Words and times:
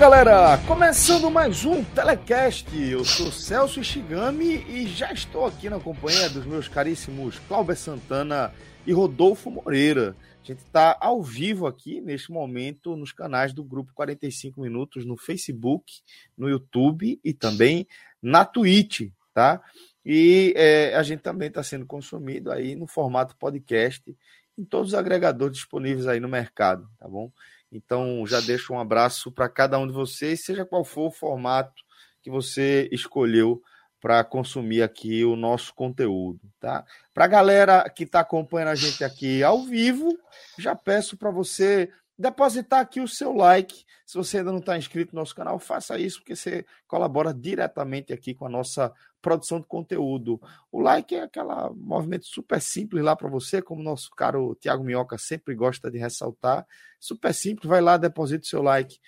Galera, 0.00 0.56
começando 0.66 1.30
mais 1.30 1.66
um 1.66 1.84
Telecast. 1.84 2.66
Eu 2.74 3.04
sou 3.04 3.30
Celso 3.30 3.80
Ishigami 3.80 4.64
e 4.66 4.86
já 4.86 5.12
estou 5.12 5.44
aqui 5.44 5.68
na 5.68 5.78
companhia 5.78 6.30
dos 6.30 6.46
meus 6.46 6.68
caríssimos 6.68 7.38
Cláudio 7.40 7.76
Santana 7.76 8.50
e 8.86 8.94
Rodolfo 8.94 9.50
Moreira. 9.50 10.16
A 10.42 10.46
gente 10.46 10.60
está 10.60 10.96
ao 10.98 11.22
vivo 11.22 11.66
aqui 11.66 12.00
neste 12.00 12.32
momento 12.32 12.96
nos 12.96 13.12
canais 13.12 13.52
do 13.52 13.62
Grupo 13.62 13.92
45 13.92 14.62
Minutos 14.62 15.04
no 15.04 15.18
Facebook, 15.18 16.00
no 16.34 16.48
YouTube 16.48 17.20
e 17.22 17.34
também 17.34 17.86
na 18.22 18.42
Twitch, 18.42 19.10
tá? 19.34 19.60
E 20.02 20.54
é, 20.56 20.96
a 20.96 21.02
gente 21.02 21.20
também 21.20 21.48
está 21.48 21.62
sendo 21.62 21.84
consumido 21.84 22.50
aí 22.50 22.74
no 22.74 22.86
formato 22.86 23.36
podcast 23.36 24.16
em 24.56 24.64
todos 24.64 24.88
os 24.88 24.94
agregadores 24.94 25.58
disponíveis 25.58 26.06
aí 26.06 26.20
no 26.20 26.28
mercado, 26.28 26.88
tá 26.98 27.06
bom? 27.06 27.30
Então, 27.72 28.26
já 28.26 28.40
deixo 28.40 28.72
um 28.72 28.80
abraço 28.80 29.30
para 29.30 29.48
cada 29.48 29.78
um 29.78 29.86
de 29.86 29.92
vocês, 29.92 30.44
seja 30.44 30.64
qual 30.64 30.84
for 30.84 31.08
o 31.08 31.12
formato 31.12 31.82
que 32.22 32.30
você 32.30 32.88
escolheu 32.90 33.62
para 34.00 34.24
consumir 34.24 34.82
aqui 34.82 35.24
o 35.24 35.36
nosso 35.36 35.74
conteúdo, 35.74 36.40
tá? 36.58 36.84
Para 37.12 37.26
a 37.26 37.28
galera 37.28 37.88
que 37.90 38.04
está 38.04 38.20
acompanhando 38.20 38.68
a 38.70 38.74
gente 38.74 39.04
aqui 39.04 39.42
ao 39.42 39.62
vivo, 39.62 40.18
já 40.58 40.74
peço 40.74 41.16
para 41.16 41.30
você 41.30 41.90
depositar 42.20 42.80
aqui 42.80 43.00
o 43.00 43.08
seu 43.08 43.32
like. 43.32 43.84
Se 44.04 44.18
você 44.18 44.38
ainda 44.38 44.52
não 44.52 44.58
está 44.58 44.76
inscrito 44.76 45.14
no 45.14 45.20
nosso 45.20 45.34
canal, 45.34 45.58
faça 45.58 45.98
isso, 45.98 46.18
porque 46.18 46.36
você 46.36 46.66
colabora 46.86 47.32
diretamente 47.32 48.12
aqui 48.12 48.34
com 48.34 48.44
a 48.44 48.48
nossa 48.48 48.92
produção 49.22 49.58
de 49.58 49.66
conteúdo. 49.66 50.40
O 50.70 50.80
like 50.80 51.14
é 51.14 51.22
aquele 51.22 51.48
movimento 51.74 52.26
super 52.26 52.60
simples 52.60 53.02
lá 53.02 53.16
para 53.16 53.28
você, 53.28 53.62
como 53.62 53.82
nosso 53.82 54.10
caro 54.10 54.54
Tiago 54.60 54.84
Minhoca 54.84 55.16
sempre 55.16 55.54
gosta 55.54 55.90
de 55.90 55.98
ressaltar. 55.98 56.66
Super 56.98 57.32
simples, 57.32 57.68
vai 57.68 57.80
lá, 57.80 57.96
deposita 57.96 58.42
o 58.44 58.48
seu 58.48 58.62
like. 58.62 58.98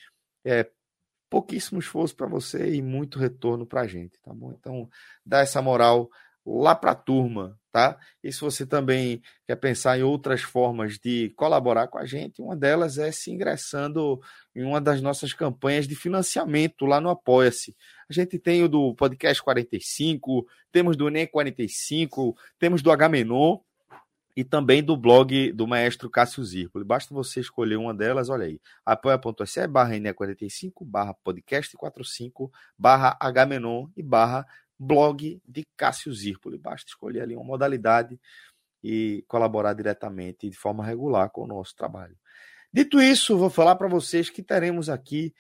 É 0.44 0.70
pouquíssimo 1.28 1.80
esforço 1.80 2.16
para 2.16 2.26
você 2.26 2.74
e 2.74 2.80
muito 2.80 3.18
retorno 3.18 3.66
para 3.66 3.82
a 3.82 3.86
gente, 3.86 4.18
tá 4.22 4.32
bom? 4.32 4.52
Então, 4.52 4.88
dá 5.24 5.40
essa 5.40 5.60
moral 5.60 6.08
lá 6.46 6.74
para 6.74 6.92
a 6.92 6.96
turma, 6.96 7.58
tá? 7.72 7.98
E 8.22 8.30
se 8.30 8.40
você 8.40 8.66
também 8.66 9.22
quer 9.46 9.56
pensar 9.56 9.98
em 9.98 10.02
outras 10.02 10.42
formas 10.42 10.98
de 10.98 11.30
colaborar 11.30 11.88
com 11.88 11.98
a 11.98 12.04
gente, 12.04 12.42
uma 12.42 12.54
delas 12.54 12.98
é 12.98 13.10
se 13.10 13.32
ingressando 13.32 14.20
em 14.54 14.62
uma 14.62 14.80
das 14.80 15.00
nossas 15.00 15.32
campanhas 15.32 15.88
de 15.88 15.96
financiamento 15.96 16.84
lá 16.84 17.00
no 17.00 17.08
Apoia-se. 17.08 17.74
A 18.08 18.12
gente 18.12 18.38
tem 18.38 18.62
o 18.62 18.68
do 18.68 18.94
Podcast 18.94 19.42
45, 19.42 20.46
temos 20.70 20.96
do 20.96 21.08
Enem 21.08 21.26
45, 21.26 22.36
temos 22.58 22.82
do 22.82 22.92
Agamenon 22.92 23.58
e 24.36 24.44
também 24.44 24.82
do 24.82 24.96
blog 24.96 25.52
do 25.52 25.66
maestro 25.66 26.10
Cássio 26.10 26.44
Zirpoli. 26.44 26.84
Basta 26.84 27.14
você 27.14 27.40
escolher 27.40 27.76
uma 27.76 27.94
delas, 27.94 28.28
olha 28.28 28.44
aí, 28.44 28.60
apoia.se 28.84 29.66
barra 29.66 29.94
NE45, 29.94 30.72
barra 30.84 31.14
podcast 31.14 31.74
45, 31.74 32.52
barra 32.78 33.16
Agamenon 33.18 33.88
e 33.96 34.02
barra 34.02 34.46
blog 34.78 35.40
de 35.46 35.64
Cássio 35.76 36.12
Zirpoli. 36.12 36.58
Basta 36.58 36.88
escolher 36.88 37.22
ali 37.22 37.34
uma 37.34 37.44
modalidade 37.44 38.18
e 38.82 39.24
colaborar 39.28 39.74
diretamente 39.74 40.48
de 40.48 40.56
forma 40.56 40.84
regular 40.84 41.30
com 41.30 41.42
o 41.42 41.46
nosso 41.46 41.74
trabalho. 41.76 42.16
Dito 42.72 43.00
isso, 43.00 43.36
vou 43.36 43.50
falar 43.50 43.76
para 43.76 43.88
vocês 43.88 44.30
que 44.30 44.42
teremos 44.42 44.88
aqui 44.88 45.34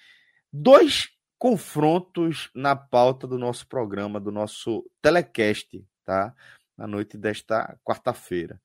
dois 0.52 1.08
confrontos 1.38 2.50
na 2.54 2.76
pauta 2.76 3.26
do 3.26 3.38
nosso 3.38 3.66
programa, 3.66 4.20
do 4.20 4.30
nosso 4.30 4.88
telecast, 5.00 5.84
tá? 6.04 6.34
Na 6.76 6.86
noite 6.86 7.16
desta 7.16 7.76
quarta-feira. 7.82 8.60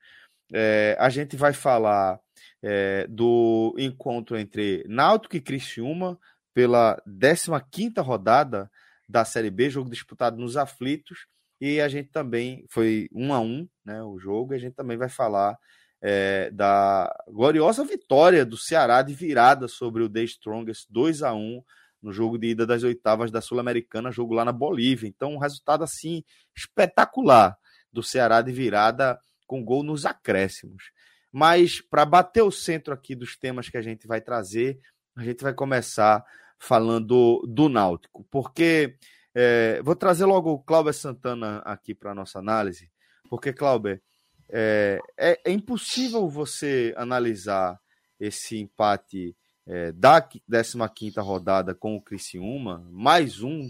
É, 0.54 0.96
a 1.00 1.10
gente 1.10 1.36
vai 1.36 1.54
falar 1.54 2.20
é, 2.62 3.08
do 3.08 3.76
encontro 3.78 4.38
entre 4.38 4.86
Náutico 4.88 5.36
e 5.36 5.42
Criciúma 5.42 6.20
pela 6.54 7.02
15ª 7.08 8.02
rodada 8.02 8.70
da 9.08 9.24
Série 9.26 9.50
B, 9.50 9.70
jogo 9.70 9.90
disputado 9.90 10.38
nos 10.38 10.58
aflitos, 10.58 11.28
e 11.60 11.82
a 11.82 11.88
gente 11.88 12.10
também 12.10 12.66
foi 12.70 13.10
um 13.12 13.34
a 13.34 13.40
um, 13.40 13.68
né, 13.84 14.04
o 14.04 14.20
jogo, 14.20 14.54
e 14.54 14.58
a 14.58 14.60
gente 14.60 14.76
também 14.76 14.98
vai 14.98 15.10
falar 15.10 15.58
é, 16.02 16.52
da 16.52 17.12
gloriosa 17.28 17.84
vitória 17.84 18.46
do 18.46 18.58
Ceará 18.58 19.02
de 19.02 19.14
virada 19.14 19.68
sobre 19.68 20.04
o 20.04 20.10
The 20.10 20.24
Strongest 20.24 20.86
2 20.90 21.24
a 21.24 21.34
1 21.34 21.64
no 22.02 22.12
jogo 22.12 22.38
de 22.38 22.50
ida 22.50 22.66
das 22.66 22.84
oitavas 22.84 23.32
da 23.32 23.42
Sul-Americana, 23.42 24.12
jogo 24.12 24.34
lá 24.34 24.46
na 24.46 24.52
Bolívia. 24.52 25.08
Então, 25.08 25.34
um 25.34 25.40
resultado 25.40 25.84
assim 25.84 26.24
espetacular 26.56 27.58
do 27.92 28.04
Ceará 28.04 28.42
de 28.42 28.52
virada 28.52 29.20
com 29.48 29.64
gol 29.64 29.84
nos 29.84 30.06
acréscimos. 30.06 30.92
Mas 31.32 31.82
para 31.82 32.06
bater 32.06 32.44
o 32.44 32.52
centro 32.52 32.94
aqui 32.94 33.16
dos 33.16 33.38
temas 33.38 33.70
que 33.70 33.78
a 33.78 33.82
gente 33.82 34.08
vai 34.08 34.22
trazer, 34.22 34.80
a 35.16 35.24
gente 35.24 35.42
vai 35.42 35.54
começar 35.54 36.24
falando 36.60 37.42
do 37.48 37.70
Náutico, 37.70 38.26
porque 38.32 38.96
é, 39.34 39.82
vou 39.84 39.96
trazer 39.96 40.26
logo 40.26 40.52
o 40.52 40.60
Cláudio 40.60 40.94
Santana 40.94 41.60
aqui 41.60 41.94
para 41.94 42.12
a 42.12 42.16
nossa 42.16 42.40
análise, 42.40 42.90
porque, 43.30 43.54
Cláudio, 43.54 44.02
é, 44.50 45.00
é, 45.18 45.40
é, 45.46 45.52
impossível 45.52 46.28
você 46.30 46.94
analisar 46.98 47.80
esse 48.20 48.58
empate 48.58 49.36
é, 49.66 49.92
da 49.92 50.22
15 50.22 51.20
rodada 51.20 51.76
com 51.76 51.96
o 51.96 52.02
Criciúma, 52.02 52.88
mais 52.90 53.42
um, 53.44 53.70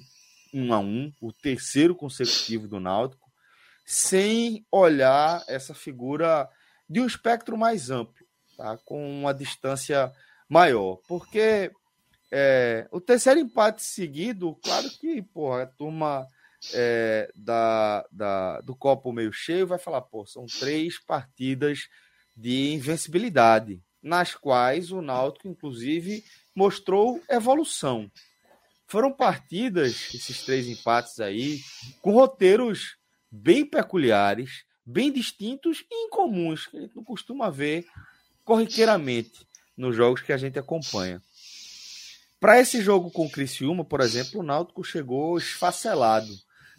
um 0.54 0.74
a 0.74 0.80
um, 0.80 1.12
o 1.20 1.34
terceiro 1.34 1.96
consecutivo 1.96 2.68
do 2.68 2.80
Náutico, 2.80 3.28
sem 3.86 4.66
olhar 4.72 5.44
essa 5.48 5.74
figura 5.74 6.48
de 6.90 7.02
um 7.02 7.06
espectro 7.06 7.58
mais 7.58 7.90
amplo, 7.90 8.26
tá? 8.56 8.78
com 8.86 9.22
uma 9.22 9.34
distância 9.34 10.12
maior. 10.48 10.98
Porque 11.08 11.72
é, 12.32 12.88
o 12.92 13.00
terceiro 13.00 13.40
empate 13.40 13.82
seguido, 13.82 14.56
claro 14.64 14.90
que 14.90 15.22
porra, 15.22 15.64
a 15.64 15.68
turma 15.68 16.28
é, 16.74 17.32
da, 17.36 18.06
da, 18.12 18.62
do 18.62 18.76
copo 18.76 19.12
meio 19.12 19.32
cheio 19.32 19.68
vai 19.68 19.78
falar: 19.78 20.02
pô, 20.02 20.26
são 20.26 20.46
três 20.46 21.00
partidas 21.00 21.88
de 22.36 22.74
invencibilidade, 22.74 23.82
nas 24.02 24.36
quais 24.36 24.92
o 24.92 25.02
Náutico, 25.02 25.48
inclusive, 25.48 26.24
mostrou 26.56 27.22
evolução. 27.30 28.12
Foram 28.88 29.12
partidas, 29.12 30.14
esses 30.14 30.44
três 30.44 30.68
empates 30.68 31.20
aí, 31.20 31.60
com 32.02 32.12
roteiros 32.12 32.96
bem 33.30 33.66
peculiares, 33.66 34.64
bem 34.86 35.12
distintos 35.12 35.84
e 35.92 36.06
incomuns, 36.06 36.68
que 36.68 36.78
a 36.78 36.82
gente 36.82 36.96
não 36.96 37.04
costuma 37.04 37.50
ver 37.50 37.86
corriqueiramente 38.46 39.46
nos 39.76 39.96
jogos 39.96 40.22
que 40.22 40.32
a 40.32 40.38
gente 40.38 40.58
acompanha. 40.58 41.22
Para 42.40 42.60
esse 42.60 42.82
jogo 42.82 43.10
com 43.10 43.26
o 43.26 43.32
Criciúma, 43.32 43.84
por 43.84 44.02
exemplo, 44.02 44.42
o 44.42 44.44
Náutico 44.44 44.84
chegou 44.84 45.38
esfacelado, 45.38 46.32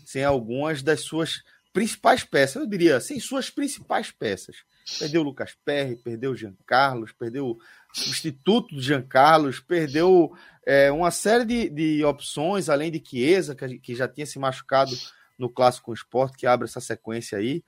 sem 0.04 0.24
algumas 0.24 0.82
das 0.82 1.00
suas 1.00 1.42
principais 1.72 2.24
peças, 2.24 2.56
eu 2.56 2.66
diria, 2.66 3.00
sem 3.00 3.20
suas 3.20 3.50
principais 3.50 4.10
peças. 4.10 4.64
Perdeu 4.98 5.20
o 5.20 5.24
Lucas 5.24 5.56
Perry, 5.64 5.96
perdeu 5.96 6.32
o 6.32 6.36
Jean 6.36 6.56
Carlos, 6.66 7.12
perdeu 7.12 7.50
o 7.50 7.58
substituto 7.92 8.74
do 8.74 8.80
Jean 8.80 9.02
Carlos, 9.02 9.60
perdeu 9.60 10.32
é, 10.64 10.90
uma 10.90 11.10
série 11.10 11.44
de, 11.44 11.68
de 11.68 12.04
opções, 12.04 12.68
além 12.68 12.90
de 12.90 13.02
Chiesa, 13.04 13.54
que, 13.54 13.78
que 13.78 13.94
já 13.94 14.08
tinha 14.08 14.26
se 14.26 14.38
machucado 14.38 14.92
no 15.38 15.48
Clássico 15.48 15.92
Esporte, 15.92 16.36
que 16.36 16.46
abre 16.46 16.66
essa 16.66 16.80
sequência 16.80 17.38
aí. 17.38 17.62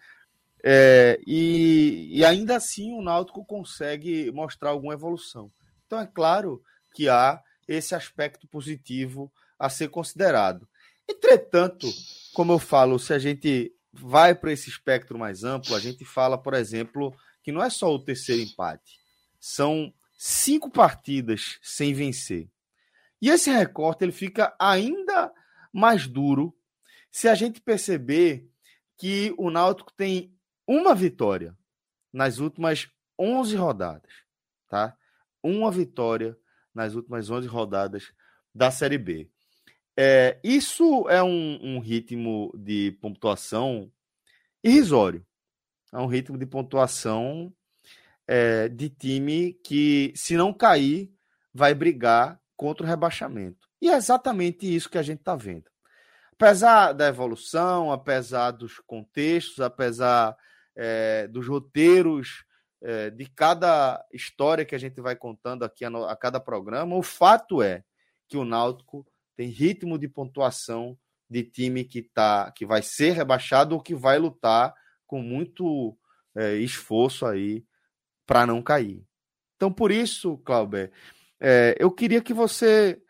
É, 0.63 1.19
e, 1.27 2.09
e 2.11 2.25
ainda 2.25 2.57
assim 2.57 2.93
o 2.93 3.03
Náutico 3.03 3.45
consegue 3.45 4.31
mostrar 4.33 4.71
alguma 4.71 4.95
evolução. 4.95 5.51
Então 5.87 6.01
é 6.01 6.07
claro 6.07 6.63
que 6.93 7.09
há 7.09 7.41
esse 7.71 7.95
aspecto 7.95 8.49
positivo 8.49 9.33
a 9.57 9.71
ser 9.71 9.89
considerado. 9.89 10.69
Entretanto, 11.09 11.87
como 12.35 12.53
eu 12.53 12.59
falo, 12.59 12.99
se 12.99 13.13
a 13.13 13.19
gente 13.19 13.73
vai 13.93 14.35
para 14.35 14.53
esse 14.53 14.69
espectro 14.69 15.17
mais 15.17 15.45
amplo, 15.45 15.77
a 15.77 15.81
gente 15.81 16.05
fala, 16.05 16.37
por 16.37 16.55
exemplo, 16.55 17.15
que 17.43 17.53
não 17.53 17.63
é 17.63 17.71
só 17.71 17.89
o 17.95 18.03
terceiro 18.03 18.43
empate, 18.43 18.99
são 19.39 19.95
cinco 20.19 20.69
partidas 20.69 21.59
sem 21.63 21.95
vencer. 21.95 22.51
E 23.23 23.29
esse 23.31 23.51
recorte 23.51 24.05
ele 24.05 24.13
fica 24.13 24.55
ainda 24.59 25.33
mais 25.73 26.09
duro 26.09 26.53
se 27.11 27.29
a 27.29 27.35
gente 27.35 27.61
perceber 27.61 28.49
que 28.97 29.33
o 29.39 29.49
Náutico 29.49 29.93
tem 29.93 30.35
uma 30.67 30.95
vitória 30.95 31.57
nas 32.13 32.39
últimas 32.39 32.89
11 33.19 33.57
rodadas, 33.57 34.13
tá? 34.69 34.97
Uma 35.43 35.71
vitória 35.71 36.37
nas 36.81 36.95
últimas 36.95 37.29
11 37.29 37.47
rodadas 37.47 38.11
da 38.55 38.71
Série 38.71 38.97
B. 38.97 39.29
É, 39.95 40.41
isso 40.43 41.07
é 41.11 41.23
um, 41.23 41.59
um 41.63 41.79
ritmo 41.79 42.51
de 42.57 42.93
pontuação 43.03 43.93
irrisório. 44.65 45.25
É 45.93 45.99
um 45.99 46.07
ritmo 46.07 46.39
de 46.39 46.47
pontuação 46.47 47.53
é, 48.27 48.67
de 48.69 48.89
time 48.89 49.53
que, 49.63 50.13
se 50.17 50.37
não 50.37 50.55
cair, 50.55 51.13
vai 51.53 51.75
brigar 51.75 52.41
contra 52.57 52.87
o 52.87 52.89
rebaixamento. 52.89 53.69
E 53.83 53.91
é 53.91 53.97
exatamente 53.97 54.75
isso 54.75 54.89
que 54.89 54.99
a 54.99 55.03
gente 55.03 55.19
está 55.19 55.37
vendo. 55.37 55.71
Apesar 56.33 56.95
da 56.95 57.09
evolução, 57.09 57.93
apesar 57.93 58.53
dos 58.53 58.79
contextos, 58.79 59.61
apesar 59.61 60.35
é, 60.75 61.29
dos 61.29 61.47
roteiros 61.47 62.45
é, 62.83 63.11
de 63.11 63.27
cada 63.27 64.05
história 64.13 64.65
que 64.65 64.75
a 64.75 64.79
gente 64.79 65.01
vai 65.01 65.15
contando 65.15 65.65
aqui 65.65 65.85
a, 65.85 65.89
a 66.11 66.17
cada 66.17 66.41
programa, 66.41 66.97
o 66.97 67.03
fato 67.03 67.63
é 67.63 67.85
que 68.29 68.37
o 68.37 68.45
Náutico 68.45 69.07
tem 69.37 69.49
ritmo 69.49 69.99
de 69.99 70.09
pontuação 70.09 70.99
de 71.29 71.45
time 71.45 71.85
que 71.85 72.03
tá, 72.03 72.51
que 72.53 72.67
vai 72.67 72.83
ser 72.83 73.13
rebaixado 73.13 73.75
ou 73.75 73.81
que 73.81 73.95
vai 73.95 74.19
lutar 74.19 74.75
com 75.07 75.23
muito 75.23 75.97
é, 76.35 76.55
esforço 76.57 77.27
aí 77.27 77.65
para 78.27 78.47
não 78.47 78.63
cair. 78.63 79.05
Então, 79.57 79.73
por 79.73 79.91
isso, 79.91 80.39
Clauber, 80.39 80.91
é, 81.39 81.77
eu 81.79 81.91
queria 81.91 82.21
que 82.21 82.33
você 82.33 83.01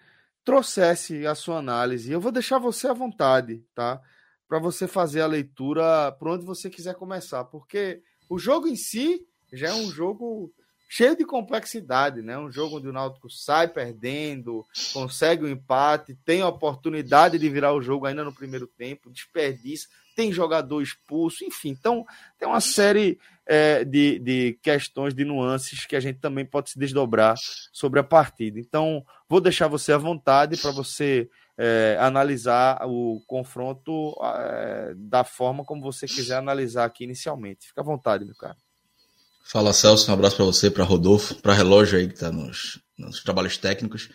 trouxesse 0.45 1.27
a 1.27 1.35
sua 1.35 1.59
análise. 1.59 2.11
Eu 2.11 2.21
vou 2.21 2.33
deixar 2.33 2.59
você 2.59 2.89
à 2.89 2.93
vontade, 2.93 3.65
tá? 3.75 4.01
Para 4.49 4.59
você 4.59 4.89
fazer 4.89 5.21
a 5.21 5.27
leitura 5.27 6.13
por 6.13 6.29
onde 6.29 6.45
você 6.45 6.69
quiser 6.69 6.95
começar, 6.95 7.45
porque 7.45 8.03
o 8.29 8.39
jogo 8.39 8.67
em 8.67 8.77
si 8.77 9.27
já 9.57 9.69
é 9.69 9.75
um 9.75 9.91
jogo 9.91 10.53
cheio 10.91 11.17
de 11.17 11.25
complexidade, 11.25 12.21
né? 12.21 12.37
Um 12.37 12.51
jogo 12.51 12.79
onde 12.79 12.89
o 12.89 12.93
Náutico 12.93 13.31
sai 13.31 13.69
perdendo, 13.69 14.67
consegue 14.93 15.45
o 15.45 15.47
um 15.47 15.51
empate, 15.51 16.19
tem 16.25 16.43
a 16.43 16.49
oportunidade 16.49 17.39
de 17.39 17.49
virar 17.49 17.73
o 17.73 17.81
jogo 17.81 18.07
ainda 18.07 18.25
no 18.25 18.35
primeiro 18.35 18.67
tempo, 18.67 19.09
desperdiça, 19.09 19.87
tem 20.17 20.33
jogador 20.33 20.83
expulso, 20.83 21.45
enfim. 21.45 21.69
Então, 21.69 22.05
tem 22.37 22.49
uma 22.49 22.61
série 22.61 23.21
é, 23.47 23.85
de, 23.85 24.19
de 24.19 24.59
questões, 24.61 25.15
de 25.15 25.25
nuances 25.25 25.87
que 25.87 25.95
a 25.95 26.01
gente 26.01 26.19
também 26.19 26.45
pode 26.45 26.71
se 26.71 26.79
desdobrar 26.79 27.37
sobre 27.73 28.01
a 28.01 28.05
partida. 28.05 28.59
Então, 28.59 29.07
vou 29.29 29.41
deixar 29.41 29.69
você 29.69 29.93
à 29.93 29.99
vontade 29.99 30.57
para 30.57 30.73
você 30.73 31.31
é, 31.57 31.97
analisar 32.01 32.81
o 32.89 33.23
confronto 33.29 34.17
é, 34.23 34.93
da 34.97 35.23
forma 35.23 35.65
como 35.65 35.83
você 35.83 36.07
quiser 36.07 36.37
analisar 36.37 36.85
aqui 36.85 37.05
inicialmente. 37.05 37.69
Fica 37.69 37.81
à 37.81 37.85
vontade, 37.85 38.25
meu 38.25 38.35
cara. 38.35 38.57
Fala 39.43 39.73
Celso, 39.73 40.11
um 40.11 40.15
abraço 40.15 40.37
para 40.37 40.45
você, 40.45 40.71
para 40.71 40.85
Rodolfo, 40.85 41.35
para 41.37 41.55
Relógio 41.55 41.99
aí 41.99 42.07
que 42.07 42.15
está 42.15 42.31
nos, 42.31 42.81
nos, 42.97 43.23
trabalhos 43.23 43.57
técnicos. 43.57 44.09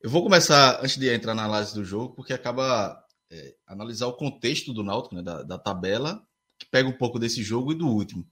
Eu 0.00 0.08
vou 0.08 0.22
começar, 0.22 0.80
antes 0.82 0.96
de 0.96 1.12
entrar 1.12 1.34
na 1.34 1.44
análise 1.44 1.74
do 1.74 1.84
jogo, 1.84 2.14
porque 2.14 2.32
acaba 2.32 2.98
é, 3.30 3.54
analisar 3.66 4.06
o 4.06 4.14
contexto 4.14 4.72
do 4.72 4.82
Náutico, 4.82 5.14
né, 5.16 5.22
da, 5.22 5.42
da, 5.42 5.58
tabela, 5.58 6.22
que 6.58 6.66
pega 6.66 6.88
um 6.88 6.96
pouco 6.96 7.18
desse 7.18 7.42
jogo 7.42 7.72
e 7.72 7.74
do 7.74 7.86
último. 7.86 8.26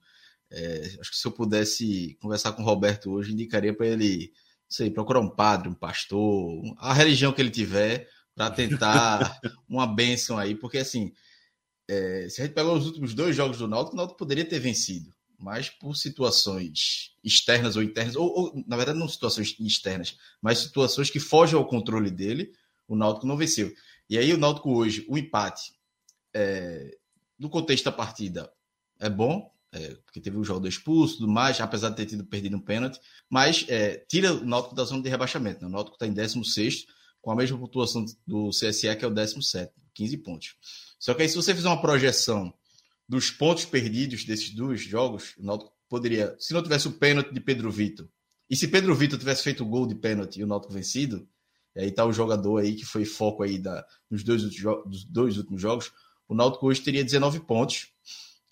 É, 0.49 0.97
acho 0.99 1.11
que 1.11 1.17
se 1.17 1.27
eu 1.27 1.31
pudesse 1.31 2.17
conversar 2.19 2.53
com 2.53 2.63
o 2.63 2.65
Roberto 2.65 3.11
hoje, 3.11 3.31
indicaria 3.31 3.75
para 3.75 3.85
ele, 3.85 4.31
não 4.63 4.75
sei, 4.75 4.89
procurar 4.89 5.19
um 5.19 5.29
padre, 5.29 5.69
um 5.69 5.75
pastor, 5.75 6.63
a 6.79 6.93
religião 6.93 7.31
que 7.31 7.41
ele 7.41 7.51
tiver, 7.51 8.09
para 8.33 8.49
tentar 8.49 9.39
uma 9.69 9.85
bênção 9.85 10.37
aí, 10.37 10.55
porque 10.55 10.79
assim, 10.79 11.13
é, 11.87 12.27
se 12.27 12.41
a 12.41 12.45
gente 12.45 12.55
pegar 12.55 12.71
os 12.71 12.87
últimos 12.87 13.13
dois 13.13 13.35
jogos 13.35 13.59
do 13.59 13.67
Náutico, 13.67 13.93
o 13.93 13.97
Náutico 13.97 14.17
poderia 14.17 14.45
ter 14.45 14.59
vencido 14.59 15.13
mas 15.39 15.69
por 15.69 15.95
situações 15.95 17.15
externas 17.23 17.75
ou 17.75 17.83
internas, 17.83 18.15
ou, 18.15 18.27
ou, 18.27 18.63
na 18.67 18.75
verdade 18.75 18.99
não 18.99 19.07
situações 19.07 19.55
externas, 19.59 20.17
mas 20.41 20.59
situações 20.59 21.09
que 21.09 21.19
fogem 21.19 21.57
ao 21.57 21.65
controle 21.65 22.11
dele, 22.11 22.51
o 22.87 22.95
Náutico 22.95 23.25
não 23.25 23.37
venceu. 23.37 23.73
E 24.09 24.17
aí 24.17 24.33
o 24.33 24.37
Náutico 24.37 24.71
hoje, 24.71 25.05
o 25.07 25.17
empate, 25.17 25.73
é, 26.33 26.97
no 27.37 27.49
contexto 27.49 27.85
da 27.85 27.91
partida, 27.91 28.51
é 28.99 29.09
bom, 29.09 29.49
é, 29.71 29.95
porque 30.03 30.19
teve 30.19 30.37
o 30.37 30.43
jogo 30.43 30.67
expulso 30.67 31.19
tudo 31.19 31.31
mais, 31.31 31.61
apesar 31.61 31.89
de 31.89 31.95
ter 31.95 32.05
tido 32.05 32.25
perdido 32.25 32.57
um 32.57 32.61
pênalti, 32.61 32.99
mas 33.29 33.65
é, 33.69 33.97
tira 34.09 34.33
o 34.33 34.45
Náutico 34.45 34.75
da 34.75 34.83
zona 34.83 35.01
de 35.01 35.09
rebaixamento. 35.09 35.61
Né? 35.61 35.67
O 35.67 35.71
Náutico 35.71 35.95
está 35.95 36.05
em 36.05 36.13
16 36.13 36.85
com 37.21 37.31
a 37.31 37.35
mesma 37.35 37.57
pontuação 37.57 38.05
do 38.25 38.49
CSE, 38.49 38.95
que 38.95 39.05
é 39.05 39.07
o 39.07 39.11
17 39.11 39.71
15 39.93 40.17
pontos. 40.17 40.55
Só 40.97 41.13
que 41.13 41.21
aí, 41.21 41.29
se 41.29 41.35
você 41.35 41.53
fizer 41.53 41.67
uma 41.67 41.81
projeção 41.81 42.53
dos 43.09 43.31
pontos 43.31 43.65
perdidos 43.65 44.23
desses 44.23 44.51
dois 44.51 44.81
jogos, 44.81 45.33
o 45.39 45.43
Náutico 45.43 45.73
poderia, 45.89 46.35
se 46.37 46.53
não 46.53 46.61
tivesse 46.61 46.87
o 46.87 46.91
pênalti 46.91 47.33
de 47.33 47.39
Pedro 47.39 47.71
Vitor, 47.71 48.07
e 48.47 48.55
se 48.55 48.67
Pedro 48.67 48.93
Vitor 48.93 49.17
tivesse 49.17 49.43
feito 49.43 49.63
o 49.63 49.65
gol 49.65 49.87
de 49.87 49.95
pênalti 49.95 50.39
e 50.39 50.43
o 50.43 50.47
Náutico 50.47 50.71
vencido, 50.71 51.27
aí 51.75 51.91
tá 51.91 52.05
o 52.05 52.13
jogador 52.13 52.59
aí 52.59 52.75
que 52.75 52.85
foi 52.85 53.05
foco 53.05 53.41
aí 53.41 53.57
da, 53.57 53.83
nos 54.11 54.23
dois, 54.23 54.43
dos 54.43 55.03
dois 55.05 55.37
últimos 55.37 55.59
jogos, 55.59 55.91
o 56.27 56.35
Náutico 56.35 56.67
hoje 56.67 56.81
teria 56.81 57.03
19 57.03 57.39
pontos, 57.39 57.87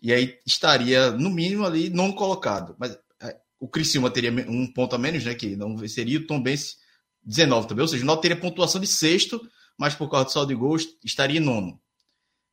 e 0.01 0.12
aí 0.12 0.39
estaria, 0.44 1.12
no 1.12 1.30
mínimo, 1.30 1.63
ali 1.63 1.92
não 1.92 2.12
colocado. 2.12 2.75
Mas 2.80 2.98
é, 3.21 3.38
o 3.60 3.68
Criciúma 3.68 4.10
teria 4.10 4.31
um 4.50 4.71
ponto 4.71 4.95
a 4.95 4.98
menos, 4.98 5.24
né? 5.24 5.36
Que 5.36 5.56
não 5.56 5.75
venceria, 5.75 6.19
o 6.19 6.25
Tom 6.25 6.42
Benz 6.42 6.77
19 7.24 7.68
também. 7.68 7.81
Ou 7.81 7.88
seja, 7.88 8.03
o 8.03 8.06
Náutico 8.06 8.21
teria 8.21 8.39
pontuação 8.39 8.80
de 8.81 8.88
sexto, 8.88 9.39
mas 9.77 9.94
por 9.94 10.10
causa 10.10 10.25
do 10.25 10.31
saldo 10.31 10.50
de 10.50 10.56
gols, 10.56 10.88
estaria 11.03 11.39
em 11.39 11.44
nono 11.44 11.80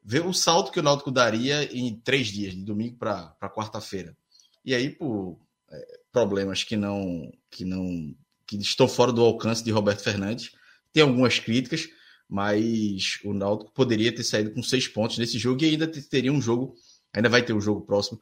ver 0.05 0.27
o 0.27 0.35
salto 0.35 0.71
que 0.71 0.79
o 0.79 0.83
Náutico 0.83 1.11
daria 1.11 1.65
em 1.77 1.99
três 2.01 2.29
dias, 2.29 2.55
de 2.55 2.63
domingo 2.63 2.99
para 2.99 3.51
quarta-feira. 3.55 4.17
E 4.65 4.75
aí, 4.75 4.91
por 4.91 5.41
é, 5.71 6.01
problemas 6.13 6.63
que 6.63 6.77
não, 6.77 7.33
que 7.51 7.65
não 7.65 8.15
que 8.47 8.57
estão 8.57 8.87
fora 8.87 9.11
do 9.11 9.23
alcance 9.23 9.65
de 9.65 9.71
Roberto 9.71 10.03
Fernandes, 10.03 10.51
tem 10.93 11.03
algumas 11.03 11.39
críticas, 11.39 11.89
mas 12.29 13.19
o 13.25 13.33
Náutico 13.33 13.73
poderia 13.73 14.15
ter 14.15 14.23
saído 14.23 14.53
com 14.53 14.63
seis 14.63 14.87
pontos 14.87 15.17
nesse 15.17 15.39
jogo 15.39 15.63
e 15.63 15.71
ainda 15.71 15.87
teria 15.87 16.33
um 16.33 16.41
jogo, 16.41 16.75
ainda 17.13 17.29
vai 17.29 17.43
ter 17.43 17.55
um 17.55 17.61
jogo 17.61 17.81
próximo 17.81 18.21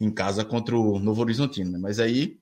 em 0.00 0.12
casa 0.12 0.44
contra 0.44 0.76
o 0.76 0.98
Novo 0.98 1.20
Horizontino. 1.22 1.70
Né? 1.70 1.78
Mas 1.78 2.00
aí 2.00 2.40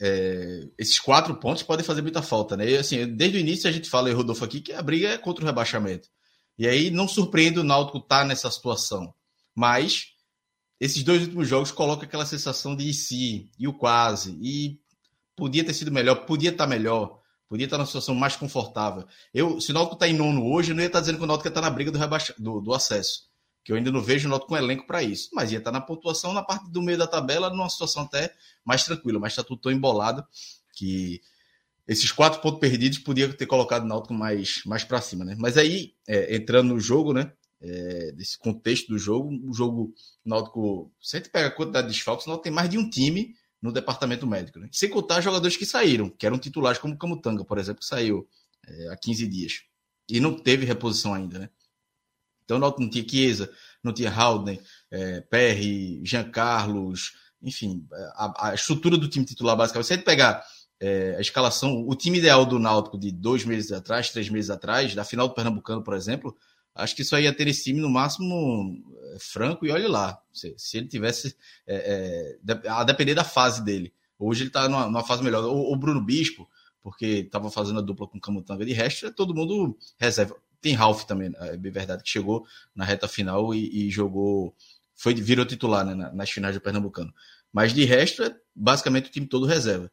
é, 0.00 0.68
esses 0.78 0.98
quatro 1.00 1.34
pontos 1.36 1.62
podem 1.62 1.84
fazer 1.84 2.02
muita 2.02 2.22
falta, 2.22 2.56
né? 2.56 2.70
E, 2.70 2.76
assim, 2.76 3.06
desde 3.06 3.36
o 3.36 3.40
início 3.40 3.68
a 3.68 3.72
gente 3.72 3.88
fala, 3.88 4.08
e 4.08 4.12
Rodolfo 4.12 4.44
aqui, 4.44 4.60
que 4.60 4.72
a 4.72 4.82
briga 4.82 5.08
é 5.08 5.18
contra 5.18 5.44
o 5.44 5.46
rebaixamento. 5.46 6.08
E 6.60 6.68
aí 6.68 6.90
não 6.90 7.08
surpreende 7.08 7.58
o 7.58 7.64
Náutico 7.64 7.96
estar 7.96 8.18
tá 8.18 8.24
nessa 8.26 8.50
situação. 8.50 9.14
Mas 9.54 10.08
esses 10.78 11.02
dois 11.02 11.22
últimos 11.22 11.48
jogos 11.48 11.72
colocam 11.72 12.04
aquela 12.04 12.26
sensação 12.26 12.76
de 12.76 12.92
si 12.92 13.50
e 13.58 13.66
o 13.66 13.72
quase. 13.72 14.36
E 14.42 14.78
podia 15.34 15.64
ter 15.64 15.72
sido 15.72 15.90
melhor, 15.90 16.26
podia 16.26 16.50
estar 16.50 16.64
tá 16.64 16.68
melhor, 16.68 17.18
podia 17.48 17.64
estar 17.64 17.76
tá 17.76 17.78
numa 17.78 17.86
situação 17.86 18.14
mais 18.14 18.36
confortável. 18.36 19.06
Eu, 19.32 19.58
se 19.58 19.70
o 19.70 19.74
Náutico 19.74 19.94
está 19.94 20.06
em 20.06 20.12
nono 20.12 20.52
hoje, 20.52 20.72
eu 20.72 20.74
não 20.74 20.82
ia 20.82 20.88
estar 20.88 21.00
dizendo 21.00 21.16
que 21.16 21.24
o 21.24 21.26
Náutico 21.26 21.48
está 21.48 21.62
na 21.62 21.70
briga 21.70 21.90
do, 21.90 21.96
rebaixa, 21.98 22.34
do, 22.36 22.60
do, 22.60 22.74
acesso. 22.74 23.30
Que 23.64 23.72
eu 23.72 23.76
ainda 23.76 23.90
não 23.90 24.02
vejo 24.02 24.28
o 24.28 24.30
Náutico 24.30 24.50
com 24.50 24.56
elenco 24.58 24.86
para 24.86 25.02
isso. 25.02 25.30
Mas 25.32 25.52
ia 25.52 25.58
estar 25.60 25.72
na 25.72 25.80
pontuação 25.80 26.34
na 26.34 26.42
parte 26.42 26.70
do 26.70 26.82
meio 26.82 26.98
da 26.98 27.06
tabela, 27.06 27.48
numa 27.48 27.70
situação 27.70 28.02
até 28.02 28.34
mais 28.62 28.84
tranquila. 28.84 29.18
Mas 29.18 29.32
está 29.32 29.42
tudo 29.42 29.62
tão 29.62 29.72
embolado 29.72 30.22
que 30.74 31.22
esses 31.90 32.12
quatro 32.12 32.40
pontos 32.40 32.60
perdidos 32.60 32.98
podia 32.98 33.28
ter 33.32 33.46
colocado 33.46 33.82
o 33.82 33.88
Náutico 33.88 34.14
mais, 34.14 34.62
mais 34.64 34.84
para 34.84 35.00
cima, 35.00 35.24
né? 35.24 35.34
Mas 35.36 35.58
aí, 35.58 35.92
é, 36.06 36.36
entrando 36.36 36.68
no 36.68 36.78
jogo, 36.78 37.12
né? 37.12 37.32
É, 37.60 38.12
desse 38.12 38.38
contexto 38.38 38.86
do 38.92 38.96
jogo, 38.96 39.28
o 39.44 39.52
jogo 39.52 39.92
Náutico, 40.24 40.92
se 41.02 41.16
a 41.16 41.18
gente 41.18 41.30
pega 41.30 41.48
a 41.48 41.50
quantidade 41.50 41.88
de 41.88 41.92
desfalques, 41.92 42.26
o 42.26 42.28
Náutico 42.28 42.44
tem 42.44 42.52
mais 42.52 42.70
de 42.70 42.78
um 42.78 42.88
time 42.88 43.34
no 43.60 43.72
departamento 43.72 44.24
médico, 44.24 44.60
né? 44.60 44.68
Sem 44.70 44.88
contar 44.88 45.20
jogadores 45.20 45.56
que 45.56 45.66
saíram, 45.66 46.08
que 46.08 46.24
eram 46.24 46.38
titulares, 46.38 46.78
como 46.78 46.94
o 46.94 46.96
Camutanga, 46.96 47.44
por 47.44 47.58
exemplo, 47.58 47.80
que 47.80 47.86
saiu 47.86 48.24
é, 48.68 48.88
há 48.90 48.96
15 48.96 49.26
dias. 49.26 49.62
E 50.08 50.20
não 50.20 50.38
teve 50.38 50.64
reposição 50.64 51.12
ainda, 51.12 51.40
né? 51.40 51.50
Então 52.44 52.56
o 52.56 52.60
Náutico 52.60 52.82
não 52.82 52.90
tinha 52.90 53.08
Chiesa, 53.08 53.52
não 53.82 53.92
tinha 53.92 54.12
Haldane, 54.12 54.60
é, 54.92 55.22
Perry, 55.22 56.00
Jean 56.04 56.30
Carlos, 56.30 57.14
enfim, 57.42 57.84
a, 58.14 58.50
a, 58.50 58.54
estrutura 58.54 58.96
do 58.96 59.08
time 59.08 59.26
titular, 59.26 59.56
basicamente. 59.56 59.86
Se 59.86 59.92
a 59.94 59.96
gente 59.96 60.04
pegar 60.04 60.44
é, 60.80 61.14
a 61.18 61.20
escalação, 61.20 61.86
o 61.86 61.94
time 61.94 62.18
ideal 62.18 62.46
do 62.46 62.58
Náutico 62.58 62.98
de 62.98 63.12
dois 63.12 63.44
meses 63.44 63.70
atrás, 63.70 64.10
três 64.10 64.30
meses 64.30 64.50
atrás, 64.50 64.94
da 64.94 65.04
final 65.04 65.28
do 65.28 65.34
Pernambucano, 65.34 65.84
por 65.84 65.94
exemplo, 65.94 66.34
acho 66.74 66.96
que 66.96 67.02
isso 67.02 67.14
aí 67.14 67.24
ia 67.24 67.32
ter 67.32 67.46
esse 67.48 67.64
time 67.64 67.80
no 67.80 67.90
máximo 67.90 68.82
é, 69.14 69.18
franco 69.20 69.66
e 69.66 69.70
olhe 69.70 69.86
lá. 69.86 70.18
Se, 70.32 70.54
se 70.56 70.78
ele 70.78 70.88
tivesse 70.88 71.36
é, 71.66 72.38
é, 72.46 72.68
a 72.68 72.82
depender 72.82 73.14
da 73.14 73.24
fase 73.24 73.62
dele. 73.62 73.92
Hoje 74.18 74.42
ele 74.42 74.48
está 74.48 74.68
numa, 74.68 74.86
numa, 74.86 75.04
fase 75.04 75.22
melhor. 75.22 75.44
O, 75.44 75.72
o 75.72 75.76
Bruno 75.76 76.00
Bispo, 76.00 76.48
porque 76.82 77.06
estava 77.06 77.50
fazendo 77.50 77.78
a 77.78 77.82
dupla 77.82 78.08
com 78.08 78.16
o 78.16 78.20
Camutanga 78.20 78.64
de 78.64 78.72
resto, 78.72 79.06
é 79.06 79.10
todo 79.10 79.34
mundo 79.34 79.76
reserva. 79.98 80.34
Tem 80.62 80.74
Ralph 80.74 81.04
também, 81.04 81.32
é 81.40 81.56
bem 81.56 81.72
verdade, 81.72 82.02
que 82.02 82.10
chegou 82.10 82.46
na 82.74 82.84
reta 82.84 83.08
final 83.08 83.54
e, 83.54 83.86
e 83.86 83.90
jogou, 83.90 84.54
foi 84.94 85.14
virou 85.14 85.46
titular 85.46 85.84
né, 85.86 86.10
nas 86.12 86.30
finais 86.30 86.54
do 86.54 86.60
Pernambucano. 86.60 87.12
Mas 87.50 87.72
de 87.72 87.84
resto, 87.84 88.22
é 88.22 88.34
basicamente 88.54 89.08
o 89.08 89.12
time 89.12 89.26
todo 89.26 89.46
reserva. 89.46 89.90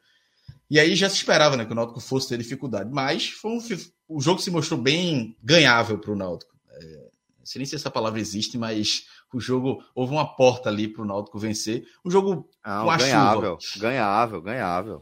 E 0.70 0.80
aí 0.80 0.96
já 0.96 1.10
se 1.10 1.16
esperava 1.16 1.56
né, 1.56 1.66
que 1.66 1.72
o 1.72 1.76
Náutico 1.76 2.00
fosse 2.00 2.30
ter 2.30 2.38
dificuldade. 2.38 2.90
Mas 2.92 3.30
foi 3.30 3.52
um, 3.52 3.60
o 4.08 4.22
jogo 4.22 4.42
se 4.42 4.52
mostrou 4.52 4.80
bem 4.80 5.36
ganhável 5.42 5.98
para 5.98 6.12
o 6.12 6.16
Náutico. 6.16 6.54
É, 6.70 7.10
não 7.40 7.46
sei 7.46 7.60
nem 7.60 7.66
se 7.66 7.76
essa 7.76 7.90
palavra 7.90 8.20
existe, 8.20 8.58
mas 8.58 9.06
o 9.34 9.40
jogo 9.40 9.84
houve 9.96 10.14
uma 10.14 10.36
porta 10.36 10.70
ali 10.70 10.88
para 10.88 11.04
o 11.04 11.06
Náutico 11.06 11.40
vencer. 11.40 11.86
Um 12.04 12.12
jogo 12.12 12.50
não, 12.66 12.84
com 12.84 12.92
a 12.92 12.98
ganhável, 12.98 13.58
chuva. 13.60 13.86
Ganhável, 13.86 14.42
ganhável. 14.42 15.02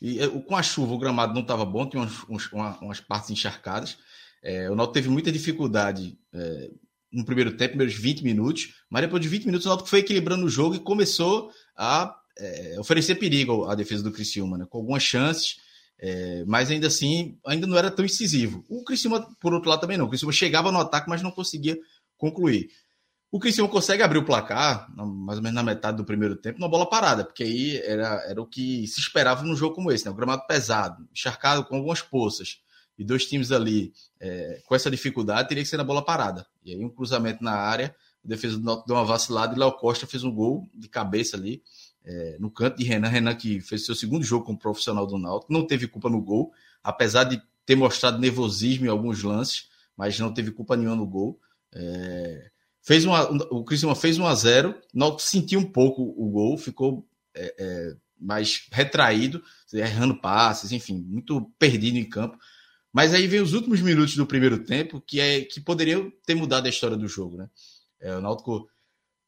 E 0.00 0.20
é, 0.20 0.28
com 0.28 0.56
a 0.56 0.62
chuva 0.62 0.92
o 0.92 0.98
gramado 0.98 1.34
não 1.34 1.42
estava 1.42 1.64
bom, 1.64 1.88
tinha 1.88 2.02
umas, 2.02 2.48
umas, 2.52 2.80
umas 2.80 3.00
partes 3.00 3.30
encharcadas. 3.30 3.98
É, 4.42 4.70
o 4.70 4.76
Náutico 4.76 4.94
teve 4.94 5.08
muita 5.08 5.32
dificuldade 5.32 6.16
é, 6.32 6.70
no 7.12 7.24
primeiro 7.24 7.56
tempo, 7.56 7.70
primeiros 7.70 7.94
20 7.94 8.22
minutos, 8.22 8.74
mas 8.90 9.02
depois 9.02 9.22
de 9.22 9.28
20 9.28 9.46
minutos 9.46 9.66
o 9.66 9.68
Náutico 9.68 9.88
foi 9.88 10.00
equilibrando 10.00 10.44
o 10.44 10.50
jogo 10.50 10.74
e 10.74 10.80
começou 10.80 11.50
a 11.76 12.14
é, 12.38 12.76
oferecer 12.78 13.16
perigo 13.16 13.64
à 13.64 13.74
defesa 13.74 14.02
do 14.02 14.12
Criciúma, 14.12 14.58
né? 14.58 14.66
com 14.68 14.78
algumas 14.78 15.02
chances, 15.02 15.56
é, 15.98 16.44
mas 16.46 16.70
ainda 16.70 16.88
assim 16.88 17.38
ainda 17.46 17.66
não 17.66 17.76
era 17.76 17.90
tão 17.90 18.04
incisivo. 18.04 18.64
O 18.68 18.84
Criciúma, 18.84 19.26
por 19.40 19.54
outro 19.54 19.70
lado, 19.70 19.80
também 19.80 19.96
não. 19.96 20.06
O 20.06 20.08
Criciúma 20.08 20.32
chegava 20.32 20.72
no 20.72 20.80
ataque, 20.80 21.08
mas 21.08 21.22
não 21.22 21.30
conseguia 21.30 21.78
concluir. 22.16 22.70
O 23.30 23.40
Criciúma 23.40 23.68
consegue 23.68 24.02
abrir 24.02 24.18
o 24.18 24.24
placar, 24.24 24.88
mais 24.96 25.38
ou 25.38 25.42
menos 25.42 25.56
na 25.56 25.62
metade 25.62 25.96
do 25.96 26.04
primeiro 26.04 26.36
tempo, 26.36 26.60
na 26.60 26.68
bola 26.68 26.88
parada, 26.88 27.24
porque 27.24 27.42
aí 27.42 27.78
era, 27.78 28.24
era 28.28 28.40
o 28.40 28.46
que 28.46 28.86
se 28.86 29.00
esperava 29.00 29.42
num 29.42 29.56
jogo 29.56 29.74
como 29.74 29.90
esse, 29.90 30.06
né? 30.06 30.12
Gramado 30.12 30.46
pesado, 30.46 31.04
encharcado 31.10 31.64
com 31.64 31.74
algumas 31.74 32.00
poças, 32.00 32.60
e 32.96 33.04
dois 33.04 33.26
times 33.26 33.50
ali 33.50 33.92
é, 34.20 34.62
com 34.66 34.74
essa 34.74 34.90
dificuldade, 34.90 35.48
teria 35.48 35.64
que 35.64 35.68
ser 35.68 35.76
na 35.76 35.82
bola 35.82 36.04
parada. 36.04 36.46
E 36.64 36.72
aí 36.72 36.84
um 36.84 36.88
cruzamento 36.88 37.42
na 37.42 37.54
área, 37.54 37.94
a 38.24 38.28
defesa 38.28 38.56
deu 38.56 38.96
uma 38.96 39.04
vacilada 39.04 39.54
e 39.54 39.58
Léo 39.58 39.72
Costa 39.72 40.06
fez 40.06 40.22
um 40.24 40.32
gol 40.32 40.68
de 40.72 40.88
cabeça 40.88 41.36
ali, 41.36 41.62
é, 42.04 42.36
no 42.38 42.50
canto 42.50 42.78
de 42.78 42.84
Renan. 42.84 43.08
Renan 43.08 43.34
que 43.34 43.60
fez 43.60 43.84
seu 43.84 43.94
segundo 43.94 44.24
jogo 44.24 44.44
como 44.44 44.58
profissional 44.58 45.06
do 45.06 45.18
Náutico, 45.18 45.52
não 45.52 45.66
teve 45.66 45.86
culpa 45.86 46.08
no 46.08 46.20
gol, 46.20 46.52
apesar 46.82 47.24
de 47.24 47.42
ter 47.64 47.76
mostrado 47.76 48.18
nervosismo 48.18 48.86
em 48.86 48.90
alguns 48.90 49.22
lances, 49.22 49.68
mas 49.96 50.18
não 50.18 50.32
teve 50.32 50.50
culpa 50.50 50.76
nenhuma 50.76 50.96
no 50.96 51.06
gol. 51.06 51.40
É, 51.72 52.50
Fez 52.84 53.06
uma, 53.06 53.22
o 53.50 53.64
Criciúma 53.64 53.96
fez 53.96 54.18
1 54.18 54.26
a 54.26 54.34
0 54.34 54.74
Náutico 54.92 55.22
sentiu 55.22 55.58
um 55.58 55.64
pouco 55.64 56.02
o 56.02 56.28
gol, 56.28 56.58
ficou 56.58 57.08
é, 57.34 57.54
é, 57.58 57.96
mais 58.20 58.68
retraído, 58.70 59.42
errando 59.72 60.20
passes, 60.20 60.70
enfim, 60.70 61.02
muito 61.08 61.50
perdido 61.58 61.96
em 61.96 62.04
campo. 62.04 62.36
Mas 62.92 63.14
aí 63.14 63.26
vem 63.26 63.40
os 63.40 63.54
últimos 63.54 63.80
minutos 63.80 64.14
do 64.16 64.26
primeiro 64.26 64.62
tempo 64.64 65.00
que 65.00 65.18
é 65.18 65.40
que 65.40 65.62
poderiam 65.62 66.12
ter 66.26 66.34
mudado 66.34 66.66
a 66.66 66.68
história 66.68 66.94
do 66.94 67.08
jogo, 67.08 67.38
né? 67.38 67.48
É, 67.98 68.14
o 68.14 68.20
Náutico 68.20 68.68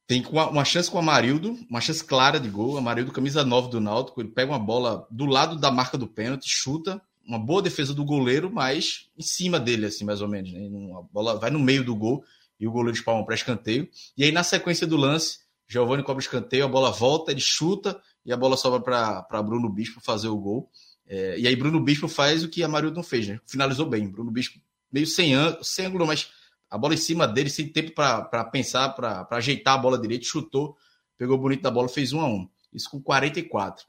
tem 0.07 0.25
uma, 0.31 0.63
chance 0.63 0.89
com 0.89 0.95
o 0.95 1.01
Amarildo, 1.01 1.59
uma 1.69 1.81
chance 1.81 2.01
clara 2.01 2.39
de 2.39 2.47
gol. 2.47 2.77
Amarildo, 2.77 3.11
camisa 3.11 3.43
9 3.43 3.69
do 3.69 3.81
Náutico, 3.81 4.21
ele 4.21 4.29
pega 4.29 4.53
uma 4.53 4.59
bola 4.59 5.05
do 5.11 5.25
lado 5.25 5.59
da 5.59 5.69
marca 5.69 5.97
do 5.97 6.07
pênalti, 6.07 6.49
chuta, 6.49 7.01
uma 7.25 7.37
boa 7.37 7.61
defesa 7.61 7.93
do 7.93 8.05
goleiro, 8.05 8.49
mas 8.49 9.09
em 9.17 9.21
cima 9.21 9.59
dele, 9.59 9.85
assim, 9.85 10.05
mais 10.05 10.21
ou 10.21 10.29
menos. 10.29 10.53
Né? 10.53 10.61
A 10.97 11.01
bola 11.11 11.37
vai 11.37 11.49
no 11.49 11.59
meio 11.59 11.83
do 11.83 11.93
gol 11.93 12.23
e 12.57 12.65
o 12.65 12.71
goleiro 12.71 12.97
espalma 12.97 13.25
para 13.25 13.35
escanteio. 13.35 13.89
E 14.17 14.23
aí, 14.23 14.31
na 14.31 14.43
sequência 14.43 14.87
do 14.87 14.95
lance, 14.95 15.39
Giovanni 15.67 16.03
cobra 16.03 16.21
escanteio, 16.21 16.63
a 16.63 16.69
bola 16.69 16.89
volta, 16.89 17.31
ele 17.31 17.41
chuta 17.41 18.01
e 18.25 18.31
a 18.31 18.37
bola 18.37 18.55
sobra 18.55 18.79
para 18.79 19.43
Bruno 19.43 19.69
Bispo 19.69 19.99
fazer 19.99 20.29
o 20.29 20.37
gol. 20.37 20.71
É, 21.05 21.37
e 21.37 21.45
aí, 21.45 21.55
Bruno 21.57 21.81
Bispo 21.81 22.07
faz 22.07 22.45
o 22.45 22.49
que 22.49 22.63
a 22.63 22.67
Marildo 22.69 22.95
não 22.95 23.03
fez, 23.03 23.27
né? 23.27 23.41
Finalizou 23.45 23.85
bem. 23.85 24.07
Bruno 24.07 24.31
Bispo 24.31 24.57
meio 24.89 25.05
sem 25.05 25.33
ângulo, 25.35 26.07
mas 26.07 26.29
a 26.69 26.77
bola 26.77 26.93
em 26.93 26.97
cima 26.97 27.27
dele, 27.27 27.49
sem 27.49 27.67
tempo 27.67 27.91
para 27.93 28.45
pensar, 28.45 28.89
para 28.89 29.27
ajeitar 29.31 29.75
a 29.75 29.77
bola 29.77 29.99
direita, 29.99 30.25
chutou, 30.25 30.75
pegou 31.17 31.37
bonito 31.37 31.61
da 31.61 31.71
bola, 31.71 31.87
fez 31.87 32.13
1 32.13 32.19
a 32.19 32.27
1 32.27 32.49
Isso 32.73 32.89
com 32.89 33.01
44. 33.01 33.85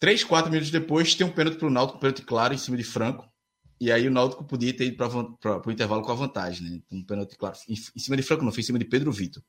Três, 0.00 0.22
quatro 0.22 0.50
minutos 0.50 0.70
depois, 0.70 1.14
tem 1.14 1.26
um 1.26 1.30
pênalti 1.30 1.58
para 1.58 1.66
o 1.66 1.70
Náutico, 1.70 1.98
um 1.98 2.00
pênalti 2.00 2.22
claro 2.22 2.54
em 2.54 2.58
cima 2.58 2.76
de 2.76 2.84
Franco. 2.84 3.28
E 3.80 3.90
aí 3.90 4.06
o 4.06 4.10
Náutico 4.10 4.44
podia 4.44 4.76
ter 4.76 4.86
ido 4.86 4.96
para 4.96 5.62
o 5.66 5.72
intervalo 5.72 6.02
com 6.02 6.12
a 6.12 6.14
vantagem, 6.14 6.68
né? 6.68 6.80
Um 6.90 7.04
pênalti, 7.04 7.36
claro, 7.36 7.56
em, 7.68 7.74
em, 7.74 7.98
cima 7.98 8.16
de 8.16 8.22
Franco, 8.22 8.44
não, 8.44 8.52
foi 8.52 8.60
em 8.60 8.64
cima 8.64 8.78
de 8.78 8.84
Pedro 8.84 9.10
Vitor. 9.10 9.42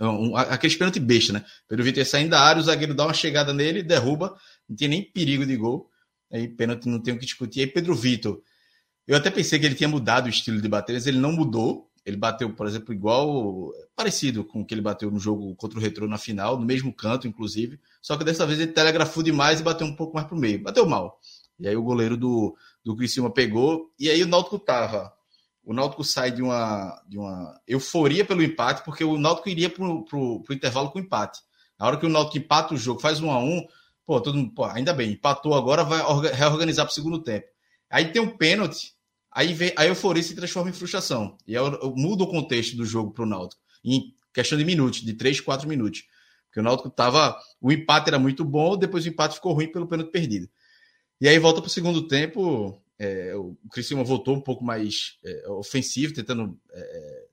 Um, 0.00 0.30
um, 0.30 0.36
aqueles 0.36 0.76
pênalti 0.76 1.00
besta, 1.00 1.32
né? 1.32 1.44
Pedro 1.68 1.84
Vitor 1.84 1.98
ia 1.98 2.04
saindo 2.04 2.30
da 2.30 2.40
área, 2.40 2.60
o 2.60 2.64
zagueiro 2.64 2.94
dá 2.94 3.04
uma 3.06 3.14
chegada 3.14 3.52
nele, 3.52 3.82
derruba, 3.82 4.36
não 4.68 4.76
tinha 4.76 4.88
nem 4.88 5.02
perigo 5.02 5.46
de 5.46 5.56
gol. 5.56 5.90
Aí 6.30 6.48
pênalti 6.48 6.86
não 6.86 7.00
tem 7.00 7.14
o 7.14 7.18
que 7.18 7.24
discutir. 7.24 7.60
Aí 7.60 7.66
Pedro 7.66 7.94
Vitor, 7.94 8.42
eu 9.06 9.16
até 9.16 9.30
pensei 9.30 9.58
que 9.58 9.66
ele 9.66 9.74
tinha 9.74 9.88
mudado 9.88 10.26
o 10.26 10.28
estilo 10.28 10.60
de 10.60 10.68
bater, 10.68 10.94
mas 10.94 11.06
ele 11.06 11.18
não 11.18 11.32
mudou. 11.32 11.90
Ele 12.04 12.16
bateu, 12.16 12.52
por 12.54 12.66
exemplo, 12.68 12.94
igual, 12.94 13.72
parecido 13.96 14.44
com 14.44 14.60
o 14.60 14.64
que 14.64 14.72
ele 14.72 14.80
bateu 14.80 15.10
no 15.10 15.18
jogo 15.18 15.54
contra 15.56 15.78
o 15.78 15.82
Retro 15.82 16.06
na 16.06 16.18
final, 16.18 16.56
no 16.56 16.64
mesmo 16.64 16.92
canto, 16.92 17.26
inclusive. 17.26 17.80
Só 18.00 18.16
que 18.16 18.24
dessa 18.24 18.46
vez 18.46 18.60
ele 18.60 18.72
telegrafou 18.72 19.22
demais 19.22 19.58
e 19.58 19.64
bateu 19.64 19.86
um 19.86 19.96
pouco 19.96 20.14
mais 20.14 20.26
para 20.26 20.36
o 20.36 20.38
meio. 20.38 20.62
Bateu 20.62 20.86
mal. 20.86 21.18
E 21.58 21.66
aí 21.66 21.76
o 21.76 21.82
goleiro 21.82 22.16
do, 22.16 22.56
do 22.84 22.94
Criciúma 22.94 23.30
pegou, 23.30 23.92
e 23.98 24.08
aí 24.08 24.22
o 24.22 24.26
Náutico 24.26 24.58
tava. 24.58 25.12
O 25.64 25.72
Náutico 25.72 26.04
sai 26.04 26.30
de 26.30 26.42
uma, 26.42 27.02
de 27.08 27.18
uma 27.18 27.60
euforia 27.66 28.24
pelo 28.24 28.42
empate, 28.42 28.84
porque 28.84 29.02
o 29.02 29.18
Náutico 29.18 29.48
iria 29.48 29.68
pro, 29.68 30.04
pro 30.04 30.44
intervalo 30.50 30.90
com 30.90 31.00
empate. 31.00 31.40
Na 31.78 31.86
hora 31.86 31.96
que 31.96 32.06
o 32.06 32.08
Náutico 32.08 32.38
empata 32.38 32.74
o 32.74 32.78
jogo, 32.78 33.00
faz 33.00 33.20
um 33.20 33.32
a 33.32 33.38
um, 33.38 33.66
pô, 34.06 34.20
todo 34.20 34.36
mundo, 34.36 34.54
pô, 34.54 34.64
ainda 34.64 34.92
bem, 34.92 35.12
empatou 35.12 35.54
agora, 35.54 35.82
vai 35.82 36.00
reorganizar 36.32 36.86
para 36.86 36.92
o 36.92 36.94
segundo 36.94 37.20
tempo. 37.20 37.46
Aí 37.90 38.12
tem 38.12 38.22
um 38.22 38.36
pênalti, 38.36 38.94
aí 39.36 39.52
vem, 39.52 39.70
a 39.76 39.84
euforia 39.84 40.22
se 40.22 40.34
transforma 40.34 40.70
em 40.70 40.72
frustração. 40.72 41.36
E 41.46 41.54
aí 41.54 41.62
muda 41.94 42.24
o 42.24 42.26
contexto 42.26 42.74
do 42.74 42.86
jogo 42.86 43.12
para 43.12 43.22
o 43.22 43.26
Náutico, 43.26 43.60
em 43.84 44.14
questão 44.32 44.56
de 44.56 44.64
minutos, 44.64 45.02
de 45.02 45.12
3, 45.12 45.42
4 45.42 45.68
minutos. 45.68 46.04
Porque 46.46 46.60
o 46.60 46.62
Náutico 46.62 46.88
tava. 46.88 47.38
O 47.60 47.70
empate 47.70 48.08
era 48.08 48.18
muito 48.18 48.42
bom, 48.46 48.78
depois 48.78 49.04
o 49.04 49.08
empate 49.08 49.34
ficou 49.34 49.52
ruim 49.52 49.70
pelo 49.70 49.86
pênalti 49.86 50.10
perdido. 50.10 50.48
E 51.20 51.28
aí 51.28 51.38
volta 51.38 51.60
para 51.60 51.68
o 51.68 51.70
segundo 51.70 52.08
tempo, 52.08 52.82
é, 52.98 53.34
o 53.36 53.54
Criciúma 53.70 54.02
voltou 54.02 54.34
um 54.34 54.40
pouco 54.40 54.64
mais 54.64 55.18
é, 55.22 55.48
ofensivo, 55.50 56.14
tentando. 56.14 56.58
É, 56.72 57.26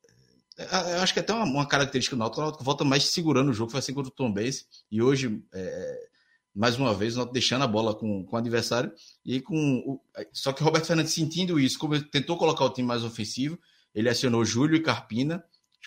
é 0.58 0.96
eu 0.96 1.02
acho 1.02 1.14
que 1.14 1.20
é 1.20 1.24
até 1.24 1.34
uma, 1.34 1.46
uma 1.46 1.66
característica 1.66 2.18
do 2.18 2.20
Náutico, 2.20 2.42
o 2.42 2.44
Náutico 2.44 2.64
volta 2.66 2.84
mais 2.84 3.06
segurando 3.06 3.50
o 3.50 3.54
jogo, 3.54 3.72
foi 3.72 3.80
assim 3.80 3.94
contra 3.94 4.12
o 4.12 4.16
Tom 4.16 4.32
Benz, 4.32 4.66
e 4.92 5.02
hoje, 5.02 5.42
é, 5.54 6.10
mais 6.56 6.78
uma 6.78 6.94
vez, 6.94 7.16
deixando 7.32 7.64
a 7.64 7.68
bola 7.68 7.96
com, 7.96 8.24
com 8.24 8.36
o 8.36 8.40
adversário, 8.40 8.92
e 9.26 9.42
com 9.42 9.78
o, 9.86 10.02
só 10.32 10.54
que 10.54 10.62
o 10.62 10.66
Roberto 10.66 10.86
Fernandes 10.86 11.14
sentindo 11.14 11.60
isso, 11.60 11.80
como 11.80 11.96
ele 11.96 12.04
tentou 12.04 12.38
colocar 12.38 12.64
o 12.64 12.70
time 12.70 12.88
mais 12.88 13.04
ofensivo, 13.04 13.58
ele 13.94 14.10
acionou 14.10 14.46
Júlio 14.46 14.76
e 14.76 14.82
Carpina, 14.82 15.44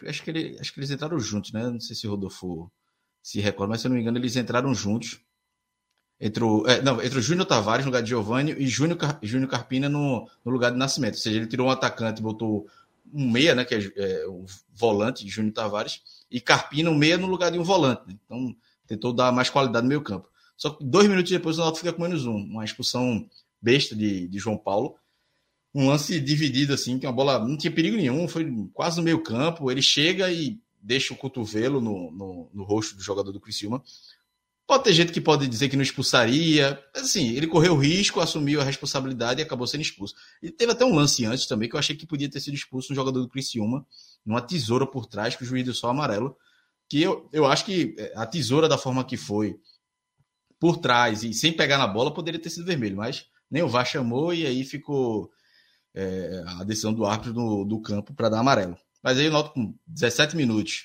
acho 0.06 0.22
que, 0.22 0.30
ele, 0.30 0.56
acho 0.60 0.72
que 0.72 0.80
eles 0.80 0.90
entraram 0.90 1.18
juntos, 1.18 1.52
né? 1.52 1.68
Não 1.68 1.80
sei 1.80 1.94
se 1.94 2.06
o 2.06 2.10
Rodolfo 2.10 2.70
se 3.22 3.40
recorda, 3.40 3.70
mas 3.70 3.80
se 3.80 3.86
eu 3.86 3.90
não 3.90 3.96
me 3.96 4.02
engano, 4.02 4.18
eles 4.18 4.36
entraram 4.36 4.74
juntos 4.74 5.20
entre 6.20 6.42
o, 6.42 6.66
é, 6.66 6.80
não, 6.82 7.02
entre 7.02 7.18
o 7.18 7.22
Júnior 7.22 7.46
Tavares 7.46 7.84
no 7.84 7.90
lugar 7.90 8.02
de 8.02 8.08
Giovanni 8.08 8.52
e 8.52 8.66
Júnior, 8.66 8.98
Júnior 9.22 9.50
Carpina 9.50 9.88
no, 9.88 10.28
no, 10.44 10.52
lugar 10.52 10.70
de 10.70 10.78
Nascimento. 10.78 11.14
Ou 11.14 11.20
seja, 11.20 11.36
ele 11.36 11.46
tirou 11.46 11.68
um 11.68 11.70
atacante 11.70 12.22
botou 12.22 12.66
um 13.12 13.30
meia, 13.30 13.54
né, 13.54 13.64
que 13.64 13.74
é, 13.74 13.92
é 13.96 14.26
o 14.26 14.44
volante, 14.72 15.28
Júnior 15.28 15.54
Tavares, 15.54 16.02
e 16.30 16.40
Carpina 16.40 16.90
um 16.90 16.94
meia 16.94 17.18
no 17.18 17.26
lugar 17.26 17.50
de 17.50 17.58
um 17.58 17.62
volante. 17.62 18.02
Né? 18.06 18.18
Então, 18.24 18.56
tentou 18.86 19.12
dar 19.12 19.32
mais 19.32 19.50
qualidade 19.50 19.84
no 19.84 19.88
meio 19.88 20.02
campo. 20.02 20.28
Só 20.56 20.70
que 20.70 20.84
dois 20.84 21.08
minutos 21.08 21.30
depois 21.30 21.58
o 21.58 21.60
Náutico 21.60 21.80
fica 21.80 21.92
com 21.92 22.02
menos 22.02 22.26
um. 22.26 22.36
Uma 22.36 22.64
expulsão 22.64 23.28
besta 23.60 23.94
de, 23.94 24.26
de 24.28 24.38
João 24.38 24.56
Paulo. 24.56 24.96
Um 25.74 25.88
lance 25.88 26.18
dividido, 26.20 26.72
assim, 26.72 26.98
que 26.98 27.06
uma 27.06 27.12
bola 27.12 27.38
não 27.38 27.56
tinha 27.56 27.70
perigo 27.70 27.96
nenhum, 27.96 28.26
foi 28.26 28.50
quase 28.72 28.96
no 28.96 29.02
meio 29.02 29.22
campo. 29.22 29.70
Ele 29.70 29.82
chega 29.82 30.30
e 30.30 30.58
deixa 30.80 31.12
o 31.12 31.16
cotovelo 31.16 31.80
no, 31.80 32.10
no, 32.12 32.50
no 32.54 32.64
rosto 32.64 32.96
do 32.96 33.02
jogador 33.02 33.32
do 33.32 33.40
Criciúma. 33.40 33.82
Pode 34.66 34.84
ter 34.84 34.92
gente 34.92 35.12
que 35.12 35.20
pode 35.20 35.46
dizer 35.46 35.68
que 35.68 35.76
não 35.76 35.82
expulsaria. 35.82 36.82
Assim, 36.94 37.30
ele 37.36 37.46
correu 37.46 37.74
o 37.74 37.78
risco, 37.78 38.20
assumiu 38.20 38.60
a 38.60 38.64
responsabilidade 38.64 39.40
e 39.40 39.44
acabou 39.44 39.66
sendo 39.66 39.82
expulso. 39.82 40.14
E 40.42 40.50
teve 40.50 40.72
até 40.72 40.84
um 40.84 40.94
lance 40.94 41.24
antes 41.24 41.46
também 41.46 41.68
que 41.68 41.76
eu 41.76 41.78
achei 41.78 41.94
que 41.94 42.06
podia 42.06 42.28
ter 42.28 42.40
sido 42.40 42.54
expulso 42.54 42.92
um 42.92 42.96
jogador 42.96 43.20
do 43.20 43.28
Criciúma, 43.28 43.86
numa 44.24 44.40
tesoura 44.40 44.86
por 44.86 45.06
trás, 45.06 45.36
que 45.36 45.44
o 45.44 45.46
juiz 45.46 45.64
deu 45.64 45.74
só 45.74 45.90
amarelo. 45.90 46.36
Que 46.88 47.02
eu, 47.02 47.28
eu 47.32 47.46
acho 47.46 47.64
que 47.64 47.94
é, 47.96 48.12
a 48.16 48.26
tesoura, 48.26 48.68
da 48.68 48.78
forma 48.78 49.04
que 49.04 49.16
foi, 49.16 49.56
por 50.58 50.78
trás 50.78 51.22
e 51.22 51.32
sem 51.32 51.52
pegar 51.52 51.78
na 51.78 51.86
bola, 51.86 52.12
poderia 52.12 52.40
ter 52.40 52.50
sido 52.50 52.66
vermelho, 52.66 52.96
mas 52.96 53.26
nem 53.50 53.62
o 53.62 53.68
VAR 53.68 53.86
chamou 53.86 54.32
e 54.32 54.46
aí 54.46 54.64
ficou 54.64 55.30
é, 55.94 56.42
a 56.46 56.64
decisão 56.64 56.92
do 56.92 57.04
árbitro 57.04 57.32
do, 57.32 57.64
do 57.64 57.80
campo 57.80 58.14
para 58.14 58.28
dar 58.28 58.40
amarelo. 58.40 58.76
Mas 59.02 59.18
aí 59.18 59.26
eu 59.26 59.32
noto 59.32 59.52
com 59.52 59.74
17 59.86 60.36
minutos 60.36 60.84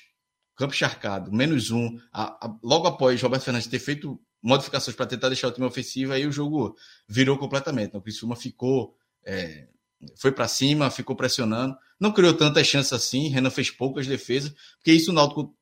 campo 0.62 0.74
encharcado, 0.74 1.32
menos 1.32 1.70
um. 1.70 1.98
A, 2.12 2.46
a, 2.46 2.58
logo 2.62 2.86
após 2.86 3.20
Roberto 3.20 3.44
Fernandes 3.44 3.68
ter 3.68 3.78
feito 3.78 4.20
modificações 4.42 4.96
para 4.96 5.06
tentar 5.06 5.28
deixar 5.28 5.48
o 5.48 5.52
time 5.52 5.66
ofensivo, 5.66 6.12
aí 6.12 6.26
o 6.26 6.32
jogo 6.32 6.76
virou 7.08 7.38
completamente. 7.38 7.88
Então, 7.88 8.00
o 8.00 8.02
Criciúma 8.02 8.36
ficou. 8.36 8.96
É, 9.24 9.68
foi 10.16 10.32
para 10.32 10.48
cima, 10.48 10.90
ficou 10.90 11.14
pressionando. 11.14 11.76
Não 11.98 12.12
criou 12.12 12.34
tantas 12.34 12.66
chances 12.66 12.92
assim. 12.92 13.28
Renan 13.28 13.50
fez 13.50 13.70
poucas 13.70 14.06
defesas, 14.06 14.52
porque 14.76 14.92
isso 14.92 15.10
o 15.10 15.14
Náutico. 15.14 15.54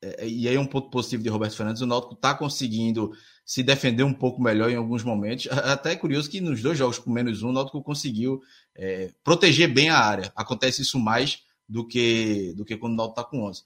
É, 0.00 0.26
e 0.26 0.48
aí 0.48 0.54
é 0.54 0.60
um 0.60 0.66
ponto 0.66 0.90
positivo 0.90 1.22
de 1.22 1.28
Roberto 1.28 1.56
Fernandes. 1.56 1.82
O 1.82 1.86
Náutico 1.86 2.14
está 2.14 2.34
conseguindo 2.34 3.12
se 3.44 3.62
defender 3.62 4.02
um 4.02 4.14
pouco 4.14 4.40
melhor 4.40 4.70
em 4.70 4.76
alguns 4.76 5.02
momentos. 5.02 5.48
Até 5.50 5.92
é 5.92 5.96
curioso 5.96 6.30
que 6.30 6.40
nos 6.40 6.62
dois 6.62 6.78
jogos 6.78 6.98
com 6.98 7.10
menos 7.10 7.42
um, 7.42 7.50
o 7.50 7.52
Náutico 7.52 7.82
conseguiu 7.82 8.40
é, 8.74 9.10
proteger 9.24 9.72
bem 9.72 9.90
a 9.90 9.98
área. 9.98 10.32
Acontece 10.36 10.82
isso 10.82 10.98
mais 10.98 11.42
do 11.68 11.86
que, 11.86 12.52
do 12.56 12.64
que 12.64 12.76
quando 12.76 12.94
o 12.94 12.96
Náutico 12.96 13.20
está 13.20 13.30
com 13.30 13.44
11. 13.44 13.62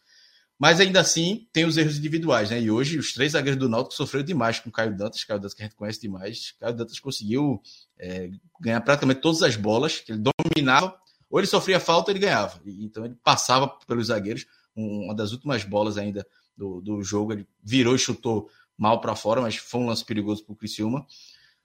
Mas 0.58 0.80
ainda 0.80 1.00
assim 1.00 1.46
tem 1.52 1.66
os 1.66 1.76
erros 1.76 1.98
individuais, 1.98 2.50
né? 2.50 2.60
E 2.60 2.70
hoje 2.70 2.98
os 2.98 3.12
três 3.12 3.32
zagueiros 3.32 3.60
do 3.60 3.68
Náutico 3.68 3.94
sofreram 3.94 4.24
demais 4.24 4.58
com 4.58 4.70
o 4.70 4.72
Caio 4.72 4.96
Dantas, 4.96 5.22
Caio 5.22 5.38
Dantas 5.38 5.54
que 5.54 5.62
a 5.62 5.66
gente 5.66 5.76
conhece 5.76 6.00
demais. 6.00 6.54
Caio 6.58 6.74
Dantas 6.74 6.98
conseguiu 6.98 7.60
é, 7.98 8.30
ganhar 8.58 8.80
praticamente 8.80 9.20
todas 9.20 9.42
as 9.42 9.54
bolas, 9.54 9.98
que 9.98 10.12
ele 10.12 10.22
dominava, 10.22 10.96
ou 11.28 11.38
ele 11.38 11.46
sofria 11.46 11.78
falta, 11.78 12.10
ele 12.10 12.20
ganhava. 12.20 12.58
Então 12.64 13.04
ele 13.04 13.14
passava 13.22 13.68
pelos 13.86 14.06
zagueiros. 14.06 14.46
Uma 14.74 15.14
das 15.14 15.32
últimas 15.32 15.62
bolas 15.64 15.98
ainda 15.98 16.26
do, 16.56 16.80
do 16.80 17.02
jogo, 17.02 17.34
ele 17.34 17.46
virou 17.62 17.94
e 17.94 17.98
chutou 17.98 18.48
mal 18.76 19.00
para 19.00 19.16
fora, 19.16 19.40
mas 19.40 19.56
foi 19.56 19.80
um 19.80 19.86
lance 19.86 20.04
perigoso 20.04 20.44
para 20.44 20.52
o 20.52 20.56
Criciúma. 20.56 21.06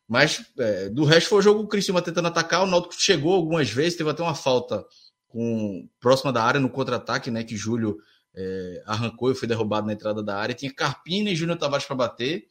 Mas 0.07 0.45
é, 0.59 0.89
do 0.89 1.05
resto 1.05 1.29
foi 1.29 1.39
o 1.39 1.41
jogo 1.41 1.61
o 1.61 1.67
Criciúma 1.67 2.01
tentando 2.01 2.27
atacar, 2.27 2.63
o 2.63 2.67
Náutico 2.67 2.95
chegou 2.97 3.33
algumas 3.33 3.69
vezes, 3.69 3.97
teve 3.97 4.09
até 4.09 4.21
uma 4.21 4.35
falta 4.35 4.85
com 5.27 5.87
próxima 5.99 6.33
da 6.33 6.43
área 6.43 6.59
no 6.59 6.69
contra-ataque, 6.69 7.31
né, 7.31 7.43
que 7.43 7.55
Júlio 7.55 7.97
é, 8.35 8.83
arrancou 8.85 9.31
e 9.31 9.35
foi 9.35 9.47
derrubado 9.47 9.87
na 9.87 9.93
entrada 9.93 10.21
da 10.21 10.37
área. 10.37 10.53
Tinha 10.55 10.73
Carpina 10.73 11.29
e 11.29 11.35
Júnior 11.35 11.57
Tavares 11.57 11.85
para 11.85 11.95
bater. 11.95 12.45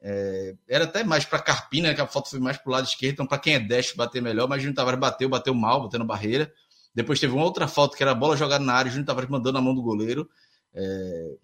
É, 0.00 0.54
era 0.68 0.84
até 0.84 1.04
mais 1.04 1.24
para 1.24 1.40
Carpina, 1.40 1.88
né, 1.88 1.94
que 1.94 2.00
a 2.00 2.06
falta 2.06 2.30
foi 2.30 2.38
mais 2.38 2.56
para 2.56 2.68
o 2.68 2.72
lado 2.72 2.86
esquerdo, 2.86 3.14
então 3.14 3.26
para 3.26 3.38
quem 3.38 3.54
é 3.54 3.60
destro 3.60 3.96
bater 3.96 4.22
melhor, 4.22 4.48
mas 4.48 4.62
Júnior 4.62 4.76
Tavares 4.76 5.00
bateu, 5.00 5.28
bateu 5.28 5.54
mal, 5.54 5.82
batendo 5.82 6.04
barreira. 6.04 6.52
Depois 6.94 7.18
teve 7.18 7.32
uma 7.32 7.44
outra 7.44 7.66
falta 7.66 7.96
que 7.96 8.02
era 8.02 8.12
a 8.12 8.14
bola 8.14 8.36
jogada 8.36 8.64
na 8.64 8.74
área, 8.74 8.90
Júnior 8.90 9.06
Tavares 9.06 9.30
mandando 9.30 9.54
na 9.54 9.60
mão 9.60 9.74
do 9.74 9.82
goleiro. 9.82 10.28
É, 10.74 11.36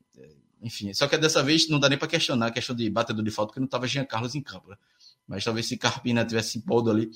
enfim, 0.63 0.93
só 0.93 1.07
que 1.07 1.17
dessa 1.17 1.43
vez 1.43 1.69
não 1.69 1.79
dá 1.79 1.89
nem 1.89 1.99
para 1.99 2.09
questionar 2.09 2.47
a 2.47 2.51
questão 2.51 2.75
de 2.75 2.89
batedor 2.91 3.25
de 3.25 3.31
falta, 3.31 3.51
porque 3.51 3.61
não 3.61 3.67
estava 3.67 3.87
Jean 3.87 4.05
Carlos 4.05 4.35
em 4.35 4.43
campo. 4.43 4.71
Né? 4.71 4.77
Mas 5.27 5.45
talvez 5.45 5.67
se 5.67 5.77
Carpina 5.77 6.25
tivesse 6.25 6.61
podo 6.61 6.91
ali, 6.91 7.11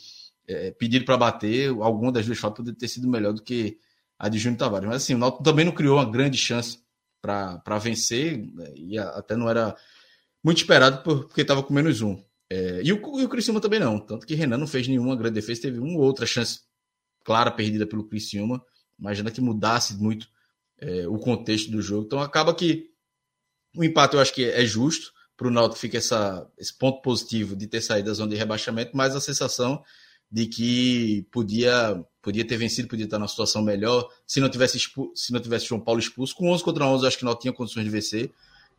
é, 0.46 0.70
pedido 0.72 1.04
para 1.04 1.16
bater, 1.16 1.68
alguma 1.68 2.12
das 2.12 2.26
duas 2.26 2.38
faltas 2.38 2.58
poderia 2.58 2.78
ter 2.78 2.88
sido 2.88 3.08
melhor 3.08 3.32
do 3.32 3.42
que 3.42 3.78
a 4.18 4.28
de 4.28 4.38
Júnior 4.38 4.58
Tavares. 4.58 4.88
Mas 4.88 5.02
assim, 5.02 5.14
o 5.14 5.18
Náutico 5.18 5.42
também 5.42 5.64
não 5.64 5.72
criou 5.72 5.96
uma 5.96 6.10
grande 6.10 6.38
chance 6.38 6.78
para 7.20 7.78
vencer, 7.80 8.38
né, 8.38 8.72
e 8.74 8.98
até 8.98 9.36
não 9.36 9.48
era 9.48 9.76
muito 10.42 10.58
esperado 10.58 11.02
porque 11.02 11.42
estava 11.42 11.62
com 11.62 11.72
menos 11.72 12.02
um. 12.02 12.22
É, 12.50 12.82
e, 12.84 12.92
o, 12.92 13.20
e 13.20 13.24
o 13.24 13.28
Criciúma 13.28 13.60
também 13.60 13.80
não, 13.80 13.98
tanto 13.98 14.26
que 14.26 14.34
Renan 14.34 14.58
não 14.58 14.66
fez 14.66 14.86
nenhuma 14.86 15.16
grande 15.16 15.34
defesa, 15.34 15.62
teve 15.62 15.78
uma 15.78 16.00
outra 16.00 16.26
chance 16.26 16.60
clara 17.24 17.50
perdida 17.50 17.86
pelo 17.86 18.04
Criciúma, 18.04 18.62
imagina 18.98 19.30
que 19.30 19.40
mudasse 19.40 19.96
muito 19.96 20.28
é, 20.78 21.06
o 21.06 21.16
contexto 21.18 21.70
do 21.70 21.80
jogo. 21.80 22.04
Então 22.06 22.20
acaba 22.20 22.54
que 22.54 22.91
o 23.76 23.84
empate 23.84 24.14
eu 24.14 24.20
acho 24.20 24.34
que 24.34 24.44
é 24.44 24.64
justo, 24.64 25.12
para 25.36 25.48
o 25.48 25.50
Náutico 25.50 25.80
fica 25.80 25.98
essa, 25.98 26.46
esse 26.58 26.76
ponto 26.76 27.02
positivo 27.02 27.56
de 27.56 27.66
ter 27.66 27.80
saído 27.80 28.08
da 28.08 28.14
zona 28.14 28.30
de 28.30 28.36
rebaixamento, 28.36 28.92
mas 28.94 29.16
a 29.16 29.20
sensação 29.20 29.82
de 30.30 30.46
que 30.46 31.26
podia 31.30 32.02
podia 32.22 32.46
ter 32.46 32.56
vencido, 32.56 32.88
podia 32.88 33.04
estar 33.04 33.18
numa 33.18 33.28
situação 33.28 33.60
melhor. 33.60 34.08
Se 34.26 34.40
não 34.40 34.48
tivesse 34.48 34.78
se 34.78 35.32
não 35.32 35.40
tivesse 35.40 35.66
João 35.66 35.80
Paulo 35.80 36.00
expulso, 36.00 36.34
com 36.34 36.50
11 36.50 36.62
contra 36.62 36.86
11, 36.86 37.06
acho 37.06 37.18
que 37.18 37.24
não 37.24 37.36
tinha 37.36 37.52
condições 37.52 37.84
de 37.84 37.90
vencer. 37.90 38.30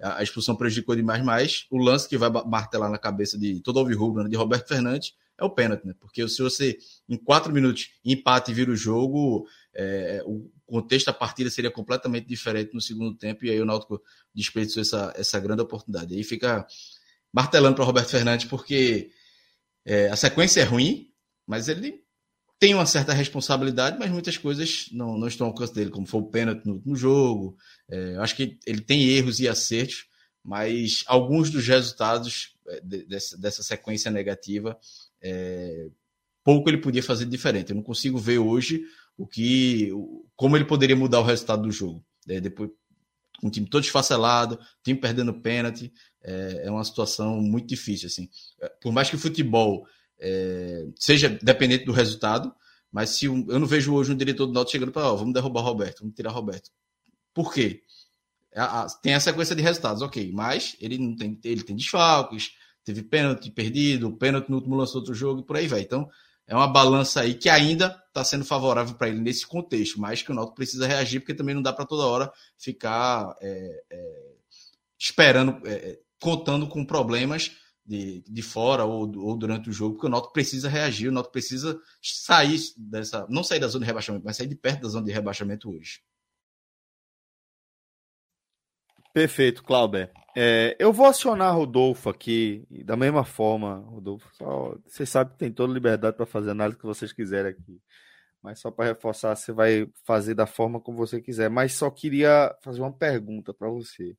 A, 0.02 0.24
expulsão 0.24 0.56
prejudicou 0.56 0.96
demais, 0.96 1.24
mas 1.24 1.66
o 1.70 1.78
lance 1.78 2.08
que 2.10 2.18
vai 2.18 2.30
martelar 2.30 2.90
na 2.90 2.98
cabeça 2.98 3.38
de 3.38 3.60
todo 3.62 3.80
o 3.80 3.98
rubro, 3.98 4.24
né, 4.24 4.30
de 4.30 4.36
Roberto 4.36 4.68
Fernandes, 4.68 5.14
é 5.38 5.44
o 5.44 5.50
pênalti, 5.50 5.86
né? 5.86 5.94
Porque 6.00 6.28
se 6.28 6.42
você 6.42 6.78
em 7.08 7.18
quatro 7.18 7.54
minutos 7.54 7.90
empate 8.04 8.52
e 8.52 8.54
vira 8.54 8.72
o 8.72 8.76
jogo, 8.76 9.48
é, 9.76 10.22
o 10.26 10.52
contexto 10.66 11.08
da 11.08 11.14
partida 11.14 11.50
seria 11.50 11.72
completamente 11.72 12.28
diferente 12.28 12.74
no 12.74 12.82
segundo 12.82 13.16
tempo, 13.16 13.46
e 13.46 13.50
aí 13.50 13.60
o 13.60 13.66
Náutico 13.66 14.02
desperdiçou 14.34 14.82
essa, 14.82 15.14
essa 15.16 15.40
grande 15.40 15.62
oportunidade. 15.62 16.16
Aí 16.16 16.24
fica 16.24 16.66
martelando 17.32 17.76
para 17.76 17.86
Roberto 17.86 18.10
Fernandes, 18.10 18.46
porque 18.46 19.12
é, 19.86 20.10
a 20.10 20.16
sequência 20.16 20.62
é 20.62 20.64
ruim, 20.64 21.10
mas 21.48 21.68
ele 21.68 22.04
tem 22.60 22.74
uma 22.74 22.86
certa 22.86 23.12
responsabilidade, 23.12 23.98
mas 24.00 24.10
muitas 24.10 24.38
coisas 24.38 24.88
não, 24.92 25.18
não 25.18 25.28
estão 25.28 25.48
ao 25.48 25.52
alcance 25.52 25.74
dele, 25.74 25.90
como 25.90 26.08
foi 26.08 26.22
o 26.22 26.30
pênalti 26.30 26.66
no 26.66 26.76
último 26.76 26.96
jogo. 26.96 27.58
É, 27.90 28.16
acho 28.18 28.36
que 28.36 28.58
ele 28.66 28.80
tem 28.80 29.04
erros 29.10 29.40
e 29.40 29.48
acertos, 29.50 30.06
mas 30.42 31.04
alguns 31.08 31.50
dos 31.50 31.68
resultados 31.68 32.56
é, 32.68 32.80
dessa, 32.82 33.38
dessa 33.38 33.64
sequência 33.64 34.10
negativa, 34.10 34.80
é, 35.22 35.90
pouco 36.44 36.70
ele 36.70 36.78
podia 36.78 37.04
fazer 37.04 37.26
diferente. 37.26 37.72
Eu 37.72 37.76
não 37.76 37.84
consigo 37.84 38.18
ver 38.18 38.38
hoje 38.38 38.84
o 39.18 39.28
que, 39.28 39.92
como 40.36 40.58
ele 40.58 40.66
poderia 40.66 40.96
mudar 40.96 41.20
o 41.20 41.24
resultado 41.24 41.64
do 41.64 41.72
jogo. 41.72 42.04
É, 42.28 42.40
depois, 42.40 42.70
um 43.44 43.50
time 43.50 43.68
todo 43.68 43.84
esfacelado, 43.84 44.60
time 44.84 45.00
perdendo 45.00 45.34
pênalti, 45.34 45.94
é, 46.22 46.64
é 46.66 46.72
uma 46.72 46.84
situação 46.84 47.42
muito 47.42 47.68
difícil. 47.68 48.08
Assim. 48.08 48.30
É, 48.62 48.70
por 48.82 48.92
mais 48.92 49.10
que 49.10 49.16
o 49.16 49.20
futebol 49.20 49.86
é, 50.20 50.88
seja 50.96 51.30
dependente 51.42 51.86
do 51.86 51.92
resultado, 51.92 52.54
mas 52.92 53.10
se 53.10 53.28
um, 53.28 53.46
eu 53.50 53.60
não 53.60 53.68
vejo 53.68 53.94
hoje 53.94 54.12
um 54.12 54.18
diretor 54.18 54.46
do 54.46 54.54
Náutico 54.54 54.72
chegando 54.72 54.92
para, 54.92 55.12
oh, 55.12 55.18
vamos 55.18 55.34
derrubar 55.34 55.62
Roberto, 55.62 56.02
vamos 56.02 56.16
tirar 56.16 56.32
Roberto. 56.32 56.70
Por 57.34 57.54
quê? 57.54 57.82
A, 58.56 58.84
a, 58.84 58.90
tem 58.90 59.16
a 59.16 59.20
sequência 59.20 59.56
de 59.56 59.62
resultados, 59.62 60.02
ok, 60.02 60.32
mas 60.32 60.78
ele 60.80 60.98
não 60.98 61.16
tem, 61.16 61.40
ele 61.44 61.64
tem 61.64 61.76
desfalques, 61.76 62.52
teve 62.86 63.02
pênalti 63.02 63.50
perdido, 63.50 64.16
pênalti 64.16 64.50
no 64.50 64.58
último 64.58 64.76
lance 64.76 64.94
do 64.94 65.00
outro 65.00 65.14
jogo 65.14 65.42
e 65.42 65.44
por 65.44 65.58
aí 65.58 65.68
vai. 65.68 65.82
Então, 65.82 66.08
é 66.48 66.56
uma 66.56 66.68
balança 66.68 67.22
aí 67.22 67.36
que 67.36 67.50
ainda 67.50 68.02
está 68.08 68.24
sendo 68.24 68.46
favorável 68.46 68.96
para 68.96 69.10
ele 69.10 69.20
nesse 69.20 69.46
contexto, 69.48 70.00
mas 70.00 70.22
que 70.22 70.32
o 70.32 70.36
Náutico 70.36 70.56
precisa 70.56 70.88
reagir, 70.88 71.20
porque 71.20 71.34
também 71.34 71.56
não 71.56 71.62
dá 71.62 71.74
para 71.74 71.86
toda 71.86 72.06
hora 72.06 72.32
ficar 72.58 73.36
é, 73.42 73.84
é, 73.90 74.34
esperando, 75.00 75.66
é, 75.68 75.74
é 75.74 76.00
contando 76.20 76.68
com 76.68 76.86
problemas 76.86 77.52
de, 77.86 78.24
de 78.28 78.42
fora 78.42 78.86
ou, 78.86 79.12
ou 79.18 79.38
durante 79.38 79.70
o 79.70 79.74
jogo, 79.74 79.96
porque 79.96 80.08
o 80.08 80.10
Náutico 80.10 80.34
precisa 80.34 80.70
reagir, 80.70 81.10
o 81.10 81.12
Náutico 81.12 81.34
precisa 81.34 81.80
sair 82.02 82.60
dessa, 82.78 83.26
não 83.30 83.44
sair 83.44 83.60
da 83.60 83.68
zona 83.68 83.84
de 83.84 83.88
rebaixamento, 83.88 84.26
mas 84.26 84.38
sair 84.38 84.48
de 84.48 84.56
perto 84.56 84.84
da 84.84 84.90
zona 84.90 85.06
de 85.06 85.12
rebaixamento 85.12 85.70
hoje. 85.70 86.02
Perfeito, 89.14 89.64
Clauber. 89.64 90.12
É, 90.36 90.76
eu 90.80 90.92
vou 90.92 91.06
acionar 91.06 91.56
Rodolfo 91.56 92.10
aqui, 92.10 92.66
da 92.84 92.98
mesma 92.98 93.24
forma, 93.24 93.76
Rodolfo. 93.88 94.28
Só, 94.36 94.76
você 94.88 95.06
sabe 95.06 95.32
que 95.32 95.38
tem 95.38 95.52
toda 95.52 95.72
liberdade 95.72 96.18
para 96.18 96.26
fazer 96.26 96.50
a 96.50 96.52
análise 96.54 96.80
que 96.80 96.86
vocês 96.86 97.14
quiserem 97.14 97.52
aqui. 97.52 97.80
Mas 98.42 98.60
só 98.60 98.72
para 98.72 98.86
reforçar, 98.86 99.36
você 99.36 99.52
vai 99.52 99.88
fazer 100.04 100.34
da 100.34 100.48
forma 100.48 100.80
como 100.82 100.98
você 100.98 101.22
quiser. 101.22 101.50
Mas 101.50 101.74
só 101.74 101.90
queria 101.92 102.54
fazer 102.62 102.82
uma 102.82 102.92
pergunta 102.92 103.54
para 103.54 103.70
você. 103.70 104.18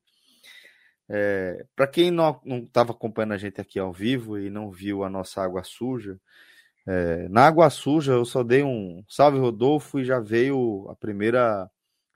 É, 1.07 1.65
para 1.75 1.87
quem 1.87 2.09
não 2.09 2.41
estava 2.65 2.91
acompanhando 2.91 3.33
a 3.33 3.37
gente 3.37 3.61
aqui 3.61 3.77
ao 3.77 3.93
vivo 3.93 4.39
e 4.39 4.49
não 4.49 4.71
viu 4.71 5.03
a 5.03 5.09
nossa 5.09 5.43
água 5.43 5.63
suja, 5.63 6.19
é, 6.87 7.27
na 7.29 7.45
água 7.47 7.69
suja 7.69 8.13
eu 8.13 8.25
só 8.25 8.43
dei 8.43 8.63
um 8.63 9.03
salve 9.07 9.39
Rodolfo 9.39 9.99
e 9.99 10.05
já 10.05 10.19
veio 10.19 10.87
a 10.89 10.95
primeira, 10.95 11.69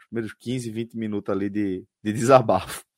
primeiros 0.09 0.33
15, 0.33 0.71
20 0.71 0.97
minutos 0.97 1.33
ali 1.33 1.49
de, 1.49 1.85
de 2.03 2.13
desabafo. 2.13 2.83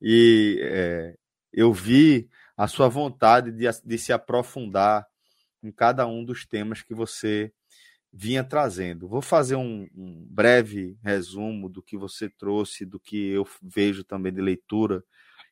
E 0.00 0.60
é, 0.62 1.16
eu 1.52 1.72
vi 1.72 2.28
a 2.56 2.68
sua 2.68 2.88
vontade 2.88 3.50
de, 3.50 3.66
de 3.84 3.98
se 3.98 4.12
aprofundar 4.12 5.04
em 5.62 5.72
cada 5.72 6.06
um 6.06 6.24
dos 6.24 6.46
temas 6.46 6.80
que 6.80 6.94
você 6.94 7.52
vinha 8.12 8.42
trazendo. 8.42 9.08
Vou 9.08 9.20
fazer 9.20 9.56
um, 9.56 9.88
um, 9.94 10.26
breve 10.30 10.96
resumo 11.02 11.68
do 11.68 11.82
que 11.82 11.96
você 11.96 12.28
trouxe, 12.28 12.86
do 12.86 12.98
que 12.98 13.30
eu 13.30 13.46
vejo 13.62 14.04
também 14.04 14.32
de 14.32 14.40
leitura, 14.40 15.02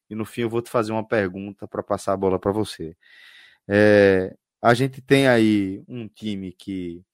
e 0.09 0.14
no 0.14 0.25
fim 0.25 0.42
eu 0.42 0.51
vou 0.51 0.62
te 0.62 0.70
fazer 0.70 0.92
uma 0.92 1.07
pergunta 1.07 1.66
para 1.66 1.83
passar 1.83 2.12
a 2.12 2.16
bola 2.16 2.38
para 2.38 2.53
você. 2.53 2.96
É, 3.68 4.35
a 4.62 4.72
gente 4.75 5.01
tem 5.01 5.29
aí 5.29 5.83
um 5.88 6.09
time 6.09 6.53
que 6.53 7.05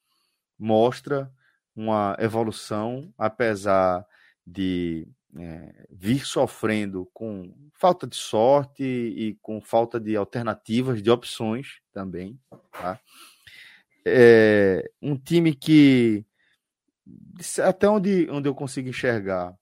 mostra 0.59 1.31
uma 1.75 2.17
evolução, 2.19 3.13
apesar 3.17 4.05
de 4.47 5.07
é, 5.37 5.87
vir 5.91 6.27
sofrendo 6.27 7.09
com 7.13 7.55
falta 7.75 8.07
de 8.07 8.17
sorte 8.17 8.85
e 8.85 9.37
com 9.41 9.61
falta 9.61 9.99
de 9.99 10.17
alternativas, 10.17 11.03
de 11.03 11.11
opções 11.11 11.81
também. 11.93 12.39
Tá? 12.73 13.01
É, 14.05 14.91
um 15.01 15.17
time 15.17 15.55
que, 15.55 16.25
até 17.65 17.89
onde, 17.89 18.29
onde 18.31 18.49
eu 18.49 18.55
consigo 18.55 18.89
enxergar, 18.89 19.55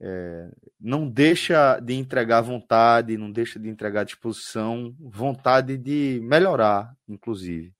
é, 0.00 0.50
não 0.80 1.08
deixa 1.08 1.80
de 1.80 1.94
entregar 1.94 2.40
vontade, 2.40 3.16
não 3.16 3.32
deixa 3.32 3.58
de 3.58 3.68
entregar 3.68 4.04
disposição, 4.04 4.94
vontade 5.00 5.76
de 5.76 6.20
melhorar, 6.22 6.94
inclusive. 7.08 7.74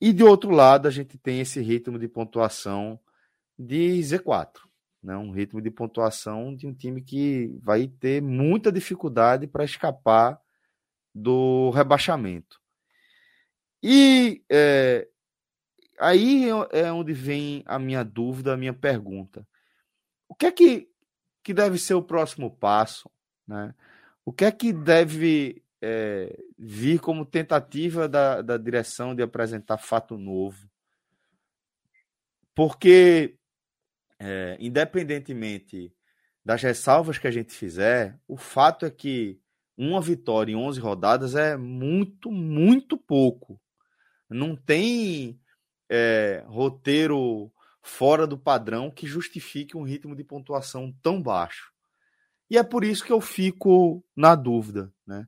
E 0.00 0.12
de 0.12 0.22
outro 0.22 0.50
lado, 0.50 0.86
a 0.86 0.90
gente 0.90 1.16
tem 1.18 1.40
esse 1.40 1.60
ritmo 1.60 1.98
de 1.98 2.08
pontuação 2.08 3.00
de 3.58 3.98
Z4 4.00 4.66
né, 5.06 5.16
um 5.16 5.30
ritmo 5.30 5.62
de 5.62 5.70
pontuação 5.70 6.52
de 6.52 6.66
um 6.66 6.74
time 6.74 7.00
que 7.00 7.56
vai 7.62 7.86
ter 7.86 8.20
muita 8.20 8.72
dificuldade 8.72 9.46
para 9.46 9.64
escapar 9.64 10.36
do 11.14 11.70
rebaixamento. 11.70 12.60
E 13.80 14.44
é, 14.50 15.06
aí 16.00 16.48
é 16.72 16.92
onde 16.92 17.12
vem 17.12 17.62
a 17.66 17.78
minha 17.78 18.02
dúvida, 18.02 18.52
a 18.52 18.56
minha 18.56 18.74
pergunta. 18.74 19.46
O 20.28 20.34
que 20.34 20.46
é 20.46 20.50
que, 20.50 20.88
que 21.40 21.54
deve 21.54 21.78
ser 21.78 21.94
o 21.94 22.02
próximo 22.02 22.50
passo? 22.50 23.08
Né? 23.46 23.72
O 24.24 24.32
que 24.32 24.44
é 24.44 24.50
que 24.50 24.72
deve 24.72 25.62
é, 25.88 26.36
vir 26.58 26.98
como 26.98 27.24
tentativa 27.24 28.08
da, 28.08 28.42
da 28.42 28.56
direção 28.56 29.14
de 29.14 29.22
apresentar 29.22 29.78
fato 29.78 30.18
novo? 30.18 30.68
Porque 32.54 33.36
é, 34.18 34.56
independentemente 34.58 35.92
das 36.44 36.62
ressalvas 36.62 37.18
que 37.18 37.26
a 37.26 37.30
gente 37.30 37.52
fizer, 37.52 38.18
o 38.26 38.36
fato 38.36 38.84
é 38.84 38.90
que 38.90 39.40
uma 39.76 40.00
vitória 40.00 40.52
em 40.52 40.56
11 40.56 40.80
rodadas 40.80 41.34
é 41.36 41.56
muito, 41.56 42.30
muito 42.32 42.96
pouco. 42.96 43.60
Não 44.28 44.56
tem 44.56 45.40
é, 45.88 46.44
roteiro 46.46 47.52
fora 47.82 48.26
do 48.26 48.38
padrão 48.38 48.90
que 48.90 49.06
justifique 49.06 49.76
um 49.76 49.82
ritmo 49.82 50.16
de 50.16 50.24
pontuação 50.24 50.92
tão 51.02 51.22
baixo. 51.22 51.72
E 52.50 52.56
é 52.56 52.62
por 52.62 52.84
isso 52.84 53.04
que 53.04 53.12
eu 53.12 53.20
fico 53.20 54.04
na 54.14 54.34
dúvida. 54.34 54.92
Né? 55.06 55.26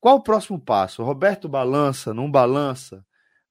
Qual 0.00 0.16
o 0.16 0.22
próximo 0.22 0.60
passo? 0.60 1.02
Roberto 1.02 1.48
balança, 1.48 2.14
não 2.14 2.30
balança? 2.30 3.04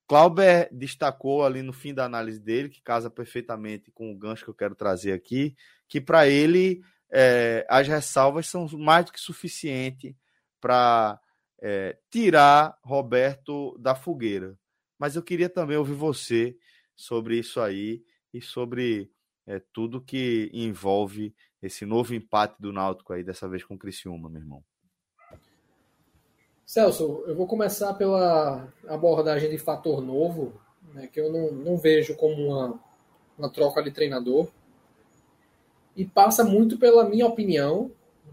Clauber 0.08 0.70
destacou 0.72 1.46
ali 1.46 1.62
no 1.62 1.74
fim 1.74 1.94
da 1.94 2.06
análise 2.06 2.40
dele, 2.40 2.70
que 2.70 2.82
casa 2.82 3.10
perfeitamente 3.10 3.92
com 3.92 4.12
o 4.12 4.18
gancho 4.18 4.46
que 4.46 4.50
eu 4.50 4.56
quero 4.56 4.74
trazer 4.74 5.12
aqui, 5.12 5.54
que 5.88 6.00
para 6.00 6.28
ele 6.28 6.82
é, 7.12 7.66
as 7.70 7.88
ressalvas 7.88 8.48
são 8.48 8.68
mais 8.78 9.06
do 9.06 9.12
que 9.12 9.20
suficiente 9.20 10.16
para 10.62 11.20
é, 11.62 11.98
tirar 12.10 12.78
Roberto 12.82 13.78
da 13.78 13.94
fogueira. 13.96 14.58
Mas 14.98 15.18
eu 15.18 15.22
queria 15.22 15.50
também 15.50 15.76
ouvir 15.76 15.94
você 15.94 16.58
sobre 16.96 17.38
isso 17.38 17.60
aí 17.60 18.02
e 18.34 18.42
sobre 18.42 19.12
é, 19.46 19.62
tudo 19.74 20.02
que 20.02 20.50
envolve 20.54 21.36
esse 21.62 21.86
novo 21.86 22.16
empate 22.16 22.56
do 22.62 22.72
Náutico 22.72 23.12
aí, 23.12 23.24
dessa 23.24 23.48
vez 23.50 23.64
com 23.64 23.76
o 23.76 23.80
Criciúma, 23.80 24.30
meu 24.30 24.42
irmão. 24.42 24.64
Celso, 26.68 27.24
eu 27.26 27.34
vou 27.34 27.48
começar 27.48 27.94
pela 27.94 28.68
abordagem 28.90 29.50
de 29.50 29.58
fator 29.58 30.02
novo, 30.02 30.52
né, 30.94 31.08
que 31.08 31.18
eu 31.18 31.32
não, 31.32 31.50
não 31.50 31.78
vejo 31.78 32.14
como 32.16 32.36
uma, 32.36 32.78
uma 33.40 33.50
troca 33.50 33.82
de 33.82 33.90
treinador. 33.90 34.50
E 35.96 36.04
passa 36.04 36.44
muito 36.44 36.78
pela 36.78 37.08
minha 37.08 37.26
opinião, 37.26 37.90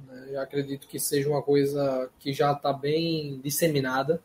né, 0.09 0.31
eu 0.31 0.41
acredito 0.41 0.89
que 0.89 0.99
seja 0.99 1.31
uma 1.31 1.43
coisa 1.43 2.11
que 2.19 2.33
já 2.33 2.51
está 2.51 2.73
bem 2.73 3.39
disseminada, 3.41 4.21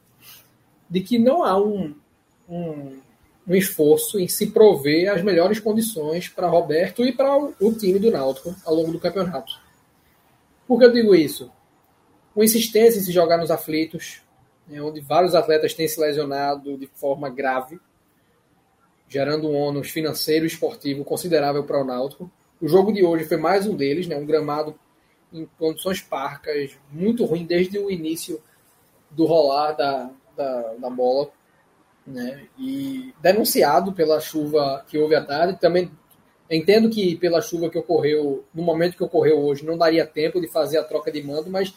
de 0.90 1.02
que 1.02 1.20
não 1.20 1.44
há 1.44 1.56
um, 1.56 1.94
um, 2.50 3.00
um 3.48 3.54
esforço 3.54 4.20
em 4.20 4.28
se 4.28 4.48
prover 4.48 5.14
as 5.14 5.22
melhores 5.22 5.60
condições 5.60 6.28
para 6.28 6.50
Roberto 6.50 7.06
e 7.06 7.12
para 7.12 7.38
o, 7.38 7.54
o 7.62 7.74
time 7.74 8.00
do 8.00 8.10
Náutico 8.10 8.56
ao 8.66 8.74
longo 8.74 8.92
do 8.92 9.00
campeonato. 9.00 9.54
Por 10.68 10.80
que 10.80 10.86
eu 10.86 10.92
digo 10.92 11.14
isso? 11.14 11.52
Com 12.40 12.44
insistência 12.46 13.00
em 13.00 13.04
se 13.04 13.12
jogar 13.12 13.38
nos 13.38 13.52
aflitos, 13.52 14.22
né, 14.66 14.82
onde 14.82 15.02
vários 15.02 15.36
atletas 15.36 15.74
têm 15.74 15.90
se 15.90 16.00
lesionado 16.00 16.78
de 16.78 16.88
forma 16.88 17.30
grave, 17.30 17.78
gerando 19.10 19.50
um 19.50 19.58
ônus 19.58 19.90
financeiro 19.90 20.46
e 20.46 20.48
esportivo 20.48 21.04
considerável 21.04 21.66
para 21.66 21.82
o 21.82 21.84
Náutico. 21.84 22.32
O 22.62 22.70
jogo 22.70 22.94
de 22.94 23.04
hoje 23.04 23.26
foi 23.26 23.36
mais 23.36 23.68
um 23.68 23.76
deles, 23.76 24.08
né, 24.08 24.16
um 24.16 24.26
gramado 24.26 24.74
em 25.34 25.50
condições 25.60 26.00
parcas, 26.00 26.78
muito 26.90 27.26
ruim 27.26 27.46
desde 27.46 27.78
o 27.78 27.92
início 27.92 28.42
do 29.12 29.26
rolar 29.26 29.74
da, 29.74 30.10
da, 30.38 30.62
da 30.76 30.90
bola. 30.90 31.30
Né, 32.08 32.48
e 32.58 33.14
denunciado 33.22 33.92
pela 33.92 34.22
chuva 34.22 34.86
que 34.88 34.98
houve 34.98 35.14
à 35.14 35.26
tarde. 35.26 35.60
Também 35.60 35.92
entendo 36.50 36.90
que 36.90 37.18
pela 37.18 37.42
chuva 37.42 37.70
que 37.70 37.78
ocorreu, 37.78 38.46
no 38.54 38.64
momento 38.64 38.96
que 38.96 39.04
ocorreu 39.04 39.40
hoje, 39.40 39.66
não 39.66 39.78
daria 39.78 40.08
tempo 40.08 40.40
de 40.40 40.48
fazer 40.48 40.78
a 40.78 40.86
troca 40.86 41.12
de 41.12 41.22
mando, 41.22 41.50
mas 41.50 41.74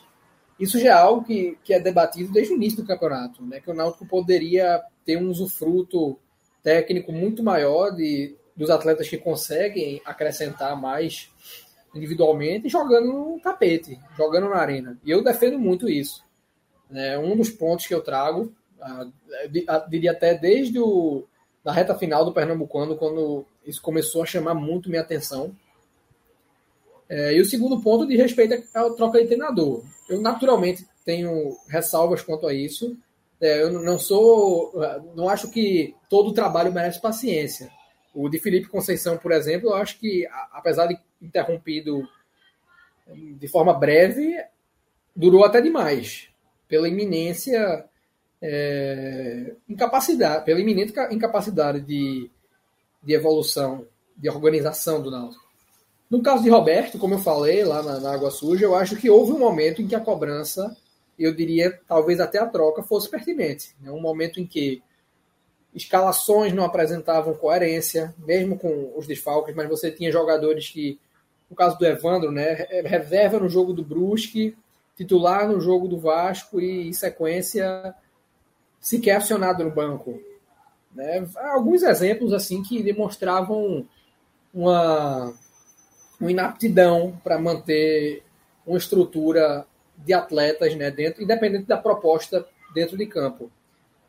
isso 0.59 0.79
já 0.79 0.91
é 0.91 0.93
algo 0.93 1.25
que, 1.25 1.59
que 1.65 1.75
é 1.75 1.81
debatido 1.81 2.33
desde 2.33 2.53
o 2.53 2.57
início 2.57 2.83
do 2.83 2.87
campeonato, 2.87 3.45
né? 3.45 3.61
que 3.61 3.71
o 3.71 3.75
Náutico 3.75 4.07
poderia 4.07 4.83
ter 5.05 5.17
um 5.17 5.29
usufruto 5.29 6.19
técnico 6.63 7.13
muito 7.13 7.43
maior 7.43 7.91
de, 7.91 8.37
dos 8.57 8.71
atletas 8.71 9.09
que 9.09 9.19
conseguem 9.19 10.01
acrescentar 10.05 10.81
mais 10.81 11.31
individualmente 11.95 12.69
jogando 12.69 13.07
no 13.07 13.41
tapete, 13.41 13.99
jogando 14.17 14.49
na 14.49 14.57
arena. 14.57 14.99
E 15.05 15.11
eu 15.11 15.23
defendo 15.23 15.59
muito 15.59 15.89
isso. 15.89 16.25
Né? 16.89 17.19
Um 17.19 17.37
dos 17.37 17.51
pontos 17.51 17.87
que 17.87 17.95
eu 17.95 18.03
trago, 18.03 18.55
diria 19.89 20.13
até 20.13 20.35
desde 20.35 20.79
o, 20.79 21.27
da 21.65 21.73
reta 21.73 21.95
final 21.95 22.25
do 22.25 22.33
Pernambucano, 22.33 22.97
quando 22.97 23.45
isso 23.67 23.81
começou 23.81 24.23
a 24.23 24.27
chamar 24.27 24.55
muito 24.55 24.89
minha 24.89 25.03
atenção, 25.03 25.55
é, 27.09 27.35
e 27.35 27.41
o 27.41 27.45
segundo 27.45 27.81
ponto 27.81 28.07
de 28.07 28.17
respeito 28.17 28.55
à 28.75 28.87
é 28.87 28.91
troca 28.95 29.21
de 29.21 29.27
treinador. 29.27 29.85
Eu 30.09 30.21
naturalmente 30.21 30.87
tenho 31.05 31.57
ressalvas 31.69 32.23
quanto 32.23 32.47
a 32.47 32.55
isso. 32.55 32.97
É, 33.41 33.63
eu 33.63 33.73
não 33.73 33.99
sou, 33.99 34.73
não 35.15 35.29
acho 35.29 35.51
que 35.51 35.95
todo 36.09 36.33
trabalho 36.33 36.73
merece 36.73 37.01
paciência. 37.01 37.71
O 38.15 38.29
de 38.29 38.39
Felipe 38.39 38.69
Conceição, 38.69 39.17
por 39.17 39.33
exemplo, 39.33 39.71
eu 39.71 39.75
acho 39.75 39.99
que, 39.99 40.27
apesar 40.53 40.87
de 40.87 40.99
interrompido 41.21 42.07
de 43.15 43.49
forma 43.49 43.73
breve, 43.73 44.37
durou 45.15 45.45
até 45.45 45.61
demais, 45.61 46.29
pela 46.69 46.89
iminência, 46.89 47.85
é, 48.41 49.55
incapacidade, 49.69 50.45
pela 50.45 50.61
iminente 50.61 50.93
incapacidade 51.11 51.81
de, 51.81 52.31
de 53.03 53.13
evolução, 53.13 53.87
de 54.17 54.29
organização 54.29 55.03
do 55.03 55.11
Náutico. 55.11 55.52
No 56.13 56.23
caso 56.23 56.43
de 56.43 56.51
Roberto, 56.51 56.99
como 56.99 57.15
eu 57.15 57.19
falei 57.19 57.65
lá 57.65 57.83
na, 57.83 57.99
na, 57.99 58.13
Água 58.13 58.31
Suja, 58.31 58.67
eu 58.67 58.75
acho 58.75 58.97
que 58.97 59.09
houve 59.09 59.33
um 59.33 59.39
momento 59.39 59.81
em 59.81 59.89
que 59.89 59.95
a 59.95 60.01
cobrança, 60.01 60.77
eu 61.19 61.35
diria, 61.35 61.81
talvez 61.89 62.21
até 62.21 62.39
a 62.39 62.45
troca, 62.45 62.83
fosse 62.83 63.09
pertinente. 63.09 63.75
Né? 63.81 63.91
Um 63.91 63.99
momento 63.99 64.39
em 64.39 64.47
que 64.47 64.83
escalações 65.75 66.53
não 66.53 66.67
apresentavam 66.67 67.33
coerência, 67.33 68.15
mesmo 68.19 68.59
com 68.59 68.93
os 68.95 69.07
desfalques, 69.07 69.55
mas 69.55 69.67
você 69.67 69.91
tinha 69.91 70.13
jogadores 70.13 70.69
que, 70.69 71.01
no 71.49 71.57
caso 71.57 71.79
do 71.79 71.87
Evandro, 71.87 72.31
né, 72.31 72.67
reserva 72.85 73.41
no 73.41 73.49
jogo 73.49 73.73
do 73.73 73.83
Brusque, 73.83 74.55
titular 74.95 75.49
no 75.49 75.59
jogo 75.63 75.89
do 75.89 75.99
Vasco 75.99 76.61
e, 76.61 76.89
em 76.89 76.93
sequência, 76.93 77.95
sequer 78.79 79.17
acionado 79.17 79.65
no 79.65 79.71
banco. 79.71 80.21
Né? 80.95 81.27
Alguns 81.37 81.83
exemplos 81.83 82.35
assim 82.35 82.63
que 82.63 82.83
demonstravam 82.83 83.89
uma 84.53 85.33
uma 86.23 86.31
inaptidão 86.31 87.21
para 87.25 87.37
manter 87.37 88.23
uma 88.65 88.79
estrutura 88.79 89.67
de 89.97 90.13
atletas 90.13 90.75
né, 90.77 90.89
dentro, 90.89 91.23
independente 91.23 91.67
da 91.67 91.77
proposta 91.77 92.47
dentro 92.73 92.97
de 92.97 93.07
campo. 93.07 93.51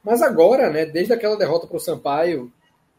Mas 0.04 0.22
agora, 0.22 0.70
né, 0.70 0.86
desde 0.86 1.12
aquela 1.12 1.36
derrota 1.36 1.66
para 1.66 1.78
o 1.78 1.80
Sampaio, 1.80 2.54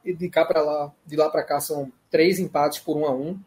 e 0.05 0.13
de 0.13 0.29
cá 0.29 0.45
para 0.45 0.61
lá, 0.61 0.93
de 1.07 1.17
lá 1.17 1.31
para 1.31 1.45
cá 1.45 1.61
são 1.61 1.91
três 2.11 2.41
empates 2.41 2.81
por 2.81 2.97
um 2.97 3.07
a 3.07 3.15
um, 3.15 3.39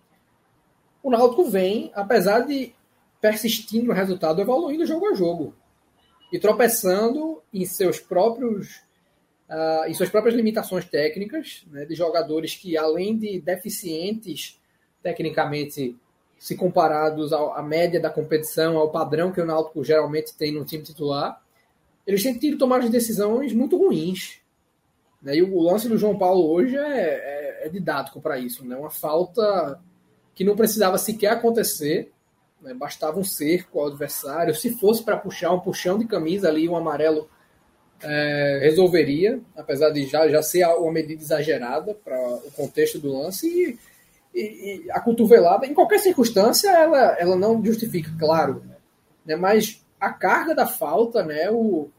o 1.04 1.12
Náutico 1.12 1.44
vem, 1.50 1.92
apesar 1.94 2.42
de 2.42 2.74
persistindo 3.20 3.88
no 3.88 3.94
resultado, 3.94 4.42
evoluindo 4.42 4.86
jogo 4.86 5.08
a 5.08 5.14
jogo 5.14 5.54
e 6.32 6.40
tropeçando 6.40 7.42
em 7.54 7.66
seus 7.66 8.00
próprios 8.00 8.82
uh, 9.50 9.88
em 9.88 9.94
suas 9.94 10.10
próprias 10.10 10.36
limitações 10.36 10.86
técnicas, 10.86 11.66
né, 11.68 11.86
de 11.86 11.94
jogadores 11.94 12.56
que 12.56 12.78
além 12.78 13.18
de 13.18 13.40
deficientes 13.42 14.60
tecnicamente, 15.08 15.96
se 16.38 16.54
comparados 16.54 17.32
à 17.32 17.64
média 17.64 17.98
da 17.98 18.10
competição, 18.10 18.78
ao 18.78 18.92
padrão 18.92 19.32
que 19.32 19.40
o 19.40 19.46
Náutico 19.46 19.82
geralmente 19.86 20.36
tem 20.36 20.52
no 20.52 20.66
time 20.66 20.84
titular, 20.84 21.42
eles 22.06 22.22
têm 22.22 22.38
tido 22.38 22.58
tomadas 22.58 22.90
decisões 22.90 23.54
muito 23.54 23.78
ruins. 23.78 24.42
Né? 25.22 25.38
E 25.38 25.42
o 25.42 25.62
lance 25.62 25.88
do 25.88 25.98
João 25.98 26.18
Paulo 26.18 26.52
hoje 26.52 26.76
é, 26.76 26.82
é, 26.82 27.68
é 27.68 27.70
didático 27.70 28.20
para 28.20 28.38
isso. 28.38 28.66
Né? 28.66 28.76
Uma 28.76 28.90
falta 28.90 29.80
que 30.36 30.44
não 30.44 30.58
precisava 30.58 30.98
sequer 30.98 31.32
acontecer, 31.32 32.12
né? 32.62 32.74
bastava 32.74 33.18
um 33.18 33.24
cerco 33.24 33.80
ao 33.80 33.88
adversário. 33.88 34.54
Se 34.54 34.78
fosse 34.78 35.02
para 35.04 35.16
puxar 35.16 35.54
um 35.54 35.60
puxão 35.62 35.98
de 35.98 36.06
camisa 36.06 36.50
ali, 36.50 36.68
um 36.68 36.76
amarelo 36.76 37.30
é, 38.02 38.60
resolveria, 38.62 39.40
apesar 39.56 39.90
de 39.90 40.06
já, 40.06 40.28
já 40.28 40.44
ser 40.44 40.68
uma 40.68 40.92
medida 40.92 41.22
exagerada 41.22 41.94
para 41.96 42.20
o 42.46 42.52
contexto 42.52 43.00
do 43.00 43.18
lance. 43.18 43.48
E 43.48 43.80
e, 44.38 44.86
e, 44.86 44.92
a 44.92 45.00
cotovelada, 45.00 45.66
em 45.66 45.74
qualquer 45.74 46.00
circunstância, 46.00 46.70
ela, 46.70 47.18
ela 47.20 47.36
não 47.36 47.64
justifica, 47.64 48.12
claro. 48.20 48.64
Né? 49.26 49.36
Mas 49.36 49.84
a 50.00 50.12
carga 50.12 50.54
da 50.54 50.68
falta, 50.68 51.24
né? 51.24 51.50
O, 51.50 51.90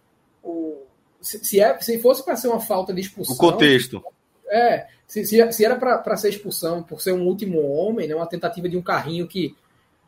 o, 0.43 0.83
se, 1.21 1.45
se, 1.45 1.61
é, 1.61 1.79
se 1.81 1.99
fosse 1.99 2.25
para 2.25 2.37
ser 2.37 2.49
uma 2.49 2.61
falta 2.61 2.95
de 2.95 3.01
expulsão. 3.01 3.35
O 3.35 3.39
contexto. 3.39 4.03
É, 4.49 4.87
se, 5.07 5.25
se, 5.25 5.53
se 5.53 5.65
era 5.65 5.77
para 5.77 6.17
ser 6.17 6.29
expulsão 6.29 6.83
por 6.83 7.01
ser 7.01 7.13
um 7.13 7.27
último 7.27 7.61
homem, 7.61 8.07
né, 8.07 8.15
uma 8.15 8.29
tentativa 8.29 8.69
de 8.69 8.77
um 8.77 8.83
carrinho 8.83 9.27
que, 9.27 9.55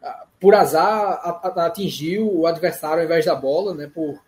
ah, 0.03 0.27
por 0.39 0.55
azar, 0.55 1.41
atingiu 1.57 2.33
o 2.33 2.47
adversário 2.47 3.01
ao 3.01 3.05
invés 3.05 3.25
da 3.25 3.35
bola, 3.35 3.75
né, 3.75 3.91
por, 3.93 4.23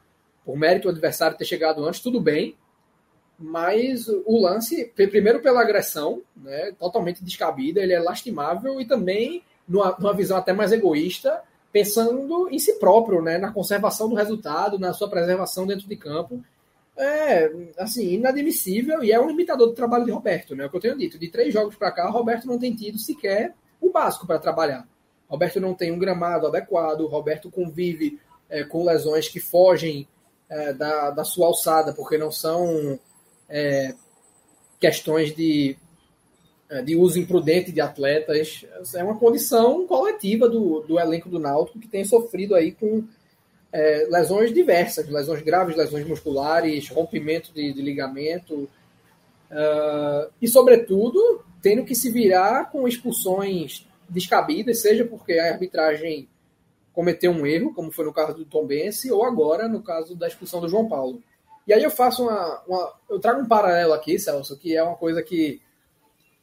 por 0.44 0.56
mérito 0.56 0.88
do 0.88 0.92
adversário 0.92 1.38
ter 1.38 1.44
chegado 1.44 1.84
antes, 1.86 2.00
tudo 2.00 2.20
bem 2.20 2.56
mas 3.38 4.06
o 4.08 4.40
lance, 4.40 4.84
primeiro 4.94 5.40
pela 5.40 5.62
agressão, 5.62 6.22
né, 6.36 6.72
totalmente 6.78 7.24
descabida, 7.24 7.80
ele 7.80 7.92
é 7.92 7.98
lastimável 8.00 8.80
e 8.80 8.86
também 8.86 9.42
numa, 9.66 9.96
numa 9.98 10.14
visão 10.14 10.36
até 10.36 10.52
mais 10.52 10.72
egoísta, 10.72 11.42
pensando 11.72 12.48
em 12.50 12.58
si 12.58 12.74
próprio, 12.78 13.22
né, 13.22 13.38
na 13.38 13.52
conservação 13.52 14.08
do 14.08 14.14
resultado, 14.14 14.78
na 14.78 14.92
sua 14.92 15.08
preservação 15.08 15.66
dentro 15.66 15.88
de 15.88 15.96
campo. 15.96 16.42
é, 16.96 17.50
assim, 17.78 18.14
inadmissível 18.14 19.02
e 19.02 19.12
é 19.12 19.20
um 19.20 19.26
limitador 19.26 19.68
do 19.68 19.74
trabalho 19.74 20.04
de 20.04 20.10
Roberto, 20.10 20.54
né? 20.54 20.66
O 20.66 20.70
que 20.70 20.76
eu 20.76 20.80
tenho 20.80 20.98
dito. 20.98 21.18
De 21.18 21.28
três 21.28 21.52
jogos 21.52 21.74
para 21.76 21.90
cá, 21.90 22.08
Roberto 22.10 22.46
não 22.46 22.58
tem 22.58 22.74
tido 22.74 22.98
sequer 22.98 23.54
o 23.80 23.90
básico 23.90 24.26
para 24.26 24.38
trabalhar. 24.38 24.86
Roberto 25.28 25.60
não 25.60 25.74
tem 25.74 25.90
um 25.90 25.98
gramado 25.98 26.46
adequado, 26.46 27.06
Roberto 27.06 27.50
convive 27.50 28.20
é, 28.48 28.64
com 28.64 28.84
lesões 28.84 29.28
que 29.28 29.40
fogem 29.40 30.06
é, 30.48 30.72
da, 30.74 31.10
da 31.10 31.24
sua 31.24 31.46
alçada, 31.46 31.94
porque 31.94 32.18
não 32.18 32.30
são 32.30 32.98
é, 33.52 33.94
questões 34.80 35.36
de, 35.36 35.76
é, 36.70 36.82
de 36.82 36.96
uso 36.96 37.20
imprudente 37.20 37.70
de 37.70 37.80
atletas. 37.80 38.64
É 38.94 39.04
uma 39.04 39.18
condição 39.18 39.86
coletiva 39.86 40.48
do, 40.48 40.80
do 40.80 40.98
elenco 40.98 41.28
do 41.28 41.38
Náutico 41.38 41.78
que 41.78 41.86
tem 41.86 42.02
sofrido 42.02 42.54
aí 42.54 42.72
com 42.72 43.04
é, 43.70 44.06
lesões 44.10 44.52
diversas, 44.52 45.06
lesões 45.08 45.42
graves, 45.42 45.76
lesões 45.76 46.06
musculares, 46.06 46.88
rompimento 46.88 47.52
de, 47.52 47.72
de 47.72 47.82
ligamento, 47.82 48.68
uh, 49.50 50.30
e, 50.40 50.48
sobretudo, 50.48 51.42
tendo 51.62 51.84
que 51.84 51.94
se 51.94 52.10
virar 52.10 52.70
com 52.70 52.86
expulsões 52.86 53.86
descabidas, 54.08 54.80
seja 54.80 55.06
porque 55.06 55.38
a 55.38 55.52
arbitragem 55.52 56.28
cometeu 56.92 57.32
um 57.32 57.46
erro, 57.46 57.72
como 57.72 57.90
foi 57.90 58.04
no 58.04 58.12
caso 58.12 58.34
do 58.36 58.44
Tom 58.44 58.66
Bense, 58.66 59.10
ou 59.10 59.24
agora 59.24 59.66
no 59.66 59.82
caso 59.82 60.14
da 60.14 60.28
expulsão 60.28 60.60
do 60.60 60.68
João 60.68 60.86
Paulo. 60.86 61.22
E 61.66 61.72
aí 61.72 61.82
eu 61.82 61.90
faço 61.90 62.24
uma, 62.24 62.62
uma, 62.66 62.92
Eu 63.08 63.20
trago 63.20 63.40
um 63.40 63.46
paralelo 63.46 63.92
aqui, 63.92 64.18
Celso, 64.18 64.58
que 64.58 64.76
é 64.76 64.82
uma 64.82 64.96
coisa 64.96 65.22
que 65.22 65.60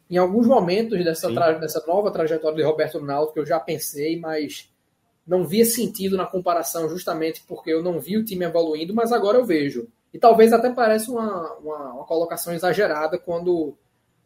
em 0.09 0.17
alguns 0.17 0.47
momentos 0.47 1.03
dessa, 1.03 1.31
tra, 1.31 1.51
dessa 1.53 1.85
nova 1.85 2.09
trajetória 2.09 2.57
de 2.57 2.63
Roberto 2.63 2.99
Naldo, 2.99 3.31
que 3.31 3.39
eu 3.39 3.45
já 3.45 3.59
pensei, 3.59 4.19
mas 4.19 4.71
não 5.27 5.45
via 5.45 5.63
sentido 5.63 6.17
na 6.17 6.25
comparação 6.25 6.89
justamente 6.89 7.43
porque 7.47 7.71
eu 7.71 7.83
não 7.83 7.99
vi 7.99 8.17
o 8.17 8.25
time 8.25 8.43
evoluindo, 8.45 8.93
mas 8.93 9.11
agora 9.11 9.37
eu 9.37 9.45
vejo. 9.45 9.87
E 10.11 10.17
talvez 10.17 10.51
até 10.51 10.71
pareça 10.71 11.11
uma, 11.11 11.53
uma, 11.57 11.93
uma 11.93 12.05
colocação 12.05 12.51
exagerada 12.53 13.19
quando 13.19 13.77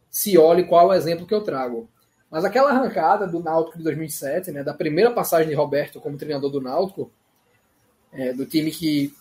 se 0.08 0.38
olhe 0.38 0.64
qual 0.64 0.90
é 0.90 0.94
o 0.94 0.98
exemplo 0.98 1.26
que 1.26 1.34
eu 1.34 1.42
trago. 1.42 1.86
Mas 2.30 2.44
aquela 2.44 2.70
arrancada 2.70 3.26
do 3.26 3.40
Náutico 3.40 3.76
de 3.76 3.84
2007, 3.84 4.50
né, 4.50 4.64
da 4.64 4.72
primeira 4.72 5.10
passagem 5.10 5.48
de 5.48 5.54
Roberto 5.54 6.00
como 6.00 6.16
treinador 6.16 6.50
do 6.50 6.60
Náutico, 6.60 7.10
é, 8.10 8.32
do 8.32 8.46
time 8.46 8.70
que 8.70 9.14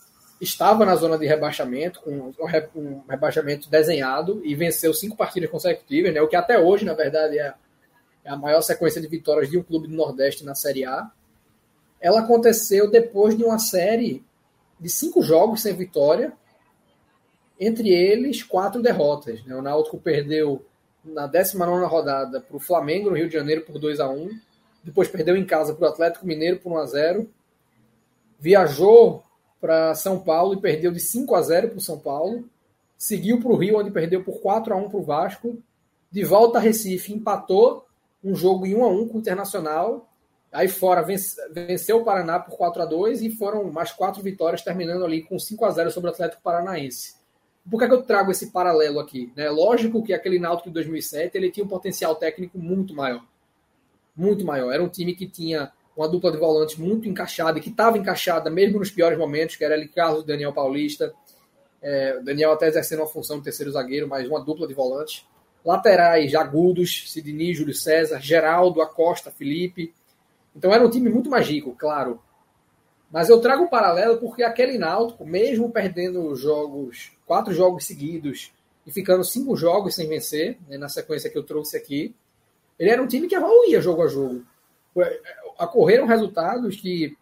estava 0.43 0.85
na 0.85 0.95
zona 0.95 1.17
de 1.17 1.25
rebaixamento, 1.25 2.01
com 2.01 2.33
um 2.75 3.03
rebaixamento 3.09 3.69
desenhado 3.69 4.41
e 4.43 4.53
venceu 4.55 4.93
cinco 4.93 5.15
partidas 5.15 5.49
consecutivas, 5.49 6.13
né, 6.13 6.21
o 6.21 6.27
que 6.27 6.35
até 6.35 6.59
hoje, 6.59 6.85
na 6.85 6.93
verdade, 6.93 7.39
é, 7.39 7.53
é 8.23 8.29
a 8.29 8.35
maior 8.35 8.61
sequência 8.61 9.01
de 9.01 9.07
vitórias 9.07 9.49
de 9.49 9.57
um 9.57 9.63
clube 9.63 9.87
do 9.87 9.95
Nordeste 9.95 10.45
na 10.45 10.55
Série 10.55 10.85
A 10.85 11.09
ela 12.03 12.19
aconteceu 12.19 12.91
depois 12.91 13.37
de 13.37 13.45
uma 13.45 13.57
série 13.57 14.21
de 14.77 14.89
cinco 14.89 15.23
jogos 15.23 15.61
sem 15.61 15.73
vitória, 15.73 16.33
entre 17.57 17.87
eles 17.87 18.43
quatro 18.43 18.81
derrotas. 18.81 19.41
Né? 19.45 19.55
O 19.55 19.61
Náutico 19.61 19.97
perdeu 19.97 20.65
na 21.01 21.27
19 21.27 21.85
rodada 21.85 22.41
para 22.41 22.57
o 22.57 22.59
Flamengo 22.59 23.09
no 23.09 23.15
Rio 23.15 23.27
de 23.29 23.33
Janeiro 23.33 23.61
por 23.61 23.79
2 23.79 24.01
a 24.01 24.09
1 24.09 24.29
depois 24.83 25.07
perdeu 25.07 25.35
em 25.37 25.45
casa 25.45 25.73
para 25.73 25.85
o 25.85 25.89
Atlético 25.89 26.25
Mineiro 26.25 26.59
por 26.59 26.73
1 26.73 26.77
a 26.77 26.85
0 26.85 27.29
viajou 28.39 29.22
para 29.63 29.95
São 29.95 30.19
Paulo 30.19 30.55
e 30.55 30.61
perdeu 30.61 30.91
de 30.91 30.99
5 30.99 31.33
a 31.33 31.41
0 31.41 31.69
para 31.69 31.77
o 31.77 31.81
São 31.81 31.97
Paulo, 31.97 32.43
seguiu 32.97 33.39
para 33.39 33.51
o 33.51 33.55
Rio, 33.55 33.79
onde 33.79 33.89
perdeu 33.89 34.21
por 34.21 34.41
4 34.41 34.73
a 34.73 34.77
1 34.77 34.89
para 34.89 34.99
o 34.99 35.03
Vasco, 35.03 35.57
de 36.11 36.23
volta 36.25 36.57
a 36.57 36.61
Recife, 36.61 37.13
empatou 37.13 37.85
um 38.21 38.35
jogo 38.35 38.65
em 38.65 38.75
1 38.75 38.83
a 38.83 38.87
1 38.89 39.07
com 39.07 39.17
o 39.17 39.21
Internacional 39.21 40.09
Aí 40.53 40.67
fora 40.67 41.03
venceu 41.51 41.97
o 41.97 42.03
Paraná 42.03 42.39
por 42.39 42.55
4 42.55 42.83
a 42.83 42.85
2 42.85 43.23
e 43.23 43.31
foram 43.31 43.71
mais 43.71 43.91
quatro 43.91 44.21
vitórias, 44.21 44.61
terminando 44.61 45.03
ali 45.03 45.23
com 45.23 45.39
5 45.39 45.65
a 45.65 45.71
0 45.71 45.89
sobre 45.89 46.11
o 46.11 46.13
Atlético 46.13 46.43
Paranaense. 46.43 47.15
Por 47.69 47.79
que, 47.79 47.85
é 47.85 47.87
que 47.87 47.93
eu 47.95 48.03
trago 48.03 48.29
esse 48.29 48.51
paralelo 48.51 48.99
aqui? 48.99 49.33
Né? 49.35 49.49
Lógico 49.49 50.03
que 50.03 50.13
aquele 50.13 50.37
Náutico 50.37 50.69
de 50.69 50.75
2007 50.75 51.35
ele 51.35 51.49
tinha 51.49 51.65
um 51.65 51.69
potencial 51.69 52.13
técnico 52.13 52.59
muito 52.59 52.93
maior. 52.93 53.25
Muito 54.15 54.45
maior. 54.45 54.71
Era 54.71 54.83
um 54.83 54.89
time 54.89 55.15
que 55.15 55.27
tinha 55.27 55.71
uma 55.95 56.07
dupla 56.07 56.31
de 56.31 56.37
volantes 56.37 56.77
muito 56.77 57.07
encaixada, 57.07 57.59
que 57.59 57.69
estava 57.69 57.97
encaixada 57.97 58.49
mesmo 58.49 58.79
nos 58.79 58.89
piores 58.89 59.17
momentos, 59.17 59.55
que 59.55 59.63
era 59.63 59.75
ali 59.75 59.87
Carlos 59.87 60.23
e 60.23 60.27
Daniel 60.27 60.53
Paulista. 60.53 61.13
É, 61.81 62.19
Daniel 62.21 62.53
até 62.53 62.67
exercendo 62.67 63.03
a 63.03 63.07
função 63.07 63.37
de 63.37 63.43
terceiro 63.43 63.71
zagueiro, 63.71 64.07
mas 64.07 64.27
uma 64.27 64.43
dupla 64.43 64.67
de 64.67 64.73
volantes. 64.73 65.25
Laterais, 65.63 66.33
agudos, 66.35 67.11
Sidney, 67.11 67.53
Júlio 67.53 67.73
César, 67.73 68.19
Geraldo, 68.19 68.81
Acosta, 68.81 69.31
Felipe 69.31 69.93
então 70.55 70.71
era 70.73 70.85
um 70.85 70.89
time 70.89 71.09
muito 71.09 71.29
mais 71.29 71.47
rico, 71.47 71.75
claro. 71.75 72.21
Mas 73.11 73.29
eu 73.29 73.39
trago 73.39 73.63
um 73.63 73.69
paralelo 73.69 74.17
porque 74.17 74.43
aquele 74.43 74.77
Náutico, 74.77 75.25
mesmo 75.25 75.71
perdendo 75.71 76.35
jogos, 76.35 77.11
quatro 77.25 77.53
jogos 77.53 77.85
seguidos 77.85 78.51
e 78.85 78.91
ficando 78.91 79.23
cinco 79.23 79.55
jogos 79.55 79.95
sem 79.95 80.07
vencer, 80.07 80.57
né, 80.67 80.77
na 80.77 80.89
sequência 80.89 81.29
que 81.29 81.37
eu 81.37 81.43
trouxe 81.43 81.77
aqui, 81.77 82.15
ele 82.77 82.89
era 82.89 83.01
um 83.01 83.07
time 83.07 83.27
que 83.27 83.35
evoluía 83.35 83.81
jogo 83.81 84.03
a 84.03 84.07
jogo. 84.07 84.43
Ocorreram 85.59 86.05
resultados 86.05 86.75
que, 86.77 87.15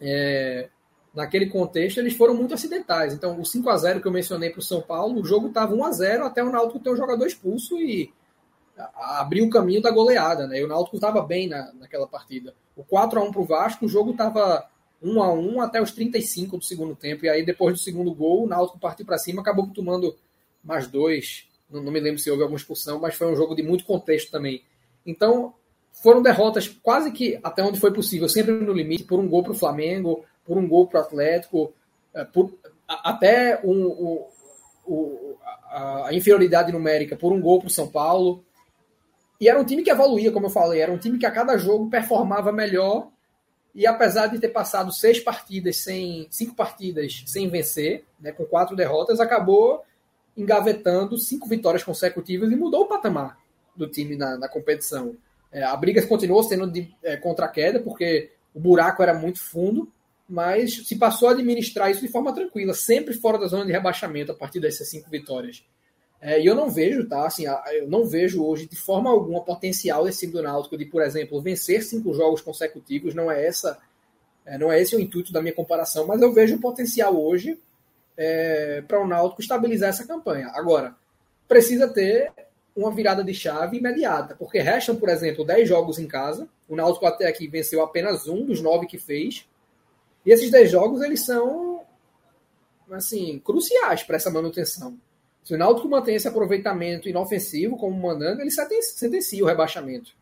é, 0.00 0.68
naquele 1.14 1.46
contexto, 1.46 1.98
eles 1.98 2.14
foram 2.14 2.34
muito 2.34 2.54
acidentais. 2.54 3.14
Então, 3.14 3.40
o 3.40 3.44
5 3.44 3.68
a 3.68 3.76
0 3.76 4.00
que 4.00 4.06
eu 4.06 4.12
mencionei 4.12 4.50
para 4.50 4.60
o 4.60 4.62
São 4.62 4.80
Paulo, 4.80 5.20
o 5.20 5.24
jogo 5.24 5.48
estava 5.48 5.74
1 5.74 5.84
a 5.84 5.92
0 5.92 6.24
até 6.24 6.42
o 6.42 6.50
Náutico 6.50 6.80
ter 6.80 6.90
um 6.90 6.96
jogador 6.96 7.26
expulso 7.26 7.78
e 7.78 8.12
abriu 8.94 9.46
o 9.46 9.50
caminho 9.50 9.80
da 9.80 9.90
goleada, 9.90 10.46
né? 10.46 10.58
E 10.58 10.64
o 10.64 10.68
Náutico 10.68 10.96
estava 10.96 11.22
bem 11.22 11.48
na, 11.48 11.72
naquela 11.74 12.06
partida. 12.06 12.54
O 12.76 12.84
4 12.84 13.18
a 13.18 13.22
1 13.22 13.32
para 13.32 13.40
o 13.40 13.44
Vasco, 13.44 13.86
o 13.86 13.88
jogo 13.88 14.10
estava 14.10 14.68
1 15.02 15.22
a 15.22 15.32
1 15.32 15.60
até 15.62 15.80
os 15.80 15.92
35 15.92 16.58
do 16.58 16.64
segundo 16.64 16.94
tempo. 16.94 17.24
E 17.24 17.28
aí, 17.28 17.44
depois 17.44 17.74
do 17.74 17.80
segundo 17.80 18.14
gol, 18.14 18.44
o 18.44 18.48
Náutico 18.48 18.78
partiu 18.78 19.06
para 19.06 19.18
cima, 19.18 19.40
acabou 19.40 19.66
tomando 19.68 20.14
mais 20.62 20.86
dois. 20.86 21.48
Não, 21.70 21.82
não, 21.82 21.92
me 21.92 22.00
lembro 22.00 22.18
se 22.18 22.30
houve 22.30 22.42
alguma 22.42 22.58
expulsão, 22.58 23.00
mas 23.00 23.14
foi 23.14 23.32
um 23.32 23.36
jogo 23.36 23.54
de 23.54 23.62
muito 23.62 23.84
contexto 23.84 24.30
também. 24.30 24.62
Então, 25.04 25.54
foram 26.02 26.22
derrotas 26.22 26.68
quase 26.68 27.10
que 27.10 27.38
até 27.42 27.62
onde 27.62 27.80
foi 27.80 27.92
possível, 27.92 28.28
sempre 28.28 28.52
no 28.52 28.72
limite, 28.72 29.04
por 29.04 29.18
um 29.18 29.28
gol 29.28 29.42
para 29.42 29.52
o 29.52 29.56
Flamengo, 29.56 30.24
por 30.44 30.56
um 30.56 30.68
gol 30.68 30.86
para 30.86 31.00
o 31.00 31.02
Atlético, 31.02 31.72
é, 32.14 32.24
por, 32.24 32.52
até 32.86 33.60
um, 33.64 34.24
a, 35.68 36.08
a 36.08 36.14
inferioridade 36.14 36.72
numérica 36.72 37.16
por 37.16 37.32
um 37.32 37.40
gol 37.40 37.58
para 37.58 37.68
o 37.68 37.72
São 37.72 37.88
Paulo. 37.88 38.44
E 39.40 39.48
era 39.48 39.60
um 39.60 39.64
time 39.64 39.82
que 39.82 39.90
evoluía, 39.90 40.32
como 40.32 40.46
eu 40.46 40.50
falei, 40.50 40.80
era 40.80 40.92
um 40.92 40.98
time 40.98 41.18
que 41.18 41.26
a 41.26 41.30
cada 41.30 41.58
jogo 41.58 41.90
performava 41.90 42.52
melhor. 42.52 43.08
E 43.74 43.86
apesar 43.86 44.28
de 44.28 44.38
ter 44.38 44.48
passado 44.48 44.90
seis 44.90 45.20
partidas 45.20 45.76
sem. 45.78 46.26
cinco 46.30 46.54
partidas 46.54 47.22
sem 47.26 47.48
vencer, 47.48 48.04
né, 48.18 48.32
com 48.32 48.44
quatro 48.46 48.74
derrotas, 48.74 49.20
acabou 49.20 49.82
engavetando 50.34 51.18
cinco 51.18 51.46
vitórias 51.46 51.84
consecutivas 51.84 52.50
e 52.50 52.56
mudou 52.56 52.82
o 52.82 52.88
patamar 52.88 53.38
do 53.74 53.86
time 53.86 54.16
na, 54.16 54.38
na 54.38 54.48
competição. 54.48 55.14
É, 55.56 55.62
a 55.62 55.74
briga 55.74 56.06
continuou 56.06 56.42
sendo 56.42 56.70
de 56.70 56.94
é, 57.02 57.16
contra 57.16 57.48
queda, 57.48 57.80
porque 57.80 58.30
o 58.54 58.60
buraco 58.60 59.02
era 59.02 59.14
muito 59.14 59.42
fundo, 59.42 59.90
mas 60.28 60.86
se 60.86 60.96
passou 60.96 61.30
a 61.30 61.32
administrar 61.32 61.90
isso 61.90 62.02
de 62.02 62.08
forma 62.08 62.30
tranquila, 62.34 62.74
sempre 62.74 63.14
fora 63.14 63.38
da 63.38 63.46
zona 63.46 63.64
de 63.64 63.72
rebaixamento 63.72 64.30
a 64.30 64.34
partir 64.34 64.60
dessas 64.60 64.86
cinco 64.90 65.08
vitórias. 65.08 65.64
É, 66.20 66.38
e 66.38 66.44
eu 66.44 66.54
não 66.54 66.68
vejo, 66.68 67.08
tá? 67.08 67.26
Assim, 67.26 67.46
eu 67.72 67.88
não 67.88 68.04
vejo 68.04 68.44
hoje 68.44 68.66
de 68.66 68.76
forma 68.76 69.08
alguma 69.08 69.42
potencial 69.42 70.04
desse 70.04 70.20
time 70.20 70.32
do 70.34 70.42
Náutico 70.42 70.76
de, 70.76 70.84
por 70.84 71.00
exemplo, 71.00 71.40
vencer 71.40 71.82
cinco 71.82 72.12
jogos 72.12 72.42
consecutivos. 72.42 73.14
Não 73.14 73.30
é 73.30 73.46
essa, 73.46 73.78
é, 74.44 74.58
não 74.58 74.70
é 74.70 74.82
esse 74.82 74.94
o 74.94 75.00
intuito 75.00 75.32
da 75.32 75.40
minha 75.40 75.54
comparação, 75.54 76.06
mas 76.06 76.20
eu 76.20 76.34
vejo 76.34 76.60
potencial 76.60 77.18
hoje 77.18 77.58
é, 78.14 78.82
para 78.86 79.02
o 79.02 79.08
Náutico 79.08 79.40
estabilizar 79.40 79.88
essa 79.88 80.06
campanha. 80.06 80.50
Agora, 80.52 80.94
precisa 81.48 81.88
ter 81.88 82.30
uma 82.76 82.90
virada 82.90 83.24
de 83.24 83.32
chave 83.32 83.78
imediata, 83.78 84.36
porque 84.36 84.58
restam, 84.58 84.96
por 84.96 85.08
exemplo, 85.08 85.44
10 85.44 85.66
jogos 85.66 85.98
em 85.98 86.06
casa. 86.06 86.46
O 86.68 86.76
Náutico 86.76 87.06
até 87.06 87.26
aqui 87.26 87.48
venceu 87.48 87.82
apenas 87.82 88.28
um 88.28 88.44
dos 88.44 88.60
nove 88.60 88.86
que 88.86 88.98
fez. 88.98 89.48
E 90.24 90.30
esses 90.30 90.50
10 90.50 90.70
jogos, 90.70 91.00
eles 91.00 91.24
são 91.24 91.84
assim, 92.90 93.40
cruciais 93.44 94.02
para 94.02 94.16
essa 94.16 94.30
manutenção. 94.30 94.98
Se 95.42 95.54
o 95.54 95.58
Náutico 95.58 95.88
mantém 95.88 96.16
esse 96.16 96.28
aproveitamento 96.28 97.08
inofensivo 97.08 97.76
como 97.76 97.96
mandando, 97.96 98.42
ele 98.42 98.50
sentencia 98.50 99.42
o 99.42 99.46
rebaixamento. 99.46 100.12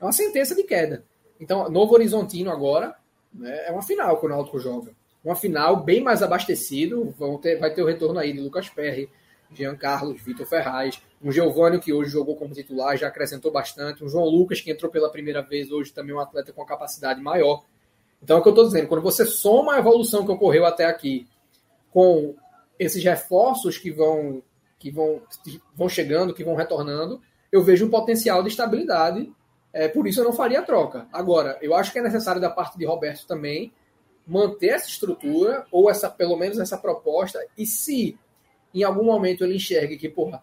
É 0.00 0.04
uma 0.04 0.12
sentença 0.12 0.54
de 0.54 0.62
queda. 0.62 1.04
Então, 1.38 1.68
Novo 1.68 1.94
Horizontino 1.94 2.50
agora 2.50 2.94
né, 3.32 3.66
é 3.66 3.72
uma 3.72 3.82
final 3.82 4.18
que 4.18 4.26
o 4.26 4.28
Náutico 4.28 4.58
joga. 4.58 4.92
Uma 5.22 5.36
final 5.36 5.82
bem 5.82 6.02
mais 6.02 6.22
abastecido. 6.22 7.14
Vão 7.18 7.36
ter, 7.36 7.58
vai 7.58 7.74
ter 7.74 7.82
o 7.82 7.86
retorno 7.86 8.18
aí 8.18 8.32
de 8.32 8.40
Lucas 8.40 8.68
Perry, 8.68 9.10
Jean 9.52 9.76
Carlos, 9.76 10.22
Vitor 10.22 10.46
Ferraz, 10.46 11.02
um 11.22 11.30
Giovanni 11.30 11.78
que 11.78 11.92
hoje 11.92 12.10
jogou 12.10 12.36
como 12.36 12.54
titular, 12.54 12.96
já 12.96 13.08
acrescentou 13.08 13.52
bastante, 13.52 14.04
um 14.04 14.08
João 14.08 14.26
Lucas 14.26 14.60
que 14.60 14.70
entrou 14.70 14.90
pela 14.90 15.10
primeira 15.10 15.42
vez, 15.42 15.70
hoje 15.70 15.92
também 15.92 16.14
um 16.14 16.20
atleta 16.20 16.52
com 16.52 16.64
capacidade 16.64 17.20
maior. 17.20 17.64
Então 18.22 18.36
é 18.36 18.40
o 18.40 18.42
que 18.42 18.48
eu 18.48 18.52
estou 18.52 18.66
dizendo, 18.66 18.88
quando 18.88 19.02
você 19.02 19.24
soma 19.24 19.74
a 19.74 19.78
evolução 19.78 20.24
que 20.24 20.32
ocorreu 20.32 20.64
até 20.64 20.84
aqui 20.84 21.26
com 21.90 22.34
esses 22.78 23.02
reforços 23.02 23.78
que 23.78 23.90
vão 23.90 24.42
que 24.78 24.90
vão, 24.90 25.20
vão 25.74 25.90
chegando, 25.90 26.32
que 26.32 26.42
vão 26.42 26.54
retornando, 26.54 27.20
eu 27.52 27.62
vejo 27.62 27.84
um 27.84 27.90
potencial 27.90 28.42
de 28.42 28.48
estabilidade. 28.48 29.30
É, 29.74 29.86
por 29.88 30.06
isso 30.06 30.20
eu 30.20 30.24
não 30.24 30.32
faria 30.32 30.62
troca. 30.62 31.06
Agora, 31.12 31.58
eu 31.60 31.74
acho 31.74 31.92
que 31.92 31.98
é 31.98 32.02
necessário 32.02 32.40
da 32.40 32.48
parte 32.48 32.78
de 32.78 32.86
Roberto 32.86 33.26
também 33.26 33.72
manter 34.26 34.68
essa 34.68 34.88
estrutura, 34.88 35.66
ou 35.70 35.90
essa 35.90 36.08
pelo 36.08 36.36
menos 36.36 36.58
essa 36.58 36.78
proposta, 36.78 37.44
e 37.58 37.66
se 37.66 38.18
em 38.74 38.82
algum 38.82 39.04
momento 39.04 39.44
ele 39.44 39.56
enxergue 39.56 39.96
que, 39.96 40.08
porra, 40.08 40.42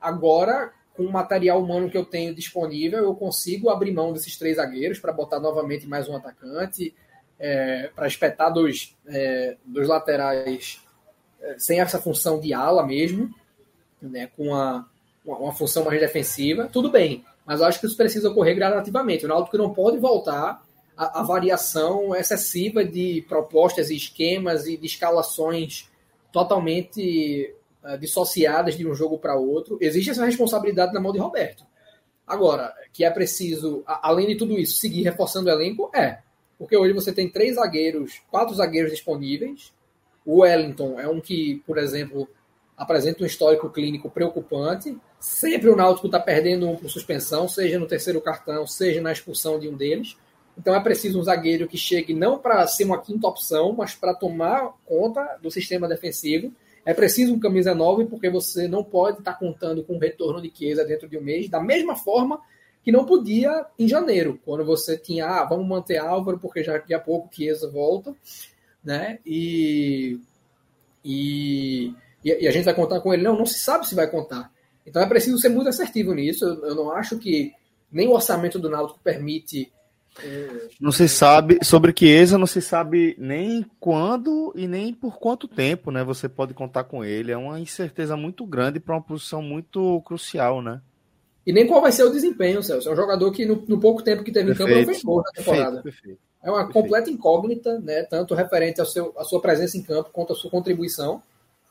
agora, 0.00 0.72
com 0.96 1.04
o 1.04 1.12
material 1.12 1.62
humano 1.62 1.90
que 1.90 1.96
eu 1.96 2.04
tenho 2.04 2.34
disponível, 2.34 3.00
eu 3.00 3.14
consigo 3.14 3.70
abrir 3.70 3.92
mão 3.92 4.12
desses 4.12 4.36
três 4.36 4.56
zagueiros 4.56 4.98
para 4.98 5.12
botar 5.12 5.40
novamente 5.40 5.86
mais 5.86 6.08
um 6.08 6.16
atacante, 6.16 6.94
é, 7.38 7.90
para 7.94 8.06
espetar 8.06 8.52
dois, 8.52 8.96
é, 9.06 9.56
laterais 9.74 10.80
é, 11.40 11.56
sem 11.58 11.80
essa 11.80 12.00
função 12.00 12.38
de 12.38 12.54
ala 12.54 12.86
mesmo, 12.86 13.34
né, 14.00 14.28
com 14.36 14.48
uma, 14.48 14.88
uma 15.24 15.52
função 15.52 15.84
mais 15.84 16.00
defensiva, 16.00 16.68
tudo 16.72 16.90
bem. 16.90 17.24
Mas 17.44 17.60
eu 17.60 17.66
acho 17.66 17.80
que 17.80 17.86
isso 17.86 17.96
precisa 17.96 18.30
ocorrer 18.30 18.54
gradativamente. 18.54 19.24
O 19.24 19.28
Náutico 19.28 19.58
não 19.58 19.74
pode 19.74 19.98
voltar 19.98 20.62
à, 20.96 21.20
à 21.20 21.22
variação 21.22 22.14
excessiva 22.14 22.84
de 22.84 23.24
propostas 23.28 23.90
e 23.90 23.96
esquemas 23.96 24.66
e 24.66 24.76
de 24.76 24.86
escalações 24.86 25.90
totalmente 26.32 27.54
uh, 27.84 27.98
dissociadas 27.98 28.76
de 28.76 28.86
um 28.86 28.94
jogo 28.94 29.18
para 29.18 29.36
outro. 29.36 29.78
Existe 29.80 30.10
essa 30.10 30.24
responsabilidade 30.24 30.92
na 30.92 31.00
mão 31.00 31.12
de 31.12 31.18
Roberto. 31.18 31.64
Agora, 32.26 32.74
que 32.92 33.04
é 33.04 33.10
preciso, 33.10 33.82
além 33.86 34.28
de 34.28 34.36
tudo 34.36 34.58
isso, 34.58 34.78
seguir 34.78 35.02
reforçando 35.02 35.48
o 35.48 35.52
elenco, 35.52 35.90
é. 35.94 36.18
Porque 36.58 36.76
hoje 36.76 36.92
você 36.92 37.12
tem 37.12 37.28
três 37.28 37.56
zagueiros, 37.56 38.22
quatro 38.30 38.54
zagueiros 38.54 38.90
disponíveis. 38.90 39.72
O 40.24 40.40
Wellington 40.40 40.98
é 40.98 41.06
um 41.06 41.20
que, 41.20 41.62
por 41.66 41.76
exemplo, 41.76 42.26
apresenta 42.76 43.22
um 43.22 43.26
histórico 43.26 43.68
clínico 43.68 44.08
preocupante. 44.08 44.96
Sempre 45.20 45.68
o 45.68 45.76
Náutico 45.76 46.06
está 46.06 46.18
perdendo 46.18 46.68
um 46.68 46.76
por 46.76 46.90
suspensão, 46.90 47.46
seja 47.48 47.78
no 47.78 47.86
terceiro 47.86 48.20
cartão, 48.20 48.66
seja 48.66 49.00
na 49.00 49.12
expulsão 49.12 49.58
de 49.58 49.68
um 49.68 49.76
deles. 49.76 50.16
Então 50.56 50.74
é 50.74 50.80
preciso 50.80 51.18
um 51.18 51.24
zagueiro 51.24 51.66
que 51.66 51.76
chegue 51.76 52.14
não 52.14 52.38
para 52.38 52.66
ser 52.66 52.84
uma 52.84 53.00
quinta 53.00 53.26
opção, 53.26 53.72
mas 53.72 53.94
para 53.94 54.14
tomar 54.14 54.72
conta 54.86 55.38
do 55.42 55.50
sistema 55.50 55.88
defensivo. 55.88 56.52
É 56.84 56.92
preciso 56.92 57.34
um 57.34 57.38
camisa 57.38 57.74
9, 57.74 58.06
porque 58.06 58.28
você 58.28 58.68
não 58.68 58.84
pode 58.84 59.18
estar 59.18 59.32
tá 59.32 59.38
contando 59.38 59.82
com 59.82 59.96
o 59.96 59.98
retorno 59.98 60.40
de 60.40 60.52
Chiesa 60.54 60.84
dentro 60.84 61.08
de 61.08 61.16
um 61.16 61.22
mês, 61.22 61.48
da 61.48 61.60
mesma 61.60 61.96
forma 61.96 62.40
que 62.82 62.92
não 62.92 63.06
podia 63.06 63.64
em 63.78 63.88
janeiro, 63.88 64.38
quando 64.44 64.62
você 64.64 64.98
tinha, 64.98 65.26
ah, 65.26 65.44
vamos 65.44 65.66
manter 65.66 65.96
Álvaro, 65.96 66.38
porque 66.38 66.62
já 66.62 66.74
daqui 66.74 66.92
a 66.92 67.00
pouco 67.00 67.34
Chiesa 67.34 67.70
volta, 67.70 68.14
né? 68.84 69.18
E, 69.24 70.20
e, 71.02 71.94
e 72.22 72.46
a 72.46 72.50
gente 72.50 72.64
vai 72.64 72.74
contar 72.74 73.00
com 73.00 73.14
ele. 73.14 73.22
Não, 73.22 73.38
não 73.38 73.46
se 73.46 73.58
sabe 73.60 73.88
se 73.88 73.94
vai 73.94 74.10
contar. 74.10 74.52
Então 74.86 75.00
é 75.00 75.06
preciso 75.06 75.38
ser 75.38 75.48
muito 75.48 75.70
assertivo 75.70 76.12
nisso. 76.12 76.44
Eu, 76.44 76.66
eu 76.66 76.74
não 76.74 76.90
acho 76.90 77.18
que 77.18 77.54
nem 77.90 78.06
o 78.06 78.12
orçamento 78.12 78.58
do 78.58 78.68
Náutico 78.68 79.00
permite 79.02 79.72
não 80.80 80.92
se 80.92 81.08
sabe 81.08 81.58
sobre 81.62 81.94
Chiesa, 81.96 82.38
não 82.38 82.46
se 82.46 82.60
sabe 82.60 83.16
nem 83.18 83.66
quando 83.80 84.52
e 84.56 84.68
nem 84.68 84.94
por 84.94 85.18
quanto 85.18 85.48
tempo, 85.48 85.90
né? 85.90 86.04
Você 86.04 86.28
pode 86.28 86.54
contar 86.54 86.84
com 86.84 87.04
ele. 87.04 87.32
É 87.32 87.36
uma 87.36 87.58
incerteza 87.58 88.16
muito 88.16 88.46
grande 88.46 88.78
para 88.78 88.94
uma 88.94 89.02
posição 89.02 89.42
muito 89.42 90.00
crucial, 90.02 90.62
né? 90.62 90.80
E 91.46 91.52
nem 91.52 91.66
qual 91.66 91.82
vai 91.82 91.92
ser 91.92 92.04
o 92.04 92.10
desempenho, 92.10 92.62
Celso. 92.62 92.88
É 92.88 92.92
um 92.92 92.96
jogador 92.96 93.30
que 93.32 93.44
no, 93.44 93.62
no 93.66 93.78
pouco 93.78 94.02
tempo 94.02 94.22
que 94.22 94.32
teve 94.32 94.46
perfeito, 94.46 94.70
em 94.70 94.74
campo 94.74 94.86
não 94.86 94.92
fez 94.92 95.02
gol 95.02 95.22
na 95.22 95.30
temporada. 95.32 95.82
Perfeito, 95.82 96.02
perfeito, 96.02 96.20
é 96.42 96.50
uma 96.50 96.70
completa 96.70 97.10
incógnita, 97.10 97.80
né? 97.80 98.02
Tanto 98.04 98.34
referente 98.34 98.80
ao 98.80 98.86
seu, 98.86 99.14
à 99.18 99.24
sua 99.24 99.40
presença 99.40 99.76
em 99.76 99.82
campo 99.82 100.10
quanto 100.12 100.32
à 100.32 100.36
sua 100.36 100.50
contribuição. 100.50 101.22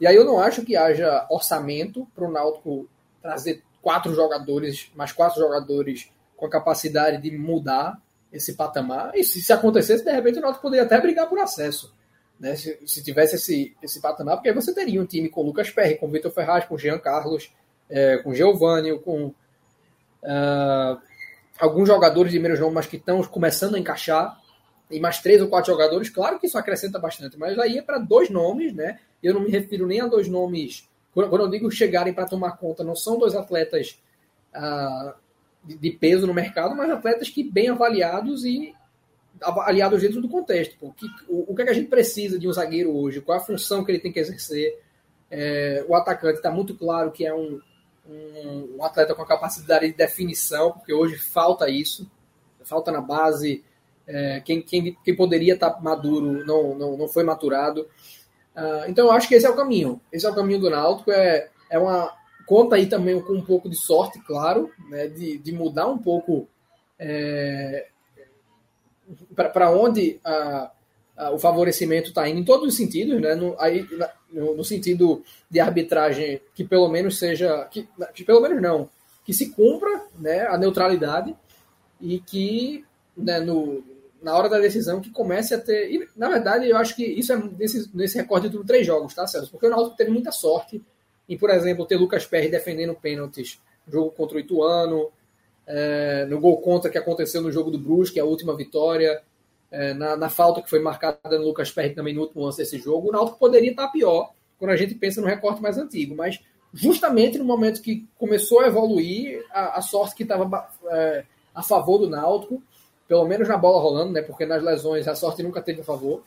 E 0.01 0.07
aí 0.07 0.15
eu 0.15 0.25
não 0.25 0.39
acho 0.39 0.63
que 0.65 0.75
haja 0.75 1.25
orçamento 1.29 2.07
para 2.13 2.27
o 2.27 2.31
Náutico 2.31 2.89
trazer 3.21 3.63
quatro 3.81 4.13
jogadores, 4.13 4.91
mais 4.95 5.11
quatro 5.11 5.39
jogadores 5.39 6.09
com 6.35 6.45
a 6.47 6.49
capacidade 6.49 7.21
de 7.21 7.37
mudar 7.37 8.01
esse 8.33 8.55
patamar. 8.55 9.11
E 9.13 9.23
se, 9.23 9.41
se 9.41 9.53
acontecesse, 9.53 10.03
de 10.03 10.11
repente 10.11 10.39
o 10.39 10.41
Náutico 10.41 10.63
poderia 10.63 10.83
até 10.83 10.99
brigar 10.99 11.29
por 11.29 11.37
acesso. 11.39 11.93
Né? 12.39 12.55
Se, 12.55 12.79
se 12.85 13.03
tivesse 13.03 13.35
esse, 13.35 13.77
esse 13.81 14.01
patamar, 14.01 14.37
porque 14.37 14.49
aí 14.49 14.55
você 14.55 14.73
teria 14.73 14.99
um 14.99 15.05
time 15.05 15.29
com 15.29 15.43
Lucas 15.43 15.69
Perry, 15.69 15.97
com 15.97 16.09
Vitor 16.09 16.31
Ferraz, 16.31 16.65
com 16.65 16.77
Jean 16.77 16.97
Carlos, 16.97 17.53
é, 17.89 18.17
com 18.17 18.33
Giovanni, 18.33 18.97
com 18.99 19.27
uh, 19.27 20.97
alguns 21.59 21.87
jogadores 21.87 22.31
de 22.31 22.39
menos 22.39 22.59
nome, 22.59 22.73
mas 22.73 22.87
que 22.87 22.97
estão 22.97 23.21
começando 23.23 23.75
a 23.75 23.79
encaixar, 23.79 24.41
e 24.89 24.99
mais 24.99 25.19
três 25.19 25.41
ou 25.41 25.47
quatro 25.47 25.71
jogadores, 25.71 26.09
claro 26.09 26.39
que 26.39 26.47
isso 26.47 26.57
acrescenta 26.57 26.99
bastante, 26.99 27.37
mas 27.37 27.57
aí 27.57 27.77
é 27.77 27.81
para 27.81 27.97
dois 27.97 28.29
nomes, 28.29 28.73
né? 28.73 28.99
Eu 29.21 29.33
não 29.33 29.41
me 29.41 29.49
refiro 29.49 29.87
nem 29.87 30.01
a 30.01 30.07
dois 30.07 30.27
nomes. 30.27 30.87
Quando 31.13 31.39
eu 31.39 31.49
digo 31.49 31.71
chegarem 31.71 32.13
para 32.13 32.25
tomar 32.25 32.57
conta, 32.57 32.83
não 32.83 32.95
são 32.95 33.17
dois 33.17 33.35
atletas 33.35 33.99
uh, 34.55 35.13
de, 35.63 35.91
peso 35.91 36.27
no 36.27 36.33
mercado, 36.33 36.75
mas 36.75 36.89
atletas 36.89 37.29
que 37.29 37.43
bem 37.43 37.69
avaliados 37.69 38.43
e 38.45 38.73
avaliados 39.41 40.01
dentro 40.01 40.21
do 40.21 40.29
contexto. 40.29 40.75
O 40.81 40.93
que, 40.93 41.05
o, 41.27 41.51
o 41.51 41.55
que, 41.55 41.61
é 41.61 41.65
que 41.65 41.71
a 41.71 41.75
gente 41.75 41.89
precisa 41.89 42.37
de 42.37 42.47
um 42.47 42.53
zagueiro 42.53 42.95
hoje? 42.95 43.21
Qual 43.21 43.37
a 43.37 43.41
função 43.41 43.83
que 43.83 43.91
ele 43.91 43.99
tem 43.99 44.11
que 44.11 44.19
exercer? 44.19 44.79
É, 45.29 45.83
o 45.87 45.95
atacante 45.95 46.37
está 46.37 46.51
muito 46.51 46.75
claro 46.75 47.11
que 47.11 47.25
é 47.25 47.33
um, 47.33 47.59
um, 48.07 48.75
um, 48.77 48.83
atleta 48.83 49.15
com 49.15 49.25
capacidade 49.25 49.87
de 49.87 49.93
definição, 49.93 50.71
porque 50.71 50.93
hoje 50.93 51.17
falta 51.17 51.69
isso, 51.69 52.09
falta 52.63 52.91
na 52.91 53.01
base. 53.01 53.63
É, 54.05 54.41
quem, 54.41 54.61
quem, 54.61 54.97
quem 55.03 55.15
poderia 55.15 55.53
estar 55.53 55.71
tá 55.71 55.81
maduro 55.81 56.45
não, 56.45 56.75
não, 56.75 56.97
não 56.97 57.07
foi 57.07 57.23
maturado. 57.23 57.87
Uh, 58.55 58.87
então 58.87 59.07
eu 59.07 59.11
acho 59.11 59.27
que 59.27 59.35
esse 59.35 59.45
é 59.45 59.49
o 59.49 59.55
caminho. 59.55 59.99
Esse 60.11 60.25
é 60.25 60.29
o 60.29 60.35
caminho 60.35 60.59
do 60.59 60.69
Náutico. 60.69 61.11
É, 61.11 61.49
é 61.69 61.79
uma, 61.79 62.13
conta 62.53 62.75
aí 62.75 62.85
também 62.85 63.19
com 63.19 63.33
um 63.33 63.43
pouco 63.43 63.67
de 63.67 63.75
sorte, 63.75 64.19
claro, 64.19 64.69
né, 64.87 65.07
de, 65.07 65.39
de 65.39 65.51
mudar 65.51 65.87
um 65.87 65.97
pouco 65.97 66.47
é, 66.99 67.87
para 69.33 69.71
onde 69.71 70.19
a, 70.23 70.71
a, 71.17 71.31
o 71.31 71.39
favorecimento 71.39 72.09
está 72.09 72.29
indo, 72.29 72.41
em 72.41 72.45
todos 72.45 72.67
os 72.67 72.77
sentidos, 72.77 73.19
né, 73.19 73.33
no, 73.33 73.59
aí, 73.59 73.87
no, 74.31 74.55
no, 74.55 74.63
sentido 74.63 75.23
de 75.49 75.59
arbitragem 75.59 76.39
que 76.53 76.63
pelo 76.63 76.87
menos 76.89 77.17
seja, 77.17 77.65
que, 77.71 77.89
que 78.13 78.23
pelo 78.23 78.39
menos 78.39 78.61
não, 78.61 78.87
que 79.25 79.33
se 79.33 79.49
cumpra 79.49 80.05
né, 80.19 80.45
a 80.45 80.55
neutralidade 80.55 81.35
e 81.99 82.19
que 82.19 82.85
né, 83.17 83.39
no, 83.39 83.83
na 84.21 84.37
hora 84.37 84.47
da 84.47 84.59
decisão 84.59 85.01
que 85.01 85.09
comece 85.09 85.55
a 85.55 85.59
ter. 85.59 85.91
E, 85.91 86.07
na 86.15 86.29
verdade, 86.29 86.69
eu 86.69 86.77
acho 86.77 86.95
que 86.95 87.03
isso 87.03 87.33
é 87.33 87.37
nesse, 87.57 87.89
nesse 87.95 88.15
recorde 88.15 88.47
de 88.47 88.63
três 88.63 88.85
jogos, 88.85 89.15
tá, 89.15 89.25
Celso? 89.25 89.49
Porque 89.49 89.65
o 89.65 89.71
Náutico 89.71 89.97
teve 89.97 90.11
muita 90.11 90.31
sorte 90.31 90.79
em, 91.27 91.37
por 91.37 91.49
exemplo, 91.49 91.85
ter 91.85 91.97
Lucas 91.97 92.25
Perry 92.25 92.49
defendendo 92.49 92.93
pênaltis 92.95 93.59
no 93.85 93.93
jogo 93.93 94.11
contra 94.11 94.37
o 94.37 94.39
Ituano, 94.39 95.11
é, 95.65 96.25
no 96.25 96.39
gol 96.39 96.59
contra 96.61 96.89
que 96.89 96.97
aconteceu 96.97 97.41
no 97.41 97.51
jogo 97.51 97.71
do 97.71 97.79
Brusque, 97.79 98.19
a 98.19 98.25
última 98.25 98.55
vitória, 98.55 99.21
é, 99.71 99.93
na, 99.93 100.15
na, 100.15 100.29
falta 100.29 100.61
que 100.61 100.69
foi 100.69 100.79
marcada 100.79 101.37
no 101.39 101.45
Lucas 101.45 101.71
Perry 101.71 101.95
também 101.95 102.13
no 102.13 102.21
último 102.21 102.43
lance 102.43 102.57
desse 102.57 102.77
jogo, 102.77 103.09
o 103.09 103.11
Náutico 103.11 103.39
poderia 103.39 103.71
estar 103.71 103.87
pior 103.87 104.31
quando 104.59 104.71
a 104.71 104.75
gente 104.75 104.93
pensa 104.95 105.19
no 105.19 105.27
recorte 105.27 105.61
mais 105.61 105.77
antigo, 105.77 106.15
mas 106.15 106.39
justamente 106.73 107.37
no 107.37 107.45
momento 107.45 107.81
que 107.81 108.07
começou 108.17 108.61
a 108.61 108.67
evoluir, 108.67 109.43
a, 109.51 109.79
a 109.79 109.81
sorte 109.81 110.15
que 110.15 110.23
estava 110.23 110.69
é, 110.87 111.25
a 111.55 111.63
favor 111.63 111.97
do 111.97 112.09
Náutico, 112.09 112.61
pelo 113.07 113.25
menos 113.25 113.47
na 113.47 113.57
bola 113.57 113.81
rolando, 113.81 114.13
né, 114.13 114.21
porque 114.21 114.45
nas 114.45 114.63
lesões 114.63 115.07
a 115.07 115.15
sorte 115.15 115.43
nunca 115.43 115.61
teve 115.61 115.81
a 115.81 115.85
favor, 115.85 116.23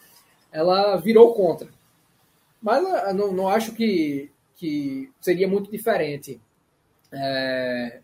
ela 0.52 0.96
virou 0.96 1.34
contra. 1.34 1.68
Mas 2.60 2.84
é, 2.84 3.12
não, 3.12 3.32
não 3.32 3.48
acho 3.48 3.72
que 3.72 4.30
que 4.56 5.10
seria 5.20 5.46
muito 5.46 5.70
diferente 5.70 6.40
é, 7.12 8.00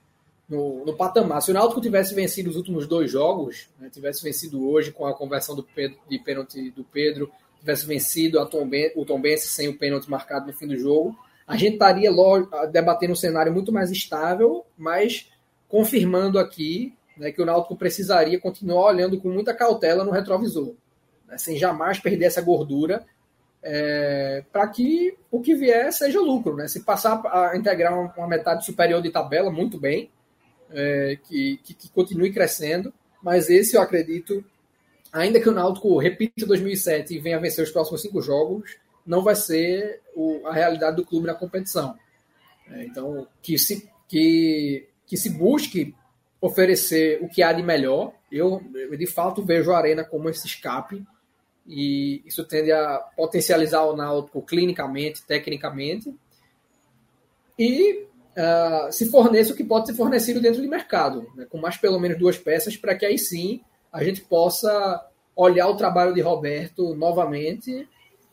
no, 0.49 0.85
no, 0.85 0.95
patamar. 0.95 1.41
Se 1.41 1.51
o 1.51 1.55
Náutico 1.55 1.81
tivesse 1.81 2.15
vencido 2.15 2.51
os 2.51 2.57
últimos 2.57 2.87
dois 2.87 3.11
jogos, 3.11 3.69
né, 3.81 3.89
tivesse 3.91 4.23
vencido 4.23 4.69
hoje 4.69 4.93
com 4.93 5.07
a 5.07 5.15
conversão 5.15 5.57
do 5.57 5.63
Pedro, 5.63 5.99
de 6.09 6.19
pênalti 6.19 6.71
do 6.71 6.85
Pedro, 6.85 7.31
tivesse 7.59 7.87
vencido 7.87 8.39
a 8.39 8.47
Tom 8.47 8.69
ben, 8.69 8.93
o 8.95 9.05
Tom 9.05 9.21
Benz 9.21 9.43
sem 9.45 9.69
o 9.69 9.79
pênalti 9.79 10.11
marcado 10.11 10.47
no 10.47 10.53
fim 10.53 10.67
do 10.67 10.77
jogo, 10.77 11.17
a 11.47 11.57
gente 11.57 11.75
estaria 11.75 12.11
debatendo 12.71 13.13
um 13.13 13.17
cenário 13.17 13.53
muito 13.53 13.73
mais 13.73 13.91
estável, 13.91 14.65
mas 14.77 15.31
confirmando 15.69 16.39
aqui 16.39 16.95
né, 17.17 17.33
que 17.33 17.41
o 17.41 17.47
Náutico 17.47 17.77
precisaria 17.77 18.39
continuar 18.39 18.87
olhando 18.87 19.21
com 19.21 19.29
muita 19.29 19.55
cautela 19.55 20.05
no 20.05 20.11
retrovisor, 20.11 20.75
né, 21.27 21.39
sem 21.39 21.57
jamais 21.57 21.99
perder 21.99 22.27
essa 22.27 22.43
gordura 22.43 23.05
é, 23.63 24.45
para 24.53 24.67
que 24.69 25.17
o 25.31 25.41
que 25.41 25.55
vier 25.55 25.93
seja 25.93 26.21
lucro. 26.21 26.57
Né? 26.57 26.67
Se 26.69 26.81
passar 26.81 27.23
a 27.27 27.57
integrar 27.57 27.93
uma, 27.99 28.27
metade 28.27 28.65
superior 28.65 29.01
de 29.01 29.11
tabela, 29.11 29.51
muito 29.51 29.79
bem, 29.79 30.11
é, 30.71 31.19
que, 31.25 31.59
que, 31.63 31.75
que, 31.75 31.91
continue 31.91 32.33
crescendo, 32.33 32.93
mas 33.23 33.49
esse 33.49 33.77
eu 33.77 33.83
acredito, 33.83 34.45
ainda 35.13 35.41
que 35.41 35.49
o 35.49 35.53
Náutico 35.53 35.97
repita 35.99 36.47
2007 36.47 37.15
e 37.15 37.21
venha 37.21 37.39
vencer 37.39 37.65
os 37.65 37.71
próximos 37.71 38.03
cinco 38.03 38.21
jogos, 38.21 38.77
não 39.07 39.23
vai 39.23 39.37
ser 39.37 40.01
o, 40.15 40.47
a 40.47 40.53
realidade 40.53 40.97
do 40.97 41.05
clube 41.05 41.27
na 41.27 41.35
competição. 41.35 41.97
É, 42.71 42.85
então, 42.85 43.27
que 43.43 43.59
se, 43.59 43.89
que, 44.09 44.89
que 45.07 45.17
se 45.17 45.31
busque 45.31 45.95
oferecer 46.41 47.23
o 47.23 47.29
que 47.29 47.43
há 47.43 47.53
de 47.53 47.63
melhor. 47.63 48.13
Eu, 48.31 48.61
eu, 48.75 48.97
de 48.97 49.07
fato, 49.07 49.45
vejo 49.45 49.71
a 49.71 49.79
Arena 49.79 50.03
como 50.03 50.29
esse 50.29 50.47
escape 50.47 51.05
e 51.67 52.23
isso 52.27 52.45
tende 52.45 52.73
a 52.73 52.99
potencializar 53.17 53.83
o 53.85 53.97
Náutico 53.97 54.43
clinicamente, 54.43 55.25
tecnicamente, 55.25 56.15
e 57.59 58.07
uh, 58.37 58.93
se 58.93 59.11
forneça 59.11 59.53
o 59.53 59.57
que 59.57 59.65
pode 59.65 59.87
ser 59.87 59.95
fornecido 59.95 60.41
dentro 60.41 60.63
do 60.63 60.69
mercado, 60.69 61.31
né, 61.35 61.47
com 61.49 61.59
mais 61.59 61.77
pelo 61.77 62.01
menos 62.01 62.19
duas 62.19 62.39
peças, 62.39 62.77
para 62.77 62.95
que 62.95 63.07
aí 63.07 63.19
sim 63.19 63.61
a 63.93 64.03
gente 64.03 64.23
possa 64.23 65.07
olhar 65.37 65.69
o 65.69 65.77
trabalho 65.77 66.15
de 66.15 66.21
Roberto 66.21 66.95
novamente 66.95 67.89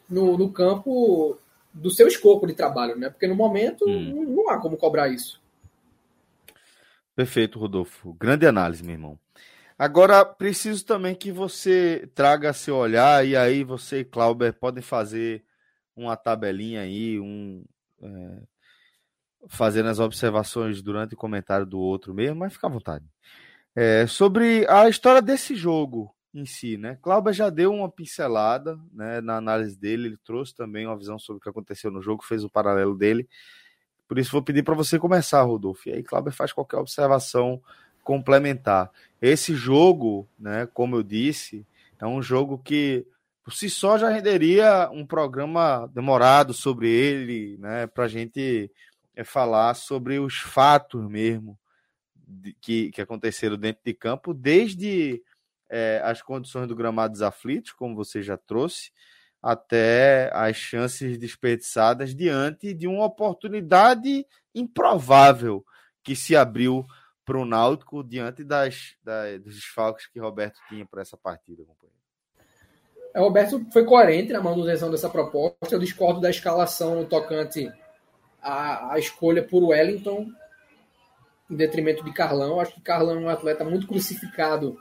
no, 0.09 0.37
no 0.37 0.51
campo 0.51 1.37
do 1.73 1.89
seu 1.91 2.07
escopo 2.07 2.47
de 2.47 2.53
trabalho, 2.53 2.97
né? 2.97 3.09
Porque 3.09 3.27
no 3.27 3.35
momento 3.35 3.85
hum. 3.87 4.25
não, 4.25 4.35
não 4.35 4.49
há 4.49 4.57
como 4.57 4.77
cobrar 4.77 5.07
isso. 5.09 5.39
Perfeito, 7.15 7.59
Rodolfo. 7.59 8.13
Grande 8.13 8.47
análise, 8.47 8.83
meu 8.83 8.93
irmão. 8.93 9.19
Agora, 9.79 10.25
preciso 10.25 10.85
também 10.85 11.15
que 11.15 11.31
você 11.31 12.11
traga 12.13 12.51
seu 12.51 12.75
olhar, 12.75 13.25
e 13.25 13.33
aí 13.33 13.63
você 13.63 14.01
e 14.01 14.03
Clauber 14.03 14.51
podem 14.53 14.83
fazer 14.83 15.41
uma 15.95 16.17
tabelinha 16.17 16.81
aí, 16.81 17.17
um, 17.17 17.63
é, 18.01 18.41
fazendo 19.47 19.87
as 19.87 19.97
observações 19.97 20.81
durante 20.81 21.13
o 21.13 21.17
comentário 21.17 21.65
do 21.65 21.79
outro 21.79 22.13
mesmo, 22.13 22.35
mas 22.35 22.51
fica 22.51 22.67
à 22.67 22.69
vontade. 22.69 23.05
É, 23.73 24.05
sobre 24.05 24.67
a 24.67 24.89
história 24.89 25.21
desse 25.21 25.55
jogo 25.55 26.13
em 26.33 26.45
si, 26.45 26.75
né? 26.75 26.97
Cláudio 27.01 27.31
já 27.31 27.49
deu 27.49 27.73
uma 27.73 27.89
pincelada 27.89 28.77
né, 28.91 29.21
na 29.21 29.37
análise 29.37 29.79
dele, 29.79 30.07
ele 30.07 30.17
trouxe 30.17 30.53
também 30.53 30.87
uma 30.87 30.97
visão 30.97 31.17
sobre 31.17 31.39
o 31.39 31.41
que 31.41 31.49
aconteceu 31.49 31.89
no 31.89 32.01
jogo, 32.01 32.21
fez 32.21 32.43
o 32.43 32.49
paralelo 32.49 32.97
dele. 32.97 33.29
Por 34.09 34.19
isso 34.19 34.31
vou 34.31 34.43
pedir 34.43 34.63
para 34.63 34.75
você 34.75 34.99
começar, 34.99 35.41
Rodolfo. 35.43 35.87
E 35.87 35.93
aí 35.93 36.03
Cláudio 36.03 36.33
faz 36.33 36.51
qualquer 36.51 36.77
observação 36.77 37.61
complementar. 38.09 38.89
Esse 39.21 39.53
jogo, 39.53 40.27
né, 40.39 40.67
como 40.73 40.95
eu 40.95 41.03
disse, 41.03 41.63
é 41.99 42.07
um 42.07 42.23
jogo 42.23 42.57
que 42.57 43.05
por 43.43 43.53
si 43.53 43.69
só 43.69 43.99
já 43.99 44.09
renderia 44.09 44.89
um 44.91 45.05
programa 45.05 45.87
demorado 45.93 46.51
sobre 46.51 46.89
ele, 46.89 47.55
né, 47.59 47.85
para 47.85 48.05
a 48.05 48.07
gente 48.07 48.71
é, 49.15 49.23
falar 49.23 49.75
sobre 49.75 50.17
os 50.17 50.39
fatos 50.39 51.07
mesmo 51.07 51.55
de, 52.15 52.51
que, 52.53 52.89
que 52.89 52.99
aconteceram 52.99 53.57
dentro 53.57 53.83
de 53.85 53.93
campo, 53.93 54.33
desde 54.33 55.21
é, 55.69 56.01
as 56.03 56.19
condições 56.23 56.67
do 56.67 56.75
gramado 56.75 57.11
dos 57.11 57.21
aflitos, 57.21 57.73
como 57.73 57.95
você 57.95 58.23
já 58.23 58.37
trouxe, 58.37 58.91
até 59.39 60.31
as 60.33 60.55
chances 60.55 61.15
desperdiçadas 61.15 62.15
diante 62.15 62.73
de 62.73 62.87
uma 62.87 63.05
oportunidade 63.05 64.25
improvável 64.55 65.63
que 66.03 66.15
se 66.15 66.35
abriu 66.35 66.87
para 67.29 67.37
o 67.37 67.45
Náutico 67.45 68.03
diante 68.03 68.43
das, 68.43 68.95
das, 69.03 69.39
dos 69.39 69.53
desfalques 69.53 70.07
que 70.07 70.19
Roberto 70.19 70.59
tinha 70.67 70.83
para 70.83 71.03
essa 71.03 71.15
partida, 71.15 71.63
companheiro. 71.63 71.99
É, 73.13 73.19
Roberto 73.19 73.63
foi 73.71 73.85
coerente 73.85 74.33
na 74.33 74.41
manutenção 74.41 74.89
dessa 74.89 75.07
proposta. 75.07 75.75
Eu 75.75 75.77
discordo 75.77 76.19
da 76.19 76.31
escalação 76.31 76.95
no 76.95 77.05
tocante 77.05 77.71
à, 78.41 78.93
à 78.93 78.97
escolha 78.97 79.43
por 79.43 79.63
Wellington 79.63 80.25
em 81.51 81.55
detrimento 81.55 82.03
de 82.03 82.11
Carlão. 82.11 82.59
Acho 82.59 82.73
que 82.73 82.81
Carlão 82.81 83.17
é 83.17 83.19
um 83.19 83.29
atleta 83.29 83.63
muito 83.63 83.85
crucificado 83.85 84.75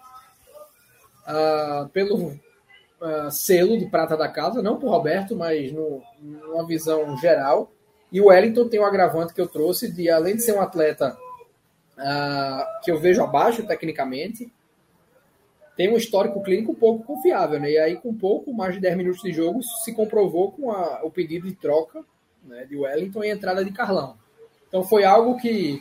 uh, 1.26 1.86
pelo 1.90 2.28
uh, 2.28 3.30
selo 3.30 3.76
de 3.78 3.90
prata 3.90 4.16
da 4.16 4.28
casa, 4.28 4.62
não 4.62 4.78
por 4.78 4.88
Roberto, 4.88 5.36
mas 5.36 5.70
no, 5.70 6.02
numa 6.18 6.66
visão 6.66 7.14
geral. 7.18 7.70
E 8.10 8.22
o 8.22 8.28
Wellington 8.28 8.70
tem 8.70 8.80
um 8.80 8.86
agravante 8.86 9.34
que 9.34 9.40
eu 9.40 9.48
trouxe 9.48 9.92
de, 9.92 10.08
além 10.08 10.36
de 10.36 10.42
ser 10.42 10.52
um 10.54 10.62
atleta 10.62 11.14
uh, 11.98 12.80
que 12.82 12.90
eu 12.90 12.98
vejo 12.98 13.22
abaixo 13.22 13.66
tecnicamente, 13.66 14.50
tem 15.76 15.92
um 15.92 15.96
histórico 15.96 16.42
clínico 16.42 16.74
pouco 16.74 17.04
confiável, 17.04 17.60
né? 17.60 17.70
E 17.70 17.78
aí, 17.78 17.96
com 17.96 18.12
pouco 18.12 18.52
mais 18.52 18.74
de 18.74 18.80
10 18.80 18.96
minutos 18.96 19.22
de 19.22 19.32
jogo, 19.32 19.62
se 19.62 19.92
comprovou 19.94 20.50
com 20.50 20.72
a, 20.72 21.04
o 21.04 21.10
pedido 21.10 21.46
de 21.46 21.54
troca 21.54 22.04
né, 22.44 22.64
de 22.64 22.76
Wellington 22.76 23.22
e 23.22 23.30
entrada 23.30 23.64
de 23.64 23.70
Carlão. 23.70 24.16
Então 24.66 24.82
foi 24.82 25.04
algo 25.04 25.36
que 25.36 25.80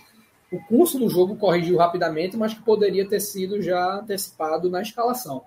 o 0.51 0.59
curso 0.65 0.99
do 0.99 1.09
jogo 1.09 1.35
corrigiu 1.35 1.77
rapidamente, 1.77 2.37
mas 2.37 2.53
que 2.53 2.61
poderia 2.61 3.07
ter 3.07 3.19
sido 3.19 3.61
já 3.61 3.95
antecipado 3.95 4.69
na 4.69 4.81
escalação. 4.81 5.43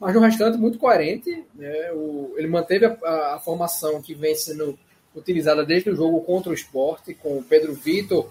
Mas 0.00 0.14
no 0.14 0.20
restante, 0.20 0.58
muito 0.58 0.78
coerente. 0.78 1.44
Né? 1.54 1.92
O, 1.92 2.34
ele 2.36 2.48
manteve 2.48 2.86
a, 2.86 2.96
a, 3.04 3.34
a, 3.34 3.38
formação 3.38 4.00
que 4.00 4.14
vem 4.14 4.34
sendo 4.34 4.78
utilizada 5.14 5.64
desde 5.64 5.90
o 5.90 5.96
jogo 5.96 6.20
contra 6.22 6.50
o 6.50 6.54
esporte, 6.54 7.14
com 7.14 7.38
o 7.38 7.42
Pedro 7.42 7.74
Vitor 7.74 8.30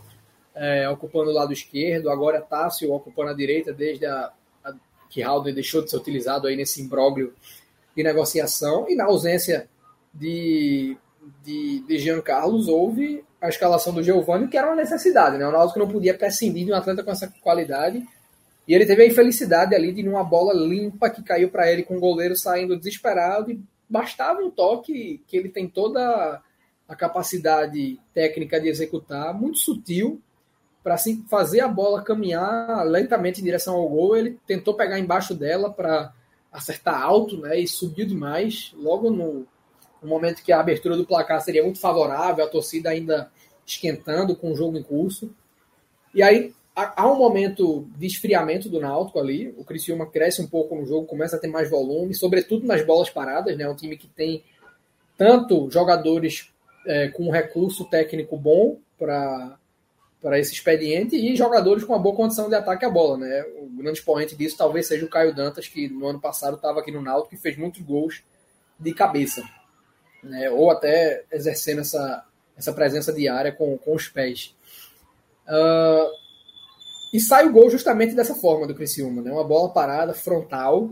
é, 0.56 0.89
ocupando 0.89 1.30
o 1.30 1.34
lado 1.34 1.51
esquerdo, 1.51 2.10
agora 2.10 2.41
Tássio 2.41 2.93
ocupando 2.93 3.32
a 3.32 3.36
direita, 3.36 3.74
desde 3.74 4.06
a, 4.06 4.32
a 4.64 4.74
que 5.10 5.22
Halden 5.22 5.53
deixou 5.53 5.84
de 5.84 5.89
ser 5.89 5.97
utilizado 5.97 6.47
aí 6.47 6.56
nesse 6.56 6.82
imbróglio 6.82 7.34
de 7.95 8.03
negociação. 8.03 8.86
E 8.89 8.95
na 8.95 9.06
ausência 9.06 9.68
de, 10.14 10.97
de, 11.43 11.82
de 11.82 11.99
Jean 11.99 12.22
Carlos, 12.22 12.68
houve 12.68 13.24
a 13.41 13.49
escalação 13.49 13.93
do 13.93 14.01
Giovanni, 14.01 14.47
que 14.47 14.58
era 14.58 14.68
uma 14.68 14.76
necessidade. 14.76 15.38
Né? 15.38 15.45
O 15.45 15.51
Náutico 15.51 15.80
não 15.80 15.88
podia 15.88 16.18
prescindir 16.18 16.66
de 16.66 16.72
um 16.72 16.76
atleta 16.76 17.03
com 17.03 17.12
essa 17.12 17.32
qualidade. 17.41 18.06
E 18.68 18.74
ele 18.74 18.86
teve 18.86 19.03
a 19.03 19.08
infelicidade 19.08 19.76
ali 19.76 19.91
de 19.91 20.01
numa 20.01 20.24
bola 20.24 20.53
limpa 20.53 21.10
que 21.10 21.22
caiu 21.22 21.49
para 21.49 21.72
ele 21.72 21.84
com 21.84 21.97
o 21.97 21.99
goleiro 21.99 22.36
saindo 22.36 22.78
desesperado 22.78 23.51
e 23.51 23.62
bastava 23.88 24.39
um 24.39 24.49
toque 24.49 25.22
que 25.28 25.38
ele 25.38 25.49
tem 25.49 25.68
toda 25.68 26.41
a 26.88 26.95
capacidade 26.95 27.99
técnica 28.14 28.60
de 28.60 28.68
executar, 28.68 29.34
muito 29.34 29.60
sutil, 29.60 30.22
para 30.86 30.93
assim, 30.93 31.25
fazer 31.27 31.61
a 31.61 31.67
bola 31.67 32.03
caminhar 32.03 32.86
lentamente 32.86 33.41
em 33.41 33.43
direção 33.43 33.73
ao 33.73 33.89
gol. 33.89 34.15
Ele 34.15 34.38
tentou 34.45 34.75
pegar 34.75 34.99
embaixo 34.99 35.33
dela 35.33 35.73
para 35.73 36.13
acertar 36.53 37.01
alto 37.01 37.38
né, 37.38 37.59
e 37.59 37.67
subiu 37.67 38.05
demais. 38.05 38.71
Logo 38.77 39.09
no, 39.09 39.47
no 39.99 40.07
momento 40.07 40.43
que 40.43 40.51
a 40.51 40.59
abertura 40.59 40.95
do 40.95 41.03
placar 41.03 41.41
seria 41.41 41.63
muito 41.63 41.79
favorável, 41.79 42.45
a 42.45 42.47
torcida 42.47 42.91
ainda 42.91 43.31
esquentando 43.65 44.36
com 44.36 44.51
o 44.51 44.55
jogo 44.55 44.77
em 44.77 44.83
curso. 44.83 45.33
E 46.13 46.21
aí 46.21 46.53
há 46.75 47.11
um 47.11 47.17
momento 47.17 47.88
de 47.97 48.05
esfriamento 48.05 48.69
do 48.69 48.79
Náutico 48.79 49.17
ali. 49.17 49.55
O 49.57 49.63
Criciúma 49.63 50.05
cresce 50.05 50.39
um 50.39 50.47
pouco 50.47 50.75
no 50.75 50.86
jogo, 50.86 51.07
começa 51.07 51.36
a 51.36 51.39
ter 51.39 51.47
mais 51.47 51.67
volume, 51.67 52.13
sobretudo 52.13 52.67
nas 52.67 52.86
bolas 52.86 53.09
paradas, 53.09 53.57
né? 53.57 53.67
Um 53.67 53.75
time 53.75 53.97
que 53.97 54.07
tem 54.07 54.43
tanto 55.17 55.67
jogadores 55.71 56.53
é, 56.86 57.07
com 57.07 57.31
recurso 57.31 57.86
técnico 57.86 58.38
bom 58.38 58.77
para 58.99 59.57
para 60.26 60.39
esse 60.39 60.53
expediente 60.53 61.15
e 61.15 61.36
jogadores 61.36 61.84
com 61.84 61.93
uma 61.93 62.01
boa 62.01 62.15
condição 62.15 62.49
de 62.49 62.55
ataque 62.55 62.84
à 62.84 62.89
bola, 62.89 63.15
né? 63.15 63.45
O 63.59 63.69
grande 63.78 63.99
expoente 63.99 64.36
disso 64.36 64.57
talvez 64.57 64.88
seja 64.88 65.05
o 65.05 65.07
Caio 65.07 65.36
Dantas, 65.36 65.67
que 65.67 65.88
no 65.88 66.07
ano 66.07 66.19
passado 66.19 66.55
estava 66.55 66.80
aqui 66.80 66.91
no 66.91 66.99
Náutico 66.99 67.36
e 67.36 67.38
fez 67.38 67.55
muitos 67.55 67.80
gols 67.82 68.23
de 68.80 68.91
cabeça, 68.91 69.43
né? 70.23 70.49
Ou 70.49 70.71
até 70.71 71.26
exercendo 71.32 71.82
essa 71.82 72.26
essa 72.57 72.73
presença 72.73 73.13
diária 73.13 73.51
com, 73.51 73.78
com 73.78 73.93
os 73.93 74.07
pés. 74.07 74.55
Uh, 75.47 76.09
e 77.13 77.19
sai 77.19 77.45
o 77.45 77.51
gol 77.51 77.69
justamente 77.69 78.15
dessa 78.15 78.34
forma 78.34 78.65
do 78.65 78.73
Criciúma, 78.73 79.21
né? 79.21 79.32
Uma 79.32 79.43
bola 79.43 79.71
parada, 79.71 80.15
frontal, 80.15 80.89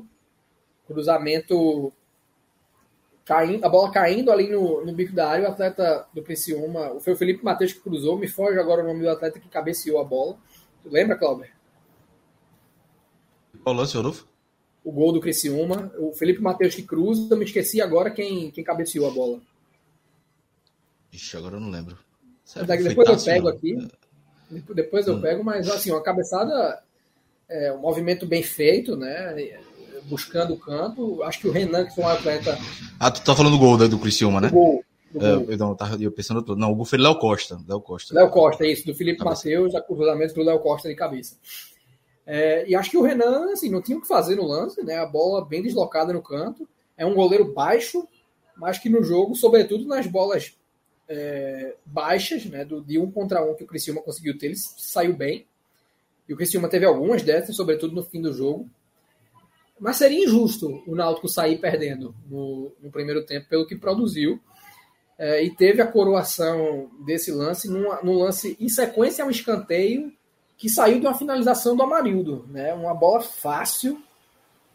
cruzamento 0.86 1.92
caindo, 3.26 3.66
a 3.66 3.70
bola 3.70 3.92
caindo 3.92 4.32
ali 4.32 4.50
no, 4.50 4.86
no 4.86 4.94
bico 4.94 5.14
da 5.14 5.30
área, 5.30 5.48
o 5.48 5.52
atleta 5.52 6.08
do 6.14 6.22
Criciúma, 6.22 7.00
foi 7.00 7.14
o 7.14 7.18
Felipe 7.18 7.44
Matheus 7.44 7.74
que 7.74 7.80
cruzou, 7.80 8.18
me 8.18 8.28
foge 8.28 8.60
agora 8.60 8.84
o 8.84 8.88
nome 8.88 9.02
do 9.02 9.10
atleta 9.10 9.40
que 9.40 9.48
cabeceou 9.48 10.00
a 10.00 10.04
bola. 10.04 10.38
Tu 10.84 10.90
lembra, 10.90 11.18
Clauber? 11.18 11.52
Qual 13.64 13.76
lance, 13.76 13.96
Rodolfo? 13.96 14.28
O 14.84 14.92
gol 14.92 15.14
do 15.14 15.22
Criciúma, 15.22 15.94
o 15.98 16.12
Felipe 16.12 16.42
Matheus 16.42 16.76
que 16.76 16.84
cruza, 16.84 17.34
eu 17.34 17.38
me 17.38 17.46
esqueci 17.46 17.82
agora 17.82 18.12
quem, 18.12 18.52
quem 18.52 18.64
cabeceou 18.64 19.08
a 19.08 19.12
bola. 19.12 19.40
Ixi, 21.14 21.38
agora 21.38 21.56
eu 21.56 21.62
não 21.62 21.70
lembro. 21.70 21.98
depois 22.84 23.08
eu 23.08 23.24
pego 23.24 23.48
aqui. 23.48 23.88
Depois 24.76 25.08
eu 25.08 25.16
hum. 25.16 25.22
pego, 25.22 25.44
mas 25.44 25.70
assim, 25.70 25.92
uma 25.92 26.04
cabeçada, 26.04 26.84
é, 27.48 27.72
um 27.72 27.80
movimento 27.80 28.26
bem 28.26 28.44
feito, 28.44 28.98
né? 28.98 29.34
Buscando 30.06 30.54
o 30.54 30.60
campo. 30.60 31.24
Acho 31.24 31.40
que 31.40 31.48
o 31.48 31.52
Renan, 31.52 31.86
que 31.86 31.96
foi 31.96 32.04
um 32.04 32.08
atleta. 32.08 32.58
Ah, 33.00 33.12
tu 33.12 33.24
tá 33.24 33.36
falando 33.36 33.54
do 33.54 33.60
gol 33.60 33.78
né, 33.78 33.88
do 33.88 34.00
Criciúma, 34.00 34.42
né? 34.42 34.50
Do 34.50 34.54
gol. 34.54 34.86
Do 35.12 35.26
é, 35.26 36.06
eu, 36.06 36.12
pensando 36.12 36.42
todo. 36.42 36.58
Não, 36.58 36.72
o 36.72 36.76
gol 36.76 36.86
foi 36.86 36.98
Léo 36.98 37.20
Costa. 37.20 37.60
Léo 37.68 37.82
Costa. 37.82 38.16
Léo 38.16 38.30
Costa, 38.30 38.66
isso, 38.66 38.86
do 38.86 38.96
Felipe 38.96 39.24
Matheus, 39.24 39.76
a 39.76 39.82
cruzamento 39.82 40.34
do 40.34 40.44
Léo 40.44 40.60
Costa 40.60 40.90
de 40.90 40.96
cabeça. 40.96 41.36
É, 42.26 42.68
e 42.68 42.76
acho 42.76 42.90
que 42.90 42.98
o 42.98 43.04
Renan, 43.04 43.52
assim, 43.52 43.70
não 43.70 43.82
tinha 43.82 43.98
o 43.98 44.02
que 44.02 44.08
fazer 44.08 44.36
no 44.36 44.46
lance, 44.46 44.84
né? 44.84 44.98
A 44.98 45.06
bola 45.06 45.46
bem 45.46 45.62
deslocada 45.62 46.12
no 46.12 46.22
canto. 46.22 46.68
É 46.98 47.06
um 47.06 47.14
goleiro 47.14 47.54
baixo, 47.54 48.08
mas 48.58 48.80
que 48.80 48.90
no 48.90 49.04
jogo, 49.04 49.36
sobretudo 49.36 49.86
nas 49.86 50.08
bolas 50.08 50.56
é, 51.08 51.76
baixas, 51.86 52.46
né, 52.46 52.64
do, 52.64 52.82
de 52.82 52.98
um 52.98 53.12
contra 53.12 53.44
um 53.44 53.56
que 53.56 53.64
o 53.64 53.68
Criciúma 53.68 54.02
conseguiu 54.02 54.38
ter, 54.38 54.48
ele 54.48 54.56
saiu 54.56 55.16
bem. 55.16 55.46
E 56.28 56.34
o 56.34 56.38
Criciúma 56.38 56.70
teve 56.70 56.86
algumas 56.86 57.22
dessas, 57.22 57.56
sobretudo 57.56 57.94
no 57.94 58.04
fim 58.04 58.22
do 58.22 58.34
jogo. 58.34 58.70
Mas 59.80 59.98
seria 59.98 60.24
injusto 60.24 60.84
o 60.88 60.96
Náutico 60.96 61.28
sair 61.28 61.58
perdendo 61.58 62.14
no, 62.30 62.72
no 62.82 62.92
primeiro 62.92 63.26
tempo 63.26 63.48
pelo 63.50 63.66
que 63.66 63.76
produziu. 63.76 64.40
É, 65.18 65.44
e 65.44 65.56
teve 65.56 65.82
a 65.82 65.88
coroação 65.88 66.90
desse 67.06 67.32
lance 67.32 67.70
num, 67.70 67.88
num 68.04 68.18
lance 68.18 68.58
em 68.60 68.68
sequência 68.68 69.24
a 69.24 69.28
um 69.28 69.32
escanteio 69.32 70.12
que 70.58 70.70
saiu 70.70 71.00
de 71.00 71.06
uma 71.06 71.18
finalização 71.18 71.76
do 71.76 71.84
Amarildo. 71.84 72.46
Né? 72.50 72.74
Uma 72.74 72.94
bola 72.94 73.22
fácil, 73.22 74.02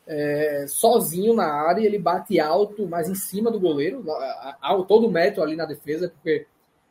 é, 0.07 0.66
sozinho 0.68 1.34
na 1.34 1.46
área, 1.46 1.84
ele 1.84 1.99
bate 1.99 2.38
alto, 2.38 2.86
mas 2.86 3.09
em 3.09 3.14
cima 3.14 3.51
do 3.51 3.61
goleiro, 3.61 4.05
todo 4.86 5.07
o 5.07 5.11
método 5.11 5.42
ali 5.42 5.57
na 5.57 5.64
defesa, 5.64 6.09
porque 6.09 6.46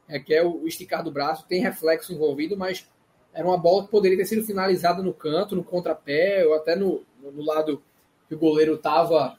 é 0.07 0.19
que 0.19 0.33
é 0.33 0.43
o 0.43 0.67
esticar 0.67 1.03
do 1.03 1.11
braço, 1.11 1.45
tem 1.47 1.61
reflexo 1.61 2.13
envolvido, 2.13 2.55
mas 2.55 2.87
era 3.33 3.45
uma 3.45 3.57
bola 3.57 3.85
que 3.85 3.91
poderia 3.91 4.17
ter 4.17 4.25
sido 4.25 4.45
finalizada 4.45 5.03
no 5.03 5.13
canto, 5.13 5.55
no 5.55 5.63
contrapé, 5.63 6.45
ou 6.45 6.55
até 6.55 6.75
no, 6.75 7.03
no 7.21 7.43
lado 7.43 7.81
que 8.27 8.35
o 8.35 8.39
goleiro 8.39 8.75
estava 8.75 9.37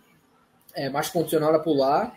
é, 0.74 0.88
mais 0.88 1.08
condicionado 1.08 1.56
a 1.56 1.60
pular, 1.60 2.16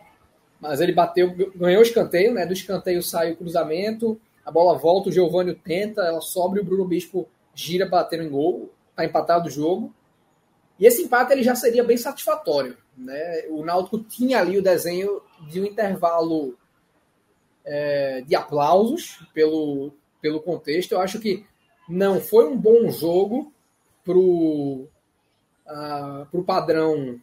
mas 0.59 0.79
ele 0.79 0.93
bateu, 0.93 1.33
ganhou 1.55 1.79
o 1.79 1.85
escanteio, 1.85 2.33
né? 2.33 2.45
Do 2.45 2.53
escanteio 2.53 3.01
sai 3.01 3.31
o 3.31 3.37
cruzamento, 3.37 4.19
a 4.45 4.51
bola 4.51 4.77
volta, 4.77 5.09
o 5.09 5.11
Giovanni 5.11 5.55
tenta, 5.55 6.01
ela 6.03 6.21
sobra 6.21 6.59
e 6.59 6.61
o 6.61 6.65
Bruno 6.65 6.85
Bispo 6.85 7.27
gira 7.53 7.85
batendo 7.85 8.23
em 8.23 8.29
gol, 8.29 8.71
tá 8.95 9.03
empatado 9.03 9.47
o 9.47 9.51
jogo. 9.51 9.93
E 10.79 10.85
esse 10.85 11.03
empate 11.03 11.33
ele 11.33 11.43
já 11.43 11.55
seria 11.55 11.83
bem 11.83 11.97
satisfatório, 11.97 12.77
né? 12.97 13.45
O 13.49 13.63
Náutico 13.63 13.99
tinha 13.99 14.39
ali 14.39 14.57
o 14.57 14.63
desenho 14.63 15.21
de 15.47 15.61
um 15.61 15.65
intervalo 15.65 16.57
é, 17.63 18.21
de 18.21 18.35
aplausos 18.35 19.19
pelo, 19.33 19.93
pelo 20.21 20.41
contexto. 20.41 20.93
Eu 20.93 21.01
acho 21.01 21.19
que 21.19 21.45
não 21.87 22.19
foi 22.19 22.47
um 22.47 22.57
bom 22.57 22.89
jogo 22.89 23.53
pro, 24.03 24.87
uh, 25.71 26.25
pro 26.29 26.43
padrão 26.43 27.19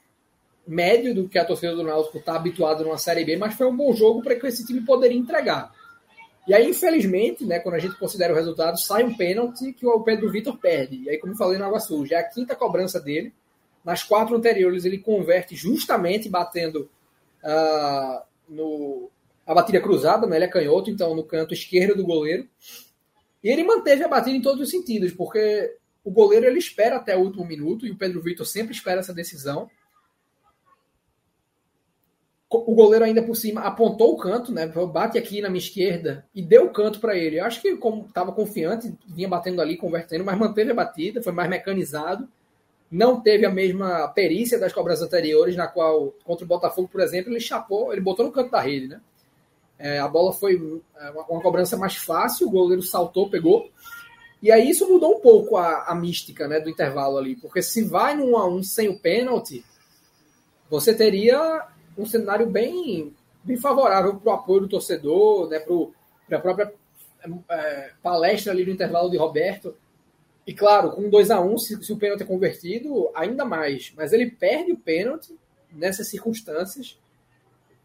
médio 0.67 1.15
do 1.15 1.29
que 1.29 1.39
a 1.39 1.45
torcida 1.45 1.75
do 1.75 1.83
Náutico 1.83 2.19
está 2.19 2.37
habituada 2.37 2.85
numa 2.85 2.99
Série 2.99 3.25
B, 3.25 3.37
mas 3.37 3.55
foi 3.55 3.67
um 3.67 3.77
bom 3.77 3.93
jogo 3.95 4.23
para 4.23 4.35
que 4.35 4.47
esse 4.47 4.67
time 4.67 4.83
poderia 4.83 5.17
entregar. 5.17 5.73
E 6.47 6.55
aí, 6.55 6.69
infelizmente, 6.69 7.45
né, 7.45 7.59
quando 7.59 7.75
a 7.75 7.79
gente 7.79 7.99
considera 7.99 8.33
o 8.33 8.37
resultado, 8.37 8.79
sai 8.79 9.05
um 9.05 9.15
pênalti 9.15 9.73
que 9.73 9.87
o 9.87 10.01
Pedro 10.01 10.31
Vitor 10.31 10.57
perde. 10.57 11.03
E 11.03 11.11
aí, 11.11 11.19
como 11.19 11.33
eu 11.33 11.37
falei 11.37 11.59
no 11.59 11.65
Água 11.65 11.81
Suja, 11.81 12.17
é 12.17 12.19
a 12.19 12.25
quinta 12.25 12.57
cobrança 12.57 12.99
dele. 12.99 13.33
Nas 13.85 14.03
quatro 14.03 14.35
anteriores, 14.35 14.85
ele 14.85 14.99
converte 14.99 15.55
justamente 15.55 16.29
batendo 16.29 16.89
uh, 17.45 18.23
no, 18.49 19.11
a 19.47 19.55
batida 19.55 19.81
cruzada, 19.81 20.27
né? 20.27 20.37
ele 20.37 20.45
é 20.47 20.49
canhoto, 20.49 20.91
então 20.91 21.15
no 21.15 21.23
canto 21.23 21.53
esquerdo 21.55 21.97
do 21.97 22.07
goleiro. 22.07 22.47
E 23.43 23.49
ele 23.49 23.63
manteve 23.63 24.03
a 24.05 24.09
batida 24.09 24.37
em 24.37 24.43
todos 24.43 24.63
os 24.63 24.71
sentidos, 24.71 25.13
porque 25.13 25.77
o 26.09 26.11
goleiro 26.11 26.47
ele 26.47 26.59
espera 26.59 26.97
até 26.97 27.17
o 27.17 27.21
último 27.21 27.45
minuto 27.45 27.87
e 27.87 27.91
o 27.91 27.97
Pedro 27.97 28.23
Vitor 28.23 28.47
sempre 28.47 28.73
espera 28.75 29.01
essa 29.01 29.13
decisão 29.13 29.69
o 32.51 32.75
goleiro 32.75 33.05
ainda 33.05 33.23
por 33.23 33.37
cima 33.37 33.61
apontou 33.61 34.15
o 34.15 34.17
canto, 34.17 34.51
né? 34.53 34.67
Bate 34.67 35.19
aqui 35.19 35.43
na 35.43 35.51
minha 35.51 35.59
esquerda 35.59 36.27
e 36.35 36.41
deu 36.41 36.65
o 36.65 36.71
canto 36.71 36.99
para 36.99 37.15
ele. 37.15 37.39
Eu 37.39 37.45
acho 37.45 37.61
que 37.61 37.77
como 37.77 38.07
estava 38.07 38.33
confiante, 38.33 38.97
vinha 39.07 39.29
batendo 39.29 39.61
ali, 39.61 39.77
convertendo, 39.77 40.25
mas 40.25 40.39
manteve 40.39 40.71
a 40.71 40.75
batida, 40.75 41.23
foi 41.23 41.33
mais 41.33 41.51
mecanizado. 41.51 42.27
Não 42.91 43.21
teve 43.21 43.45
a 43.45 43.51
mesma 43.51 44.09
perícia 44.09 44.59
das 44.59 44.73
cobranças 44.73 45.05
anteriores, 45.05 45.57
na 45.57 45.69
qual 45.69 46.15
contra 46.25 46.47
o 46.47 46.49
Botafogo, 46.49 46.89
por 46.89 47.03
exemplo, 47.03 47.31
ele 47.31 47.41
chapou, 47.41 47.93
ele 47.93 48.01
botou 48.01 48.25
no 48.25 48.33
canto 48.33 48.51
da 48.51 48.61
rede, 48.63 48.89
né? 48.89 49.01
É, 49.79 49.99
a 49.99 50.09
bola 50.09 50.33
foi 50.33 50.83
é, 50.99 51.11
uma, 51.11 51.27
uma, 51.27 51.43
cobrança 51.43 51.77
mais 51.77 51.97
fácil, 51.97 52.49
o 52.49 52.51
goleiro 52.51 52.83
saltou, 52.83 53.29
pegou. 53.29 53.71
E 54.41 54.53
aí 54.53 54.71
isso 54.71 54.89
mudou 54.89 55.17
um 55.17 55.21
pouco 55.21 55.57
a, 55.57 55.85
a 55.85 55.95
mística, 55.95 56.47
né, 56.47 56.61
do 56.61 56.71
intervalo 56.71 57.19
ali, 57.19 57.35
porque 57.37 57.61
se 57.61 57.83
vai 57.83 58.17
no 58.17 58.33
1 58.33 58.37
a 58.37 58.49
1 58.49 58.63
sem 58.63 58.89
o 58.89 58.99
pênalti, 58.99 59.65
você 60.71 60.95
teria 60.95 61.67
um 61.97 62.07
cenário 62.07 62.47
bem, 62.47 63.13
bem 63.43 63.57
favorável 63.57 64.15
para 64.17 64.31
o 64.31 64.35
apoio 64.35 64.61
do 64.61 64.69
torcedor, 64.69 65.49
né, 65.49 65.59
para 65.59 66.39
a 66.39 66.41
própria 66.41 66.73
é, 67.51 67.91
palestra 68.01 68.53
ali 68.53 68.65
no 68.65 68.73
intervalo 68.73 69.11
de 69.11 69.17
Roberto. 69.17 69.75
E 70.47 70.55
claro, 70.55 70.93
com 70.93 71.11
2 71.11 71.31
a 71.31 71.41
1 71.41 71.53
um, 71.53 71.59
se, 71.59 71.85
se, 71.85 71.93
o 71.93 71.97
pênalti 71.97 72.23
é 72.23 72.27
convertido, 72.27 73.11
ainda 73.15 73.45
mais. 73.45 73.93
Mas 73.97 74.13
ele 74.13 74.31
perde 74.31 74.73
o 74.73 74.79
pênalti 74.79 75.37
nessas 75.73 76.09
circunstâncias. 76.09 76.99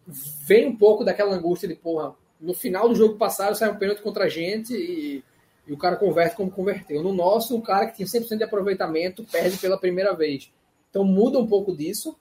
Vem 0.06 0.68
um 0.68 0.76
pouco 0.76 1.04
daquela 1.04 1.36
angústia 1.36 1.68
de, 1.68 1.76
porra, 1.76 2.16
no 2.40 2.54
final 2.54 2.88
do 2.88 2.96
jogo 2.96 3.18
passado 3.18 3.56
sai 3.56 3.72
um 3.72 3.78
pênalti 3.78 4.02
contra 4.02 4.26
a 4.26 4.30
gente 4.30 4.74
e, 4.74 5.24
e 5.66 5.74
o 5.74 5.78
cara 5.78 5.96
converte 5.96 6.36
como 6.36 6.52
converteu. 6.52 7.02
No 7.02 7.14
nosso, 7.14 7.56
o 7.56 7.62
cara 7.62 7.88
que 7.88 7.96
tinha 7.96 8.08
100% 8.08 8.38
de 8.38 8.44
aproveitamento 8.44 9.24
perde 9.24 9.58
pela 9.58 9.78
primeira 9.78 10.14
vez. 10.14 10.52
Então 10.90 11.04
muda 11.04 11.40
um 11.40 11.48
pouco 11.48 11.76
disso. 11.76 12.18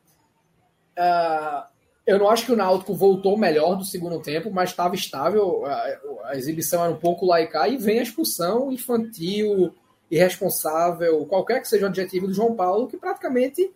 Uh, 0.97 1.73
eu 2.07 2.19
não 2.19 2.29
acho 2.29 2.47
que 2.47 2.53
o 2.53 2.57
Náutico 2.57 2.95
voltou 2.95 3.37
melhor 3.37 3.77
do 3.77 3.85
segundo 3.85 4.21
tempo, 4.21 4.51
mas 4.51 4.71
estava 4.71 4.95
estável. 4.95 5.65
A, 5.67 5.99
a, 6.25 6.37
exibição 6.37 6.83
era 6.85 6.93
um 6.93 6.99
pouco 6.99 7.27
laica 7.27 7.69
e 7.69 7.77
vem 7.77 7.99
a 7.99 8.03
expulsão 8.03 8.73
infantil, 8.73 9.75
irresponsável, 10.11 11.25
qualquer 11.27 11.61
que 11.61 11.69
seja 11.69 11.87
o 11.87 11.89
adjetivo 11.89 12.27
do 12.27 12.35
João 12.35 12.55
Paulo, 12.55 12.89
que 12.89 12.97
praticamente 12.97 13.73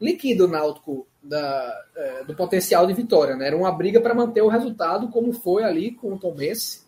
liquida 0.00 0.44
o 0.44 0.48
Náutico 0.48 1.06
da, 1.22 1.84
é, 1.96 2.24
do 2.24 2.34
potencial 2.34 2.86
de 2.86 2.94
vitória. 2.94 3.36
Né? 3.36 3.48
Era 3.48 3.56
uma 3.56 3.72
briga 3.72 4.00
para 4.00 4.14
manter 4.14 4.42
o 4.42 4.48
resultado, 4.48 5.08
como 5.08 5.32
foi 5.32 5.62
ali 5.62 5.92
com 5.92 6.12
o 6.12 6.18
Tom 6.18 6.34
Bense. 6.34 6.84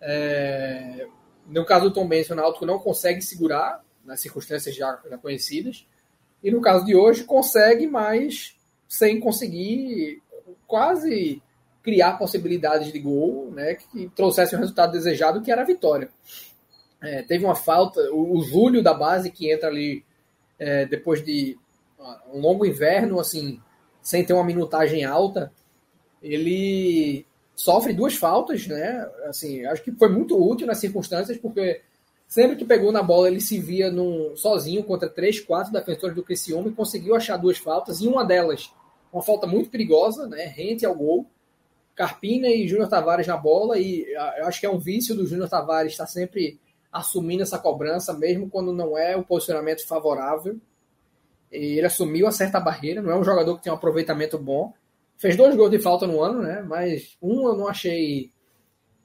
É, 0.00 1.06
no 1.46 1.64
caso 1.64 1.86
do 1.86 1.94
Tom 1.94 2.06
Bense, 2.06 2.32
o 2.32 2.36
Náutico 2.36 2.66
não 2.66 2.78
consegue 2.78 3.22
segurar, 3.22 3.84
nas 4.04 4.20
circunstâncias 4.20 4.74
já, 4.74 5.00
já 5.08 5.18
conhecidas. 5.18 5.86
E 6.42 6.50
no 6.50 6.60
caso 6.60 6.84
de 6.84 6.94
hoje, 6.94 7.24
consegue, 7.24 7.86
mas 7.86 8.56
sem 8.88 9.18
conseguir 9.18 10.22
quase 10.66 11.42
criar 11.82 12.18
possibilidades 12.18 12.92
de 12.92 12.98
gol, 12.98 13.50
né, 13.52 13.74
que 13.74 14.08
trouxesse 14.14 14.54
o 14.54 14.58
resultado 14.58 14.92
desejado, 14.92 15.40
que 15.40 15.52
era 15.52 15.62
a 15.62 15.66
vitória. 15.66 16.08
É, 17.00 17.22
teve 17.22 17.44
uma 17.44 17.54
falta, 17.54 18.00
o, 18.12 18.38
o 18.38 18.42
Júlio 18.42 18.82
da 18.82 18.92
base 18.92 19.30
que 19.30 19.50
entra 19.50 19.68
ali 19.68 20.04
é, 20.58 20.86
depois 20.86 21.22
de 21.22 21.56
um 22.32 22.40
longo 22.40 22.64
inverno, 22.64 23.20
assim, 23.20 23.60
sem 24.02 24.24
ter 24.24 24.32
uma 24.32 24.44
minutagem 24.44 25.04
alta, 25.04 25.52
ele 26.22 27.26
sofre 27.56 27.94
duas 27.94 28.14
faltas, 28.14 28.66
né? 28.66 29.10
Assim, 29.24 29.64
acho 29.64 29.82
que 29.82 29.90
foi 29.90 30.08
muito 30.08 30.38
útil 30.38 30.66
nas 30.66 30.78
circunstâncias, 30.78 31.38
porque 31.38 31.80
sempre 32.28 32.54
que 32.54 32.64
pegou 32.64 32.92
na 32.92 33.02
bola 33.02 33.28
ele 33.28 33.40
se 33.40 33.58
via 33.58 33.90
num, 33.90 34.36
sozinho 34.36 34.84
contra 34.84 35.08
três, 35.08 35.40
quatro 35.40 35.72
defensores 35.72 36.14
do 36.14 36.22
Criciúma 36.22 36.68
e 36.68 36.72
conseguiu 36.72 37.16
achar 37.16 37.38
duas 37.38 37.56
faltas, 37.56 38.00
e 38.00 38.06
uma 38.06 38.24
delas 38.24 38.70
uma 39.12 39.22
falta 39.22 39.46
muito 39.46 39.70
perigosa, 39.70 40.28
né? 40.28 40.44
Rente 40.44 40.84
ao 40.84 40.94
gol. 40.94 41.26
Carpina 41.94 42.48
e 42.48 42.68
Júnior 42.68 42.90
Tavares 42.90 43.26
na 43.26 43.38
bola, 43.38 43.78
e 43.78 44.06
eu 44.12 44.46
acho 44.46 44.60
que 44.60 44.66
é 44.66 44.70
um 44.70 44.78
vício 44.78 45.14
do 45.14 45.26
Júnior 45.26 45.48
Tavares 45.48 45.92
estar 45.92 46.06
sempre 46.06 46.60
assumindo 46.92 47.42
essa 47.42 47.58
cobrança, 47.58 48.12
mesmo 48.12 48.50
quando 48.50 48.72
não 48.74 48.98
é 48.98 49.16
o 49.16 49.24
posicionamento 49.24 49.86
favorável. 49.86 50.58
Ele 51.50 51.86
assumiu 51.86 52.26
a 52.26 52.32
certa 52.32 52.60
barreira, 52.60 53.00
não 53.00 53.10
é 53.10 53.16
um 53.16 53.24
jogador 53.24 53.56
que 53.56 53.62
tem 53.62 53.72
um 53.72 53.76
aproveitamento 53.76 54.38
bom. 54.38 54.74
Fez 55.18 55.36
dois 55.36 55.54
gols 55.56 55.70
de 55.70 55.78
falta 55.78 56.06
no 56.06 56.22
ano, 56.22 56.42
né? 56.42 56.64
Mas 56.66 57.16
um 57.22 57.48
eu 57.48 57.56
não 57.56 57.68
achei. 57.68 58.30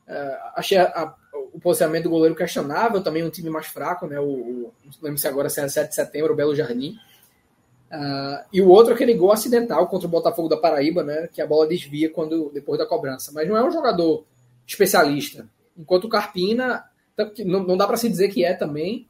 Uh, 0.08 0.38
achei 0.56 0.78
a, 0.78 0.86
a, 0.86 1.16
o 1.54 1.60
posicionamento 1.60 2.04
do 2.04 2.10
goleiro 2.10 2.36
questionável, 2.36 3.02
também 3.02 3.24
um 3.24 3.30
time 3.30 3.50
mais 3.50 3.68
fraco, 3.68 4.08
né? 4.08 4.20
O, 4.20 4.24
o 4.26 4.74
lembro 5.02 5.18
se 5.18 5.28
agora 5.28 5.50
se 5.50 5.62
é 5.62 5.68
7 5.68 5.90
de 5.90 5.96
setembro, 5.96 6.34
o 6.34 6.36
Belo 6.36 6.56
Jardim. 6.56 6.98
Uh, 7.92 8.44
e 8.54 8.62
o 8.62 8.70
outro 8.70 8.94
aquele 8.94 9.14
gol 9.14 9.32
acidental 9.32 9.88
contra 9.88 10.08
o 10.08 10.12
Botafogo 10.12 10.48
da 10.48 10.58
Paraíba, 10.58 11.04
né? 11.04 11.28
Que 11.32 11.42
a 11.42 11.48
bola 11.48 11.68
desvia 11.68 12.10
quando 12.10 12.50
depois 12.54 12.80
da 12.80 12.86
cobrança. 12.86 13.32
Mas 13.34 13.48
não 13.48 13.58
é 13.58 13.64
um 13.64 13.72
jogador 13.72 14.26
especialista. 14.66 15.48
Enquanto 15.78 16.06
o 16.06 16.10
Carpina, 16.10 16.86
não, 17.46 17.64
não 17.64 17.78
dá 17.78 17.88
para 17.88 17.98
se 17.98 18.10
dizer 18.10 18.30
que 18.30 18.44
é 18.46 18.54
também, 18.54 19.08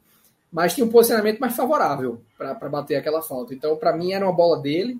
mas 0.50 0.74
tinha 0.74 0.86
um 0.86 0.90
posicionamento 0.90 1.38
mais 1.38 1.54
favorável 1.54 2.20
para 2.36 2.68
bater 2.68 2.96
aquela 2.96 3.22
falta. 3.22 3.54
Então, 3.54 3.76
para 3.76 3.96
mim, 3.96 4.12
era 4.12 4.24
uma 4.24 4.34
bola 4.34 4.60
dele. 4.60 4.98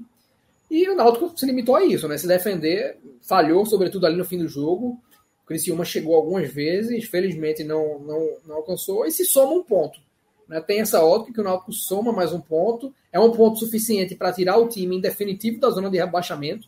E 0.73 0.89
o 0.89 0.97
Náutico 0.97 1.39
se 1.39 1.45
limitou 1.45 1.77
a 1.77 1.85
isso, 1.85 2.09
né? 2.09 2.17
Se 2.17 2.27
defender, 2.27 2.99
falhou, 3.21 3.67
sobretudo 3.67 4.07
ali 4.07 4.17
no 4.17 4.25
fim 4.25 4.39
do 4.39 4.49
jogo. 4.49 4.99
O 5.45 5.47
Criciúma 5.47 5.85
chegou 5.85 6.17
algumas 6.17 6.51
vezes, 6.51 7.05
felizmente 7.05 7.63
não, 7.63 7.99
não, 7.99 8.39
não 8.47 8.57
alcançou, 8.57 9.05
e 9.05 9.13
se 9.13 9.27
soma 9.27 9.53
um 9.53 9.63
ponto. 9.63 10.01
Né? 10.49 10.63
Tem 10.63 10.81
essa 10.81 11.05
ótica 11.05 11.35
que 11.35 11.41
o 11.43 11.45
Náutico 11.45 11.75
soma 11.75 12.11
mais 12.11 12.33
um 12.33 12.41
ponto, 12.41 12.91
é 13.13 13.21
um 13.21 13.31
ponto 13.33 13.59
suficiente 13.59 14.15
para 14.15 14.33
tirar 14.33 14.57
o 14.57 14.67
time 14.67 14.97
em 14.97 15.01
definitivo 15.01 15.61
da 15.61 15.69
zona 15.69 15.91
de 15.91 15.99
rebaixamento, 15.99 16.67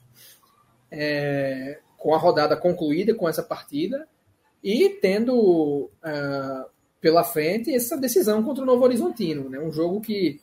é, 0.91 1.81
com 1.97 2.15
a 2.15 2.19
rodada 2.19 2.59
concluída 2.59 3.15
com 3.15 3.27
essa 3.27 3.43
partida, 3.43 4.07
e 4.63 4.91
tendo 5.01 5.35
uh, 5.35 6.71
pela 7.01 7.25
frente 7.25 7.75
essa 7.75 7.97
decisão 7.97 8.43
contra 8.43 8.65
o 8.65 8.67
Novo 8.67 8.85
Horizontino. 8.85 9.49
Né? 9.49 9.59
Um 9.59 9.73
jogo 9.73 10.03
que 10.03 10.43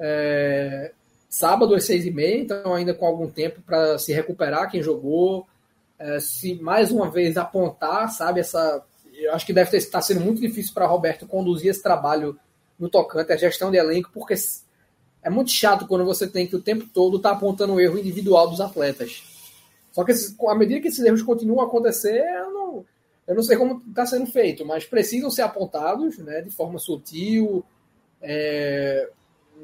é, 0.00 0.92
sábado 1.32 1.74
às 1.74 1.86
seis 1.86 2.04
e 2.04 2.10
meia, 2.10 2.36
então 2.36 2.74
ainda 2.74 2.92
com 2.92 3.06
algum 3.06 3.26
tempo 3.26 3.62
para 3.62 3.98
se 3.98 4.12
recuperar 4.12 4.70
quem 4.70 4.82
jogou, 4.82 5.46
é, 5.98 6.20
se 6.20 6.56
mais 6.56 6.92
uma 6.92 7.10
vez 7.10 7.38
apontar, 7.38 8.10
sabe, 8.10 8.40
essa 8.40 8.84
eu 9.14 9.32
acho 9.32 9.46
que 9.46 9.52
deve 9.52 9.74
estar 9.76 10.02
sendo 10.02 10.20
muito 10.20 10.40
difícil 10.40 10.74
para 10.74 10.86
Roberto 10.86 11.26
conduzir 11.26 11.70
esse 11.70 11.82
trabalho 11.82 12.38
no 12.78 12.90
tocante 12.90 13.32
à 13.32 13.36
gestão 13.36 13.70
de 13.70 13.78
elenco, 13.78 14.10
porque 14.12 14.34
é 15.22 15.30
muito 15.30 15.50
chato 15.50 15.86
quando 15.86 16.04
você 16.04 16.26
tem 16.26 16.46
que 16.46 16.56
o 16.56 16.60
tempo 16.60 16.86
todo 16.92 17.16
estar 17.16 17.30
tá 17.30 17.36
apontando 17.36 17.74
o 17.74 17.80
erro 17.80 17.98
individual 17.98 18.50
dos 18.50 18.60
atletas. 18.60 19.22
Só 19.90 20.04
que 20.04 20.12
à 20.48 20.54
medida 20.54 20.80
que 20.80 20.88
esses 20.88 21.04
erros 21.04 21.22
continuam 21.22 21.60
a 21.60 21.66
acontecer, 21.66 22.20
eu 22.20 22.50
não, 22.52 22.84
eu 23.26 23.34
não 23.34 23.42
sei 23.42 23.56
como 23.56 23.82
está 23.88 24.04
sendo 24.04 24.26
feito, 24.26 24.66
mas 24.66 24.84
precisam 24.84 25.30
ser 25.30 25.42
apontados 25.42 26.18
né, 26.18 26.42
de 26.42 26.50
forma 26.50 26.78
sutil, 26.78 27.64
é, 28.20 29.08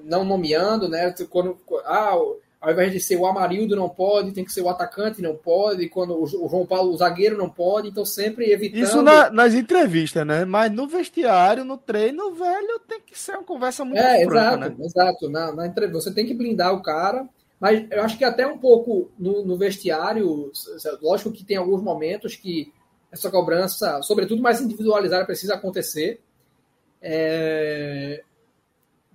não 0.05 0.24
nomeando, 0.24 0.88
né? 0.88 1.14
Quando, 1.30 1.59
ah, 1.84 2.16
ao 2.61 2.72
invés 2.72 2.92
de 2.92 3.01
ser 3.01 3.16
o 3.16 3.26
Amarildo 3.26 3.76
não 3.76 3.88
pode, 3.88 4.32
tem 4.32 4.44
que 4.44 4.53
ser 4.53 4.62
o 4.62 4.68
atacante 4.68 5.22
não 5.22 5.36
pode, 5.36 5.88
quando 5.88 6.20
o 6.20 6.26
João 6.26 6.66
Paulo, 6.66 6.92
o 6.92 6.96
zagueiro 6.96 7.38
não 7.38 7.49
pode, 7.49 7.88
então 7.88 8.05
sempre 8.05 8.51
evitando... 8.51 8.82
Isso 8.82 9.01
na, 9.01 9.30
nas 9.30 9.55
entrevistas, 9.55 10.26
né? 10.26 10.44
Mas 10.44 10.72
no 10.72 10.88
vestiário, 10.88 11.64
no 11.64 11.78
treino, 11.78 12.34
velho, 12.34 12.80
tem 12.88 13.01
que 13.01 13.18
ser 13.18 13.32
uma 13.32 13.44
conversa 13.44 13.84
muito 13.84 14.01
É, 14.01 14.24
franca, 14.24 14.66
exato, 14.66 14.78
né? 14.78 14.86
exato. 14.86 15.30
Na, 15.30 15.53
na 15.53 15.66
entrevista, 15.66 16.01
você 16.01 16.14
tem 16.14 16.26
que 16.26 16.34
blindar 16.34 16.74
o 16.74 16.82
cara, 16.82 17.28
mas 17.61 17.86
eu 17.90 18.03
acho 18.03 18.18
que 18.18 18.24
até 18.24 18.46
um 18.46 18.59
pouco 18.59 19.11
no, 19.16 19.44
no 19.44 19.57
vestiário, 19.57 20.51
lógico 21.01 21.32
que 21.32 21.44
tem 21.44 21.57
alguns 21.57 21.82
momentos 21.82 22.34
que 22.34 22.72
essa 23.11 23.30
cobrança, 23.30 24.03
sobretudo 24.03 24.42
mais 24.42 24.61
individualizada, 24.61 25.24
precisa 25.24 25.55
acontecer, 25.55 26.20
é... 27.01 28.24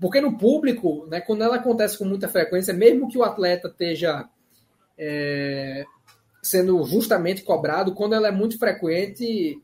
Porque 0.03 0.19
no 0.19 0.37
público, 0.37 1.07
né, 1.09 1.21
quando 1.21 1.43
ela 1.43 1.55
acontece 1.55 1.97
com 1.97 2.03
muita 2.03 2.27
frequência, 2.27 2.73
mesmo 2.73 3.07
que 3.07 3.17
o 3.17 3.23
atleta 3.23 3.69
esteja 3.69 4.27
é, 4.97 5.85
sendo 6.41 6.83
justamente 6.83 7.41
cobrado, 7.41 7.93
quando 7.93 8.11
ela 8.11 8.27
é 8.27 8.31
muito 8.31 8.59
frequente. 8.59 9.63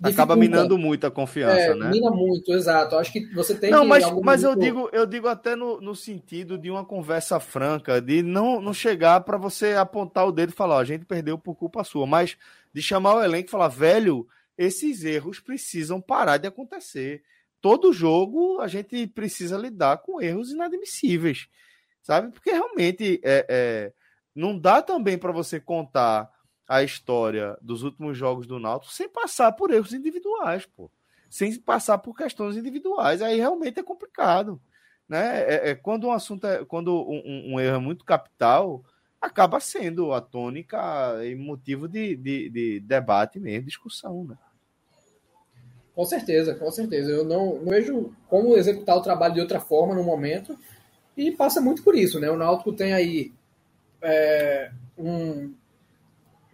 Acaba 0.00 0.36
minando 0.36 0.78
muito 0.78 1.04
a 1.04 1.10
confiança, 1.10 1.72
é, 1.72 1.74
né? 1.74 1.90
Mina 1.90 2.12
muito, 2.12 2.52
exato. 2.52 2.94
Acho 2.94 3.12
que 3.12 3.26
você 3.34 3.52
tem 3.52 3.72
não, 3.72 3.84
mas, 3.84 4.04
mas 4.22 4.44
eu 4.44 4.54
digo, 4.54 4.88
eu 4.92 5.04
digo 5.04 5.26
até 5.26 5.56
no, 5.56 5.80
no 5.80 5.96
sentido 5.96 6.56
de 6.56 6.70
uma 6.70 6.84
conversa 6.84 7.40
franca, 7.40 8.00
de 8.00 8.22
não, 8.22 8.60
não 8.60 8.72
chegar 8.72 9.22
para 9.22 9.36
você 9.36 9.72
apontar 9.72 10.28
o 10.28 10.32
dedo 10.32 10.50
e 10.50 10.54
falar, 10.54 10.76
ó, 10.76 10.78
a 10.78 10.84
gente 10.84 11.04
perdeu 11.04 11.36
por 11.36 11.56
culpa 11.56 11.82
sua, 11.82 12.06
mas 12.06 12.36
de 12.72 12.80
chamar 12.80 13.16
o 13.16 13.24
elenco 13.24 13.48
e 13.48 13.50
falar, 13.50 13.66
velho, 13.66 14.28
esses 14.56 15.02
erros 15.02 15.40
precisam 15.40 16.00
parar 16.00 16.36
de 16.36 16.46
acontecer 16.46 17.24
todo 17.60 17.92
jogo 17.92 18.60
a 18.60 18.68
gente 18.68 19.06
precisa 19.06 19.56
lidar 19.56 19.98
com 19.98 20.20
erros 20.20 20.50
inadmissíveis, 20.50 21.48
sabe? 22.02 22.32
Porque 22.32 22.50
realmente 22.50 23.20
é, 23.22 23.46
é 23.48 23.92
não 24.34 24.58
dá 24.58 24.80
também 24.80 25.18
para 25.18 25.32
você 25.32 25.60
contar 25.60 26.30
a 26.68 26.82
história 26.82 27.58
dos 27.60 27.82
últimos 27.82 28.16
jogos 28.16 28.46
do 28.46 28.60
Náutico 28.60 28.92
sem 28.92 29.08
passar 29.08 29.52
por 29.52 29.72
erros 29.72 29.92
individuais, 29.92 30.66
pô. 30.66 30.90
Sem 31.28 31.60
passar 31.60 31.98
por 31.98 32.16
questões 32.16 32.56
individuais. 32.56 33.22
Aí 33.22 33.36
realmente 33.36 33.80
é 33.80 33.82
complicado. 33.82 34.60
Né? 35.08 35.42
É, 35.42 35.70
é 35.70 35.74
quando 35.74 36.06
um 36.06 36.12
assunto 36.12 36.46
é, 36.46 36.64
quando 36.64 36.94
um, 36.94 37.54
um, 37.54 37.60
erro 37.60 37.76
é 37.76 37.80
muito 37.80 38.04
capital, 38.04 38.84
acaba 39.20 39.58
sendo 39.58 40.12
a 40.12 40.20
tônica 40.20 40.78
e 41.24 41.34
motivo 41.34 41.88
de, 41.88 42.14
de, 42.16 42.48
de 42.48 42.80
debate 42.80 43.40
mesmo, 43.40 43.66
discussão, 43.66 44.24
né? 44.24 44.38
Com 46.00 46.06
certeza, 46.06 46.54
com 46.54 46.70
certeza. 46.70 47.10
Eu 47.10 47.26
não, 47.26 47.56
não, 47.56 47.70
vejo 47.72 48.10
como 48.26 48.56
executar 48.56 48.96
o 48.96 49.02
trabalho 49.02 49.34
de 49.34 49.40
outra 49.40 49.60
forma 49.60 49.94
no 49.94 50.02
momento 50.02 50.58
e 51.14 51.30
passa 51.30 51.60
muito 51.60 51.84
por 51.84 51.94
isso, 51.94 52.18
né? 52.18 52.30
O 52.30 52.38
Náutico 52.38 52.72
tem 52.72 52.94
aí 52.94 53.34
é, 54.00 54.70
um, 54.96 55.52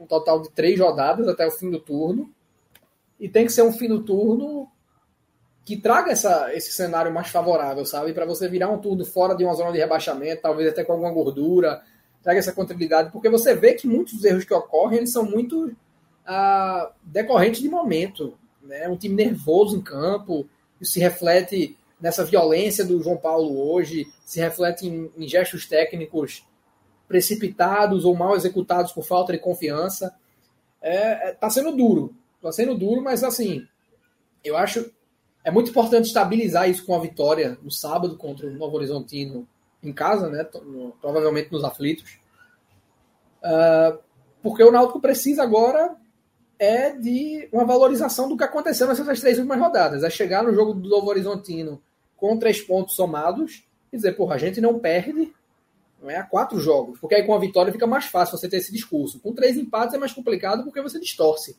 um 0.00 0.04
total 0.04 0.42
de 0.42 0.50
três 0.50 0.80
rodadas 0.80 1.28
até 1.28 1.46
o 1.46 1.52
fim 1.52 1.70
do 1.70 1.78
turno 1.78 2.28
e 3.20 3.28
tem 3.28 3.46
que 3.46 3.52
ser 3.52 3.62
um 3.62 3.72
fim 3.72 3.86
do 3.86 4.02
turno 4.02 4.68
que 5.64 5.76
traga 5.76 6.10
essa, 6.10 6.52
esse 6.52 6.72
cenário 6.72 7.14
mais 7.14 7.28
favorável, 7.28 7.86
sabe? 7.86 8.12
Para 8.12 8.26
você 8.26 8.48
virar 8.48 8.68
um 8.68 8.80
turno 8.80 9.04
fora 9.04 9.36
de 9.36 9.44
uma 9.44 9.54
zona 9.54 9.70
de 9.70 9.78
rebaixamento, 9.78 10.42
talvez 10.42 10.70
até 10.70 10.82
com 10.82 10.90
alguma 10.90 11.12
gordura, 11.12 11.82
traga 12.20 12.40
essa 12.40 12.52
contabilidade, 12.52 13.12
porque 13.12 13.28
você 13.28 13.54
vê 13.54 13.74
que 13.74 13.86
muitos 13.86 14.24
erros 14.24 14.44
que 14.44 14.52
ocorrem 14.52 14.98
eles 14.98 15.12
são 15.12 15.24
muito 15.24 15.70
ah, 16.26 16.90
decorrentes 17.04 17.60
de 17.60 17.68
momento 17.68 18.36
né? 18.66 18.88
Um 18.88 18.96
time 18.96 19.14
nervoso 19.14 19.76
em 19.76 19.82
campo, 19.82 20.46
isso 20.80 20.92
se 20.92 21.00
reflete 21.00 21.76
nessa 22.00 22.24
violência 22.24 22.84
do 22.84 23.02
João 23.02 23.16
Paulo 23.16 23.58
hoje, 23.70 24.06
se 24.24 24.40
reflete 24.40 24.86
em, 24.86 25.10
em 25.16 25.28
gestos 25.28 25.66
técnicos 25.66 26.44
precipitados 27.08 28.04
ou 28.04 28.14
mal 28.14 28.36
executados 28.36 28.92
por 28.92 29.04
falta 29.04 29.32
de 29.32 29.38
confiança. 29.38 30.14
É, 30.82 31.28
é, 31.28 31.32
tá 31.32 31.48
sendo 31.48 31.72
duro, 31.72 32.14
tá 32.42 32.52
sendo 32.52 32.76
duro, 32.76 33.02
mas 33.02 33.24
assim, 33.24 33.66
eu 34.44 34.56
acho 34.56 34.90
é 35.46 35.50
muito 35.50 35.70
importante 35.70 36.06
estabilizar 36.06 36.68
isso 36.68 36.84
com 36.84 36.94
a 36.94 36.98
vitória 36.98 37.56
no 37.62 37.70
sábado 37.70 38.16
contra 38.16 38.48
o 38.48 38.52
Novo 38.52 38.76
Horizontino 38.76 39.46
em 39.80 39.92
casa, 39.92 40.28
né? 40.28 40.44
No, 40.64 40.90
provavelmente 41.00 41.52
nos 41.52 41.62
aflitos. 41.62 42.18
Uh, 43.44 43.96
porque 44.42 44.64
o 44.64 44.72
Náutico 44.72 45.00
precisa 45.00 45.44
agora 45.44 45.94
é 46.58 46.90
de 46.90 47.48
uma 47.52 47.64
valorização 47.64 48.28
do 48.28 48.36
que 48.36 48.44
aconteceu 48.44 48.86
nessas 48.86 49.20
três 49.20 49.38
últimas 49.38 49.58
rodadas. 49.58 50.02
É 50.02 50.10
chegar 50.10 50.42
no 50.42 50.54
jogo 50.54 50.74
do 50.74 50.88
Novo 50.88 51.08
Horizontino 51.08 51.80
com 52.16 52.38
três 52.38 52.60
pontos 52.60 52.94
somados 52.94 53.64
e 53.92 53.96
dizer, 53.96 54.12
porra, 54.12 54.36
a 54.36 54.38
gente 54.38 54.60
não 54.60 54.78
perde 54.78 55.32
não 56.00 56.10
é, 56.10 56.16
a 56.16 56.22
quatro 56.22 56.58
jogos. 56.60 56.98
Porque 56.98 57.14
aí 57.14 57.24
com 57.24 57.34
a 57.34 57.38
vitória 57.38 57.72
fica 57.72 57.86
mais 57.86 58.06
fácil 58.06 58.36
você 58.36 58.48
ter 58.48 58.58
esse 58.58 58.72
discurso. 58.72 59.20
Com 59.20 59.32
três 59.32 59.56
empates 59.56 59.94
é 59.94 59.98
mais 59.98 60.12
complicado 60.12 60.64
porque 60.64 60.80
você 60.80 60.98
distorce. 60.98 61.56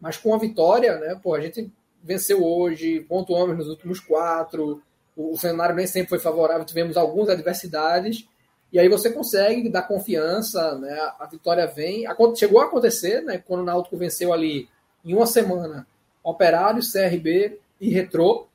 Mas 0.00 0.16
com 0.16 0.34
a 0.34 0.38
vitória, 0.38 0.98
né, 0.98 1.18
porra, 1.22 1.38
a 1.38 1.40
gente 1.40 1.72
venceu 2.02 2.44
hoje, 2.44 3.00
pontuamos 3.08 3.56
nos 3.56 3.68
últimos 3.68 3.98
quatro, 4.00 4.82
o 5.16 5.36
cenário 5.38 5.74
nem 5.74 5.86
sempre 5.86 6.10
foi 6.10 6.18
favorável, 6.18 6.64
tivemos 6.64 6.96
algumas 6.96 7.30
adversidades, 7.30 8.28
e 8.74 8.78
aí 8.80 8.88
você 8.88 9.08
consegue 9.08 9.68
dar 9.68 9.82
confiança, 9.82 10.76
né? 10.76 10.98
A 11.20 11.26
vitória 11.26 11.64
vem. 11.64 12.04
Chegou 12.34 12.60
a 12.60 12.64
acontecer, 12.64 13.22
né? 13.22 13.38
Quando 13.38 13.60
o 13.60 13.64
Náutico 13.64 13.96
venceu 13.96 14.32
ali 14.32 14.68
em 15.04 15.14
uma 15.14 15.26
semana 15.26 15.86
Operário, 16.24 16.82
CRB 16.82 17.60
e 17.80 17.90
Retrô, 17.90 18.48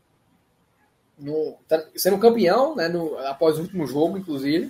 no, 1.18 1.56
tá, 1.70 1.86
sendo 1.96 2.18
campeão, 2.18 2.76
né? 2.76 2.90
No, 2.90 3.18
após 3.20 3.58
o 3.58 3.62
último 3.62 3.88
jogo, 3.88 4.18
inclusive. 4.18 4.70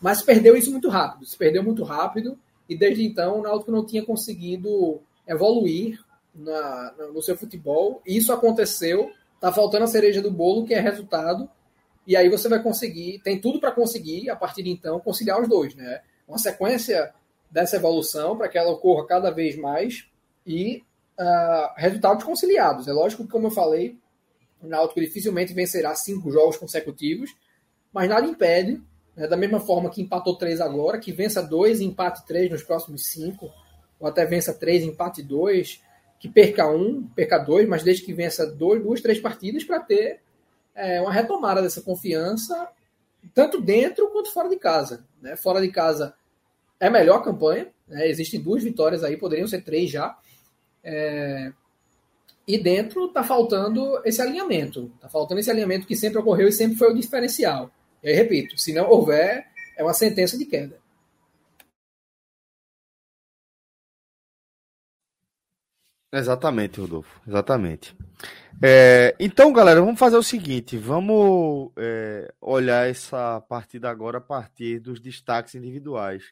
Mas 0.00 0.20
perdeu 0.20 0.56
isso 0.56 0.72
muito 0.72 0.88
rápido. 0.88 1.26
Se 1.26 1.36
perdeu 1.36 1.62
muito 1.62 1.84
rápido 1.84 2.36
e 2.68 2.76
desde 2.76 3.06
então 3.06 3.38
o 3.38 3.42
Náutico 3.42 3.70
não 3.70 3.86
tinha 3.86 4.04
conseguido 4.04 5.00
evoluir 5.28 6.04
na, 6.34 6.92
no 7.14 7.22
seu 7.22 7.36
futebol. 7.36 8.02
E 8.04 8.16
isso 8.16 8.32
aconteceu. 8.32 9.12
Tá 9.40 9.52
faltando 9.52 9.84
a 9.84 9.86
cereja 9.86 10.20
do 10.20 10.32
bolo, 10.32 10.66
que 10.66 10.74
é 10.74 10.80
resultado 10.80 11.48
e 12.08 12.16
aí 12.16 12.30
você 12.30 12.48
vai 12.48 12.62
conseguir, 12.62 13.20
tem 13.22 13.38
tudo 13.38 13.60
para 13.60 13.70
conseguir, 13.70 14.30
a 14.30 14.34
partir 14.34 14.62
de 14.62 14.70
então, 14.70 14.98
conciliar 14.98 15.38
os 15.42 15.46
dois, 15.46 15.74
né? 15.74 16.00
Uma 16.26 16.38
sequência 16.38 17.12
dessa 17.50 17.76
evolução 17.76 18.34
para 18.34 18.48
que 18.48 18.56
ela 18.56 18.70
ocorra 18.70 19.06
cada 19.06 19.30
vez 19.30 19.58
mais 19.58 20.08
e 20.46 20.82
uh, 21.20 21.74
resultados 21.76 22.24
conciliados. 22.24 22.88
É 22.88 22.92
lógico 22.92 23.24
que, 23.24 23.30
como 23.30 23.48
eu 23.48 23.50
falei, 23.50 23.98
o 24.62 24.66
Náutico 24.66 24.98
dificilmente 25.02 25.52
vencerá 25.52 25.94
cinco 25.94 26.30
jogos 26.30 26.56
consecutivos, 26.56 27.36
mas 27.92 28.08
nada 28.08 28.26
impede, 28.26 28.82
né, 29.14 29.26
da 29.26 29.36
mesma 29.36 29.60
forma 29.60 29.90
que 29.90 30.00
empatou 30.00 30.34
três 30.38 30.62
agora, 30.62 30.98
que 30.98 31.12
vença 31.12 31.42
dois 31.42 31.78
e 31.78 31.84
empate 31.84 32.26
três 32.26 32.50
nos 32.50 32.62
próximos 32.62 33.04
cinco, 33.04 33.52
ou 34.00 34.08
até 34.08 34.24
vença 34.24 34.54
três 34.54 34.82
empate 34.82 35.22
dois, 35.22 35.82
que 36.18 36.26
perca 36.26 36.66
um, 36.70 37.06
perca 37.14 37.36
dois, 37.36 37.68
mas 37.68 37.82
desde 37.82 38.02
que 38.02 38.14
vença 38.14 38.46
dois, 38.46 38.82
duas, 38.82 39.02
três 39.02 39.20
partidas 39.20 39.62
para 39.62 39.78
ter 39.78 40.22
é, 40.78 41.00
uma 41.00 41.12
retomada 41.12 41.60
dessa 41.60 41.82
confiança, 41.82 42.68
tanto 43.34 43.60
dentro 43.60 44.08
quanto 44.10 44.32
fora 44.32 44.48
de 44.48 44.56
casa. 44.56 45.04
Né? 45.20 45.36
Fora 45.36 45.60
de 45.60 45.68
casa 45.68 46.14
é 46.78 46.88
melhor 46.88 47.22
campanha, 47.22 47.68
né? 47.86 48.08
existem 48.08 48.40
duas 48.40 48.62
vitórias 48.62 49.02
aí, 49.02 49.16
poderiam 49.16 49.48
ser 49.48 49.62
três 49.62 49.90
já. 49.90 50.16
É... 50.82 51.52
E 52.46 52.56
dentro 52.56 53.06
está 53.06 53.22
faltando 53.22 54.00
esse 54.06 54.22
alinhamento. 54.22 54.90
Está 54.94 55.08
faltando 55.08 55.40
esse 55.40 55.50
alinhamento 55.50 55.86
que 55.86 55.94
sempre 55.94 56.18
ocorreu 56.18 56.48
e 56.48 56.52
sempre 56.52 56.78
foi 56.78 56.90
o 56.90 56.94
diferencial. 56.94 57.70
E 58.02 58.08
aí, 58.08 58.14
repito, 58.14 58.56
se 58.56 58.72
não 58.72 58.88
houver, 58.88 59.46
é 59.76 59.82
uma 59.82 59.92
sentença 59.92 60.38
de 60.38 60.46
queda. 60.46 60.78
Exatamente, 66.12 66.80
Rodolfo. 66.80 67.20
Exatamente. 67.26 67.94
É, 68.62 69.14
então, 69.20 69.52
galera, 69.52 69.80
vamos 69.80 69.98
fazer 69.98 70.16
o 70.16 70.22
seguinte: 70.22 70.76
vamos 70.76 71.70
é, 71.76 72.32
olhar 72.40 72.88
essa 72.88 73.40
partida 73.42 73.90
agora 73.90 74.18
a 74.18 74.20
partir 74.20 74.80
dos 74.80 75.00
destaques 75.00 75.54
individuais. 75.54 76.24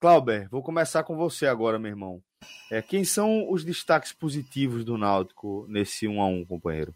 Clauber, 0.00 0.48
vou 0.50 0.62
começar 0.62 1.02
com 1.02 1.16
você 1.16 1.46
agora, 1.46 1.78
meu 1.78 1.90
irmão. 1.90 2.22
É, 2.70 2.80
quem 2.80 3.04
são 3.04 3.50
os 3.50 3.64
destaques 3.64 4.12
positivos 4.12 4.84
do 4.84 4.96
Náutico 4.96 5.66
nesse 5.68 6.08
1 6.08 6.22
a 6.22 6.26
1 6.26 6.44
companheiro? 6.46 6.94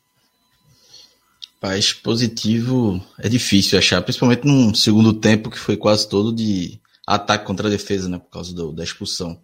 Paz 1.61 1.93
positivo 1.93 3.05
é 3.19 3.29
difícil 3.29 3.79
achar, 3.79 4.01
principalmente 4.03 4.47
num 4.47 4.75
segundo 4.75 5.13
tempo 5.13 5.51
que 5.51 5.59
foi 5.59 5.77
quase 5.77 6.09
todo 6.09 6.35
de 6.35 6.81
ataque 7.07 7.45
contra 7.45 7.69
a 7.69 7.71
defesa, 7.71 8.09
né, 8.09 8.19
por 8.19 8.31
causa 8.31 8.55
do, 8.55 8.73
da 8.73 8.85
expulsão. 8.85 9.39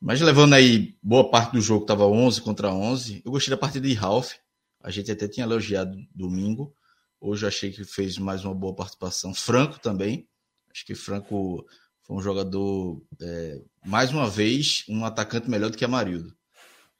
Mas 0.00 0.20
levando 0.20 0.54
aí 0.54 0.96
boa 1.02 1.30
parte 1.30 1.52
do 1.52 1.60
jogo, 1.60 1.82
estava 1.82 2.06
11 2.06 2.40
contra 2.40 2.72
11. 2.72 3.20
Eu 3.22 3.30
gostei 3.30 3.50
da 3.50 3.56
partida 3.58 3.86
de 3.86 3.92
Ralph. 3.92 4.32
A 4.82 4.90
gente 4.90 5.12
até 5.12 5.28
tinha 5.28 5.44
elogiado 5.44 5.94
domingo. 6.14 6.74
Hoje 7.20 7.44
eu 7.44 7.48
achei 7.48 7.70
que 7.70 7.84
fez 7.84 8.16
mais 8.16 8.42
uma 8.42 8.54
boa 8.54 8.74
participação. 8.74 9.34
Franco 9.34 9.78
também. 9.78 10.26
Acho 10.72 10.86
que 10.86 10.94
Franco 10.94 11.66
foi 12.02 12.16
um 12.16 12.22
jogador, 12.22 13.02
é, 13.20 13.60
mais 13.84 14.10
uma 14.10 14.26
vez, 14.28 14.84
um 14.88 15.04
atacante 15.04 15.50
melhor 15.50 15.70
do 15.70 15.76
que 15.76 15.84
Amarildo. 15.84 16.34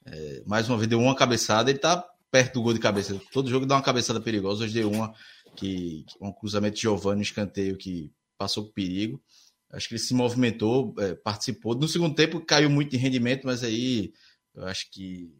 É, 0.04 0.42
mais 0.46 0.68
uma 0.68 0.76
vez 0.76 0.88
deu 0.88 1.00
uma 1.00 1.16
cabeçada, 1.16 1.70
ele 1.70 1.78
está 1.78 2.04
perto 2.30 2.54
do 2.54 2.62
gol 2.62 2.74
de 2.74 2.80
cabeça. 2.80 3.18
Todo 3.32 3.48
jogo 3.48 3.64
dá 3.64 3.76
uma 3.76 3.82
cabeçada 3.82 4.20
perigosa. 4.20 4.64
Hoje 4.64 4.74
deu 4.74 4.90
uma, 4.90 5.14
que, 5.56 6.04
um 6.20 6.30
cruzamento 6.30 6.76
de 6.76 6.82
Giovanni, 6.82 7.20
um 7.20 7.22
escanteio 7.22 7.78
que 7.78 8.12
passou 8.36 8.66
com 8.66 8.72
perigo. 8.72 9.22
Acho 9.72 9.88
que 9.88 9.94
ele 9.94 10.00
se 10.00 10.14
movimentou, 10.14 10.94
é, 10.98 11.14
participou. 11.14 11.74
No 11.74 11.86
segundo 11.86 12.14
tempo 12.14 12.40
caiu 12.40 12.68
muito 12.68 12.90
de 12.90 12.96
rendimento, 12.96 13.46
mas 13.46 13.62
aí 13.62 14.12
eu 14.54 14.66
acho 14.66 14.90
que 14.90 15.32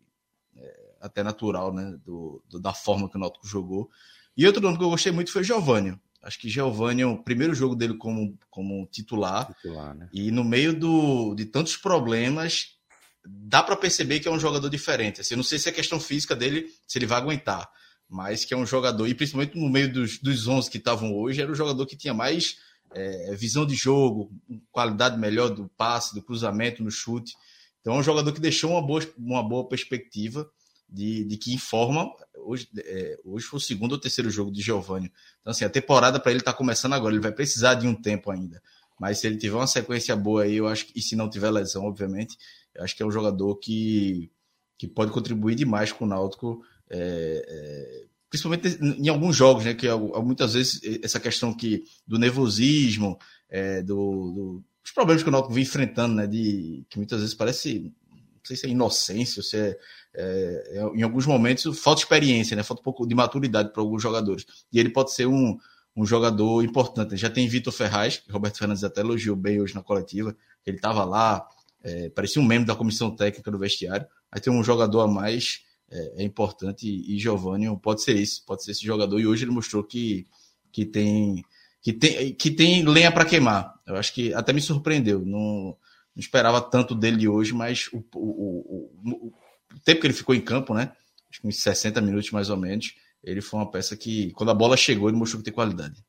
é 0.57 0.95
até 1.01 1.23
natural, 1.23 1.73
né? 1.73 1.99
Do, 2.05 2.43
do, 2.49 2.61
da 2.61 2.73
forma 2.73 3.09
que 3.09 3.17
o 3.17 3.21
Náutico 3.21 3.47
jogou. 3.47 3.91
E 4.37 4.47
outro 4.47 4.63
nome 4.63 4.79
que 4.79 4.85
eu 4.85 4.91
gostei 4.91 5.11
muito 5.11 5.33
foi 5.33 5.43
o 5.43 5.45
Giovanni. 5.45 5.99
Acho 6.23 6.39
que 6.39 6.49
Giovanni 6.51 7.03
é 7.03 7.07
o 7.07 7.23
primeiro 7.23 7.55
jogo 7.55 7.75
dele 7.75 7.95
como, 7.95 8.39
como 8.51 8.87
titular. 8.87 9.53
titular 9.55 9.95
né? 9.95 10.09
E 10.13 10.31
no 10.31 10.45
meio 10.45 10.79
do, 10.79 11.35
de 11.35 11.47
tantos 11.47 11.77
problemas, 11.77 12.77
dá 13.25 13.63
para 13.63 13.77
perceber 13.77 14.21
que 14.21 14.29
é 14.29 14.31
um 14.31 14.39
jogador 14.39 14.69
diferente. 14.69 15.21
Assim, 15.21 15.35
eu 15.35 15.39
não 15.39 15.45
sei 15.45 15.59
se 15.59 15.69
é 15.69 15.73
questão 15.73 15.99
física 15.99 16.37
dele, 16.37 16.67
se 16.87 16.99
ele 16.99 17.07
vai 17.07 17.19
aguentar, 17.19 17.69
mas 18.09 18.45
que 18.45 18.53
é 18.53 18.57
um 18.57 18.67
jogador, 18.67 19.07
e 19.07 19.15
principalmente 19.15 19.59
no 19.59 19.69
meio 19.69 19.91
dos, 19.93 20.19
dos 20.19 20.47
11 20.47 20.71
que 20.71 20.79
estavam 20.79 21.15
hoje, 21.15 21.41
era 21.41 21.51
o 21.51 21.55
jogador 21.55 21.87
que 21.87 21.97
tinha 21.97 22.13
mais 22.13 22.59
é, 22.95 23.35
visão 23.35 23.65
de 23.67 23.75
jogo, 23.75 24.31
qualidade 24.71 25.19
melhor 25.19 25.51
do 25.51 25.69
passe, 25.77 26.15
do 26.15 26.23
cruzamento, 26.23 26.83
no 26.83 26.91
chute. 26.91 27.35
Então 27.81 27.95
é 27.95 27.99
um 27.99 28.03
jogador 28.03 28.33
que 28.33 28.41
deixou 28.41 28.73
uma 28.73 28.83
boa, 28.83 29.01
uma 29.17 29.43
boa 29.43 29.69
perspectiva 29.69 30.51
de, 30.89 31.25
de 31.25 31.37
que 31.37 31.55
informa. 31.55 32.11
Hoje, 32.45 32.69
é, 32.79 33.19
hoje 33.25 33.47
foi 33.47 33.59
o 33.59 33.63
segundo 33.63 33.93
ou 33.93 34.01
terceiro 34.01 34.31
jogo 34.31 34.51
de 34.51 34.61
Giovanni. 34.61 35.13
Então, 35.41 35.53
assim, 35.53 35.65
a 35.65 35.71
temporada 35.71 36.19
para 36.19 36.33
ele 36.33 36.41
está 36.41 36.53
começando 36.53 36.95
agora, 36.95 37.15
ele 37.15 37.23
vai 37.23 37.33
precisar 37.33 37.75
de 37.75 37.87
um 37.87 37.95
tempo 37.95 38.31
ainda. 38.31 38.63
Mas 38.99 39.19
se 39.19 39.27
ele 39.27 39.39
tiver 39.39 39.57
uma 39.57 39.67
sequência 39.67 40.15
boa 40.15 40.43
aí, 40.43 40.57
eu 40.57 40.69
acho 40.69 40.87
que, 40.87 40.99
e 40.99 41.01
se 41.01 41.17
não 41.17 41.31
tiver 41.31 41.51
lesão, 41.51 41.85
obviamente, 41.85 42.37
eu 42.75 42.85
acho 42.85 42.95
que 42.95 43.03
é 43.03 43.07
um 43.07 43.11
jogador 43.11 43.57
que, 43.57 44.31
que 44.77 44.87
pode 44.87 45.11
contribuir 45.11 45.55
demais 45.55 45.91
com 45.91 46.05
o 46.05 46.09
Náutico, 46.09 46.63
é, 46.91 47.45
é, 47.49 48.07
principalmente 48.31 48.79
em 48.81 49.09
alguns 49.09 49.37
jogos, 49.37 49.65
né? 49.65 49.75
Que 49.75 49.89
é, 49.89 49.95
muitas 50.23 50.55
vezes 50.55 50.81
essa 51.03 51.19
questão 51.19 51.53
que, 51.53 51.83
do 52.07 52.19
nervosismo, 52.19 53.19
é, 53.51 53.83
do, 53.83 53.95
do, 54.33 54.65
os 54.85 54.93
problemas 54.93 55.23
que 55.23 55.29
o 55.29 55.33
Náutico 55.33 55.53
vem 55.53 55.65
enfrentando, 55.65 56.15
né? 56.15 56.27
De, 56.27 56.85
que 56.89 56.97
muitas 56.97 57.21
vezes 57.21 57.35
parece, 57.35 57.93
não 58.09 58.45
sei 58.45 58.57
se 58.57 58.67
é 58.67 58.71
inocência, 58.71 59.43
se 59.43 59.57
é, 59.57 59.77
é, 60.15 60.79
é 60.79 60.83
em 60.95 61.03
alguns 61.03 61.27
momentos 61.27 61.79
falta 61.81 62.01
experiência, 62.01 62.57
né? 62.57 62.63
Falta 62.63 62.81
um 62.81 62.85
pouco 62.85 63.07
de 63.07 63.15
maturidade 63.15 63.73
para 63.73 63.83
alguns 63.83 64.01
jogadores. 64.01 64.47
E 64.73 64.79
ele 64.79 64.91
pode 64.91 65.13
ser 65.13 65.27
um, 65.27 65.59
um 65.97 66.07
jogador 66.07 66.63
importante. 66.63 67.17
Já 67.17 67.29
tem 67.29 67.49
Vitor 67.49 67.73
Ferraz, 67.73 68.19
que 68.19 68.31
Roberto 68.31 68.59
Fernandes 68.59 68.85
até 68.85 69.01
elogiou 69.01 69.35
bem 69.35 69.61
hoje 69.61 69.75
na 69.75 69.83
coletiva, 69.83 70.37
ele 70.65 70.77
estava 70.77 71.05
lá, 71.05 71.45
é, 71.83 72.09
parecia 72.11 72.41
um 72.41 72.45
membro 72.45 72.67
da 72.67 72.77
comissão 72.77 73.15
técnica 73.15 73.51
do 73.51 73.59
vestiário. 73.59 74.07
Aí 74.31 74.41
tem 74.41 74.53
um 74.53 74.63
jogador 74.63 75.01
a 75.01 75.09
mais, 75.09 75.63
é, 75.91 76.23
é 76.23 76.25
importante, 76.25 76.87
e, 76.87 77.15
e 77.15 77.19
Giovanni 77.19 77.67
pode 77.79 78.03
ser 78.03 78.17
esse, 78.17 78.45
pode 78.45 78.65
ser 78.65 78.73
esse 78.73 78.85
jogador, 78.85 79.19
e 79.19 79.27
hoje 79.27 79.45
ele 79.45 79.51
mostrou 79.51 79.83
que, 79.83 80.27
que 80.73 80.85
tem 80.85 81.45
que 81.83 81.93
tem, 81.93 82.35
que 82.35 82.51
tem 82.51 82.85
lenha 82.85 83.11
para 83.11 83.25
queimar. 83.25 83.81
Eu 83.87 83.97
acho 83.97 84.13
que 84.13 84.35
até 84.35 84.53
me 84.53 84.61
surpreendeu. 84.61 85.21
Não, 85.25 85.77
não 86.15 86.21
esperava 86.21 86.61
tanto 86.61 86.95
dele 86.95 87.27
hoje, 87.27 87.55
mas 87.55 87.89
o, 87.93 88.05
o, 88.15 88.91
o, 89.05 89.33
o, 89.75 89.81
tempo 89.85 90.01
que 90.01 90.07
ele 90.07 90.15
ficou 90.15 90.35
em 90.35 90.41
campo, 90.41 90.75
né? 90.75 90.93
Acho 91.31 91.41
que 91.41 91.49
uns 91.49 91.63
60 91.63 92.01
minutos 92.01 92.31
mais 92.31 92.51
ou 92.51 92.57
menos, 92.57 92.95
ele 93.23 93.41
foi 93.41 93.61
uma 93.61 93.71
peça 93.71 93.97
que, 93.97 94.31
quando 94.33 94.51
a 94.51 94.55
bola 94.55 94.77
chegou, 94.77 95.09
ele 95.09 95.17
mostrou 95.17 95.41
que 95.41 95.45
tem 95.45 95.55
qualidade. 95.55 96.05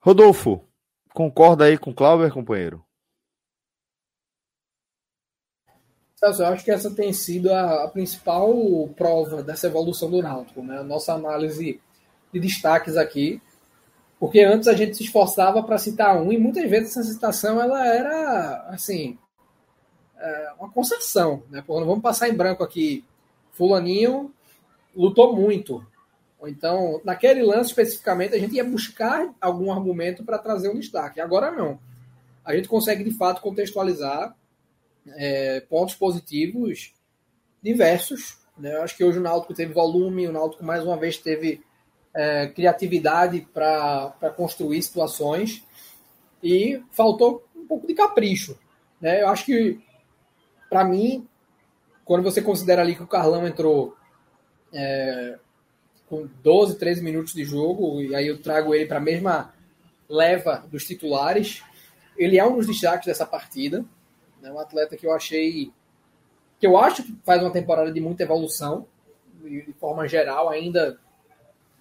Rodolfo, 0.00 0.68
concorda 1.14 1.64
aí 1.64 1.78
com 1.78 1.90
o 1.90 1.94
Clauber, 1.94 2.30
companheiro? 2.32 2.84
Eu 6.22 6.46
acho 6.46 6.64
que 6.64 6.70
essa 6.70 6.90
tem 6.90 7.12
sido 7.12 7.52
a, 7.52 7.84
a, 7.84 7.88
principal 7.88 8.54
prova 8.96 9.42
dessa 9.42 9.66
evolução 9.66 10.10
do 10.10 10.22
Náutico, 10.22 10.62
né? 10.62 10.78
A 10.78 10.82
nossa 10.82 11.12
análise 11.12 11.78
de 12.32 12.40
destaques 12.40 12.96
aqui, 12.96 13.40
porque 14.18 14.40
antes 14.40 14.66
a 14.66 14.74
gente 14.74 14.96
se 14.96 15.04
esforçava 15.04 15.62
para 15.62 15.76
citar 15.76 16.16
um 16.16 16.32
e 16.32 16.38
muitas 16.38 16.68
vezes 16.70 16.96
essa 16.96 17.02
citação 17.02 17.60
ela 17.60 17.86
era 17.86 18.66
assim 18.68 19.18
é, 20.18 20.52
uma 20.58 20.70
concessão, 20.70 21.42
né? 21.50 21.62
Pô, 21.66 21.78
não 21.78 21.86
vamos 21.86 22.02
passar 22.02 22.30
em 22.30 22.34
branco 22.34 22.64
aqui. 22.64 23.04
Fulaninho 23.52 24.32
lutou 24.94 25.36
muito. 25.36 25.86
Ou 26.40 26.48
então, 26.48 27.00
naquele 27.04 27.42
lance 27.42 27.70
especificamente, 27.70 28.34
a 28.34 28.38
gente 28.38 28.54
ia 28.54 28.64
buscar 28.64 29.34
algum 29.38 29.70
argumento 29.70 30.24
para 30.24 30.38
trazer 30.38 30.70
um 30.70 30.78
destaque. 30.78 31.20
Agora 31.20 31.50
não. 31.50 31.78
A 32.42 32.54
gente 32.54 32.68
consegue 32.68 33.04
de 33.04 33.10
fato 33.10 33.42
contextualizar 33.42 34.34
é, 35.14 35.60
pontos 35.60 35.94
positivos 35.94 36.94
diversos. 37.62 38.38
Né? 38.58 38.74
Eu 38.74 38.82
acho 38.82 38.96
que 38.96 39.04
hoje 39.04 39.18
o 39.18 39.22
Náutico 39.22 39.54
teve 39.54 39.72
volume, 39.72 40.26
o 40.26 40.32
Náutico 40.32 40.64
mais 40.64 40.84
uma 40.84 40.96
vez 40.96 41.18
teve 41.18 41.62
é, 42.14 42.46
criatividade 42.48 43.46
para 43.52 44.32
construir 44.36 44.82
situações 44.82 45.62
e 46.42 46.82
faltou 46.90 47.44
um 47.54 47.66
pouco 47.66 47.86
de 47.86 47.94
capricho. 47.94 48.58
Né? 49.00 49.22
Eu 49.22 49.28
acho 49.28 49.44
que, 49.44 49.80
para 50.70 50.84
mim, 50.84 51.28
quando 52.04 52.22
você 52.22 52.40
considera 52.40 52.82
ali 52.82 52.94
que 52.94 53.02
o 53.02 53.06
Carlão 53.06 53.46
entrou 53.46 53.96
é, 54.72 55.38
com 56.08 56.28
12, 56.42 56.78
13 56.78 57.02
minutos 57.02 57.34
de 57.34 57.44
jogo, 57.44 58.00
e 58.00 58.14
aí 58.14 58.28
eu 58.28 58.40
trago 58.40 58.74
ele 58.74 58.86
para 58.86 58.98
a 58.98 59.00
mesma 59.00 59.52
leva 60.08 60.64
dos 60.70 60.84
titulares, 60.84 61.62
ele 62.16 62.38
é 62.38 62.44
um 62.44 62.56
dos 62.56 62.66
destaques 62.66 63.06
dessa 63.06 63.26
partida. 63.26 63.84
É 64.46 64.52
um 64.52 64.58
atleta 64.58 64.96
que 64.96 65.06
eu 65.06 65.12
achei. 65.12 65.72
que 66.58 66.66
eu 66.66 66.76
acho 66.76 67.02
que 67.02 67.14
faz 67.24 67.42
uma 67.42 67.50
temporada 67.50 67.92
de 67.92 68.00
muita 68.00 68.22
evolução, 68.22 68.86
de 69.42 69.74
forma 69.78 70.06
geral, 70.08 70.48
ainda 70.48 70.98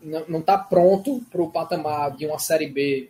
não 0.02 0.40
está 0.40 0.58
pronto 0.58 1.22
para 1.32 1.42
o 1.42 1.52
patamar 1.52 2.16
de 2.16 2.26
uma 2.26 2.38
Série 2.38 2.68
B, 2.68 3.10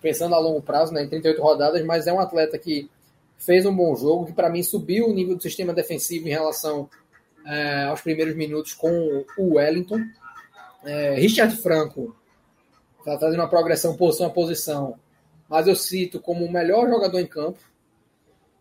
pensando 0.00 0.34
a 0.34 0.38
longo 0.38 0.62
prazo, 0.62 0.92
né, 0.92 1.04
em 1.04 1.08
38 1.08 1.40
rodadas, 1.40 1.84
mas 1.84 2.06
é 2.06 2.12
um 2.12 2.20
atleta 2.20 2.58
que 2.58 2.90
fez 3.38 3.66
um 3.66 3.74
bom 3.74 3.94
jogo, 3.96 4.26
que 4.26 4.32
para 4.32 4.48
mim 4.48 4.62
subiu 4.62 5.08
o 5.08 5.12
nível 5.12 5.36
do 5.36 5.42
sistema 5.42 5.72
defensivo 5.72 6.28
em 6.28 6.30
relação 6.30 6.88
é, 7.44 7.84
aos 7.84 8.00
primeiros 8.00 8.34
minutos 8.34 8.72
com 8.72 9.24
o 9.36 9.54
Wellington. 9.54 10.00
É, 10.84 11.14
Richard 11.14 11.56
Franco 11.56 12.14
está 12.98 13.18
fazendo 13.18 13.40
uma 13.40 13.48
progressão 13.48 13.96
posição 13.96 14.26
a 14.26 14.30
posição, 14.30 14.98
mas 15.48 15.66
eu 15.66 15.76
cito 15.76 16.20
como 16.20 16.44
o 16.44 16.52
melhor 16.52 16.88
jogador 16.88 17.20
em 17.20 17.26
campo. 17.26 17.58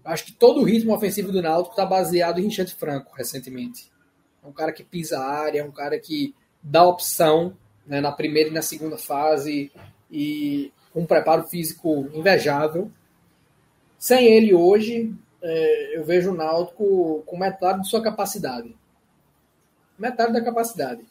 Acho 0.04 0.26
que 0.26 0.32
todo 0.32 0.62
o 0.62 0.64
ritmo 0.64 0.94
ofensivo 0.94 1.32
do 1.32 1.42
Náutico 1.42 1.74
está 1.74 1.86
baseado 1.86 2.40
em 2.40 2.44
Richard 2.44 2.74
Franco, 2.76 3.16
recentemente. 3.16 3.92
É 4.44 4.48
um 4.48 4.52
cara 4.52 4.72
que 4.72 4.84
pisa 4.84 5.20
a 5.20 5.26
área, 5.26 5.60
é 5.60 5.64
um 5.64 5.72
cara 5.72 6.00
que 6.00 6.34
dá 6.62 6.84
opção 6.84 7.56
né, 7.86 8.02
na 8.02 8.12
primeira 8.12 8.50
e 8.50 8.54
na 8.54 8.62
segunda 8.62 8.98
fase 8.98 9.72
e 10.10 10.72
um 10.96 11.06
preparo 11.06 11.44
físico 11.44 12.10
invejável. 12.14 12.92
Sem 13.98 14.26
ele 14.26 14.54
hoje, 14.54 15.14
é, 15.42 15.98
eu 15.98 16.04
vejo 16.04 16.32
o 16.32 16.36
Náutico 16.36 17.24
com 17.26 17.38
metade 17.38 17.82
de 17.82 17.88
sua 17.88 18.02
capacidade. 18.02 18.76
Metade 19.98 20.34
da 20.34 20.44
capacidade. 20.44 21.02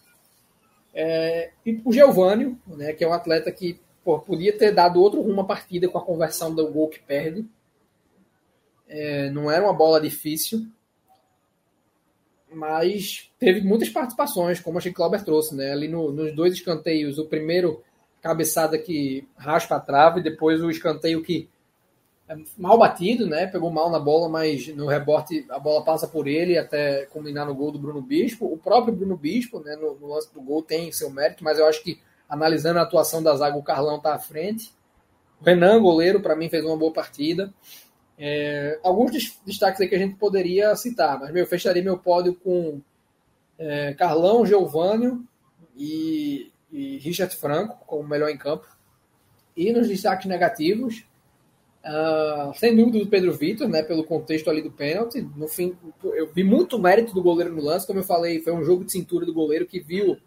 É, 0.92 1.50
e 1.64 1.80
o 1.84 1.92
Geovânio, 1.92 2.58
né, 2.66 2.92
que 2.92 3.04
é 3.04 3.08
um 3.08 3.12
atleta 3.12 3.50
que 3.52 3.80
pô, 4.04 4.18
podia 4.18 4.56
ter 4.56 4.72
dado 4.72 5.00
outro 5.00 5.20
rumo 5.20 5.42
à 5.42 5.44
partida 5.44 5.88
com 5.88 5.98
a 5.98 6.04
conversão 6.04 6.52
do 6.54 6.70
gol 6.70 6.88
que 6.88 6.98
perde. 6.98 7.46
É, 8.92 9.30
não 9.30 9.48
era 9.48 9.62
uma 9.62 9.72
bola 9.72 10.00
difícil, 10.00 10.66
mas 12.52 13.30
teve 13.38 13.60
muitas 13.60 13.88
participações, 13.88 14.58
como 14.58 14.78
a 14.78 14.82
Clauber 14.92 15.24
trouxe, 15.24 15.54
né? 15.54 15.70
Ali 15.70 15.86
no, 15.86 16.10
nos 16.10 16.34
dois 16.34 16.54
escanteios, 16.54 17.16
o 17.16 17.26
primeiro 17.26 17.84
cabeçada 18.20 18.76
que 18.76 19.26
raspa 19.36 19.76
a 19.76 19.80
trave, 19.80 20.20
depois 20.20 20.60
o 20.60 20.68
escanteio 20.68 21.22
que 21.22 21.48
é 22.28 22.36
mal 22.58 22.76
batido, 22.76 23.26
né? 23.26 23.46
Pegou 23.46 23.70
mal 23.70 23.90
na 23.90 23.98
bola, 24.00 24.28
mas 24.28 24.66
no 24.74 24.86
rebote 24.86 25.46
a 25.48 25.58
bola 25.58 25.84
passa 25.84 26.08
por 26.08 26.26
ele 26.26 26.58
até 26.58 27.06
combinar 27.06 27.44
no 27.44 27.54
gol 27.54 27.70
do 27.70 27.78
Bruno 27.78 28.02
Bispo. 28.02 28.52
O 28.52 28.58
próprio 28.58 28.94
Bruno 28.94 29.16
Bispo, 29.16 29.60
né, 29.60 29.76
no, 29.76 29.94
no 29.94 30.08
lance 30.08 30.34
do 30.34 30.40
gol 30.40 30.62
tem 30.62 30.90
seu 30.90 31.10
mérito, 31.10 31.44
mas 31.44 31.58
eu 31.58 31.66
acho 31.66 31.82
que 31.82 32.00
analisando 32.28 32.78
a 32.78 32.82
atuação 32.82 33.22
da 33.22 33.34
zaga, 33.36 33.56
o 33.56 33.62
Carlão 33.62 33.96
está 33.96 34.14
à 34.14 34.18
frente. 34.18 34.72
O 35.40 35.44
Renan, 35.44 35.80
goleiro, 35.80 36.20
para 36.20 36.36
mim 36.36 36.48
fez 36.48 36.64
uma 36.64 36.76
boa 36.76 36.92
partida. 36.92 37.52
É, 38.22 38.78
alguns 38.82 39.12
destaques 39.46 39.80
aí 39.80 39.88
que 39.88 39.94
a 39.94 39.98
gente 39.98 40.16
poderia 40.16 40.76
citar, 40.76 41.18
mas 41.18 41.34
eu 41.34 41.46
fecharia 41.46 41.82
meu 41.82 41.96
pódio 41.96 42.34
com 42.34 42.78
é, 43.58 43.94
Carlão, 43.94 44.44
Geovânio 44.44 45.24
e, 45.74 46.52
e, 46.70 46.98
Richard 46.98 47.34
Franco 47.34 47.82
como 47.86 48.06
melhor 48.06 48.28
em 48.28 48.36
campo. 48.36 48.66
E 49.56 49.72
nos 49.72 49.88
destaques 49.88 50.26
negativos, 50.26 51.02
uh, 51.82 52.52
sem 52.58 52.76
dúvida 52.76 52.98
do 52.98 53.06
Pedro 53.06 53.32
Vitor, 53.32 53.66
né, 53.66 53.82
pelo 53.82 54.04
contexto 54.04 54.50
ali 54.50 54.60
do 54.60 54.70
pênalti. 54.70 55.26
No 55.34 55.48
fim, 55.48 55.74
eu 56.04 56.30
vi 56.30 56.44
muito 56.44 56.78
mérito 56.78 57.14
do 57.14 57.22
goleiro 57.22 57.54
no 57.54 57.62
lance, 57.62 57.86
como 57.86 58.00
eu 58.00 58.04
falei, 58.04 58.42
foi 58.42 58.52
um 58.52 58.62
jogo 58.62 58.84
de 58.84 58.92
cintura 58.92 59.24
do 59.24 59.32
goleiro 59.32 59.64
que 59.64 59.80
viu 59.80 60.18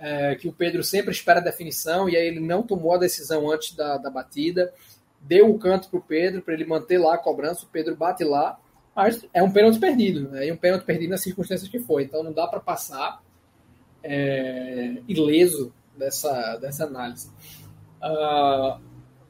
é, 0.00 0.34
que 0.34 0.48
o 0.48 0.52
Pedro 0.52 0.82
sempre 0.82 1.12
espera 1.12 1.38
a 1.38 1.44
definição 1.44 2.08
e 2.08 2.16
aí 2.16 2.26
ele 2.26 2.40
não 2.40 2.64
tomou 2.64 2.92
a 2.92 2.98
decisão 2.98 3.48
antes 3.48 3.72
da, 3.76 3.98
da 3.98 4.10
batida 4.10 4.72
deu 5.20 5.50
o 5.50 5.58
canto 5.58 5.88
para 5.88 5.98
o 5.98 6.02
Pedro, 6.02 6.42
para 6.42 6.54
ele 6.54 6.64
manter 6.64 6.98
lá 6.98 7.14
a 7.14 7.18
cobrança, 7.18 7.64
o 7.64 7.68
Pedro 7.68 7.96
bate 7.96 8.24
lá, 8.24 8.58
mas 8.94 9.24
é 9.32 9.42
um 9.42 9.50
pênalti 9.50 9.78
perdido, 9.78 10.28
né? 10.28 10.46
E 10.46 10.52
um 10.52 10.56
pênalti 10.56 10.84
perdido 10.84 11.10
nas 11.10 11.22
circunstâncias 11.22 11.68
que 11.68 11.78
foi, 11.78 12.04
então 12.04 12.22
não 12.22 12.32
dá 12.32 12.46
para 12.46 12.60
passar 12.60 13.22
é, 14.02 14.96
ileso 15.06 15.72
dessa, 15.96 16.56
dessa 16.56 16.84
análise. 16.84 17.28
Uh, 18.02 18.80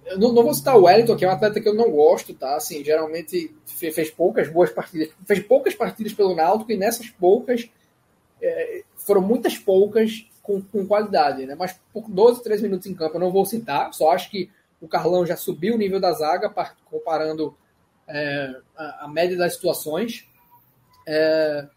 eu 0.07 0.19
não, 0.19 0.33
não, 0.33 0.43
vou 0.43 0.55
citar 0.55 0.77
o 0.77 0.85
Wellington, 0.85 1.17
que 1.17 1.25
é 1.25 1.29
um 1.29 1.33
atleta 1.33 1.61
que 1.61 1.69
eu 1.69 1.75
não 1.75 1.91
gosto, 1.91 2.35
tá? 2.35 2.57
Assim, 2.57 2.85
geralmente 2.85 3.55
fez 3.67 4.11
poucas 4.11 4.49
boas 4.49 4.71
partidas, 4.71 5.11
fez 5.27 5.41
poucas 5.41 5.75
partidas 5.75 6.13
pelo 6.13 6.35
Náutico 6.35 6.73
e 6.73 6.77
nessas 6.77 7.09
poucas 7.09 7.69
é, 8.41 8.83
foram 8.97 9.21
muitas 9.21 9.59
poucas 9.59 10.27
com, 10.43 10.61
com, 10.63 10.87
qualidade, 10.87 11.47
né? 11.47 11.55
Mas 11.55 11.79
por 11.93 12.09
12, 12.09 12.43
13 12.43 12.63
minutos 12.63 12.87
em 12.87 12.95
campo 12.95 13.17
eu 13.17 13.21
não 13.21 13.31
vou 13.31 13.45
citar, 13.45 13.93
só 13.93 14.11
acho 14.13 14.31
que 14.31 14.51
o 14.81 14.89
Carlão 14.89 15.27
já 15.27 15.37
subiu 15.37 15.75
o 15.75 15.79
nível 15.79 16.01
da 16.01 16.13
zaga 16.13 16.53
comparando 16.87 17.55
é, 18.09 18.55
a, 18.77 19.05
a, 19.05 19.09
média 19.09 19.37
das 19.37 19.55
situações. 19.55 20.27
É, 21.07 21.69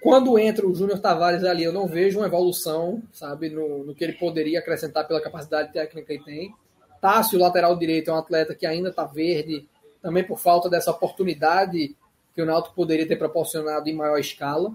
quando 0.00 0.38
entra 0.38 0.66
o 0.66 0.74
Júnior 0.74 0.98
Tavares 0.98 1.44
ali, 1.44 1.64
eu 1.64 1.72
não 1.72 1.86
vejo 1.86 2.18
uma 2.18 2.26
evolução, 2.26 3.02
sabe, 3.12 3.48
no, 3.50 3.84
no, 3.84 3.94
que 3.94 4.04
ele 4.04 4.12
poderia 4.14 4.58
acrescentar 4.58 5.06
pela 5.06 5.20
capacidade 5.20 5.72
técnica 5.72 6.16
que 6.16 6.24
tem. 6.24 6.54
Tássio, 7.00 7.38
lateral 7.38 7.76
direito, 7.76 8.10
é 8.10 8.14
um 8.14 8.18
atleta 8.18 8.54
que 8.54 8.66
ainda 8.66 8.88
está 8.88 9.04
verde, 9.04 9.68
também 10.02 10.24
por 10.24 10.38
falta 10.38 10.68
dessa 10.68 10.90
oportunidade 10.90 11.96
que 12.34 12.42
o 12.42 12.46
Náutico 12.46 12.74
poderia 12.74 13.08
ter 13.08 13.16
proporcionado 13.16 13.88
em 13.88 13.94
maior 13.94 14.18
escala. 14.18 14.72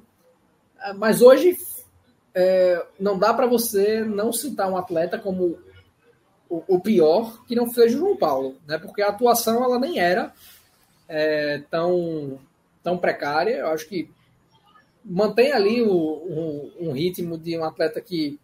É, 0.81 0.93
mas 0.93 1.21
hoje 1.21 1.57
é, 2.33 2.83
não 2.99 3.17
dá 3.17 3.33
para 3.33 3.45
você 3.45 4.01
não 4.01 4.33
citar 4.33 4.69
um 4.69 4.77
atleta 4.77 5.19
como 5.19 5.59
o, 6.51 6.75
o, 6.75 6.79
pior 6.81 7.45
que 7.45 7.55
não 7.55 7.71
fez 7.71 7.95
o 7.95 7.99
João 7.99 8.17
Paulo, 8.17 8.57
né? 8.67 8.77
Porque 8.77 9.01
a 9.01 9.07
atuação 9.07 9.63
ela 9.63 9.79
nem 9.79 9.99
era 9.99 10.33
é, 11.07 11.63
tão 11.71 12.37
tão 12.83 12.97
precária. 12.97 13.55
Eu 13.55 13.67
acho 13.67 13.87
que 13.87 14.09
mantém 15.03 15.53
ali 15.53 15.81
o, 15.81 16.71
um 16.79 16.91
ritmo 16.91 17.37
de 17.37 17.57
um 17.57 17.63
atleta 17.63 18.01
que 18.01 18.37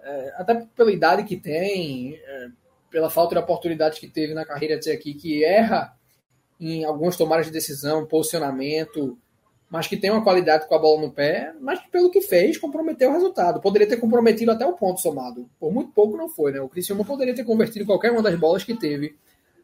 é, 0.00 0.34
até 0.36 0.66
pela 0.76 0.90
idade 0.90 1.22
que 1.22 1.36
tem, 1.36 2.16
é, 2.16 2.48
pela 2.90 3.08
falta 3.08 3.36
de 3.36 3.40
oportunidades 3.40 4.00
que 4.00 4.08
teve 4.08 4.34
na 4.34 4.44
carreira 4.44 4.74
até 4.74 4.90
aqui, 4.90 5.14
que 5.14 5.44
erra 5.44 5.96
em 6.60 6.84
algumas 6.84 7.16
tomadas 7.16 7.46
de 7.46 7.52
decisão, 7.52 8.04
posicionamento, 8.04 9.16
mas 9.70 9.86
que 9.86 9.96
tem 9.96 10.10
uma 10.10 10.24
qualidade 10.24 10.66
com 10.66 10.74
a 10.74 10.78
bola 10.78 11.02
no 11.02 11.12
pé, 11.12 11.52
mas 11.60 11.78
pelo 11.88 12.10
que 12.10 12.22
fez, 12.22 12.56
comprometeu 12.56 13.10
o 13.10 13.12
resultado. 13.12 13.60
Poderia 13.60 13.86
ter 13.86 13.98
comprometido 13.98 14.50
até 14.50 14.64
o 14.66 14.72
ponto 14.72 15.00
somado. 15.00 15.48
Por 15.60 15.72
muito 15.72 15.92
pouco 15.92 16.16
não 16.16 16.28
foi, 16.28 16.52
né? 16.52 16.60
O 16.60 16.68
Cristiano 16.68 17.04
poderia 17.04 17.34
ter 17.34 17.44
convertido 17.44 17.84
qualquer 17.84 18.10
uma 18.10 18.22
das 18.22 18.38
bolas 18.38 18.64
que 18.64 18.74
teve 18.74 19.14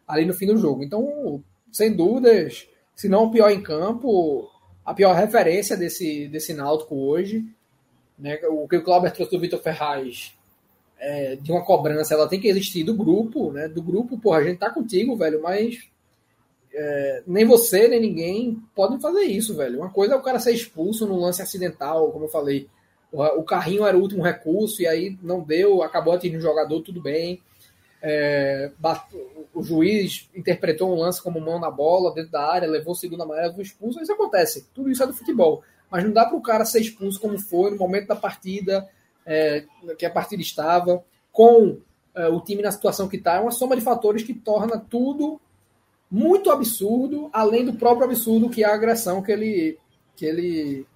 ali 0.06 0.26
no 0.26 0.34
fim 0.34 0.46
do 0.46 0.58
jogo. 0.58 0.84
Então, 0.84 1.42
sem 1.72 1.94
dúvidas, 1.94 2.68
se 2.94 3.08
não 3.08 3.24
o 3.24 3.30
pior 3.30 3.50
em 3.50 3.62
campo, 3.62 4.50
a 4.84 4.92
pior 4.92 5.14
referência 5.14 5.76
desse, 5.76 6.28
desse 6.28 6.52
Náutico 6.52 6.94
hoje. 6.94 7.44
Né? 8.18 8.38
O 8.48 8.68
que 8.68 8.76
o 8.76 8.84
Clauber 8.84 9.10
trouxe 9.10 9.32
do 9.32 9.40
Vitor 9.40 9.60
Ferraz 9.60 10.34
é, 10.98 11.36
de 11.36 11.50
uma 11.50 11.64
cobrança, 11.64 12.14
ela 12.14 12.28
tem 12.28 12.40
que 12.40 12.48
existir 12.48 12.84
do 12.84 12.94
grupo, 12.94 13.50
né? 13.52 13.68
Do 13.68 13.82
grupo, 13.82 14.18
porra, 14.18 14.38
a 14.38 14.44
gente 14.44 14.58
tá 14.58 14.70
contigo, 14.70 15.16
velho, 15.16 15.42
mas 15.42 15.88
é, 16.74 17.22
nem 17.26 17.44
você, 17.44 17.86
nem 17.86 18.00
ninguém 18.00 18.62
podem 18.74 19.00
fazer 19.00 19.22
isso, 19.22 19.54
velho. 19.54 19.78
Uma 19.78 19.90
coisa 19.90 20.14
é 20.14 20.16
o 20.16 20.22
cara 20.22 20.40
ser 20.40 20.52
expulso 20.52 21.06
num 21.06 21.20
lance 21.20 21.40
acidental, 21.40 22.10
como 22.10 22.24
eu 22.24 22.28
falei. 22.28 22.68
O 23.12 23.44
carrinho 23.44 23.86
era 23.86 23.96
o 23.96 24.00
último 24.00 24.24
recurso 24.24 24.82
e 24.82 24.88
aí 24.88 25.16
não 25.22 25.40
deu, 25.40 25.84
acabou 25.84 26.12
atingindo 26.12 26.38
o 26.38 26.42
jogador, 26.42 26.80
tudo 26.80 27.00
bem. 27.00 27.40
É, 28.02 28.72
o 29.54 29.62
juiz 29.62 30.28
interpretou 30.34 30.92
um 30.92 30.98
lance 30.98 31.22
como 31.22 31.40
mão 31.40 31.60
na 31.60 31.70
bola, 31.70 32.12
dentro 32.12 32.32
da 32.32 32.44
área, 32.44 32.68
levou 32.68 32.92
o 32.92 32.96
segundo 32.96 33.22
amarelo, 33.22 33.54
foi 33.54 33.62
expulso. 33.62 34.02
Isso 34.02 34.12
acontece. 34.12 34.66
Tudo 34.74 34.90
isso 34.90 35.02
é 35.02 35.06
do 35.06 35.14
futebol. 35.14 35.62
Mas 35.88 36.02
não 36.02 36.12
dá 36.12 36.26
para 36.26 36.36
o 36.36 36.42
cara 36.42 36.64
ser 36.64 36.80
expulso 36.80 37.20
como 37.20 37.38
foi 37.38 37.70
no 37.70 37.76
momento 37.76 38.08
da 38.08 38.16
partida, 38.16 38.88
é, 39.24 39.64
que 39.96 40.04
a 40.04 40.10
partida 40.10 40.42
estava, 40.42 41.04
com 41.30 41.78
é, 42.16 42.26
o 42.26 42.40
time 42.40 42.62
na 42.62 42.72
situação 42.72 43.08
que 43.08 43.16
está. 43.16 43.36
É 43.36 43.40
uma 43.40 43.52
soma 43.52 43.76
de 43.76 43.82
fatores 43.82 44.24
que 44.24 44.34
torna 44.34 44.76
tudo 44.76 45.40
muito 46.10 46.50
absurdo, 46.50 47.28
além 47.32 47.64
do 47.64 47.74
próprio 47.74 48.06
absurdo 48.06 48.50
que 48.50 48.62
é 48.62 48.66
a 48.66 48.74
agressão 48.74 49.22
que 49.22 49.32
ele, 49.32 49.78
que 50.14 50.24
ele, 50.24 50.86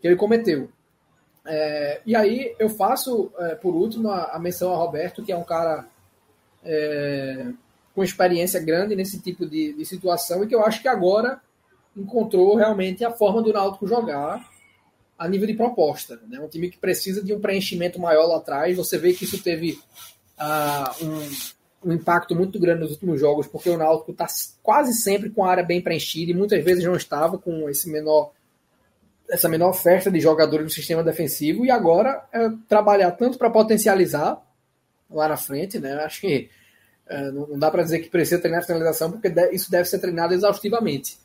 que 0.00 0.06
ele 0.06 0.16
cometeu. 0.16 0.68
É, 1.44 2.00
e 2.04 2.14
aí 2.14 2.54
eu 2.58 2.68
faço, 2.68 3.32
é, 3.38 3.54
por 3.54 3.74
último, 3.74 4.10
a, 4.10 4.36
a, 4.36 4.38
menção 4.38 4.72
a 4.72 4.76
Roberto, 4.76 5.22
que 5.22 5.32
é 5.32 5.36
um 5.36 5.44
cara 5.44 5.86
é, 6.62 7.46
com 7.94 8.04
experiência 8.04 8.60
grande 8.60 8.94
nesse 8.94 9.20
tipo 9.20 9.46
de, 9.46 9.72
de, 9.72 9.84
situação 9.84 10.44
e 10.44 10.46
que 10.46 10.54
eu 10.54 10.64
acho 10.64 10.82
que 10.82 10.88
agora 10.88 11.40
encontrou 11.96 12.54
realmente 12.56 13.04
a 13.04 13.10
forma 13.10 13.42
do 13.42 13.52
Náutico 13.52 13.86
jogar 13.86 14.48
a 15.18 15.28
nível 15.28 15.46
de 15.46 15.54
proposta. 15.54 16.20
Né? 16.28 16.38
Um 16.40 16.48
time 16.48 16.70
que 16.70 16.78
precisa 16.78 17.22
de 17.22 17.34
um 17.34 17.40
preenchimento 17.40 18.00
maior 18.00 18.26
lá 18.26 18.36
atrás. 18.36 18.76
Você 18.76 18.96
vê 18.96 19.12
que 19.12 19.24
isso 19.24 19.42
teve 19.42 19.78
uh, 20.38 21.04
um 21.04 21.28
um 21.84 21.92
impacto 21.92 22.34
muito 22.34 22.58
grande 22.60 22.80
nos 22.80 22.92
últimos 22.92 23.18
jogos, 23.18 23.46
porque 23.46 23.70
o 23.70 23.78
Náutico 23.78 24.12
está 24.12 24.26
quase 24.62 24.92
sempre 24.94 25.30
com 25.30 25.44
a 25.44 25.50
área 25.50 25.64
bem 25.64 25.80
preenchida 25.80 26.30
e 26.30 26.34
muitas 26.34 26.62
vezes 26.62 26.84
não 26.84 26.94
estava 26.94 27.38
com 27.38 27.68
esse 27.68 27.90
menor 27.90 28.32
essa 29.30 29.48
menor 29.48 29.70
oferta 29.70 30.10
de 30.10 30.18
jogadores 30.18 30.64
no 30.64 30.70
sistema 30.70 31.04
defensivo 31.04 31.64
e 31.64 31.70
agora 31.70 32.24
é 32.32 32.50
trabalhar 32.68 33.12
tanto 33.12 33.38
para 33.38 33.48
potencializar 33.48 34.42
lá 35.08 35.28
na 35.28 35.36
frente, 35.36 35.78
né? 35.78 35.94
Acho 36.04 36.20
que 36.22 36.50
é, 37.06 37.30
não 37.30 37.56
dá 37.56 37.70
para 37.70 37.84
dizer 37.84 38.00
que 38.00 38.10
precisa 38.10 38.40
treinar 38.40 38.60
a 38.60 38.66
finalização 38.66 39.12
porque 39.12 39.32
isso 39.52 39.70
deve 39.70 39.88
ser 39.88 40.00
treinado 40.00 40.34
exaustivamente. 40.34 41.16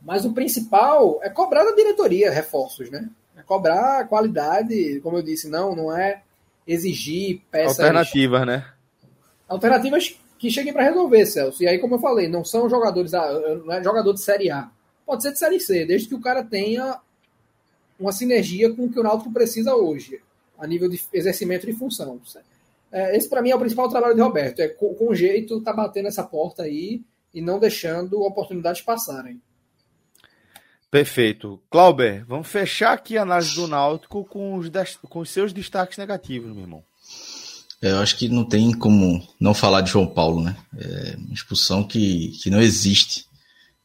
Mas 0.00 0.24
o 0.24 0.32
principal 0.32 1.18
é 1.20 1.28
cobrar 1.28 1.64
da 1.64 1.74
diretoria 1.74 2.30
reforços, 2.30 2.88
né? 2.88 3.08
É 3.36 3.42
cobrar 3.42 4.06
qualidade, 4.06 5.00
como 5.00 5.18
eu 5.18 5.22
disse, 5.22 5.48
não, 5.48 5.74
não 5.74 5.96
é 5.96 6.22
exigir 6.64 7.42
peças 7.50 7.80
alternativas, 7.80 8.46
né? 8.46 8.64
Alternativas 9.48 10.18
que 10.38 10.50
cheguem 10.50 10.72
para 10.72 10.84
resolver, 10.84 11.26
Celso. 11.26 11.62
E 11.62 11.66
aí, 11.66 11.78
como 11.78 11.96
eu 11.96 11.98
falei, 11.98 12.28
não 12.28 12.44
são 12.44 12.68
jogadores, 12.68 13.12
não 13.12 13.72
é 13.72 13.82
jogador 13.82 14.12
de 14.12 14.20
Série 14.20 14.50
A. 14.50 14.70
Pode 15.04 15.22
ser 15.22 15.32
de 15.32 15.38
Série 15.38 15.58
C, 15.58 15.84
desde 15.84 16.08
que 16.08 16.14
o 16.14 16.20
cara 16.20 16.44
tenha 16.44 17.00
uma 17.98 18.12
sinergia 18.12 18.72
com 18.72 18.84
o 18.84 18.92
que 18.92 19.00
o 19.00 19.02
Náutico 19.02 19.32
precisa 19.32 19.74
hoje, 19.74 20.20
a 20.58 20.66
nível 20.66 20.88
de 20.88 21.02
exercimento 21.12 21.66
de 21.66 21.72
função. 21.72 22.20
É, 22.92 23.16
esse, 23.16 23.28
para 23.28 23.42
mim, 23.42 23.50
é 23.50 23.56
o 23.56 23.58
principal 23.58 23.88
trabalho 23.88 24.14
de 24.14 24.20
Roberto. 24.20 24.60
É 24.60 24.68
com, 24.68 24.94
com 24.94 25.14
jeito 25.14 25.60
tá 25.60 25.72
batendo 25.72 26.08
essa 26.08 26.22
porta 26.22 26.62
aí 26.62 27.02
e 27.34 27.40
não 27.40 27.58
deixando 27.58 28.22
oportunidades 28.22 28.80
passarem. 28.80 29.40
Perfeito. 30.90 31.60
Clauber, 31.68 32.24
vamos 32.26 32.48
fechar 32.48 32.92
aqui 32.92 33.18
a 33.18 33.22
análise 33.22 33.54
do 33.54 33.68
Náutico 33.68 34.24
com 34.24 34.54
os, 34.54 34.70
com 35.08 35.18
os 35.18 35.30
seus 35.30 35.52
destaques 35.52 35.98
negativos, 35.98 36.50
meu 36.52 36.62
irmão. 36.62 36.87
É, 37.80 37.92
eu 37.92 37.98
acho 37.98 38.16
que 38.16 38.28
não 38.28 38.44
tem 38.44 38.72
como 38.72 39.26
não 39.40 39.54
falar 39.54 39.82
de 39.82 39.90
João 39.90 40.06
Paulo, 40.06 40.42
né? 40.42 40.56
É 40.76 41.16
uma 41.16 41.34
expulsão 41.34 41.84
que, 41.84 42.30
que 42.42 42.50
não 42.50 42.60
existe. 42.60 43.26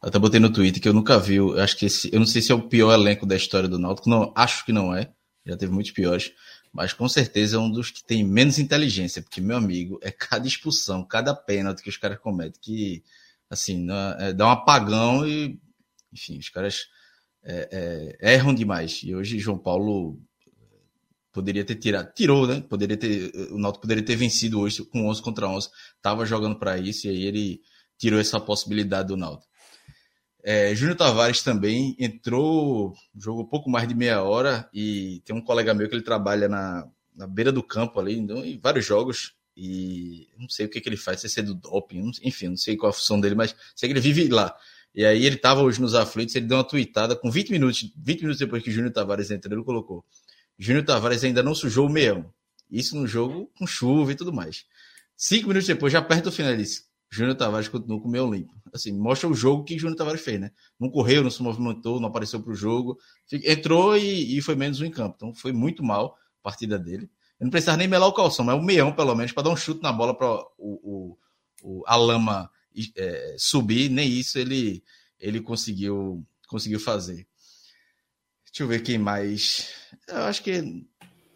Eu 0.02 0.10
até 0.10 0.20
botei 0.20 0.40
no 0.40 0.52
Twitter 0.52 0.82
que 0.82 0.90
eu 0.90 0.94
nunca 0.94 1.20
vi. 1.20 1.36
Eu 1.36 1.60
acho 1.62 1.78
que 1.78 1.86
esse, 1.86 2.10
eu 2.12 2.20
não 2.20 2.26
sei 2.26 2.42
se 2.42 2.52
é 2.52 2.56
o 2.56 2.68
pior 2.68 2.94
elenco 2.94 3.26
da 3.26 3.36
história 3.36 3.70
do 3.70 3.80
Náutico. 3.80 4.10
Não, 4.10 4.34
acho 4.36 4.66
que 4.66 4.72
não 4.72 4.96
é. 4.96 5.12
Já 5.46 5.56
teve 5.56 5.72
muitos 5.72 5.92
piores. 5.92 6.32
Mas 6.74 6.92
com 6.92 7.08
certeza 7.08 7.58
é 7.58 7.60
um 7.60 7.70
dos 7.70 7.92
que 7.92 8.04
tem 8.04 8.24
menos 8.24 8.58
inteligência, 8.58 9.22
porque, 9.22 9.40
meu 9.40 9.58
amigo, 9.58 10.00
é 10.02 10.10
cada 10.10 10.48
expulsão, 10.48 11.06
cada 11.06 11.36
pênalti 11.36 11.84
que 11.84 11.90
os 11.90 11.98
caras 11.98 12.18
cometem 12.18 12.60
que, 12.60 13.04
assim, 13.48 13.88
é, 14.18 14.34
dá 14.34 14.48
um 14.48 14.52
apagão 14.52 15.28
e, 15.28 15.60
enfim, 16.12 16.40
os 16.40 16.50
caras 16.50 16.88
é, 17.44 18.16
é, 18.22 18.34
erram 18.34 18.56
demais. 18.56 19.02
E 19.04 19.14
hoje 19.14 19.38
João 19.38 19.58
Paulo 19.58 20.20
poderia 21.34 21.66
ter 21.66 21.76
tirado, 21.76 22.14
tirou, 22.14 22.48
né? 22.48 22.62
Poderia 22.62 22.96
ter, 22.96 23.32
o 23.52 23.58
Náutico 23.58 23.82
poderia 23.82 24.06
ter 24.06 24.16
vencido 24.16 24.60
hoje 24.62 24.86
com 24.86 25.08
11 25.08 25.22
contra 25.22 25.50
11. 25.50 25.68
Tava 26.02 26.26
jogando 26.26 26.58
para 26.58 26.78
isso 26.78 27.08
e 27.08 27.10
aí 27.10 27.24
ele 27.24 27.62
tirou 27.98 28.20
essa 28.20 28.40
possibilidade 28.40 29.08
do 29.08 29.18
Náutico. 29.18 29.52
É, 30.46 30.76
Júnior 30.76 30.98
Tavares 30.98 31.42
também 31.42 31.96
entrou, 31.98 32.94
jogou 33.16 33.48
pouco 33.48 33.70
mais 33.70 33.88
de 33.88 33.96
meia 33.96 34.22
hora 34.22 34.70
e 34.74 35.22
tem 35.26 35.36
um 35.36 35.42
colega 35.42 35.74
meu 35.74 35.90
que 35.90 35.96
ele 35.96 36.04
trabalha 36.04 36.48
na, 36.48 36.88
na 37.16 37.26
beira 37.26 37.52
do 37.52 37.64
campo 37.64 38.00
ali, 38.00 38.18
então, 38.18 38.46
em 38.46 38.60
vários 38.60 38.86
jogos 38.86 39.34
e 39.56 40.28
não 40.38 40.50
sei 40.50 40.66
o 40.66 40.70
que, 40.70 40.82
que 40.82 40.90
ele 40.90 40.98
faz, 40.98 41.22
se 41.22 41.40
é 41.40 41.44
do 41.44 41.54
doping, 41.54 42.12
enfim, 42.24 42.50
não 42.50 42.58
sei 42.58 42.76
qual 42.76 42.90
a 42.90 42.94
função 42.94 43.20
dele, 43.20 43.36
mas 43.36 43.56
sei 43.76 43.88
que 43.88 43.94
ele 43.94 44.02
vive 44.02 44.28
lá. 44.28 44.54
E 44.94 45.06
aí 45.06 45.26
ele 45.26 45.38
tava 45.38 45.62
hoje 45.62 45.82
nos 45.82 45.96
aflitos, 45.96 46.36
ele 46.36 46.46
deu 46.46 46.58
uma 46.58 46.64
tweetada 46.64 47.16
com 47.16 47.32
20 47.32 47.52
minutos, 47.52 47.92
20 47.98 48.22
minutos 48.22 48.40
depois 48.40 48.62
que 48.62 48.70
o 48.70 48.74
Júnior 48.74 48.92
Tavares 48.92 49.32
entrou, 49.32 49.56
ele 49.56 49.64
colocou 49.64 50.06
Júnior 50.58 50.86
Tavares 50.86 51.24
ainda 51.24 51.44
não 51.44 51.56
sujou 51.56 51.88
o 51.88 51.92
meião. 51.92 52.32
Isso 52.70 52.96
no 52.96 53.06
jogo 53.06 53.52
com 53.58 53.68
chuva 53.68 54.12
e 54.12 54.16
tudo 54.16 54.34
mais. 54.34 54.66
Cinco 55.16 55.48
minutos 55.48 55.68
depois, 55.68 55.94
já 55.94 56.02
perto 56.02 56.26
do 56.26 56.32
final, 56.32 56.54
Júnior 57.14 57.36
Tavares 57.36 57.68
continuou 57.68 58.02
com 58.02 58.08
o 58.08 58.12
meio 58.12 58.32
limpo. 58.32 58.52
Assim, 58.74 58.92
mostra 58.92 59.30
o 59.30 59.36
jogo 59.36 59.64
que 59.64 59.78
Júnior 59.78 59.96
Tavares 59.96 60.22
fez, 60.22 60.40
né? 60.40 60.52
Não 60.80 60.90
correu, 60.90 61.24
não 61.24 61.30
se 61.30 61.44
movimentou, 61.44 62.00
não 62.00 62.10
apareceu 62.10 62.42
para 62.42 62.52
o 62.52 62.56
jogo. 62.56 62.98
Entrou 63.32 63.96
e, 63.96 64.36
e, 64.36 64.42
foi 64.42 64.56
menos 64.56 64.82
um 64.82 64.86
em 64.86 64.90
campo. 64.90 65.14
Então 65.16 65.34
foi 65.34 65.54
muito 65.54 65.84
mal 65.84 66.18
a 66.40 66.44
partida 66.44 66.80
dele. 66.80 67.08
Eu 67.40 67.46
não 67.46 67.52
precisava 67.52 67.78
nem 67.78 67.88
melar 67.88 68.10
o 68.10 68.14
calção, 68.14 68.44
mas 68.44 68.56
o 68.56 68.64
meião, 68.64 68.92
pelo 68.92 69.14
menos, 69.14 69.32
para 69.32 69.44
dar 69.44 69.52
um 69.52 69.56
chute 69.56 69.84
na 69.84 69.92
bola 69.92 70.18
para 70.18 70.28
o, 70.58 71.18
o, 71.62 71.84
a 71.86 71.96
lama 71.96 72.50
é, 72.98 73.36
subir. 73.38 73.90
Nem 73.90 74.10
isso 74.10 74.40
ele, 74.40 74.84
ele 75.20 75.40
conseguiu, 75.40 76.26
conseguiu 76.48 76.80
fazer. 76.80 77.28
Deixa 78.54 78.66
eu 78.66 78.68
ver 78.68 78.84
quem 78.84 79.00
mais. 79.00 79.68
Eu 80.08 80.26
acho 80.26 80.44
que 80.44 80.86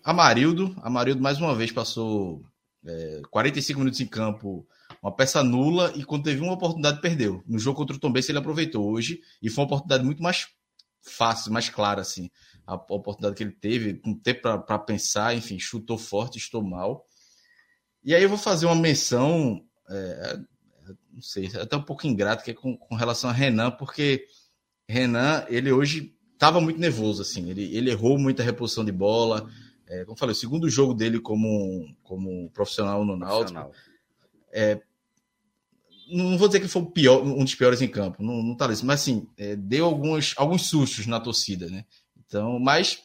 Amarildo. 0.03 0.75
Amarildo 0.83 1.19
mais 1.19 1.39
uma 1.39 1.55
vez 1.55 1.71
passou 1.71 2.45
é, 2.85 3.23
45 3.31 3.79
minutos 3.79 3.99
em 3.99 4.05
campo, 4.05 4.67
uma 5.01 5.11
peça 5.11 5.43
nula, 5.43 5.91
e 5.95 6.03
quando 6.03 6.25
teve 6.25 6.41
uma 6.41 6.53
oportunidade, 6.53 7.01
perdeu. 7.01 7.43
No 7.47 7.57
jogo 7.57 7.75
contra 7.75 7.95
o 7.95 7.99
Tom 7.99 8.11
Benz, 8.11 8.29
ele 8.29 8.37
aproveitou 8.37 8.87
hoje, 8.87 9.19
e 9.41 9.49
foi 9.49 9.63
uma 9.63 9.65
oportunidade 9.65 10.05
muito 10.05 10.21
mais 10.21 10.47
fácil, 11.01 11.51
mais 11.51 11.67
clara, 11.69 12.01
assim. 12.01 12.29
A 12.67 12.75
oportunidade 12.75 13.35
que 13.35 13.41
ele 13.41 13.51
teve, 13.51 13.95
com 13.95 14.13
tempo 14.13 14.41
para 14.59 14.77
pensar, 14.77 15.35
enfim, 15.35 15.57
chutou 15.57 15.97
forte, 15.97 16.37
estou 16.37 16.61
mal. 16.61 17.03
E 18.03 18.13
aí 18.13 18.21
eu 18.21 18.29
vou 18.29 18.37
fazer 18.37 18.67
uma 18.67 18.75
menção, 18.75 19.65
é, 19.89 20.37
não 21.11 21.21
sei, 21.23 21.47
até 21.59 21.75
um 21.75 21.81
pouco 21.81 22.05
ingrato, 22.05 22.43
que 22.43 22.51
é 22.51 22.53
com, 22.53 22.77
com 22.77 22.93
relação 22.93 23.27
a 23.27 23.33
Renan, 23.33 23.71
porque 23.71 24.23
Renan, 24.87 25.43
ele 25.49 25.71
hoje 25.71 26.15
estava 26.37 26.61
muito 26.61 26.79
nervoso, 26.79 27.23
assim, 27.23 27.49
ele, 27.49 27.75
ele 27.75 27.89
errou 27.89 28.17
muita 28.17 28.43
reposição 28.43 28.85
de 28.85 28.91
bola, 28.91 29.49
é, 29.87 30.03
como 30.03 30.13
eu 30.13 30.19
falei, 30.19 30.33
o 30.33 30.37
segundo 30.37 30.69
jogo 30.69 30.93
dele 30.93 31.19
como, 31.19 31.87
como 32.03 32.49
profissional 32.51 33.03
no 33.03 33.17
Náutico, 33.17 33.71
é, 34.51 34.79
não 36.09 36.37
vou 36.37 36.47
dizer 36.47 36.59
que 36.59 36.67
foi 36.67 36.85
pior, 36.85 37.23
um 37.23 37.43
dos 37.43 37.55
piores 37.55 37.81
em 37.81 37.87
campo, 37.87 38.23
não, 38.23 38.43
não 38.43 38.55
tá 38.55 38.71
isso, 38.71 38.85
mas 38.85 39.01
assim, 39.01 39.27
é, 39.35 39.55
deu 39.55 39.85
alguns, 39.85 40.35
alguns 40.37 40.67
sustos 40.67 41.07
na 41.07 41.19
torcida, 41.19 41.67
né? 41.67 41.83
Então, 42.25 42.59
mas 42.59 43.01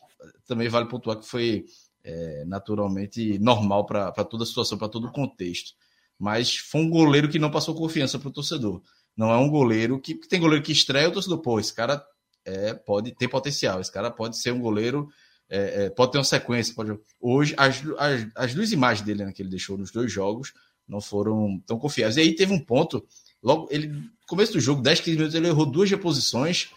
também 0.46 0.68
vale 0.68 0.88
pontuar 0.88 1.18
que 1.18 1.26
foi 1.26 1.64
é, 2.04 2.44
naturalmente 2.44 3.38
normal 3.38 3.86
para 3.86 4.12
toda 4.24 4.44
a 4.44 4.46
situação, 4.46 4.76
para 4.76 4.88
todo 4.88 5.06
o 5.06 5.12
contexto. 5.12 5.72
Mas 6.18 6.56
foi 6.56 6.82
um 6.82 6.90
goleiro 6.90 7.28
que 7.28 7.38
não 7.38 7.50
passou 7.50 7.74
confiança 7.74 8.18
para 8.18 8.28
o 8.28 8.32
torcedor. 8.32 8.82
Não 9.16 9.30
é 9.30 9.36
um 9.36 9.48
goleiro 9.48 10.00
que, 10.00 10.14
que 10.14 10.28
tem 10.28 10.40
goleiro 10.40 10.64
que 10.64 10.72
estreia 10.72 11.08
o 11.08 11.12
torcedor, 11.12 11.38
pô, 11.38 11.58
esse 11.58 11.74
cara 11.74 12.04
é, 12.44 12.74
pode 12.74 13.12
ter 13.14 13.28
potencial, 13.28 13.80
esse 13.80 13.92
cara 13.92 14.10
pode 14.10 14.36
ser 14.38 14.52
um 14.52 14.60
goleiro, 14.60 15.08
é, 15.48 15.84
é, 15.84 15.90
pode 15.90 16.12
ter 16.12 16.18
uma 16.18 16.24
sequência. 16.24 16.74
Pode... 16.74 16.98
Hoje, 17.20 17.54
as, 17.56 17.82
as, 17.98 18.26
as 18.34 18.54
duas 18.54 18.72
imagens 18.72 19.04
dele 19.04 19.24
né, 19.24 19.32
que 19.32 19.42
ele 19.42 19.50
deixou 19.50 19.76
nos 19.76 19.90
dois 19.90 20.10
jogos 20.10 20.52
não 20.88 21.00
foram 21.00 21.60
tão 21.66 21.78
confiáveis. 21.78 22.16
E 22.16 22.20
aí 22.20 22.34
teve 22.34 22.52
um 22.52 22.58
ponto, 22.58 23.04
logo, 23.42 23.68
ele, 23.70 24.10
começo 24.26 24.52
do 24.52 24.60
jogo, 24.60 24.82
10, 24.82 25.00
15 25.00 25.16
minutos, 25.16 25.34
ele 25.34 25.48
errou 25.48 25.66
duas 25.66 25.90
reposições, 25.90 26.70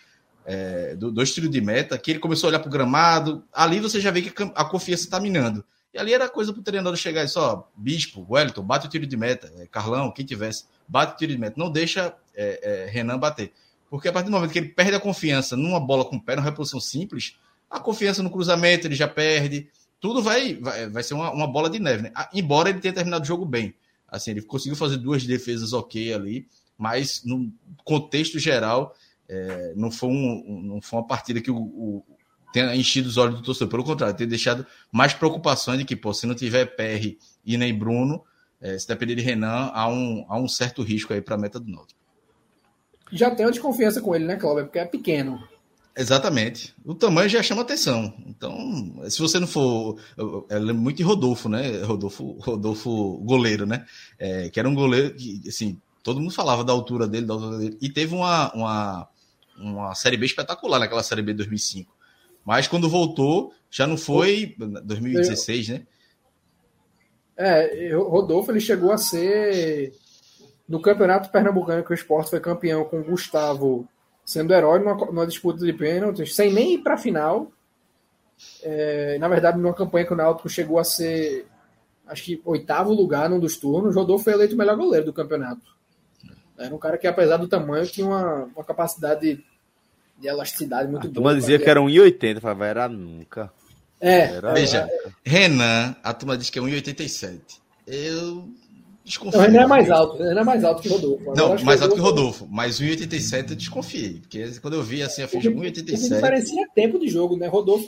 é, 0.45 0.95
dois 0.95 1.33
tiros 1.33 1.49
de 1.49 1.61
meta, 1.61 1.97
que 1.97 2.11
ele 2.11 2.19
começou 2.19 2.47
a 2.47 2.49
olhar 2.49 2.59
para 2.59 2.67
o 2.67 2.71
gramado. 2.71 3.43
Ali 3.51 3.79
você 3.79 3.99
já 3.99 4.11
vê 4.11 4.21
que 4.21 4.43
a 4.53 4.65
confiança 4.65 5.03
está 5.03 5.19
minando. 5.19 5.65
E 5.93 5.97
ali 5.97 6.13
era 6.13 6.27
coisa 6.27 6.51
para 6.51 6.59
o 6.59 6.63
treinador 6.63 6.97
chegar 6.97 7.23
e 7.23 7.29
só, 7.29 7.71
Bispo, 7.77 8.27
Wellington, 8.29 8.61
bate 8.61 8.85
o 8.85 8.89
tiro 8.89 9.07
de 9.07 9.15
meta, 9.15 9.51
é, 9.57 9.65
Carlão, 9.65 10.11
quem 10.11 10.25
tivesse, 10.25 10.65
bate 10.85 11.13
o 11.13 11.17
tiro 11.17 11.31
de 11.31 11.37
meta. 11.37 11.55
Não 11.57 11.71
deixa 11.71 12.13
é, 12.35 12.83
é, 12.83 12.89
Renan 12.89 13.17
bater. 13.17 13.53
Porque 13.95 14.09
a 14.09 14.11
partir 14.11 14.29
do 14.29 14.33
momento 14.33 14.51
que 14.51 14.59
ele 14.59 14.67
perde 14.67 14.93
a 14.93 14.99
confiança 14.99 15.55
numa 15.55 15.79
bola 15.79 16.03
com 16.03 16.19
pé, 16.19 16.35
numa 16.35 16.43
reposição 16.43 16.81
simples, 16.81 17.37
a 17.69 17.79
confiança 17.79 18.21
no 18.21 18.29
cruzamento 18.29 18.85
ele 18.85 18.93
já 18.93 19.07
perde. 19.07 19.69
Tudo 20.01 20.21
vai, 20.21 20.55
vai, 20.55 20.89
vai 20.89 21.01
ser 21.01 21.13
uma, 21.13 21.31
uma 21.31 21.47
bola 21.47 21.69
de 21.69 21.79
neve, 21.79 22.03
né? 22.03 22.11
Embora 22.33 22.69
ele 22.69 22.81
tenha 22.81 22.93
terminado 22.93 23.23
o 23.23 23.27
jogo 23.27 23.45
bem. 23.45 23.73
Assim, 24.05 24.31
ele 24.31 24.41
conseguiu 24.41 24.75
fazer 24.75 24.97
duas 24.97 25.23
defesas 25.23 25.71
ok 25.71 26.13
ali, 26.13 26.45
mas 26.77 27.23
no 27.23 27.49
contexto 27.85 28.37
geral, 28.37 28.93
é, 29.29 29.73
não, 29.77 29.89
foi 29.89 30.09
um, 30.09 30.61
não 30.61 30.81
foi 30.81 30.99
uma 30.99 31.07
partida 31.07 31.39
que 31.39 31.49
o, 31.49 31.55
o 31.57 32.05
tenha 32.51 32.75
enchido 32.75 33.07
os 33.07 33.15
olhos 33.15 33.35
do 33.35 33.43
torcedor. 33.43 33.69
Pelo 33.69 33.83
contrário, 33.85 34.17
tem 34.17 34.27
deixado 34.27 34.65
mais 34.91 35.13
preocupações 35.13 35.79
de 35.79 35.85
que, 35.85 35.95
pô, 35.95 36.13
se 36.13 36.27
não 36.27 36.35
tiver 36.35 36.65
PR 36.65 37.17
e 37.45 37.57
nem 37.57 37.73
Bruno, 37.73 38.23
é, 38.59 38.77
se 38.77 38.85
depender 38.87 39.15
de 39.15 39.21
Renan, 39.21 39.71
há 39.73 39.87
um, 39.87 40.25
há 40.27 40.37
um 40.37 40.49
certo 40.49 40.83
risco 40.83 41.13
aí 41.13 41.21
para 41.21 41.35
a 41.35 41.37
meta 41.37 41.61
do 41.61 41.71
Náutico. 41.71 42.04
Já 43.11 43.29
tem 43.31 43.45
uma 43.45 43.51
desconfiança 43.51 44.01
com 44.01 44.15
ele, 44.15 44.25
né, 44.25 44.35
Cláudio? 44.35 44.65
Porque 44.65 44.79
é 44.79 44.85
pequeno. 44.85 45.39
Exatamente. 45.97 46.75
O 46.83 46.93
tamanho 46.93 47.29
já 47.29 47.41
chama 47.41 47.61
atenção. 47.61 48.13
Então, 48.25 49.01
se 49.09 49.19
você 49.19 49.39
não 49.39 49.47
for. 49.47 49.97
Eu 50.17 50.45
lembro 50.49 50.81
muito 50.81 50.97
de 50.97 51.03
Rodolfo, 51.03 51.47
né? 51.47 51.81
Rodolfo, 51.83 52.37
Rodolfo 52.39 53.17
goleiro, 53.19 53.65
né? 53.65 53.85
É, 54.19 54.49
que 54.49 54.59
era 54.59 54.67
um 54.67 54.75
goleiro 54.75 55.15
que, 55.15 55.41
assim, 55.47 55.79
todo 56.03 56.19
mundo 56.19 56.33
falava 56.33 56.65
da 56.65 56.73
altura 56.73 57.07
dele, 57.07 57.25
da 57.25 57.33
altura 57.33 57.57
dele. 57.57 57.77
E 57.81 57.89
teve 57.89 58.13
uma, 58.13 58.53
uma, 58.53 59.09
uma 59.57 59.95
Série 59.95 60.17
B 60.17 60.25
espetacular 60.25 60.79
naquela 60.79 61.01
Série 61.01 61.21
B 61.21 61.31
de 61.31 61.37
2005. 61.37 61.95
Mas 62.43 62.67
quando 62.67 62.89
voltou, 62.89 63.53
já 63.71 63.87
não 63.87 63.97
foi 63.97 64.53
2016, 64.57 65.69
né? 65.69 65.87
É, 67.37 67.93
Rodolfo 67.95 68.51
ele 68.51 68.59
chegou 68.59 68.91
a 68.91 68.97
ser 68.97 69.93
no 70.67 70.81
Campeonato 70.81 71.29
Pernambucano 71.29 71.83
que 71.83 71.91
o 71.91 71.95
Sport 71.95 72.29
foi 72.29 72.39
campeão 72.39 72.83
com 72.85 72.99
o 72.99 73.03
Gustavo 73.03 73.87
sendo 74.25 74.53
herói 74.53 74.79
numa, 74.79 74.95
numa 74.95 75.27
disputa 75.27 75.63
de 75.63 75.71
pênaltis, 75.71 76.35
sem 76.35 76.51
nem 76.51 76.73
ir 76.73 76.77
para 76.79 76.95
a 76.95 76.97
final. 76.97 77.51
É, 78.63 79.17
na 79.19 79.27
verdade, 79.27 79.57
numa 79.57 79.73
campanha 79.73 80.05
que 80.05 80.13
o 80.13 80.17
Náutico 80.17 80.49
chegou 80.49 80.79
a 80.79 80.83
ser, 80.83 81.45
acho 82.07 82.23
que 82.23 82.41
oitavo 82.43 82.91
lugar 82.91 83.29
num 83.29 83.39
dos 83.39 83.57
turnos, 83.57 83.95
Rodolfo 83.95 84.25
foi 84.25 84.33
eleito 84.33 84.55
o 84.55 84.57
melhor 84.57 84.75
goleiro 84.75 85.05
do 85.05 85.13
campeonato. 85.13 85.75
Era 86.57 86.73
um 86.73 86.79
cara 86.79 86.97
que, 86.97 87.05
apesar 87.05 87.37
do 87.37 87.47
tamanho, 87.47 87.85
tinha 87.85 88.07
uma, 88.07 88.45
uma 88.45 88.63
capacidade 88.63 89.43
de 90.17 90.27
elasticidade 90.27 90.89
muito 90.89 91.07
a 91.07 91.09
boa. 91.09 91.13
turma 91.13 91.35
dizia 91.35 91.59
que 91.59 91.69
era 91.69 91.79
1,80, 91.79 92.39
falava, 92.39 92.65
era 92.65 92.89
nunca. 92.89 93.51
É. 93.99 94.35
Era 94.35 94.53
Veja, 94.53 94.89
era... 94.89 95.13
Renan, 95.23 95.95
a 96.01 96.13
turma 96.13 96.37
diz 96.37 96.49
que 96.49 96.57
é 96.57 96.61
1,87. 96.61 97.59
Eu 97.85 98.49
Desconfio. 99.05 99.39
Não, 99.39 99.45
ele 99.45 99.57
é 99.57 99.67
mais 99.67 99.91
alto, 99.91 100.23
ele 100.23 100.39
é 100.39 100.43
mais 100.43 100.63
alto 100.63 100.81
que 100.81 100.89
Rodolfo. 100.89 101.35
Não, 101.35 101.63
mais 101.63 101.79
alto 101.79 101.93
que 101.93 102.01
Rodolfo, 102.01 102.47
mas 102.49 102.81
1,87 102.81 103.51
eu 103.51 103.55
desconfiei. 103.55 104.13
Porque 104.19 104.59
quando 104.59 104.73
eu 104.73 104.81
vi 104.81 105.03
assim, 105.03 105.21
a 105.21 105.27
ficha 105.27 105.51
1,87. 105.51 106.19
Parecia 106.19 106.67
tempo 106.73 106.97
de 106.97 107.07
jogo, 107.07 107.37
né? 107.37 107.45
Rodolfo, 107.45 107.87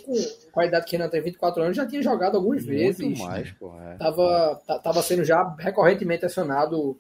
com, 0.52 0.60
a 0.60 0.66
idade 0.68 0.86
que 0.86 0.96
Renan 0.96 1.10
tem 1.10 1.20
24 1.20 1.64
anos, 1.64 1.76
já 1.76 1.88
tinha 1.88 2.04
jogado 2.04 2.36
algumas 2.36 2.64
Muito 2.64 2.78
vezes. 2.78 3.18
mais, 3.18 3.52
porra. 3.54 3.94
É. 3.94 3.98
Tava, 3.98 4.62
tava 4.84 5.02
sendo 5.02 5.24
já 5.24 5.56
recorrentemente 5.58 6.24
acionado 6.24 6.96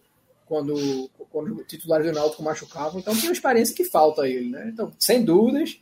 quando, 0.48 1.12
quando 1.32 1.64
titulares 1.66 2.08
do 2.08 2.14
Náutico 2.14 2.42
machucavam. 2.42 3.00
Então 3.00 3.14
tinha 3.14 3.30
uma 3.30 3.34
experiência 3.34 3.76
que 3.76 3.86
falta 3.86 4.24
a 4.24 4.28
ele, 4.28 4.50
né? 4.50 4.72
Então, 4.74 4.92
sem 4.98 5.24
dúvidas, 5.24 5.80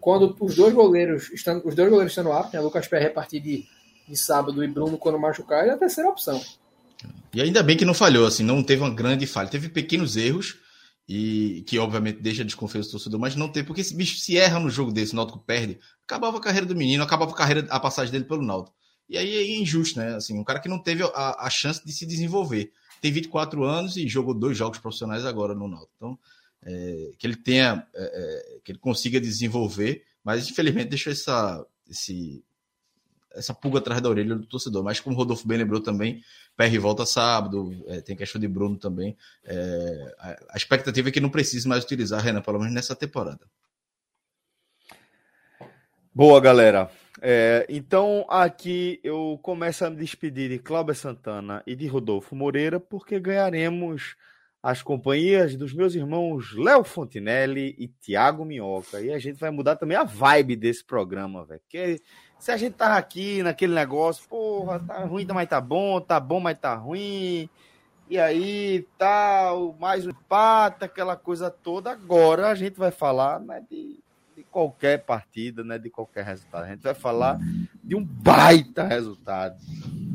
quando 0.00 0.34
os 0.40 0.56
dois 0.56 0.72
goleiros 0.72 1.30
estão, 1.34 1.60
os 1.62 1.74
dois 1.74 1.90
goleiros 1.90 2.12
estando 2.12 2.32
aptos, 2.32 2.54
né? 2.54 2.60
Lucas 2.60 2.88
Perry 2.88 3.08
a 3.08 3.12
partir 3.12 3.40
de, 3.40 3.66
de 4.08 4.16
sábado 4.16 4.64
e 4.64 4.68
Bruno 4.68 4.96
quando 4.96 5.18
machucar, 5.18 5.66
é 5.66 5.70
a 5.72 5.76
terceira 5.76 6.08
opção. 6.08 6.40
E 7.34 7.40
ainda 7.42 7.62
bem 7.62 7.76
que 7.76 7.84
não 7.84 7.94
falhou, 7.94 8.26
assim, 8.26 8.42
não 8.42 8.62
teve 8.62 8.82
uma 8.82 8.94
grande 8.94 9.26
falha. 9.26 9.48
Teve 9.48 9.68
pequenos 9.68 10.16
erros, 10.16 10.56
e 11.08 11.62
que 11.66 11.78
obviamente 11.78 12.20
deixa 12.20 12.44
desconfiança 12.44 12.88
do 12.88 12.92
torcedor, 12.92 13.20
mas 13.20 13.36
não 13.36 13.48
tem, 13.48 13.62
porque 13.62 13.82
esse 13.82 13.94
bicho 13.94 14.18
se 14.18 14.38
erra 14.38 14.58
no 14.58 14.70
jogo 14.70 14.90
desse, 14.90 15.12
o 15.12 15.16
Náutico 15.16 15.38
perde, 15.38 15.78
acabava 16.04 16.38
a 16.38 16.40
carreira 16.40 16.66
do 16.66 16.74
menino, 16.74 17.02
acabava 17.02 17.32
a 17.32 17.34
carreira, 17.34 17.66
a 17.68 17.78
passagem 17.78 18.10
dele 18.10 18.24
pelo 18.24 18.42
Náutico. 18.42 18.74
E 19.08 19.18
aí 19.18 19.36
é 19.36 19.58
injusto, 19.58 19.98
né? 19.98 20.14
Assim, 20.14 20.38
um 20.38 20.44
cara 20.44 20.60
que 20.60 20.68
não 20.68 20.78
teve 20.78 21.02
a, 21.02 21.46
a 21.46 21.50
chance 21.50 21.84
de 21.84 21.92
se 21.92 22.06
desenvolver. 22.06 22.72
Tem 23.02 23.12
24 23.12 23.62
anos 23.62 23.98
e 23.98 24.08
jogou 24.08 24.32
dois 24.32 24.56
jogos 24.56 24.78
profissionais 24.78 25.26
agora 25.26 25.54
no 25.54 25.68
Náutico. 25.68 25.92
Então, 25.96 26.18
é, 26.62 27.10
que 27.18 27.26
ele 27.26 27.36
tenha, 27.36 27.86
é, 27.94 28.56
é 28.56 28.60
que 28.64 28.72
ele 28.72 28.78
consiga 28.78 29.20
desenvolver, 29.20 30.04
mas 30.24 30.48
infelizmente 30.48 30.88
deixou 30.88 31.12
essa, 31.12 31.66
esse, 31.86 32.42
essa 33.34 33.52
pulga 33.52 33.78
atrás 33.78 34.00
da 34.00 34.08
orelha 34.08 34.34
do 34.34 34.46
torcedor. 34.46 34.82
Mas 34.82 35.00
como 35.00 35.14
o 35.14 35.18
Rodolfo 35.18 35.46
bem 35.46 35.58
lembrou 35.58 35.80
também, 35.80 36.22
PR 36.56 36.78
volta 36.80 37.04
sábado, 37.04 37.72
é, 37.86 38.00
tem 38.00 38.16
questão 38.16 38.40
de 38.40 38.48
Bruno 38.48 38.76
também. 38.76 39.16
É, 39.44 40.14
a, 40.50 40.56
expectativa 40.56 41.08
é 41.08 41.12
que 41.12 41.20
não 41.20 41.30
precise 41.30 41.66
mais 41.68 41.84
utilizar 41.84 42.22
Renan, 42.22 42.42
pelo 42.42 42.58
menos 42.58 42.74
nessa 42.74 42.94
temporada. 42.94 43.46
Boa, 46.14 46.40
galera. 46.40 46.90
É, 47.20 47.66
então, 47.68 48.24
aqui 48.28 49.00
eu 49.02 49.38
começo 49.42 49.84
a 49.84 49.90
me 49.90 49.96
despedir 49.96 50.50
de 50.50 50.58
Cláudio 50.58 50.94
Santana 50.94 51.62
e 51.66 51.74
de 51.74 51.86
Rodolfo 51.86 52.36
Moreira, 52.36 52.78
porque 52.78 53.18
ganharemos 53.18 54.16
as 54.64 54.80
companhias 54.80 55.56
dos 55.56 55.74
meus 55.74 55.94
irmãos 55.94 56.54
Léo 56.56 56.84
Fontinelli 56.84 57.76
e 57.78 57.86
Tiago 57.86 58.46
Minhoca. 58.46 58.98
E 58.98 59.12
a 59.12 59.18
gente 59.18 59.38
vai 59.38 59.50
mudar 59.50 59.76
também 59.76 59.94
a 59.94 60.04
vibe 60.04 60.56
desse 60.56 60.82
programa, 60.82 61.44
velho. 61.44 61.60
Porque 61.60 62.00
se 62.38 62.50
a 62.50 62.56
gente 62.56 62.72
tava 62.72 62.96
aqui 62.96 63.42
naquele 63.42 63.74
negócio, 63.74 64.26
porra, 64.26 64.80
tá 64.80 65.04
ruim, 65.04 65.26
mas 65.34 65.50
tá 65.50 65.60
bom, 65.60 66.00
tá 66.00 66.18
bom, 66.18 66.40
mas 66.40 66.58
tá 66.58 66.74
ruim. 66.74 67.46
E 68.08 68.18
aí, 68.18 68.88
tal, 68.96 69.76
mais 69.78 70.06
um 70.06 70.10
empate, 70.10 70.82
aquela 70.82 71.14
coisa 71.14 71.50
toda. 71.50 71.90
Agora 71.90 72.48
a 72.48 72.54
gente 72.54 72.78
vai 72.78 72.90
falar 72.90 73.40
né, 73.40 73.62
de, 73.70 74.02
de 74.34 74.44
qualquer 74.44 75.04
partida, 75.04 75.62
né, 75.62 75.78
de 75.78 75.90
qualquer 75.90 76.24
resultado. 76.24 76.64
A 76.64 76.68
gente 76.68 76.82
vai 76.82 76.94
falar 76.94 77.38
de 77.82 77.94
um 77.94 78.02
baita 78.02 78.84
resultado. 78.84 79.58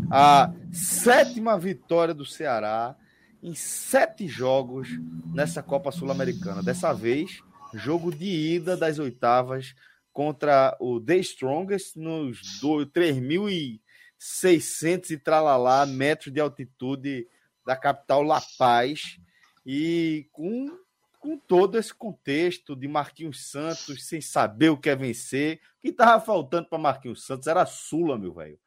A 0.09 0.51
sétima 0.71 1.55
vitória 1.55 2.15
do 2.15 2.25
Ceará 2.25 2.95
em 3.41 3.55
sete 3.55 4.27
jogos 4.27 4.89
nessa 5.33 5.63
Copa 5.63 5.91
Sul-Americana. 5.91 6.61
Dessa 6.61 6.93
vez, 6.93 7.41
jogo 7.73 8.13
de 8.13 8.25
ida 8.25 8.75
das 8.75 8.99
oitavas 8.99 9.73
contra 10.11 10.75
o 10.79 10.99
The 10.99 11.17
Strongest 11.17 11.95
nos 11.95 12.59
3.600 12.61 15.11
e 15.11 15.17
tralalá 15.17 15.85
metros 15.85 16.33
de 16.33 16.41
altitude 16.41 17.27
da 17.65 17.75
capital 17.75 18.23
La 18.23 18.41
Paz 18.57 19.19
e 19.65 20.27
com, 20.31 20.77
com 21.19 21.37
todo 21.37 21.77
esse 21.77 21.93
contexto 21.93 22.75
de 22.75 22.87
Marquinhos 22.87 23.49
Santos 23.49 24.07
sem 24.07 24.19
saber 24.19 24.69
o 24.69 24.77
que 24.77 24.89
é 24.89 24.95
vencer. 24.95 25.61
O 25.77 25.81
que 25.81 25.89
estava 25.89 26.19
faltando 26.19 26.67
para 26.67 26.77
Marquinhos 26.77 27.25
Santos 27.25 27.47
era 27.47 27.65
Sula, 27.65 28.17
meu 28.17 28.33
velho. 28.33 28.59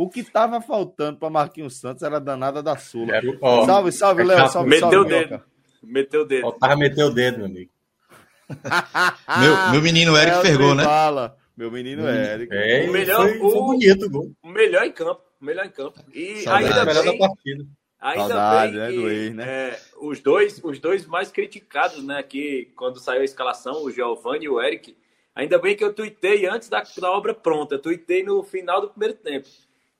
O 0.00 0.08
que 0.08 0.24
tava 0.24 0.62
faltando 0.62 1.18
para 1.18 1.28
Marquinhos 1.28 1.78
Santos 1.78 2.02
era 2.02 2.16
a 2.16 2.18
danada 2.18 2.62
da 2.62 2.74
Sula. 2.74 3.18
É, 3.18 3.20
ó, 3.38 3.66
salve, 3.66 3.92
salve, 3.92 4.22
Léo. 4.22 4.48
Salve, 4.48 4.70
meteu 4.70 4.90
salve, 4.90 4.96
o 4.96 5.04
dedo. 5.04 5.42
Meteu 5.82 6.22
o 6.22 6.24
dedo. 6.24 6.46
Ó, 6.46 6.52
tava 6.52 6.74
meteu 6.74 7.08
o 7.08 7.10
dedo, 7.10 7.36
meu 7.36 7.46
amigo. 7.48 7.70
meu, 9.38 9.72
meu 9.72 9.82
menino 9.82 10.16
Eric 10.16 10.38
é, 10.38 10.40
fergou, 10.40 10.74
né? 10.74 10.84
Fala. 10.84 11.36
Meu 11.54 11.70
menino 11.70 12.08
Eric. 12.08 12.50
É, 12.50 12.88
o 12.88 12.92
melhor, 12.92 13.28
foi, 13.28 13.38
o, 13.40 13.50
foi 13.50 13.60
bonito 13.60 14.06
o 14.06 14.10
gol. 14.10 14.32
O 14.42 14.48
melhor 14.48 14.86
em 14.86 14.92
campo. 14.92 15.20
O 15.38 15.44
melhor 15.44 15.66
em 15.66 15.70
campo. 15.70 16.00
E 16.14 16.36
Saudade. 16.36 16.64
ainda 16.64 16.84
bem, 16.86 17.04
da 17.04 17.18
partida. 17.18 17.66
Ainda 18.00 18.28
Saudade, 18.28 18.72
bem 18.72 18.80
né, 18.80 18.90
que, 18.90 18.96
do 18.96 19.10
ex, 19.10 19.34
né? 19.34 19.44
É, 19.46 19.80
os, 20.00 20.20
dois, 20.20 20.60
os 20.64 20.78
dois 20.78 21.04
mais 21.04 21.30
criticados, 21.30 22.02
né, 22.02 22.16
aqui, 22.16 22.72
quando 22.74 22.98
saiu 22.98 23.20
a 23.20 23.24
escalação, 23.24 23.84
o 23.84 23.90
Giovanni 23.90 24.46
e 24.46 24.48
o 24.48 24.62
Eric, 24.62 24.96
ainda 25.34 25.58
bem 25.58 25.76
que 25.76 25.84
eu 25.84 25.92
tuitei 25.92 26.46
antes 26.46 26.70
da, 26.70 26.82
da 26.96 27.10
obra 27.12 27.34
pronta, 27.34 27.74
eu 27.74 27.78
tuitei 27.78 28.22
no 28.22 28.42
final 28.42 28.80
do 28.80 28.88
primeiro 28.88 29.12
tempo, 29.12 29.46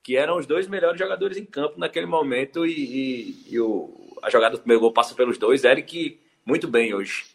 que 0.02 0.16
eram 0.16 0.38
os 0.38 0.46
dois 0.46 0.66
melhores 0.66 0.98
jogadores 0.98 1.36
em 1.36 1.44
campo 1.44 1.78
naquele 1.78 2.06
momento 2.06 2.66
e, 2.66 2.72
e, 2.72 3.54
e 3.54 3.60
o, 3.60 4.16
a 4.22 4.30
jogada 4.30 4.56
do 4.56 4.60
primeiro 4.60 4.80
gol 4.80 4.92
passa 4.92 5.14
pelos 5.14 5.38
dois. 5.38 5.64
Eric, 5.64 6.20
muito 6.44 6.68
bem 6.68 6.94
hoje. 6.94 7.26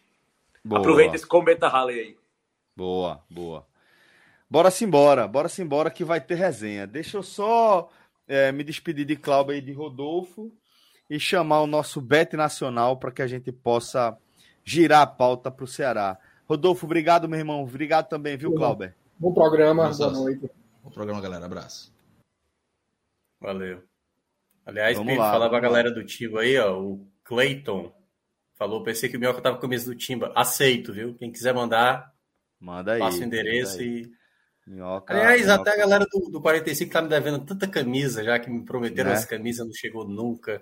Boa. 0.63 0.79
Aproveita 0.79 1.15
esse 1.15 1.25
cometa 1.25 1.67
Halley 1.67 1.99
aí. 1.99 2.17
Boa, 2.75 3.21
boa. 3.29 3.65
Bora 4.49 4.69
simbora, 4.71 5.27
bora 5.27 5.49
simbora 5.49 5.89
que 5.89 6.03
vai 6.03 6.19
ter 6.19 6.35
resenha. 6.35 6.85
Deixa 6.85 7.17
eu 7.17 7.23
só 7.23 7.89
é, 8.27 8.51
me 8.51 8.63
despedir 8.63 9.05
de 9.05 9.15
Cláudio 9.15 9.55
e 9.55 9.61
de 9.61 9.71
Rodolfo 9.71 10.51
e 11.09 11.19
chamar 11.19 11.61
o 11.61 11.67
nosso 11.67 12.01
Bet 12.01 12.35
Nacional 12.35 12.97
para 12.97 13.11
que 13.11 13.21
a 13.21 13.27
gente 13.27 13.51
possa 13.51 14.17
girar 14.63 15.01
a 15.01 15.07
pauta 15.07 15.51
para 15.51 15.63
o 15.63 15.67
Ceará. 15.67 16.17
Rodolfo, 16.47 16.85
obrigado, 16.85 17.29
meu 17.29 17.39
irmão. 17.39 17.63
Obrigado 17.63 18.07
também, 18.07 18.37
viu, 18.37 18.53
Cláudio? 18.53 18.93
Bom 19.17 19.33
programa, 19.33 19.89
boa 19.89 20.11
noite. 20.11 20.49
Bom 20.83 20.91
programa, 20.91 21.21
galera. 21.21 21.45
Abraço. 21.45 21.94
Valeu. 23.45 23.83
Aliás, 24.65 24.97
Vamos 24.97 25.15
lá, 25.17 25.31
falar 25.31 25.49
pra 25.49 25.59
galera 25.59 25.91
do 25.91 26.03
Timba 26.03 26.41
aí, 26.41 26.57
ó. 26.57 26.79
O 26.79 27.07
Clayton 27.23 27.93
falou, 28.55 28.83
pensei 28.83 29.07
que 29.07 29.17
o 29.17 29.19
Mioca 29.19 29.39
tava 29.41 29.57
com 29.57 29.61
começo 29.61 29.85
do 29.85 29.95
Timba. 29.95 30.31
Aceito, 30.35 30.91
viu? 30.91 31.13
Quem 31.13 31.31
quiser 31.31 31.53
mandar, 31.53 32.11
manda 32.59 32.93
aí. 32.93 32.99
Passa 32.99 33.19
o 33.19 33.23
endereço 33.23 33.83
e 33.83 34.11
Minhoca, 34.65 35.13
Aliás, 35.13 35.45
minhoca. 35.45 35.61
até 35.61 35.71
a 35.73 35.77
galera 35.77 36.07
do, 36.11 36.31
do 36.31 36.41
45 36.41 36.91
tá 36.91 37.01
me 37.03 37.07
devendo 37.07 37.45
tanta 37.45 37.67
camisa, 37.67 38.23
já 38.23 38.39
que 38.39 38.49
me 38.49 38.65
prometeram 38.65 39.11
né? 39.11 39.15
essa 39.15 39.27
camisa, 39.27 39.63
não 39.63 39.71
chegou 39.71 40.07
nunca. 40.07 40.59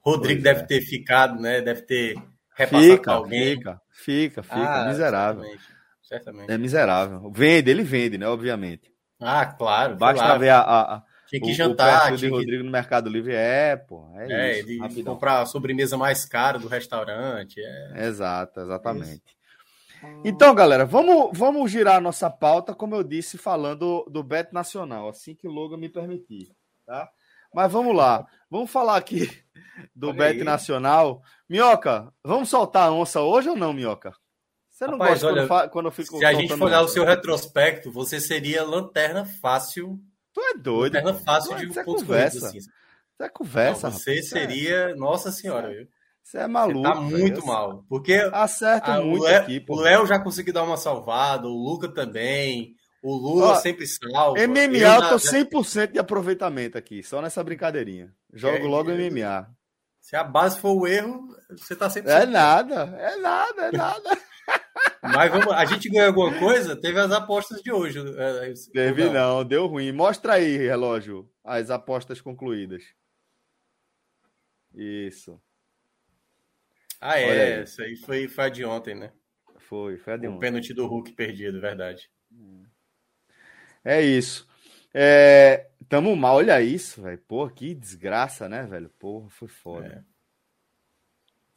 Rodrigo 0.00 0.42
pois 0.42 0.54
deve 0.54 0.60
é. 0.60 0.66
ter 0.66 0.80
ficado, 0.82 1.40
né? 1.40 1.62
Deve 1.62 1.80
ter 1.80 2.16
repassado 2.54 2.92
fica, 2.92 3.12
alguém. 3.12 3.56
Fica, 3.56 3.80
fica, 3.90 4.42
fica. 4.42 4.82
Ah, 4.82 4.88
miserável. 4.88 5.42
Certamente, 5.42 5.64
certamente. 6.02 6.52
É 6.52 6.58
miserável. 6.58 7.32
Vende, 7.34 7.70
ele 7.70 7.82
vende, 7.82 8.18
né? 8.18 8.28
Obviamente. 8.28 8.92
Ah, 9.18 9.46
claro. 9.46 9.96
Basta 9.96 10.22
claro. 10.22 10.40
ver 10.40 10.50
a, 10.50 10.60
a, 10.60 11.02
tinha 11.26 11.40
que 11.40 11.50
o, 11.50 11.54
jantar. 11.54 12.12
O 12.12 12.16
de 12.16 12.28
Rodrigo 12.28 12.64
no 12.64 12.70
Mercado 12.70 13.08
Livre 13.08 13.34
é, 13.34 13.76
pô. 13.76 14.08
É, 14.14 14.32
é 14.32 14.58
isso, 14.58 14.68
ele 14.68 14.78
rapidão. 14.78 15.14
comprar 15.14 15.42
a 15.42 15.46
sobremesa 15.46 15.96
mais 15.96 16.24
cara 16.24 16.58
do 16.58 16.68
restaurante. 16.68 17.60
É... 17.60 18.06
Exato, 18.06 18.60
exatamente. 18.60 19.12
Isso. 19.14 19.36
Então, 20.24 20.54
galera, 20.54 20.84
vamos, 20.84 21.36
vamos 21.36 21.70
girar 21.70 21.96
a 21.96 22.00
nossa 22.00 22.30
pauta, 22.30 22.74
como 22.74 22.94
eu 22.94 23.02
disse, 23.02 23.38
falando 23.38 24.04
do 24.10 24.22
Bet 24.22 24.52
Nacional, 24.52 25.08
assim 25.08 25.34
que 25.34 25.48
o 25.48 25.50
Logan 25.50 25.78
me 25.78 25.88
permitir, 25.88 26.50
tá? 26.84 27.08
Mas 27.52 27.72
vamos 27.72 27.96
lá, 27.96 28.26
vamos 28.50 28.70
falar 28.70 28.96
aqui 28.96 29.30
do 29.94 30.08
Olha 30.08 30.18
Bet 30.18 30.38
aí. 30.38 30.44
Nacional. 30.44 31.22
Minhoca, 31.48 32.12
vamos 32.22 32.48
soltar 32.48 32.88
a 32.88 32.92
onça 32.92 33.20
hoje 33.20 33.48
ou 33.48 33.56
não, 33.56 33.72
Minhoca? 33.72 34.12
Você 34.76 34.86
não 34.86 34.98
Rapaz, 34.98 35.22
gosta 35.22 35.26
olha, 35.28 35.48
quando, 35.48 35.70
quando, 35.70 35.86
eu 35.86 35.92
fico. 35.92 36.18
Se 36.18 36.24
a 36.26 36.34
gente 36.34 36.54
for 36.54 36.66
olhar 36.66 36.82
o 36.82 36.88
seu 36.88 37.02
retrospecto, 37.02 37.90
você 37.90 38.20
seria 38.20 38.62
lanterna 38.62 39.24
fácil. 39.24 39.98
Tu 40.36 40.40
é 40.42 40.58
doido. 40.58 40.92
Lanterna 40.92 41.14
fácil 41.14 41.56
de 41.56 41.66
um 41.66 41.72
ponto 41.72 42.04
conversa. 42.04 42.48
Assim. 42.48 42.58
Isso 42.58 42.68
é 43.18 43.28
conversa. 43.30 43.88
Não, 43.88 43.96
você 43.96 44.10
rapaz. 44.10 44.28
seria. 44.28 44.94
Nossa 44.94 45.32
senhora, 45.32 45.70
viu? 45.70 45.88
Você 46.22 46.36
é 46.36 46.46
maluco. 46.46 46.86
Você 46.86 46.94
tá 46.94 47.00
muito 47.00 47.46
mal. 47.46 47.84
Porque 47.88 48.12
acerta 48.30 48.96
a, 48.96 49.00
muito 49.00 49.22
o 49.22 49.24
Léo, 49.24 49.40
aqui. 49.40 49.64
O 49.66 49.76
Léo 49.76 50.06
já 50.06 50.18
conseguiu 50.18 50.52
dar 50.52 50.64
uma 50.64 50.76
salvada, 50.76 51.46
o 51.46 51.56
Luca 51.56 51.88
também. 51.88 52.74
O 53.02 53.14
Lula 53.14 53.52
Ó, 53.52 53.54
sempre 53.54 53.86
salva. 53.86 54.38
MMA 54.46 54.76
eu, 54.76 54.90
eu 54.90 55.08
tô 55.08 55.16
100% 55.16 55.92
de 55.92 55.98
aproveitamento 55.98 56.76
aqui, 56.76 57.02
só 57.02 57.22
nessa 57.22 57.42
brincadeirinha. 57.42 58.12
Jogo 58.30 58.58
é, 58.58 58.68
logo 58.68 58.90
é, 58.90 58.94
MMA. 58.94 59.48
Se 60.02 60.16
a 60.16 60.22
base 60.22 60.58
for 60.58 60.72
o 60.72 60.86
erro, 60.86 61.34
você 61.48 61.74
tá 61.74 61.88
sempre. 61.88 62.12
É 62.12 62.26
nada, 62.26 62.94
é 62.98 63.16
nada, 63.16 63.62
é 63.62 63.72
nada. 63.72 64.18
Mas 65.12 65.30
vamos, 65.30 65.48
a 65.48 65.64
gente 65.64 65.88
ganhou 65.88 66.08
alguma 66.08 66.38
coisa? 66.38 66.76
Teve 66.76 66.98
as 66.98 67.10
apostas 67.12 67.62
de 67.62 67.72
hoje. 67.72 67.98
É, 67.98 68.52
Teve 68.72 69.04
não. 69.06 69.12
não, 69.12 69.44
deu 69.44 69.66
ruim. 69.66 69.92
Mostra 69.92 70.34
aí, 70.34 70.56
relógio, 70.56 71.30
as 71.44 71.70
apostas 71.70 72.20
concluídas. 72.20 72.82
Isso. 74.74 75.40
Ah, 77.00 77.18
é. 77.18 77.62
Isso 77.62 77.82
aí 77.82 77.96
foi, 77.96 78.28
foi 78.28 78.44
a 78.44 78.48
de 78.48 78.64
ontem, 78.64 78.94
né? 78.94 79.12
Foi, 79.58 79.96
foi 79.98 80.14
a 80.14 80.16
de 80.16 80.26
ontem. 80.26 80.36
O 80.36 80.40
pênalti 80.40 80.74
do 80.74 80.86
Hulk 80.86 81.12
perdido, 81.12 81.60
verdade. 81.60 82.10
É 83.84 84.02
isso. 84.02 84.48
É, 84.92 85.68
tamo 85.88 86.16
mal, 86.16 86.36
olha 86.36 86.60
isso, 86.60 87.02
velho. 87.02 87.18
Pô, 87.28 87.48
que 87.48 87.74
desgraça, 87.74 88.48
né, 88.48 88.64
velho? 88.64 88.88
Porra, 88.98 89.28
foi 89.30 89.48
foda. 89.48 90.04
É. 90.04 90.16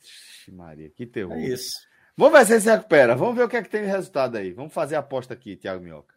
Ixi, 0.04 0.52
Maria, 0.52 0.90
que 0.90 1.06
terror. 1.06 1.34
É 1.34 1.48
isso. 1.48 1.89
Vamos 2.20 2.38
ver 2.38 2.46
se 2.46 2.52
ele 2.52 2.62
se 2.62 2.70
recupera. 2.70 3.16
Vamos 3.16 3.34
ver 3.34 3.44
o 3.44 3.48
que 3.48 3.56
é 3.56 3.64
que 3.64 3.70
tem 3.70 3.84
de 3.84 3.88
resultado 3.88 4.36
aí. 4.36 4.52
Vamos 4.52 4.74
fazer 4.74 4.98
a 4.98 5.00
aposta 5.00 5.34
aqui, 5.34 5.56
Thiago 5.56 5.82
Minhoca. 5.82 6.14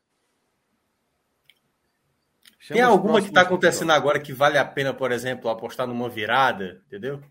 Chama 2.58 2.76
tem 2.76 2.82
alguma 2.82 3.20
que 3.20 3.28
está 3.28 3.42
acontecendo 3.42 3.92
agora 3.92 4.18
que 4.18 4.32
vale 4.32 4.58
a 4.58 4.64
pena, 4.64 4.92
por 4.92 5.12
exemplo, 5.12 5.48
apostar 5.48 5.86
numa 5.86 6.08
virada, 6.08 6.82
entendeu? 6.88 7.22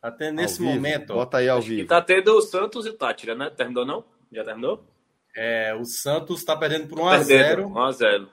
Até 0.00 0.30
nesse 0.30 0.62
momento. 0.62 1.12
Bota 1.12 1.38
aí 1.38 1.48
ao 1.48 1.60
vivo. 1.60 1.88
tá 1.88 2.00
tendo 2.00 2.36
o 2.36 2.40
Santos 2.40 2.86
e 2.86 2.90
o 2.90 2.92
Tátira, 2.92 3.34
né? 3.34 3.50
Terminou 3.50 3.84
não? 3.84 4.04
Já 4.30 4.44
terminou? 4.44 4.86
É, 5.34 5.74
o 5.74 5.84
Santos 5.84 6.44
tá 6.44 6.56
perdendo 6.56 6.86
por 6.86 7.00
1x0. 7.00 7.64
1x0. 7.64 8.28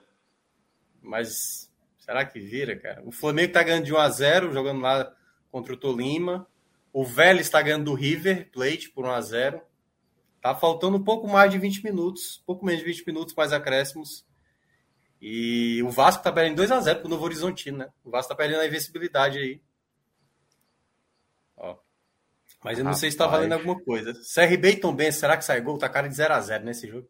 Mas 1.02 1.72
será 1.98 2.24
que 2.24 2.38
vira, 2.38 2.76
cara? 2.76 3.02
O 3.04 3.10
Flamengo 3.10 3.52
tá 3.52 3.64
ganhando 3.64 3.84
de 3.84 3.92
1x0, 3.92 4.52
jogando 4.52 4.80
lá 4.80 5.12
contra 5.50 5.74
o 5.74 5.76
Tolima. 5.76 6.46
O 6.92 7.04
Vélez 7.04 7.46
está 7.46 7.60
ganhando 7.60 7.86
do 7.86 7.94
River 7.94 8.48
Plate 8.52 8.90
por 8.90 9.04
1x0. 9.04 9.60
Tá 10.48 10.54
faltando 10.54 10.96
um 10.96 11.04
pouco 11.04 11.28
mais 11.28 11.50
de 11.50 11.58
20 11.58 11.84
minutos, 11.84 12.42
pouco 12.46 12.64
menos 12.64 12.80
de 12.80 12.86
20 12.86 13.06
minutos, 13.06 13.34
mais 13.34 13.52
acréscimos. 13.52 14.24
E 15.20 15.82
o 15.82 15.90
Vasco 15.90 16.22
tá 16.24 16.32
perdendo 16.32 16.62
2x0 16.62 17.00
pro 17.00 17.08
Novo 17.10 17.22
Horizontino, 17.22 17.76
né? 17.76 17.90
O 18.02 18.08
Vasco 18.08 18.30
tá 18.30 18.34
perdendo 18.34 18.60
a 18.60 18.66
invencibilidade 18.66 19.38
aí. 19.38 19.60
Ó. 21.54 21.76
Mas 22.64 22.78
eu 22.78 22.84
não 22.84 22.92
Rapaz. 22.92 23.00
sei 23.00 23.10
se 23.10 23.18
tá 23.18 23.26
valendo 23.26 23.52
alguma 23.52 23.78
coisa. 23.78 24.14
CRB 24.14 24.70
e 24.70 24.76
Tom 24.76 24.94
Benz, 24.94 25.16
será 25.16 25.36
que 25.36 25.44
sai 25.44 25.60
gol? 25.60 25.76
Tá 25.76 25.86
cara 25.86 26.08
de 26.08 26.14
0x0 26.14 26.62
nesse 26.62 26.88
jogo. 26.88 27.06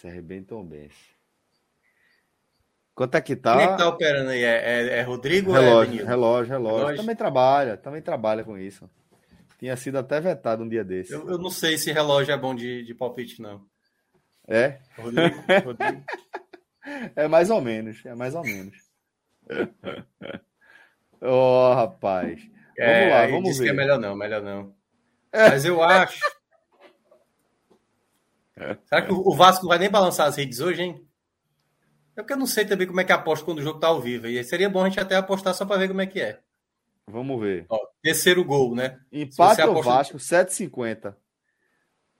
CRB 0.00 0.36
e 0.36 0.42
Tom 0.42 0.64
Benz. 0.64 0.94
Quanto 2.94 3.16
é 3.16 3.20
que 3.20 3.34
tá? 3.34 3.56
Quem 3.56 3.66
é 3.66 3.72
que 3.72 3.78
tá 3.78 3.88
operando 3.88 4.30
aí? 4.30 4.44
É, 4.44 4.58
é, 4.58 4.98
é 4.98 5.02
Rodrigo 5.02 5.50
relógio, 5.50 5.94
ou 5.94 6.00
é 6.02 6.08
relógio, 6.08 6.52
relógio, 6.52 6.76
relógio. 6.76 6.96
Também 6.98 7.16
trabalha, 7.16 7.76
também 7.76 8.00
trabalha 8.00 8.44
com 8.44 8.56
isso. 8.56 8.88
Tinha 9.58 9.76
sido 9.76 9.98
até 9.98 10.20
vetado 10.20 10.62
um 10.62 10.68
dia 10.68 10.84
desse. 10.84 11.12
Eu, 11.12 11.28
eu 11.30 11.38
não 11.38 11.50
sei 11.50 11.78
se 11.78 11.92
relógio 11.92 12.32
é 12.32 12.36
bom 12.36 12.54
de, 12.54 12.84
de 12.84 12.94
palpite, 12.94 13.40
não. 13.40 13.64
É? 14.46 14.78
Rodrigo, 14.96 15.42
Rodrigo. 15.64 16.04
é 17.16 17.26
mais 17.26 17.50
ou 17.50 17.60
menos, 17.60 18.04
é 18.04 18.14
mais 18.14 18.34
ou 18.34 18.42
menos. 18.42 18.76
oh, 21.20 21.72
rapaz. 21.74 22.40
É, 22.78 23.00
vamos 23.00 23.14
lá, 23.14 23.26
vamos 23.26 23.58
ver. 23.58 23.64
que 23.64 23.70
é 23.70 23.72
melhor 23.72 23.98
não, 23.98 24.14
melhor 24.14 24.42
não. 24.42 24.74
É. 25.32 25.48
Mas 25.50 25.64
eu 25.64 25.82
acho. 25.82 26.20
Será 28.86 29.02
que 29.02 29.12
o 29.12 29.34
Vasco 29.34 29.64
não 29.64 29.70
vai 29.70 29.78
nem 29.78 29.90
balançar 29.90 30.26
as 30.26 30.36
redes 30.36 30.60
hoje, 30.60 30.82
hein? 30.82 31.06
É 32.16 32.22
porque 32.22 32.32
eu 32.32 32.38
não 32.38 32.46
sei 32.46 32.64
também 32.64 32.86
como 32.86 33.00
é 33.00 33.04
que 33.04 33.12
aposta 33.12 33.44
quando 33.44 33.58
o 33.58 33.62
jogo 33.62 33.78
tá 33.78 33.88
ao 33.88 34.00
vivo. 34.00 34.26
E 34.26 34.42
seria 34.44 34.70
bom 34.70 34.82
a 34.82 34.88
gente 34.88 35.00
até 35.00 35.16
apostar 35.16 35.54
só 35.54 35.66
para 35.66 35.78
ver 35.78 35.88
como 35.88 36.00
é 36.00 36.06
que 36.06 36.20
é. 36.20 36.40
Vamos 37.08 37.40
ver. 37.40 37.66
Ó, 37.68 37.78
terceiro 38.02 38.44
gol, 38.44 38.74
né? 38.74 38.98
Empate 39.12 39.62
ou 39.62 39.82
Vasco, 39.82 40.16
7,50. 40.16 41.14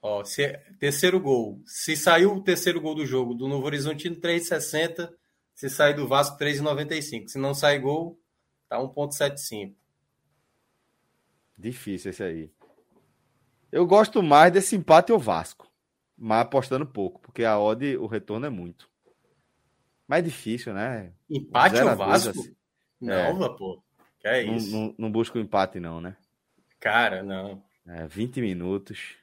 Ó, 0.01 0.25
se, 0.25 0.45
é, 0.45 0.59
terceiro 0.79 1.21
gol. 1.21 1.61
Se 1.67 1.97
saiu 1.97 2.35
o 2.35 2.43
terceiro 2.43 2.81
gol 2.81 2.95
do 2.95 3.05
jogo 3.05 3.35
do 3.35 3.49
Novo 3.49 3.67
Horizontino, 3.67 4.17
3,60. 4.17 5.13
Se 5.55 5.69
sair 5.69 5.95
do 5.95 6.07
Vasco, 6.07 6.39
3,95. 6.39 7.29
Se 7.29 7.39
não 7.39 7.55
sai 7.55 7.79
gol, 7.81 8.21
tá 8.69 8.79
1,75. 8.79 9.75
Difícil 11.59 12.11
esse 12.11 12.23
aí. 12.23 12.53
Eu 13.73 13.87
gosto 13.87 14.23
mais 14.23 14.53
desse 14.53 14.77
empate 14.77 15.11
ao 15.11 15.19
Vasco, 15.19 15.69
mas 16.17 16.43
apostando 16.43 16.87
pouco, 16.87 17.21
porque 17.21 17.45
a 17.45 17.59
odd, 17.59 17.97
o 17.97 18.07
retorno 18.07 18.47
é 18.47 18.51
muito. 18.51 18.89
Mais 20.07 20.23
difícil, 20.23 20.73
né? 20.73 21.13
Empate 21.29 21.81
ao 21.81 21.97
Vasco? 21.97 22.31
Assim. 22.31 22.55
Não, 23.01 23.45
é. 23.45 23.57
pô. 23.57 23.83
É 24.27 24.43
isso? 24.43 24.73
Não, 24.73 24.87
não, 24.87 24.95
não 24.99 25.13
busca 25.13 25.39
o 25.39 25.41
empate, 25.41 25.79
não, 25.79 26.01
né? 26.01 26.17
Cara, 26.81 27.23
não. 27.23 27.63
É, 27.87 28.07
20 28.07 28.41
minutos. 28.41 29.15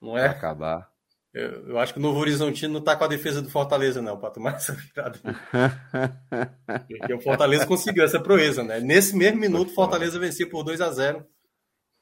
Não 0.00 0.16
é? 0.16 0.26
acabar. 0.26 0.88
Eu, 1.32 1.70
eu, 1.70 1.78
acho 1.78 1.92
que 1.92 1.98
o 1.98 2.02
Novo 2.02 2.20
Horizontino 2.20 2.74
não 2.74 2.80
tá 2.80 2.94
com 2.94 3.02
a 3.02 3.08
defesa 3.08 3.42
do 3.42 3.50
Fortaleza, 3.50 4.00
não, 4.00 4.16
para 4.16 4.30
tomar 4.30 4.54
essa 4.54 4.72
virada. 4.72 5.18
Porque 6.88 7.14
o 7.14 7.20
Fortaleza 7.20 7.66
conseguiu 7.66 8.04
essa 8.04 8.20
proeza, 8.20 8.62
né? 8.62 8.78
Nesse 8.78 9.16
mesmo 9.16 9.40
minuto, 9.40 9.70
o 9.70 9.74
Fortaleza 9.74 10.18
vencia 10.18 10.48
por 10.48 10.62
2 10.62 10.80
a 10.80 10.92
0 10.92 11.26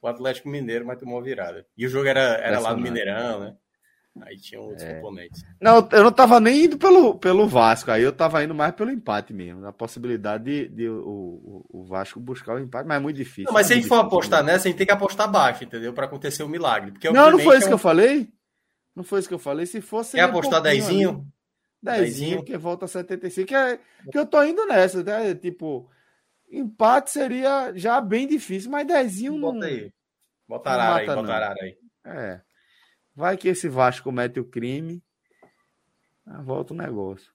o 0.03 0.09
Atlético 0.09 0.49
Mineiro, 0.49 0.85
mas 0.85 0.99
tomou 0.99 1.19
a 1.19 1.23
virada. 1.23 1.67
E 1.79 1.87
o 1.87 1.89
jogo 1.89 2.09
era, 2.09 2.21
era 2.21 2.59
lá 2.59 2.75
no 2.75 2.83
Mineirão, 2.83 3.41
né? 3.41 3.57
Aí 4.21 4.37
tinha 4.37 4.61
outros 4.61 4.83
é. 4.83 4.95
componentes. 4.95 5.43
Não, 5.61 5.89
eu 5.91 6.05
não 6.05 6.13
tava 6.13 6.39
nem 6.39 6.67
indo 6.67 6.77
pelo, 6.77 7.19
pelo 7.19 7.49
Vasco, 7.49 7.91
aí 7.91 8.03
eu 8.03 8.13
tava 8.13 8.45
indo 8.45 8.55
mais 8.55 8.75
pelo 8.75 8.91
empate 8.91 9.33
mesmo. 9.33 9.67
A 9.67 9.73
possibilidade 9.73 10.45
de, 10.45 10.69
de 10.69 10.89
o, 10.89 11.65
o, 11.69 11.85
Vasco 11.85 12.21
buscar 12.21 12.55
o 12.55 12.59
empate, 12.59 12.87
mas 12.87 12.99
é 12.99 13.01
muito 13.01 13.17
difícil. 13.17 13.45
Não, 13.45 13.55
mas 13.55 13.67
é 13.67 13.69
se 13.69 13.73
a 13.73 13.77
gente 13.77 13.89
for 13.89 14.01
apostar 14.01 14.45
nessa, 14.45 14.69
a 14.69 14.71
gente 14.71 14.77
tem 14.77 14.87
que 14.87 14.93
apostar 14.93 15.31
baixo, 15.31 15.65
entendeu? 15.65 15.95
Para 15.95 16.05
acontecer 16.05 16.43
o 16.43 16.47
um 16.47 16.51
milagre. 16.51 16.93
Porque, 16.93 17.11
não, 17.11 17.31
não 17.31 17.39
foi 17.39 17.57
isso 17.57 17.65
é 17.65 17.67
um... 17.67 17.71
que 17.71 17.75
eu 17.75 17.79
falei? 17.79 18.29
Não 18.95 19.03
foi 19.03 19.21
isso 19.21 19.29
que 19.29 19.35
eu 19.35 19.39
falei. 19.39 19.65
Se 19.65 19.81
fosse. 19.81 20.17
Quer 20.17 20.25
apostar 20.25 20.61
um 20.61 20.65
dezinho? 20.65 21.27
Dezinho, 21.83 22.45
que 22.45 22.57
volta 22.57 22.85
a 22.85 22.89
75. 22.89 23.49
Que, 23.49 23.55
é, 23.55 23.81
que 24.11 24.19
eu 24.19 24.27
tô 24.27 24.43
indo 24.45 24.65
nessa, 24.67 25.03
né? 25.03 25.35
Tipo, 25.35 25.91
empate 26.51 27.11
seria 27.11 27.73
já 27.75 28.01
bem 28.01 28.29
difícil, 28.29 28.71
mas 28.71 28.87
dezinho 28.87 29.39
não. 29.39 29.55
Bota 29.55 29.67
aí. 29.67 29.93
Bota 30.47 30.71
arara 30.71 31.01
aí, 31.01 31.07
bota 31.07 31.33
arara 31.33 31.61
aí. 31.61 31.77
É. 32.05 32.41
Vai 33.15 33.37
que 33.37 33.49
esse 33.49 33.69
Vasco 33.69 34.05
comete 34.05 34.41
o 34.41 34.45
crime. 34.45 35.03
Volta 36.45 36.73
o 36.73 36.77
negócio. 36.77 37.33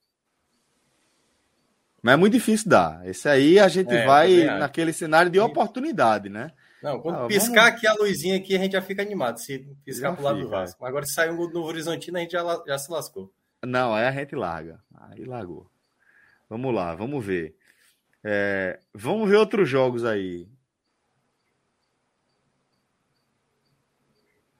Mas 2.02 2.14
é 2.14 2.18
muito 2.18 2.34
difícil 2.34 2.70
dar. 2.70 3.06
Esse 3.06 3.28
aí 3.28 3.60
a 3.60 3.68
gente 3.68 3.94
é, 3.94 4.06
vai 4.06 4.45
naquele 4.45 4.94
cenário 4.94 5.32
de 5.32 5.40
oportunidade, 5.40 6.30
né? 6.30 6.52
Não, 6.82 6.99
quando 7.02 7.24
ah, 7.24 7.28
piscar 7.28 7.66
vamos... 7.66 7.78
aqui 7.78 7.88
a 7.88 7.94
luzinha 7.94 8.38
aqui, 8.38 8.56
a 8.56 8.60
gente 8.60 8.74
já 8.74 8.82
fica 8.82 9.02
animado. 9.02 9.40
Se 9.40 9.60
piscar 9.84 10.10
já 10.10 10.16
pro 10.16 10.24
lado 10.24 10.38
fica, 10.38 10.48
do 10.48 10.52
Vasco. 10.52 10.86
É. 10.86 10.88
Agora, 10.88 11.06
se 11.06 11.14
sair 11.14 11.32
um 11.32 11.36
gol 11.36 11.48
do 11.48 11.56
Novo 11.56 11.68
Horizontino, 11.68 12.18
a 12.18 12.22
gente 12.22 12.32
já, 12.32 12.64
já 12.66 12.78
se 12.78 12.91
lascou. 12.91 13.34
Não, 13.66 13.94
aí 13.94 14.06
a 14.06 14.12
gente 14.12 14.36
larga. 14.36 14.80
Aí 14.95 15.26
largou. 15.26 15.70
Vamos 16.49 16.74
lá, 16.74 16.95
vamos 16.95 17.26
ver. 17.26 17.56
É, 18.24 18.80
vamos 18.94 19.30
ver 19.30 19.36
outros 19.38 19.68
jogos 19.68 20.06
aí. 20.06 20.48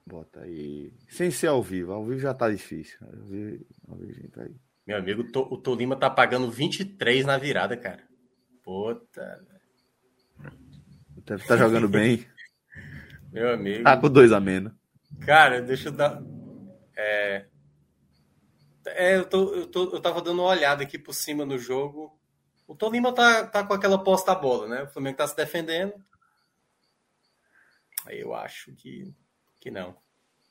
Bota 0.08 0.40
aí. 0.40 0.90
Sem 1.10 1.30
ser 1.30 1.48
ao 1.48 1.62
vivo. 1.62 1.92
Ao 1.92 2.02
vivo 2.02 2.18
já 2.18 2.32
tá 2.32 2.48
difícil. 2.48 2.98
Ao 3.02 3.26
vivo, 3.26 3.66
ao 3.86 3.96
vivo 3.98 4.28
tá 4.30 4.42
aí. 4.42 4.56
Meu 4.86 4.96
amigo, 4.96 5.22
o 5.22 5.58
Tolima 5.58 5.96
tá 5.96 6.08
pagando 6.08 6.50
23 6.50 7.26
na 7.26 7.36
virada, 7.36 7.76
cara. 7.76 8.02
Puta. 8.64 9.46
Deve 11.26 11.42
estar 11.42 11.56
tá 11.56 11.56
jogando 11.58 11.90
bem. 11.90 12.26
Meu 13.30 13.52
amigo. 13.52 13.84
Tá 13.84 13.98
com 13.98 14.08
dois 14.08 14.32
a 14.32 14.40
menos. 14.40 14.72
Cara, 15.26 15.60
deixa 15.60 15.90
eu 15.90 15.92
dar. 15.92 16.22
É. 16.96 17.46
É, 18.86 19.16
eu, 19.18 19.26
tô, 19.26 19.54
eu, 19.54 19.66
tô, 19.66 19.94
eu 19.94 20.00
tava 20.00 20.22
dando 20.22 20.40
uma 20.40 20.48
olhada 20.48 20.82
aqui 20.82 20.98
por 20.98 21.12
cima 21.12 21.44
no 21.44 21.58
jogo. 21.58 22.18
O 22.66 22.74
Tolima 22.74 23.14
tá, 23.14 23.46
tá 23.46 23.62
com 23.62 23.74
aquela 23.74 24.02
posta 24.02 24.34
bola, 24.34 24.66
né? 24.66 24.82
O 24.84 24.88
Flamengo 24.88 25.18
tá 25.18 25.26
se 25.26 25.36
defendendo. 25.36 25.92
Aí 28.06 28.20
eu 28.20 28.34
acho 28.34 28.74
que 28.74 29.14
que 29.60 29.70
não. 29.70 29.96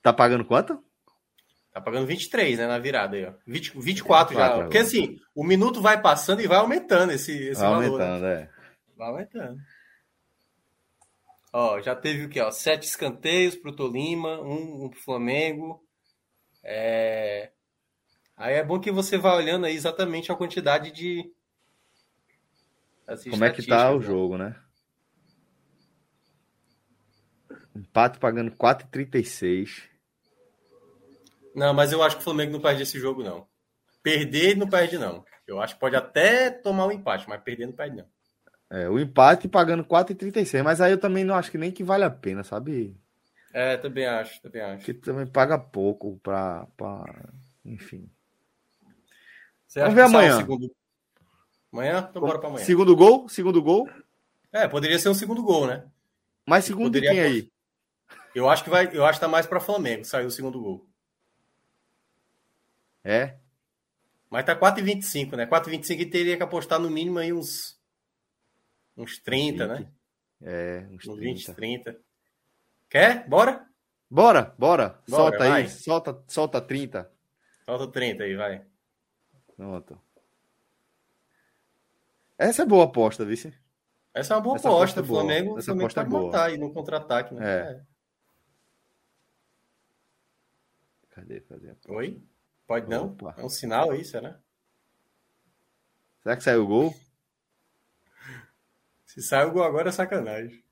Tá 0.02 0.14
pagando 0.14 0.46
quanto? 0.46 0.84
Tá 1.72 1.82
pagando 1.82 2.08
23, 2.08 2.58
né, 2.58 2.68
na 2.68 2.80
virada 2.80 3.16
aí, 3.16 3.26
ó. 3.26 3.34
20, 3.46 3.80
24 3.80 4.36
já. 4.36 4.46
Agora. 4.46 4.64
Porque 4.64 4.80
assim, 4.80 5.20
o 5.36 5.44
minuto 5.44 5.82
vai 5.82 6.02
passando 6.02 6.42
e 6.42 6.48
vai 6.48 6.58
aumentando 6.58 7.12
esse, 7.12 7.32
esse 7.32 7.62
vai 7.62 7.70
valor. 7.70 8.02
Aumentando, 8.02 8.22
né? 8.24 8.34
é. 8.42 8.50
Vai 8.98 9.08
aumentando. 9.10 9.58
Ó, 11.54 11.80
já 11.82 11.96
teve 11.96 12.26
o 12.26 12.30
quê, 12.30 12.42
ó? 12.42 12.52
Sete 12.52 12.88
escanteios 12.88 13.56
pro 13.56 13.76
Tolima, 13.76 14.42
um, 14.42 14.86
um 14.86 14.90
pro 14.90 15.00
Flamengo. 15.00 15.84
É... 16.64 17.52
Aí 18.36 18.56
é 18.56 18.64
bom 18.64 18.80
que 18.80 18.92
você 18.92 19.18
vá 19.18 19.36
olhando 19.36 19.66
aí 19.66 19.76
exatamente 19.76 20.32
a 20.32 20.36
quantidade 20.36 20.92
de. 20.92 21.32
Como 23.30 23.46
é 23.46 23.52
que 23.52 23.66
tá 23.66 23.92
o 23.92 24.00
né? 24.00 24.06
jogo, 24.06 24.38
né? 24.38 24.56
Empate 27.78 28.18
pagando 28.20 28.52
4,36. 28.52 29.84
Não, 31.56 31.74
mas 31.74 31.92
eu 31.92 32.02
acho 32.04 32.16
que 32.16 32.22
o 32.22 32.24
Flamengo 32.24 32.54
não 32.54 32.60
perde 32.60 32.84
esse 32.84 33.00
jogo, 33.00 33.24
não. 33.24 33.48
Perder 34.02 34.56
não 34.56 34.68
perde, 34.68 34.98
não. 34.98 35.26
Eu 35.48 35.62
acho 35.62 35.76
que 35.76 35.80
pode 35.80 35.96
até 35.96 36.50
tomar 36.50 36.88
um 36.88 36.92
empate, 36.92 37.28
mas 37.28 37.42
perder 37.42 37.68
não 37.68 37.74
perde, 37.74 37.98
não. 37.98 38.06
É, 38.70 38.90
o 38.90 39.00
empate 39.00 39.48
pagando 39.48 39.84
4,36. 39.84 40.64
Mas 40.64 40.82
aí 40.82 40.92
eu 40.92 41.00
também 41.00 41.24
não 41.24 41.36
acho 41.36 41.52
que 41.52 41.58
nem 41.58 41.72
que 41.72 41.84
vale 41.84 42.04
a 42.04 42.10
pena, 42.10 42.44
sabe? 42.44 42.98
É, 43.54 43.78
também 43.78 44.06
acho, 44.06 44.42
também 44.42 44.62
acho. 44.62 44.86
Que 44.86 44.94
também 44.94 45.26
paga 45.26 45.58
pouco 45.58 46.20
pra. 46.22 46.68
pra... 46.76 47.04
Enfim. 47.66 48.10
Você 49.68 49.80
Vamos 49.82 49.96
ver 49.96 50.02
amanhã. 50.02 50.38
Segundo... 50.38 50.72
Amanhã? 51.72 52.08
Então 52.10 52.22
bora 52.22 52.40
pra 52.40 52.50
amanhã. 52.50 52.66
Segundo 52.66 52.96
gol? 52.96 53.28
Segundo 53.30 53.62
gol? 53.62 53.90
É, 54.52 54.68
poderia 54.68 54.98
ser 55.00 55.10
um 55.10 55.14
segundo 55.14 55.44
gol, 55.44 55.68
né? 55.68 55.86
Mas 56.46 56.66
segundo 56.66 56.86
poderia... 56.86 57.12
quem 57.12 57.20
aí? 57.20 57.52
Eu 58.38 58.48
acho 58.48 58.64
que 58.64 58.70
vai, 58.70 58.88
eu 58.94 59.04
acho 59.04 59.18
que 59.18 59.26
tá 59.26 59.28
mais 59.28 59.48
para 59.48 59.60
Flamengo, 59.60 60.06
saiu 60.06 60.28
o 60.28 60.32
segundo 60.32 60.62
gol. 60.62 60.88
É? 63.04 63.36
Mas 64.30 64.46
tá 64.46 64.56
4,25, 64.56 65.36
né? 65.36 65.48
4,25 65.48 66.02
e 66.02 66.06
teria 66.06 66.38
que 66.38 66.44
apostar 66.44 66.80
no 66.80 66.88
mínimo 66.88 67.18
aí 67.18 67.34
uns 67.34 67.82
uns 68.96 69.18
30, 69.18 69.68
20. 69.68 69.80
né? 69.80 69.92
É, 70.44 70.88
uns 70.92 71.04
30. 71.04 71.20
20, 71.20 71.54
30. 71.56 72.00
Quer? 72.88 73.28
Bora? 73.28 73.68
Bora, 74.08 74.54
bora. 74.56 75.00
bora 75.10 75.10
solta 75.10 75.38
vai. 75.40 75.64
aí, 75.64 75.70
solta, 75.70 76.24
solta 76.28 76.62
30. 76.62 77.12
Solta 77.66 77.88
30 77.88 78.24
aí, 78.24 78.36
vai. 78.36 78.64
Pronto. 79.56 80.00
Essa 82.38 82.62
é 82.62 82.66
boa 82.68 82.86
aposta, 82.86 83.26
vice. 83.26 83.52
Essa 84.14 84.36
é 84.36 84.38
uma 84.38 84.44
boa 84.44 84.58
Essa 84.58 84.70
aposta. 84.70 85.00
É 85.00 85.04
o 85.04 85.06
Flamengo, 85.08 85.58
Essa 85.58 85.66
Flamengo 85.74 85.92
pode 85.92 86.08
é 86.08 86.10
matar 86.10 86.46
aí 86.50 86.58
no 86.60 86.72
contra-ataque, 86.72 87.34
né? 87.34 87.44
É. 87.44 87.72
é. 87.72 87.98
Cadê? 91.18 91.42
Cadê? 91.42 91.76
Oi? 91.88 92.22
Pode 92.68 92.88
não? 92.88 93.08
Opa. 93.08 93.34
É 93.38 93.44
um 93.44 93.50
sinal 93.50 93.90
aí, 93.90 94.06
será? 94.06 94.38
Será 96.22 96.38
que 96.38 96.44
saiu 96.44 96.64
o 96.64 96.68
gol? 96.68 96.96
Se 99.04 99.24
sai 99.24 99.46
o 99.46 99.52
gol 99.52 99.64
agora 99.64 99.90
é 99.90 99.92
sacanagem. 99.92 100.64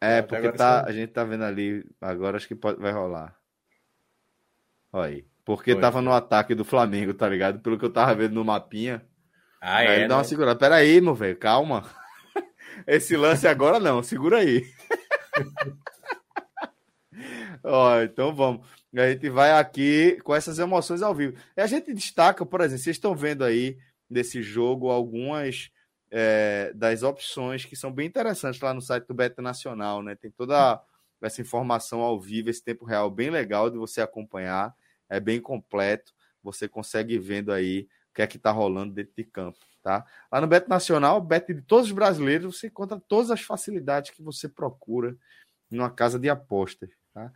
É, 0.00 0.22
porque 0.22 0.52
tá, 0.52 0.84
a 0.84 0.92
gente 0.92 1.10
tá 1.10 1.24
vendo 1.24 1.42
ali, 1.42 1.84
agora 2.00 2.36
acho 2.36 2.46
que 2.46 2.54
pode, 2.54 2.80
vai 2.80 2.92
rolar. 2.92 3.36
Olha 4.92 5.08
aí. 5.08 5.26
Porque 5.44 5.72
Oi. 5.72 5.80
tava 5.80 6.00
no 6.00 6.12
ataque 6.12 6.54
do 6.54 6.64
Flamengo, 6.64 7.12
tá 7.12 7.28
ligado? 7.28 7.58
Pelo 7.58 7.76
que 7.76 7.84
eu 7.84 7.92
tava 7.92 8.14
vendo 8.14 8.34
no 8.34 8.44
mapinha. 8.44 9.04
Ah, 9.60 9.78
aí 9.78 9.86
é? 9.86 10.00
Dá 10.02 10.08
né? 10.08 10.14
uma 10.14 10.24
segurada. 10.24 10.58
Pera 10.58 10.76
aí, 10.76 11.00
meu 11.00 11.14
velho, 11.14 11.36
calma. 11.36 11.90
Esse 12.86 13.16
lance 13.16 13.48
agora 13.48 13.80
não, 13.80 14.00
segura 14.00 14.38
aí. 14.38 14.64
Ó, 17.64 18.00
então 18.00 18.32
vamos. 18.32 18.83
A 18.96 19.10
gente 19.10 19.28
vai 19.28 19.52
aqui 19.52 20.20
com 20.22 20.34
essas 20.34 20.58
emoções 20.58 21.02
ao 21.02 21.14
vivo. 21.14 21.36
E 21.56 21.60
a 21.60 21.66
gente 21.66 21.92
destaca, 21.92 22.46
por 22.46 22.60
exemplo, 22.60 22.82
vocês 22.82 22.96
estão 22.96 23.14
vendo 23.14 23.44
aí 23.44 23.76
desse 24.08 24.42
jogo 24.42 24.90
algumas 24.90 25.70
é, 26.10 26.72
das 26.74 27.02
opções 27.02 27.64
que 27.64 27.74
são 27.74 27.92
bem 27.92 28.06
interessantes 28.06 28.60
lá 28.60 28.72
no 28.72 28.80
site 28.80 29.06
do 29.06 29.14
Beta 29.14 29.42
Nacional, 29.42 30.02
né? 30.02 30.14
Tem 30.14 30.30
toda 30.30 30.80
essa 31.20 31.40
informação 31.40 32.00
ao 32.00 32.20
vivo, 32.20 32.50
esse 32.50 32.62
tempo 32.62 32.84
real 32.84 33.10
bem 33.10 33.30
legal 33.30 33.68
de 33.68 33.76
você 33.76 34.00
acompanhar, 34.00 34.72
é 35.08 35.18
bem 35.18 35.40
completo. 35.40 36.12
Você 36.42 36.68
consegue 36.68 37.18
vendo 37.18 37.52
aí 37.52 37.88
o 38.10 38.14
que 38.14 38.22
é 38.22 38.26
que 38.28 38.36
está 38.36 38.52
rolando 38.52 38.94
dentro 38.94 39.12
de 39.16 39.24
campo, 39.24 39.58
tá? 39.82 40.06
Lá 40.30 40.40
no 40.40 40.46
Beto 40.46 40.68
Nacional, 40.68 41.20
Beto 41.20 41.52
de 41.52 41.62
todos 41.62 41.86
os 41.86 41.92
brasileiros, 41.92 42.58
você 42.58 42.68
encontra 42.68 43.00
todas 43.08 43.30
as 43.32 43.40
facilidades 43.40 44.12
que 44.12 44.22
você 44.22 44.48
procura 44.48 45.16
numa 45.68 45.90
casa 45.90 46.18
de 46.18 46.28
apostas, 46.28 46.90
tá? 47.12 47.32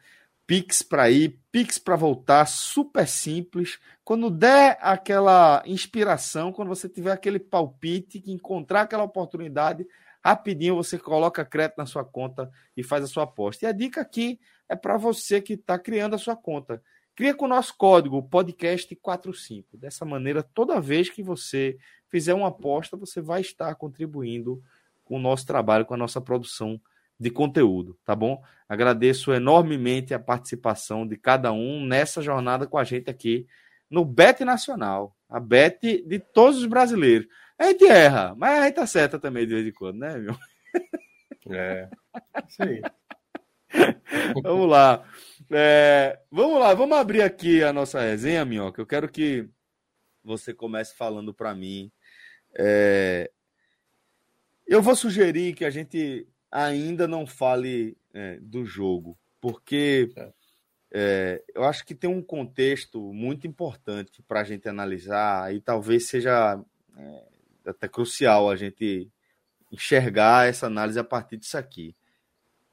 Pix 0.48 0.82
para 0.82 1.10
ir, 1.10 1.38
Pix 1.52 1.78
para 1.78 1.94
voltar, 1.94 2.46
super 2.46 3.06
simples. 3.06 3.78
Quando 4.02 4.30
der 4.30 4.78
aquela 4.80 5.62
inspiração, 5.66 6.50
quando 6.50 6.70
você 6.70 6.88
tiver 6.88 7.12
aquele 7.12 7.38
palpite, 7.38 8.18
que 8.18 8.32
encontrar 8.32 8.80
aquela 8.80 9.02
oportunidade, 9.02 9.86
rapidinho 10.24 10.74
você 10.74 10.98
coloca 10.98 11.44
crédito 11.44 11.76
na 11.76 11.84
sua 11.84 12.02
conta 12.02 12.50
e 12.74 12.82
faz 12.82 13.04
a 13.04 13.06
sua 13.06 13.24
aposta. 13.24 13.66
E 13.66 13.68
a 13.68 13.72
dica 13.72 14.00
aqui 14.00 14.40
é 14.66 14.74
para 14.74 14.96
você 14.96 15.38
que 15.38 15.52
está 15.52 15.78
criando 15.78 16.14
a 16.14 16.18
sua 16.18 16.34
conta. 16.34 16.82
Cria 17.14 17.34
com 17.34 17.44
o 17.44 17.48
nosso 17.48 17.76
código 17.76 18.22
podcast45. 18.22 19.66
Dessa 19.74 20.06
maneira, 20.06 20.42
toda 20.42 20.80
vez 20.80 21.10
que 21.10 21.22
você 21.22 21.76
fizer 22.08 22.32
uma 22.32 22.48
aposta, 22.48 22.96
você 22.96 23.20
vai 23.20 23.42
estar 23.42 23.74
contribuindo 23.74 24.62
com 25.04 25.16
o 25.16 25.20
nosso 25.20 25.46
trabalho, 25.46 25.84
com 25.84 25.92
a 25.92 25.98
nossa 25.98 26.22
produção 26.22 26.80
de 27.18 27.30
conteúdo, 27.30 27.98
tá 28.04 28.14
bom? 28.14 28.42
Agradeço 28.68 29.32
enormemente 29.32 30.14
a 30.14 30.18
participação 30.18 31.06
de 31.06 31.16
cada 31.16 31.52
um 31.52 31.84
nessa 31.84 32.22
jornada 32.22 32.66
com 32.66 32.78
a 32.78 32.84
gente 32.84 33.10
aqui 33.10 33.46
no 33.90 34.04
Bet 34.04 34.44
Nacional, 34.44 35.16
a 35.28 35.40
Bet 35.40 36.02
de 36.06 36.18
todos 36.18 36.58
os 36.58 36.66
brasileiros. 36.66 37.26
A 37.58 37.64
gente 37.64 37.86
erra, 37.86 38.34
mas 38.36 38.60
a 38.60 38.66
gente 38.66 38.80
acerta 38.80 39.18
também 39.18 39.46
de 39.46 39.54
vez 39.54 39.66
em 39.66 39.72
quando, 39.72 39.98
né, 39.98 40.16
meu? 40.16 40.36
É, 41.50 41.88
isso 42.46 42.62
aí. 42.62 42.82
Vamos 44.42 44.68
lá. 44.68 45.04
É, 45.50 46.18
vamos 46.30 46.60
lá, 46.60 46.74
vamos 46.74 46.98
abrir 46.98 47.22
aqui 47.22 47.62
a 47.62 47.72
nossa 47.72 48.00
resenha, 48.00 48.44
Minhoca. 48.44 48.80
Eu 48.80 48.86
quero 48.86 49.08
que 49.08 49.48
você 50.22 50.52
comece 50.52 50.94
falando 50.94 51.32
para 51.32 51.54
mim. 51.54 51.90
É, 52.54 53.30
eu 54.66 54.82
vou 54.82 54.94
sugerir 54.94 55.54
que 55.54 55.64
a 55.64 55.70
gente 55.70 56.28
ainda 56.50 57.06
não 57.06 57.26
fale 57.26 57.96
é, 58.12 58.38
do 58.40 58.64
jogo, 58.64 59.18
porque 59.40 60.10
é, 60.90 61.42
eu 61.54 61.64
acho 61.64 61.84
que 61.84 61.94
tem 61.94 62.08
um 62.08 62.22
contexto 62.22 63.12
muito 63.12 63.46
importante 63.46 64.22
para 64.22 64.40
a 64.40 64.44
gente 64.44 64.68
analisar 64.68 65.54
e 65.54 65.60
talvez 65.60 66.08
seja 66.08 66.58
é, 66.96 67.24
até 67.66 67.88
crucial 67.88 68.50
a 68.50 68.56
gente 68.56 69.10
enxergar 69.70 70.48
essa 70.48 70.66
análise 70.66 70.98
a 70.98 71.04
partir 71.04 71.36
disso 71.36 71.58
aqui. 71.58 71.94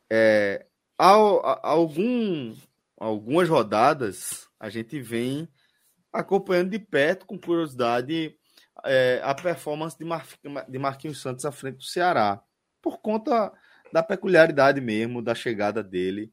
É, 0.10 0.66
há, 0.98 1.12
há 1.12 1.70
algum, 1.70 2.56
algumas 2.98 3.50
rodadas 3.50 4.48
a 4.60 4.70
gente 4.70 5.00
vem 5.02 5.48
acompanhando 6.14 6.70
de 6.70 6.80
perto, 6.80 7.26
com 7.26 7.38
curiosidade, 7.38 8.34
é, 8.86 9.20
a 9.24 9.34
performance 9.36 9.98
de, 9.98 10.06
Mar, 10.06 10.26
de 10.68 10.80
Marquinhos 10.80 11.22
Santos 11.22 11.44
à 11.44 11.52
frente 11.52 11.78
do 11.78 11.84
Ceará, 11.84 12.42
por 12.82 13.00
conta 13.00 13.52
da 13.96 14.04
peculiaridade 14.04 14.82
mesmo 14.82 15.22
da 15.22 15.34
chegada 15.34 15.82
dele 15.82 16.30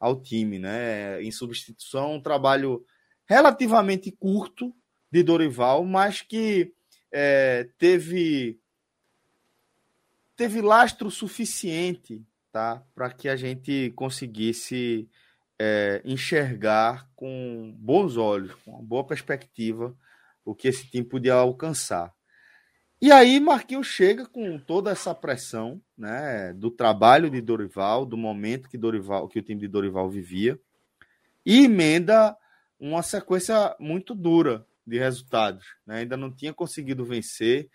ao 0.00 0.22
time, 0.22 0.58
né? 0.58 1.22
Em 1.22 1.30
substituição, 1.30 2.14
um 2.14 2.22
trabalho 2.22 2.86
relativamente 3.26 4.10
curto 4.10 4.74
de 5.10 5.22
Dorival, 5.22 5.84
mas 5.84 6.22
que 6.22 6.72
é, 7.12 7.68
teve 7.76 8.58
teve 10.34 10.62
lastro 10.62 11.10
suficiente, 11.10 12.24
tá, 12.50 12.82
para 12.94 13.10
que 13.10 13.28
a 13.28 13.36
gente 13.36 13.92
conseguisse 13.94 15.06
é, 15.60 16.00
enxergar 16.06 17.10
com 17.14 17.76
bons 17.78 18.16
olhos, 18.16 18.54
com 18.64 18.70
uma 18.70 18.82
boa 18.82 19.06
perspectiva, 19.06 19.94
o 20.46 20.54
que 20.54 20.66
esse 20.66 20.90
time 20.90 21.04
podia 21.04 21.34
alcançar. 21.34 22.10
E 23.02 23.10
aí 23.10 23.40
Marquinhos 23.40 23.88
chega 23.88 24.24
com 24.24 24.56
toda 24.60 24.92
essa 24.92 25.12
pressão, 25.12 25.82
né, 25.98 26.52
do 26.52 26.70
trabalho 26.70 27.28
de 27.28 27.40
Dorival, 27.40 28.06
do 28.06 28.16
momento 28.16 28.68
que 28.68 28.78
Dorival, 28.78 29.26
que 29.26 29.40
o 29.40 29.42
time 29.42 29.60
de 29.60 29.66
Dorival 29.66 30.08
vivia, 30.08 30.56
e 31.44 31.64
emenda 31.64 32.36
uma 32.78 33.02
sequência 33.02 33.74
muito 33.80 34.14
dura 34.14 34.64
de 34.86 35.00
resultados. 35.00 35.64
Né? 35.84 35.98
Ainda 35.98 36.16
não 36.16 36.30
tinha 36.30 36.54
conseguido 36.54 37.04
vencer. 37.04 37.68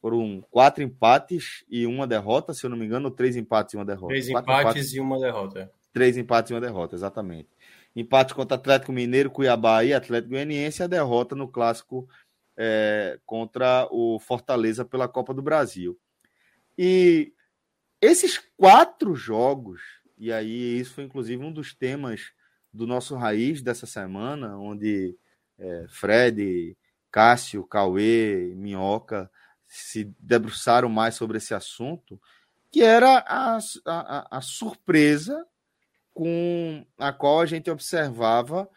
Foram 0.00 0.44
quatro 0.50 0.82
empates 0.82 1.64
e 1.70 1.86
uma 1.86 2.04
derrota, 2.04 2.52
se 2.52 2.66
eu 2.66 2.70
não 2.70 2.76
me 2.76 2.84
engano, 2.84 3.08
três 3.08 3.36
empates 3.36 3.74
e 3.74 3.76
uma 3.76 3.84
derrota. 3.84 4.08
Três 4.08 4.28
empates, 4.28 4.48
empates, 4.48 4.94
e 4.94 5.00
uma 5.00 5.20
derrota. 5.20 5.72
Três 5.92 6.16
empates 6.16 6.50
e 6.50 6.54
uma 6.54 6.60
derrota, 6.60 6.96
exatamente. 6.96 7.48
Empate 7.94 8.34
contra 8.34 8.56
Atlético 8.56 8.90
Mineiro, 8.90 9.30
Cuiabá 9.30 9.84
e 9.84 9.92
Atlético 9.92 10.30
Goianiense, 10.30 10.82
a 10.82 10.88
derrota 10.88 11.36
no 11.36 11.46
clássico 11.46 12.08
é, 12.56 13.18
contra 13.24 13.88
o 13.90 14.18
Fortaleza 14.18 14.84
pela 14.84 15.08
Copa 15.08 15.32
do 15.32 15.42
Brasil. 15.42 15.98
E 16.76 17.32
esses 18.00 18.38
quatro 18.56 19.14
jogos, 19.14 19.80
e 20.18 20.32
aí 20.32 20.78
isso 20.78 20.94
foi 20.94 21.04
inclusive 21.04 21.42
um 21.42 21.52
dos 21.52 21.74
temas 21.74 22.32
do 22.72 22.86
nosso 22.86 23.14
Raiz 23.14 23.62
dessa 23.62 23.86
semana, 23.86 24.56
onde 24.56 25.16
é, 25.58 25.86
Fred, 25.88 26.76
Cássio, 27.10 27.64
Cauê, 27.64 28.54
Minhoca 28.56 29.30
se 29.66 30.04
debruçaram 30.18 30.88
mais 30.88 31.14
sobre 31.14 31.38
esse 31.38 31.54
assunto, 31.54 32.20
que 32.70 32.82
era 32.82 33.18
a, 33.18 33.58
a, 33.86 34.38
a 34.38 34.40
surpresa 34.40 35.46
com 36.14 36.84
a 36.98 37.12
qual 37.12 37.40
a 37.40 37.46
gente 37.46 37.70
observava 37.70 38.68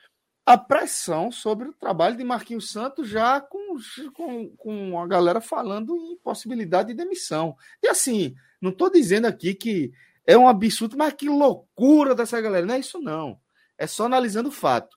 a 0.45 0.57
pressão 0.57 1.31
sobre 1.31 1.67
o 1.67 1.73
trabalho 1.73 2.15
de 2.15 2.23
Marquinhos 2.23 2.69
Santos, 2.69 3.09
já 3.09 3.41
com, 3.41 3.77
com, 4.13 4.49
com 4.55 4.99
a 4.99 5.07
galera 5.07 5.41
falando 5.41 5.95
em 5.97 6.15
possibilidade 6.17 6.89
de 6.89 6.93
demissão. 6.93 7.57
E 7.81 7.87
assim, 7.87 8.35
não 8.61 8.69
estou 8.69 8.91
dizendo 8.91 9.25
aqui 9.25 9.55
que 9.55 9.91
é 10.25 10.37
um 10.37 10.47
absurdo, 10.47 10.95
mas 10.95 11.13
que 11.13 11.27
loucura 11.27 12.13
dessa 12.13 12.39
galera. 12.39 12.65
Não 12.65 12.75
é 12.75 12.79
isso, 12.79 12.99
não. 12.99 13.39
É 13.77 13.87
só 13.87 14.05
analisando 14.05 14.49
o 14.49 14.51
fato. 14.51 14.95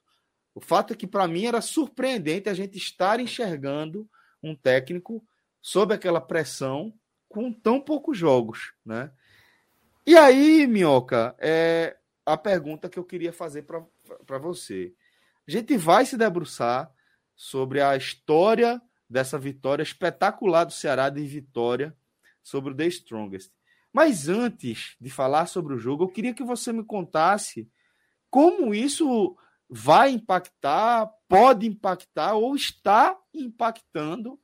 O 0.54 0.60
fato 0.60 0.92
é 0.92 0.96
que, 0.96 1.06
para 1.06 1.26
mim, 1.26 1.46
era 1.46 1.60
surpreendente 1.60 2.48
a 2.48 2.54
gente 2.54 2.76
estar 2.76 3.18
enxergando 3.18 4.08
um 4.42 4.54
técnico 4.54 5.24
sob 5.62 5.94
aquela 5.94 6.20
pressão 6.20 6.92
com 7.28 7.52
tão 7.52 7.80
poucos 7.80 8.18
jogos, 8.18 8.72
né? 8.84 9.10
E 10.06 10.16
aí, 10.16 10.66
Minhoca, 10.66 11.34
é 11.38 11.96
a 12.24 12.36
pergunta 12.36 12.88
que 12.88 12.98
eu 12.98 13.04
queria 13.04 13.32
fazer 13.32 13.62
para 13.62 14.38
você. 14.38 14.94
A 15.48 15.50
gente 15.50 15.78
vai 15.78 16.04
se 16.04 16.14
debruçar 16.14 16.92
sobre 17.34 17.80
a 17.80 17.96
história 17.96 18.82
dessa 19.08 19.38
vitória 19.38 19.82
espetacular 19.82 20.64
do 20.64 20.74
Ceará 20.74 21.08
de 21.08 21.22
vitória 21.24 21.96
sobre 22.42 22.74
o 22.74 22.76
The 22.76 22.86
Strongest. 22.88 23.50
Mas 23.90 24.28
antes 24.28 24.94
de 25.00 25.08
falar 25.08 25.46
sobre 25.46 25.72
o 25.72 25.78
jogo, 25.78 26.04
eu 26.04 26.08
queria 26.08 26.34
que 26.34 26.44
você 26.44 26.70
me 26.70 26.84
contasse 26.84 27.66
como 28.28 28.74
isso 28.74 29.34
vai 29.70 30.10
impactar, 30.10 31.10
pode 31.26 31.66
impactar 31.66 32.34
ou 32.34 32.54
está 32.54 33.18
impactando 33.32 34.38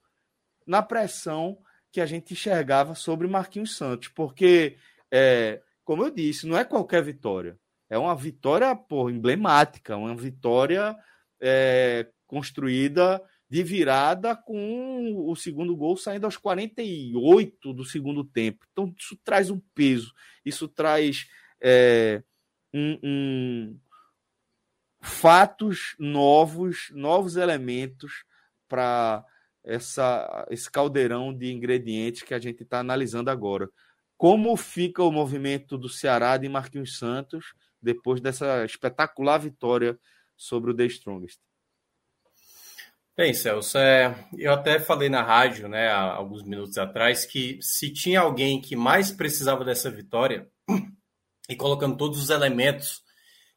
na 0.66 0.82
pressão 0.82 1.58
que 1.92 2.00
a 2.00 2.06
gente 2.06 2.32
enxergava 2.32 2.94
sobre 2.94 3.28
Marquinhos 3.28 3.76
Santos. 3.76 4.08
Porque, 4.08 4.78
é, 5.10 5.62
como 5.84 6.02
eu 6.02 6.10
disse, 6.10 6.46
não 6.46 6.56
é 6.56 6.64
qualquer 6.64 7.02
vitória 7.02 7.60
é 7.88 7.98
uma 7.98 8.14
vitória 8.14 8.78
emblemática, 9.10 9.96
uma 9.96 10.16
vitória 10.16 10.96
é, 11.40 12.08
construída 12.26 13.22
de 13.48 13.62
virada 13.62 14.34
com 14.34 15.30
o 15.30 15.36
segundo 15.36 15.76
gol 15.76 15.96
saindo 15.96 16.24
aos 16.24 16.36
48 16.36 17.72
do 17.72 17.84
segundo 17.84 18.24
tempo. 18.24 18.66
Então, 18.72 18.92
isso 18.98 19.16
traz 19.22 19.50
um 19.50 19.60
peso, 19.74 20.12
isso 20.44 20.66
traz 20.66 21.28
é, 21.60 22.22
um, 22.72 22.98
um, 23.04 23.78
fatos 25.00 25.94
novos, 25.98 26.90
novos 26.92 27.36
elementos 27.36 28.24
para 28.68 29.24
esse 30.50 30.70
caldeirão 30.70 31.32
de 31.32 31.52
ingredientes 31.52 32.22
que 32.22 32.34
a 32.34 32.38
gente 32.38 32.64
está 32.64 32.80
analisando 32.80 33.30
agora. 33.30 33.68
Como 34.16 34.56
fica 34.56 35.02
o 35.02 35.12
movimento 35.12 35.78
do 35.78 35.88
Ceará 35.88 36.36
de 36.36 36.48
Marquinhos 36.48 36.98
Santos 36.98 37.54
depois 37.84 38.20
dessa 38.20 38.64
espetacular 38.64 39.38
vitória 39.38 39.98
sobre 40.36 40.70
o 40.70 40.74
The 40.74 40.86
Strongest. 40.86 41.38
Bem, 43.16 43.32
Celso, 43.32 43.78
é, 43.78 44.26
eu 44.36 44.52
até 44.52 44.80
falei 44.80 45.08
na 45.08 45.22
rádio, 45.22 45.68
né, 45.68 45.88
há 45.88 46.00
alguns 46.00 46.42
minutos 46.42 46.76
atrás, 46.78 47.24
que 47.24 47.60
se 47.62 47.92
tinha 47.92 48.20
alguém 48.20 48.60
que 48.60 48.74
mais 48.74 49.12
precisava 49.12 49.64
dessa 49.64 49.88
vitória, 49.88 50.50
e 51.48 51.54
colocando 51.54 51.96
todos 51.96 52.20
os 52.20 52.30
elementos 52.30 53.04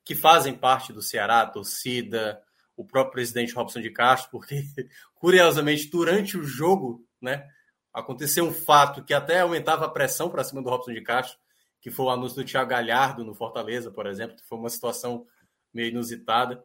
que 0.05 0.13
fazem 0.13 0.53
parte 0.53 0.93
do 0.93 1.01
Ceará, 1.01 1.41
a 1.41 1.47
torcida, 1.47 2.39
o 2.75 2.85
próprio 2.85 3.13
presidente 3.13 3.55
Robson 3.55 3.81
de 3.81 3.89
Castro, 3.89 4.29
porque, 4.29 4.61
curiosamente, 5.15 5.89
durante 5.89 6.37
o 6.37 6.43
jogo, 6.43 7.03
né, 7.19 7.47
aconteceu 7.91 8.45
um 8.45 8.53
fato 8.53 9.03
que 9.03 9.13
até 9.13 9.39
aumentava 9.39 9.85
a 9.85 9.89
pressão 9.89 10.29
para 10.29 10.43
cima 10.43 10.61
do 10.61 10.69
Robson 10.69 10.93
de 10.93 11.01
Castro, 11.01 11.39
que 11.81 11.91
foi 11.91 12.05
o 12.05 12.09
anúncio 12.09 12.37
do 12.37 12.47
Thiago 12.47 12.69
Galhardo 12.69 13.23
no 13.23 13.35
Fortaleza, 13.35 13.91
por 13.91 14.07
exemplo, 14.07 14.35
que 14.35 14.45
foi 14.45 14.57
uma 14.57 14.69
situação 14.69 15.25
meio 15.73 15.89
inusitada. 15.89 16.63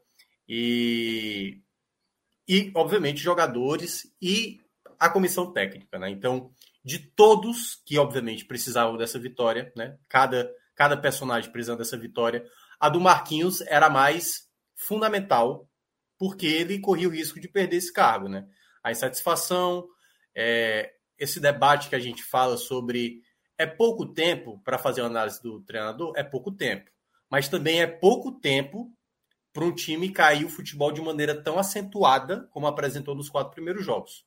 E, 0.48 1.60
e 2.48 2.72
obviamente, 2.74 3.20
jogadores 3.20 4.12
e 4.20 4.60
a 4.98 5.08
comissão 5.08 5.52
técnica. 5.52 5.98
Né? 5.98 6.10
Então, 6.10 6.52
de 6.84 6.98
todos 6.98 7.80
que, 7.84 7.98
obviamente, 7.98 8.44
precisavam 8.44 8.96
dessa 8.96 9.18
vitória, 9.18 9.72
né? 9.76 9.98
cada, 10.08 10.52
cada 10.74 10.96
personagem 10.96 11.50
precisando 11.50 11.78
dessa 11.78 11.96
vitória, 11.96 12.44
a 12.80 12.88
do 12.88 13.00
Marquinhos 13.00 13.60
era 13.62 13.88
mais 13.88 14.48
fundamental, 14.74 15.68
porque 16.18 16.46
ele 16.46 16.80
corria 16.80 17.08
o 17.08 17.12
risco 17.12 17.40
de 17.40 17.48
perder 17.48 17.76
esse 17.76 17.92
cargo. 17.92 18.28
Né? 18.28 18.46
A 18.82 18.90
insatisfação, 18.90 19.86
é, 20.34 20.92
esse 21.18 21.38
debate 21.38 21.88
que 21.88 21.94
a 21.94 22.00
gente 22.00 22.22
fala 22.22 22.56
sobre 22.56 23.22
é 23.62 23.66
pouco 23.66 24.06
tempo 24.06 24.60
para 24.64 24.78
fazer 24.78 25.00
uma 25.02 25.08
análise 25.08 25.40
do 25.42 25.60
treinador? 25.60 26.12
É 26.16 26.22
pouco 26.22 26.50
tempo. 26.50 26.90
Mas 27.30 27.48
também 27.48 27.80
é 27.80 27.86
pouco 27.86 28.32
tempo 28.32 28.92
para 29.52 29.64
um 29.64 29.72
time 29.72 30.10
cair 30.10 30.44
o 30.44 30.48
futebol 30.48 30.90
de 30.90 31.00
maneira 31.00 31.40
tão 31.40 31.58
acentuada 31.58 32.48
como 32.50 32.66
apresentou 32.66 33.14
nos 33.14 33.30
quatro 33.30 33.52
primeiros 33.52 33.84
jogos. 33.84 34.24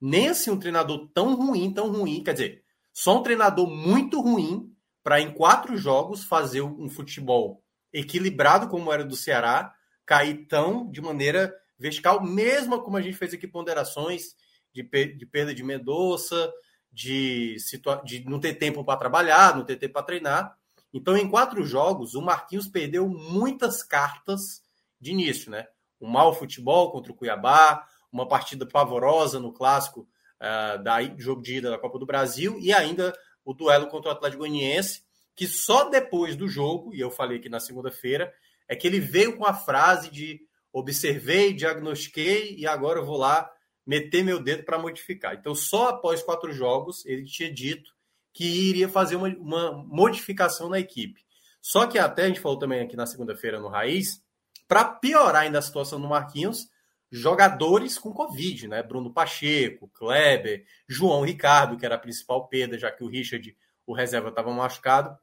Nem 0.00 0.28
assim 0.28 0.50
um 0.50 0.58
treinador 0.58 1.08
tão 1.14 1.34
ruim, 1.34 1.72
tão 1.72 1.90
ruim, 1.90 2.22
quer 2.22 2.32
dizer, 2.32 2.64
só 2.92 3.18
um 3.18 3.22
treinador 3.22 3.68
muito 3.68 4.20
ruim 4.20 4.74
para 5.02 5.20
em 5.20 5.32
quatro 5.32 5.76
jogos 5.76 6.24
fazer 6.24 6.60
um 6.60 6.88
futebol 6.88 7.62
equilibrado 7.92 8.68
como 8.68 8.92
era 8.92 9.04
do 9.04 9.16
Ceará, 9.16 9.74
cair 10.04 10.46
tão 10.46 10.90
de 10.90 11.00
maneira 11.00 11.54
vertical, 11.78 12.22
mesmo 12.22 12.80
como 12.82 12.96
a 12.96 13.02
gente 13.02 13.16
fez 13.16 13.32
aqui 13.32 13.46
ponderações 13.46 14.34
de, 14.72 14.82
de 14.82 15.26
perda 15.26 15.54
de 15.54 15.62
Mendonça, 15.62 16.52
de, 16.92 17.56
de 18.04 18.24
não 18.24 18.40
ter 18.40 18.54
tempo 18.54 18.84
para 18.84 18.98
trabalhar, 18.98 19.56
não 19.56 19.64
ter 19.64 19.76
tempo 19.76 19.94
para 19.94 20.02
treinar. 20.02 20.56
Então, 20.92 21.16
em 21.16 21.28
quatro 21.28 21.64
jogos, 21.64 22.14
o 22.14 22.22
Marquinhos 22.22 22.66
perdeu 22.66 23.08
muitas 23.08 23.82
cartas 23.82 24.62
de 25.00 25.12
início, 25.12 25.50
né? 25.50 25.66
Um 26.00 26.08
mau 26.08 26.34
futebol 26.34 26.90
contra 26.90 27.12
o 27.12 27.14
Cuiabá, 27.14 27.86
uma 28.10 28.26
partida 28.26 28.66
pavorosa 28.66 29.38
no 29.38 29.52
clássico 29.52 30.08
uh, 30.40 30.82
da 30.82 31.02
jogo 31.16 31.42
de 31.42 31.56
ida 31.56 31.70
da 31.70 31.78
Copa 31.78 31.98
do 31.98 32.06
Brasil 32.06 32.58
e 32.58 32.72
ainda 32.72 33.16
o 33.44 33.54
duelo 33.54 33.86
contra 33.86 34.10
o 34.10 34.12
Atlético 34.12 34.40
Goianiense, 34.40 35.02
que 35.36 35.46
só 35.46 35.88
depois 35.88 36.36
do 36.36 36.48
jogo, 36.48 36.94
e 36.94 37.00
eu 37.00 37.10
falei 37.10 37.38
aqui 37.38 37.48
na 37.48 37.60
segunda-feira, 37.60 38.32
é 38.68 38.74
que 38.76 38.86
ele 38.86 39.00
veio 39.00 39.36
com 39.36 39.44
a 39.44 39.54
frase 39.54 40.10
de 40.10 40.40
observei, 40.72 41.52
diagnostiquei 41.52 42.54
e 42.56 42.66
agora 42.66 42.98
eu 42.98 43.06
vou 43.06 43.16
lá 43.16 43.50
meter 43.90 44.22
meu 44.22 44.40
dedo 44.40 44.62
para 44.62 44.78
modificar. 44.78 45.34
Então, 45.34 45.52
só 45.52 45.88
após 45.88 46.22
quatro 46.22 46.52
jogos, 46.52 47.04
ele 47.04 47.24
tinha 47.24 47.52
dito 47.52 47.92
que 48.32 48.44
iria 48.44 48.88
fazer 48.88 49.16
uma, 49.16 49.26
uma 49.30 49.72
modificação 49.72 50.68
na 50.68 50.78
equipe. 50.78 51.24
Só 51.60 51.88
que 51.88 51.98
até 51.98 52.22
a 52.22 52.28
gente 52.28 52.38
falou 52.38 52.56
também 52.56 52.80
aqui 52.82 52.94
na 52.94 53.04
segunda-feira 53.04 53.58
no 53.58 53.66
Raiz, 53.66 54.22
para 54.68 54.84
piorar 54.84 55.42
ainda 55.42 55.58
a 55.58 55.62
situação 55.62 56.00
do 56.00 56.06
Marquinhos, 56.06 56.68
jogadores 57.10 57.98
com 57.98 58.12
Covid, 58.12 58.68
né? 58.68 58.80
Bruno 58.80 59.12
Pacheco, 59.12 59.88
Kleber, 59.88 60.64
João 60.86 61.24
Ricardo, 61.24 61.76
que 61.76 61.84
era 61.84 61.96
a 61.96 61.98
principal 61.98 62.46
perda, 62.46 62.78
já 62.78 62.92
que 62.92 63.02
o 63.02 63.08
Richard, 63.08 63.56
o 63.84 63.92
reserva, 63.92 64.28
estava 64.28 64.52
machucado. 64.52 65.18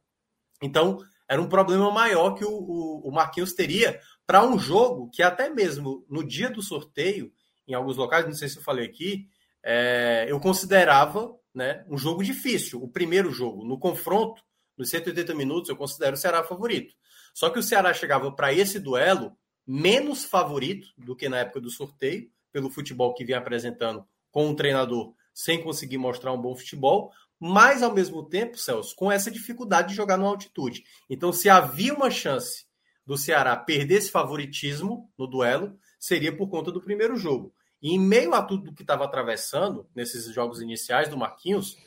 Então, 0.61 0.97
era 1.25 1.41
um 1.41 1.47
problema 1.47 1.89
maior 1.89 2.33
que 2.33 2.43
o, 2.43 2.51
o, 2.51 3.07
o 3.07 3.11
Marquinhos 3.13 3.53
teria 3.53 3.97
para 4.25 4.45
um 4.45 4.59
jogo 4.59 5.09
que 5.09 5.23
até 5.23 5.49
mesmo 5.49 6.05
no 6.09 6.21
dia 6.21 6.49
do 6.49 6.61
sorteio, 6.61 7.31
em 7.67 7.73
alguns 7.73 7.97
locais, 7.97 8.25
não 8.25 8.33
sei 8.33 8.47
se 8.47 8.57
eu 8.57 8.63
falei 8.63 8.85
aqui, 8.85 9.27
é, 9.63 10.25
eu 10.29 10.39
considerava 10.39 11.35
né, 11.53 11.83
um 11.89 11.97
jogo 11.97 12.23
difícil. 12.23 12.81
O 12.81 12.87
primeiro 12.87 13.31
jogo, 13.31 13.65
no 13.65 13.77
confronto, 13.77 14.41
nos 14.77 14.89
180 14.89 15.33
minutos, 15.33 15.69
eu 15.69 15.75
considero 15.75 16.15
o 16.15 16.17
Ceará 16.17 16.43
favorito. 16.43 16.93
Só 17.33 17.49
que 17.49 17.59
o 17.59 17.63
Ceará 17.63 17.93
chegava 17.93 18.31
para 18.31 18.53
esse 18.53 18.79
duelo 18.79 19.35
menos 19.65 20.23
favorito 20.23 20.87
do 20.97 21.15
que 21.15 21.27
na 21.27 21.39
época 21.39 21.59
do 21.59 21.69
sorteio, 21.69 22.29
pelo 22.51 22.69
futebol 22.69 23.13
que 23.13 23.25
vinha 23.25 23.37
apresentando 23.37 24.07
com 24.31 24.47
um 24.47 24.55
treinador 24.55 25.13
sem 25.33 25.61
conseguir 25.61 25.99
mostrar 25.99 26.33
um 26.33 26.41
bom 26.41 26.55
futebol, 26.55 27.11
mas 27.39 27.83
ao 27.83 27.93
mesmo 27.93 28.23
tempo, 28.23 28.57
Celso, 28.57 28.95
com 28.95 29.11
essa 29.11 29.29
dificuldade 29.29 29.89
de 29.89 29.95
jogar 29.95 30.17
numa 30.17 30.29
altitude. 30.29 30.83
Então, 31.07 31.31
se 31.31 31.47
havia 31.47 31.93
uma 31.93 32.09
chance 32.09 32.65
do 33.05 33.15
Ceará 33.15 33.55
perder 33.55 33.97
esse 33.97 34.09
favoritismo 34.09 35.11
no 35.17 35.27
duelo, 35.27 35.77
seria 35.99 36.35
por 36.35 36.49
conta 36.49 36.71
do 36.71 36.81
primeiro 36.81 37.15
jogo. 37.15 37.53
E 37.81 37.93
em 37.93 37.99
meio 37.99 38.33
a 38.33 38.41
tudo 38.41 38.73
que 38.73 38.81
estava 38.81 39.05
atravessando 39.05 39.87
nesses 39.95 40.31
jogos 40.33 40.61
iniciais 40.61 41.09
do 41.09 41.17
Marquinhos, 41.17 41.77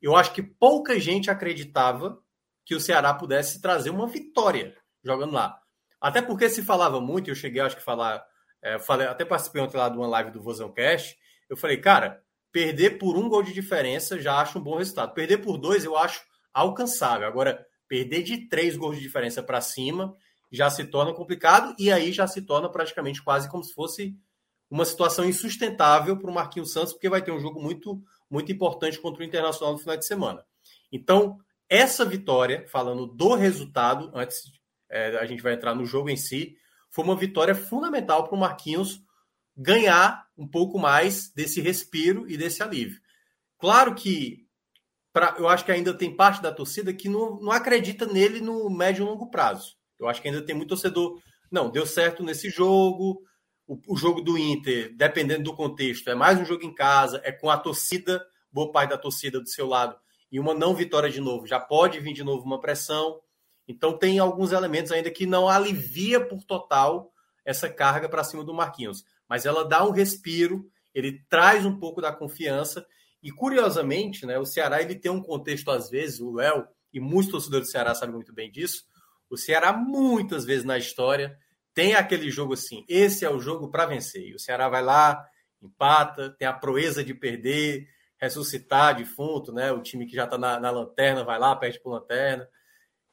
eu 0.00 0.16
acho 0.16 0.32
que 0.32 0.42
pouca 0.42 0.98
gente 0.98 1.30
acreditava 1.30 2.18
que 2.64 2.74
o 2.74 2.80
Ceará 2.80 3.12
pudesse 3.14 3.60
trazer 3.60 3.90
uma 3.90 4.06
vitória 4.06 4.76
jogando 5.02 5.32
lá. 5.32 5.60
Até 6.00 6.22
porque 6.22 6.48
se 6.48 6.62
falava 6.62 7.00
muito, 7.00 7.30
eu 7.30 7.34
cheguei, 7.34 7.60
acho 7.60 7.76
que 7.76 7.82
falar, 7.82 8.24
é, 8.62 8.78
falei, 8.78 9.06
até 9.06 9.24
participei 9.24 9.62
ontem 9.62 9.76
lá 9.76 9.88
de 9.88 9.96
uma 9.96 10.06
live 10.06 10.30
do 10.30 10.42
Vozão 10.42 10.72
Cash, 10.72 11.16
eu 11.48 11.56
falei, 11.56 11.78
cara, 11.78 12.22
perder 12.52 12.98
por 12.98 13.16
um 13.16 13.28
gol 13.28 13.42
de 13.42 13.52
diferença 13.52 14.20
já 14.20 14.40
acho 14.40 14.58
um 14.58 14.62
bom 14.62 14.76
resultado. 14.76 15.14
Perder 15.14 15.38
por 15.38 15.58
dois 15.58 15.84
eu 15.84 15.96
acho 15.96 16.22
alcançável. 16.52 17.26
Agora, 17.26 17.66
perder 17.88 18.22
de 18.22 18.48
três 18.48 18.76
gols 18.76 18.96
de 18.96 19.02
diferença 19.02 19.42
para 19.42 19.60
cima 19.60 20.14
já 20.50 20.70
se 20.70 20.84
torna 20.84 21.12
complicado 21.12 21.74
e 21.78 21.90
aí 21.92 22.12
já 22.12 22.26
se 22.26 22.42
torna 22.42 22.70
praticamente 22.70 23.22
quase 23.22 23.50
como 23.50 23.62
se 23.62 23.72
fosse 23.74 24.16
uma 24.70 24.84
situação 24.84 25.24
insustentável 25.24 26.18
para 26.18 26.30
o 26.30 26.34
Marquinhos 26.34 26.72
Santos, 26.72 26.92
porque 26.92 27.08
vai 27.08 27.22
ter 27.22 27.32
um 27.32 27.40
jogo 27.40 27.60
muito, 27.60 28.02
muito 28.30 28.52
importante 28.52 28.98
contra 29.00 29.22
o 29.22 29.26
Internacional 29.26 29.72
no 29.72 29.78
final 29.78 29.96
de 29.96 30.06
semana. 30.06 30.44
Então, 30.92 31.38
essa 31.68 32.04
vitória, 32.04 32.66
falando 32.68 33.06
do 33.06 33.34
resultado, 33.34 34.10
antes 34.14 34.42
é, 34.90 35.18
a 35.18 35.26
gente 35.26 35.42
vai 35.42 35.54
entrar 35.54 35.74
no 35.74 35.84
jogo 35.84 36.08
em 36.08 36.16
si, 36.16 36.56
foi 36.90 37.04
uma 37.04 37.16
vitória 37.16 37.54
fundamental 37.54 38.24
para 38.24 38.34
o 38.34 38.40
Marquinhos 38.40 39.02
ganhar 39.56 40.26
um 40.36 40.46
pouco 40.46 40.78
mais 40.78 41.32
desse 41.32 41.60
respiro 41.60 42.28
e 42.28 42.36
desse 42.36 42.62
alívio. 42.62 43.00
Claro 43.58 43.94
que 43.94 44.46
pra, 45.12 45.34
eu 45.38 45.48
acho 45.48 45.64
que 45.64 45.72
ainda 45.72 45.92
tem 45.92 46.14
parte 46.14 46.40
da 46.40 46.52
torcida 46.52 46.94
que 46.94 47.08
não, 47.08 47.40
não 47.40 47.50
acredita 47.50 48.06
nele 48.06 48.40
no 48.40 48.70
médio 48.70 49.04
e 49.04 49.06
longo 49.06 49.30
prazo. 49.30 49.76
Eu 49.98 50.08
acho 50.08 50.22
que 50.22 50.28
ainda 50.28 50.42
tem 50.42 50.54
muito 50.54 50.68
torcedor. 50.68 51.20
Não, 51.50 51.70
deu 51.70 51.84
certo 51.84 52.22
nesse 52.22 52.48
jogo, 52.50 53.20
o, 53.68 53.78
o, 53.86 53.96
jogo 53.96 54.22
do 54.22 54.38
Inter, 54.38 54.94
dependendo 54.96 55.44
do 55.44 55.54
contexto, 55.54 56.08
é 56.08 56.14
mais 56.14 56.40
um 56.40 56.44
jogo 56.44 56.64
em 56.64 56.74
casa, 56.74 57.20
é 57.22 57.30
com 57.30 57.50
a 57.50 57.58
torcida, 57.58 58.26
boa 58.50 58.72
parte 58.72 58.90
da 58.90 58.98
torcida 58.98 59.38
do 59.38 59.48
seu 59.48 59.66
lado, 59.66 59.94
e 60.32 60.40
uma 60.40 60.54
não 60.54 60.74
vitória 60.74 61.10
de 61.10 61.20
novo, 61.20 61.46
já 61.46 61.60
pode 61.60 62.00
vir 62.00 62.14
de 62.14 62.24
novo 62.24 62.46
uma 62.46 62.58
pressão. 62.58 63.20
Então 63.68 63.96
tem 63.96 64.18
alguns 64.18 64.52
elementos 64.52 64.90
ainda 64.90 65.10
que 65.10 65.26
não 65.26 65.48
alivia 65.48 66.18
por 66.18 66.42
total 66.42 67.12
essa 67.44 67.68
carga 67.68 68.08
para 68.08 68.24
cima 68.24 68.42
do 68.42 68.54
Marquinhos, 68.54 69.04
mas 69.28 69.44
ela 69.44 69.64
dá 69.64 69.84
um 69.84 69.90
respiro, 69.90 70.66
ele 70.94 71.22
traz 71.28 71.66
um 71.66 71.78
pouco 71.78 72.00
da 72.00 72.10
confiança 72.10 72.86
e 73.22 73.30
curiosamente, 73.30 74.24
né, 74.24 74.38
o 74.38 74.46
Ceará 74.46 74.80
ele 74.80 74.94
tem 74.94 75.12
um 75.12 75.22
contexto 75.22 75.70
às 75.70 75.90
vezes, 75.90 76.20
o 76.20 76.32
Léo 76.32 76.66
e 76.90 77.00
muitos 77.00 77.30
torcedores 77.30 77.68
do 77.68 77.70
Ceará 77.70 77.94
sabem 77.94 78.14
muito 78.14 78.32
bem 78.32 78.50
disso. 78.50 78.86
O 79.28 79.36
Ceará 79.36 79.74
muitas 79.74 80.46
vezes 80.46 80.64
na 80.64 80.78
história 80.78 81.38
tem 81.78 81.94
aquele 81.94 82.28
jogo 82.28 82.54
assim, 82.54 82.84
esse 82.88 83.24
é 83.24 83.30
o 83.30 83.38
jogo 83.38 83.70
para 83.70 83.86
vencer. 83.86 84.26
E 84.26 84.34
o 84.34 84.38
Ceará 84.40 84.68
vai 84.68 84.82
lá, 84.82 85.24
empata, 85.62 86.34
tem 86.36 86.48
a 86.48 86.52
proeza 86.52 87.04
de 87.04 87.14
perder, 87.14 87.86
ressuscitar 88.20 88.96
defunto, 88.96 89.52
né? 89.52 89.70
O 89.70 89.80
time 89.80 90.04
que 90.04 90.16
já 90.16 90.24
está 90.24 90.36
na, 90.36 90.58
na, 90.58 90.72
lanterna 90.72 91.22
vai 91.22 91.38
lá, 91.38 91.54
perde 91.54 91.78
por 91.78 91.90
lanterna. 91.90 92.48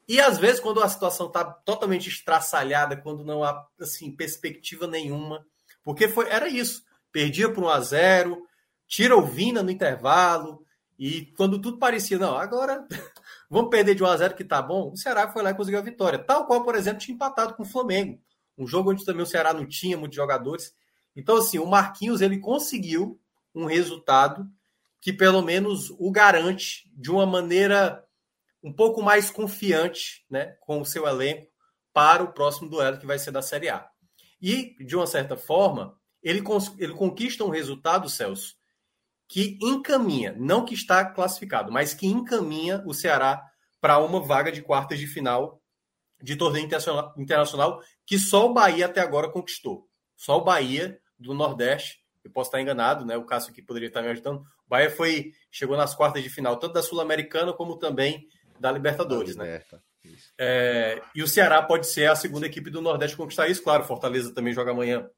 E 0.08 0.20
às 0.20 0.40
vezes, 0.40 0.60
quando 0.60 0.82
a 0.82 0.90
situação 0.90 1.28
está 1.28 1.46
totalmente 1.46 2.10
estraçalhada, 2.10 2.98
quando 2.98 3.24
não 3.24 3.44
há 3.44 3.68
assim, 3.80 4.10
perspectiva 4.16 4.88
nenhuma, 4.88 5.46
porque 5.84 6.08
foi, 6.08 6.28
era 6.30 6.50
isso. 6.50 6.84
Perdia 7.12 7.54
por 7.54 7.66
1 7.66 7.70
a 7.70 7.80
0 7.82 8.48
tira 8.88 9.16
o 9.16 9.22
Vina 9.22 9.62
no 9.62 9.70
intervalo, 9.70 10.66
e 10.98 11.28
quando 11.38 11.62
tudo 11.62 11.78
parecia, 11.78 12.18
não, 12.18 12.36
agora 12.36 12.84
vamos 13.48 13.70
perder 13.70 13.94
de 13.94 14.02
1 14.04 14.08
a 14.08 14.18
0 14.18 14.34
que 14.34 14.44
tá 14.44 14.60
bom, 14.60 14.92
o 14.92 14.98
Ceará 14.98 15.32
foi 15.32 15.44
lá 15.44 15.52
e 15.52 15.56
conseguiu 15.56 15.78
a 15.78 15.84
vitória. 15.84 16.18
Tal 16.18 16.48
qual, 16.48 16.64
por 16.64 16.74
exemplo, 16.74 16.98
tinha 16.98 17.14
empatado 17.14 17.54
com 17.54 17.62
o 17.62 17.68
Flamengo. 17.68 18.20
Um 18.57 18.68
jogo 18.68 18.91
onde 18.91 19.06
também 19.06 19.23
o 19.23 19.27
Ceará 19.27 19.53
não 19.53 19.68
tinha 19.68 19.98
muitos 19.98 20.15
jogadores. 20.15 20.73
Então, 21.15 21.38
assim, 21.38 21.60
o 21.60 21.65
Marquinhos 21.65 22.22
ele 22.22 22.40
conseguiu 22.40 23.19
um 23.53 23.65
resultado 23.65 24.48
que 25.02 25.14
pelo 25.14 25.41
menos 25.41 25.91
o 25.91 26.11
garante 26.11 26.90
de 26.94 27.11
uma 27.11 27.26
maneira 27.26 28.03
um 28.64 28.73
pouco 28.73 29.02
mais 29.03 29.30
confiante, 29.30 30.26
né, 30.30 30.56
com 30.61 30.82
o 30.82 30.86
seu 30.86 31.07
elenco 31.07 31.48
para 31.94 32.23
o 32.23 32.34
próximo 32.34 32.69
duelo 32.69 32.98
que 32.98 33.06
vai 33.06 33.19
ser 33.19 33.32
da 33.32 33.41
Série 33.41 33.69
A. 33.69 33.88
E, 34.41 34.76
de 34.84 34.95
uma 34.95 35.06
certa 35.06 35.38
forma, 35.38 35.95
ele, 36.22 36.44
ele 36.80 36.94
conquista 36.94 37.44
um 37.44 37.49
resultado, 37.49 38.10
Celso, 38.10 38.56
que 39.27 39.57
encaminha, 39.61 40.36
não 40.38 40.65
que 40.65 40.73
está 40.73 41.06
classificado, 41.06 41.72
mas 41.72 41.94
que 41.94 42.07
encaminha 42.07 42.84
o 42.86 42.94
Ceará 42.94 43.44
para 43.80 43.99
uma 43.99 44.19
vaga 44.19 44.52
de 44.52 44.64
quartas 44.64 44.98
de 44.98 45.06
final 45.06 45.61
de 46.22 46.36
torneio 46.36 46.65
internacional 47.18 47.82
que 48.06 48.19
só 48.19 48.45
o 48.45 48.53
Bahia 48.53 48.86
até 48.86 49.02
agora 49.02 49.30
conquistou. 49.30 49.88
Só 50.15 50.38
o 50.38 50.44
Bahia 50.44 50.99
do 51.18 51.34
Nordeste, 51.34 51.99
eu 52.23 52.32
posso 52.32 52.49
estar 52.49 52.61
enganado, 52.61 53.06
né? 53.06 53.18
O 53.18 53.26
Cássio 53.26 53.52
aqui 53.52 53.61
poderia 53.61 53.88
estar 53.88 54.02
me 54.02 54.10
ajudando. 54.10 54.40
O 54.40 54.69
Bahia 54.69 54.90
foi 54.90 55.32
chegou 55.52 55.77
nas 55.77 55.95
quartas 55.95 56.23
de 56.23 56.30
final, 56.30 56.57
tanto 56.57 56.73
da 56.73 56.84
Sul-Americana 56.84 57.53
como 57.53 57.77
também 57.77 58.27
da 58.60 58.72
Libertadores, 58.72 59.36
né? 59.36 59.64
É, 60.38 61.02
e 61.15 61.23
o 61.23 61.27
Ceará 61.27 61.61
pode 61.61 61.88
ser 61.88 62.10
a 62.10 62.15
segunda 62.15 62.45
equipe 62.45 62.69
do 62.69 62.82
Nordeste 62.82 63.18
conquistar 63.18 63.48
isso. 63.48 63.64
Claro, 63.64 63.84
Fortaleza 63.84 64.34
também 64.34 64.53
joga 64.53 64.72
amanhã, 64.72 65.10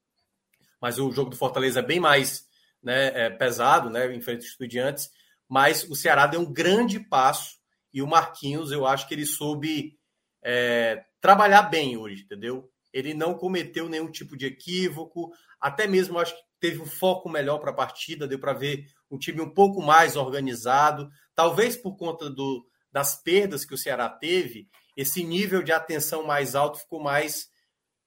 mas 0.81 0.97
o 0.97 1.11
jogo 1.11 1.29
do 1.29 1.35
Fortaleza 1.35 1.79
é 1.79 1.83
bem 1.83 1.99
mais 1.99 2.45
né, 2.81 3.25
é, 3.25 3.29
pesado, 3.29 3.89
né? 3.89 4.13
Em 4.13 4.21
frente 4.21 4.39
aos 4.39 4.51
estudiantes. 4.51 5.09
Mas 5.47 5.83
o 5.83 5.95
Ceará 5.95 6.27
deu 6.27 6.41
um 6.41 6.51
grande 6.51 6.99
passo 6.99 7.57
e 7.93 8.01
o 8.01 8.07
Marquinhos, 8.07 8.71
eu 8.71 8.85
acho 8.85 9.07
que 9.07 9.13
ele 9.13 9.25
soube 9.25 9.97
é, 10.43 11.03
trabalhar 11.21 11.63
bem 11.63 11.97
hoje, 11.97 12.23
entendeu? 12.23 12.69
Ele 12.97 13.13
não 13.13 13.33
cometeu 13.33 13.87
nenhum 13.87 14.09
tipo 14.09 14.35
de 14.35 14.45
equívoco, 14.47 15.31
até 15.59 15.85
mesmo 15.85 16.17
acho 16.17 16.35
que 16.35 16.41
teve 16.59 16.81
um 16.81 16.85
foco 16.85 17.29
melhor 17.29 17.59
para 17.59 17.71
a 17.71 17.75
partida, 17.75 18.27
deu 18.27 18.39
para 18.39 18.53
ver 18.53 18.87
um 19.11 19.17
time 19.17 19.41
um 19.41 19.49
pouco 19.49 19.81
mais 19.81 20.15
organizado, 20.15 21.09
talvez 21.35 21.77
por 21.77 21.95
conta 21.95 22.29
do, 22.29 22.67
das 22.91 23.21
perdas 23.21 23.63
que 23.63 23.73
o 23.73 23.77
Ceará 23.77 24.09
teve, 24.09 24.67
esse 24.95 25.23
nível 25.23 25.61
de 25.61 25.71
atenção 25.71 26.23
mais 26.23 26.55
alto 26.55 26.79
ficou 26.79 26.99
mais, 26.99 27.49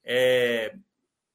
é, 0.03 0.75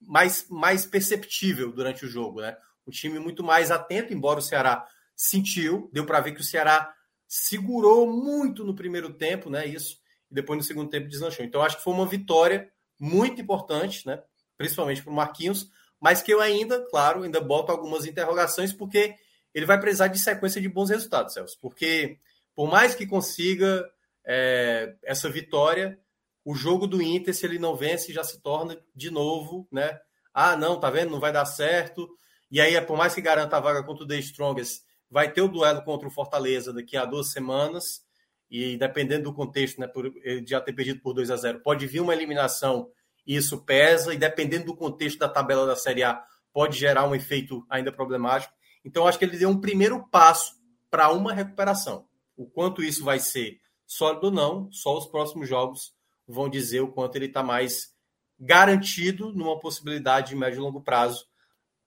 mais, 0.00 0.46
mais 0.50 0.84
perceptível 0.84 1.72
durante 1.72 2.04
o 2.04 2.08
jogo, 2.08 2.42
né? 2.42 2.56
Um 2.86 2.90
time 2.90 3.18
muito 3.18 3.42
mais 3.42 3.70
atento, 3.70 4.12
embora 4.12 4.38
o 4.38 4.42
Ceará 4.42 4.86
sentiu, 5.16 5.88
deu 5.92 6.04
para 6.04 6.20
ver 6.20 6.32
que 6.32 6.42
o 6.42 6.44
Ceará 6.44 6.94
segurou 7.26 8.06
muito 8.06 8.64
no 8.64 8.76
primeiro 8.76 9.14
tempo, 9.14 9.48
né? 9.48 9.66
Isso 9.66 9.96
e 10.30 10.34
depois 10.34 10.58
no 10.58 10.64
segundo 10.64 10.90
tempo 10.90 11.08
deslanchou. 11.08 11.44
Então 11.44 11.62
acho 11.62 11.76
que 11.76 11.84
foi 11.84 11.92
uma 11.92 12.06
vitória 12.06 12.70
muito 12.98 13.40
importante, 13.40 14.06
né? 14.06 14.22
Principalmente 14.56 15.02
para 15.02 15.12
o 15.12 15.16
Marquinhos, 15.16 15.70
mas 16.00 16.22
que 16.22 16.32
eu 16.32 16.40
ainda, 16.40 16.80
claro, 16.90 17.22
ainda 17.22 17.40
boto 17.40 17.72
algumas 17.72 18.06
interrogações, 18.06 18.72
porque 18.72 19.14
ele 19.54 19.66
vai 19.66 19.80
precisar 19.80 20.08
de 20.08 20.18
sequência 20.18 20.60
de 20.60 20.68
bons 20.68 20.90
resultados, 20.90 21.34
Celso. 21.34 21.58
Porque 21.60 22.18
por 22.54 22.70
mais 22.70 22.94
que 22.94 23.06
consiga 23.06 23.86
é, 24.24 24.94
essa 25.02 25.28
vitória, 25.28 25.98
o 26.44 26.54
jogo 26.54 26.86
do 26.86 27.02
Inter, 27.02 27.34
se 27.34 27.44
ele 27.44 27.58
não 27.58 27.74
vence, 27.74 28.12
já 28.12 28.24
se 28.24 28.40
torna 28.40 28.78
de 28.94 29.10
novo, 29.10 29.68
né? 29.70 29.98
Ah, 30.32 30.56
não, 30.56 30.78
tá 30.78 30.90
vendo? 30.90 31.10
Não 31.10 31.20
vai 31.20 31.32
dar 31.32 31.44
certo. 31.44 32.08
E 32.50 32.60
aí, 32.60 32.80
por 32.82 32.96
mais 32.96 33.14
que 33.14 33.20
garanta 33.20 33.56
a 33.56 33.60
vaga 33.60 33.82
contra 33.82 34.04
o 34.04 34.06
The 34.06 34.18
Strongest, 34.18 34.82
vai 35.10 35.32
ter 35.32 35.42
o 35.42 35.48
duelo 35.48 35.82
contra 35.82 36.06
o 36.06 36.10
Fortaleza 36.10 36.72
daqui 36.72 36.96
a 36.96 37.04
duas 37.04 37.30
semanas. 37.30 38.05
E 38.50 38.76
dependendo 38.76 39.24
do 39.24 39.34
contexto, 39.34 39.80
né, 39.80 39.86
por 39.86 40.06
ele 40.06 40.46
já 40.46 40.60
ter 40.60 40.72
perdido 40.72 41.00
por 41.00 41.12
2 41.12 41.30
a 41.30 41.36
0 41.36 41.60
pode 41.60 41.86
vir 41.86 42.00
uma 42.00 42.14
eliminação 42.14 42.88
e 43.26 43.36
isso 43.36 43.64
pesa. 43.64 44.14
E 44.14 44.16
dependendo 44.16 44.66
do 44.66 44.76
contexto 44.76 45.18
da 45.18 45.28
tabela 45.28 45.66
da 45.66 45.74
Série 45.74 46.04
A, 46.04 46.22
pode 46.52 46.78
gerar 46.78 47.06
um 47.06 47.14
efeito 47.14 47.66
ainda 47.68 47.92
problemático. 47.92 48.54
Então, 48.84 49.06
acho 49.06 49.18
que 49.18 49.24
ele 49.24 49.36
deu 49.36 49.48
um 49.48 49.60
primeiro 49.60 50.08
passo 50.08 50.54
para 50.90 51.12
uma 51.12 51.32
recuperação. 51.32 52.06
O 52.36 52.46
quanto 52.46 52.82
isso 52.82 53.04
vai 53.04 53.18
ser 53.18 53.60
sólido 53.84 54.26
ou 54.26 54.30
não, 54.30 54.70
só 54.70 54.96
os 54.96 55.06
próximos 55.06 55.48
jogos 55.48 55.92
vão 56.26 56.48
dizer 56.48 56.80
o 56.80 56.92
quanto 56.92 57.16
ele 57.16 57.26
está 57.26 57.42
mais 57.42 57.94
garantido 58.38 59.32
numa 59.32 59.58
possibilidade 59.58 60.28
de 60.28 60.36
médio 60.36 60.58
e 60.58 60.60
longo 60.60 60.80
prazo. 60.80 61.26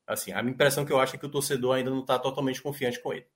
Assim, 0.05 0.31
a 0.31 0.41
minha 0.41 0.53
impressão 0.53 0.85
que 0.85 0.91
eu 0.91 0.99
acho 0.99 1.15
é 1.15 1.19
que 1.19 1.25
o 1.25 1.31
torcedor 1.31 1.75
ainda 1.75 1.89
não 1.89 2.01
está 2.01 2.17
totalmente 2.17 2.61
confiante 2.61 3.01
com 3.01 3.13
ele. 3.13 3.27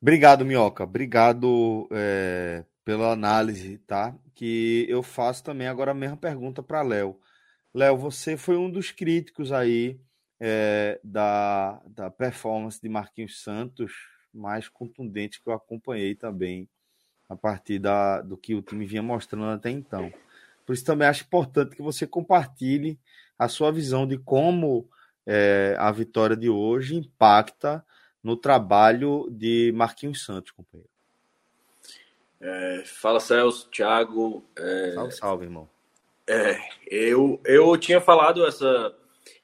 Obrigado, 0.00 0.44
Minhoca. 0.44 0.84
Obrigado 0.84 1.88
é, 1.90 2.64
pela 2.84 3.12
análise, 3.12 3.78
tá? 3.78 4.14
Que 4.34 4.86
eu 4.88 5.02
faço 5.02 5.42
também 5.42 5.66
agora 5.66 5.90
a 5.90 5.94
mesma 5.94 6.16
pergunta 6.16 6.62
para 6.62 6.82
Léo. 6.82 7.18
Léo, 7.74 7.96
você 7.96 8.36
foi 8.36 8.56
um 8.56 8.70
dos 8.70 8.92
críticos 8.92 9.52
aí 9.52 10.00
é, 10.40 11.00
da, 11.02 11.82
da 11.86 12.10
performance 12.10 12.80
de 12.80 12.88
Marquinhos 12.88 13.42
Santos 13.42 13.92
mais 14.32 14.68
contundente 14.68 15.42
que 15.42 15.48
eu 15.48 15.52
acompanhei 15.52 16.14
também 16.14 16.68
a 17.28 17.36
partir 17.36 17.78
da, 17.78 18.22
do 18.22 18.36
que 18.36 18.54
o 18.54 18.62
time 18.62 18.86
vinha 18.86 19.02
mostrando 19.02 19.46
até 19.46 19.70
então. 19.70 20.12
Por 20.64 20.72
isso 20.74 20.84
também 20.84 21.08
acho 21.08 21.24
importante 21.24 21.74
que 21.74 21.82
você 21.82 22.06
compartilhe 22.06 22.98
a 23.38 23.48
sua 23.48 23.72
visão 23.72 24.06
de 24.06 24.16
como 24.16 24.88
é, 25.26 25.74
a 25.78 25.90
vitória 25.90 26.36
de 26.36 26.48
hoje 26.48 26.94
impacta 26.94 27.84
no 28.28 28.36
trabalho 28.36 29.26
de 29.30 29.72
Marquinhos 29.74 30.22
Santos, 30.22 30.50
companheiro. 30.50 30.90
É, 32.38 32.82
fala 32.84 33.20
Celso, 33.20 33.70
Thiago. 33.70 34.44
É, 34.54 34.92
salve, 34.92 35.12
salve, 35.12 35.44
irmão. 35.46 35.66
É, 36.26 36.58
eu, 36.86 37.40
eu 37.42 37.74
tinha 37.78 38.02
falado 38.02 38.46
essa 38.46 38.94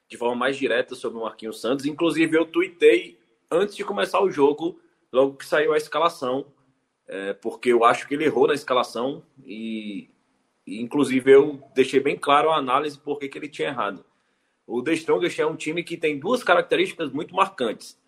de 0.07 0.19
forma 0.19 0.37
mais 0.37 0.59
direta 0.59 0.95
sobre 0.95 1.19
o 1.19 1.23
Marquinhos 1.23 1.63
Santos. 1.63 1.87
Inclusive, 1.87 2.37
eu 2.37 2.45
tuitei 2.45 3.19
antes 3.51 3.75
de 3.75 3.83
começar 3.83 4.21
o 4.21 4.31
jogo, 4.31 4.79
logo 5.11 5.39
que 5.39 5.47
saiu 5.47 5.73
a 5.73 5.79
escalação, 5.79 6.45
é, 7.09 7.33
porque 7.33 7.71
eu 7.71 7.85
acho 7.85 8.07
que 8.07 8.13
ele 8.13 8.27
errou 8.27 8.47
na 8.47 8.55
escalação 8.55 9.23
e, 9.43 10.11
e, 10.67 10.79
inclusive, 10.83 11.31
eu 11.31 11.63
deixei 11.75 12.01
bem 12.01 12.19
claro 12.19 12.51
a 12.51 12.59
análise 12.59 12.99
por 12.99 13.19
que 13.19 13.31
ele 13.35 13.49
tinha 13.49 13.69
errado. 13.69 14.05
O 14.67 14.83
The 14.83 14.93
Strongest 14.93 15.39
é 15.39 15.47
um 15.47 15.57
time 15.57 15.83
que 15.83 15.97
tem 15.97 16.19
duas 16.19 16.45
características 16.45 17.11
muito 17.11 17.35
marcantes. 17.35 17.99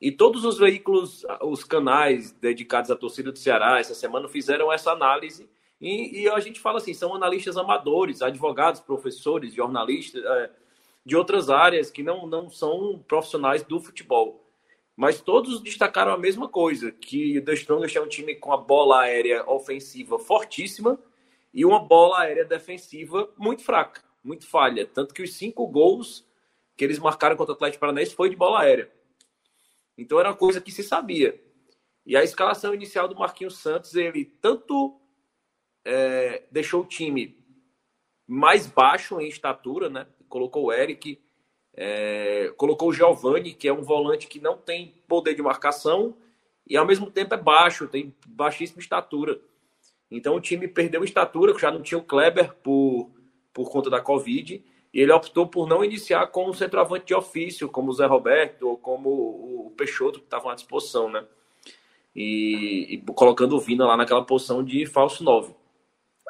E 0.00 0.12
todos 0.12 0.44
os 0.44 0.58
veículos, 0.58 1.24
os 1.42 1.64
canais 1.64 2.30
dedicados 2.32 2.90
à 2.90 2.96
torcida 2.96 3.32
do 3.32 3.38
Ceará 3.38 3.80
essa 3.80 3.94
semana 3.94 4.28
fizeram 4.28 4.72
essa 4.72 4.92
análise. 4.92 5.48
E, 5.80 6.22
e 6.22 6.28
a 6.28 6.38
gente 6.38 6.60
fala 6.60 6.78
assim: 6.78 6.94
são 6.94 7.14
analistas 7.14 7.56
amadores, 7.56 8.22
advogados, 8.22 8.80
professores, 8.80 9.52
jornalistas 9.52 10.24
é, 10.24 10.50
de 11.04 11.16
outras 11.16 11.50
áreas 11.50 11.90
que 11.90 12.02
não, 12.02 12.26
não 12.26 12.48
são 12.48 13.02
profissionais 13.08 13.64
do 13.64 13.80
futebol. 13.80 14.44
Mas 14.96 15.20
todos 15.20 15.60
destacaram 15.60 16.12
a 16.12 16.18
mesma 16.18 16.48
coisa: 16.48 16.92
que 16.92 17.38
o 17.38 17.44
The 17.44 17.54
Strongest 17.54 17.96
é 17.96 18.00
um 18.00 18.08
time 18.08 18.36
com 18.36 18.52
a 18.52 18.56
bola 18.56 19.00
aérea 19.00 19.48
ofensiva 19.50 20.16
fortíssima 20.18 20.96
e 21.52 21.64
uma 21.64 21.80
bola 21.80 22.20
aérea 22.20 22.44
defensiva 22.44 23.28
muito 23.36 23.62
fraca, 23.64 24.00
muito 24.22 24.46
falha. 24.46 24.86
Tanto 24.86 25.12
que 25.12 25.22
os 25.22 25.34
cinco 25.34 25.66
gols 25.66 26.24
que 26.76 26.84
eles 26.84 27.00
marcaram 27.00 27.36
contra 27.36 27.52
o 27.52 27.56
Atlético 27.56 27.80
Paranaense 27.80 28.14
foi 28.14 28.30
de 28.30 28.36
bola 28.36 28.60
aérea. 28.60 28.88
Então 29.98 30.20
era 30.20 30.30
uma 30.30 30.36
coisa 30.36 30.60
que 30.60 30.70
se 30.70 30.84
sabia. 30.84 31.38
E 32.06 32.16
a 32.16 32.22
escalação 32.22 32.72
inicial 32.72 33.08
do 33.08 33.16
Marquinhos 33.16 33.58
Santos, 33.58 33.94
ele 33.96 34.24
tanto 34.24 34.98
é, 35.84 36.44
deixou 36.50 36.82
o 36.82 36.86
time 36.86 37.44
mais 38.26 38.66
baixo 38.66 39.20
em 39.20 39.28
estatura, 39.28 39.90
né? 39.90 40.06
Colocou 40.28 40.66
o 40.66 40.72
Eric, 40.72 41.20
é, 41.74 42.52
colocou 42.56 42.88
o 42.88 42.92
Giovani, 42.92 43.52
que 43.52 43.66
é 43.66 43.72
um 43.72 43.82
volante 43.82 44.28
que 44.28 44.40
não 44.40 44.56
tem 44.56 45.02
poder 45.08 45.34
de 45.34 45.42
marcação 45.42 46.16
e 46.66 46.76
ao 46.76 46.86
mesmo 46.86 47.10
tempo 47.10 47.34
é 47.34 47.38
baixo, 47.38 47.88
tem 47.88 48.14
baixíssima 48.26 48.80
estatura. 48.80 49.40
Então 50.10 50.36
o 50.36 50.40
time 50.40 50.68
perdeu 50.68 51.02
estatura, 51.02 51.58
já 51.58 51.70
não 51.70 51.82
tinha 51.82 51.98
o 51.98 52.04
Kleber 52.04 52.54
por, 52.56 53.10
por 53.52 53.70
conta 53.70 53.90
da 53.90 54.00
Covid 54.00 54.62
e 54.92 55.00
ele 55.00 55.12
optou 55.12 55.46
por 55.46 55.68
não 55.68 55.84
iniciar 55.84 56.26
com 56.28 56.48
um 56.48 56.54
centroavante 56.54 57.06
de 57.06 57.14
ofício, 57.14 57.68
como 57.68 57.90
o 57.90 57.94
Zé 57.94 58.06
Roberto 58.06 58.68
ou 58.68 58.76
como 58.76 59.10
o 59.10 59.74
Peixoto, 59.76 60.18
que 60.18 60.26
estavam 60.26 60.50
à 60.50 60.54
disposição, 60.54 61.10
né? 61.10 61.24
E, 62.16 62.94
e, 62.94 62.98
colocando 63.12 63.54
o 63.54 63.60
Vina 63.60 63.86
lá 63.86 63.96
naquela 63.96 64.24
posição 64.24 64.64
de 64.64 64.86
falso 64.86 65.22
9. 65.22 65.54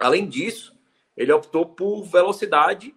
Além 0.01 0.29
disso, 0.29 0.77
ele 1.17 1.33
optou 1.33 1.67
por 1.67 2.03
velocidade, 2.03 2.95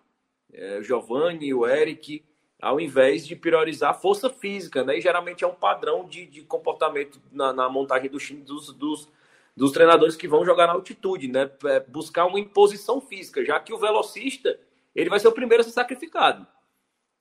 é, 0.52 0.82
Giovanni, 0.84 1.54
o 1.54 1.66
Eric, 1.66 2.24
ao 2.62 2.80
invés 2.80 3.26
de 3.26 3.36
priorizar 3.36 4.00
força 4.00 4.30
física, 4.30 4.84
né? 4.84 4.98
E 4.98 5.02
geralmente 5.02 5.44
é 5.44 5.48
um 5.48 5.56
padrão 5.56 6.06
de, 6.08 6.26
de 6.26 6.42
comportamento 6.42 7.22
na, 7.32 7.54
na 7.54 7.70
montagem 7.70 8.10
do 8.10 8.18
time 8.18 8.42
dos, 8.42 8.74
dos, 8.74 9.08
dos 9.56 9.72
treinadores 9.72 10.16
que 10.16 10.28
vão 10.28 10.44
jogar 10.44 10.68
na 10.68 10.74
altitude, 10.74 11.28
né? 11.28 11.50
É 11.66 11.80
buscar 11.80 12.26
uma 12.26 12.40
imposição 12.40 13.00
física, 13.00 13.46
já 13.46 13.60
que 13.60 13.74
o 13.74 13.78
velocista 13.78 14.60
ele 14.96 15.10
vai 15.10 15.20
ser 15.20 15.28
o 15.28 15.32
primeiro 15.32 15.62
a 15.62 15.64
ser 15.64 15.72
sacrificado. 15.72 16.46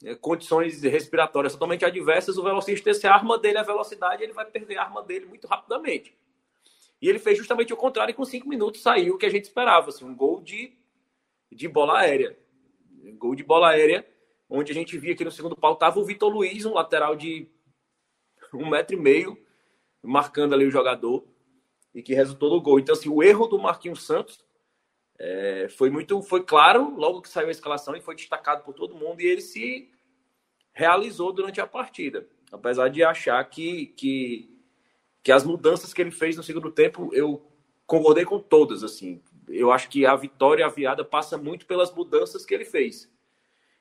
É, 0.03 0.15
condições 0.15 0.83
respiratórias 0.83 1.53
totalmente 1.53 1.85
adversas, 1.85 2.39
o 2.39 2.43
velocista, 2.43 2.93
se 2.95 3.07
a 3.07 3.15
arma 3.15 3.39
dele 3.39 3.59
é 3.59 3.61
a 3.61 3.65
velocidade, 3.65 4.23
ele 4.23 4.33
vai 4.33 4.47
perder 4.47 4.79
a 4.79 4.85
arma 4.85 5.03
dele 5.03 5.27
muito 5.27 5.47
rapidamente. 5.47 6.17
E 7.01 7.09
ele 7.09 7.19
fez 7.19 7.37
justamente 7.39 7.73
o 7.73 7.77
contrário, 7.77 8.13
e 8.13 8.15
com 8.15 8.25
cinco 8.25 8.49
minutos 8.49 8.83
saiu 8.83 9.15
o 9.15 9.19
que 9.19 9.27
a 9.27 9.31
gente 9.31 9.45
esperava, 9.45 9.89
assim, 9.89 10.05
um 10.05 10.15
gol 10.15 10.41
de, 10.41 10.73
de 11.51 11.69
bola 11.69 12.01
aérea. 12.01 12.39
Um 13.03 13.17
gol 13.17 13.35
de 13.35 13.43
bola 13.43 13.71
aérea, 13.71 14.07
onde 14.49 14.73
a 14.73 14.75
gente 14.75 14.99
via 14.99 15.15
que 15.15 15.25
no 15.25 15.31
segundo 15.31 15.57
pau 15.57 15.75
estava 15.75 15.99
o 15.99 16.05
Vitor 16.05 16.31
Luiz, 16.31 16.65
um 16.65 16.75
lateral 16.75 17.15
de 17.15 17.49
um 18.53 18.69
metro 18.69 18.97
e 18.97 19.01
meio, 19.01 19.39
marcando 20.03 20.55
ali 20.55 20.67
o 20.67 20.71
jogador, 20.71 21.25
e 21.95 22.03
que 22.03 22.15
resultou 22.15 22.51
no 22.51 22.61
gol. 22.61 22.79
Então, 22.79 22.95
assim, 22.95 23.09
o 23.09 23.23
erro 23.23 23.47
do 23.47 23.59
Marquinhos 23.59 24.05
Santos 24.05 24.45
é, 25.23 25.69
foi 25.69 25.91
muito, 25.91 26.23
foi 26.23 26.43
claro 26.43 26.97
logo 26.97 27.21
que 27.21 27.29
saiu 27.29 27.49
a 27.49 27.51
escalação 27.51 27.95
e 27.95 28.01
foi 28.01 28.15
destacado 28.15 28.65
por 28.65 28.73
todo 28.73 28.95
mundo 28.95 29.21
e 29.21 29.27
ele 29.27 29.43
se 29.43 29.91
realizou 30.73 31.31
durante 31.31 31.61
a 31.61 31.67
partida, 31.67 32.27
apesar 32.51 32.89
de 32.89 33.05
achar 33.05 33.45
que, 33.45 33.89
que, 33.89 34.59
que 35.23 35.31
as 35.31 35.45
mudanças 35.45 35.93
que 35.93 36.01
ele 36.01 36.11
fez 36.11 36.39
no 36.39 36.43
segundo 36.43 36.71
tempo 36.71 37.11
eu 37.13 37.47
concordei 37.87 38.25
com 38.25 38.39
todas 38.39 38.83
assim. 38.83 39.21
Eu 39.47 39.71
acho 39.71 39.91
que 39.91 40.07
a 40.07 40.17
vitória 40.17 40.65
aviada 40.65 41.05
passa 41.05 41.37
muito 41.37 41.67
pelas 41.67 41.95
mudanças 41.95 42.47
que 42.47 42.55
ele 42.55 42.65
fez. 42.65 43.13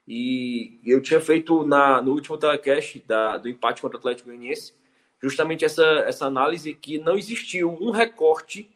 E 0.05 0.81
eu 0.83 0.99
tinha 1.01 1.21
feito 1.21 1.63
na, 1.63 2.01
no 2.01 2.11
último 2.11 2.37
telecast 2.37 2.99
da, 3.07 3.37
do 3.37 3.47
empate 3.47 3.81
contra 3.81 3.95
o 3.95 3.99
Atlético 3.99 4.27
Goianiense 4.27 4.73
justamente 5.21 5.65
essa, 5.65 5.83
essa 6.05 6.25
análise 6.25 6.73
que 6.73 6.97
não 6.97 7.17
existiu 7.17 7.77
um 7.79 7.91
recorte 7.91 8.69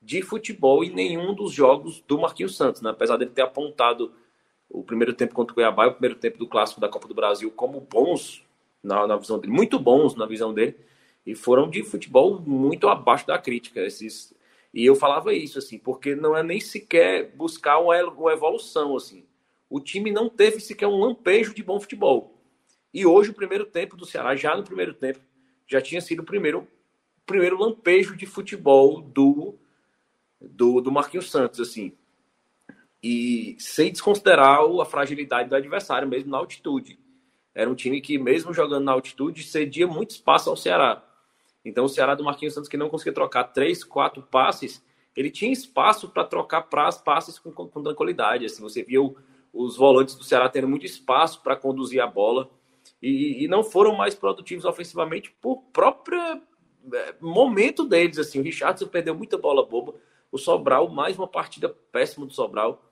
de 0.00 0.22
futebol 0.22 0.84
em 0.84 0.90
nenhum 0.90 1.34
dos 1.34 1.52
jogos 1.52 2.02
do 2.06 2.18
Marquinhos 2.18 2.56
Santos, 2.56 2.80
né? 2.80 2.90
apesar 2.90 3.16
dele 3.16 3.30
ter 3.30 3.42
apontado 3.42 4.12
o 4.70 4.82
primeiro 4.82 5.14
tempo 5.14 5.34
contra 5.34 5.52
o 5.52 5.54
Cuiabá 5.54 5.86
e 5.86 5.88
o 5.88 5.92
primeiro 5.92 6.16
tempo 6.16 6.38
do 6.38 6.46
clássico 6.46 6.80
da 6.80 6.88
Copa 6.88 7.08
do 7.08 7.14
Brasil 7.14 7.50
como 7.50 7.80
bons 7.80 8.44
na, 8.82 9.06
na 9.06 9.16
visão 9.16 9.38
dele, 9.38 9.52
muito 9.52 9.78
bons 9.78 10.14
na 10.14 10.26
visão 10.26 10.52
dele, 10.52 10.76
e 11.26 11.34
foram 11.34 11.68
de 11.68 11.82
futebol 11.82 12.40
muito 12.40 12.88
abaixo 12.88 13.26
da 13.26 13.38
crítica. 13.38 13.80
Esses, 13.80 14.34
e 14.72 14.84
eu 14.84 14.94
falava 14.94 15.32
isso, 15.34 15.58
assim, 15.58 15.78
porque 15.78 16.14
não 16.14 16.36
é 16.36 16.42
nem 16.42 16.60
sequer 16.60 17.30
buscar 17.34 17.78
uma, 17.78 18.00
uma 18.04 18.32
evolução, 18.32 18.96
assim. 18.96 19.24
O 19.68 19.80
time 19.80 20.10
não 20.10 20.28
teve 20.28 20.60
sequer 20.60 20.86
um 20.86 20.98
lampejo 20.98 21.54
de 21.54 21.62
bom 21.62 21.78
futebol. 21.78 22.34
E 22.92 23.04
hoje, 23.04 23.30
o 23.30 23.34
primeiro 23.34 23.66
tempo 23.66 23.96
do 23.96 24.06
Ceará, 24.06 24.34
já 24.34 24.56
no 24.56 24.64
primeiro 24.64 24.94
tempo, 24.94 25.20
já 25.66 25.80
tinha 25.80 26.00
sido 26.00 26.20
o 26.20 26.24
primeiro, 26.24 26.66
primeiro 27.26 27.58
lampejo 27.58 28.16
de 28.16 28.24
futebol 28.24 29.02
do 29.02 29.54
do, 30.40 30.80
do 30.80 30.92
Marquinhos 30.92 31.30
Santos, 31.30 31.60
assim. 31.60 31.92
E 33.02 33.56
sem 33.58 33.92
desconsiderar 33.92 34.60
a 34.60 34.84
fragilidade 34.84 35.48
do 35.48 35.56
adversário, 35.56 36.08
mesmo 36.08 36.30
na 36.30 36.38
altitude. 36.38 36.98
Era 37.54 37.68
um 37.68 37.74
time 37.74 38.00
que, 38.00 38.18
mesmo 38.18 38.52
jogando 38.52 38.84
na 38.84 38.92
altitude, 38.92 39.42
cedia 39.42 39.86
muito 39.86 40.10
espaço 40.10 40.50
ao 40.50 40.56
Ceará. 40.56 41.04
Então, 41.64 41.84
o 41.84 41.88
Ceará 41.88 42.14
do 42.14 42.24
Marquinhos 42.24 42.54
Santos, 42.54 42.68
que 42.68 42.76
não 42.76 42.88
conseguia 42.88 43.12
trocar 43.12 43.44
três, 43.44 43.82
quatro 43.82 44.22
passes, 44.22 44.84
ele 45.16 45.30
tinha 45.30 45.52
espaço 45.52 46.08
para 46.08 46.24
trocar 46.24 46.62
passes 46.62 47.38
com, 47.38 47.50
com, 47.50 47.82
tranquilidade. 47.82 48.44
Assim, 48.44 48.62
você 48.62 48.82
viu 48.82 49.16
os 49.52 49.76
volantes 49.76 50.14
do 50.14 50.22
Ceará 50.22 50.48
tendo 50.48 50.68
muito 50.68 50.86
espaço 50.86 51.42
para 51.42 51.56
conduzir 51.56 52.00
a 52.00 52.06
bola 52.06 52.48
e, 53.02 53.44
e, 53.44 53.48
não 53.48 53.64
foram 53.64 53.96
mais 53.96 54.14
produtivos 54.14 54.64
ofensivamente 54.64 55.34
por 55.40 55.62
própria 55.72 56.40
é, 56.92 57.14
momento 57.20 57.84
deles, 57.84 58.18
assim, 58.18 58.40
o 58.40 58.42
Richardson 58.42 58.86
perdeu 58.86 59.14
muita 59.14 59.36
bola 59.36 59.66
boba, 59.66 59.94
o 60.30 60.38
Sobral, 60.38 60.88
mais 60.88 61.16
uma 61.16 61.28
partida 61.28 61.68
péssima 61.68 62.26
do 62.26 62.32
Sobral. 62.32 62.84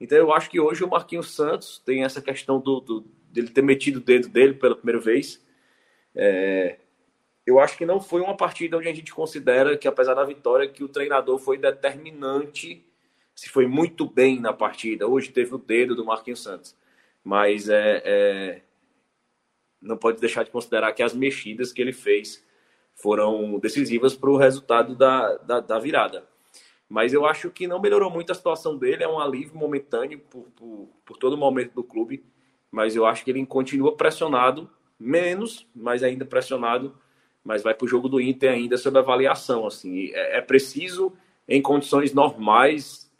Então 0.00 0.16
eu 0.18 0.32
acho 0.32 0.50
que 0.50 0.60
hoje 0.60 0.84
o 0.84 0.88
Marquinhos 0.88 1.34
Santos 1.34 1.78
tem 1.84 2.04
essa 2.04 2.20
questão 2.20 2.60
do, 2.60 2.80
do 2.80 3.00
dele 3.30 3.48
ter 3.48 3.62
metido 3.62 3.96
o 3.96 4.00
dedo 4.00 4.28
dele 4.28 4.54
pela 4.54 4.76
primeira 4.76 5.00
vez. 5.00 5.44
É, 6.14 6.78
eu 7.46 7.60
acho 7.60 7.76
que 7.76 7.86
não 7.86 8.00
foi 8.00 8.20
uma 8.20 8.36
partida 8.36 8.76
onde 8.76 8.88
a 8.88 8.94
gente 8.94 9.14
considera 9.14 9.76
que, 9.76 9.86
apesar 9.86 10.14
da 10.14 10.24
vitória, 10.24 10.68
que 10.68 10.82
o 10.82 10.88
treinador 10.88 11.38
foi 11.38 11.58
determinante, 11.58 12.84
se 13.34 13.48
foi 13.48 13.66
muito 13.66 14.08
bem 14.08 14.40
na 14.40 14.52
partida. 14.52 15.06
Hoje 15.06 15.30
teve 15.30 15.54
o 15.54 15.58
dedo 15.58 15.94
do 15.94 16.04
Marquinhos 16.04 16.42
Santos. 16.42 16.74
Mas 17.22 17.68
é, 17.68 18.02
é 18.04 18.62
não 19.80 19.96
pode 19.96 20.20
deixar 20.20 20.42
de 20.42 20.50
considerar 20.50 20.92
que 20.92 21.02
as 21.02 21.14
mexidas 21.14 21.72
que 21.72 21.80
ele 21.80 21.92
fez 21.92 22.44
foram 22.94 23.58
decisivas 23.58 24.16
para 24.16 24.30
o 24.30 24.36
resultado 24.36 24.96
da, 24.96 25.36
da, 25.36 25.60
da, 25.60 25.78
virada. 25.78 26.26
Mas 26.88 27.12
eu 27.12 27.26
acho 27.26 27.50
que 27.50 27.66
não 27.66 27.80
melhorou 27.80 28.10
muito 28.10 28.30
a 28.30 28.34
situação 28.34 28.76
dele, 28.76 29.02
é 29.02 29.08
um 29.08 29.18
alívio 29.18 29.56
momentâneo 29.56 30.20
por, 30.30 30.44
por, 30.54 30.88
por 31.04 31.16
todo 31.16 31.32
o 31.32 31.36
momento 31.36 31.74
do 31.74 31.82
clube, 31.82 32.24
mas 32.70 32.94
eu 32.94 33.04
acho 33.04 33.24
que 33.24 33.30
ele 33.30 33.44
continua 33.44 33.96
pressionado, 33.96 34.70
menos, 34.98 35.66
mas 35.74 36.02
ainda 36.02 36.24
pressionado, 36.24 36.96
mas 37.42 37.62
vai 37.62 37.74
para 37.74 37.84
o 37.84 37.88
jogo 37.88 38.08
do 38.08 38.20
Inter 38.20 38.52
ainda 38.52 38.76
sob 38.76 38.98
avaliação. 38.98 39.66
Assim, 39.66 40.10
é, 40.12 40.38
é 40.38 40.40
preciso, 40.40 41.12
em 41.48 41.60
condições 41.60 42.12
normais, 42.12 43.10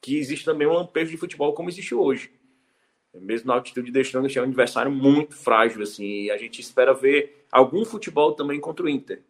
que 0.00 0.16
existe 0.16 0.44
também 0.44 0.66
um 0.66 0.72
lampejo 0.72 1.10
de 1.10 1.16
futebol 1.16 1.52
como 1.52 1.68
existe 1.68 1.94
hoje 1.94 2.30
mesmo 3.20 3.48
na 3.48 3.54
altitude 3.54 3.90
de 3.90 4.00
Strongest, 4.00 4.36
é 4.36 4.40
um 4.40 4.44
adversário 4.44 4.90
muito 4.90 5.36
frágil, 5.36 5.82
assim, 5.82 6.22
e 6.22 6.30
a 6.30 6.36
gente 6.36 6.60
espera 6.60 6.94
ver 6.94 7.46
algum 7.50 7.84
futebol 7.84 8.32
também 8.32 8.60
contra 8.60 8.86
o 8.86 8.88
Inter. 8.88 9.22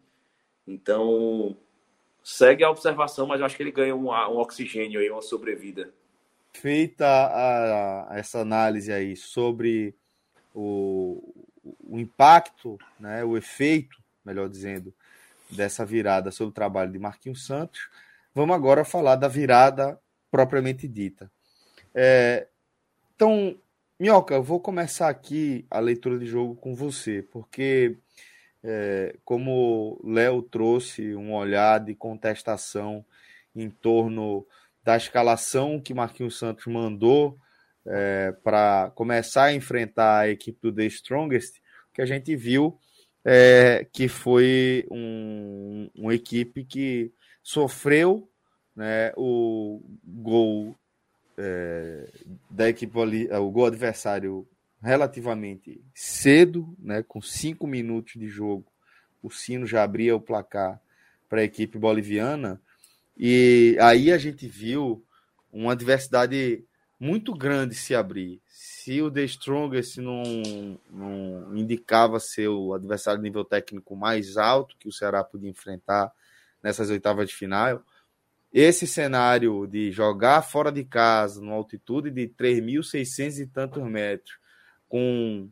Então, 0.65 1.57
segue 2.23 2.63
a 2.63 2.69
observação, 2.69 3.27
mas 3.27 3.39
eu 3.39 3.45
acho 3.45 3.57
que 3.57 3.63
ele 3.63 3.71
ganha 3.71 3.95
um, 3.95 4.09
um 4.09 4.37
oxigênio 4.37 4.99
aí, 4.99 5.09
uma 5.09 5.21
sobrevida. 5.21 5.93
Feita 6.53 7.05
a, 7.05 8.13
a, 8.13 8.17
essa 8.17 8.39
análise 8.39 8.91
aí 8.91 9.15
sobre 9.15 9.93
o, 10.53 11.33
o 11.83 11.99
impacto, 11.99 12.79
né, 12.99 13.23
o 13.23 13.35
efeito, 13.35 13.97
melhor 14.23 14.47
dizendo, 14.47 14.93
dessa 15.49 15.85
virada 15.85 16.31
sobre 16.31 16.51
o 16.51 16.55
trabalho 16.55 16.91
de 16.91 16.99
Marquinhos 16.99 17.45
Santos, 17.45 17.89
vamos 18.33 18.55
agora 18.55 18.85
falar 18.85 19.15
da 19.15 19.27
virada 19.27 19.99
propriamente 20.31 20.87
dita. 20.87 21.29
É, 21.93 22.47
então, 23.15 23.55
Minhoca, 23.99 24.33
eu 24.33 24.43
vou 24.43 24.59
começar 24.59 25.09
aqui 25.09 25.65
a 25.69 25.79
leitura 25.79 26.17
de 26.17 26.25
jogo 26.25 26.55
com 26.55 26.73
você, 26.73 27.21
porque 27.21 27.97
é, 28.63 29.15
como 29.25 29.99
Léo 30.03 30.41
trouxe 30.41 31.15
um 31.15 31.33
olhar 31.33 31.79
de 31.79 31.93
contestação 31.93 33.05
em 33.55 33.69
torno 33.69 34.45
da 34.83 34.95
escalação 34.97 35.79
que 35.79 35.93
Marquinhos 35.93 36.37
Santos 36.37 36.65
mandou 36.67 37.37
é, 37.85 38.33
para 38.43 38.91
começar 38.95 39.45
a 39.45 39.53
enfrentar 39.53 40.19
a 40.19 40.29
equipe 40.29 40.59
do 40.61 40.73
The 40.73 40.85
Strongest, 40.85 41.61
que 41.93 42.01
a 42.01 42.05
gente 42.05 42.35
viu 42.35 42.79
é, 43.25 43.87
que 43.91 44.07
foi 44.07 44.85
um, 44.91 45.89
uma 45.95 46.13
equipe 46.13 46.63
que 46.63 47.11
sofreu 47.41 48.29
né, 48.75 49.13
o 49.15 49.81
gol 50.03 50.75
é, 51.37 52.09
da 52.49 52.69
equipe 52.69 52.97
o 52.97 53.51
gol 53.51 53.65
adversário 53.65 54.47
relativamente 54.83 55.81
cedo, 55.95 56.75
né, 56.77 57.01
com 57.01 57.21
cinco 57.21 57.65
minutos 57.65 58.13
de 58.13 58.27
jogo, 58.27 58.65
o 59.21 59.31
Sino 59.31 59.65
já 59.65 59.83
abria 59.83 60.15
o 60.15 60.21
placar 60.21 60.79
para 61.29 61.41
a 61.41 61.43
equipe 61.43 61.77
boliviana, 61.77 62.61
e 63.17 63.77
aí 63.79 64.11
a 64.11 64.17
gente 64.17 64.47
viu 64.47 65.03
uma 65.51 65.71
adversidade 65.71 66.65
muito 66.99 67.33
grande 67.33 67.75
se 67.75 67.95
abrir. 67.95 68.41
Se 68.47 69.01
o 69.01 69.09
The 69.09 69.23
Strongest 69.23 69.97
não, 69.97 70.23
não 70.89 71.55
indicava 71.55 72.19
ser 72.19 72.49
o 72.49 72.73
adversário 72.73 73.19
de 73.19 73.23
nível 73.23 73.45
técnico 73.45 73.95
mais 73.95 74.37
alto 74.37 74.75
que 74.77 74.87
o 74.87 74.91
Ceará 74.91 75.23
podia 75.23 75.49
enfrentar 75.49 76.11
nessas 76.61 76.89
oitavas 76.89 77.29
de 77.29 77.35
final, 77.35 77.83
esse 78.53 78.85
cenário 78.85 79.65
de 79.65 79.91
jogar 79.91 80.41
fora 80.43 80.71
de 80.71 80.83
casa, 80.83 81.41
numa 81.41 81.55
altitude 81.55 82.11
de 82.11 82.27
3.600 82.27 83.39
e 83.39 83.47
tantos 83.47 83.83
metros, 83.83 84.42
com 84.93 85.49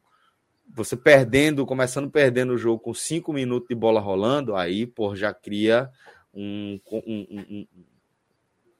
você 0.71 0.95
perdendo, 0.95 1.65
começando 1.65 2.11
perdendo 2.11 2.53
o 2.53 2.57
jogo 2.59 2.79
com 2.79 2.93
cinco 2.93 3.33
minutos 3.33 3.67
de 3.67 3.73
bola 3.73 3.99
rolando, 3.99 4.55
aí 4.55 4.85
pô, 4.85 5.15
já 5.15 5.33
cria 5.33 5.89
um, 6.31 6.79
um, 6.91 7.01
um, 7.07 7.67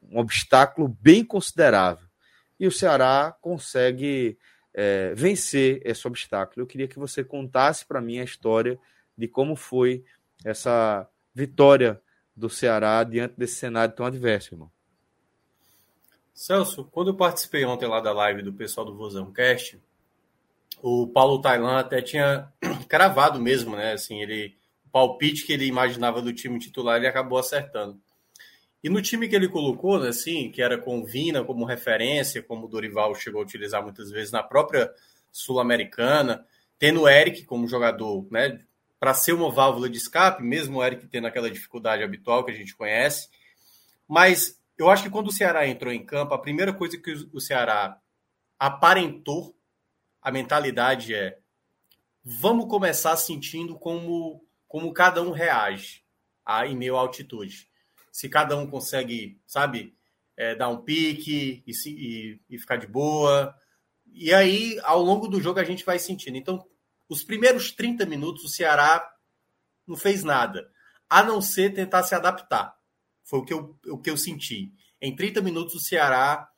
um 0.04 0.20
obstáculo 0.20 0.88
bem 0.88 1.26
considerável. 1.26 2.08
E 2.60 2.68
o 2.68 2.72
Ceará 2.72 3.36
consegue 3.42 4.38
é, 4.72 5.16
vencer 5.16 5.82
esse 5.84 6.08
obstáculo. 6.08 6.62
Eu 6.62 6.68
queria 6.68 6.88
que 6.88 7.00
você 7.00 7.24
contasse 7.24 7.84
para 7.84 8.00
mim 8.00 8.20
a 8.20 8.24
história 8.24 8.78
de 9.18 9.28
como 9.28 9.56
foi 9.56 10.06
essa 10.46 11.10
vitória 11.34 12.00
do 12.36 12.52
Ceará 12.52 13.04
diante 13.04 13.34
desse 13.36 13.56
cenário 13.56 13.96
tão 13.96 14.06
adverso, 14.06 14.54
irmão. 14.54 14.72
Celso, 16.36 16.86
quando 16.86 17.08
eu 17.08 17.16
participei 17.16 17.66
ontem 17.66 17.88
lá 17.88 18.00
da 18.00 18.14
live 18.14 18.44
do 18.44 18.54
pessoal 18.54 18.86
do 18.86 18.96
Vozão 18.96 19.34
Cast, 19.34 19.82
o 20.82 21.08
Paulo 21.08 21.40
Tailan 21.40 21.80
até 21.80 22.02
tinha 22.02 22.52
cravado 22.90 23.40
mesmo, 23.40 23.76
né? 23.76 23.94
Assim, 23.94 24.22
ele, 24.22 24.56
o 24.86 24.90
palpite 24.90 25.46
que 25.46 25.54
ele 25.54 25.66
imaginava 25.66 26.22
do 26.22 26.34
time 26.34 26.60
titular, 26.60 26.98
ele 26.98 27.08
acabou 27.08 27.38
acertando. 27.38 28.00
E 28.84 28.90
no 28.90 29.02
time 29.02 29.28
que 29.28 29.36
ele 29.36 29.48
colocou, 29.48 30.00
né, 30.00 30.10
assim, 30.10 30.50
que 30.50 30.62
era 30.62 30.78
com 30.78 31.06
Vina 31.06 31.44
como 31.44 31.66
referência, 31.66 32.42
como 32.42 32.66
o 32.66 32.70
Dorival 32.70 33.14
chegou 33.14 33.42
a 33.42 33.44
utilizar 33.44 33.84
muitas 33.84 34.10
vezes 34.10 34.32
na 34.32 34.42
própria 34.42 34.92
Sul-Americana, 35.32 36.44
tendo 36.80 37.02
o 37.02 37.08
Eric 37.08 37.44
como 37.46 37.68
jogador, 37.68 38.26
né, 38.32 38.60
para 39.00 39.14
ser 39.14 39.34
uma 39.34 39.52
válvula 39.52 39.88
de 39.88 39.98
escape, 39.98 40.44
mesmo 40.44 40.80
o 40.80 40.84
Eric 40.84 41.08
tendo 41.08 41.28
aquela 41.28 41.50
dificuldade 41.50 42.04
habitual 42.04 42.44
que 42.44 42.52
a 42.52 42.56
gente 42.56 42.76
conhece. 42.76 43.30
Mas 44.08 44.60
eu 44.78 44.90
acho 44.90 45.04
que 45.04 45.10
quando 45.12 45.28
o 45.28 45.32
Ceará 45.32 45.68
entrou 45.68 45.94
em 45.94 46.04
campo, 46.04 46.34
a 46.34 46.42
primeira 46.42 46.74
coisa 46.74 46.98
que 46.98 47.12
o 47.32 47.40
Ceará 47.40 48.00
aparentou, 48.60 49.56
a 50.22 50.32
mentalidade 50.32 51.14
é: 51.14 51.40
vamos 52.24 52.68
começar 52.68 53.16
sentindo 53.18 53.78
como, 53.78 54.46
como 54.68 54.94
cada 54.94 55.22
um 55.22 55.32
reage 55.32 56.04
a, 56.46 56.68
em 56.68 56.76
meio 56.76 56.96
à 56.96 57.00
altitude. 57.00 57.70
Se 58.12 58.30
cada 58.30 58.58
um 58.58 58.68
consegue, 58.68 59.40
sabe, 59.48 59.96
é, 60.38 60.54
dar 60.56 60.70
um 60.70 60.82
pique 60.82 61.64
e, 61.66 61.74
se, 61.74 61.92
e, 61.92 62.42
e 62.50 62.60
ficar 62.60 62.76
de 62.76 62.88
boa. 62.88 63.56
E 64.06 64.34
aí, 64.34 64.80
ao 64.84 65.02
longo 65.02 65.28
do 65.28 65.42
jogo, 65.42 65.60
a 65.60 65.64
gente 65.64 65.86
vai 65.86 65.98
sentindo. 65.98 66.38
Então, 66.38 66.66
os 67.08 67.24
primeiros 67.24 67.72
30 67.72 68.06
minutos, 68.06 68.44
o 68.44 68.50
Ceará 68.50 69.10
não 69.88 69.96
fez 69.96 70.24
nada, 70.24 70.70
a 71.10 71.24
não 71.24 71.42
ser 71.42 71.74
tentar 71.74 72.04
se 72.04 72.14
adaptar. 72.14 72.76
Foi 73.24 73.40
o 73.40 73.46
que 73.46 73.54
eu, 73.54 73.78
o 73.88 73.98
que 73.98 74.10
eu 74.10 74.18
senti. 74.18 74.74
Em 75.02 75.16
30 75.16 75.42
minutos, 75.42 75.76
o 75.76 75.80
Ceará, 75.80 76.50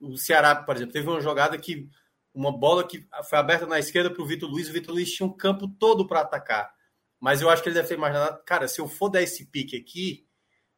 o 0.00 0.16
Ceará, 0.16 0.54
por 0.56 0.74
exemplo, 0.76 0.92
teve 0.92 1.08
uma 1.08 1.20
jogada 1.20 1.58
que 1.58 1.88
uma 2.34 2.50
bola 2.50 2.86
que 2.86 3.06
foi 3.28 3.38
aberta 3.38 3.64
na 3.64 3.78
esquerda 3.78 4.10
para 4.10 4.22
o 4.22 4.26
Vitor 4.26 4.50
Luiz, 4.50 4.68
o 4.68 4.72
Vitor 4.72 4.94
Luiz 4.94 5.12
tinha 5.12 5.26
um 5.26 5.32
campo 5.32 5.68
todo 5.68 6.06
para 6.06 6.20
atacar. 6.20 6.74
Mas 7.20 7.40
eu 7.40 7.48
acho 7.48 7.62
que 7.62 7.68
ele 7.68 7.76
deve 7.76 7.88
ter 7.88 7.94
imaginado, 7.94 8.42
cara, 8.44 8.66
se 8.66 8.80
eu 8.80 8.88
for 8.88 9.08
dar 9.08 9.22
esse 9.22 9.46
pique 9.46 9.76
aqui, 9.76 10.26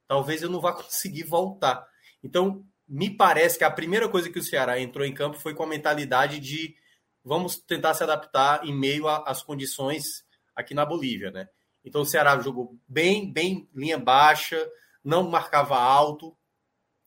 talvez 0.06 0.42
eu 0.42 0.50
não 0.50 0.60
vá 0.60 0.72
conseguir 0.76 1.24
voltar. 1.24 1.88
Então, 2.22 2.64
me 2.86 3.10
parece 3.10 3.58
que 3.58 3.64
a 3.64 3.70
primeira 3.70 4.08
coisa 4.08 4.30
que 4.30 4.38
o 4.38 4.42
Ceará 4.42 4.78
entrou 4.78 5.04
em 5.04 5.14
campo 5.14 5.38
foi 5.38 5.54
com 5.54 5.62
a 5.62 5.66
mentalidade 5.66 6.38
de 6.38 6.76
vamos 7.24 7.56
tentar 7.56 7.94
se 7.94 8.04
adaptar 8.04 8.64
em 8.64 8.72
meio 8.72 9.08
às 9.08 9.42
condições 9.42 10.24
aqui 10.54 10.74
na 10.74 10.86
Bolívia, 10.86 11.30
né? 11.32 11.48
Então 11.84 12.02
o 12.02 12.06
Ceará 12.06 12.38
jogou 12.38 12.78
bem, 12.86 13.32
bem 13.32 13.68
linha 13.74 13.98
baixa, 13.98 14.70
não 15.02 15.28
marcava 15.28 15.76
alto 15.76 16.36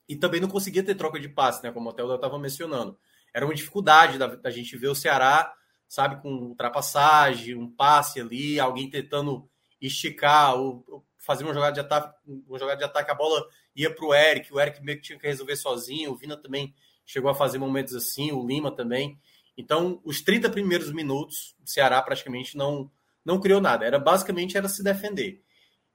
e 0.08 0.16
também 0.16 0.42
não 0.42 0.50
conseguia 0.50 0.84
ter 0.84 0.96
troca 0.96 1.20
de 1.20 1.30
passe, 1.30 1.64
né? 1.64 1.72
Como 1.72 1.90
o 1.90 1.94
Theo 1.94 2.14
estava 2.14 2.38
mencionando. 2.38 3.00
Era 3.34 3.46
uma 3.46 3.56
dificuldade 3.56 4.18
da, 4.18 4.28
da, 4.28 4.50
gente 4.50 4.78
ver 4.78 4.88
o 4.88 4.96
Ceará, 4.96 5.54
sabe, 5.88 6.22
com 6.22 6.30
ultrapassagem, 6.30 7.56
um 7.56 7.70
passe 7.70 8.20
ali, 8.20 8.60
alguém 8.60 8.90
tentando 8.90 9.50
esticar 9.82 10.56
ou, 10.56 10.84
ou 10.88 11.06
fazer 11.18 11.44
uma 11.44 11.54
jogada 11.54 11.74
de 11.74 11.80
ataque, 11.80 12.16
uma 12.48 12.58
jogada 12.58 12.78
de 12.78 12.84
ataque, 12.84 13.12
a 13.12 13.16
bola 13.16 13.46
ia 13.76 13.94
para 13.94 14.06
o 14.06 14.14
Eric, 14.14 14.54
o 14.54 14.60
Eric 14.60 14.84
meio 14.84 14.98
que 14.98 15.06
tinha 15.06 15.20
que 15.20 15.28
resolver 15.28 15.56
sozinho, 15.56 16.12
o 16.12 16.16
Vina 16.16 16.36
também 16.36 16.74
chegou 17.06 17.30
a 17.30 17.36
fazer 17.36 17.58
momentos 17.58 17.96
assim, 17.96 18.32
o 18.32 18.46
Lima 18.46 18.76
também. 18.76 19.20
Então, 19.58 20.00
os 20.04 20.22
30 20.22 20.50
primeiros 20.50 20.92
minutos, 20.94 21.56
o 21.64 21.68
Ceará 21.68 22.02
praticamente 22.02 22.56
não, 22.56 22.90
não 23.26 23.40
criou 23.40 23.60
nada. 23.60 23.86
Era 23.86 24.00
basicamente 24.00 24.56
era 24.56 24.70
se 24.70 24.84
defender. 24.84 25.44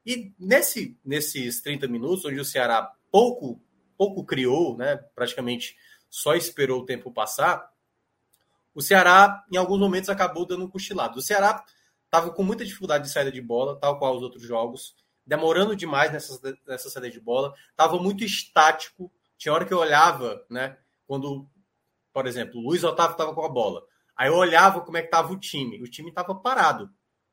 E 0.05 0.33
nesse, 0.39 0.99
nesses 1.05 1.63
30 1.63 1.89
minutos, 1.89 2.25
onde 2.25 2.39
o 2.39 2.45
Ceará 2.45 2.93
pouco, 3.11 3.63
pouco 3.97 4.25
criou, 4.25 4.77
né, 4.77 4.97
praticamente 5.15 5.77
só 6.15 6.37
esperou 6.37 6.81
o 6.81 6.87
tempo 6.87 7.13
passar, 7.13 7.69
o 8.73 8.81
Ceará, 8.81 9.45
em 9.53 9.57
alguns 9.57 9.81
momentos, 9.81 10.09
acabou 10.09 10.47
dando 10.47 10.65
um 10.65 10.71
cochilado. 10.71 11.19
O 11.19 11.23
Ceará 11.23 11.65
estava 12.05 12.31
com 12.31 12.45
muita 12.45 12.65
dificuldade 12.65 13.03
de 13.03 13.11
saída 13.11 13.33
de 13.33 13.43
bola, 13.43 13.77
tal 13.81 13.99
qual 13.99 14.17
os 14.17 14.23
outros 14.23 14.45
jogos. 14.45 14.95
demorando 15.27 15.75
demais 15.75 16.13
nessa, 16.13 16.41
nessa 16.65 16.89
saída 16.89 17.11
de 17.11 17.19
bola, 17.19 17.53
estava 17.69 17.99
muito 17.99 18.23
estático. 18.23 19.11
Tinha 19.37 19.53
hora 19.53 19.65
que 19.65 19.75
eu 19.75 19.79
olhava, 19.79 20.47
né? 20.49 20.79
Quando, 21.05 21.51
por 22.13 22.29
exemplo, 22.29 22.61
o 22.61 22.63
Luiz 22.63 22.85
Otávio 22.85 23.15
estava 23.15 23.35
com 23.35 23.45
a 23.45 23.49
bola. 23.49 23.85
Aí 24.17 24.29
eu 24.29 24.37
olhava 24.37 24.83
como 24.83 24.97
é 24.97 25.01
que 25.01 25.09
estava 25.09 25.33
o 25.33 25.37
time. 25.37 25.83
O 25.83 25.91
time 25.91 26.11
estava 26.11 26.33
parado. 26.33 26.89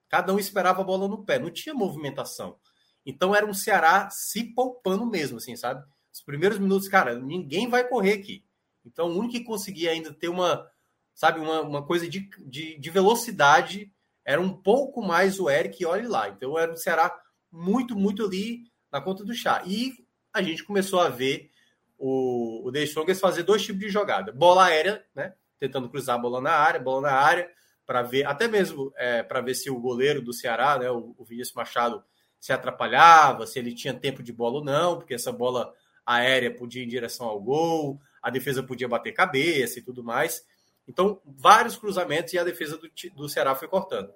Cada 0.09 0.33
um 0.33 0.39
esperava 0.39 0.81
a 0.81 0.83
bola 0.83 1.07
no 1.07 1.23
pé. 1.23 1.37
Não 1.37 1.51
tinha 1.51 1.75
movimentação. 1.75 2.57
Então 3.05 3.35
era 3.35 3.45
um 3.45 3.53
Ceará 3.53 4.09
se 4.09 4.43
poupando 4.55 5.05
mesmo, 5.05 5.37
assim, 5.37 5.55
sabe? 5.55 5.85
Os 6.11 6.21
primeiros 6.21 6.57
minutos, 6.57 6.87
cara, 6.87 7.13
ninguém 7.13 7.69
vai 7.69 7.87
correr 7.87 8.13
aqui. 8.13 8.43
Então 8.85 9.09
o 9.09 9.17
único 9.17 9.33
que 9.33 9.43
conseguia 9.43 9.91
ainda 9.91 10.13
ter 10.13 10.29
uma, 10.29 10.69
sabe, 11.13 11.39
uma, 11.39 11.61
uma 11.61 11.85
coisa 11.85 12.07
de, 12.07 12.29
de, 12.39 12.77
de 12.77 12.89
velocidade 12.89 13.91
era 14.23 14.39
um 14.39 14.53
pouco 14.53 15.01
mais 15.01 15.39
o 15.39 15.49
Eric 15.49 15.81
e 15.81 15.85
olhe 15.85 16.07
lá. 16.07 16.29
Então 16.29 16.57
era 16.57 16.71
um 16.71 16.77
Ceará 16.77 17.15
muito, 17.51 17.95
muito 17.95 18.25
ali 18.25 18.63
na 18.91 19.01
conta 19.01 19.23
do 19.23 19.33
chá. 19.33 19.61
E 19.65 19.93
a 20.33 20.41
gente 20.41 20.63
começou 20.63 20.99
a 20.99 21.09
ver 21.09 21.49
o, 21.97 22.67
o 22.67 22.71
The 22.71 22.83
Strongest 22.83 23.21
fazer 23.21 23.43
dois 23.43 23.63
tipos 23.63 23.81
de 23.81 23.89
jogada. 23.89 24.31
Bola 24.31 24.65
aérea, 24.65 25.05
né? 25.13 25.33
Tentando 25.59 25.89
cruzar 25.89 26.15
a 26.15 26.19
bola 26.19 26.41
na 26.41 26.51
área, 26.51 26.79
bola 26.79 27.01
na 27.01 27.13
área, 27.13 27.49
para 27.85 28.01
ver, 28.01 28.25
até 28.25 28.47
mesmo 28.47 28.91
é, 28.95 29.21
para 29.21 29.41
ver 29.41 29.53
se 29.53 29.69
o 29.69 29.79
goleiro 29.79 30.21
do 30.21 30.33
Ceará, 30.33 30.79
né, 30.79 30.89
o, 30.89 31.13
o 31.17 31.23
Vinícius 31.23 31.55
Machado, 31.55 32.03
se 32.39 32.51
atrapalhava, 32.51 33.45
se 33.45 33.59
ele 33.59 33.75
tinha 33.75 33.93
tempo 33.93 34.23
de 34.23 34.33
bola 34.33 34.55
ou 34.55 34.63
não, 34.63 34.97
porque 34.97 35.13
essa 35.13 35.31
bola 35.31 35.71
aérea 36.03 36.53
podia 36.53 36.81
ir 36.81 36.85
em 36.85 36.89
direção 36.89 37.27
ao 37.27 37.39
gol, 37.39 38.01
a 38.21 38.29
defesa 38.29 38.63
podia 38.63 38.87
bater 38.87 39.13
cabeça 39.13 39.79
e 39.79 39.81
tudo 39.81 40.03
mais. 40.03 40.45
Então, 40.87 41.21
vários 41.25 41.75
cruzamentos 41.75 42.33
e 42.33 42.39
a 42.39 42.43
defesa 42.43 42.77
do, 42.77 42.89
do 43.15 43.29
Ceará 43.29 43.55
foi 43.55 43.67
cortando. 43.67 44.11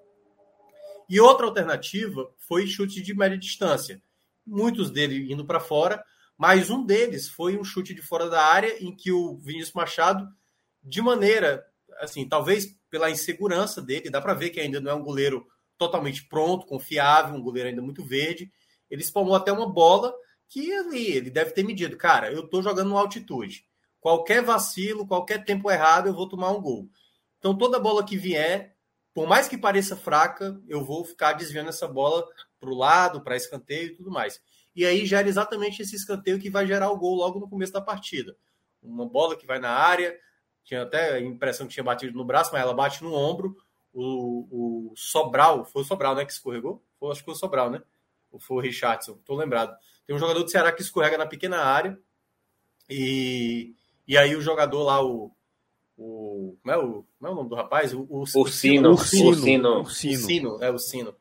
E 1.10 1.20
outra 1.20 1.46
alternativa 1.46 2.32
foi 2.38 2.66
chute 2.68 3.02
de 3.02 3.16
média 3.16 3.38
distância. 3.38 4.02
Muitos 4.46 4.90
deles 4.90 5.30
indo 5.30 5.46
para 5.46 5.60
fora, 5.60 6.04
mas 6.38 6.70
um 6.70 6.84
deles 6.84 7.30
foi 7.30 7.58
um 7.58 7.64
chute 7.64 7.94
de 7.94 8.02
fora 8.02 8.30
da 8.30 8.44
área 8.44 8.84
em 8.84 8.96
que 8.96 9.12
o 9.12 9.38
Vinícius 9.38 9.74
Machado, 9.74 10.28
de 10.84 11.02
maneira, 11.02 11.66
assim, 12.00 12.28
talvez 12.28 12.76
pela 12.90 13.10
insegurança 13.10 13.82
dele, 13.82 14.10
dá 14.10 14.22
para 14.22 14.34
ver 14.34 14.50
que 14.50 14.60
ainda 14.60 14.80
não 14.80 14.92
é 14.92 14.96
um 14.96 15.04
goleiro 15.04 15.48
totalmente 15.78 16.26
pronto, 16.28 16.66
confiável, 16.66 17.36
um 17.36 17.42
goleiro 17.42 17.70
ainda 17.70 17.82
muito 17.82 18.04
verde. 18.04 18.52
Ele 18.90 19.02
espalmou 19.02 19.36
até 19.36 19.52
uma 19.52 19.72
bola 19.72 20.14
que 20.48 20.72
ali 20.74 21.08
ele 21.08 21.30
deve 21.30 21.52
ter 21.52 21.64
medido. 21.64 21.98
Cara, 21.98 22.32
eu 22.32 22.46
estou 22.46 22.62
jogando 22.62 22.92
em 22.92 22.98
altitude. 22.98 23.66
Qualquer 24.06 24.44
vacilo, 24.44 25.08
qualquer 25.08 25.44
tempo 25.44 25.72
errado, 25.72 26.06
eu 26.06 26.14
vou 26.14 26.30
tomar 26.30 26.52
um 26.52 26.62
gol. 26.62 26.88
Então 27.40 27.58
toda 27.58 27.80
bola 27.80 28.06
que 28.06 28.16
vier, 28.16 28.76
por 29.16 29.26
mais 29.26 29.48
que 29.48 29.58
pareça 29.58 29.96
fraca, 29.96 30.62
eu 30.68 30.84
vou 30.84 31.04
ficar 31.04 31.34
desviando 31.34 31.70
essa 31.70 31.88
bola 31.88 32.24
para 32.60 32.70
o 32.70 32.76
lado, 32.76 33.22
para 33.22 33.36
escanteio 33.36 33.88
e 33.88 33.96
tudo 33.96 34.12
mais. 34.12 34.40
E 34.76 34.86
aí 34.86 35.08
gera 35.08 35.28
exatamente 35.28 35.82
esse 35.82 35.96
escanteio 35.96 36.38
que 36.38 36.52
vai 36.52 36.68
gerar 36.68 36.92
o 36.92 36.98
gol 37.00 37.16
logo 37.16 37.40
no 37.40 37.50
começo 37.50 37.74
da 37.74 37.82
partida. 37.82 38.38
Uma 38.80 39.08
bola 39.08 39.36
que 39.36 39.48
vai 39.48 39.58
na 39.58 39.72
área, 39.72 40.16
tinha 40.64 40.84
até 40.84 41.14
a 41.14 41.20
impressão 41.20 41.66
que 41.66 41.74
tinha 41.74 41.84
batido 41.84 42.16
no 42.16 42.24
braço, 42.24 42.52
mas 42.54 42.62
ela 42.62 42.76
bate 42.76 43.04
no 43.04 43.12
ombro 43.12 43.58
o, 43.92 44.92
o 44.92 44.94
Sobral, 44.96 45.66
foi 45.66 45.82
o 45.82 45.86
Sobral, 45.86 46.14
né, 46.14 46.26
que 46.26 46.32
escorregou? 46.32 46.86
Foi, 47.00 47.10
acho 47.10 47.22
que 47.22 47.26
foi 47.26 47.34
o 47.34 47.38
Sobral, 47.38 47.72
né? 47.72 47.82
Ou 48.32 48.40
foi 48.40 48.58
o 48.58 48.60
Richardson, 48.60 49.18
tô 49.26 49.34
lembrado. 49.34 49.76
Tem 50.06 50.16
um 50.16 50.20
jogador 50.20 50.44
do 50.44 50.52
Ceará 50.52 50.72
que 50.72 50.84
escorrega 50.84 51.18
na 51.18 51.26
pequena 51.26 51.58
área 51.58 52.00
e, 52.88 53.74
e 54.08 54.18
aí 54.18 54.36
o 54.36 54.42
jogador 54.42 54.84
lá, 54.84 55.04
o, 55.04 55.32
o, 55.98 56.58
como, 56.62 56.74
é 56.74 56.78
o 56.78 57.06
como 57.18 57.28
é 57.28 57.30
o 57.30 57.36
nome 57.36 57.50
do 57.50 57.56
rapaz? 57.56 57.94
O, 57.94 58.06
o, 58.10 58.22
Ursino, 58.22 58.92
Ursino, 58.92 58.92
Ursino, 58.92 59.80
Ursino, 59.80 60.58
é 60.62 60.72
o 60.72 60.78
Sino, 60.78 61.16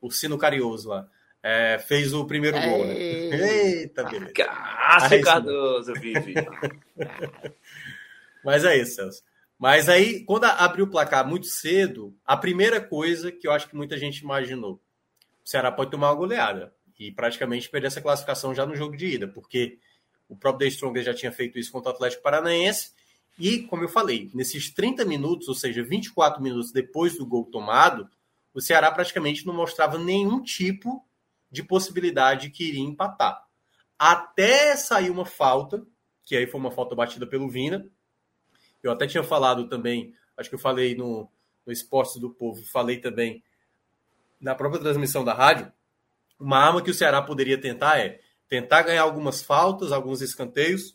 o 0.00 0.10
Sino 0.10 0.38
Carioso 0.38 0.88
lá. 0.88 1.06
É, 1.42 1.78
fez 1.78 2.14
o 2.14 2.24
primeiro 2.24 2.56
gol, 2.60 2.84
né? 2.84 2.94
Eita, 2.94 4.04
beleza. 4.04 4.32
Cássio 4.32 5.22
Cardoso, 5.22 5.92
Vivi. 5.94 6.34
Mas 8.44 8.64
é 8.64 8.76
isso, 8.76 8.94
Celso. 8.94 9.22
Mas 9.58 9.88
aí, 9.88 10.24
quando 10.24 10.44
abriu 10.44 10.86
o 10.86 10.90
placar 10.90 11.26
muito 11.26 11.46
cedo, 11.46 12.16
a 12.24 12.36
primeira 12.36 12.80
coisa 12.80 13.30
que 13.30 13.46
eu 13.46 13.52
acho 13.52 13.68
que 13.68 13.76
muita 13.76 13.96
gente 13.96 14.18
imaginou, 14.18 14.80
o 15.44 15.48
Ceará 15.48 15.70
pode 15.70 15.90
tomar 15.90 16.10
uma 16.10 16.16
goleada 16.16 16.72
e 16.98 17.10
praticamente 17.10 17.68
perder 17.68 17.88
essa 17.88 18.00
classificação 18.00 18.54
já 18.54 18.64
no 18.64 18.76
jogo 18.76 18.96
de 18.96 19.06
ida, 19.06 19.28
porque 19.28 19.78
o 20.32 20.36
próprio 20.36 20.66
The 20.66 20.74
Stronger 20.74 21.04
já 21.04 21.12
tinha 21.12 21.30
feito 21.30 21.58
isso 21.58 21.70
contra 21.70 21.92
o 21.92 21.94
Atlético 21.94 22.22
Paranaense 22.22 22.92
e, 23.38 23.60
como 23.64 23.84
eu 23.84 23.88
falei, 23.88 24.30
nesses 24.32 24.72
30 24.72 25.04
minutos, 25.04 25.46
ou 25.46 25.54
seja, 25.54 25.82
24 25.82 26.42
minutos 26.42 26.72
depois 26.72 27.18
do 27.18 27.26
gol 27.26 27.44
tomado, 27.44 28.08
o 28.54 28.60
Ceará 28.60 28.90
praticamente 28.90 29.46
não 29.46 29.52
mostrava 29.52 29.98
nenhum 29.98 30.42
tipo 30.42 31.06
de 31.50 31.62
possibilidade 31.62 32.48
que 32.48 32.66
iria 32.66 32.80
empatar. 32.80 33.44
Até 33.98 34.74
sair 34.74 35.10
uma 35.10 35.26
falta, 35.26 35.86
que 36.24 36.34
aí 36.34 36.46
foi 36.46 36.58
uma 36.58 36.70
falta 36.70 36.94
batida 36.94 37.26
pelo 37.26 37.48
Vina, 37.48 37.86
eu 38.82 38.90
até 38.90 39.06
tinha 39.06 39.22
falado 39.22 39.68
também, 39.68 40.14
acho 40.34 40.48
que 40.48 40.54
eu 40.54 40.58
falei 40.58 40.94
no, 40.94 41.30
no 41.66 41.72
Esportes 41.72 42.16
do 42.16 42.30
Povo, 42.30 42.64
falei 42.64 42.98
também 42.98 43.44
na 44.40 44.54
própria 44.54 44.80
transmissão 44.80 45.24
da 45.24 45.34
rádio, 45.34 45.70
uma 46.40 46.58
arma 46.58 46.82
que 46.82 46.90
o 46.90 46.94
Ceará 46.94 47.20
poderia 47.20 47.60
tentar 47.60 47.98
é 47.98 48.20
tentar 48.52 48.82
ganhar 48.82 49.00
algumas 49.00 49.42
faltas, 49.42 49.92
alguns 49.92 50.20
escanteios, 50.20 50.94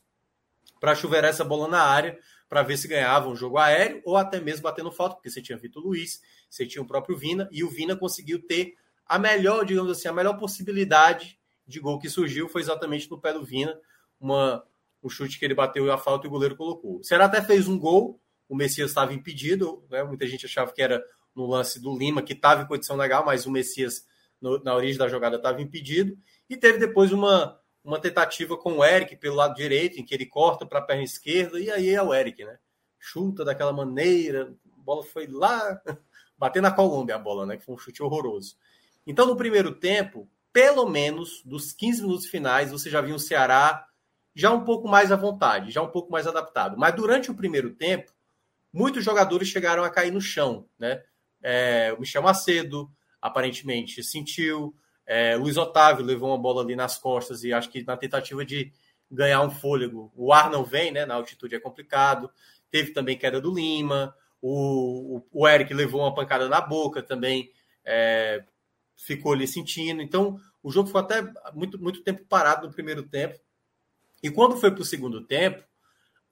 para 0.79 0.93
chuveirar 0.93 1.31
essa 1.31 1.43
bola 1.43 1.67
na 1.67 1.81
área, 1.81 2.15
para 2.47 2.61
ver 2.61 2.77
se 2.77 2.87
ganhava 2.87 3.27
um 3.29 3.35
jogo 3.35 3.57
aéreo 3.57 3.99
ou 4.05 4.15
até 4.15 4.39
mesmo 4.39 4.61
batendo 4.61 4.91
falta, 4.91 5.15
porque 5.15 5.27
você 5.27 5.41
tinha 5.41 5.57
Vitor 5.57 5.81
Luiz, 5.81 6.21
você 6.47 6.67
tinha 6.67 6.83
o 6.83 6.85
próprio 6.85 7.17
Vina, 7.17 7.49
e 7.51 7.63
o 7.63 7.69
Vina 7.71 7.95
conseguiu 7.95 8.45
ter 8.45 8.75
a 9.07 9.17
melhor, 9.17 9.65
digamos 9.65 9.91
assim, 9.91 10.07
a 10.07 10.13
melhor 10.13 10.37
possibilidade 10.37 11.39
de 11.65 11.79
gol 11.79 11.97
que 11.97 12.07
surgiu 12.11 12.47
foi 12.47 12.61
exatamente 12.61 13.09
no 13.09 13.19
pé 13.19 13.33
do 13.33 13.43
Vina, 13.43 13.75
uma, 14.21 14.63
o 15.01 15.09
chute 15.09 15.39
que 15.39 15.43
ele 15.43 15.55
bateu 15.55 15.87
e 15.87 15.89
a 15.89 15.97
falta 15.97 16.27
e 16.27 16.29
o 16.29 16.31
goleiro 16.31 16.55
colocou. 16.55 16.99
O 16.99 17.03
Ceará 17.03 17.25
até 17.25 17.41
fez 17.41 17.67
um 17.67 17.79
gol, 17.79 18.21
o 18.47 18.55
Messias 18.55 18.91
estava 18.91 19.15
impedido, 19.15 19.83
né? 19.89 20.03
muita 20.03 20.27
gente 20.27 20.45
achava 20.45 20.71
que 20.71 20.81
era 20.83 21.03
no 21.35 21.47
lance 21.47 21.81
do 21.81 21.97
Lima, 21.97 22.21
que 22.21 22.33
estava 22.33 22.61
em 22.61 22.67
condição 22.67 22.95
legal, 22.95 23.25
mas 23.25 23.47
o 23.47 23.51
Messias, 23.51 24.05
no, 24.39 24.63
na 24.63 24.75
origem 24.75 24.99
da 24.99 25.07
jogada, 25.07 25.37
estava 25.37 25.59
impedido. 25.59 26.15
E 26.49 26.55
teve 26.55 26.77
depois 26.77 27.11
uma, 27.11 27.59
uma 27.83 27.99
tentativa 27.99 28.57
com 28.57 28.77
o 28.77 28.85
Eric 28.85 29.15
pelo 29.17 29.35
lado 29.35 29.55
direito, 29.55 29.99
em 29.99 30.05
que 30.05 30.13
ele 30.13 30.25
corta 30.25 30.65
para 30.65 30.79
a 30.79 30.83
perna 30.83 31.03
esquerda, 31.03 31.59
e 31.59 31.69
aí 31.69 31.89
é 31.89 32.01
o 32.01 32.13
Eric, 32.13 32.43
né? 32.43 32.57
Chuta 32.99 33.45
daquela 33.45 33.73
maneira, 33.73 34.55
a 34.77 34.81
bola 34.81 35.03
foi 35.03 35.27
lá, 35.27 35.81
bater 36.37 36.61
na 36.61 36.71
Colômbia 36.71 37.15
a 37.15 37.19
bola, 37.19 37.45
né? 37.45 37.57
Que 37.57 37.65
foi 37.65 37.75
um 37.75 37.77
chute 37.77 38.01
horroroso. 38.01 38.55
Então, 39.05 39.25
no 39.25 39.37
primeiro 39.37 39.73
tempo, 39.73 40.29
pelo 40.51 40.89
menos 40.89 41.41
dos 41.45 41.71
15 41.71 42.01
minutos 42.01 42.25
finais, 42.25 42.71
você 42.71 42.89
já 42.89 42.99
viu 42.99 43.15
o 43.15 43.19
Ceará 43.19 43.87
já 44.35 44.51
um 44.51 44.63
pouco 44.63 44.87
mais 44.87 45.11
à 45.11 45.15
vontade, 45.15 45.71
já 45.71 45.81
um 45.81 45.89
pouco 45.89 46.11
mais 46.11 46.27
adaptado. 46.27 46.77
Mas 46.77 46.95
durante 46.95 47.31
o 47.31 47.35
primeiro 47.35 47.73
tempo, 47.73 48.11
muitos 48.71 49.03
jogadores 49.03 49.47
chegaram 49.47 49.83
a 49.83 49.89
cair 49.89 50.11
no 50.11 50.21
chão, 50.21 50.67
né? 50.77 51.03
É, 51.41 51.93
o 51.97 51.99
Michel 51.99 52.21
Macedo, 52.21 52.91
aparentemente, 53.21 54.03
sentiu. 54.03 54.75
É, 55.07 55.37
Luiz 55.37 55.55
Otávio 55.55 56.05
levou 56.05 56.29
uma 56.29 56.37
bola 56.37 56.61
ali 56.61 56.75
nas 56.75 56.97
costas 56.97 57.45
e 57.45 57.53
acho 57.53 57.69
que 57.69 57.81
na 57.83 57.95
tentativa 57.95 58.45
de 58.45 58.73
ganhar 59.09 59.41
um 59.41 59.49
fôlego, 59.49 60.11
o 60.13 60.33
ar 60.33 60.51
não 60.51 60.65
vem, 60.65 60.91
né? 60.91 61.05
Na 61.05 61.15
altitude 61.15 61.55
é 61.55 61.59
complicado. 61.59 62.29
Teve 62.69 62.91
também 62.91 63.17
queda 63.17 63.39
do 63.39 63.53
Lima. 63.53 64.13
O, 64.41 65.17
o, 65.17 65.27
o 65.31 65.47
Eric 65.47 65.73
levou 65.73 66.01
uma 66.01 66.13
pancada 66.13 66.49
na 66.49 66.59
boca 66.59 67.01
também, 67.01 67.51
é, 67.83 68.43
ficou 68.95 69.31
ali 69.31 69.47
sentindo. 69.47 70.01
Então, 70.01 70.39
o 70.61 70.69
jogo 70.69 70.89
foi 70.89 71.01
até 71.01 71.23
muito, 71.53 71.81
muito 71.81 72.03
tempo 72.03 72.25
parado 72.25 72.67
no 72.67 72.73
primeiro 72.73 73.03
tempo. 73.03 73.39
E 74.21 74.29
quando 74.29 74.57
foi 74.57 74.71
para 74.71 74.81
o 74.81 74.85
segundo 74.85 75.25
tempo, 75.25 75.63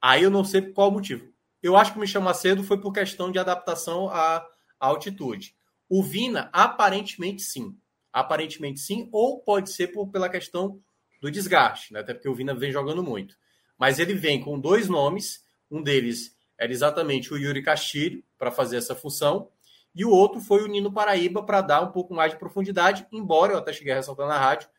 aí 0.01 0.23
eu 0.23 0.29
não 0.29 0.43
sei 0.43 0.61
por 0.61 0.73
qual 0.73 0.91
motivo. 0.91 1.33
Eu 1.63 1.77
acho 1.77 1.93
que 1.93 1.97
o 1.97 2.01
Michel 2.01 2.21
Macedo 2.21 2.63
foi 2.63 2.79
por 2.79 2.91
questão 2.91 3.31
de 3.31 3.39
adaptação 3.39 4.09
à 4.09 4.45
altitude. 4.79 5.55
O 5.87 6.03
Vina, 6.03 6.49
aparentemente 6.51 7.41
sim. 7.41 7.75
Aparentemente 8.15 8.79
sim, 8.79 9.09
ou 9.11 9.41
pode 9.41 9.69
ser 9.71 9.87
por, 9.87 10.07
pela 10.07 10.29
questão 10.29 10.79
do 11.21 11.29
desgaste, 11.29 11.91
né? 11.91 11.99
até 11.99 12.13
porque 12.13 12.29
o 12.29 12.33
Vina 12.33 12.55
vem 12.55 12.71
jogando 12.71 13.03
muito. 13.03 13.35
Mas 13.77 13.99
ele 13.99 14.13
vem 14.13 14.41
com 14.41 14.57
dois 14.57 14.87
nomes, 14.87 15.43
um 15.69 15.83
deles 15.83 16.33
era 16.57 16.71
exatamente 16.71 17.33
o 17.33 17.37
Yuri 17.37 17.61
Castilho, 17.61 18.23
para 18.37 18.51
fazer 18.51 18.77
essa 18.77 18.95
função, 18.95 19.49
e 19.93 20.05
o 20.05 20.09
outro 20.11 20.39
foi 20.39 20.63
o 20.63 20.67
Nino 20.67 20.93
Paraíba, 20.93 21.43
para 21.43 21.59
dar 21.59 21.81
um 21.81 21.91
pouco 21.91 22.13
mais 22.13 22.31
de 22.31 22.39
profundidade, 22.39 23.05
embora 23.11 23.51
eu 23.51 23.57
até 23.57 23.73
cheguei 23.73 23.91
a 23.91 23.97
ressaltar 23.97 24.29
na 24.29 24.39
rádio, 24.39 24.69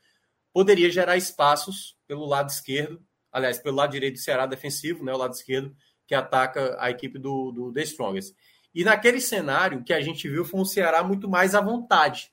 poderia 0.51 0.89
gerar 0.89 1.19
espaços 1.19 1.95
pelo 2.09 2.25
lado 2.25 2.49
esquerdo, 2.49 3.05
aliás, 3.31 3.59
pelo 3.59 3.77
lado 3.77 3.93
direito 3.93 4.15
do 4.15 4.21
Ceará 4.21 4.47
defensivo, 4.47 5.05
né, 5.05 5.13
o 5.13 5.19
lado 5.19 5.35
esquerdo, 5.35 5.77
que 6.07 6.15
ataca 6.15 6.75
a 6.81 6.91
equipe 6.91 7.19
do, 7.19 7.53
do 7.53 7.71
The 7.71 7.83
Strongest. 7.83 8.35
E 8.75 8.83
naquele 8.83 9.21
cenário, 9.21 9.81
o 9.81 9.85
que 9.85 9.93
a 9.93 10.01
gente 10.01 10.27
viu 10.27 10.43
foi 10.43 10.59
um 10.59 10.65
Ceará 10.65 11.05
muito 11.05 11.29
mais 11.29 11.55
à 11.55 11.61
vontade. 11.61 12.31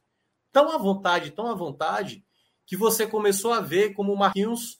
Tão 0.53 0.71
à 0.71 0.77
vontade, 0.77 1.31
tão 1.31 1.47
à 1.47 1.53
vontade, 1.53 2.23
que 2.65 2.77
você 2.77 3.05
começou 3.05 3.51
a 3.51 3.59
ver 3.59 3.93
como 3.93 4.13
o 4.13 4.17
Marquinhos 4.17 4.79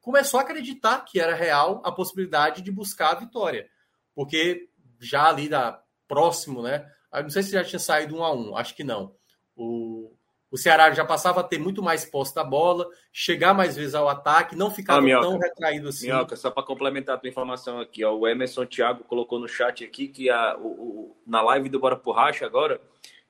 começou 0.00 0.40
a 0.40 0.42
acreditar 0.42 1.04
que 1.04 1.20
era 1.20 1.34
real 1.36 1.80
a 1.84 1.92
possibilidade 1.92 2.62
de 2.62 2.72
buscar 2.72 3.10
a 3.10 3.20
vitória. 3.20 3.68
Porque 4.14 4.68
já 4.98 5.28
ali 5.28 5.48
da 5.48 5.80
próximo, 6.08 6.62
né? 6.62 6.90
Não 7.12 7.30
sei 7.30 7.42
se 7.42 7.52
já 7.52 7.62
tinha 7.62 7.78
saído 7.78 8.16
um 8.16 8.24
a 8.24 8.32
um, 8.32 8.56
acho 8.56 8.74
que 8.74 8.82
não. 8.82 9.14
O, 9.54 10.12
O 10.50 10.56
Ceará 10.56 10.92
já 10.92 11.04
passava 11.04 11.40
a 11.40 11.44
ter 11.44 11.58
muito 11.58 11.80
mais 11.82 12.04
posse 12.04 12.34
da 12.34 12.42
bola, 12.42 12.88
chegar 13.12 13.54
mais 13.54 13.76
vezes 13.76 13.94
ao 13.94 14.08
ataque, 14.08 14.56
não 14.56 14.70
ficava 14.70 15.06
ah, 15.06 15.20
tão 15.20 15.38
retraído 15.38 15.88
assim. 15.88 16.06
Minhoca, 16.06 16.34
só 16.34 16.50
para 16.50 16.64
complementar 16.64 17.14
a 17.14 17.18
tua 17.18 17.28
informação 17.28 17.78
aqui, 17.78 18.04
ó, 18.04 18.12
o 18.12 18.26
Emerson 18.26 18.66
Thiago 18.66 19.04
colocou 19.04 19.38
no 19.38 19.46
chat 19.46 19.84
aqui 19.84 20.08
que 20.08 20.28
a, 20.28 20.56
o, 20.58 20.66
o, 20.66 21.16
na 21.24 21.40
live 21.42 21.68
do 21.68 21.78
Bora 21.78 21.96
por 21.96 22.16
Racha 22.16 22.44
agora, 22.44 22.80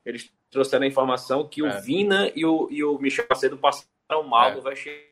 eles 0.04 0.32
trouxeram 0.50 0.84
a 0.84 0.88
informação 0.88 1.46
que 1.46 1.64
é. 1.64 1.64
o 1.64 1.80
Vina 1.80 2.30
e 2.34 2.44
o, 2.44 2.68
e 2.70 2.82
o 2.82 2.98
Michel 2.98 3.26
Macedo 3.28 3.56
passaram 3.56 4.22
mal 4.26 4.50
é. 4.50 4.54
do 4.54 4.62
vestiário. 4.62 5.10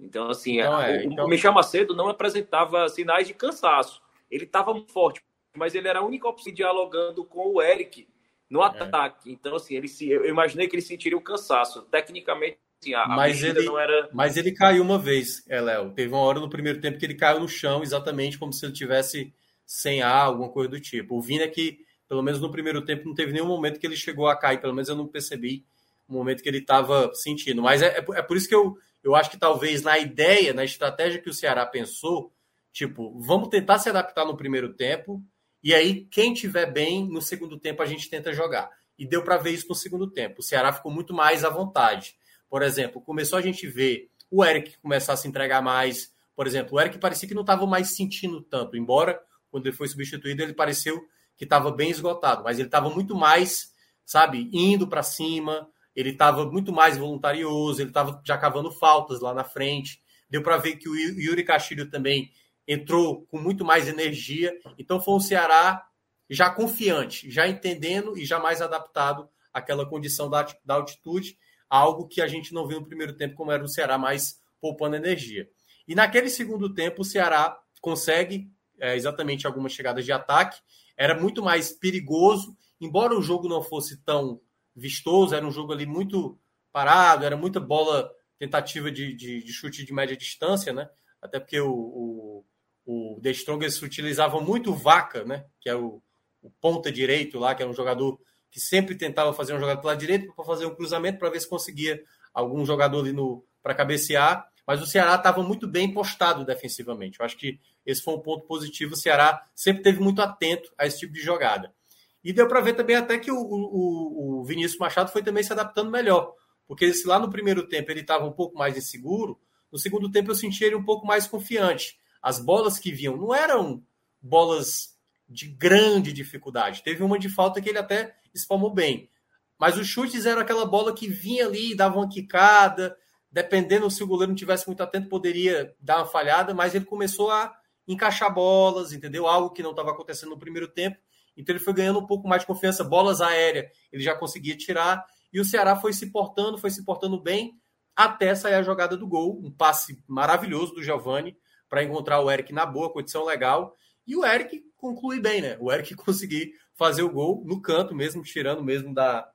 Então, 0.00 0.28
assim, 0.30 0.60
é, 0.60 0.68
o, 0.68 1.12
então... 1.12 1.26
o 1.26 1.28
Michel 1.28 1.52
Macedo 1.52 1.94
não 1.94 2.08
apresentava 2.08 2.88
sinais 2.88 3.26
de 3.26 3.34
cansaço. 3.34 4.02
Ele 4.30 4.44
estava 4.44 4.72
muito 4.72 4.90
forte, 4.90 5.22
mas 5.56 5.74
ele 5.74 5.86
era 5.86 6.00
a 6.00 6.04
única 6.04 6.26
opção 6.26 6.52
dialogando 6.52 7.24
com 7.24 7.54
o 7.54 7.62
Eric 7.62 8.08
no 8.50 8.62
é. 8.62 8.66
ataque. 8.66 9.30
É. 9.30 9.32
Então, 9.32 9.54
assim, 9.54 9.76
ele 9.76 9.88
se, 9.88 10.08
eu 10.08 10.26
imaginei 10.26 10.66
que 10.66 10.74
ele 10.74 10.82
sentiria 10.82 11.16
o 11.16 11.22
cansaço. 11.22 11.82
Tecnicamente, 11.82 12.58
assim, 12.80 12.94
a, 12.94 13.06
mas 13.06 13.42
ele 13.42 13.62
não 13.62 13.78
era. 13.78 14.08
Mas 14.12 14.36
ele 14.36 14.52
caiu 14.52 14.82
uma 14.82 14.98
vez, 14.98 15.44
é, 15.48 15.60
Léo. 15.60 15.92
Teve 15.92 16.12
uma 16.12 16.22
hora 16.22 16.40
no 16.40 16.50
primeiro 16.50 16.80
tempo 16.80 16.98
que 16.98 17.06
ele 17.06 17.14
caiu 17.14 17.40
no 17.40 17.48
chão, 17.48 17.82
exatamente 17.82 18.38
como 18.38 18.52
se 18.52 18.64
ele 18.64 18.72
tivesse 18.72 19.32
sem 19.64 20.02
ar, 20.02 20.26
alguma 20.26 20.50
coisa 20.50 20.70
do 20.70 20.80
tipo. 20.80 21.16
O 21.16 21.22
Vina 21.22 21.46
que, 21.46 21.78
pelo 22.12 22.22
menos 22.22 22.42
no 22.42 22.50
primeiro 22.50 22.84
tempo, 22.84 23.08
não 23.08 23.14
teve 23.14 23.32
nenhum 23.32 23.46
momento 23.46 23.80
que 23.80 23.86
ele 23.86 23.96
chegou 23.96 24.28
a 24.28 24.36
cair, 24.36 24.60
pelo 24.60 24.74
menos 24.74 24.86
eu 24.86 24.94
não 24.94 25.08
percebi 25.08 25.64
o 26.06 26.12
momento 26.12 26.42
que 26.42 26.48
ele 26.50 26.58
estava 26.58 27.10
sentindo. 27.14 27.62
Mas 27.62 27.80
é, 27.80 27.86
é, 27.86 28.04
é 28.18 28.20
por 28.20 28.36
isso 28.36 28.46
que 28.46 28.54
eu, 28.54 28.76
eu 29.02 29.16
acho 29.16 29.30
que 29.30 29.38
talvez 29.38 29.80
na 29.80 29.98
ideia, 29.98 30.52
na 30.52 30.62
estratégia 30.62 31.22
que 31.22 31.30
o 31.30 31.32
Ceará 31.32 31.64
pensou, 31.64 32.30
tipo, 32.70 33.18
vamos 33.18 33.48
tentar 33.48 33.78
se 33.78 33.88
adaptar 33.88 34.26
no 34.26 34.36
primeiro 34.36 34.74
tempo 34.74 35.24
e 35.62 35.72
aí, 35.72 36.04
quem 36.10 36.34
tiver 36.34 36.70
bem, 36.70 37.08
no 37.08 37.22
segundo 37.22 37.58
tempo 37.58 37.82
a 37.82 37.86
gente 37.86 38.10
tenta 38.10 38.30
jogar. 38.34 38.68
E 38.98 39.06
deu 39.06 39.24
para 39.24 39.38
ver 39.38 39.52
isso 39.52 39.68
no 39.70 39.74
segundo 39.74 40.06
tempo. 40.06 40.40
O 40.40 40.42
Ceará 40.42 40.70
ficou 40.70 40.92
muito 40.92 41.14
mais 41.14 41.46
à 41.46 41.48
vontade. 41.48 42.14
Por 42.46 42.60
exemplo, 42.60 43.00
começou 43.00 43.38
a 43.38 43.42
gente 43.42 43.66
ver 43.66 44.10
o 44.30 44.44
Eric 44.44 44.76
começar 44.82 45.14
a 45.14 45.16
se 45.16 45.26
entregar 45.26 45.62
mais. 45.62 46.12
Por 46.36 46.46
exemplo, 46.46 46.76
o 46.76 46.80
Eric 46.80 46.98
parecia 46.98 47.26
que 47.26 47.34
não 47.34 47.40
estava 47.40 47.66
mais 47.66 47.96
sentindo 47.96 48.42
tanto, 48.42 48.76
embora 48.76 49.18
quando 49.50 49.66
ele 49.66 49.74
foi 49.74 49.88
substituído 49.88 50.42
ele 50.42 50.52
pareceu 50.52 51.00
que 51.42 51.46
estava 51.46 51.72
bem 51.72 51.90
esgotado, 51.90 52.44
mas 52.44 52.60
ele 52.60 52.68
estava 52.68 52.88
muito 52.88 53.16
mais, 53.16 53.72
sabe, 54.06 54.48
indo 54.52 54.86
para 54.86 55.02
cima, 55.02 55.68
ele 55.92 56.10
estava 56.10 56.46
muito 56.46 56.72
mais 56.72 56.96
voluntarioso, 56.96 57.82
ele 57.82 57.90
estava 57.90 58.22
já 58.24 58.38
cavando 58.38 58.70
faltas 58.70 59.18
lá 59.18 59.34
na 59.34 59.42
frente. 59.42 60.00
Deu 60.30 60.40
para 60.40 60.56
ver 60.56 60.76
que 60.76 60.88
o 60.88 60.94
Yuri 60.94 61.42
Castilho 61.42 61.90
também 61.90 62.30
entrou 62.66 63.26
com 63.26 63.40
muito 63.40 63.64
mais 63.64 63.88
energia. 63.88 64.56
Então 64.78 65.00
foi 65.00 65.14
um 65.14 65.20
Ceará 65.20 65.84
já 66.30 66.48
confiante, 66.48 67.28
já 67.28 67.48
entendendo 67.48 68.16
e 68.16 68.24
já 68.24 68.38
mais 68.38 68.62
adaptado 68.62 69.28
àquela 69.52 69.84
condição 69.84 70.30
da, 70.30 70.46
da 70.64 70.74
altitude, 70.74 71.36
algo 71.68 72.06
que 72.06 72.22
a 72.22 72.28
gente 72.28 72.54
não 72.54 72.68
viu 72.68 72.78
no 72.78 72.86
primeiro 72.86 73.16
tempo, 73.16 73.34
como 73.34 73.50
era 73.50 73.64
o 73.64 73.68
Ceará 73.68 73.98
mais 73.98 74.40
poupando 74.60 74.94
energia. 74.94 75.50
E 75.88 75.94
naquele 75.96 76.30
segundo 76.30 76.72
tempo, 76.72 77.02
o 77.02 77.04
Ceará 77.04 77.58
consegue 77.80 78.48
é, 78.78 78.94
exatamente 78.94 79.44
algumas 79.44 79.72
chegadas 79.72 80.04
de 80.04 80.12
ataque, 80.12 80.56
era 81.02 81.20
muito 81.20 81.42
mais 81.42 81.72
perigoso, 81.72 82.56
embora 82.80 83.18
o 83.18 83.22
jogo 83.22 83.48
não 83.48 83.60
fosse 83.60 83.96
tão 84.04 84.40
vistoso, 84.74 85.34
era 85.34 85.44
um 85.44 85.50
jogo 85.50 85.72
ali 85.72 85.84
muito 85.84 86.38
parado, 86.70 87.24
era 87.24 87.36
muita 87.36 87.58
bola, 87.58 88.08
tentativa 88.38 88.88
de, 88.88 89.12
de, 89.12 89.42
de 89.42 89.52
chute 89.52 89.84
de 89.84 89.92
média 89.92 90.16
distância, 90.16 90.72
né? 90.72 90.88
Até 91.20 91.40
porque 91.40 91.60
o, 91.60 91.72
o, 91.72 92.44
o 92.84 93.20
The 93.20 93.30
Strongest 93.30 93.82
utilizava 93.82 94.40
muito 94.40 94.72
Vaca, 94.72 95.24
né? 95.24 95.44
Que 95.60 95.68
é 95.68 95.74
o, 95.74 96.00
o 96.40 96.50
ponta 96.60 96.92
direito 96.92 97.36
lá, 97.36 97.52
que 97.52 97.64
é 97.64 97.66
um 97.66 97.74
jogador 97.74 98.20
que 98.48 98.60
sempre 98.60 98.94
tentava 98.94 99.34
fazer 99.34 99.54
um 99.54 99.58
jogador 99.58 99.80
pela 99.80 99.96
direita 99.96 100.32
para 100.32 100.44
fazer 100.44 100.66
um 100.66 100.74
cruzamento 100.74 101.18
para 101.18 101.30
ver 101.30 101.40
se 101.40 101.48
conseguia 101.48 102.00
algum 102.32 102.64
jogador 102.64 103.00
ali 103.00 103.12
no 103.12 103.44
para 103.60 103.74
cabecear. 103.74 104.48
Mas 104.66 104.80
o 104.80 104.86
Ceará 104.86 105.14
estava 105.14 105.42
muito 105.42 105.66
bem 105.66 105.92
postado 105.92 106.44
defensivamente. 106.44 107.18
Eu 107.18 107.26
acho 107.26 107.36
que 107.36 107.58
esse 107.84 108.02
foi 108.02 108.14
um 108.14 108.20
ponto 108.20 108.46
positivo. 108.46 108.94
O 108.94 108.96
Ceará 108.96 109.44
sempre 109.54 109.82
teve 109.82 110.00
muito 110.00 110.22
atento 110.22 110.72
a 110.78 110.86
esse 110.86 111.00
tipo 111.00 111.12
de 111.12 111.20
jogada. 111.20 111.74
E 112.22 112.32
deu 112.32 112.46
para 112.46 112.60
ver 112.60 112.74
também 112.74 112.94
até 112.94 113.18
que 113.18 113.32
o, 113.32 113.36
o, 113.36 114.40
o, 114.40 114.44
Vinícius 114.44 114.78
Machado 114.78 115.10
foi 115.10 115.22
também 115.22 115.42
se 115.42 115.52
adaptando 115.52 115.90
melhor. 115.90 116.34
Porque 116.68 116.92
se 116.94 117.06
lá 117.06 117.18
no 117.18 117.30
primeiro 117.30 117.66
tempo 117.66 117.90
ele 117.90 118.00
estava 118.00 118.24
um 118.24 118.32
pouco 118.32 118.56
mais 118.56 118.76
inseguro, 118.76 119.40
no 119.72 119.78
segundo 119.78 120.10
tempo 120.10 120.30
eu 120.30 120.34
senti 120.34 120.62
ele 120.62 120.76
um 120.76 120.84
pouco 120.84 121.04
mais 121.04 121.26
confiante 121.26 122.00
as 122.22 122.38
bolas 122.38 122.78
que 122.78 122.92
vinham 122.92 123.16
não 123.16 123.34
eram 123.34 123.82
bolas 124.20 124.96
de 125.28 125.48
grande 125.48 126.12
dificuldade. 126.12 126.82
Teve 126.82 127.02
uma 127.02 127.18
de 127.18 127.28
falta 127.28 127.60
que 127.60 127.68
ele 127.68 127.78
até 127.78 128.14
espalmou 128.32 128.72
bem. 128.72 129.10
Mas 129.58 129.76
os 129.76 129.88
chutes 129.88 130.24
eram 130.24 130.40
aquela 130.40 130.64
bola 130.64 130.94
que 130.94 131.08
vinha 131.08 131.46
ali, 131.46 131.74
dava 131.74 131.96
uma 131.96 132.08
quicada, 132.08 132.96
dependendo 133.32 133.90
se 133.90 134.04
o 134.04 134.06
goleiro 134.06 134.30
não 134.30 134.36
tivesse 134.36 134.66
muito 134.66 134.82
atento, 134.82 135.08
poderia 135.08 135.74
dar 135.80 135.98
uma 135.98 136.06
falhada, 136.06 136.52
mas 136.52 136.74
ele 136.74 136.84
começou 136.84 137.30
a 137.30 137.52
encaixar 137.88 138.32
bolas, 138.32 138.92
entendeu? 138.92 139.26
Algo 139.26 139.50
que 139.50 139.62
não 139.62 139.70
estava 139.70 139.90
acontecendo 139.90 140.30
no 140.30 140.38
primeiro 140.38 140.68
tempo. 140.68 140.98
Então 141.36 141.54
ele 141.54 141.64
foi 141.64 141.72
ganhando 141.72 141.98
um 141.98 142.06
pouco 142.06 142.28
mais 142.28 142.42
de 142.42 142.46
confiança, 142.46 142.84
bolas 142.84 143.22
aéreas, 143.22 143.66
ele 143.90 144.02
já 144.02 144.14
conseguia 144.14 144.56
tirar, 144.56 145.02
e 145.32 145.40
o 145.40 145.44
Ceará 145.44 145.74
foi 145.74 145.94
se 145.94 146.12
portando, 146.12 146.58
foi 146.58 146.70
se 146.70 146.84
portando 146.84 147.20
bem, 147.20 147.58
até 147.96 148.34
sair 148.34 148.54
a 148.54 148.62
jogada 148.62 148.96
do 148.98 149.08
gol, 149.08 149.40
um 149.42 149.50
passe 149.50 150.02
maravilhoso 150.06 150.74
do 150.74 150.82
Giovani, 150.82 151.36
para 151.70 151.82
encontrar 151.82 152.20
o 152.20 152.30
Eric 152.30 152.52
na 152.52 152.66
boa, 152.66 152.92
condição 152.92 153.24
legal. 153.24 153.74
E 154.06 154.14
o 154.14 154.26
Eric 154.26 154.62
conclui 154.76 155.20
bem, 155.20 155.40
né? 155.40 155.56
O 155.58 155.72
Eric 155.72 155.94
conseguir 155.96 156.52
fazer 156.74 157.02
o 157.02 157.10
gol 157.10 157.42
no 157.46 157.62
canto 157.62 157.94
mesmo, 157.94 158.22
tirando 158.22 158.62
mesmo 158.62 158.92
da, 158.92 159.26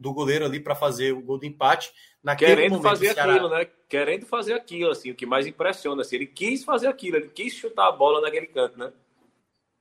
do 0.00 0.14
goleiro 0.14 0.46
ali 0.46 0.58
para 0.58 0.74
fazer 0.74 1.12
o 1.12 1.20
gol 1.20 1.38
do 1.38 1.44
empate. 1.44 1.92
Naquele 2.22 2.56
Querendo 2.56 2.72
momento, 2.72 2.88
fazer 2.88 3.12
Ceará... 3.12 3.34
aquilo, 3.34 3.50
né? 3.50 3.66
Querendo 3.86 4.26
fazer 4.26 4.54
aquilo, 4.54 4.90
assim, 4.90 5.10
o 5.10 5.14
que 5.14 5.26
mais 5.26 5.46
impressiona, 5.46 6.00
assim, 6.00 6.16
ele 6.16 6.26
quis 6.26 6.64
fazer 6.64 6.86
aquilo, 6.86 7.18
ele 7.18 7.28
quis 7.28 7.52
chutar 7.52 7.88
a 7.88 7.92
bola 7.92 8.22
naquele 8.22 8.46
canto, 8.46 8.78
né? 8.78 8.92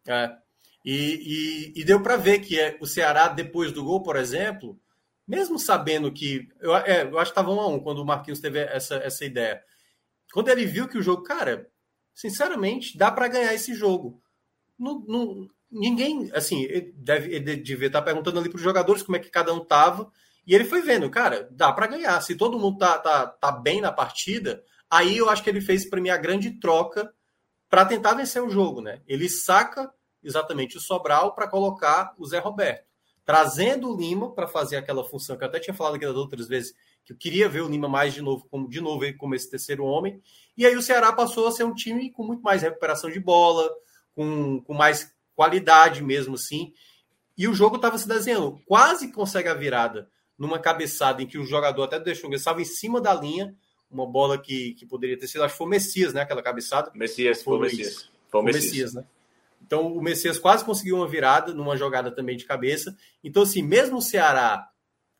É. 0.05 0.35
E, 0.83 1.73
e, 1.75 1.81
e 1.81 1.83
deu 1.85 2.01
para 2.01 2.17
ver 2.17 2.39
que 2.39 2.59
é, 2.59 2.77
o 2.81 2.85
Ceará, 2.85 3.29
depois 3.29 3.71
do 3.71 3.83
gol, 3.83 4.03
por 4.03 4.17
exemplo, 4.17 4.77
mesmo 5.25 5.57
sabendo 5.57 6.11
que. 6.11 6.49
Eu, 6.59 6.75
é, 6.75 7.03
eu 7.03 7.17
acho 7.17 7.31
que 7.31 7.39
estava 7.39 7.51
um 7.51 7.61
a 7.61 7.67
um 7.67 7.79
quando 7.79 7.99
o 7.99 8.05
Marquinhos 8.05 8.39
teve 8.41 8.59
essa, 8.59 8.95
essa 8.95 9.23
ideia. 9.23 9.63
Quando 10.33 10.49
ele 10.49 10.65
viu 10.65 10.87
que 10.87 10.97
o 10.97 11.01
jogo, 11.01 11.23
cara, 11.23 11.69
sinceramente, 12.13 12.97
dá 12.97 13.11
para 13.11 13.27
ganhar 13.27 13.53
esse 13.53 13.73
jogo. 13.73 14.21
Não, 14.77 15.03
não, 15.07 15.49
ninguém, 15.71 16.29
assim, 16.33 16.63
ele 16.63 16.93
deve, 16.95 17.33
ele 17.33 17.55
devia 17.57 17.87
estar 17.87 18.01
perguntando 18.01 18.39
ali 18.39 18.49
para 18.49 18.57
os 18.57 18.63
jogadores 18.63 19.03
como 19.03 19.17
é 19.17 19.19
que 19.19 19.29
cada 19.29 19.53
um 19.53 19.63
tava. 19.63 20.11
E 20.45 20.55
ele 20.55 20.65
foi 20.65 20.81
vendo, 20.81 21.09
cara, 21.09 21.47
dá 21.51 21.71
para 21.71 21.87
ganhar. 21.87 22.19
Se 22.21 22.35
todo 22.35 22.59
mundo 22.59 22.79
tá, 22.79 22.97
tá, 22.97 23.27
tá 23.27 23.51
bem 23.51 23.81
na 23.81 23.91
partida, 23.91 24.63
aí 24.89 25.17
eu 25.17 25.29
acho 25.29 25.43
que 25.43 25.49
ele 25.49 25.61
fez 25.61 25.87
para 25.87 26.01
mim 26.01 26.09
a 26.09 26.17
grande 26.17 26.59
troca 26.59 27.13
para 27.69 27.85
tentar 27.85 28.15
vencer 28.15 28.41
o 28.41 28.49
jogo, 28.49 28.81
né? 28.81 29.01
Ele 29.07 29.29
saca 29.29 29.93
exatamente 30.23 30.75
o 30.75 30.81
Sobral 30.81 31.35
para 31.35 31.47
colocar 31.47 32.13
o 32.17 32.25
Zé 32.25 32.39
Roberto, 32.39 32.83
trazendo 33.23 33.93
o 33.93 33.95
Lima 33.95 34.33
para 34.33 34.47
fazer 34.47 34.75
aquela 34.75 35.03
função 35.03 35.37
que 35.37 35.43
eu 35.43 35.47
até 35.47 35.59
tinha 35.59 35.73
falado 35.73 35.95
aqui 35.95 36.05
das 36.05 36.15
outras 36.15 36.47
vezes, 36.47 36.73
que 37.05 37.13
eu 37.13 37.17
queria 37.17 37.47
ver 37.47 37.61
o 37.61 37.69
Lima 37.69 37.87
mais 37.87 38.13
de 38.13 38.21
novo, 38.21 38.47
como 38.49 38.67
de 38.67 38.81
novo 38.81 39.05
como 39.17 39.35
esse 39.35 39.49
terceiro 39.49 39.85
homem. 39.85 40.19
E 40.57 40.65
aí 40.65 40.75
o 40.75 40.81
Ceará 40.81 41.13
passou 41.13 41.47
a 41.47 41.51
ser 41.51 41.63
um 41.63 41.73
time 41.73 42.11
com 42.11 42.23
muito 42.23 42.41
mais 42.41 42.63
recuperação 42.63 43.09
de 43.09 43.19
bola, 43.19 43.69
com, 44.15 44.61
com 44.63 44.73
mais 44.73 45.13
qualidade 45.39 46.03
mesmo 46.03 46.35
assim. 46.35 46.73
E 47.37 47.47
o 47.47 47.53
jogo 47.53 47.77
estava 47.77 47.97
se 47.97 48.05
desenhando. 48.05 48.59
Quase 48.65 49.09
consegue 49.09 49.47
a 49.47 49.53
virada 49.53 50.09
numa 50.37 50.59
cabeçada 50.59 51.23
em 51.23 51.25
que 51.25 51.37
o 51.37 51.45
jogador 51.45 51.83
até 51.83 51.97
deixou, 51.97 52.29
estava 52.33 52.61
em 52.61 52.65
cima 52.65 52.99
da 52.99 53.13
linha, 53.13 53.55
uma 53.89 54.05
bola 54.05 54.37
que, 54.37 54.73
que 54.73 54.85
poderia 54.85 55.17
ter 55.17 55.27
sido, 55.27 55.45
acho 55.45 55.53
que 55.53 55.57
foi 55.57 55.67
o 55.67 55.69
Messias, 55.69 56.13
né? 56.13 56.23
Aquela 56.23 56.43
cabeçada. 56.43 56.91
Messias, 56.93 57.41
foi 57.41 57.55
o 57.55 57.61
Messias. 57.61 58.09
Foi 58.29 58.41
o 58.41 58.43
Messias. 58.43 58.65
Messias, 58.65 58.93
né? 58.95 59.05
Então 59.65 59.87
o 59.93 60.01
Messias 60.01 60.37
quase 60.37 60.65
conseguiu 60.65 60.97
uma 60.97 61.07
virada 61.07 61.53
numa 61.53 61.77
jogada 61.77 62.11
também 62.11 62.35
de 62.35 62.43
cabeça. 62.43 62.97
Então, 63.23 63.43
assim, 63.43 63.61
mesmo 63.61 63.99
o 63.99 64.01
Ceará, 64.01 64.67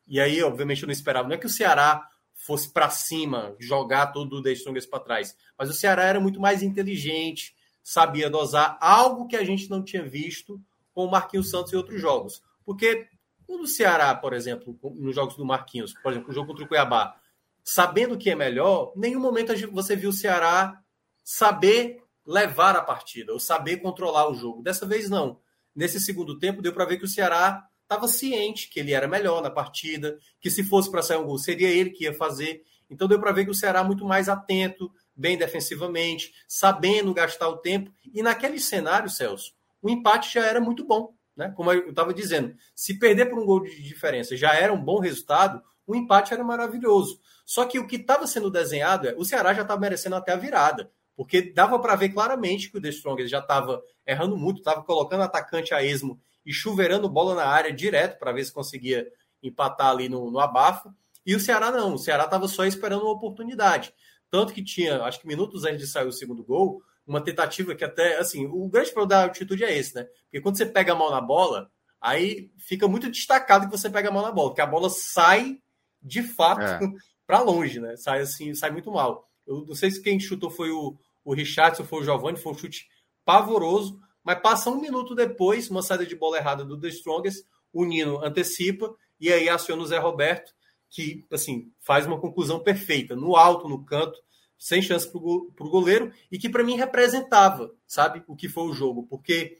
e 0.06 0.20
aí, 0.20 0.42
obviamente, 0.42 0.82
eu 0.82 0.86
não 0.86 0.92
esperava, 0.92 1.28
não 1.28 1.34
é 1.34 1.38
que 1.38 1.46
o 1.46 1.50
Ceará 1.50 2.06
fosse 2.34 2.70
para 2.70 2.90
cima, 2.90 3.56
jogar 3.58 4.08
todo 4.08 4.36
o 4.36 4.42
The 4.42 4.52
Strongest 4.52 4.90
para 4.90 5.00
trás. 5.00 5.34
Mas 5.58 5.70
o 5.70 5.74
Ceará 5.74 6.04
era 6.04 6.20
muito 6.20 6.38
mais 6.38 6.62
inteligente, 6.62 7.54
sabia 7.82 8.30
dosar 8.30 8.78
algo 8.80 9.26
que 9.26 9.36
a 9.36 9.44
gente 9.44 9.68
não 9.68 9.82
tinha 9.82 10.02
visto 10.02 10.60
com 10.92 11.04
o 11.04 11.10
Marquinhos 11.10 11.50
Santos 11.50 11.72
e 11.72 11.76
outros 11.76 12.00
jogos. 12.00 12.42
Porque 12.64 13.08
o 13.48 13.66
Ceará, 13.66 14.14
por 14.14 14.32
exemplo, 14.32 14.78
nos 14.94 15.14
jogos 15.14 15.36
do 15.36 15.44
Marquinhos, 15.44 15.92
por 16.02 16.12
exemplo, 16.12 16.30
o 16.30 16.32
jogo 16.32 16.48
contra 16.48 16.64
o 16.64 16.68
Cuiabá, 16.68 17.16
sabendo 17.64 18.16
que 18.16 18.30
é 18.30 18.34
melhor, 18.34 18.92
em 18.96 19.00
nenhum 19.00 19.20
momento 19.20 19.52
você 19.72 19.96
viu 19.96 20.10
o 20.10 20.14
Ceará 20.14 20.80
saber 21.24 22.02
levar 22.26 22.76
a 22.76 22.82
partida, 22.82 23.32
ou 23.32 23.40
saber 23.40 23.78
controlar 23.78 24.28
o 24.28 24.34
jogo. 24.34 24.62
Dessa 24.62 24.86
vez 24.86 25.08
não. 25.08 25.40
Nesse 25.74 26.00
segundo 26.00 26.38
tempo 26.38 26.62
deu 26.62 26.72
para 26.72 26.84
ver 26.84 26.98
que 26.98 27.04
o 27.04 27.08
Ceará 27.08 27.66
estava 27.82 28.06
ciente 28.06 28.68
que 28.70 28.78
ele 28.78 28.92
era 28.92 29.08
melhor 29.08 29.42
na 29.42 29.50
partida, 29.50 30.16
que 30.40 30.50
se 30.50 30.62
fosse 30.62 30.90
para 30.90 31.02
sair 31.02 31.18
um 31.18 31.24
gol, 31.24 31.38
seria 31.38 31.68
ele 31.68 31.90
que 31.90 32.04
ia 32.04 32.14
fazer. 32.14 32.62
Então 32.88 33.08
deu 33.08 33.18
para 33.20 33.32
ver 33.32 33.44
que 33.44 33.50
o 33.50 33.54
Ceará 33.54 33.82
muito 33.82 34.04
mais 34.04 34.28
atento, 34.28 34.92
bem 35.20 35.36
defensivamente, 35.36 36.32
sabendo 36.48 37.12
gastar 37.12 37.48
o 37.48 37.58
tempo. 37.58 37.92
E 38.12 38.22
naquele 38.22 38.58
cenário, 38.58 39.10
Celso, 39.10 39.52
o 39.82 39.90
empate 39.90 40.32
já 40.32 40.46
era 40.46 40.60
muito 40.60 40.82
bom. 40.84 41.14
Né? 41.36 41.52
Como 41.54 41.70
eu 41.70 41.90
estava 41.90 42.14
dizendo, 42.14 42.56
se 42.74 42.98
perder 42.98 43.26
por 43.26 43.38
um 43.38 43.44
gol 43.44 43.62
de 43.62 43.82
diferença 43.82 44.36
já 44.36 44.54
era 44.54 44.72
um 44.72 44.82
bom 44.82 44.98
resultado, 44.98 45.62
o 45.86 45.94
empate 45.94 46.32
era 46.32 46.42
maravilhoso. 46.42 47.20
Só 47.44 47.66
que 47.66 47.78
o 47.78 47.86
que 47.86 47.96
estava 47.96 48.26
sendo 48.26 48.50
desenhado 48.50 49.08
é 49.08 49.14
o 49.14 49.24
Ceará 49.24 49.52
já 49.52 49.62
estava 49.62 49.80
merecendo 49.80 50.16
até 50.16 50.32
a 50.32 50.36
virada, 50.36 50.90
porque 51.14 51.52
dava 51.52 51.78
para 51.78 51.96
ver 51.96 52.08
claramente 52.10 52.70
que 52.70 52.78
o 52.78 52.80
The 52.80 52.88
Strongest 52.88 53.30
já 53.30 53.40
estava 53.40 53.82
errando 54.06 54.38
muito, 54.38 54.58
estava 54.58 54.82
colocando 54.82 55.22
atacante 55.22 55.74
a 55.74 55.82
esmo 55.82 56.18
e 56.46 56.52
chuveirando 56.52 57.08
bola 57.08 57.34
na 57.34 57.44
área 57.44 57.72
direto 57.72 58.18
para 58.18 58.32
ver 58.32 58.44
se 58.44 58.52
conseguia 58.52 59.06
empatar 59.42 59.88
ali 59.88 60.08
no, 60.08 60.30
no 60.30 60.38
abafo. 60.38 60.94
E 61.26 61.34
o 61.34 61.40
Ceará 61.40 61.70
não, 61.70 61.94
o 61.94 61.98
Ceará 61.98 62.24
estava 62.24 62.48
só 62.48 62.64
esperando 62.64 63.02
uma 63.02 63.12
oportunidade. 63.12 63.92
Tanto 64.30 64.52
que 64.52 64.62
tinha, 64.62 65.02
acho 65.02 65.20
que 65.20 65.26
minutos 65.26 65.64
antes 65.64 65.80
de 65.80 65.86
sair 65.86 66.06
o 66.06 66.12
segundo 66.12 66.44
gol, 66.44 66.82
uma 67.06 67.20
tentativa 67.20 67.74
que 67.74 67.84
até, 67.84 68.18
assim, 68.18 68.46
o 68.46 68.68
grande 68.68 68.92
problema 68.92 69.08
da 69.08 69.22
altitude 69.24 69.64
é 69.64 69.76
esse, 69.76 69.94
né? 69.94 70.04
Porque 70.24 70.40
quando 70.40 70.56
você 70.56 70.66
pega 70.66 70.92
a 70.92 70.96
mão 70.96 71.10
na 71.10 71.20
bola, 71.20 71.70
aí 72.00 72.50
fica 72.56 72.86
muito 72.86 73.10
destacado 73.10 73.66
que 73.66 73.76
você 73.76 73.90
pega 73.90 74.08
a 74.08 74.12
mão 74.12 74.22
na 74.22 74.30
bola, 74.30 74.54
que 74.54 74.60
a 74.60 74.66
bola 74.66 74.88
sai 74.88 75.58
de 76.00 76.22
fato 76.22 76.62
é. 76.62 76.78
para 77.26 77.40
longe, 77.40 77.80
né? 77.80 77.96
Sai 77.96 78.20
assim, 78.20 78.54
sai 78.54 78.70
muito 78.70 78.90
mal. 78.90 79.28
Eu 79.46 79.64
não 79.66 79.74
sei 79.74 79.90
se 79.90 80.00
quem 80.00 80.18
chutou 80.20 80.50
foi 80.50 80.70
o, 80.70 80.96
o 81.24 81.34
Richardson, 81.34 81.84
foi 81.84 82.00
o 82.00 82.04
Giovanni, 82.04 82.38
foi 82.38 82.52
um 82.52 82.58
chute 82.58 82.88
pavoroso, 83.24 84.00
mas 84.22 84.40
passa 84.40 84.70
um 84.70 84.80
minuto 84.80 85.14
depois, 85.14 85.68
uma 85.68 85.82
saída 85.82 86.06
de 86.06 86.14
bola 86.14 86.36
errada 86.36 86.64
do 86.64 86.78
The 86.78 86.88
Strongest, 86.88 87.44
o 87.72 87.84
Nino 87.84 88.24
antecipa 88.24 88.94
e 89.20 89.32
aí 89.32 89.48
aciona 89.48 89.82
o 89.82 89.86
Zé 89.86 89.98
Roberto, 89.98 90.52
que 90.90 91.24
assim 91.30 91.72
faz 91.78 92.06
uma 92.06 92.20
conclusão 92.20 92.60
perfeita, 92.60 93.14
no 93.14 93.36
alto, 93.36 93.68
no 93.68 93.84
canto, 93.84 94.18
sem 94.58 94.82
chance 94.82 95.10
para 95.10 95.18
o 95.18 95.70
goleiro, 95.70 96.12
e 96.30 96.38
que 96.38 96.48
para 96.48 96.62
mim 96.62 96.76
representava, 96.76 97.72
sabe, 97.86 98.22
o 98.26 98.36
que 98.36 98.48
foi 98.48 98.64
o 98.64 98.74
jogo, 98.74 99.06
porque 99.06 99.56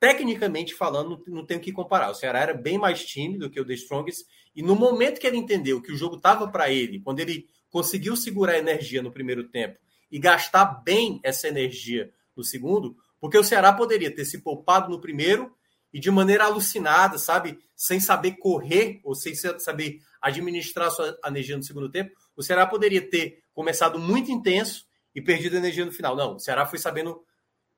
tecnicamente 0.00 0.74
falando, 0.74 1.22
não 1.28 1.46
tem 1.46 1.58
o 1.58 1.60
que 1.60 1.70
comparar. 1.70 2.10
O 2.10 2.14
Ceará 2.14 2.40
era 2.40 2.54
bem 2.54 2.76
mais 2.76 3.04
time 3.04 3.38
do 3.38 3.48
que 3.48 3.60
o 3.60 3.64
The 3.64 3.74
Strongest, 3.74 4.26
e 4.52 4.60
no 4.60 4.74
momento 4.74 5.20
que 5.20 5.26
ele 5.28 5.36
entendeu 5.36 5.80
que 5.80 5.92
o 5.92 5.96
jogo 5.96 6.16
estava 6.16 6.48
para 6.48 6.68
ele, 6.70 6.98
quando 6.98 7.20
ele 7.20 7.46
conseguiu 7.70 8.16
segurar 8.16 8.54
a 8.54 8.58
energia 8.58 9.00
no 9.00 9.12
primeiro 9.12 9.48
tempo 9.48 9.78
e 10.10 10.18
gastar 10.18 10.82
bem 10.84 11.20
essa 11.22 11.46
energia 11.46 12.12
no 12.36 12.42
segundo, 12.42 12.96
porque 13.20 13.38
o 13.38 13.44
Ceará 13.44 13.72
poderia 13.72 14.12
ter 14.12 14.24
se 14.24 14.42
poupado 14.42 14.90
no 14.90 15.00
primeiro 15.00 15.54
e 15.92 16.00
de 16.00 16.10
maneira 16.10 16.44
alucinada, 16.44 17.16
sabe, 17.16 17.58
sem 17.76 18.00
saber 18.00 18.32
correr 18.32 19.00
ou 19.04 19.14
sem 19.14 19.34
saber 19.34 20.00
administrar 20.22 20.90
sua 20.90 21.18
energia 21.26 21.56
no 21.56 21.62
segundo 21.62 21.90
tempo, 21.90 22.12
o 22.36 22.42
Ceará 22.42 22.66
poderia 22.66 23.06
ter 23.10 23.42
começado 23.52 23.98
muito 23.98 24.30
intenso 24.30 24.86
e 25.14 25.20
perdido 25.20 25.56
energia 25.56 25.84
no 25.84 25.92
final. 25.92 26.16
Não, 26.16 26.36
o 26.36 26.38
Ceará 26.38 26.64
foi 26.64 26.78
sabendo, 26.78 27.22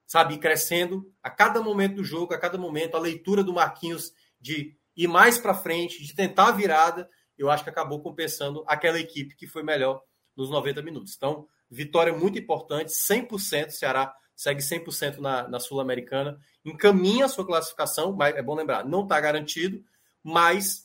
sabe, 0.06 0.38
crescendo 0.38 1.10
a 1.22 1.30
cada 1.30 1.60
momento 1.62 1.96
do 1.96 2.04
jogo, 2.04 2.34
a 2.34 2.38
cada 2.38 2.58
momento, 2.58 2.96
a 2.96 3.00
leitura 3.00 3.42
do 3.42 3.54
Marquinhos 3.54 4.12
de 4.40 4.76
ir 4.96 5.08
mais 5.08 5.38
para 5.38 5.54
frente, 5.54 6.04
de 6.04 6.14
tentar 6.14 6.48
a 6.48 6.52
virada, 6.52 7.08
eu 7.36 7.50
acho 7.50 7.64
que 7.64 7.70
acabou 7.70 8.00
compensando 8.00 8.62
aquela 8.68 9.00
equipe 9.00 9.34
que 9.34 9.46
foi 9.46 9.62
melhor 9.62 10.02
nos 10.36 10.50
90 10.50 10.82
minutos. 10.82 11.14
Então, 11.16 11.48
vitória 11.70 12.12
muito 12.12 12.38
importante, 12.38 12.92
100%, 12.92 13.68
o 13.68 13.70
Ceará 13.70 14.14
segue 14.36 14.60
100% 14.60 15.18
na, 15.18 15.48
na 15.48 15.60
Sul-Americana, 15.60 16.38
encaminha 16.64 17.24
a 17.24 17.28
sua 17.28 17.46
classificação, 17.46 18.12
mas 18.12 18.34
é 18.36 18.42
bom 18.42 18.54
lembrar, 18.54 18.84
não 18.84 19.02
está 19.02 19.20
garantido, 19.20 19.82
mas 20.22 20.83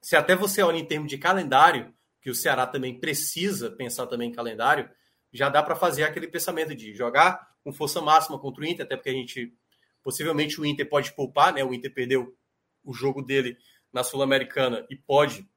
se 0.00 0.16
até 0.16 0.34
você 0.36 0.62
olha 0.62 0.78
em 0.78 0.84
termos 0.84 1.08
de 1.08 1.18
calendário, 1.18 1.94
que 2.20 2.30
o 2.30 2.34
Ceará 2.34 2.66
também 2.66 2.98
precisa 2.98 3.70
pensar 3.70 4.06
também 4.06 4.30
em 4.30 4.34
calendário, 4.34 4.90
já 5.32 5.48
dá 5.48 5.62
para 5.62 5.76
fazer 5.76 6.04
aquele 6.04 6.28
pensamento 6.28 6.74
de 6.74 6.94
jogar 6.94 7.54
com 7.62 7.72
força 7.72 8.00
máxima 8.00 8.38
contra 8.38 8.62
o 8.62 8.66
Inter, 8.66 8.86
até 8.86 8.96
porque 8.96 9.10
a 9.10 9.14
gente 9.14 9.52
possivelmente 10.02 10.60
o 10.60 10.64
Inter 10.64 10.88
pode 10.88 11.12
poupar, 11.14 11.52
né? 11.52 11.64
O 11.64 11.74
Inter 11.74 11.92
perdeu 11.92 12.36
o 12.84 12.94
jogo 12.94 13.20
dele 13.22 13.58
na 13.92 14.04
Sul-Americana 14.04 14.86
e 14.88 14.96
pode 14.96 15.48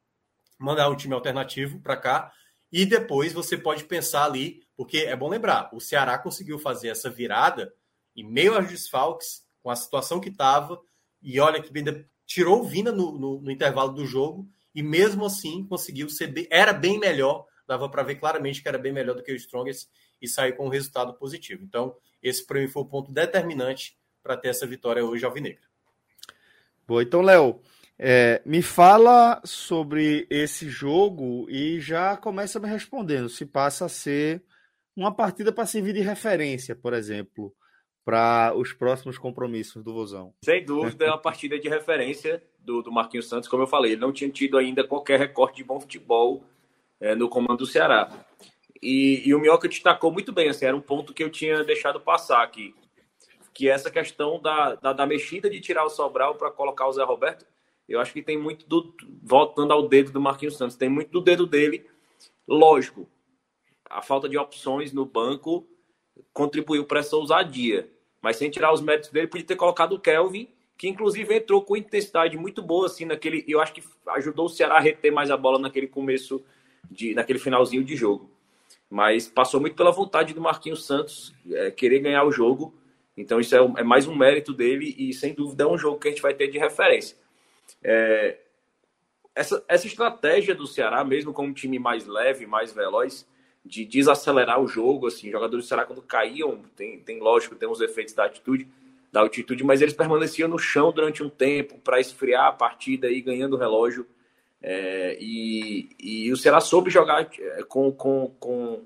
mandar 0.57 0.89
um 0.89 0.95
time 0.95 1.13
alternativo 1.13 1.79
para 1.79 1.95
cá. 1.95 2.33
E 2.71 2.85
depois 2.85 3.31
você 3.31 3.57
pode 3.57 3.83
pensar 3.83 4.25
ali, 4.25 4.63
porque 4.75 4.97
é 4.99 5.15
bom 5.15 5.29
lembrar, 5.29 5.69
o 5.73 5.79
Ceará 5.79 6.17
conseguiu 6.17 6.57
fazer 6.57 6.89
essa 6.89 7.09
virada 7.09 7.73
em 8.15 8.23
meio 8.23 8.55
aos 8.55 8.67
desfalques, 8.67 9.43
com 9.61 9.69
a 9.69 9.75
situação 9.75 10.19
que 10.19 10.29
estava, 10.29 10.79
e 11.21 11.39
olha 11.39 11.61
que 11.61 11.75
ainda 11.75 12.07
tirou 12.30 12.61
o 12.61 12.64
Vina 12.64 12.91
no, 12.91 13.18
no, 13.18 13.41
no, 13.41 13.51
intervalo 13.51 13.91
do 13.91 14.06
jogo 14.06 14.47
e 14.73 14.84
mesmo 14.84 15.26
assim 15.26 15.65
conseguiu 15.65 16.07
ser 16.07 16.27
bem, 16.27 16.47
era 16.51 16.72
bem 16.72 16.99
melhor, 16.99 17.47
dava 17.68 17.89
para 17.89 18.03
ver 18.03 18.15
claramente 18.15 18.61
que 18.61 18.68
era 18.68 18.77
bem 18.77 18.93
melhor 18.93 19.15
do 19.15 19.23
que 19.23 19.31
o 19.31 19.35
Strongest 19.35 19.89
e 20.22 20.27
saiu 20.27 20.56
com 20.56 20.68
um 20.68 20.69
resultado 20.69 21.15
positivo. 21.15 21.64
Então, 21.64 21.95
esse 22.22 22.45
para 22.45 22.60
mim 22.60 22.68
foi 22.68 22.84
o 22.84 22.85
ponto 22.85 23.11
determinante 23.11 23.97
para 24.22 24.38
ter 24.38 24.49
essa 24.49 24.68
vitória 24.68 25.03
hoje 25.03 25.26
alvinegra. 25.26 25.64
Boa, 26.88 27.01
então, 27.01 27.23
Léo, 27.23 27.61
é, 27.97 28.43
me 28.45 28.61
fala 28.61 29.41
sobre 29.43 30.27
esse 30.30 30.69
jogo 30.69 31.49
e 31.49 31.80
já 31.80 32.15
começa 32.15 32.60
me 32.60 32.69
respondendo 32.69 33.27
se 33.27 33.43
passa 33.43 33.85
a 33.85 33.89
ser 33.89 34.43
uma 34.95 35.15
partida 35.15 35.51
para 35.51 35.65
servir 35.65 35.93
de 35.93 36.01
referência, 36.01 36.76
por 36.76 36.93
exemplo, 36.93 37.56
para 38.05 38.53
os 38.55 38.73
próximos 38.73 39.17
compromissos 39.17 39.84
do 39.84 39.93
Vozão. 39.93 40.34
Sem 40.43 40.65
dúvida, 40.65 41.05
é 41.05 41.09
uma 41.09 41.17
partida 41.17 41.59
de 41.59 41.69
referência 41.69 42.41
do, 42.59 42.81
do 42.81 42.91
Marquinhos 42.91 43.27
Santos, 43.27 43.47
como 43.47 43.63
eu 43.63 43.67
falei, 43.67 43.93
ele 43.93 44.01
não 44.01 44.11
tinha 44.11 44.30
tido 44.30 44.57
ainda 44.57 44.84
qualquer 44.84 45.19
recorte 45.19 45.57
de 45.57 45.63
bom 45.63 45.80
futebol 45.80 46.43
é, 46.99 47.15
no 47.15 47.30
comando 47.30 47.57
do 47.57 47.65
Ceará. 47.65 48.26
E, 48.81 49.23
e 49.26 49.35
o 49.35 49.39
Minhoca 49.39 49.67
destacou 49.67 50.11
muito 50.11 50.31
bem, 50.31 50.49
assim, 50.49 50.65
era 50.65 50.76
um 50.76 50.81
ponto 50.81 51.13
que 51.13 51.23
eu 51.23 51.30
tinha 51.30 51.63
deixado 51.63 51.99
passar 51.99 52.43
aqui, 52.43 52.73
que 53.53 53.69
é 53.69 53.73
essa 53.73 53.91
questão 53.91 54.39
da, 54.41 54.76
da, 54.76 54.93
da 54.93 55.05
mexida 55.05 55.49
de 55.49 55.59
tirar 55.59 55.84
o 55.84 55.89
Sobral 55.89 56.35
para 56.35 56.51
colocar 56.51 56.88
o 56.88 56.93
Zé 56.93 57.03
Roberto, 57.03 57.45
eu 57.88 57.99
acho 57.99 58.13
que 58.13 58.21
tem 58.21 58.38
muito 58.38 58.67
do, 58.67 58.93
voltando 59.21 59.73
ao 59.73 59.88
dedo 59.88 60.11
do 60.11 60.21
Marquinhos 60.21 60.55
Santos, 60.55 60.77
tem 60.77 60.88
muito 60.88 61.11
do 61.11 61.21
dedo 61.21 61.47
dele, 61.47 61.85
lógico, 62.47 63.09
a 63.89 64.01
falta 64.01 64.30
de 64.30 64.38
opções 64.38 64.93
no 64.93 65.05
banco 65.05 65.67
contribuiu 66.33 66.85
para 66.85 66.99
essa 66.99 67.15
ousadia. 67.15 67.89
Mas 68.21 68.37
sem 68.37 68.49
tirar 68.49 68.73
os 68.73 68.81
méritos 68.81 69.09
dele, 69.09 69.27
podia 69.27 69.45
ter 69.45 69.55
colocado 69.55 69.93
o 69.93 69.99
Kelvin, 69.99 70.47
que 70.77 70.87
inclusive 70.87 71.35
entrou 71.35 71.61
com 71.61 71.75
intensidade 71.75 72.37
muito 72.37 72.61
boa, 72.61 72.85
assim, 72.85 73.05
naquele. 73.05 73.43
Eu 73.47 73.61
acho 73.61 73.73
que 73.73 73.83
ajudou 74.07 74.45
o 74.45 74.49
Ceará 74.49 74.77
a 74.77 74.79
reter 74.79 75.11
mais 75.11 75.31
a 75.31 75.37
bola 75.37 75.59
naquele 75.59 75.87
começo, 75.87 76.43
de, 76.89 77.13
naquele 77.13 77.39
finalzinho 77.39 77.83
de 77.83 77.95
jogo. 77.95 78.29
Mas 78.89 79.27
passou 79.27 79.59
muito 79.59 79.75
pela 79.75 79.91
vontade 79.91 80.33
do 80.33 80.41
Marquinhos 80.41 80.85
Santos 80.85 81.33
é, 81.51 81.69
querer 81.71 81.99
ganhar 81.99 82.23
o 82.23 82.31
jogo. 82.31 82.73
Então 83.15 83.39
isso 83.39 83.55
é, 83.55 83.59
é, 83.59 83.83
mais 83.83 84.07
um 84.07 84.15
mérito 84.15 84.53
dele 84.53 84.95
e 84.97 85.13
sem 85.13 85.33
dúvida 85.33 85.65
é 85.65 85.67
um 85.67 85.77
jogo 85.77 85.99
que 85.99 86.07
a 86.07 86.11
gente 86.11 86.21
vai 86.21 86.33
ter 86.33 86.47
de 86.47 86.57
referência. 86.57 87.17
É, 87.83 88.37
essa, 89.35 89.63
essa 89.67 89.85
estratégia 89.85 90.55
do 90.55 90.65
Ceará, 90.65 91.03
mesmo 91.03 91.33
com 91.33 91.45
um 91.45 91.53
time 91.53 91.77
mais 91.77 92.05
leve, 92.05 92.45
mais 92.45 92.71
veloz, 92.73 93.27
de 93.65 93.86
desacelerar 93.86 94.61
o 94.61 94.68
jogo, 94.68 95.07
assim, 95.07 95.31
jogadores 95.31 95.68
será 95.68 95.86
quando 95.86 96.02
caíam, 96.02 96.61
tem, 96.76 96.99
tem 96.99 97.19
lógico, 97.19 97.56
tem 97.56 97.69
os 97.69 97.81
efeitos 97.81 98.14
da 98.14 98.26
atitude, 98.26 98.68
da 99.11 99.22
altitude, 99.22 99.64
mas 99.64 99.81
eles 99.81 99.94
permaneciam 99.94 100.48
no 100.48 100.57
chão 100.57 100.91
durante 100.91 101.23
um 101.23 101.30
tempo 101.30 101.77
para 101.80 101.99
esfriar 101.99 102.48
a 102.48 102.52
partida 102.52 103.10
e 103.10 103.22
ganhando 103.22 103.56
o 103.56 103.60
relógio. 103.60 104.06
É, 104.61 105.18
e, 105.19 105.90
e 105.99 106.31
o 106.31 106.38
Ceará 106.38 106.60
soube 106.60 106.90
jogar 106.90 107.30
é, 107.40 107.64
com, 107.64 107.91
com, 107.91 108.34
com, 108.40 108.84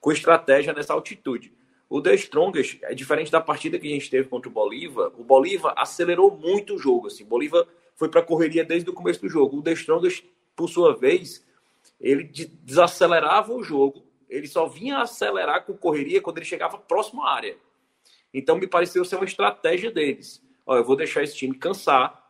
com 0.00 0.12
estratégia 0.12 0.72
nessa 0.72 0.92
altitude. 0.92 1.52
O 1.88 2.00
The 2.00 2.14
Strongest 2.14 2.78
é 2.82 2.94
diferente 2.94 3.30
da 3.30 3.40
partida 3.40 3.78
que 3.78 3.86
a 3.86 3.90
gente 3.90 4.10
teve 4.10 4.28
contra 4.28 4.48
o 4.48 4.52
Bolívar. 4.52 5.12
O 5.18 5.24
Bolívar 5.24 5.74
acelerou 5.76 6.30
muito 6.36 6.74
o 6.74 6.78
jogo. 6.78 7.08
Assim. 7.08 7.24
Bolívar 7.24 7.66
foi 7.96 8.08
para 8.08 8.20
a 8.20 8.24
correria 8.24 8.64
desde 8.64 8.88
o 8.88 8.94
começo 8.94 9.20
do 9.20 9.28
jogo. 9.28 9.58
O 9.58 9.62
The 9.62 9.72
Strongest, 9.72 10.24
por 10.56 10.68
sua 10.68 10.96
vez, 10.96 11.46
ele 12.00 12.24
desacelerava 12.64 13.52
o 13.52 13.62
jogo 13.62 14.02
ele 14.32 14.48
só 14.48 14.66
vinha 14.66 14.98
acelerar 14.98 15.64
com 15.64 15.76
correria 15.76 16.20
quando 16.20 16.38
ele 16.38 16.46
chegava 16.46 16.78
próximo 16.78 17.22
à 17.22 17.34
área. 17.34 17.56
Então 18.32 18.56
me 18.56 18.66
pareceu 18.66 19.04
ser 19.04 19.16
uma 19.16 19.24
estratégia 19.24 19.90
deles. 19.90 20.42
Ó, 20.66 20.76
eu 20.76 20.84
vou 20.84 20.96
deixar 20.96 21.22
esse 21.22 21.36
time 21.36 21.54
cansar. 21.54 22.22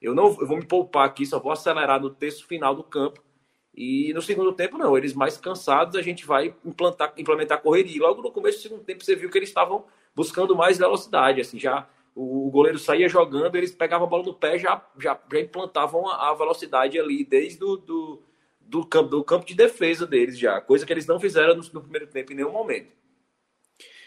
Eu 0.00 0.14
não 0.14 0.26
eu 0.40 0.46
vou 0.46 0.56
me 0.56 0.64
poupar 0.64 1.06
aqui, 1.06 1.26
só 1.26 1.38
vou 1.38 1.52
acelerar 1.52 2.00
no 2.00 2.10
terço 2.10 2.46
final 2.46 2.74
do 2.74 2.82
campo. 2.82 3.22
E 3.76 4.12
no 4.14 4.22
segundo 4.22 4.52
tempo, 4.52 4.78
não. 4.78 4.96
Eles 4.96 5.12
mais 5.12 5.36
cansados, 5.36 5.96
a 5.96 6.02
gente 6.02 6.24
vai 6.24 6.54
implantar, 6.64 7.12
implementar 7.16 7.60
correria. 7.60 7.96
E 7.96 8.00
logo 8.00 8.22
no 8.22 8.30
começo 8.30 8.58
do 8.58 8.62
segundo 8.62 8.84
tempo, 8.84 9.04
você 9.04 9.14
viu 9.14 9.28
que 9.28 9.36
eles 9.36 9.50
estavam 9.50 9.84
buscando 10.14 10.56
mais 10.56 10.78
velocidade. 10.78 11.40
Assim, 11.40 11.58
já 11.58 11.88
o, 12.14 12.48
goleiro 12.50 12.78
saía 12.78 13.08
jogando, 13.08 13.56
eles 13.56 13.74
pegavam 13.74 14.06
a 14.06 14.10
bola 14.10 14.22
no 14.22 14.34
pé, 14.34 14.58
já, 14.58 14.82
já, 14.98 15.20
já 15.30 15.40
implantavam 15.40 16.08
a, 16.08 16.32
velocidade 16.34 16.98
ali 16.98 17.24
desde 17.24 17.62
o 17.64 17.76
do, 17.76 18.22
do 18.66 18.84
campo, 18.84 19.10
do 19.10 19.24
campo 19.24 19.46
de 19.46 19.54
defesa 19.54 20.06
deles 20.06 20.38
já, 20.38 20.60
coisa 20.60 20.84
que 20.84 20.92
eles 20.92 21.06
não 21.06 21.20
fizeram 21.20 21.54
no, 21.54 21.62
no 21.72 21.80
primeiro 21.80 22.06
tempo 22.06 22.32
em 22.32 22.36
nenhum 22.36 22.52
momento. 22.52 22.92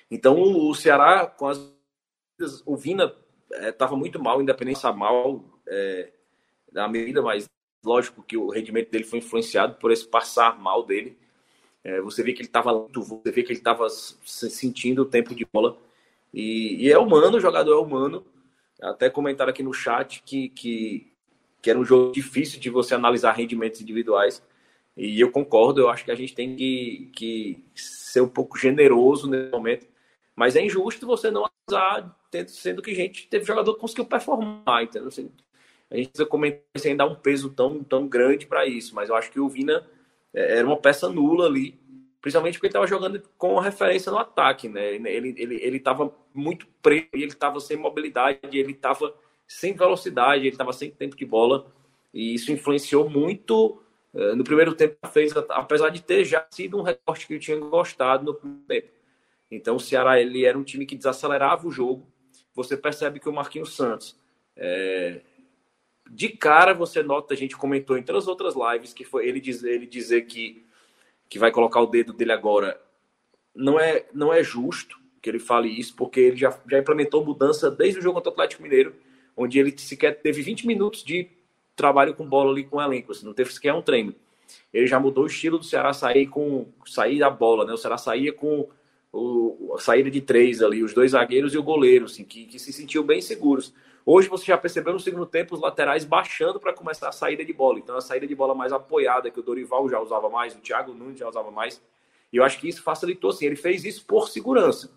Então 0.10 0.40
o, 0.42 0.74
Ceará, 0.74 1.26
com 1.28 1.48
as. 1.48 1.60
O 2.66 2.78
Vina 2.78 3.14
estava 3.52 3.96
é, 3.96 3.98
muito 3.98 4.22
mal, 4.22 4.42
Independência 4.42 4.92
mal 4.92 5.44
é, 5.68 6.12
na 6.72 6.88
medida, 6.88 7.22
mas 7.22 7.50
lógico 7.84 8.24
que 8.24 8.38
o 8.38 8.50
rendimento 8.50 8.92
dele 8.92 9.04
foi 9.04 9.20
influenciado 9.20 9.76
por 9.76 9.92
esse 9.92 10.08
passar 10.08 10.60
mal 10.60 10.86
dele. 10.86 11.18
É, 11.84 12.02
você 12.02 12.22
vê 12.24 12.34
que 12.34 12.42
ele 12.42 12.50
estava 12.50 12.72
você 12.94 13.32
vê 13.32 13.44
que 13.44 13.52
ele 13.52 13.60
estava 13.60 13.88
sentindo 13.90 15.04
o 15.04 15.06
tempo 15.06 15.34
de 15.34 15.46
bola. 15.46 15.78
E, 16.34 16.86
e, 16.86 16.92
é 16.92 16.98
humano, 16.98 17.38
o 17.38 17.42
jogador 17.42 17.74
é 17.74 17.82
humano. 17.82 18.26
Até 18.82 19.10
comentaram 19.10 19.50
aqui 19.50 19.64
no 19.64 19.74
chat 19.74 20.22
que, 20.24 20.50
que 20.50 21.12
que 21.62 21.70
era 21.70 21.80
um 21.80 21.86
jogo 21.86 22.12
difícil 22.12 22.60
de 22.60 22.70
você 22.70 22.96
analisar 22.96 23.34
rendimentos 23.34 23.82
individuais. 23.82 24.44
E 24.96 25.20
eu 25.20 25.32
concordo, 25.32 25.82
eu 25.82 25.90
acho 25.90 26.06
que 26.06 26.12
a 26.12 26.16
gente 26.16 26.34
tem 26.34 26.56
que, 26.56 27.12
que 27.14 27.64
ser 27.76 28.22
um 28.22 28.28
pouco 28.28 28.58
generoso 28.58 29.30
nesse 29.30 29.52
momento. 29.52 29.88
Mas 30.36 30.56
é 30.56 30.64
injusto 30.64 31.06
você 31.06 31.32
não 31.32 31.46
analisar, 31.70 32.16
sendo 32.48 32.82
que 32.82 32.92
a 32.92 32.96
gente 32.96 33.28
teve 33.28 33.46
jogador 33.46 33.74
que 33.74 33.80
conseguiu 33.80 34.06
performar, 34.06 34.84
entendeu? 34.84 35.08
Assim, 35.08 35.32
a 35.90 35.96
gente 35.96 36.10
precisa 36.10 36.28
comentar 36.28 36.62
sem 36.76 36.96
dar 36.96 37.06
um 37.06 37.16
peso 37.16 37.50
tão, 37.50 37.84
tão 37.84 38.08
grande 38.08 38.46
para 38.46 38.66
isso. 38.66 38.94
Mas 38.96 39.10
eu 39.10 39.16
acho 39.16 39.32
que 39.32 39.40
o 39.40 39.50
Vina 39.50 39.86
é, 40.34 40.60
era 40.60 40.68
uma 40.68 40.78
peça 40.78 41.10
nula 41.10 41.46
ali, 41.46 41.80
principalmente 42.22 42.56
porque 42.56 42.68
ele 42.68 42.72
estava 42.72 42.88
jogando 42.88 43.22
com 43.38 43.60
referência 43.60 44.12
no 44.12 44.18
ataque, 44.18 44.68
né? 44.68 44.94
Ele 44.94 45.34
ele 45.38 45.56
ele 45.62 45.78
estava 45.78 46.14
muito 46.34 46.68
preso, 46.82 47.08
ele 47.14 47.26
estava 47.26 47.60
sem 47.60 47.78
mobilidade, 47.78 48.40
ele 48.54 48.72
estava 48.72 49.14
sem 49.48 49.74
velocidade, 49.74 50.42
ele 50.42 50.50
estava 50.50 50.74
sem 50.74 50.92
tempo 50.92 51.16
de 51.16 51.26
bola 51.26 51.72
e 52.14 52.34
isso 52.34 52.52
influenciou 52.52 53.10
muito 53.10 53.82
uh, 54.14 54.36
no 54.36 54.44
primeiro 54.44 54.74
tempo 54.74 54.96
fez, 55.12 55.36
apesar 55.50 55.90
de 55.90 56.02
ter 56.02 56.26
já 56.26 56.46
sido 56.50 56.78
um 56.78 56.82
recorte 56.82 57.28
que 57.28 57.36
eu 57.36 57.40
tinha 57.40 57.58
gostado 57.58 58.26
no 58.26 58.34
primeiro 58.34 58.66
tempo. 58.68 58.88
Então 59.50 59.78
o 59.78 59.80
Ceará 59.80 60.20
ele 60.20 60.46
era 60.46 60.58
um 60.58 60.64
time 60.64 60.86
que 60.86 60.96
desacelerava 60.96 61.68
o 61.68 61.72
jogo. 61.72 62.06
Você 62.54 62.76
percebe 62.76 63.20
que 63.20 63.30
o 63.30 63.34
Marquinhos 63.34 63.76
Santos 63.76 64.20
é, 64.56 65.22
de 66.10 66.30
cara 66.30 66.74
você 66.74 67.04
nota, 67.04 67.34
a 67.34 67.38
gente 67.38 67.56
comentou 67.56 67.98
em 67.98 68.04
todas 68.04 68.24
as 68.24 68.28
outras 68.28 68.56
lives, 68.56 68.94
que 68.94 69.06
foi 69.06 69.28
ele 69.28 69.40
dizer, 69.40 69.74
ele 69.74 69.86
dizer 69.86 70.24
que, 70.24 70.66
que 71.30 71.40
vai 71.40 71.52
colocar 71.52 71.82
o 71.82 71.88
dedo 71.88 72.14
dele 72.14 72.32
agora. 72.32 72.80
Não 73.54 73.80
é, 73.80 74.06
não 74.14 74.34
é 74.34 74.44
justo 74.44 74.98
que 75.22 75.30
ele 75.30 75.40
fale 75.40 75.68
isso, 75.68 75.96
porque 75.96 76.20
ele 76.20 76.38
já, 76.38 76.58
já 76.70 76.80
implementou 76.80 77.26
mudança 77.26 77.70
desde 77.72 78.00
o 78.00 78.04
jogo 78.04 78.16
contra 78.16 78.30
o 78.30 78.34
Atlético 78.34 78.64
Mineiro, 78.64 78.96
onde 79.38 79.60
ele 79.60 79.78
sequer 79.78 80.20
teve 80.20 80.42
20 80.42 80.66
minutos 80.66 81.04
de 81.04 81.30
trabalho 81.76 82.16
com 82.16 82.28
bola 82.28 82.52
ali 82.52 82.64
com 82.64 82.78
o 82.78 82.82
elenco, 82.82 83.12
assim, 83.12 83.26
não 83.26 83.34
teve 83.34 83.54
sequer 83.54 83.74
um 83.74 83.82
treino. 83.82 84.14
Ele 84.74 84.88
já 84.88 85.00
mudou 85.00 85.26
o 85.26 85.28
estilo 85.28 85.60
do 85.60 85.64
Ceará 85.64 85.94
sair 85.94 86.28
com 86.28 86.68
sair 86.86 87.20
da 87.20 87.30
bola, 87.30 87.64
né? 87.66 87.74
O 87.74 87.78
Ceará 87.78 87.98
saía 87.98 88.34
com 88.34 88.68
o, 89.14 89.74
a 89.76 89.80
saída 89.80 90.10
de 90.10 90.22
três 90.22 90.62
ali, 90.62 90.84
os 90.84 90.94
dois 90.94 91.12
zagueiros 91.12 91.54
e 91.54 91.58
o 91.58 91.64
goleiro, 91.64 92.06
assim, 92.06 92.24
que, 92.24 92.46
que 92.46 92.58
se 92.58 92.74
sentiu 92.74 93.04
bem 93.04 93.22
seguros. 93.22 93.74
Hoje 94.06 94.30
você 94.30 94.46
já 94.46 94.58
percebeu 94.58 94.94
no 94.94 95.00
segundo 95.00 95.26
tempo 95.26 95.54
os 95.54 95.62
laterais 95.62 96.06
baixando 96.06 96.60
para 96.60 96.74
começar 96.74 97.10
a 97.10 97.12
saída 97.12 97.44
de 97.44 97.52
bola. 97.52 97.78
Então 97.78 97.98
a 97.98 98.02
saída 98.02 98.26
de 98.26 98.34
bola 98.34 98.56
mais 98.56 98.72
apoiada, 98.72 99.30
que 99.30 99.40
o 99.40 99.44
Dorival 99.44 99.90
já 99.90 100.00
usava 100.00 100.30
mais, 100.30 100.56
o 100.56 100.60
Thiago 100.60 100.94
Nunes 100.94 101.20
já 101.20 101.28
usava 101.28 101.52
mais. 101.52 101.82
E 102.32 102.38
eu 102.38 102.44
acho 102.44 102.60
que 102.60 102.70
isso 102.70 102.82
facilitou 102.82 103.32
assim. 103.32 103.46
Ele 103.46 103.58
fez 103.58 103.84
isso 103.84 104.06
por 104.06 104.30
segurança. 104.30 104.90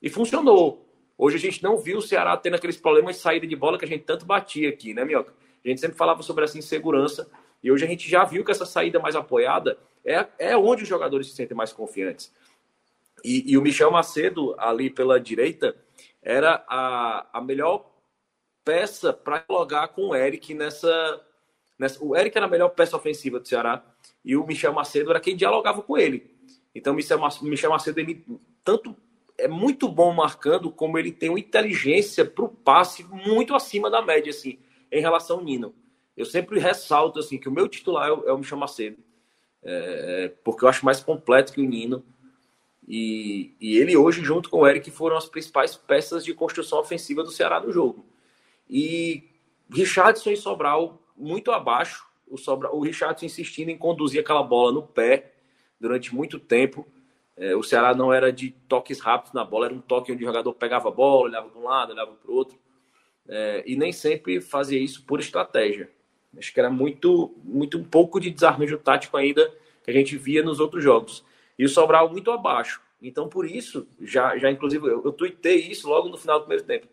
E 0.00 0.08
funcionou. 0.08 0.85
Hoje 1.18 1.36
a 1.36 1.40
gente 1.40 1.62
não 1.62 1.78
viu 1.78 1.98
o 1.98 2.02
Ceará 2.02 2.36
tendo 2.36 2.54
aqueles 2.54 2.76
problemas 2.76 3.16
de 3.16 3.22
saída 3.22 3.46
de 3.46 3.56
bola 3.56 3.78
que 3.78 3.84
a 3.84 3.88
gente 3.88 4.04
tanto 4.04 4.26
batia 4.26 4.68
aqui, 4.68 4.92
né, 4.92 5.04
Mioca? 5.04 5.32
A 5.64 5.68
gente 5.68 5.80
sempre 5.80 5.96
falava 5.96 6.22
sobre 6.22 6.44
essa 6.44 6.58
insegurança. 6.58 7.28
E 7.62 7.72
hoje 7.72 7.84
a 7.84 7.88
gente 7.88 8.08
já 8.08 8.22
viu 8.24 8.44
que 8.44 8.50
essa 8.50 8.66
saída 8.66 8.98
mais 9.00 9.16
apoiada 9.16 9.78
é, 10.04 10.26
é 10.38 10.56
onde 10.56 10.82
os 10.82 10.88
jogadores 10.88 11.28
se 11.28 11.34
sentem 11.34 11.56
mais 11.56 11.72
confiantes. 11.72 12.32
E, 13.24 13.50
e 13.50 13.58
o 13.58 13.62
Michel 13.62 13.90
Macedo, 13.90 14.54
ali 14.58 14.90
pela 14.90 15.18
direita, 15.18 15.74
era 16.22 16.64
a, 16.68 17.26
a 17.32 17.40
melhor 17.40 17.90
peça 18.64 19.12
para 19.12 19.38
dialogar 19.38 19.88
com 19.88 20.08
o 20.08 20.14
Eric 20.14 20.54
nessa, 20.54 21.24
nessa. 21.78 22.04
O 22.04 22.14
Eric 22.14 22.36
era 22.36 22.46
a 22.46 22.50
melhor 22.50 22.68
peça 22.68 22.96
ofensiva 22.96 23.40
do 23.40 23.48
Ceará 23.48 23.82
e 24.24 24.36
o 24.36 24.46
Michel 24.46 24.72
Macedo 24.72 25.10
era 25.10 25.20
quem 25.20 25.34
dialogava 25.34 25.82
com 25.82 25.96
ele. 25.96 26.36
Então, 26.74 26.92
o 26.92 26.96
Michel 26.96 27.70
Macedo, 27.70 27.98
ele 27.98 28.24
tanto 28.62 28.94
é 29.38 29.48
muito 29.48 29.88
bom 29.88 30.12
marcando, 30.12 30.70
como 30.70 30.98
ele 30.98 31.12
tem 31.12 31.28
uma 31.28 31.38
inteligência 31.38 32.24
para 32.24 32.44
o 32.44 32.48
passe 32.48 33.04
muito 33.04 33.54
acima 33.54 33.90
da 33.90 34.02
média, 34.02 34.30
assim, 34.30 34.58
em 34.90 35.00
relação 35.00 35.38
ao 35.38 35.44
Nino. 35.44 35.74
Eu 36.16 36.24
sempre 36.24 36.58
ressalto 36.58 37.18
assim 37.18 37.38
que 37.38 37.48
o 37.48 37.52
meu 37.52 37.68
titular 37.68 38.08
é 38.08 38.12
o, 38.12 38.28
é 38.28 38.32
o 38.32 38.38
Michel 38.38 38.58
Macedo, 38.58 38.96
é, 39.62 40.32
porque 40.42 40.64
eu 40.64 40.68
acho 40.68 40.84
mais 40.84 41.00
completo 41.00 41.52
que 41.52 41.60
o 41.60 41.68
Nino. 41.68 42.04
E, 42.88 43.54
e 43.60 43.76
ele 43.76 43.96
hoje, 43.96 44.24
junto 44.24 44.48
com 44.48 44.60
o 44.60 44.66
Eric, 44.66 44.90
foram 44.90 45.16
as 45.16 45.28
principais 45.28 45.76
peças 45.76 46.24
de 46.24 46.32
construção 46.32 46.78
ofensiva 46.78 47.22
do 47.22 47.30
Ceará 47.30 47.60
no 47.60 47.72
jogo. 47.72 48.06
E 48.70 49.24
Richardson 49.70 50.30
e 50.30 50.36
Sobral 50.36 51.02
muito 51.16 51.50
abaixo. 51.50 52.06
O, 52.28 52.38
Sobral, 52.38 52.74
o 52.76 52.80
Richardson 52.80 53.26
insistindo 53.26 53.70
em 53.70 53.78
conduzir 53.78 54.20
aquela 54.20 54.42
bola 54.42 54.72
no 54.72 54.82
pé 54.82 55.32
durante 55.80 56.14
muito 56.14 56.38
tempo. 56.38 56.86
É, 57.36 57.54
o 57.54 57.62
Ceará 57.62 57.94
não 57.94 58.12
era 58.12 58.32
de 58.32 58.50
toques 58.68 59.00
rápidos 59.00 59.32
na 59.32 59.44
bola, 59.44 59.66
era 59.66 59.74
um 59.74 59.80
toque 59.80 60.12
onde 60.12 60.24
o 60.24 60.26
jogador 60.26 60.52
pegava 60.54 60.88
a 60.88 60.92
bola, 60.92 61.28
olhava 61.28 61.48
para 61.48 61.60
um 61.60 61.64
lado, 61.64 61.92
olhava 61.92 62.12
para 62.12 62.30
o 62.30 62.34
outro. 62.34 62.58
É, 63.28 63.62
e 63.66 63.76
nem 63.76 63.92
sempre 63.92 64.40
fazia 64.40 64.78
isso 64.78 65.04
por 65.04 65.20
estratégia. 65.20 65.90
Acho 66.36 66.52
que 66.52 66.60
era 66.60 66.70
muito, 66.70 67.34
muito 67.44 67.78
um 67.78 67.84
pouco 67.84 68.20
de 68.20 68.30
desarranjo 68.30 68.78
tático 68.78 69.16
ainda 69.16 69.52
que 69.82 69.90
a 69.90 69.94
gente 69.94 70.16
via 70.16 70.42
nos 70.42 70.60
outros 70.60 70.82
jogos. 70.82 71.24
E 71.58 71.64
o 71.64 71.68
Sobral 71.68 72.10
muito 72.10 72.30
abaixo. 72.30 72.80
Então, 73.00 73.28
por 73.28 73.46
isso, 73.46 73.86
já, 74.00 74.36
já 74.38 74.50
inclusive, 74.50 74.86
eu, 74.86 75.02
eu 75.04 75.12
tuitei 75.12 75.56
isso 75.56 75.88
logo 75.88 76.08
no 76.08 76.16
final 76.16 76.38
do 76.38 76.46
primeiro 76.46 76.64
tempo 76.64 76.88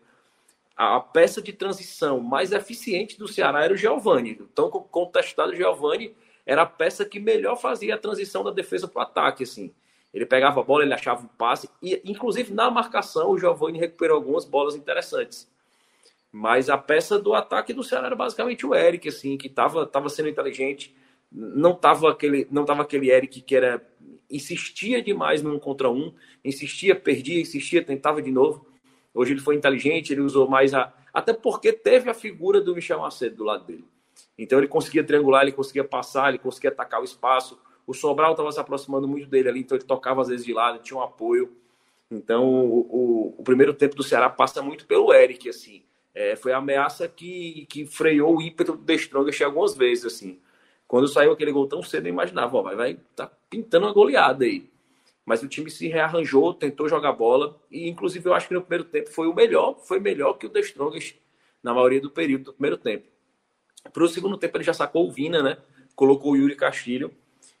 a 0.76 0.98
peça 1.00 1.40
de 1.40 1.52
transição 1.52 2.20
mais 2.20 2.52
eficiente 2.52 3.18
do 3.18 3.28
Ceará 3.28 3.64
era 3.64 3.72
o 3.72 3.76
Giovani. 3.76 4.38
Então, 4.40 4.68
contestado 4.68 5.54
Giovani 5.54 6.14
era 6.44 6.62
a 6.62 6.66
peça 6.66 7.04
que 7.04 7.20
melhor 7.20 7.56
fazia 7.56 7.94
a 7.94 7.98
transição 7.98 8.42
da 8.42 8.50
defesa 8.50 8.88
para 8.88 9.00
o 9.00 9.02
ataque. 9.02 9.44
Assim. 9.44 9.72
Ele 10.14 10.24
pegava 10.24 10.60
a 10.60 10.62
bola, 10.62 10.84
ele 10.84 10.94
achava 10.94 11.26
o 11.26 11.28
passe, 11.28 11.68
e 11.82 12.00
inclusive 12.04 12.54
na 12.54 12.70
marcação 12.70 13.30
o 13.30 13.38
Giovani 13.38 13.78
recuperou 13.78 14.16
algumas 14.16 14.44
bolas 14.44 14.76
interessantes. 14.76 15.52
Mas 16.30 16.70
a 16.70 16.78
peça 16.78 17.18
do 17.18 17.34
ataque 17.34 17.74
do 17.74 17.82
Ceará 17.82 18.06
era 18.06 18.16
basicamente 18.16 18.64
o 18.64 18.74
Eric, 18.74 19.08
assim, 19.08 19.36
que 19.36 19.48
estava 19.48 19.84
tava 19.86 20.08
sendo 20.08 20.28
inteligente. 20.28 20.94
Não 21.30 21.72
estava 21.72 22.10
aquele, 22.10 22.46
não 22.50 22.62
aquele 22.62 23.10
Eric 23.10 23.40
que 23.40 23.56
era 23.56 23.84
insistia 24.30 25.02
demais 25.02 25.42
num 25.42 25.58
contra 25.58 25.90
um, 25.90 26.14
insistia, 26.44 26.94
perdia, 26.94 27.40
insistia, 27.40 27.84
tentava 27.84 28.22
de 28.22 28.30
novo 28.30 28.66
Hoje 29.14 29.32
ele 29.32 29.40
foi 29.40 29.54
inteligente, 29.54 30.12
ele 30.12 30.20
usou 30.20 30.48
mais 30.48 30.74
a. 30.74 30.92
Até 31.12 31.32
porque 31.32 31.72
teve 31.72 32.10
a 32.10 32.14
figura 32.14 32.60
do 32.60 32.74
Michel 32.74 32.98
Macedo 32.98 33.36
do 33.36 33.44
lado 33.44 33.64
dele. 33.64 33.84
Então 34.36 34.58
ele 34.58 34.66
conseguia 34.66 35.04
triangular, 35.04 35.42
ele 35.42 35.52
conseguia 35.52 35.84
passar, 35.84 36.30
ele 36.30 36.38
conseguia 36.38 36.70
atacar 36.70 37.00
o 37.00 37.04
espaço. 37.04 37.56
O 37.86 37.94
Sobral 37.94 38.32
estava 38.32 38.50
se 38.50 38.60
aproximando 38.60 39.06
muito 39.06 39.28
dele 39.28 39.48
ali, 39.48 39.60
então 39.60 39.76
ele 39.76 39.84
tocava 39.84 40.22
às 40.22 40.28
vezes 40.28 40.44
de 40.44 40.52
lado, 40.52 40.78
tinha 40.78 40.98
um 40.98 41.02
apoio. 41.02 41.52
Então 42.10 42.44
o, 42.44 42.80
o, 42.80 43.34
o 43.38 43.42
primeiro 43.42 43.74
tempo 43.74 43.96
do 43.96 44.02
Ceará 44.02 44.28
passa 44.30 44.62
muito 44.62 44.86
pelo 44.86 45.12
Eric, 45.12 45.48
assim. 45.48 45.82
É, 46.14 46.36
foi 46.36 46.52
a 46.52 46.58
ameaça 46.58 47.08
que, 47.08 47.66
que 47.68 47.86
freou 47.86 48.36
o 48.36 48.42
ímpeto 48.42 48.72
do 48.72 48.84
The 48.84 48.94
Strongest 48.94 49.42
algumas 49.42 49.76
vezes, 49.76 50.04
assim. 50.06 50.38
Quando 50.86 51.08
saiu 51.08 51.32
aquele 51.32 51.50
gol 51.50 51.66
tão 51.66 51.82
cedo, 51.82 52.06
eu 52.06 52.12
imaginava, 52.12 52.56
ó, 52.56 52.62
vai, 52.62 52.76
vai 52.76 52.98
tá 53.16 53.30
pintando 53.50 53.86
uma 53.86 53.92
goleada 53.92 54.44
aí 54.44 54.68
mas 55.24 55.42
o 55.42 55.48
time 55.48 55.70
se 55.70 55.88
rearranjou, 55.88 56.52
tentou 56.52 56.88
jogar 56.88 57.12
bola 57.12 57.58
e 57.70 57.88
inclusive 57.88 58.28
eu 58.28 58.34
acho 58.34 58.48
que 58.48 58.54
no 58.54 58.60
primeiro 58.60 58.84
tempo 58.84 59.10
foi 59.10 59.26
o 59.26 59.34
melhor, 59.34 59.78
foi 59.78 59.98
melhor 59.98 60.34
que 60.34 60.46
o 60.46 60.50
The 60.50 60.60
Strongest 60.60 61.16
na 61.62 61.72
maioria 61.72 62.00
do 62.00 62.10
período 62.10 62.44
do 62.44 62.52
primeiro 62.52 62.76
tempo. 62.76 63.08
Para 63.92 64.04
o 64.04 64.08
segundo 64.08 64.36
tempo 64.36 64.56
ele 64.56 64.64
já 64.64 64.74
sacou 64.74 65.08
o 65.08 65.10
Vina, 65.10 65.42
né? 65.42 65.56
Colocou 65.96 66.32
o 66.32 66.36
Yuri 66.36 66.56
Castilho 66.56 67.10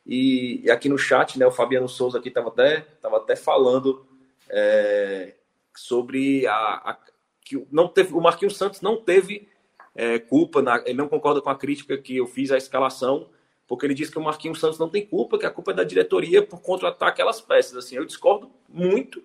e, 0.06 0.62
e 0.64 0.70
aqui 0.70 0.88
no 0.88 0.98
chat, 0.98 1.38
né? 1.38 1.46
O 1.46 1.52
Fabiano 1.52 1.88
Souza 1.88 2.18
aqui 2.18 2.28
estava 2.28 2.48
até, 2.48 2.80
tava 3.00 3.16
até 3.18 3.36
falando 3.36 4.06
é, 4.48 5.34
sobre 5.74 6.46
a, 6.46 6.54
a, 6.54 6.98
que 7.44 7.66
não 7.70 7.88
teve, 7.88 8.12
o 8.12 8.20
Marquinhos 8.20 8.56
Santos 8.56 8.80
não 8.80 8.96
teve 8.96 9.48
é, 9.94 10.18
culpa, 10.18 10.60
na, 10.60 10.82
ele 10.84 10.94
não 10.94 11.08
concorda 11.08 11.40
com 11.40 11.50
a 11.50 11.56
crítica 11.56 11.96
que 11.96 12.16
eu 12.16 12.26
fiz 12.26 12.50
à 12.50 12.56
escalação 12.56 13.28
porque 13.66 13.86
ele 13.86 13.94
diz 13.94 14.10
que 14.10 14.18
o 14.18 14.22
Marquinhos 14.22 14.60
Santos 14.60 14.78
não 14.78 14.88
tem 14.88 15.04
culpa, 15.04 15.38
que 15.38 15.46
a 15.46 15.50
culpa 15.50 15.70
é 15.72 15.74
da 15.74 15.84
diretoria 15.84 16.42
por 16.42 16.60
contratar 16.60 17.08
aquelas 17.08 17.40
peças. 17.40 17.76
Assim, 17.76 17.96
eu 17.96 18.04
discordo 18.04 18.50
muito, 18.68 19.22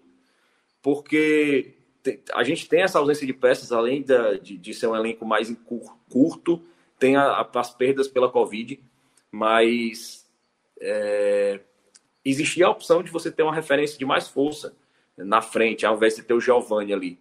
porque 0.82 1.74
a 2.34 2.44
gente 2.44 2.68
tem 2.68 2.82
essa 2.82 3.00
ausência 3.00 3.28
de 3.28 3.34
peças, 3.34 3.72
além 3.72 4.02
da, 4.02 4.34
de, 4.36 4.58
de 4.58 4.74
ser 4.74 4.88
um 4.88 4.96
elenco 4.96 5.26
mais 5.26 5.54
curto, 6.10 6.62
tem 6.98 7.16
a, 7.16 7.42
as 7.54 7.74
perdas 7.74 8.08
pela 8.08 8.32
Covid, 8.32 8.80
mas 9.32 10.19
é, 10.80 11.60
existia 12.24 12.68
a 12.68 12.70
opção 12.70 13.04
de 13.04 13.12
você 13.12 13.32
ter 13.32 13.44
uma 13.44 13.54
referência 13.54 13.98
de 13.98 14.06
mais 14.06 14.28
força 14.28 14.76
na 15.18 15.42
frente, 15.42 15.86
ao 15.86 15.96
invés 15.96 16.16
de 16.16 16.24
ter 16.24 16.34
o 16.34 16.40
Giovani 16.40 16.94
ali. 16.94 17.20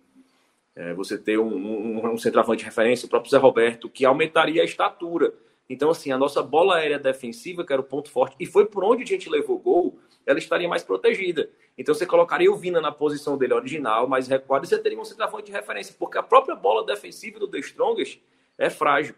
É, 0.76 0.94
você 0.94 1.18
ter 1.18 1.38
um, 1.38 1.48
um, 1.48 2.12
um 2.12 2.18
centroavante 2.18 2.60
de 2.60 2.64
referência, 2.64 3.06
o 3.06 3.08
próprio 3.08 3.30
Zé 3.30 3.38
Roberto, 3.38 3.88
que 3.88 4.04
aumentaria 4.04 4.62
a 4.62 4.64
estatura 4.64 5.34
então, 5.68 5.90
assim, 5.90 6.10
a 6.10 6.18
nossa 6.18 6.42
bola 6.42 6.76
aérea 6.76 6.98
defensiva, 6.98 7.64
que 7.64 7.72
era 7.72 7.82
o 7.82 7.84
ponto 7.84 8.10
forte, 8.10 8.34
e 8.40 8.46
foi 8.46 8.64
por 8.64 8.82
onde 8.82 9.02
a 9.02 9.06
gente 9.06 9.28
levou 9.28 9.58
gol, 9.58 9.98
ela 10.24 10.38
estaria 10.38 10.68
mais 10.68 10.82
protegida. 10.82 11.50
Então, 11.76 11.94
você 11.94 12.06
colocaria 12.06 12.50
o 12.50 12.56
Vina 12.56 12.80
na 12.80 12.90
posição 12.90 13.36
dele 13.36 13.52
original, 13.52 14.08
mais 14.08 14.28
recuado, 14.28 14.64
e 14.64 14.68
você 14.68 14.78
teria 14.78 14.98
um 14.98 15.04
centroavante 15.04 15.46
de 15.46 15.52
referência, 15.52 15.94
porque 15.98 16.16
a 16.16 16.22
própria 16.22 16.54
bola 16.54 16.86
defensiva 16.86 17.38
do 17.38 17.46
The 17.46 17.58
Strongest 17.58 18.18
é 18.56 18.70
frágil. 18.70 19.14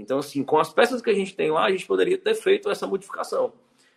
Então, 0.00 0.18
assim, 0.18 0.42
com 0.42 0.58
as 0.58 0.72
peças 0.72 1.02
que 1.02 1.10
a 1.10 1.14
gente 1.14 1.34
tem 1.34 1.50
lá, 1.50 1.64
a 1.64 1.70
gente 1.70 1.86
poderia 1.86 2.16
ter 2.16 2.34
feito 2.34 2.70
essa 2.70 2.86
modificação. 2.86 3.52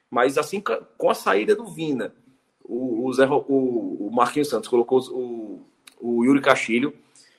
Mas, 0.09 0.37
assim, 0.37 0.61
com 0.97 1.09
a 1.09 1.13
saída 1.13 1.55
do 1.55 1.65
Vina, 1.65 2.13
o, 2.63 3.05
o, 3.07 3.13
Zé, 3.13 3.25
o, 3.25 4.07
o 4.07 4.09
Marquinhos 4.11 4.49
Santos 4.49 4.69
colocou 4.69 4.99
o, 5.11 5.65
o 5.99 6.25
Yuri 6.25 6.41
Castilho, 6.41 6.93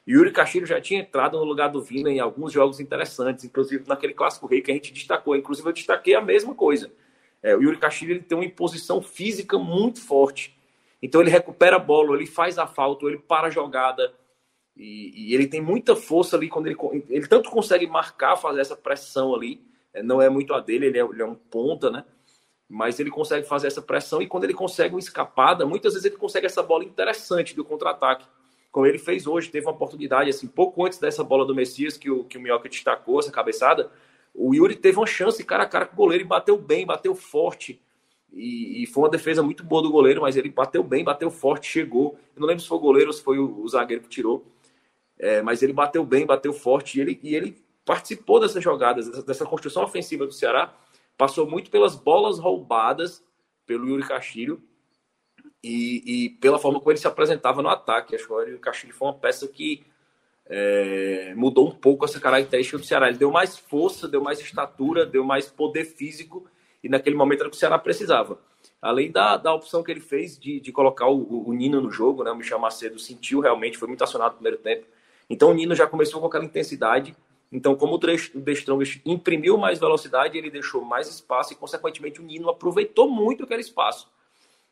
E 0.06 0.14
o 0.14 0.18
Yuri 0.18 0.32
Castilho 0.32 0.66
já 0.66 0.80
tinha 0.80 1.00
entrado 1.00 1.38
no 1.38 1.44
lugar 1.44 1.68
do 1.68 1.82
Vina 1.82 2.10
em 2.10 2.20
alguns 2.20 2.52
jogos 2.52 2.80
interessantes, 2.80 3.44
inclusive 3.44 3.84
naquele 3.86 4.14
clássico 4.14 4.46
rei 4.46 4.60
que 4.60 4.70
a 4.70 4.74
gente 4.74 4.92
destacou. 4.92 5.36
Inclusive, 5.36 5.68
eu 5.68 5.72
destaquei 5.72 6.14
a 6.14 6.20
mesma 6.20 6.54
coisa. 6.54 6.90
É, 7.42 7.56
o 7.56 7.62
Yuri 7.62 7.78
Castilho 7.78 8.12
ele 8.12 8.20
tem 8.20 8.36
uma 8.36 8.44
imposição 8.44 9.02
física 9.02 9.58
muito 9.58 10.00
forte. 10.00 10.56
Então 11.00 11.20
ele 11.20 11.30
recupera 11.30 11.76
a 11.76 11.80
bola, 11.80 12.14
ele 12.14 12.26
faz 12.26 12.58
a 12.58 12.66
falta, 12.66 13.06
ele 13.06 13.18
para 13.18 13.48
a 13.48 13.50
jogada. 13.50 14.14
E, 14.76 15.30
e 15.30 15.34
ele 15.34 15.46
tem 15.46 15.60
muita 15.60 15.94
força 15.94 16.36
ali 16.36 16.48
quando 16.48 16.66
ele, 16.66 16.76
ele 17.08 17.26
tanto 17.26 17.50
consegue 17.50 17.86
marcar, 17.86 18.36
fazer 18.36 18.60
essa 18.60 18.76
pressão 18.76 19.34
ali. 19.34 19.60
É, 19.92 20.02
não 20.02 20.20
é 20.20 20.28
muito 20.28 20.54
a 20.54 20.60
dele, 20.60 20.86
ele 20.86 20.98
é, 20.98 21.02
ele 21.02 21.22
é 21.22 21.26
um 21.26 21.34
ponta, 21.34 21.90
né? 21.90 22.04
Mas 22.68 22.98
ele 22.98 23.10
consegue 23.10 23.46
fazer 23.46 23.66
essa 23.66 23.82
pressão 23.82 24.22
e 24.22 24.26
quando 24.26 24.44
ele 24.44 24.54
consegue 24.54 24.94
uma 24.94 25.00
escapada, 25.00 25.66
muitas 25.66 25.92
vezes 25.92 26.06
ele 26.06 26.16
consegue 26.16 26.46
essa 26.46 26.62
bola 26.62 26.84
interessante 26.84 27.54
do 27.54 27.64
contra-ataque 27.64 28.24
como 28.72 28.86
ele 28.86 28.98
fez 28.98 29.26
hoje, 29.26 29.50
teve 29.50 29.66
uma 29.66 29.72
oportunidade, 29.72 30.30
assim, 30.30 30.48
pouco 30.48 30.84
antes 30.84 30.98
dessa 30.98 31.22
bola 31.22 31.44
do 31.44 31.54
Messias, 31.54 31.98
que 31.98 32.10
o, 32.10 32.24
que 32.24 32.38
o 32.38 32.40
Minhoca 32.40 32.70
destacou, 32.70 33.20
essa 33.20 33.30
cabeçada, 33.30 33.92
o 34.34 34.54
Yuri 34.54 34.74
teve 34.74 34.96
uma 34.96 35.06
chance 35.06 35.44
cara 35.44 35.64
a 35.64 35.66
cara 35.66 35.84
com 35.84 35.92
o 35.92 35.96
goleiro 35.96 36.24
e 36.24 36.26
bateu 36.26 36.56
bem, 36.56 36.86
bateu 36.86 37.14
forte. 37.14 37.78
E, 38.32 38.82
e, 38.82 38.86
foi 38.86 39.02
uma 39.02 39.10
defesa 39.10 39.42
muito 39.42 39.62
boa 39.62 39.82
do 39.82 39.90
goleiro, 39.90 40.22
mas 40.22 40.38
ele 40.38 40.48
bateu 40.48 40.82
bem, 40.82 41.04
bateu 41.04 41.30
forte, 41.30 41.66
chegou. 41.66 42.18
Eu 42.34 42.40
não 42.40 42.48
lembro 42.48 42.62
se 42.62 42.68
foi 42.68 42.78
o 42.78 42.80
goleiro 42.80 43.10
ou 43.10 43.12
se 43.12 43.22
foi 43.22 43.38
o, 43.38 43.60
o 43.60 43.68
zagueiro 43.68 44.02
que 44.04 44.08
tirou. 44.08 44.42
É, 45.22 45.40
mas 45.40 45.62
ele 45.62 45.72
bateu 45.72 46.04
bem, 46.04 46.26
bateu 46.26 46.52
forte 46.52 46.98
e 46.98 47.00
ele, 47.00 47.20
e 47.22 47.36
ele 47.36 47.56
participou 47.84 48.40
dessas 48.40 48.62
jogadas, 48.62 49.08
dessa, 49.08 49.22
dessa, 49.22 49.46
construção 49.46 49.84
ofensiva 49.84 50.26
do 50.26 50.32
Ceará. 50.32 50.74
Passou 51.16 51.48
muito 51.48 51.70
pelas 51.70 51.94
bolas 51.94 52.40
roubadas 52.40 53.24
pelo 53.64 53.88
Yuri 53.88 54.02
Castilho 54.02 54.60
e, 55.62 56.02
e, 56.04 56.30
pela 56.40 56.58
forma 56.58 56.80
como 56.80 56.90
ele 56.90 56.98
se 56.98 57.06
apresentava 57.06 57.62
no 57.62 57.68
ataque. 57.68 58.16
Acho 58.16 58.26
que 58.26 58.54
o 58.54 58.58
Castilho 58.58 58.92
foi 58.92 59.06
uma 59.06 59.14
peça 59.14 59.46
que 59.46 59.84
é, 60.46 61.32
mudou 61.36 61.68
um 61.68 61.74
pouco 61.74 62.04
essa 62.04 62.18
característica 62.18 62.76
do 62.76 62.84
Ceará. 62.84 63.08
Ele 63.08 63.18
deu 63.18 63.30
mais 63.30 63.56
força, 63.56 64.08
deu 64.08 64.20
mais 64.20 64.40
estatura, 64.40 65.06
deu 65.06 65.22
mais 65.22 65.46
poder 65.48 65.84
físico, 65.84 66.48
e 66.82 66.88
naquele 66.88 67.14
momento 67.14 67.40
era 67.40 67.48
o 67.48 67.50
que 67.52 67.56
o 67.56 67.60
Ceará 67.60 67.78
precisava. 67.78 68.40
Além 68.80 69.12
da, 69.12 69.36
da 69.36 69.54
opção 69.54 69.84
que 69.84 69.92
ele 69.92 70.00
fez 70.00 70.36
de, 70.36 70.58
de 70.58 70.72
colocar 70.72 71.06
o, 71.06 71.48
o, 71.48 71.52
Nino 71.52 71.80
no 71.80 71.92
jogo, 71.92 72.24
né? 72.24 72.32
o 72.32 72.36
Michel 72.36 72.58
Macedo 72.58 72.98
sentiu 72.98 73.38
realmente, 73.38 73.78
foi 73.78 73.86
muito 73.86 74.02
acionado 74.02 74.32
no 74.32 74.38
primeiro 74.38 74.58
tempo. 74.58 74.84
Então 75.28 75.50
o 75.50 75.54
Nino 75.54 75.74
já 75.74 75.86
começou 75.86 76.20
com 76.20 76.26
aquela 76.26 76.44
intensidade. 76.44 77.16
Então, 77.50 77.76
como 77.76 77.94
o 77.94 77.98
The 77.98 78.52
Strongest 78.52 79.02
imprimiu 79.04 79.58
mais 79.58 79.78
velocidade, 79.78 80.38
ele 80.38 80.50
deixou 80.50 80.82
mais 80.82 81.06
espaço 81.06 81.52
e, 81.52 81.56
consequentemente, 81.56 82.18
o 82.18 82.24
Nino 82.24 82.48
aproveitou 82.48 83.10
muito 83.10 83.44
aquele 83.44 83.60
espaço. 83.60 84.10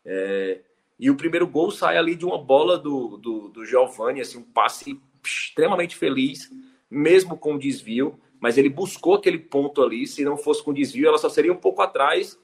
É, 0.03 0.61
e 0.99 1.11
o 1.11 1.15
primeiro 1.15 1.47
gol 1.47 1.71
sai 1.71 1.99
ali 1.99 2.17
de 2.17 2.25
uma 2.25 2.39
bola 2.39 2.79
do, 2.79 3.19
do, 3.19 3.49
do 3.49 3.67
Giovanni, 3.67 4.23
assim, 4.23 4.39
um 4.39 4.43
passe 4.43 4.99
extremamente 5.23 5.95
feliz, 5.95 6.51
mesmo 6.91 7.37
com 7.37 7.59
desvio. 7.59 8.19
Mas 8.41 8.57
ele 8.57 8.71
buscou 8.71 9.15
aquele 9.15 9.39
ponto 9.39 9.83
ali. 9.83 10.07
Se 10.07 10.25
não 10.25 10.39
fosse 10.39 10.63
com 10.63 10.73
desvio, 10.73 11.07
ela 11.07 11.19
só 11.19 11.29
seria 11.29 11.53
um 11.53 11.57
pouco 11.57 11.83
atrás. 11.83 12.39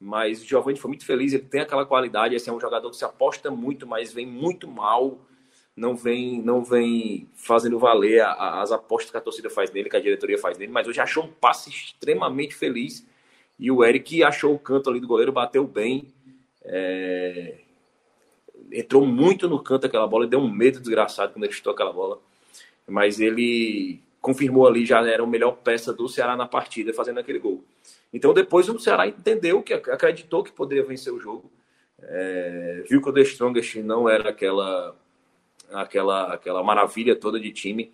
Mas 0.00 0.42
o 0.42 0.46
Giovanni 0.46 0.78
foi 0.78 0.88
muito 0.88 1.04
feliz, 1.04 1.34
ele 1.34 1.44
tem 1.44 1.60
aquela 1.60 1.84
qualidade. 1.84 2.34
Esse 2.34 2.48
é 2.48 2.52
um 2.52 2.58
jogador 2.58 2.90
que 2.90 2.96
se 2.96 3.04
aposta 3.04 3.50
muito, 3.50 3.86
mas 3.86 4.10
vem 4.12 4.26
muito 4.26 4.66
mal. 4.66 5.20
Não 5.74 5.96
vem, 5.96 6.42
não 6.42 6.62
vem 6.62 7.28
fazendo 7.34 7.78
valer 7.78 8.20
a, 8.20 8.32
a, 8.32 8.62
as 8.62 8.72
apostas 8.72 9.10
que 9.10 9.16
a 9.16 9.20
torcida 9.20 9.48
faz 9.48 9.70
nele, 9.70 9.88
que 9.88 9.96
a 9.96 10.00
diretoria 10.00 10.38
faz 10.38 10.58
nele. 10.58 10.70
Mas 10.70 10.86
hoje 10.86 11.00
achou 11.00 11.24
um 11.24 11.28
passe 11.28 11.70
extremamente 11.70 12.54
feliz. 12.54 13.06
E 13.58 13.70
o 13.70 13.84
Eric 13.84 14.22
achou 14.22 14.54
o 14.54 14.58
canto 14.58 14.90
ali 14.90 15.00
do 15.00 15.06
goleiro, 15.06 15.32
bateu 15.32 15.66
bem. 15.66 16.12
É, 16.64 17.54
entrou 18.70 19.06
muito 19.06 19.48
no 19.48 19.62
canto 19.62 19.86
aquela 19.86 20.06
bola, 20.06 20.26
deu 20.26 20.40
um 20.40 20.50
medo 20.50 20.80
desgraçado 20.80 21.32
quando 21.32 21.44
ele 21.44 21.52
chutou 21.52 21.72
aquela 21.72 21.92
bola. 21.92 22.18
Mas 22.86 23.20
ele 23.20 24.00
confirmou 24.20 24.66
ali, 24.66 24.86
já 24.86 25.04
era 25.06 25.22
a 25.22 25.26
melhor 25.26 25.56
peça 25.56 25.92
do 25.92 26.08
Ceará 26.08 26.36
na 26.36 26.46
partida, 26.46 26.92
fazendo 26.92 27.18
aquele 27.18 27.38
gol. 27.38 27.64
Então 28.12 28.32
depois 28.32 28.68
o 28.68 28.78
Ceará 28.78 29.06
entendeu 29.06 29.62
que 29.62 29.72
acreditou 29.72 30.44
que 30.44 30.52
poderia 30.52 30.84
vencer 30.84 31.12
o 31.12 31.18
jogo. 31.18 31.50
É, 32.00 32.84
viu 32.88 33.00
que 33.00 33.08
o 33.08 33.12
The 33.12 33.22
Strongest 33.22 33.76
não 33.76 34.08
era 34.08 34.30
aquela 34.30 34.94
aquela 35.74 36.34
aquela 36.34 36.62
maravilha 36.62 37.16
toda 37.16 37.40
de 37.40 37.52
time, 37.52 37.92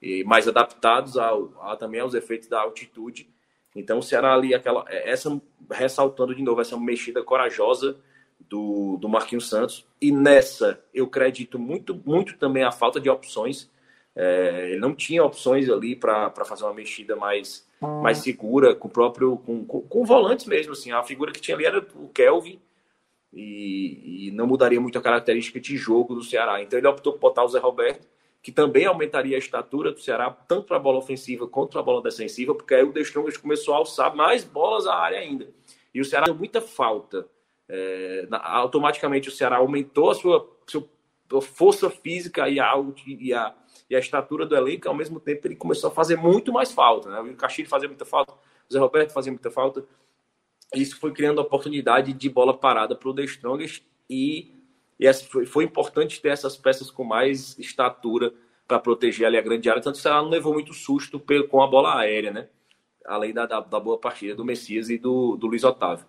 e 0.00 0.24
mais 0.24 0.48
adaptados 0.48 1.16
ao, 1.16 1.52
a, 1.60 1.76
também 1.76 2.00
aos 2.00 2.14
efeitos 2.14 2.48
da 2.48 2.60
altitude. 2.60 3.28
Então 3.74 3.98
o 3.98 4.02
Ceará 4.02 4.34
ali 4.34 4.54
aquela 4.54 4.84
essa 4.88 5.40
ressaltando 5.70 6.34
de 6.34 6.42
novo 6.42 6.60
essa 6.60 6.78
mexida 6.78 7.22
corajosa 7.22 7.96
do, 8.48 8.96
do 8.98 9.08
Marquinhos 9.08 9.48
Santos. 9.48 9.86
E 10.00 10.10
nessa, 10.12 10.82
eu 10.92 11.06
acredito 11.06 11.58
muito, 11.58 11.98
muito 12.04 12.36
também 12.36 12.64
a 12.64 12.72
falta 12.72 13.00
de 13.00 13.08
opções. 13.08 13.70
É, 14.14 14.70
ele 14.70 14.78
não 14.78 14.94
tinha 14.94 15.24
opções 15.24 15.70
ali 15.70 15.96
para 15.96 16.30
fazer 16.44 16.64
uma 16.64 16.74
mexida 16.74 17.16
mais, 17.16 17.66
mais 17.80 18.18
segura, 18.18 18.74
com 18.74 18.88
o 18.88 18.90
próprio. 18.90 19.38
Com, 19.38 19.64
com, 19.64 19.80
com, 19.80 20.04
volantes 20.04 20.46
mesmo. 20.46 20.72
Assim. 20.72 20.92
A 20.92 21.02
figura 21.02 21.32
que 21.32 21.40
tinha 21.40 21.56
ali 21.56 21.64
era 21.64 21.78
o 21.94 22.08
Kelvin. 22.08 22.60
E, 23.32 24.28
e, 24.28 24.30
não 24.32 24.46
mudaria 24.46 24.80
muito 24.80 24.98
a 24.98 25.02
característica 25.02 25.58
de 25.58 25.76
jogo 25.76 26.14
do 26.14 26.22
Ceará. 26.22 26.62
Então 26.62 26.78
ele 26.78 26.86
optou 26.86 27.14
por 27.14 27.20
botar 27.20 27.44
o 27.44 27.48
Zé 27.48 27.58
Roberto, 27.58 28.06
que 28.42 28.52
também 28.52 28.84
aumentaria 28.84 29.36
a 29.36 29.38
estatura 29.38 29.90
do 29.90 30.00
Ceará, 30.00 30.30
tanto 30.30 30.66
para 30.66 30.76
a 30.76 30.80
bola 30.80 30.98
ofensiva 30.98 31.46
quanto 31.46 31.70
para 31.70 31.80
a 31.80 31.84
bola 31.84 32.02
defensiva, 32.02 32.54
porque 32.54 32.74
aí 32.74 32.82
o 32.82 32.92
The 32.92 33.02
começou 33.40 33.74
a 33.74 33.78
alçar 33.78 34.14
mais 34.14 34.44
bolas 34.44 34.86
à 34.86 34.94
área 34.94 35.18
ainda. 35.18 35.48
E 35.94 36.00
o 36.00 36.04
Ceará 36.04 36.26
deu 36.26 36.34
muita 36.34 36.60
falta 36.60 37.26
é, 37.74 38.28
automaticamente 38.30 39.30
o 39.30 39.32
Ceará 39.32 39.56
aumentou 39.56 40.10
a 40.10 40.14
sua, 40.14 40.46
sua 40.66 40.86
força 41.40 41.88
física 41.88 42.46
e 42.46 42.60
a, 42.60 42.74
e, 43.06 43.32
a, 43.32 43.54
e 43.88 43.96
a 43.96 43.98
estatura 43.98 44.44
do 44.44 44.54
elenco, 44.54 44.88
ao 44.88 44.94
mesmo 44.94 45.18
tempo 45.18 45.46
ele 45.46 45.56
começou 45.56 45.88
a 45.88 45.92
fazer 45.92 46.16
muito 46.16 46.52
mais 46.52 46.70
falta. 46.70 47.08
Né? 47.08 47.32
O 47.32 47.36
Castilho 47.36 47.70
fazia 47.70 47.88
muita 47.88 48.04
falta, 48.04 48.34
o 48.34 48.72
Zé 48.72 48.78
Roberto 48.78 49.12
fazia 49.12 49.32
muita 49.32 49.50
falta. 49.50 49.84
Isso 50.74 50.98
foi 50.98 51.12
criando 51.12 51.40
oportunidade 51.40 52.12
de 52.12 52.28
bola 52.28 52.56
parada 52.56 52.94
para 52.96 53.08
o 53.08 53.14
The 53.14 53.24
Strongest 53.24 53.82
e, 54.08 54.52
e 54.98 55.12
foi, 55.12 55.46
foi 55.46 55.64
importante 55.64 56.20
ter 56.20 56.28
essas 56.28 56.56
peças 56.56 56.90
com 56.90 57.04
mais 57.04 57.58
estatura 57.58 58.32
para 58.66 58.78
proteger 58.78 59.26
ali 59.26 59.36
a 59.36 59.42
grande 59.42 59.68
área. 59.68 59.82
Tanto 59.82 59.96
que 59.96 60.02
Ceará 60.02 60.22
não 60.22 60.30
levou 60.30 60.52
muito 60.52 60.72
susto 60.72 61.22
com 61.48 61.62
a 61.62 61.66
bola 61.66 61.98
aérea, 61.98 62.30
né? 62.30 62.48
além 63.04 63.32
da, 63.32 63.46
da, 63.46 63.60
da 63.60 63.80
boa 63.80 63.98
partida 63.98 64.34
do 64.34 64.44
Messias 64.44 64.88
e 64.88 64.98
do, 64.98 65.36
do 65.36 65.46
Luiz 65.46 65.64
Otávio. 65.64 66.06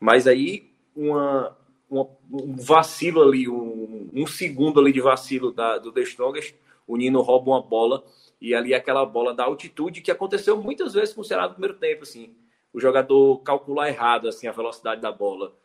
Mas 0.00 0.26
aí 0.26 0.70
uma, 0.94 1.56
uma, 1.90 2.08
um 2.32 2.56
vacilo 2.56 3.22
ali, 3.22 3.48
um, 3.48 4.10
um, 4.12 4.26
segundo 4.26 4.80
ali 4.80 4.92
de 4.92 5.00
vacilo 5.00 5.52
da, 5.52 5.78
do 5.78 5.92
The 5.92 6.02
Strongest, 6.02 6.54
o 6.86 6.96
Nino 6.96 7.20
rouba 7.20 7.50
uma 7.50 7.62
bola 7.62 8.04
e 8.40 8.54
ali 8.54 8.74
aquela 8.74 9.04
bola 9.06 9.32
da 9.32 9.44
altitude 9.44 10.02
que 10.02 10.10
aconteceu 10.10 10.60
muitas 10.60 10.92
vezes 10.92 11.14
com 11.14 11.22
o 11.22 11.24
Ceará 11.24 11.44
no 11.44 11.54
primeiro 11.54 11.78
tempo, 11.78 12.02
assim, 12.02 12.34
o 12.74 12.80
jogador 12.80 13.38
calcular 13.42 13.88
errado 13.88 14.28
assim 14.28 14.48
a 14.48 14.52
velocidade 14.52 15.00
da 15.00 15.12
bola. 15.12 15.56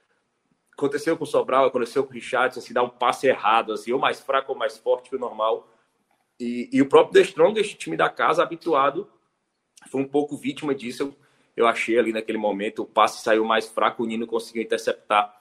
Aconteceu 0.72 1.18
com 1.18 1.26
o 1.26 1.28
Sobral, 1.28 1.66
aconteceu 1.66 2.04
com 2.06 2.12
o 2.12 2.14
Richardson, 2.14 2.60
assim, 2.60 2.74
dar 2.74 2.84
um 2.84 2.90
passe 2.90 3.28
errado, 3.28 3.74
assim, 3.74 3.92
ou 3.92 4.00
mais 4.00 4.22
fraco 4.22 4.54
ou 4.54 4.58
mais 4.58 4.78
forte 4.78 5.10
que 5.10 5.16
o 5.16 5.20
normal. 5.20 5.68
E, 6.40 6.70
e 6.72 6.82
o 6.82 6.88
próprio 6.88 7.14
The 7.14 7.28
Strongest, 7.28 7.76
time 7.78 7.98
da 7.98 8.10
casa, 8.10 8.42
habituado, 8.42 9.10
foi 9.92 10.00
um 10.00 10.08
pouco 10.08 10.38
vítima 10.38 10.74
disso. 10.74 11.04
Eu, 11.04 11.16
eu 11.58 11.68
achei 11.68 12.00
ali 12.00 12.14
naquele 12.14 12.38
momento. 12.38 12.84
O 12.84 12.86
passe 12.86 13.22
saiu 13.22 13.44
mais 13.44 13.68
fraco, 13.68 14.04
o 14.04 14.06
Nino 14.06 14.26
conseguiu 14.26 14.62
interceptar 14.62 15.38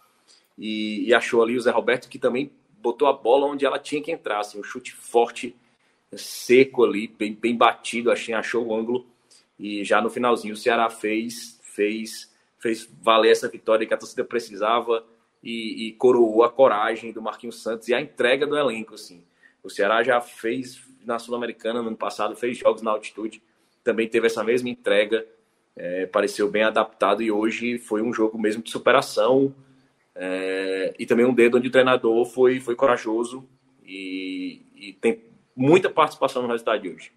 e, 0.58 1.04
e, 1.08 1.14
achou 1.14 1.40
ali 1.40 1.56
o 1.56 1.60
Zé 1.60 1.70
Roberto 1.70 2.08
que 2.08 2.18
também 2.18 2.50
botou 2.80 3.06
a 3.06 3.12
bola 3.12 3.46
onde 3.46 3.64
ela 3.64 3.78
tinha 3.78 4.02
que 4.02 4.10
entrar, 4.10 4.40
assim, 4.40 4.58
um 4.58 4.64
chute 4.64 4.92
forte, 4.92 5.54
seco 6.16 6.84
ali, 6.84 7.06
bem, 7.06 7.32
bem 7.32 7.56
batido, 7.56 8.10
achei, 8.10 8.34
achou 8.34 8.66
o 8.66 8.74
ângulo 8.74 9.06
e 9.58 9.84
já 9.84 10.00
no 10.00 10.10
finalzinho 10.10 10.54
o 10.54 10.56
Ceará 10.56 10.88
fez, 10.88 11.57
fez, 11.78 12.34
fez 12.58 12.90
valer 13.00 13.30
essa 13.30 13.48
vitória 13.48 13.86
que 13.86 13.94
a 13.94 13.96
torcida 13.96 14.24
precisava 14.24 15.04
e, 15.40 15.86
e 15.86 15.92
coroou 15.92 16.42
a 16.42 16.50
coragem 16.50 17.12
do 17.12 17.22
Marquinhos 17.22 17.62
Santos 17.62 17.86
e 17.86 17.94
a 17.94 18.00
entrega 18.00 18.48
do 18.48 18.58
elenco, 18.58 18.94
assim. 18.94 19.22
O 19.62 19.70
Ceará 19.70 20.02
já 20.02 20.20
fez 20.20 20.82
na 21.04 21.20
Sul-Americana 21.20 21.80
no 21.80 21.88
ano 21.88 21.96
passado, 21.96 22.34
fez 22.34 22.58
jogos 22.58 22.82
na 22.82 22.90
altitude, 22.90 23.40
também 23.84 24.08
teve 24.08 24.26
essa 24.26 24.42
mesma 24.42 24.68
entrega 24.68 25.24
é, 25.76 26.06
pareceu 26.06 26.50
bem 26.50 26.64
adaptado 26.64 27.22
e 27.22 27.30
hoje 27.30 27.78
foi 27.78 28.02
um 28.02 28.12
jogo 28.12 28.36
mesmo 28.36 28.60
de 28.60 28.70
superação 28.70 29.54
é, 30.12 30.92
e 30.98 31.06
também 31.06 31.24
um 31.24 31.32
dedo 31.32 31.56
onde 31.56 31.68
o 31.68 31.70
treinador 31.70 32.26
foi, 32.26 32.58
foi 32.58 32.74
corajoso 32.74 33.48
e, 33.84 34.60
e 34.74 34.92
tem 34.94 35.22
muita 35.54 35.88
participação 35.88 36.42
no 36.42 36.48
resultado 36.48 36.82
de 36.82 36.88
hoje. 36.88 37.12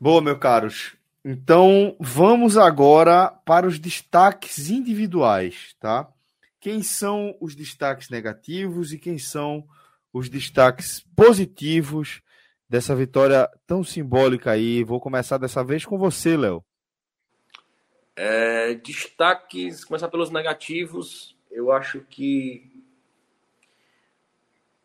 Boa, 0.00 0.22
meus 0.22 0.38
caros. 0.38 0.97
Então, 1.30 1.94
vamos 2.00 2.56
agora 2.56 3.28
para 3.44 3.66
os 3.66 3.78
destaques 3.78 4.70
individuais, 4.70 5.76
tá? 5.78 6.10
Quem 6.58 6.82
são 6.82 7.36
os 7.38 7.54
destaques 7.54 8.08
negativos 8.08 8.94
e 8.94 8.98
quem 8.98 9.18
são 9.18 9.68
os 10.10 10.30
destaques 10.30 11.04
positivos 11.14 12.22
dessa 12.66 12.96
vitória 12.96 13.46
tão 13.66 13.84
simbólica 13.84 14.52
aí. 14.52 14.82
Vou 14.82 14.98
começar 14.98 15.36
dessa 15.36 15.62
vez 15.62 15.84
com 15.84 15.98
você, 15.98 16.34
Léo. 16.34 16.64
É, 18.16 18.72
destaques, 18.76 19.84
começar 19.84 20.08
pelos 20.08 20.30
negativos. 20.30 21.36
Eu 21.50 21.70
acho 21.70 22.00
que 22.08 22.72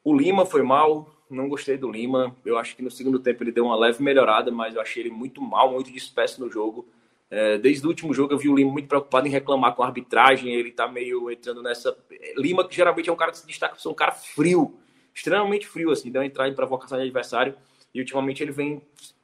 o 0.03 0.13
Lima 0.13 0.45
foi 0.45 0.61
mal, 0.61 1.09
não 1.33 1.49
gostei 1.49 1.77
do 1.77 1.91
Lima. 1.91 2.35
Eu 2.45 2.57
acho 2.57 2.75
que 2.75 2.81
no 2.81 2.91
segundo 2.91 3.19
tempo 3.19 3.43
ele 3.43 3.51
deu 3.51 3.65
uma 3.65 3.75
leve 3.75 4.01
melhorada, 4.01 4.51
mas 4.51 4.75
eu 4.75 4.81
achei 4.81 5.03
ele 5.03 5.11
muito 5.11 5.41
mal, 5.41 5.71
muito 5.71 5.91
disperso 5.91 6.39
no 6.43 6.49
jogo. 6.49 6.87
É, 7.29 7.57
desde 7.57 7.85
o 7.85 7.89
último 7.89 8.13
jogo 8.13 8.33
eu 8.33 8.37
vi 8.37 8.47
o 8.47 8.55
Lima 8.55 8.71
muito 8.71 8.87
preocupado 8.87 9.27
em 9.27 9.31
reclamar 9.31 9.75
com 9.75 9.83
a 9.83 9.87
arbitragem. 9.87 10.53
Ele 10.53 10.71
tá 10.71 10.87
meio 10.87 11.31
entrando 11.31 11.61
nessa. 11.61 11.97
Lima, 12.37 12.67
que 12.67 12.75
geralmente 12.75 13.09
é 13.09 13.13
um 13.13 13.15
cara 13.15 13.31
que 13.31 13.39
se 13.39 13.47
destaca 13.47 13.75
por 13.75 13.81
ser 13.81 13.89
um 13.89 13.93
cara 13.93 14.11
frio, 14.11 14.77
extremamente 15.13 15.67
frio, 15.67 15.91
assim, 15.91 16.11
deu 16.11 16.21
uma 16.21 16.25
entrada 16.25 16.49
em 16.49 16.55
provocação 16.55 16.97
de 16.97 17.03
adversário. 17.03 17.55
E 17.93 17.99
ultimamente 17.99 18.41
ele 18.41 18.51
vem 18.51 18.81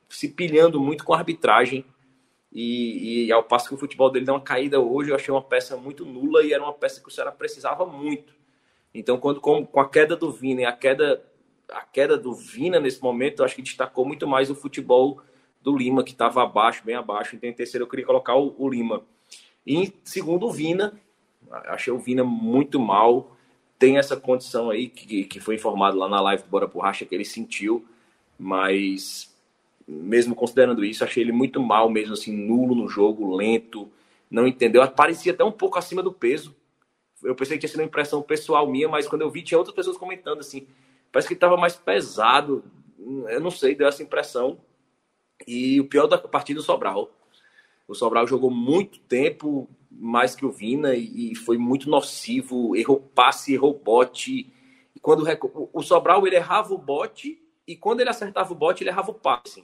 se 0.09 0.27
pilhando 0.27 0.79
muito 0.79 1.03
com 1.03 1.13
a 1.13 1.17
arbitragem. 1.17 1.85
E, 2.51 3.27
e, 3.27 3.31
ao 3.31 3.43
passo 3.43 3.67
que 3.67 3.75
o 3.75 3.77
futebol 3.77 4.09
dele 4.09 4.25
deu 4.25 4.33
uma 4.33 4.41
caída 4.41 4.79
hoje, 4.79 5.11
eu 5.11 5.15
achei 5.15 5.31
uma 5.31 5.41
peça 5.41 5.77
muito 5.77 6.03
nula 6.03 6.43
e 6.43 6.51
era 6.51 6.63
uma 6.63 6.73
peça 6.73 6.99
que 6.99 7.07
o 7.07 7.11
Ceará 7.11 7.31
precisava 7.31 7.85
muito. 7.85 8.33
Então, 8.93 9.19
quando 9.19 9.39
com, 9.39 9.65
com 9.65 9.79
a 9.79 9.87
queda 9.87 10.15
do 10.15 10.31
Vina 10.31 10.61
e 10.61 10.65
a 10.65 10.73
queda, 10.73 11.23
a 11.71 11.81
queda 11.81 12.17
do 12.17 12.33
Vina 12.33 12.79
nesse 12.79 13.01
momento, 13.01 13.43
acho 13.43 13.55
que 13.55 13.61
destacou 13.61 14.05
muito 14.05 14.27
mais 14.27 14.49
o 14.49 14.55
futebol 14.55 15.21
do 15.61 15.77
Lima, 15.77 16.03
que 16.03 16.11
estava 16.11 16.43
abaixo, 16.43 16.83
bem 16.85 16.95
abaixo. 16.95 17.35
Então, 17.35 17.49
em 17.49 17.53
terceiro, 17.53 17.83
eu 17.83 17.89
queria 17.89 18.05
colocar 18.05 18.35
o, 18.35 18.55
o 18.57 18.69
Lima. 18.69 19.03
E 19.65 19.75
em 19.75 19.93
segundo, 20.03 20.47
o 20.47 20.51
Vina. 20.51 20.99
Achei 21.51 21.91
o 21.91 21.99
Vina 21.99 22.23
muito 22.23 22.79
mal. 22.79 23.35
Tem 23.77 23.97
essa 23.97 24.17
condição 24.17 24.69
aí 24.69 24.89
que, 24.89 25.23
que 25.23 25.39
foi 25.39 25.55
informado 25.55 25.97
lá 25.97 26.07
na 26.07 26.21
live 26.21 26.43
do 26.43 26.49
Bora 26.49 26.67
Borracha 26.67 27.05
que 27.05 27.15
ele 27.15 27.25
sentiu, 27.25 27.85
mas 28.37 29.33
mesmo 29.87 30.35
considerando 30.35 30.85
isso, 30.85 31.03
achei 31.03 31.23
ele 31.23 31.31
muito 31.31 31.59
mal 31.59 31.89
mesmo, 31.89 32.13
assim, 32.13 32.31
nulo 32.31 32.75
no 32.75 32.87
jogo, 32.87 33.35
lento, 33.35 33.89
não 34.29 34.45
entendeu. 34.45 34.87
Parecia 34.91 35.33
até 35.33 35.43
um 35.43 35.51
pouco 35.51 35.79
acima 35.79 36.03
do 36.03 36.11
peso. 36.11 36.55
Eu 37.23 37.35
pensei 37.35 37.57
que 37.57 37.61
tinha 37.61 37.69
sido 37.69 37.79
uma 37.79 37.87
impressão 37.87 38.21
pessoal 38.21 38.69
minha, 38.69 38.87
mas 38.87 39.07
quando 39.07 39.23
eu 39.23 39.31
vi, 39.31 39.41
tinha 39.41 39.57
outras 39.57 39.75
pessoas 39.75 39.97
comentando 39.97 40.39
assim. 40.39 40.67
Parece 41.11 41.27
que 41.27 41.33
estava 41.33 41.57
mais 41.57 41.75
pesado. 41.75 42.63
Eu 43.27 43.39
não 43.39 43.51
sei, 43.51 43.75
deu 43.75 43.87
essa 43.87 44.03
impressão. 44.03 44.59
E 45.47 45.79
o 45.79 45.87
pior 45.87 46.07
da 46.07 46.17
partida, 46.17 46.59
o 46.59 46.63
Sobral. 46.63 47.11
O 47.87 47.95
Sobral 47.95 48.27
jogou 48.27 48.51
muito 48.51 48.99
tempo 48.99 49.67
mais 49.89 50.35
que 50.35 50.45
o 50.45 50.51
Vina 50.51 50.93
e, 50.95 51.35
foi 51.35 51.57
muito 51.57 51.89
nocivo. 51.89 52.75
Errou 52.75 52.99
passe, 52.99 53.53
errou 53.53 53.73
bote. 53.73 54.51
E 54.95 54.99
quando 54.99 55.25
o 55.73 55.81
Sobral 55.81 56.25
ele 56.27 56.35
errava 56.35 56.73
o 56.73 56.77
bote 56.77 57.41
e 57.67 57.75
quando 57.75 58.01
ele 58.01 58.09
acertava 58.09 58.51
o 58.51 58.55
bote, 58.55 58.83
ele 58.83 58.89
errava 58.89 59.11
o 59.11 59.15
passe. 59.15 59.63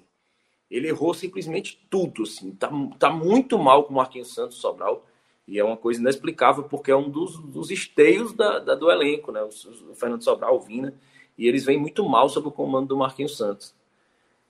Ele 0.70 0.88
errou 0.88 1.14
simplesmente 1.14 1.86
tudo, 1.90 2.24
assim. 2.24 2.52
Tá, 2.52 2.70
tá 2.98 3.10
muito 3.10 3.58
mal 3.58 3.84
com 3.84 3.94
o 3.94 3.96
Marquinhos 3.96 4.34
Santos 4.34 4.58
Sobral. 4.58 5.06
E 5.48 5.60
é 5.60 5.64
uma 5.64 5.78
coisa 5.78 6.00
inexplicável, 6.00 6.64
porque 6.64 6.90
é 6.90 6.96
um 6.96 7.10
dos, 7.10 7.38
dos 7.38 7.70
esteios 7.70 8.34
da, 8.34 8.60
da, 8.60 8.76
do 8.76 8.90
elenco, 8.90 9.32
né? 9.32 9.44
O, 9.44 9.50
o, 9.92 9.96
Fernando 9.96 10.24
Sobral, 10.24 10.56
o 10.56 10.60
Vina. 10.60 10.94
E 11.38 11.48
eles 11.48 11.66
vêm 11.66 11.78
muito 11.78 12.08
mal 12.08 12.30
sob 12.30 12.48
o 12.48 12.52
comando 12.52 12.88
do 12.88 12.98
Marquinhos 12.98 13.38
Santos. 13.38 13.74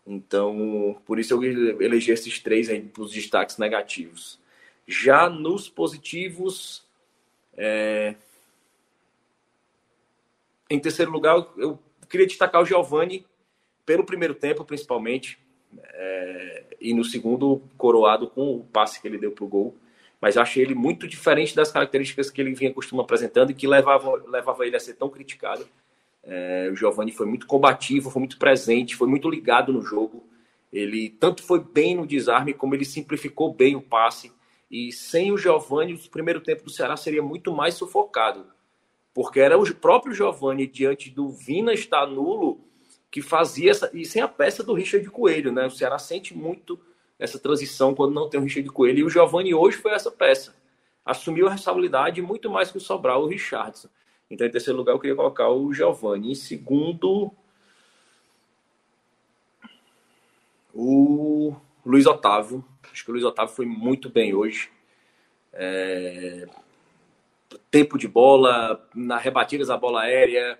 Então, 0.05 1.01
por 1.05 1.19
isso 1.19 1.33
eu 1.33 1.43
elegi 1.81 2.11
esses 2.11 2.39
três 2.39 2.69
aí 2.69 2.81
para 2.81 3.01
os 3.01 3.11
destaques 3.11 3.57
negativos. 3.57 4.39
Já 4.87 5.29
nos 5.29 5.67
positivos, 5.67 6.83
é... 7.57 8.15
em 10.69 10.79
terceiro 10.79 11.11
lugar, 11.11 11.47
eu 11.57 11.79
queria 12.07 12.27
destacar 12.27 12.61
o 12.61 12.65
Giovani, 12.65 13.25
pelo 13.85 14.03
primeiro 14.03 14.33
tempo, 14.33 14.65
principalmente. 14.65 15.39
É, 15.93 16.63
e 16.79 16.93
no 16.93 17.03
segundo, 17.03 17.61
coroado 17.77 18.27
com 18.27 18.55
o 18.55 18.63
passe 18.63 19.01
que 19.01 19.07
ele 19.07 19.17
deu 19.17 19.31
para 19.31 19.43
o 19.43 19.47
gol. 19.47 19.75
Mas 20.19 20.37
achei 20.37 20.63
ele 20.63 20.73
muito 20.73 21.07
diferente 21.07 21.55
das 21.55 21.71
características 21.71 22.29
que 22.29 22.41
ele 22.41 22.53
vinha 22.53 22.73
costuma 22.73 23.03
apresentando 23.03 23.51
e 23.51 23.53
que 23.53 23.67
levava, 23.67 24.23
levava 24.27 24.65
ele 24.65 24.75
a 24.75 24.79
ser 24.79 24.93
tão 24.95 25.09
criticado. 25.09 25.67
É, 26.25 26.69
o 26.71 26.75
Giovanni 26.75 27.11
foi 27.11 27.27
muito 27.27 27.45
combativo, 27.45 28.09
foi 28.09 28.19
muito 28.19 28.39
presente, 28.39 28.95
foi 28.95 29.07
muito 29.07 29.29
ligado 29.29 29.71
no 29.71 29.81
jogo. 29.81 30.27
Ele 30.73 31.09
tanto 31.09 31.43
foi 31.43 31.59
bem 31.59 31.95
no 31.95 32.07
desarme, 32.07 32.53
como 32.53 32.73
ele 32.73 32.83
simplificou 32.83 33.53
bem 33.53 33.75
o 33.75 33.81
passe. 33.81 34.31
E 34.69 34.91
sem 34.91 35.31
o 35.31 35.37
Giovanni, 35.37 35.93
o 35.93 36.09
primeiro 36.09 36.41
tempo 36.41 36.63
do 36.63 36.71
Ceará 36.71 36.97
seria 36.97 37.21
muito 37.21 37.53
mais 37.53 37.75
sufocado. 37.75 38.47
Porque 39.13 39.39
era 39.39 39.57
o 39.57 39.75
próprio 39.75 40.13
Giovanni, 40.13 40.67
diante 40.67 41.09
do 41.09 41.29
Vina 41.29 41.73
estar 41.73 42.05
nulo, 42.07 42.59
que 43.09 43.21
fazia 43.21 43.71
essa. 43.71 43.89
E 43.93 44.03
sem 44.03 44.21
a 44.21 44.27
peça 44.27 44.63
do 44.63 44.73
Richard 44.73 45.07
Coelho, 45.09 45.53
né? 45.53 45.67
O 45.67 45.71
Ceará 45.71 45.97
sente 45.97 46.35
muito 46.35 46.77
essa 47.17 47.39
transição 47.39 47.95
quando 47.95 48.13
não 48.13 48.29
tem 48.29 48.39
o 48.39 48.43
Richard 48.43 48.69
Coelho. 48.71 48.99
E 48.99 49.03
o 49.03 49.09
Giovanni 49.09 49.53
hoje 49.53 49.77
foi 49.77 49.93
essa 49.93 50.11
peça. 50.11 50.53
Assumiu 51.05 51.47
a 51.47 51.51
responsabilidade 51.51 52.21
muito 52.21 52.49
mais 52.49 52.71
que 52.71 52.77
o 52.77 52.81
Sobral, 52.81 53.23
o 53.23 53.27
Richardson. 53.27 53.87
Então, 54.29 54.45
em 54.47 54.51
terceiro 54.51 54.77
lugar, 54.77 54.93
eu 54.93 54.99
queria 54.99 55.15
colocar 55.15 55.49
o 55.49 55.73
Giovanni. 55.73 56.31
Em 56.31 56.35
segundo, 56.35 57.31
o 60.73 61.55
Luiz 61.85 62.05
Otávio. 62.05 62.65
Acho 62.91 63.03
que 63.03 63.11
o 63.11 63.13
Luiz 63.13 63.23
Otávio 63.23 63.53
foi 63.53 63.65
muito 63.65 64.09
bem 64.09 64.33
hoje. 64.33 64.69
É... 65.53 66.47
Tempo 67.69 67.97
de 67.97 68.07
bola, 68.07 68.87
na 68.93 69.17
rebatidas 69.17 69.69
a 69.69 69.77
bola 69.77 70.01
aérea, 70.01 70.57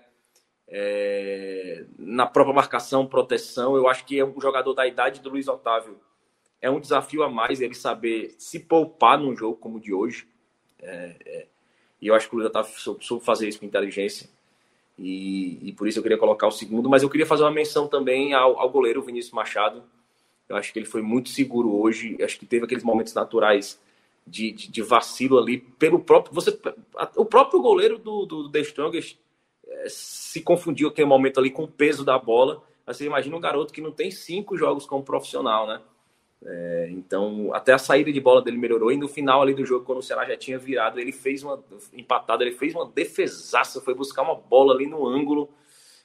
é, 0.68 1.84
na 1.98 2.26
própria 2.26 2.54
marcação, 2.54 3.06
proteção. 3.06 3.76
Eu 3.76 3.88
acho 3.88 4.04
que 4.04 4.18
é 4.18 4.24
um 4.24 4.40
jogador 4.40 4.74
da 4.74 4.86
idade 4.86 5.20
do 5.20 5.30
Luiz 5.30 5.48
Otávio. 5.48 5.98
É 6.60 6.70
um 6.70 6.80
desafio 6.80 7.22
a 7.22 7.28
mais 7.28 7.60
ele 7.60 7.74
saber 7.74 8.34
se 8.38 8.60
poupar 8.60 9.18
num 9.18 9.36
jogo 9.36 9.56
como 9.56 9.76
o 9.76 9.80
de 9.80 9.92
hoje. 9.92 10.28
É, 10.80 11.16
é, 11.24 11.46
e 12.00 12.08
eu 12.08 12.14
acho 12.14 12.28
que 12.28 12.34
o 12.34 12.38
Luiz 12.38 12.48
Otávio 12.48 12.72
soube, 13.00 13.24
fazer 13.24 13.48
isso 13.48 13.58
com 13.58 13.66
inteligência. 13.66 14.28
E, 14.98 15.58
e, 15.68 15.72
por 15.72 15.86
isso 15.86 15.98
eu 15.98 16.02
queria 16.02 16.18
colocar 16.18 16.46
o 16.46 16.50
segundo. 16.50 16.88
Mas 16.88 17.02
eu 17.02 17.10
queria 17.10 17.26
fazer 17.26 17.42
uma 17.42 17.50
menção 17.50 17.86
também 17.86 18.34
ao, 18.34 18.58
ao 18.58 18.70
goleiro 18.70 19.02
Vinícius 19.02 19.32
Machado. 19.32 19.82
Eu 20.48 20.56
acho 20.56 20.72
que 20.72 20.78
ele 20.78 20.86
foi 20.86 21.02
muito 21.02 21.28
seguro 21.28 21.74
hoje. 21.74 22.16
Eu 22.18 22.24
acho 22.24 22.38
que 22.38 22.46
teve 22.46 22.64
aqueles 22.64 22.84
momentos 22.84 23.12
naturais 23.12 23.78
de, 24.26 24.52
de, 24.52 24.70
de, 24.70 24.82
vacilo 24.82 25.38
ali 25.38 25.58
pelo 25.58 25.98
próprio. 25.98 26.34
Você, 26.34 26.58
o 27.16 27.24
próprio 27.24 27.60
goleiro 27.60 27.98
do, 27.98 28.24
do, 28.26 28.42
do 28.44 28.50
The 28.50 28.60
Strongest 28.60 29.16
se 29.88 30.40
confundiu 30.40 30.88
aquele 30.88 31.06
momento 31.06 31.38
ali 31.38 31.50
com 31.50 31.64
o 31.64 31.68
peso 31.68 32.04
da 32.04 32.18
bola. 32.18 32.62
Você 32.86 33.04
imagina 33.04 33.36
um 33.36 33.40
garoto 33.40 33.72
que 33.72 33.80
não 33.80 33.90
tem 33.90 34.10
cinco 34.10 34.56
jogos 34.56 34.86
como 34.86 35.02
profissional, 35.02 35.66
né? 35.66 35.80
É, 36.44 36.88
então, 36.90 37.52
até 37.54 37.72
a 37.72 37.78
saída 37.78 38.12
de 38.12 38.20
bola 38.20 38.42
dele 38.42 38.58
melhorou. 38.58 38.92
E 38.92 38.96
no 38.96 39.08
final 39.08 39.42
ali 39.42 39.54
do 39.54 39.64
jogo, 39.64 39.84
quando 39.84 39.98
o 39.98 40.02
Ceará 40.02 40.24
já 40.24 40.36
tinha 40.36 40.58
virado, 40.58 41.00
ele 41.00 41.12
fez 41.12 41.42
uma 41.42 41.62
empatada, 41.92 42.44
ele 42.44 42.52
fez 42.52 42.74
uma 42.74 42.86
defesaça, 42.86 43.80
foi 43.80 43.94
buscar 43.94 44.22
uma 44.22 44.34
bola 44.34 44.74
ali 44.74 44.86
no 44.86 45.06
ângulo. 45.06 45.48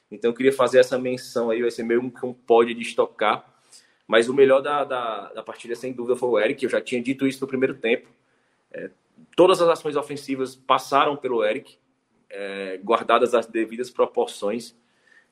Então, 0.09 0.31
eu 0.31 0.35
queria 0.35 0.53
fazer 0.53 0.79
essa 0.79 0.97
menção 0.97 1.49
aí, 1.49 1.61
vai 1.61 1.71
ser 1.71 1.83
meio 1.83 2.09
que 2.11 2.25
um 2.25 2.33
pódio 2.33 2.75
de 2.75 2.81
estocar. 2.81 3.45
Mas 4.07 4.27
o 4.27 4.33
melhor 4.33 4.61
da, 4.61 4.83
da, 4.83 5.33
da, 5.33 5.43
partida, 5.43 5.75
sem 5.75 5.93
dúvida, 5.93 6.17
foi 6.17 6.29
o 6.29 6.39
Eric. 6.39 6.63
Eu 6.63 6.69
já 6.69 6.81
tinha 6.81 7.01
dito 7.01 7.25
isso 7.25 7.39
no 7.41 7.47
primeiro 7.47 7.75
tempo. 7.75 8.09
É, 8.71 8.89
todas 9.35 9.61
as 9.61 9.69
ações 9.69 9.95
ofensivas 9.95 10.55
passaram 10.55 11.15
pelo 11.15 11.43
Eric 11.43 11.77
é, 12.29 12.79
guardadas 12.83 13.33
as 13.33 13.45
devidas 13.45 13.89
proporções, 13.89 14.75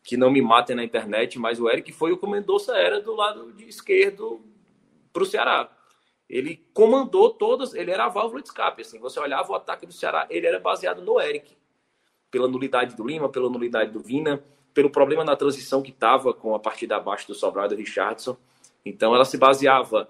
que 0.04 0.16
não 0.16 0.32
me 0.32 0.42
matem 0.42 0.76
na 0.76 0.84
internet, 0.84 1.38
mas 1.38 1.60
o 1.60 1.70
Eric 1.70 1.92
foi 1.92 2.12
o 2.12 2.18
que 2.18 2.26
o 2.26 2.30
Mendonça 2.30 2.78
era 2.78 3.02
do 3.02 3.14
lado 3.14 3.52
de 3.54 3.68
esquerdo 3.68 4.42
para 5.12 5.24
o 5.24 5.26
Ceará. 5.26 5.70
Ele 6.30 6.64
comandou 6.74 7.32
todas, 7.32 7.74
ele 7.74 7.92
era 7.92 8.06
a 8.06 8.10
válvula 8.10 8.42
de 8.42 8.50
escape. 8.50 8.82
Assim, 8.82 9.00
você 9.00 9.20
olhava 9.20 9.52
o 9.52 9.56
ataque 9.56 9.86
do 9.86 9.94
Ceará, 9.94 10.28
ele 10.30 10.46
era 10.46 10.60
baseado 10.60 11.02
no 11.02 11.20
Eric. 11.20 11.58
Pela 12.30 12.48
nulidade 12.48 12.96
do 12.96 13.06
Lima, 13.06 13.28
pela 13.30 13.50
nulidade 13.50 13.92
do 13.92 14.00
Vina, 14.00 14.44
pelo 14.74 14.90
problema 14.90 15.24
na 15.24 15.36
transição 15.36 15.82
que 15.82 15.90
estava 15.90 16.34
com 16.34 16.54
a 16.54 16.60
partida 16.60 16.98
abaixo 16.98 17.28
do 17.28 17.34
Sobral 17.34 17.66
e 17.66 17.70
do 17.70 17.76
Richardson. 17.76 18.38
Então 18.86 19.16
ela 19.16 19.26
se 19.26 19.38
baseava 19.38 20.08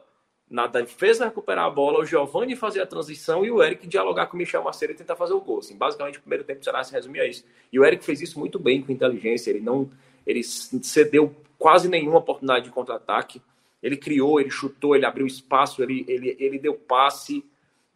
na 0.49 0.65
defesa 0.65 1.25
recuperar 1.25 1.65
a 1.65 1.69
bola, 1.69 1.99
o 1.99 2.05
Giovanni 2.05 2.55
fazer 2.55 2.81
a 2.81 2.87
transição 2.87 3.45
e 3.45 3.51
o 3.51 3.61
Eric 3.61 3.85
dialogar 3.85 4.25
com 4.25 4.35
o 4.35 4.37
Michel 4.37 4.63
Macedo 4.63 4.93
e 4.93 4.95
tentar 4.95 5.15
fazer 5.15 5.33
o 5.33 5.39
gol. 5.39 5.59
Assim, 5.59 5.77
basicamente, 5.77 6.17
o 6.17 6.21
primeiro 6.21 6.43
tempo 6.43 6.63
será 6.63 6.83
se 6.83 6.91
resumir 6.91 7.19
a 7.19 7.27
isso. 7.27 7.45
E 7.71 7.79
o 7.79 7.85
Eric 7.85 8.03
fez 8.03 8.19
isso 8.19 8.39
muito 8.39 8.57
bem 8.57 8.81
com 8.81 8.91
inteligência. 8.91 9.51
Ele 9.51 9.59
não, 9.59 9.89
ele 10.25 10.43
cedeu 10.43 11.35
quase 11.57 11.87
nenhuma 11.87 12.17
oportunidade 12.17 12.65
de 12.65 12.71
contra-ataque. 12.71 13.39
Ele 13.81 13.97
criou, 13.97 14.39
ele 14.39 14.49
chutou, 14.49 14.95
ele 14.95 15.05
abriu 15.05 15.25
espaço, 15.25 15.81
ele, 15.81 16.05
ele, 16.07 16.35
ele 16.39 16.59
deu 16.59 16.73
passe. 16.73 17.43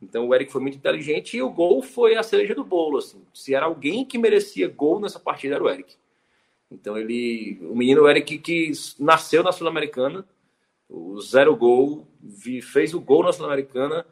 Então 0.01 0.27
o 0.27 0.35
Eric 0.35 0.51
foi 0.51 0.61
muito 0.61 0.77
inteligente 0.77 1.37
e 1.37 1.41
o 1.41 1.49
gol 1.49 1.81
foi 1.81 2.15
a 2.15 2.23
cereja 2.23 2.55
do 2.55 2.63
bolo. 2.63 2.97
Assim. 2.97 3.21
Se 3.33 3.53
era 3.53 3.65
alguém 3.65 4.05
que 4.05 4.17
merecia 4.17 4.67
gol 4.67 4.99
nessa 4.99 5.19
partida 5.19 5.55
era 5.55 5.63
o 5.63 5.69
Eric. 5.69 5.95
Então 6.71 6.97
ele, 6.97 7.59
o 7.69 7.75
menino 7.75 8.07
Eric 8.07 8.37
que 8.39 8.71
nasceu 8.99 9.43
na 9.43 9.51
Sul-Americana 9.51 10.25
o 10.93 11.19
zero 11.19 11.55
gol, 11.55 12.07
fez 12.61 12.93
o 12.93 13.01
gol 13.01 13.23
na 13.23 13.33
Sul-Americana, 13.33 14.05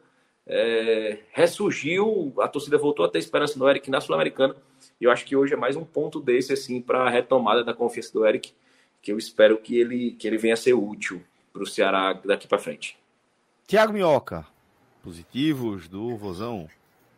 é, 0.44 1.18
ressurgiu, 1.30 2.32
a 2.38 2.48
torcida 2.48 2.76
voltou 2.76 3.04
a 3.04 3.08
ter 3.08 3.20
esperança 3.20 3.56
no 3.56 3.68
Eric 3.68 3.88
na 3.88 4.00
Sul-Americana, 4.00 4.56
e 5.00 5.04
eu 5.04 5.10
acho 5.12 5.24
que 5.24 5.36
hoje 5.36 5.54
é 5.54 5.56
mais 5.56 5.76
um 5.76 5.84
ponto 5.84 6.18
desse, 6.18 6.52
assim, 6.52 6.80
para 6.80 7.04
a 7.04 7.08
retomada 7.08 7.62
da 7.62 7.72
confiança 7.72 8.12
do 8.12 8.26
Eric, 8.26 8.52
que 9.00 9.12
eu 9.12 9.18
espero 9.18 9.58
que 9.58 9.78
ele, 9.78 10.12
que 10.12 10.26
ele 10.26 10.36
venha 10.36 10.54
a 10.54 10.56
ser 10.56 10.72
útil 10.72 11.22
para 11.52 11.62
o 11.62 11.66
Ceará 11.66 12.12
daqui 12.24 12.48
para 12.48 12.58
frente. 12.58 12.96
Tiago 13.66 13.92
Minhoca, 13.92 14.46
positivos 15.02 15.88
do 15.88 16.16
Vozão. 16.16 16.68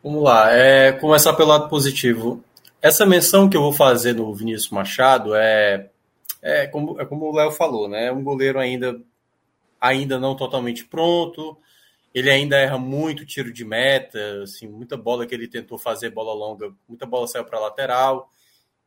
Vamos 0.02 0.22
lá, 0.22 0.52
é, 0.52 0.92
começar 0.92 1.32
pelo 1.34 1.48
lado 1.48 1.68
positivo. 1.68 2.42
Essa 2.82 3.06
menção 3.06 3.48
que 3.48 3.56
eu 3.56 3.62
vou 3.62 3.72
fazer 3.72 4.14
no 4.14 4.34
Vinícius 4.34 4.70
Machado 4.70 5.34
é 5.34 5.88
É 6.42 6.66
como, 6.66 7.00
é 7.00 7.06
como 7.06 7.24
o 7.24 7.34
Léo 7.34 7.50
falou, 7.50 7.88
né? 7.88 8.08
É 8.08 8.12
um 8.12 8.22
goleiro 8.22 8.58
ainda, 8.58 9.00
ainda 9.80 10.18
não 10.18 10.36
totalmente 10.36 10.84
pronto. 10.84 11.56
Ele 12.12 12.30
ainda 12.30 12.58
erra 12.58 12.76
muito 12.76 13.24
tiro 13.24 13.50
de 13.50 13.64
meta, 13.64 14.42
assim, 14.42 14.68
muita 14.68 14.94
bola 14.94 15.26
que 15.26 15.34
ele 15.34 15.48
tentou 15.48 15.78
fazer 15.78 16.10
bola 16.10 16.34
longa, 16.34 16.70
muita 16.86 17.06
bola 17.06 17.26
saiu 17.26 17.46
para 17.46 17.58
lateral. 17.58 18.28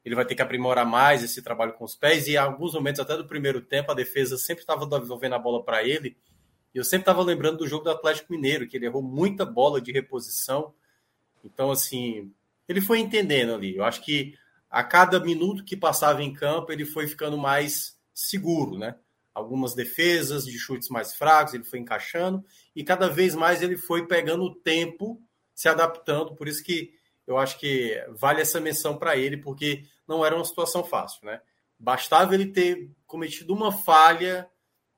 Ele 0.07 0.15
vai 0.15 0.23
ter 0.23 0.35
que 0.35 0.41
aprimorar 0.41 0.85
mais 0.85 1.21
esse 1.21 1.41
trabalho 1.41 1.73
com 1.73 1.84
os 1.84 1.93
pés 1.93 2.27
e 2.27 2.31
em 2.31 2.38
alguns 2.38 2.73
momentos 2.73 3.01
até 3.01 3.17
do 3.17 3.27
primeiro 3.27 3.59
tempo 3.59 3.91
a 3.91 3.93
defesa 3.93 4.38
sempre 4.38 4.63
estava 4.63 4.85
devolvendo 4.85 5.35
a 5.35 5.39
bola 5.39 5.61
para 5.61 5.84
ele. 5.84 6.15
E 6.73 6.77
eu 6.77 6.85
sempre 6.85 7.01
estava 7.01 7.21
lembrando 7.21 7.57
do 7.57 7.67
jogo 7.67 7.84
do 7.84 7.89
Atlético 7.91 8.31
Mineiro, 8.31 8.65
que 8.65 8.77
ele 8.77 8.85
errou 8.85 9.03
muita 9.03 9.45
bola 9.45 9.81
de 9.81 9.91
reposição. 9.91 10.73
Então, 11.43 11.71
assim, 11.71 12.31
ele 12.69 12.79
foi 12.79 12.99
entendendo 12.99 13.53
ali. 13.53 13.75
Eu 13.75 13.84
acho 13.84 14.01
que 14.01 14.34
a 14.69 14.81
cada 14.81 15.19
minuto 15.19 15.65
que 15.65 15.75
passava 15.75 16.23
em 16.23 16.34
campo, 16.34 16.71
ele 16.71 16.85
foi 16.85 17.05
ficando 17.05 17.38
mais 17.38 17.99
seguro, 18.13 18.77
né? 18.77 18.95
Algumas 19.34 19.75
defesas 19.75 20.45
de 20.45 20.57
chutes 20.57 20.88
mais 20.88 21.13
fracos, 21.13 21.53
ele 21.53 21.65
foi 21.65 21.79
encaixando 21.79 22.45
e 22.73 22.81
cada 22.81 23.09
vez 23.09 23.35
mais 23.35 23.61
ele 23.61 23.75
foi 23.75 24.07
pegando 24.07 24.45
o 24.45 24.55
tempo, 24.55 25.21
se 25.53 25.67
adaptando. 25.67 26.34
Por 26.34 26.47
isso 26.47 26.63
que 26.63 26.97
eu 27.27 27.37
acho 27.37 27.59
que 27.59 28.01
vale 28.17 28.41
essa 28.41 28.59
menção 28.59 28.97
para 28.97 29.15
ele, 29.17 29.37
porque 29.37 29.83
não 30.07 30.25
era 30.25 30.35
uma 30.35 30.45
situação 30.45 30.83
fácil, 30.83 31.25
né? 31.25 31.41
Bastava 31.77 32.33
ele 32.33 32.47
ter 32.47 32.89
cometido 33.05 33.53
uma 33.53 33.71
falha, 33.71 34.49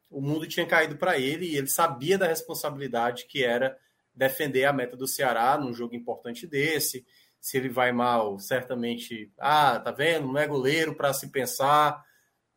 o 0.10 0.22
mundo 0.22 0.48
tinha 0.48 0.66
caído 0.66 0.96
para 0.96 1.18
ele 1.18 1.48
e 1.48 1.58
ele 1.58 1.68
sabia 1.68 2.18
da 2.18 2.28
responsabilidade 2.28 3.26
que 3.26 3.44
era 3.44 3.78
defender 4.14 4.66
a 4.66 4.74
meta 4.74 4.96
do 4.96 5.08
Ceará 5.08 5.58
num 5.58 5.74
jogo 5.74 5.96
importante 5.96 6.48
desse 6.48 7.06
se 7.40 7.58
ele 7.58 7.70
vai 7.70 7.92
mal, 7.92 8.38
certamente, 8.38 9.32
ah, 9.40 9.80
tá 9.80 9.92
vendo? 9.92 10.28
Não 10.28 10.38
é 10.38 10.46
goleiro 10.46 10.94
para 10.94 11.14
se 11.14 11.32
pensar, 11.32 12.04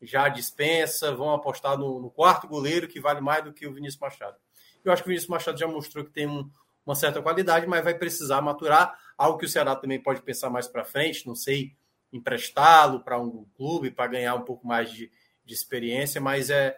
já 0.01 0.27
dispensa, 0.27 1.15
vão 1.15 1.33
apostar 1.33 1.77
no, 1.77 2.01
no, 2.01 2.11
quarto 2.11 2.47
goleiro 2.47 2.87
que 2.87 2.99
vale 2.99 3.21
mais 3.21 3.43
do 3.43 3.53
que 3.53 3.65
o 3.65 3.73
Vinícius 3.73 4.01
Machado. 4.01 4.35
Eu 4.83 4.91
acho 4.91 5.01
que 5.01 5.07
o 5.07 5.11
Vinícius 5.11 5.29
Machado 5.29 5.57
já 5.57 5.67
mostrou 5.67 6.03
que 6.03 6.11
tem 6.11 6.27
um, 6.27 6.49
uma 6.85 6.95
certa 6.95 7.21
qualidade, 7.21 7.65
mas 7.65 7.83
vai 7.83 7.93
precisar 7.93 8.41
maturar, 8.41 8.97
algo 9.17 9.37
que 9.37 9.45
o 9.45 9.49
Ceará 9.49 9.75
também 9.75 10.01
pode 10.01 10.21
pensar 10.21 10.49
mais 10.49 10.67
para 10.67 10.83
frente, 10.83 11.27
não 11.27 11.35
sei, 11.35 11.75
emprestá-lo 12.11 13.03
para 13.03 13.19
um 13.19 13.45
clube 13.55 13.91
para 13.91 14.07
ganhar 14.07 14.35
um 14.35 14.43
pouco 14.43 14.65
mais 14.67 14.91
de, 14.91 15.11
de 15.43 15.53
experiência, 15.53 16.21
mas 16.21 16.49
é, 16.49 16.77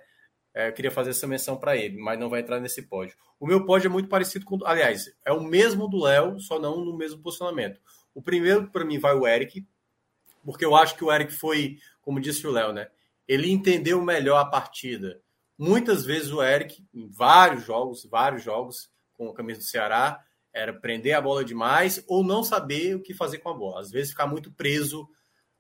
é, 0.54 0.72
queria 0.72 0.92
fazer 0.92 1.10
essa 1.10 1.28
menção 1.28 1.58
para 1.58 1.76
ele, 1.76 1.98
mas 1.98 2.18
não 2.18 2.30
vai 2.30 2.40
entrar 2.40 2.60
nesse 2.60 2.82
pódio. 2.82 3.16
O 3.40 3.46
meu 3.46 3.66
pódio 3.66 3.88
é 3.88 3.92
muito 3.92 4.08
parecido 4.08 4.46
com. 4.46 4.58
Aliás, 4.66 5.14
é 5.26 5.32
o 5.32 5.44
mesmo 5.44 5.88
do 5.88 6.02
Léo, 6.02 6.40
só 6.40 6.58
não 6.58 6.84
no 6.84 6.96
mesmo 6.96 7.22
posicionamento. 7.22 7.82
O 8.14 8.22
primeiro, 8.22 8.70
para 8.72 8.86
mim, 8.86 8.98
vai 8.98 9.14
o 9.14 9.28
Eric, 9.28 9.68
porque 10.44 10.64
eu 10.64 10.74
acho 10.76 10.96
que 10.96 11.04
o 11.04 11.12
Eric 11.12 11.34
foi, 11.34 11.78
como 12.02 12.22
disse 12.22 12.48
o 12.48 12.52
Léo, 12.52 12.72
né? 12.72 12.88
Ele 13.28 13.52
entendeu 13.52 14.02
melhor 14.02 14.38
a 14.38 14.46
partida. 14.46 15.20
Muitas 15.58 16.06
vezes 16.06 16.32
o 16.32 16.42
Eric, 16.42 16.86
em 16.94 17.10
vários 17.10 17.66
jogos, 17.66 18.06
vários 18.06 18.44
jogos 18.44 18.90
com 19.14 19.30
a 19.30 19.34
camisa 19.34 19.60
do 19.60 19.66
Ceará, 19.66 20.24
era 20.56 20.74
prender 20.74 21.14
a 21.14 21.22
bola 21.22 21.44
demais 21.44 22.02
ou 22.08 22.24
não 22.24 22.42
saber 22.42 22.96
o 22.96 23.02
que 23.02 23.14
fazer 23.14 23.40
com 23.40 23.50
a 23.50 23.54
bola. 23.54 23.82
Às 23.82 23.92
vezes 23.92 24.12
ficar 24.12 24.26
muito 24.26 24.50
preso 24.50 25.06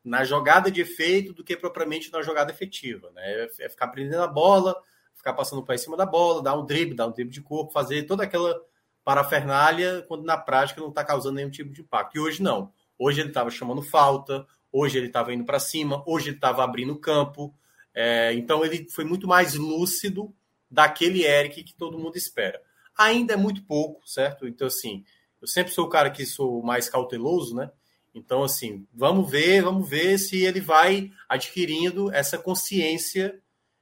na 0.01 0.23
jogada 0.23 0.71
de 0.71 0.79
efeito 0.79 1.33
do 1.33 1.43
que 1.43 1.57
propriamente 1.57 2.09
na 2.13 2.21
jogada 2.21 2.51
efetiva. 2.51 3.11
Né? 3.11 3.47
É 3.59 3.67
ficar 3.67 3.89
prendendo 3.89 4.23
a 4.23 4.27
bola, 4.27 4.73
ficar 5.13 5.33
passando 5.33 5.61
para 5.61 5.77
cima 5.77 5.97
da 5.97 6.05
bola, 6.05 6.41
dar 6.41 6.57
um 6.57 6.65
drible, 6.65 6.95
dar 6.95 7.07
um 7.07 7.11
drible 7.11 7.33
de 7.33 7.41
corpo, 7.41 7.73
fazer 7.73 8.03
toda 8.03 8.23
aquela 8.23 8.57
parafernália, 9.03 10.01
quando 10.07 10.23
na 10.23 10.37
prática 10.37 10.79
não 10.79 10.89
está 10.89 11.03
causando 11.03 11.35
nenhum 11.35 11.51
tipo 11.51 11.73
de 11.73 11.81
impacto. 11.81 12.15
E 12.15 12.19
hoje 12.21 12.41
não. 12.41 12.71
Hoje 12.97 13.19
ele 13.19 13.29
estava 13.29 13.51
chamando 13.51 13.81
falta, 13.81 14.47
hoje 14.71 14.97
ele 14.97 15.07
estava 15.07 15.33
indo 15.33 15.43
para 15.43 15.59
cima, 15.59 16.01
hoje 16.07 16.29
ele 16.29 16.37
estava 16.37 16.63
abrindo 16.63 16.93
o 16.93 16.99
campo. 16.99 17.53
É, 17.93 18.33
então 18.33 18.63
ele 18.63 18.89
foi 18.89 19.03
muito 19.03 19.27
mais 19.27 19.55
lúcido 19.55 20.33
daquele 20.71 21.25
Eric 21.25 21.63
que 21.65 21.73
todo 21.73 21.99
mundo 21.99 22.15
espera. 22.15 22.61
Ainda 22.97 23.33
é 23.33 23.37
muito 23.37 23.63
pouco, 23.63 24.07
certo? 24.07 24.47
Então, 24.47 24.67
assim, 24.67 25.03
eu 25.41 25.47
sempre 25.47 25.73
sou 25.73 25.85
o 25.85 25.89
cara 25.89 26.09
que 26.09 26.25
sou 26.25 26.63
mais 26.63 26.89
cauteloso, 26.89 27.55
né? 27.55 27.69
Então, 28.13 28.43
assim, 28.43 28.87
vamos 28.93 29.29
ver, 29.29 29.61
vamos 29.61 29.89
ver 29.89 30.17
se 30.17 30.43
ele 30.43 30.61
vai 30.61 31.11
adquirindo 31.27 32.09
essa 32.13 32.37
consciência 32.37 33.39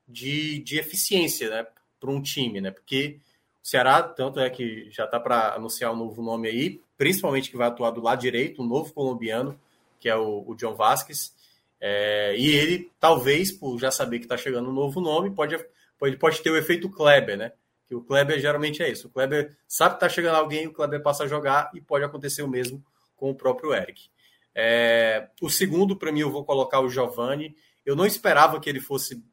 de, 0.08 0.60
de 0.60 0.80
eficiência, 0.80 1.50
né? 1.50 1.68
Para 2.00 2.10
um 2.10 2.22
time, 2.22 2.60
né? 2.60 2.72
Porque 2.72 3.20
o 3.64 3.68
Ceará, 3.68 4.02
tanto 4.02 4.40
é 4.40 4.50
que 4.50 4.90
já 4.90 5.06
está 5.06 5.20
para 5.20 5.54
anunciar 5.54 5.94
um 5.94 5.96
novo 5.96 6.22
nome 6.22 6.48
aí, 6.48 6.82
principalmente 6.98 7.52
que 7.52 7.58
vai 7.58 7.68
atuar 7.68 7.92
do 7.92 8.02
lado 8.02 8.20
direito, 8.20 8.62
um 8.62 8.68
novo 8.68 8.92
colombiano, 8.92 9.60
que 10.00 10.10
é 10.10 10.16
o, 10.16 10.44
o 10.48 10.56
John 10.56 10.76
Vasquez. 10.76 11.34
É, 11.80 12.36
e 12.38 12.50
ele, 12.50 12.92
talvez, 13.00 13.52
por 13.52 13.78
já 13.80 13.92
saber 13.92 14.20
que 14.20 14.26
está 14.26 14.36
chegando 14.36 14.70
um 14.70 14.74
novo 14.74 15.00
nome, 15.00 15.32
pode, 15.32 15.58
pode, 16.00 16.18
pode 16.18 16.42
ter 16.42 16.50
o 16.50 16.58
efeito 16.58 16.90
Kleber, 16.90 17.38
né? 17.38 17.52
Que 17.86 17.96
o 17.96 18.02
Kleber 18.02 18.40
geralmente 18.40 18.82
é 18.82 18.90
isso. 18.90 19.08
O 19.08 19.10
Kleber 19.10 19.56
sabe 19.68 19.96
que 19.96 19.98
está 19.98 20.10
chegando 20.10 20.36
alguém, 20.36 20.68
o 20.68 20.74
Kleber 20.74 21.02
passa 21.02 21.24
a 21.24 21.28
jogar 21.28 21.72
e 21.74 21.82
pode 21.82 22.06
acontecer 22.06 22.42
o 22.42 22.48
mesmo 22.48 22.84
com 23.16 23.30
o 23.30 23.36
próprio 23.36 23.74
Eric. 23.74 24.10
É, 24.56 25.30
o 25.42 25.50
segundo, 25.50 25.98
para 25.98 26.12
mim, 26.12 26.22
eu 26.22 26.32
vou 26.32 26.46
colocar 26.46 26.80
o 26.80 26.90
Giovanni. 26.90 27.56
Eu 27.86 27.96
não 27.96 28.06
esperava 28.06 28.60
que 28.60 28.70
ele 28.70 28.80
fosse. 28.80 29.24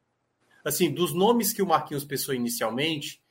Assim, 0.63 0.91
dos 0.91 1.13
nomes 1.13 1.53
que 1.53 1.61
o 1.61 1.67
Marquinhos 1.67 2.05
pensou 2.05 2.35
inicialmente, 2.35 3.21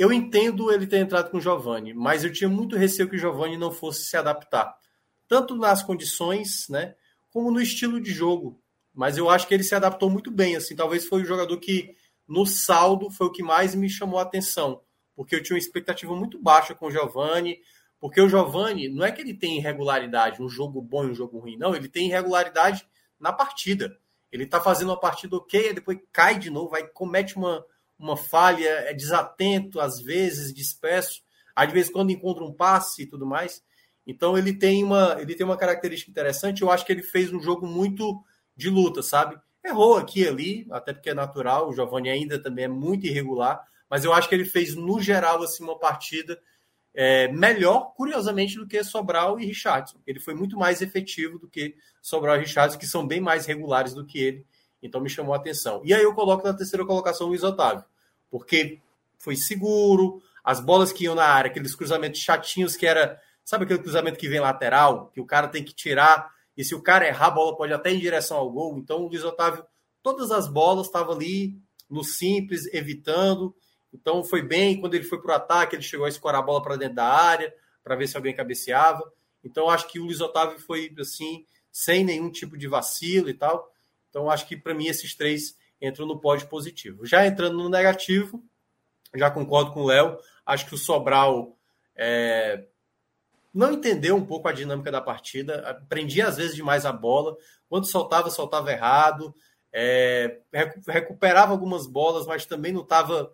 eu 0.00 0.10
entendo 0.10 0.72
ele 0.72 0.86
ter 0.86 0.96
entrado 0.96 1.30
com 1.30 1.36
o 1.36 1.40
Giovani, 1.42 1.92
mas 1.92 2.24
eu 2.24 2.32
tinha 2.32 2.48
muito 2.48 2.74
receio 2.74 3.06
que 3.06 3.16
o 3.16 3.18
Giovani 3.18 3.58
não 3.58 3.70
fosse 3.70 4.06
se 4.06 4.16
adaptar, 4.16 4.74
tanto 5.28 5.54
nas 5.54 5.82
condições, 5.82 6.66
né, 6.70 6.94
como 7.28 7.50
no 7.50 7.60
estilo 7.60 8.00
de 8.00 8.10
jogo. 8.10 8.58
Mas 8.94 9.18
eu 9.18 9.28
acho 9.28 9.46
que 9.46 9.52
ele 9.52 9.62
se 9.62 9.74
adaptou 9.74 10.08
muito 10.08 10.30
bem, 10.30 10.56
assim, 10.56 10.74
talvez 10.74 11.04
foi 11.04 11.20
o 11.20 11.26
jogador 11.26 11.54
que 11.58 11.94
no 12.30 12.46
saldo 12.46 13.10
foi 13.10 13.26
o 13.26 13.32
que 13.32 13.42
mais 13.42 13.74
me 13.74 13.90
chamou 13.90 14.18
a 14.18 14.22
atenção, 14.22 14.80
porque 15.14 15.34
eu 15.34 15.42
tinha 15.42 15.56
uma 15.56 15.60
expectativa 15.60 16.14
muito 16.14 16.40
baixa 16.40 16.74
com 16.74 16.86
o 16.86 16.90
Giovani, 16.90 17.58
porque 17.98 18.20
o 18.20 18.28
Giovani 18.28 18.88
não 18.88 19.04
é 19.04 19.12
que 19.12 19.20
ele 19.20 19.34
tem 19.34 19.58
irregularidade, 19.58 20.42
um 20.42 20.48
jogo 20.48 20.80
bom 20.80 21.04
e 21.04 21.10
um 21.10 21.14
jogo 21.14 21.38
ruim, 21.40 21.56
não, 21.56 21.74
ele 21.74 21.88
tem 21.88 22.06
irregularidade 22.06 22.86
na 23.18 23.32
partida. 23.32 23.98
Ele 24.32 24.46
tá 24.46 24.60
fazendo 24.60 24.90
uma 24.90 25.00
partida 25.00 25.36
ok, 25.36 25.74
depois 25.74 25.98
cai 26.12 26.38
de 26.38 26.50
novo, 26.50 26.70
vai 26.70 26.86
comete 26.86 27.36
uma 27.36 27.64
uma 28.00 28.16
falha, 28.16 28.66
é 28.66 28.94
desatento, 28.94 29.78
às 29.78 30.00
vezes, 30.00 30.54
disperso, 30.54 31.22
às 31.54 31.70
vezes 31.70 31.92
quando 31.92 32.10
encontra 32.10 32.42
um 32.42 32.52
passe 32.52 33.02
e 33.02 33.06
tudo 33.06 33.26
mais. 33.26 33.62
Então 34.06 34.38
ele 34.38 34.54
tem 34.54 34.82
uma, 34.82 35.18
ele 35.20 35.34
tem 35.34 35.44
uma 35.44 35.56
característica 35.56 36.10
interessante. 36.10 36.62
Eu 36.62 36.70
acho 36.70 36.86
que 36.86 36.92
ele 36.92 37.02
fez 37.02 37.30
um 37.30 37.40
jogo 37.40 37.66
muito 37.66 38.24
de 38.56 38.70
luta, 38.70 39.02
sabe? 39.02 39.38
Errou 39.64 39.96
aqui 39.96 40.22
e 40.22 40.28
ali, 40.28 40.66
até 40.70 40.92
porque 40.92 41.10
é 41.10 41.14
natural. 41.14 41.68
O 41.68 41.72
Giovanni 41.72 42.08
ainda 42.08 42.42
também 42.42 42.64
é 42.64 42.68
muito 42.68 43.06
irregular, 43.06 43.62
mas 43.88 44.04
eu 44.04 44.12
acho 44.12 44.28
que 44.28 44.34
ele 44.34 44.44
fez 44.44 44.74
no 44.74 45.00
geral 45.00 45.42
assim 45.42 45.62
uma 45.62 45.78
partida 45.78 46.40
é, 46.94 47.28
melhor, 47.28 47.92
curiosamente, 47.94 48.56
do 48.56 48.66
que 48.66 48.82
Sobral 48.82 49.38
e 49.38 49.46
Richardson. 49.46 49.98
Ele 50.06 50.18
foi 50.18 50.34
muito 50.34 50.56
mais 50.56 50.82
efetivo 50.82 51.38
do 51.38 51.48
que 51.48 51.76
Sobral 52.00 52.36
e 52.36 52.40
Richardson, 52.40 52.78
que 52.78 52.86
são 52.86 53.06
bem 53.06 53.20
mais 53.20 53.46
regulares 53.46 53.94
do 53.94 54.04
que 54.04 54.18
ele. 54.18 54.46
Então 54.82 55.00
me 55.00 55.10
chamou 55.10 55.34
a 55.34 55.36
atenção. 55.36 55.82
E 55.84 55.92
aí 55.92 56.02
eu 56.02 56.14
coloco 56.14 56.46
na 56.46 56.54
terceira 56.54 56.84
colocação 56.84 57.26
o 57.26 57.30
Luiz 57.30 57.42
Otávio, 57.42 57.84
porque 58.30 58.80
foi 59.18 59.36
seguro, 59.36 60.22
as 60.42 60.60
bolas 60.60 60.92
que 60.92 61.04
iam 61.04 61.14
na 61.14 61.24
área, 61.24 61.50
aqueles 61.50 61.74
cruzamentos 61.74 62.20
chatinhos 62.20 62.76
que 62.76 62.86
era, 62.86 63.20
sabe 63.44 63.64
aquele 63.64 63.80
cruzamento 63.80 64.18
que 64.18 64.28
vem 64.28 64.40
lateral, 64.40 65.10
que 65.12 65.20
o 65.20 65.26
cara 65.26 65.48
tem 65.48 65.62
que 65.62 65.74
tirar, 65.74 66.32
e 66.56 66.64
se 66.64 66.74
o 66.74 66.82
cara 66.82 67.06
errar, 67.06 67.26
a 67.26 67.30
bola 67.30 67.56
pode 67.56 67.72
até 67.72 67.90
ir 67.90 67.96
em 67.96 68.00
direção 68.00 68.36
ao 68.36 68.50
gol. 68.50 68.78
Então 68.78 69.02
o 69.02 69.08
Luiz 69.08 69.24
Otávio, 69.24 69.64
todas 70.02 70.30
as 70.30 70.48
bolas 70.48 70.86
estavam 70.86 71.14
ali 71.14 71.58
no 71.88 72.04
simples, 72.04 72.66
evitando. 72.72 73.54
Então 73.92 74.22
foi 74.22 74.42
bem, 74.42 74.80
quando 74.80 74.94
ele 74.94 75.04
foi 75.04 75.20
para 75.20 75.32
o 75.32 75.36
ataque, 75.36 75.74
ele 75.74 75.82
chegou 75.82 76.06
a 76.06 76.08
escorar 76.08 76.40
a 76.40 76.44
bola 76.44 76.62
para 76.62 76.76
dentro 76.76 76.96
da 76.96 77.06
área, 77.06 77.54
para 77.82 77.96
ver 77.96 78.06
se 78.06 78.16
alguém 78.16 78.34
cabeceava. 78.34 79.10
Então 79.42 79.70
acho 79.70 79.88
que 79.88 79.98
o 79.98 80.04
Luiz 80.04 80.20
Otávio 80.20 80.58
foi 80.58 80.94
assim, 80.98 81.44
sem 81.72 82.04
nenhum 82.04 82.30
tipo 82.30 82.56
de 82.56 82.66
vacilo 82.66 83.28
e 83.28 83.34
tal. 83.34 83.72
Então, 84.08 84.28
acho 84.28 84.46
que 84.46 84.56
para 84.56 84.74
mim 84.74 84.86
esses 84.86 85.14
três 85.14 85.56
entram 85.80 86.06
no 86.06 86.20
pódio 86.20 86.48
positivo. 86.48 87.06
Já 87.06 87.26
entrando 87.26 87.56
no 87.56 87.68
negativo, 87.68 88.42
já 89.14 89.30
concordo 89.30 89.72
com 89.72 89.82
o 89.82 89.86
Léo, 89.86 90.18
acho 90.44 90.66
que 90.66 90.74
o 90.74 90.78
Sobral 90.78 91.56
é, 91.96 92.66
não 93.52 93.72
entendeu 93.72 94.16
um 94.16 94.24
pouco 94.24 94.48
a 94.48 94.52
dinâmica 94.52 94.90
da 94.90 95.00
partida, 95.00 95.84
prendia 95.88 96.28
às 96.28 96.36
vezes 96.36 96.54
demais 96.54 96.86
a 96.86 96.92
bola, 96.92 97.36
quando 97.68 97.86
soltava, 97.86 98.30
soltava 98.30 98.70
errado, 98.70 99.34
é, 99.72 100.40
recuperava 100.88 101.52
algumas 101.52 101.86
bolas, 101.86 102.26
mas 102.26 102.46
também 102.46 102.72
não 102.72 102.82
estava, 102.82 103.32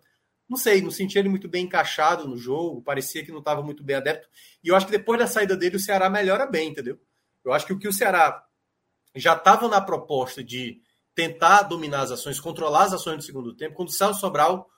não 0.49 0.57
sei, 0.57 0.81
não 0.81 0.91
sentia 0.91 1.19
ele 1.19 1.29
muito 1.29 1.47
bem 1.47 1.65
encaixado 1.65 2.27
no 2.27 2.37
jogo, 2.37 2.81
parecia 2.81 3.23
que 3.23 3.31
não 3.31 3.39
estava 3.39 3.61
muito 3.61 3.83
bem 3.83 3.95
adepto. 3.95 4.27
E 4.63 4.69
eu 4.69 4.75
acho 4.75 4.85
que 4.85 4.91
depois 4.91 5.19
da 5.19 5.27
saída 5.27 5.55
dele, 5.55 5.77
o 5.77 5.79
Ceará 5.79 6.09
melhora 6.09 6.45
bem, 6.45 6.69
entendeu? 6.69 6.99
Eu 7.43 7.53
acho 7.53 7.65
que 7.65 7.73
o 7.73 7.79
que 7.79 7.87
o 7.87 7.93
Ceará 7.93 8.43
já 9.15 9.33
estava 9.33 9.67
na 9.67 9.81
proposta 9.81 10.43
de 10.43 10.81
tentar 11.15 11.63
dominar 11.63 12.01
as 12.01 12.11
ações, 12.11 12.39
controlar 12.39 12.83
as 12.83 12.93
ações 12.93 13.17
do 13.17 13.23
segundo 13.23 13.55
tempo. 13.55 13.75
Quando 13.75 13.89
o 13.89 14.13
Sobral, 14.13 14.69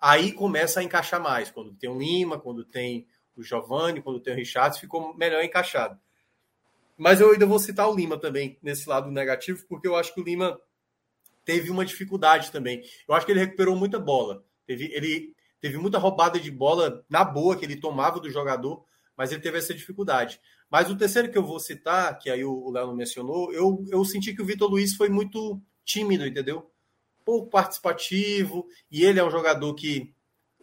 aí 0.00 0.32
começa 0.32 0.80
a 0.80 0.82
encaixar 0.82 1.20
mais. 1.20 1.50
Quando 1.50 1.74
tem 1.76 1.88
o 1.88 1.96
Lima, 1.96 2.38
quando 2.38 2.64
tem 2.64 3.06
o 3.36 3.42
Giovanni, 3.42 4.02
quando 4.02 4.20
tem 4.20 4.32
o 4.32 4.36
Richard, 4.36 4.78
ficou 4.78 5.14
melhor 5.14 5.42
encaixado. 5.42 5.98
Mas 6.96 7.20
eu 7.20 7.32
ainda 7.32 7.46
vou 7.46 7.58
citar 7.58 7.88
o 7.88 7.94
Lima 7.94 8.18
também 8.18 8.58
nesse 8.62 8.88
lado 8.88 9.10
negativo, 9.10 9.64
porque 9.68 9.88
eu 9.88 9.96
acho 9.96 10.14
que 10.14 10.20
o 10.20 10.24
Lima 10.24 10.60
teve 11.44 11.70
uma 11.70 11.84
dificuldade 11.84 12.50
também. 12.50 12.82
Eu 13.06 13.14
acho 13.14 13.26
que 13.26 13.32
ele 13.32 13.40
recuperou 13.40 13.76
muita 13.76 13.98
bola. 13.98 14.44
Teve, 14.66 14.86
ele 14.92 15.34
teve 15.60 15.76
muita 15.76 15.98
roubada 15.98 16.38
de 16.38 16.50
bola 16.50 17.04
na 17.08 17.24
boa 17.24 17.56
que 17.56 17.64
ele 17.64 17.76
tomava 17.76 18.20
do 18.20 18.30
jogador, 18.30 18.84
mas 19.16 19.32
ele 19.32 19.42
teve 19.42 19.58
essa 19.58 19.74
dificuldade. 19.74 20.40
Mas 20.70 20.90
o 20.90 20.96
terceiro 20.96 21.30
que 21.30 21.38
eu 21.38 21.44
vou 21.44 21.60
citar, 21.60 22.18
que 22.18 22.30
aí 22.30 22.44
o 22.44 22.70
Léo 22.70 22.94
mencionou, 22.94 23.52
eu, 23.52 23.84
eu 23.90 24.04
senti 24.04 24.34
que 24.34 24.42
o 24.42 24.46
Vitor 24.46 24.70
Luiz 24.70 24.94
foi 24.94 25.08
muito 25.08 25.60
tímido, 25.84 26.26
entendeu? 26.26 26.70
Pouco 27.24 27.48
participativo, 27.48 28.66
e 28.90 29.04
ele 29.04 29.18
é 29.18 29.24
um 29.24 29.30
jogador 29.30 29.74
que, 29.74 30.13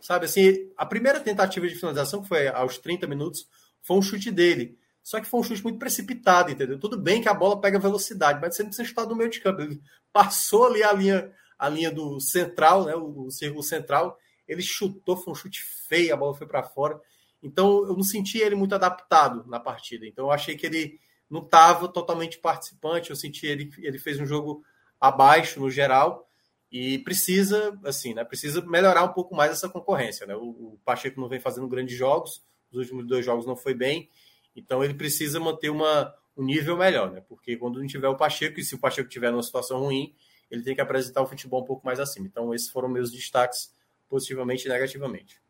sabe 0.01 0.25
assim, 0.25 0.69
a 0.75 0.85
primeira 0.85 1.19
tentativa 1.19 1.67
de 1.67 1.75
finalização, 1.75 2.21
que 2.21 2.27
foi 2.27 2.47
aos 2.47 2.77
30 2.77 3.07
minutos, 3.07 3.47
foi 3.81 3.97
um 3.97 4.01
chute 4.01 4.31
dele. 4.31 4.77
Só 5.03 5.19
que 5.19 5.27
foi 5.27 5.39
um 5.39 5.43
chute 5.43 5.63
muito 5.63 5.79
precipitado, 5.79 6.51
entendeu? 6.51 6.79
Tudo 6.79 6.97
bem 6.97 7.21
que 7.21 7.29
a 7.29 7.33
bola 7.33 7.59
pega 7.59 7.79
velocidade, 7.79 8.39
mas 8.41 8.55
você 8.55 8.63
não 8.63 8.69
precisa 8.69 8.87
estar 8.87 9.05
no 9.05 9.15
meio 9.15 9.29
de 9.29 9.39
campo. 9.39 9.61
Ele 9.61 9.81
passou 10.11 10.65
ali 10.65 10.83
a 10.83 10.93
linha, 10.93 11.31
a 11.57 11.69
linha 11.69 11.91
do 11.91 12.19
central, 12.19 12.85
né? 12.85 12.95
O, 12.95 13.25
o 13.25 13.31
círculo 13.31 13.63
central. 13.63 14.17
Ele 14.47 14.61
chutou, 14.61 15.17
foi 15.17 15.31
um 15.31 15.35
chute 15.35 15.63
feio, 15.63 16.13
a 16.13 16.17
bola 16.17 16.35
foi 16.35 16.45
para 16.45 16.63
fora. 16.63 16.99
Então 17.41 17.85
eu 17.85 17.95
não 17.95 18.03
senti 18.03 18.37
ele 18.37 18.55
muito 18.55 18.75
adaptado 18.75 19.43
na 19.47 19.59
partida. 19.59 20.05
Então 20.05 20.25
eu 20.25 20.31
achei 20.31 20.55
que 20.55 20.65
ele 20.65 20.99
não 21.29 21.41
estava 21.41 21.87
totalmente 21.87 22.37
participante. 22.37 23.09
Eu 23.09 23.15
senti 23.15 23.47
ele, 23.47 23.71
ele 23.79 23.97
fez 23.97 24.19
um 24.19 24.25
jogo 24.25 24.63
abaixo 24.99 25.59
no 25.59 25.71
geral 25.71 26.27
e 26.71 26.99
precisa, 26.99 27.77
assim, 27.83 28.13
né? 28.13 28.23
Precisa 28.23 28.61
melhorar 28.61 29.03
um 29.03 29.11
pouco 29.11 29.35
mais 29.35 29.51
essa 29.51 29.67
concorrência, 29.67 30.25
né? 30.25 30.35
O, 30.35 30.49
o 30.49 30.79
Pacheco 30.85 31.19
não 31.19 31.27
vem 31.27 31.39
fazendo 31.39 31.67
grandes 31.67 31.97
jogos, 31.97 32.43
os 32.71 32.79
últimos 32.79 33.05
dois 33.05 33.25
jogos 33.25 33.45
não 33.45 33.57
foi 33.57 33.73
bem, 33.73 34.09
então 34.55 34.83
ele 34.83 34.93
precisa 34.93 35.39
manter 35.39 35.69
uma, 35.69 36.13
um 36.37 36.45
nível 36.45 36.77
melhor, 36.77 37.11
né? 37.11 37.21
Porque 37.27 37.57
quando 37.57 37.79
não 37.79 37.87
tiver 37.87 38.07
o 38.07 38.15
Pacheco 38.15 38.59
e 38.59 38.63
se 38.63 38.75
o 38.75 38.79
Pacheco 38.79 39.09
tiver 39.09 39.31
numa 39.31 39.43
situação 39.43 39.79
ruim, 39.79 40.15
ele 40.49 40.63
tem 40.63 40.73
que 40.73 40.81
apresentar 40.81 41.21
o 41.21 41.27
futebol 41.27 41.61
um 41.61 41.65
pouco 41.65 41.85
mais 41.85 41.99
acima. 41.99 42.27
Então 42.27 42.53
esses 42.53 42.69
foram 42.69 42.87
meus 42.87 43.11
destaques 43.11 43.73
positivamente 44.09 44.65
e 44.65 44.69
negativamente. 44.69 45.41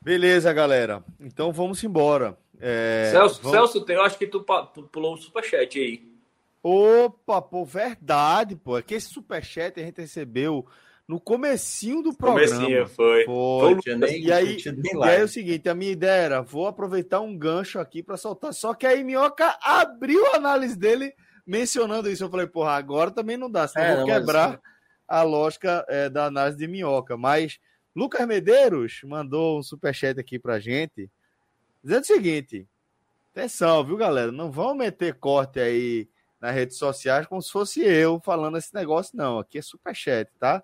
Beleza, 0.00 0.52
galera. 0.52 1.04
Então 1.20 1.52
vamos 1.52 1.82
embora. 1.84 2.38
É, 2.60 3.10
Celso, 3.12 3.42
vamos... 3.42 3.72
Celso, 3.72 3.92
eu 3.92 4.02
acho 4.02 4.18
que 4.18 4.26
tu 4.26 4.44
pulou 4.90 5.14
um 5.14 5.16
superchat 5.16 5.78
aí. 5.78 6.07
Opa, 6.62 7.40
pô, 7.40 7.64
verdade, 7.64 8.56
pô. 8.56 8.78
É 8.78 8.82
que 8.82 8.94
esse 8.94 9.08
superchat 9.08 9.80
a 9.80 9.84
gente 9.84 10.00
recebeu 10.00 10.66
no 11.06 11.18
comecinho 11.18 12.02
do 12.02 12.12
programa. 12.12 12.54
Comecinho, 12.54 12.86
foi. 12.88 13.24
Foi. 13.24 13.82
foi 13.82 13.96
nem, 13.96 14.24
e, 14.24 14.30
aí, 14.30 14.58
e 14.58 15.02
aí 15.02 15.20
é 15.20 15.24
o 15.24 15.28
seguinte, 15.28 15.68
a 15.68 15.74
minha 15.74 15.92
ideia 15.92 16.22
era, 16.22 16.42
vou 16.42 16.66
aproveitar 16.66 17.20
um 17.20 17.36
gancho 17.36 17.78
aqui 17.78 18.02
para 18.02 18.18
soltar. 18.18 18.52
Só 18.52 18.74
que 18.74 18.86
aí 18.86 19.02
Minhoca 19.02 19.56
abriu 19.62 20.26
a 20.26 20.36
análise 20.36 20.76
dele 20.76 21.14
mencionando 21.46 22.10
isso. 22.10 22.24
Eu 22.24 22.30
falei, 22.30 22.46
porra, 22.46 22.72
agora 22.72 23.10
também 23.10 23.38
não 23.38 23.50
dá, 23.50 23.66
senão 23.66 23.86
é, 23.86 23.96
vou 23.96 24.04
quebrar 24.04 24.50
mas... 24.50 24.60
a 25.08 25.22
lógica 25.22 25.86
é, 25.88 26.10
da 26.10 26.26
análise 26.26 26.58
de 26.58 26.68
Minhoca. 26.68 27.16
Mas 27.16 27.58
Lucas 27.96 28.26
Medeiros 28.26 29.00
mandou 29.04 29.58
um 29.58 29.62
superchat 29.62 30.20
aqui 30.20 30.38
pra 30.38 30.60
gente, 30.60 31.10
dizendo 31.82 32.02
o 32.02 32.06
seguinte: 32.06 32.66
atenção, 33.32 33.82
viu, 33.82 33.96
galera? 33.96 34.30
Não 34.30 34.50
vão 34.50 34.74
meter 34.74 35.14
corte 35.14 35.58
aí 35.58 36.06
nas 36.40 36.54
redes 36.54 36.76
sociais 36.76 37.26
como 37.26 37.42
se 37.42 37.50
fosse 37.50 37.80
eu 37.80 38.20
falando 38.20 38.58
esse 38.58 38.74
negócio, 38.74 39.16
não. 39.16 39.38
Aqui 39.38 39.58
é 39.58 39.62
superchat, 39.62 40.30
tá? 40.38 40.62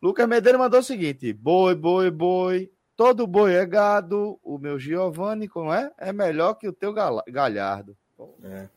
Lucas 0.00 0.28
Medeiros 0.28 0.60
mandou 0.60 0.80
o 0.80 0.82
seguinte: 0.82 1.32
boi, 1.32 1.74
boi, 1.74 2.10
boi. 2.10 2.70
Todo 2.96 3.26
boi 3.26 3.54
é 3.54 3.64
gado. 3.64 4.38
O 4.42 4.58
meu 4.58 4.78
Giovanni, 4.78 5.48
como 5.48 5.72
é? 5.72 5.92
É 5.98 6.12
melhor 6.12 6.54
que 6.54 6.66
o 6.66 6.72
teu 6.72 6.92
Galhardo. 6.92 7.96
É. 8.42 8.68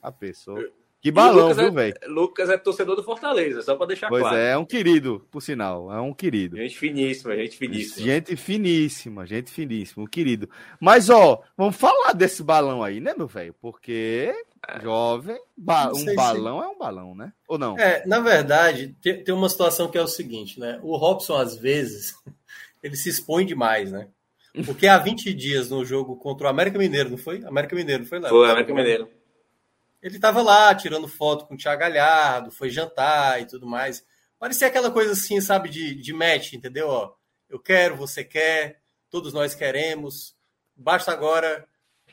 A 0.00 0.12
pessoa. 0.12 0.64
Que 1.04 1.10
balão, 1.10 1.52
viu, 1.52 1.66
é, 1.66 1.70
velho? 1.70 1.94
Lucas 2.06 2.48
é 2.48 2.56
torcedor 2.56 2.96
do 2.96 3.02
Fortaleza, 3.02 3.60
só 3.60 3.76
para 3.76 3.88
deixar 3.88 4.08
pois 4.08 4.22
claro. 4.22 4.36
Pois 4.36 4.46
é, 4.46 4.52
é 4.52 4.56
um 4.56 4.64
querido, 4.64 5.26
por 5.30 5.42
sinal. 5.42 5.92
É 5.92 6.00
um 6.00 6.14
querido. 6.14 6.56
Gente 6.56 6.78
finíssima, 6.78 7.36
gente 7.36 7.58
finíssima. 7.58 8.06
Gente 8.06 8.36
finíssima, 8.36 9.26
gente 9.26 9.50
finíssima, 9.50 10.02
um 10.02 10.06
querido. 10.06 10.48
Mas, 10.80 11.10
ó, 11.10 11.42
vamos 11.58 11.76
falar 11.76 12.14
desse 12.14 12.42
balão 12.42 12.82
aí, 12.82 13.00
né, 13.00 13.12
meu 13.14 13.26
velho? 13.26 13.54
Porque. 13.60 14.34
Jovem, 14.82 15.38
ba 15.56 15.90
um 15.92 16.14
balão 16.14 16.60
se... 16.60 16.64
é 16.64 16.68
um 16.68 16.78
balão, 16.78 17.14
né? 17.14 17.32
Ou 17.48 17.58
não? 17.58 17.78
É, 17.78 18.04
na 18.06 18.20
verdade, 18.20 18.96
tem, 19.00 19.22
tem 19.22 19.34
uma 19.34 19.48
situação 19.48 19.90
que 19.90 19.98
é 19.98 20.02
o 20.02 20.08
seguinte, 20.08 20.58
né? 20.58 20.78
O 20.82 20.96
Robson, 20.96 21.36
às 21.36 21.56
vezes, 21.56 22.14
ele 22.82 22.96
se 22.96 23.08
expõe 23.08 23.46
demais, 23.46 23.92
né? 23.92 24.08
Porque 24.64 24.86
há 24.86 24.98
20 24.98 25.34
dias 25.34 25.70
no 25.70 25.84
jogo 25.84 26.16
contra 26.16 26.46
o 26.46 26.50
América 26.50 26.78
Mineiro, 26.78 27.10
não 27.10 27.18
foi? 27.18 27.44
América 27.44 27.74
Mineiro, 27.74 28.06
foi 28.06 28.20
lá. 28.20 28.28
Foi, 28.28 28.48
América 28.48 28.72
Mineiro. 28.72 29.08
Ele 30.00 30.16
estava 30.16 30.42
lá 30.42 30.74
tirando 30.74 31.08
foto 31.08 31.46
com 31.46 31.54
o 31.54 31.56
Thiago 31.56 31.80
Galhardo, 31.80 32.50
foi 32.52 32.70
jantar 32.70 33.40
e 33.40 33.46
tudo 33.46 33.66
mais. 33.66 34.04
Parecia 34.38 34.68
aquela 34.68 34.90
coisa 34.90 35.12
assim, 35.12 35.40
sabe, 35.40 35.68
de, 35.68 35.94
de 35.94 36.12
match, 36.12 36.52
entendeu? 36.52 36.88
Ó, 36.88 37.12
eu 37.48 37.58
quero, 37.58 37.96
você 37.96 38.22
quer, 38.22 38.80
todos 39.10 39.32
nós 39.32 39.54
queremos. 39.54 40.36
Basta 40.76 41.10
agora 41.10 41.66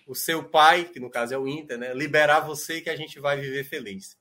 o 0.07 0.15
seu 0.15 0.43
pai, 0.43 0.85
que 0.85 0.99
no 0.99 1.09
caso 1.09 1.33
é 1.33 1.37
o 1.37 1.47
Inter, 1.47 1.77
né, 1.77 1.93
liberar 1.93 2.41
você 2.41 2.81
que 2.81 2.89
a 2.89 2.95
gente 2.95 3.19
vai 3.19 3.39
viver 3.39 3.63
feliz. 3.63 4.17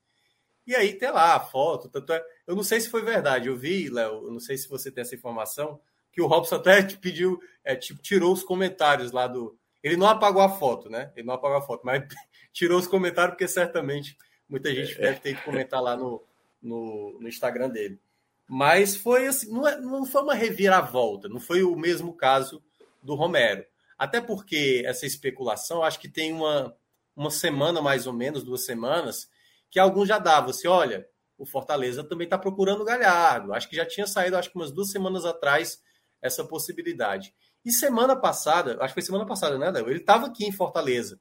E 0.66 0.74
aí 0.74 0.92
tem 0.92 1.10
lá 1.10 1.34
a 1.34 1.40
foto. 1.40 1.88
Tanto 1.88 2.12
é, 2.12 2.24
eu 2.46 2.54
não 2.54 2.62
sei 2.62 2.80
se 2.80 2.88
foi 2.88 3.02
verdade. 3.02 3.48
Eu 3.48 3.56
vi, 3.56 3.88
Léo, 3.88 4.26
eu 4.26 4.30
não 4.30 4.40
sei 4.40 4.56
se 4.56 4.68
você 4.68 4.90
tem 4.90 5.02
essa 5.02 5.14
informação, 5.14 5.80
que 6.12 6.20
o 6.20 6.26
Robson 6.26 6.56
até 6.56 6.82
te 6.82 6.96
pediu, 6.96 7.40
é, 7.64 7.74
tipo, 7.74 8.00
tirou 8.00 8.32
os 8.32 8.42
comentários 8.42 9.12
lá 9.12 9.26
do. 9.26 9.58
Ele 9.82 9.96
não 9.96 10.06
apagou 10.06 10.42
a 10.42 10.48
foto, 10.48 10.90
né? 10.90 11.10
Ele 11.16 11.26
não 11.26 11.34
apagou 11.34 11.56
a 11.56 11.62
foto, 11.62 11.82
mas 11.84 12.04
tirou 12.52 12.78
os 12.78 12.86
comentários, 12.86 13.32
porque 13.32 13.48
certamente 13.48 14.16
muita 14.48 14.74
gente 14.74 14.96
é. 14.98 15.00
deve 15.00 15.20
ter 15.20 15.36
que 15.36 15.44
comentar 15.44 15.82
lá 15.82 15.96
no, 15.96 16.22
no, 16.62 17.18
no, 17.20 17.28
Instagram 17.28 17.70
dele. 17.70 17.98
Mas 18.46 18.96
foi 18.96 19.26
assim, 19.26 19.50
não, 19.50 19.66
é, 19.66 19.80
não 19.80 20.04
foi 20.04 20.22
uma 20.22 20.34
reviravolta, 20.34 21.28
não 21.28 21.40
foi 21.40 21.62
o 21.62 21.76
mesmo 21.76 22.12
caso 22.12 22.62
do 23.02 23.14
Romero. 23.14 23.64
Até 24.00 24.18
porque 24.18 24.82
essa 24.86 25.04
especulação, 25.04 25.82
acho 25.82 26.00
que 26.00 26.08
tem 26.08 26.32
uma, 26.32 26.74
uma 27.14 27.30
semana 27.30 27.82
mais 27.82 28.06
ou 28.06 28.14
menos, 28.14 28.42
duas 28.42 28.64
semanas, 28.64 29.28
que 29.70 29.78
alguns 29.78 30.08
já 30.08 30.18
davam 30.18 30.48
assim: 30.48 30.66
olha, 30.66 31.06
o 31.36 31.44
Fortaleza 31.44 32.02
também 32.02 32.24
está 32.24 32.38
procurando 32.38 32.80
o 32.80 32.84
Galhardo. 32.86 33.52
Acho 33.52 33.68
que 33.68 33.76
já 33.76 33.84
tinha 33.84 34.06
saído, 34.06 34.38
acho 34.38 34.48
que 34.48 34.56
umas 34.56 34.72
duas 34.72 34.90
semanas 34.90 35.26
atrás, 35.26 35.82
essa 36.22 36.42
possibilidade. 36.42 37.34
E 37.62 37.70
semana 37.70 38.16
passada, 38.16 38.78
acho 38.80 38.94
que 38.94 39.00
foi 39.00 39.02
semana 39.02 39.26
passada, 39.26 39.58
né, 39.58 39.70
Léo? 39.70 39.90
Ele 39.90 39.98
estava 40.00 40.28
aqui 40.28 40.46
em 40.46 40.52
Fortaleza. 40.52 41.20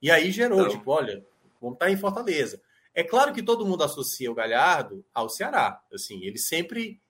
E 0.00 0.08
aí 0.08 0.30
gerou, 0.30 0.60
então... 0.60 0.70
tipo, 0.70 0.88
olha, 0.88 1.26
vamos 1.60 1.74
estar 1.74 1.86
tá 1.86 1.90
em 1.90 1.96
Fortaleza. 1.96 2.62
É 2.94 3.02
claro 3.02 3.32
que 3.32 3.42
todo 3.42 3.66
mundo 3.66 3.82
associa 3.82 4.30
o 4.30 4.36
Galhardo 4.36 5.04
ao 5.12 5.28
Ceará. 5.28 5.82
Assim, 5.92 6.24
ele 6.24 6.38
sempre 6.38 7.02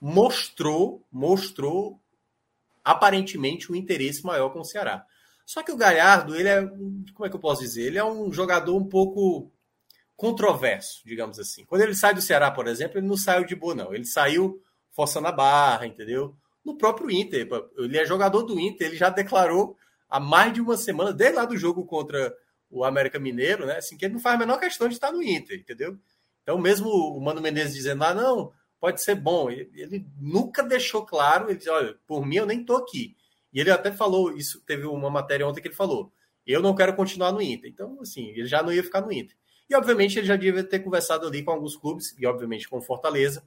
mostrou, 0.00 1.06
mostrou 1.12 2.02
aparentemente 2.84 3.70
um 3.70 3.74
interesse 3.74 4.24
maior 4.24 4.50
com 4.50 4.60
o 4.60 4.64
Ceará. 4.64 5.04
Só 5.44 5.62
que 5.62 5.72
o 5.72 5.76
Galhardo, 5.76 6.34
ele 6.34 6.48
é, 6.48 6.66
como 7.14 7.26
é 7.26 7.28
que 7.28 7.36
eu 7.36 7.40
posso 7.40 7.62
dizer? 7.62 7.86
Ele 7.86 7.98
é 7.98 8.04
um 8.04 8.32
jogador 8.32 8.76
um 8.76 8.88
pouco 8.88 9.50
controverso, 10.16 11.02
digamos 11.04 11.38
assim. 11.38 11.64
Quando 11.64 11.82
ele 11.82 11.94
sai 11.94 12.14
do 12.14 12.22
Ceará, 12.22 12.50
por 12.50 12.66
exemplo, 12.66 12.98
ele 12.98 13.06
não 13.06 13.16
saiu 13.16 13.44
de 13.44 13.56
boa, 13.56 13.74
não. 13.74 13.94
Ele 13.94 14.04
saiu 14.04 14.62
forçando 14.92 15.26
a 15.26 15.32
barra, 15.32 15.86
entendeu? 15.86 16.36
No 16.64 16.76
próprio 16.76 17.10
Inter. 17.10 17.48
Ele 17.76 17.98
é 17.98 18.06
jogador 18.06 18.42
do 18.42 18.58
Inter, 18.58 18.86
ele 18.86 18.96
já 18.96 19.10
declarou 19.10 19.76
há 20.08 20.20
mais 20.20 20.52
de 20.52 20.60
uma 20.60 20.76
semana, 20.76 21.12
desde 21.12 21.36
lá 21.36 21.44
do 21.44 21.56
jogo 21.56 21.84
contra 21.84 22.34
o 22.70 22.84
América 22.84 23.18
Mineiro, 23.18 23.66
né? 23.66 23.78
Assim, 23.78 23.96
que 23.96 24.04
ele 24.04 24.14
não 24.14 24.20
faz 24.20 24.36
a 24.36 24.38
menor 24.38 24.58
questão 24.58 24.88
de 24.88 24.94
estar 24.94 25.10
no 25.10 25.22
Inter, 25.22 25.58
entendeu? 25.58 25.98
Então, 26.42 26.58
mesmo 26.58 26.88
o 26.88 27.20
Mano 27.20 27.40
Menezes 27.40 27.74
dizendo, 27.74 28.04
ah, 28.04 28.14
não, 28.14 28.52
pode 28.82 29.00
ser 29.00 29.14
bom, 29.14 29.48
ele, 29.48 29.70
ele 29.74 30.04
nunca 30.20 30.60
deixou 30.60 31.06
claro, 31.06 31.48
ele 31.48 31.56
diz, 31.56 31.68
olha, 31.68 31.96
por 32.04 32.26
mim 32.26 32.38
eu 32.38 32.46
nem 32.46 32.64
tô 32.64 32.74
aqui. 32.74 33.16
E 33.52 33.60
ele 33.60 33.70
até 33.70 33.92
falou, 33.92 34.36
isso 34.36 34.60
teve 34.66 34.84
uma 34.86 35.08
matéria 35.08 35.46
ontem 35.46 35.62
que 35.62 35.68
ele 35.68 35.74
falou, 35.76 36.12
eu 36.44 36.60
não 36.60 36.74
quero 36.74 36.96
continuar 36.96 37.30
no 37.30 37.40
Inter. 37.40 37.70
Então, 37.70 38.00
assim, 38.00 38.30
ele 38.30 38.46
já 38.46 38.60
não 38.60 38.72
ia 38.72 38.82
ficar 38.82 39.00
no 39.00 39.12
Inter. 39.12 39.36
E, 39.70 39.76
obviamente, 39.76 40.18
ele 40.18 40.26
já 40.26 40.34
devia 40.34 40.64
ter 40.64 40.80
conversado 40.80 41.28
ali 41.28 41.44
com 41.44 41.52
alguns 41.52 41.76
clubes, 41.76 42.12
e, 42.18 42.26
obviamente, 42.26 42.68
com 42.68 42.82
Fortaleza. 42.82 43.44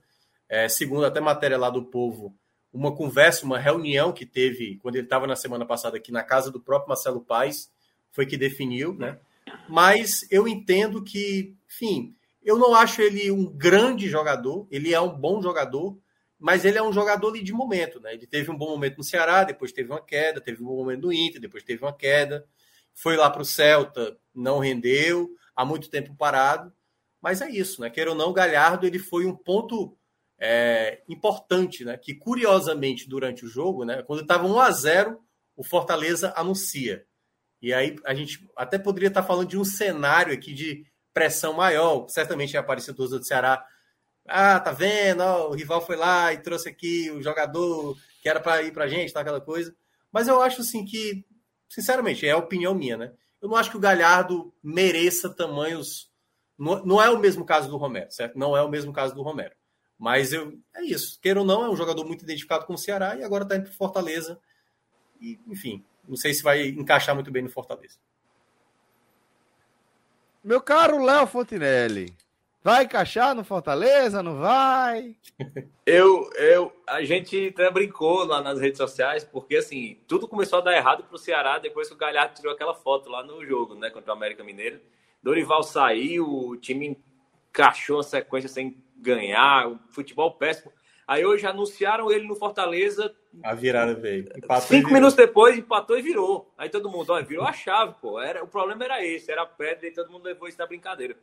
É, 0.47 0.69
segundo 0.69 1.05
até 1.05 1.19
matéria 1.19 1.57
lá 1.57 1.69
do 1.69 1.83
Povo, 1.83 2.33
uma 2.71 2.95
conversa, 2.95 3.45
uma 3.45 3.59
reunião 3.59 4.13
que 4.13 4.25
teve 4.25 4.77
quando 4.77 4.95
ele 4.95 5.03
estava 5.03 5.27
na 5.27 5.35
semana 5.35 5.65
passada 5.65 5.97
aqui 5.97 6.13
na 6.13 6.23
casa 6.23 6.49
do 6.49 6.61
próprio 6.61 6.87
Marcelo 6.87 7.19
Paes, 7.19 7.69
foi 8.09 8.25
que 8.25 8.37
definiu, 8.37 8.93
né? 8.93 9.19
Mas 9.67 10.25
eu 10.31 10.47
entendo 10.47 11.03
que, 11.03 11.53
enfim, 11.67 12.15
eu 12.45 12.57
não 12.57 12.75
acho 12.75 13.01
ele 13.01 13.31
um 13.31 13.45
grande 13.45 14.07
jogador, 14.07 14.67
ele 14.69 14.93
é 14.93 15.01
um 15.01 15.09
bom 15.09 15.41
jogador, 15.41 15.97
mas 16.39 16.63
ele 16.63 16.77
é 16.77 16.83
um 16.83 16.93
jogador 16.93 17.31
de 17.31 17.51
momento, 17.51 17.99
né? 17.99 18.13
Ele 18.13 18.27
teve 18.27 18.51
um 18.51 18.57
bom 18.57 18.69
momento 18.69 18.97
no 18.97 19.03
Ceará, 19.03 19.43
depois 19.43 19.71
teve 19.71 19.89
uma 19.89 20.01
queda, 20.01 20.39
teve 20.39 20.61
um 20.61 20.65
bom 20.67 20.75
momento 20.75 21.01
no 21.03 21.13
Inter, 21.13 21.41
depois 21.41 21.63
teve 21.63 21.83
uma 21.83 21.93
queda, 21.93 22.45
foi 22.93 23.17
lá 23.17 23.29
para 23.29 23.41
o 23.41 23.45
Celta, 23.45 24.17
não 24.33 24.59
rendeu, 24.59 25.29
há 25.55 25.65
muito 25.65 25.89
tempo 25.89 26.15
parado, 26.15 26.71
mas 27.21 27.41
é 27.41 27.49
isso, 27.49 27.81
né? 27.81 27.89
Queira 27.89 28.11
ou 28.11 28.15
não, 28.15 28.29
o 28.29 28.33
Galhardo 28.33 28.85
ele 28.85 28.99
foi 28.99 29.25
um 29.25 29.35
ponto 29.35 29.97
é, 30.39 31.01
importante, 31.09 31.83
né? 31.83 31.97
Que 31.97 32.13
curiosamente 32.13 33.09
durante 33.09 33.43
o 33.43 33.49
jogo, 33.49 33.83
né? 33.83 34.03
Quando 34.03 34.21
estava 34.21 34.45
1 34.45 34.59
a 34.59 34.71
0 34.71 35.19
o 35.55 35.63
Fortaleza 35.63 36.33
anuncia. 36.35 37.05
E 37.61 37.73
aí 37.73 37.95
a 38.05 38.13
gente 38.13 38.47
até 38.55 38.77
poderia 38.77 39.07
estar 39.07 39.23
falando 39.23 39.47
de 39.47 39.57
um 39.57 39.65
cenário 39.65 40.33
aqui 40.33 40.53
de 40.53 40.85
pressão 41.15 41.53
maior. 41.53 42.07
Certamente 42.09 42.53
ia 42.53 42.59
aparecer 42.59 42.93
do 42.93 43.07
do 43.07 43.23
Ceará. 43.23 43.65
Ah, 44.27 44.59
tá 44.59 44.71
vendo? 44.71 45.21
Ó, 45.21 45.49
o 45.49 45.53
rival 45.53 45.83
foi 45.83 45.95
lá 45.95 46.33
e 46.33 46.41
trouxe 46.41 46.67
aqui 46.67 47.09
o 47.11 47.23
jogador 47.23 47.95
que 48.21 48.27
era 48.27 48.39
para 48.39 48.61
ir 48.63 48.73
para 48.73 48.83
a 48.83 48.87
gente, 48.87 49.13
tá, 49.13 49.21
aquela 49.21 49.39
coisa. 49.39 49.73
Mas 50.11 50.27
eu 50.27 50.41
acho 50.41 50.61
assim 50.61 50.83
que, 50.83 51.25
sinceramente, 51.69 52.27
é 52.27 52.31
a 52.31 52.37
opinião 52.37 52.75
minha, 52.75 52.97
né? 52.97 53.13
Eu 53.41 53.47
não 53.47 53.55
acho 53.55 53.71
que 53.71 53.77
o 53.77 53.79
Galhardo 53.79 54.53
mereça 54.63 55.33
tamanhos. 55.33 56.11
Não, 56.57 57.01
é 57.01 57.09
o 57.09 57.19
mesmo 57.19 57.45
caso 57.45 57.69
do 57.69 57.77
Romero, 57.77 58.11
certo? 58.11 58.37
Não 58.37 58.57
é 58.57 58.61
o 58.61 58.69
mesmo 58.69 58.91
caso 58.91 59.13
do 59.13 59.21
Romero. 59.21 59.53
Mas 59.97 60.33
eu, 60.33 60.57
é 60.75 60.83
isso. 60.83 61.19
Queira 61.21 61.39
ou 61.39 61.45
não, 61.45 61.63
é 61.63 61.69
um 61.69 61.75
jogador 61.75 62.03
muito 62.05 62.23
identificado 62.23 62.65
com 62.65 62.73
o 62.73 62.77
Ceará 62.77 63.15
e 63.15 63.23
agora 63.23 63.43
está 63.43 63.55
indo 63.55 63.65
para 63.65 63.73
Fortaleza. 63.73 64.39
E, 65.21 65.39
enfim, 65.47 65.85
não 66.07 66.15
sei 66.15 66.33
se 66.33 66.41
vai 66.41 66.67
encaixar 66.69 67.13
muito 67.15 67.31
bem 67.31 67.43
no 67.43 67.49
Fortaleza. 67.49 67.97
Meu 70.45 70.61
caro 70.61 71.03
Léo 71.03 71.25
Fontinelli, 71.25 72.15
vai 72.63 72.83
encaixar 72.83 73.33
no 73.33 73.43
Fortaleza? 73.43 74.21
Não 74.21 74.37
vai? 74.37 75.15
Eu, 75.83 76.29
eu, 76.35 76.71
a 76.87 77.03
gente 77.03 77.47
até 77.47 77.67
brincou 77.71 78.23
lá 78.25 78.43
nas 78.43 78.59
redes 78.59 78.77
sociais, 78.77 79.23
porque 79.23 79.55
assim, 79.55 79.97
tudo 80.07 80.27
começou 80.27 80.59
a 80.59 80.61
dar 80.61 80.77
errado 80.77 81.03
pro 81.05 81.17
Ceará 81.17 81.57
depois 81.57 81.87
que 81.87 81.95
o 81.95 81.97
Galhardo 81.97 82.35
tirou 82.35 82.53
aquela 82.53 82.75
foto 82.75 83.09
lá 83.09 83.23
no 83.23 83.43
jogo, 83.43 83.73
né, 83.73 83.89
contra 83.89 84.13
o 84.13 84.15
América 84.15 84.43
Mineiro. 84.43 84.79
Dorival 85.23 85.63
saiu, 85.63 86.27
o 86.27 86.55
time 86.55 86.95
encaixou 87.49 88.01
a 88.01 88.03
sequência 88.03 88.47
sem 88.47 88.77
ganhar, 88.97 89.67
o 89.67 89.79
futebol 89.89 90.31
péssimo. 90.31 90.71
Aí 91.07 91.23
hoje 91.25 91.45
anunciaram 91.45 92.11
ele 92.11 92.27
no 92.27 92.35
Fortaleza. 92.35 93.13
A 93.43 93.53
virada 93.53 93.93
veio. 93.93 94.27
Empatou 94.35 94.67
cinco 94.67 94.91
minutos 94.91 95.15
depois, 95.15 95.57
empatou 95.57 95.97
e 95.97 96.01
virou. 96.01 96.51
Aí 96.57 96.69
todo 96.69 96.89
mundo, 96.89 97.11
ó, 97.11 97.21
virou 97.21 97.45
a 97.45 97.53
chave, 97.53 97.93
pô. 98.01 98.19
Era, 98.19 98.43
o 98.43 98.47
problema 98.47 98.83
era 98.83 99.05
esse, 99.05 99.31
era 99.31 99.43
a 99.43 99.45
pedra 99.45 99.87
e 99.87 99.91
todo 99.91 100.11
mundo 100.11 100.23
levou 100.23 100.47
isso 100.47 100.57
na 100.57 100.65
brincadeira. 100.65 101.15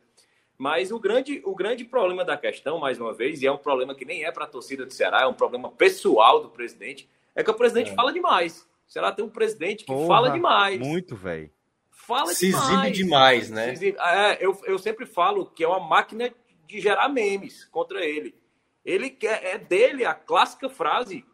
Mas 0.57 0.91
o 0.91 0.99
grande, 0.99 1.41
o 1.43 1.53
grande 1.53 1.83
problema 1.83 2.23
da 2.23 2.37
questão, 2.37 2.79
mais 2.79 2.99
uma 2.99 3.13
vez, 3.13 3.41
e 3.41 3.47
é 3.47 3.51
um 3.51 3.57
problema 3.57 3.93
que 3.93 4.05
nem 4.05 4.23
é 4.23 4.31
para 4.31 4.45
a 4.45 4.47
torcida 4.47 4.85
do 4.85 4.93
Ceará, 4.93 5.23
é 5.23 5.27
um 5.27 5.33
problema 5.33 5.69
pessoal 5.69 6.41
do 6.41 6.49
presidente, 6.49 7.09
é 7.35 7.43
que 7.43 7.51
o 7.51 7.55
presidente 7.55 7.91
é. 7.91 7.93
fala 7.93 8.13
demais. 8.13 8.61
O 8.87 8.91
Ceará 8.91 9.11
tem 9.11 9.25
um 9.25 9.29
presidente 9.29 9.83
que 9.83 9.91
Porra, 9.91 10.07
fala 10.07 10.29
demais. 10.29 10.79
Muito, 10.79 11.15
velho. 11.15 11.49
Fala 11.89 12.33
Se 12.33 12.47
demais. 12.47 12.69
exibe 12.69 12.91
demais, 12.91 13.49
né? 13.49 13.71
Exibe, 13.71 13.97
é, 13.99 14.45
eu, 14.45 14.57
eu 14.65 14.77
sempre 14.77 15.05
falo 15.05 15.45
que 15.45 15.63
é 15.63 15.67
uma 15.67 15.79
máquina 15.79 16.33
de 16.67 16.79
gerar 16.79 17.09
memes 17.09 17.65
contra 17.65 18.05
ele. 18.05 18.35
Ele 18.85 19.09
quer, 19.09 19.43
é 19.43 19.57
dele 19.57 20.05
a 20.05 20.13
clássica 20.13 20.69
frase 20.69 21.25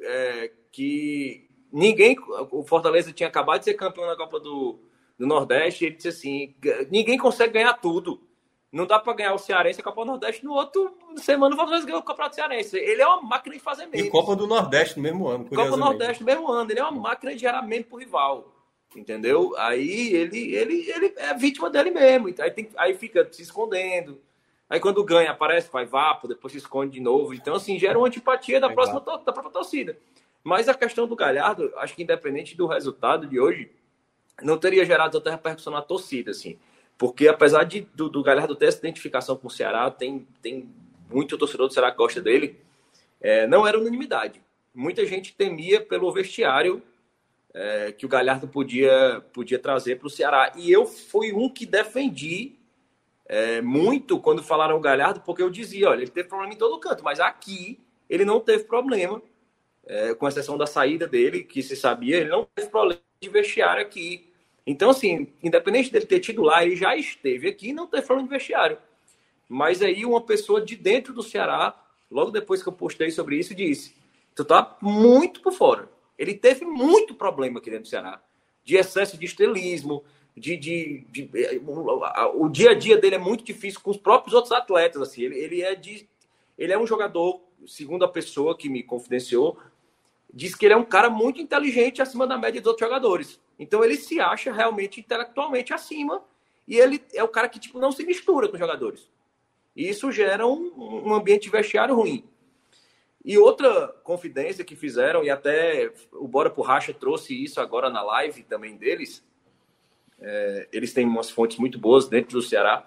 é, 0.00 0.50
que 0.72 1.48
ninguém. 1.72 2.16
O 2.50 2.64
Fortaleza 2.64 3.12
tinha 3.12 3.28
acabado 3.28 3.60
de 3.60 3.66
ser 3.66 3.74
campeão 3.74 4.06
na 4.06 4.16
Copa 4.16 4.40
do, 4.40 4.80
do 5.18 5.26
Nordeste. 5.26 5.84
Ele 5.84 5.96
disse 5.96 6.08
assim: 6.08 6.54
ninguém 6.90 7.18
consegue 7.18 7.54
ganhar 7.54 7.74
tudo. 7.74 8.26
Não 8.72 8.86
dá 8.86 8.98
para 8.98 9.14
ganhar 9.14 9.32
o 9.32 9.38
Cearense 9.38 9.78
e 9.78 9.82
a 9.82 9.84
Copa 9.84 10.02
do 10.02 10.08
Nordeste 10.08 10.44
no 10.44 10.52
outro 10.52 10.96
semana 11.16 11.54
o 11.54 11.58
Fortaleza 11.58 11.86
ganhou 11.86 12.00
o 12.00 12.04
Campeonato 12.04 12.34
Cearense. 12.34 12.76
Ele 12.76 13.00
é 13.00 13.06
uma 13.06 13.22
máquina 13.22 13.54
de 13.56 13.62
fazer 13.62 13.86
memes. 13.86 14.06
E 14.06 14.10
Copa 14.10 14.36
do 14.36 14.46
Nordeste 14.46 14.96
no 14.96 15.02
mesmo 15.02 15.28
ano. 15.28 15.44
Copa 15.46 15.70
do 15.70 15.76
Nordeste 15.76 16.22
no 16.22 16.26
mesmo 16.26 16.50
ano. 16.50 16.70
Ele 16.70 16.80
é 16.80 16.82
uma 16.82 17.00
máquina 17.00 17.32
de 17.32 17.38
gerar 17.38 17.62
meme 17.62 17.84
pro 17.84 17.98
rival. 17.98 18.52
Entendeu? 18.94 19.54
Aí 19.58 20.14
ele, 20.14 20.54
ele, 20.54 20.90
ele 20.90 21.14
é 21.16 21.34
vítima 21.34 21.70
dele 21.70 21.90
mesmo. 21.90 22.28
Aí, 22.38 22.50
tem, 22.50 22.68
aí 22.76 22.94
fica 22.94 23.26
se 23.30 23.42
escondendo. 23.42 24.20
Aí 24.68 24.80
quando 24.80 25.04
ganha, 25.04 25.30
aparece, 25.30 25.70
vai 25.70 25.86
vapo, 25.86 26.26
depois 26.26 26.52
se 26.52 26.58
esconde 26.58 26.94
de 26.94 27.00
novo. 27.00 27.32
Então, 27.32 27.54
assim, 27.54 27.78
gera 27.78 27.96
uma 27.96 28.08
antipatia 28.08 28.60
da, 28.60 28.68
próxima, 28.68 29.00
da 29.00 29.32
própria 29.32 29.50
torcida. 29.50 29.96
Mas 30.42 30.68
a 30.68 30.74
questão 30.74 31.06
do 31.06 31.14
Galhardo, 31.14 31.72
acho 31.76 31.94
que 31.94 32.02
independente 32.02 32.56
do 32.56 32.66
resultado 32.66 33.26
de 33.26 33.38
hoje, 33.38 33.70
não 34.42 34.58
teria 34.58 34.84
gerado 34.84 35.18
tanta 35.18 35.30
repercussão 35.30 35.72
na 35.72 35.82
torcida, 35.82 36.32
assim. 36.32 36.58
Porque 36.98 37.28
apesar 37.28 37.64
de, 37.64 37.82
do, 37.94 38.08
do 38.08 38.22
Galhardo 38.22 38.56
ter 38.56 38.66
essa 38.66 38.78
identificação 38.78 39.36
com 39.36 39.46
o 39.46 39.50
Ceará, 39.50 39.90
tem, 39.90 40.26
tem 40.42 40.68
muito 41.10 41.38
torcedor 41.38 41.68
do 41.68 41.72
Ceará 41.72 41.90
que 41.90 41.98
gosta 41.98 42.20
dele, 42.20 42.58
é, 43.20 43.46
não 43.46 43.66
era 43.66 43.78
unanimidade. 43.78 44.42
Muita 44.74 45.06
gente 45.06 45.34
temia 45.34 45.80
pelo 45.80 46.12
vestiário 46.12 46.82
é, 47.54 47.92
que 47.92 48.04
o 48.04 48.08
Galhardo 48.08 48.46
podia, 48.48 49.24
podia 49.32 49.58
trazer 49.58 49.96
para 49.96 50.06
o 50.06 50.10
Ceará. 50.10 50.52
E 50.56 50.70
eu 50.70 50.86
fui 50.86 51.32
um 51.32 51.48
que 51.48 51.64
defendi 51.64 52.55
é, 53.28 53.60
muito 53.60 54.20
quando 54.20 54.42
falaram 54.42 54.76
o 54.76 54.80
Galhardo, 54.80 55.20
porque 55.20 55.42
eu 55.42 55.50
dizia, 55.50 55.90
olha, 55.90 56.02
ele 56.02 56.10
teve 56.10 56.28
problema 56.28 56.54
em 56.54 56.56
todo 56.56 56.78
canto, 56.78 57.02
mas 57.02 57.20
aqui 57.20 57.78
ele 58.08 58.24
não 58.24 58.40
teve 58.40 58.64
problema, 58.64 59.20
é, 59.84 60.14
com 60.14 60.28
exceção 60.28 60.56
da 60.56 60.66
saída 60.66 61.06
dele, 61.06 61.42
que 61.42 61.62
se 61.62 61.76
sabia, 61.76 62.18
ele 62.18 62.30
não 62.30 62.46
teve 62.54 62.68
problema 62.68 63.00
de 63.20 63.28
vestiário 63.28 63.82
aqui. 63.82 64.32
Então, 64.66 64.90
assim, 64.90 65.28
independente 65.42 65.90
dele 65.90 66.06
ter 66.06 66.20
tido 66.20 66.42
lá, 66.42 66.64
ele 66.64 66.76
já 66.76 66.96
esteve 66.96 67.48
aqui 67.48 67.72
não 67.72 67.86
teve 67.86 68.06
problema 68.06 68.28
de 68.28 68.34
vestiário. 68.34 68.78
Mas 69.48 69.82
aí 69.82 70.04
uma 70.04 70.20
pessoa 70.20 70.60
de 70.60 70.74
dentro 70.76 71.12
do 71.12 71.22
Ceará, 71.22 71.74
logo 72.10 72.30
depois 72.30 72.62
que 72.62 72.68
eu 72.68 72.72
postei 72.72 73.10
sobre 73.10 73.36
isso, 73.36 73.54
disse: 73.54 73.94
Tu 74.34 74.44
tá 74.44 74.76
muito 74.82 75.40
por 75.40 75.52
fora. 75.52 75.88
Ele 76.18 76.34
teve 76.34 76.64
muito 76.64 77.14
problema 77.14 77.58
aqui 77.58 77.70
dentro 77.70 77.84
do 77.84 77.88
Ceará. 77.88 78.20
De 78.64 78.76
excesso 78.76 79.16
de 79.16 79.24
estelismo, 79.24 80.02
de, 80.36 80.56
de, 80.56 81.06
de, 81.10 81.22
de, 81.22 81.60
o 82.34 82.48
dia 82.48 82.72
a 82.72 82.74
dia 82.74 82.98
dele 82.98 83.14
é 83.14 83.18
muito 83.18 83.42
difícil 83.42 83.80
com 83.80 83.90
os 83.90 83.96
próprios 83.96 84.34
outros 84.34 84.52
atletas 84.52 85.00
assim. 85.00 85.22
Ele, 85.22 85.38
ele 85.38 85.62
é 85.62 85.74
de 85.74 86.06
ele 86.58 86.72
é 86.72 86.78
um 86.78 86.86
jogador 86.86 87.40
segundo 87.66 88.04
a 88.04 88.08
pessoa 88.08 88.56
que 88.56 88.68
me 88.68 88.82
confidenciou 88.82 89.58
diz 90.32 90.54
que 90.54 90.66
ele 90.66 90.74
é 90.74 90.76
um 90.76 90.84
cara 90.84 91.08
muito 91.08 91.40
inteligente 91.40 92.02
acima 92.02 92.26
da 92.26 92.36
média 92.36 92.60
dos 92.60 92.68
outros 92.68 92.86
jogadores. 92.86 93.40
Então 93.58 93.82
ele 93.82 93.96
se 93.96 94.20
acha 94.20 94.52
realmente 94.52 95.00
intelectualmente 95.00 95.72
acima 95.72 96.22
e 96.68 96.76
ele 96.76 97.02
é 97.14 97.22
o 97.22 97.28
cara 97.28 97.48
que 97.48 97.58
tipo 97.58 97.78
não 97.78 97.90
se 97.90 98.04
mistura 98.04 98.46
com 98.46 98.54
os 98.54 98.60
jogadores. 98.60 99.08
E 99.74 99.88
isso 99.88 100.12
gera 100.12 100.46
um, 100.46 100.72
um 100.76 101.14
ambiente 101.14 101.48
vestiário 101.48 101.94
ruim. 101.94 102.24
E 103.24 103.38
outra 103.38 103.88
confidência 104.04 104.64
que 104.64 104.76
fizeram 104.76 105.24
e 105.24 105.30
até 105.30 105.92
o 106.12 106.28
Bora 106.28 106.50
por 106.50 106.62
Racha 106.62 106.92
trouxe 106.92 107.34
isso 107.42 107.60
agora 107.60 107.88
na 107.88 108.02
live 108.02 108.42
também 108.42 108.76
deles 108.76 109.24
é, 110.20 110.68
eles 110.72 110.92
têm 110.92 111.06
umas 111.06 111.30
fontes 111.30 111.58
muito 111.58 111.78
boas 111.78 112.08
dentro 112.08 112.32
do 112.32 112.42
Ceará. 112.42 112.86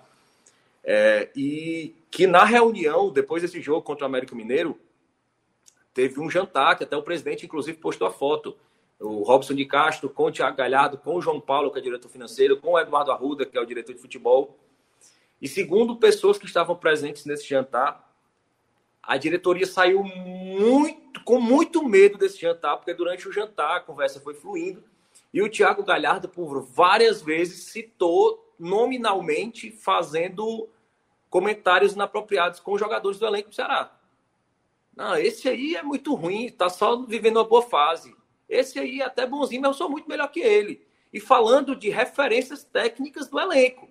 É, 0.83 1.29
e 1.35 1.95
que 2.09 2.25
na 2.25 2.43
reunião, 2.43 3.11
depois 3.11 3.41
desse 3.41 3.61
jogo 3.61 3.81
contra 3.81 4.05
o 4.05 4.07
América 4.07 4.35
Mineiro, 4.35 4.79
teve 5.93 6.19
um 6.19 6.29
jantar, 6.29 6.77
que 6.77 6.83
até 6.83 6.95
o 6.95 7.03
presidente, 7.03 7.45
inclusive, 7.45 7.77
postou 7.77 8.07
a 8.07 8.11
foto. 8.11 8.57
O 8.99 9.23
Robson 9.23 9.53
de 9.53 9.65
Castro 9.65 10.09
com 10.09 10.25
o 10.25 10.31
Thiago 10.31 10.57
Galhardo, 10.57 10.97
com 10.97 11.15
o 11.15 11.21
João 11.21 11.39
Paulo, 11.39 11.71
que 11.71 11.79
é 11.79 11.81
diretor 11.81 12.09
financeiro, 12.09 12.57
com 12.57 12.71
o 12.71 12.79
Eduardo 12.79 13.11
Arruda, 13.11 13.45
que 13.45 13.57
é 13.57 13.61
o 13.61 13.65
diretor 13.65 13.93
de 13.93 14.01
futebol. 14.01 14.57
E 15.41 15.47
segundo 15.47 15.95
pessoas 15.95 16.37
que 16.37 16.45
estavam 16.45 16.75
presentes 16.75 17.25
nesse 17.25 17.47
jantar, 17.47 18.09
a 19.01 19.15
diretoria 19.15 19.65
saiu 19.65 20.03
muito, 20.03 21.23
com 21.23 21.39
muito 21.39 21.81
medo 21.87 22.17
desse 22.17 22.41
jantar, 22.41 22.75
porque 22.75 22.93
durante 22.93 23.27
o 23.27 23.31
jantar 23.31 23.77
a 23.77 23.79
conversa 23.79 24.19
foi 24.19 24.33
fluindo 24.33 24.83
e 25.33 25.41
o 25.41 25.49
Thiago 25.49 25.83
Galhardo, 25.83 26.27
por 26.27 26.61
várias 26.61 27.21
vezes, 27.21 27.65
citou 27.65 28.53
nominalmente 28.57 29.71
fazendo 29.71 30.69
comentários 31.29 31.93
inapropriados 31.93 32.59
com 32.59 32.73
os 32.73 32.79
jogadores 32.79 33.19
do 33.19 33.27
elenco 33.27 33.49
do 33.49 33.55
Ceará. 33.55 33.95
Não, 34.95 35.15
esse 35.15 35.47
aí 35.47 35.75
é 35.75 35.83
muito 35.83 36.13
ruim, 36.15 36.49
tá 36.49 36.69
só 36.69 37.05
vivendo 37.05 37.37
uma 37.37 37.47
boa 37.47 37.61
fase. 37.61 38.13
Esse 38.49 38.79
aí 38.79 39.01
é 39.01 39.05
até 39.05 39.25
bonzinho, 39.25 39.61
mas 39.61 39.71
eu 39.71 39.77
sou 39.77 39.89
muito 39.89 40.09
melhor 40.09 40.27
que 40.29 40.39
ele. 40.39 40.85
E 41.13 41.19
falando 41.19 41.75
de 41.75 41.89
referências 41.89 42.63
técnicas 42.63 43.27
do 43.27 43.39
elenco. 43.39 43.87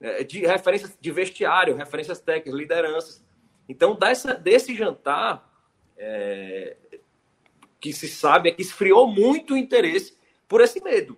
É, 0.00 0.24
de 0.24 0.46
referências 0.46 0.96
de 0.98 1.10
vestiário, 1.10 1.76
referências 1.76 2.20
técnicas, 2.20 2.54
lideranças. 2.54 3.24
Então, 3.68 3.94
dessa, 3.94 4.32
desse 4.32 4.74
jantar, 4.74 5.52
é, 5.98 6.76
que 7.80 7.92
se 7.92 8.08
sabe 8.08 8.48
é 8.48 8.52
que 8.52 8.62
esfriou 8.62 9.06
muito 9.06 9.54
o 9.54 9.56
interesse 9.56 10.16
por 10.50 10.60
esse 10.60 10.82
medo. 10.82 11.16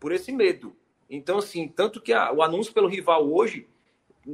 Por 0.00 0.10
esse 0.10 0.32
medo. 0.32 0.76
Então, 1.08 1.38
assim, 1.38 1.68
tanto 1.68 2.00
que 2.00 2.12
a, 2.12 2.32
o 2.32 2.42
anúncio 2.42 2.74
pelo 2.74 2.88
rival 2.88 3.32
hoje, 3.32 3.68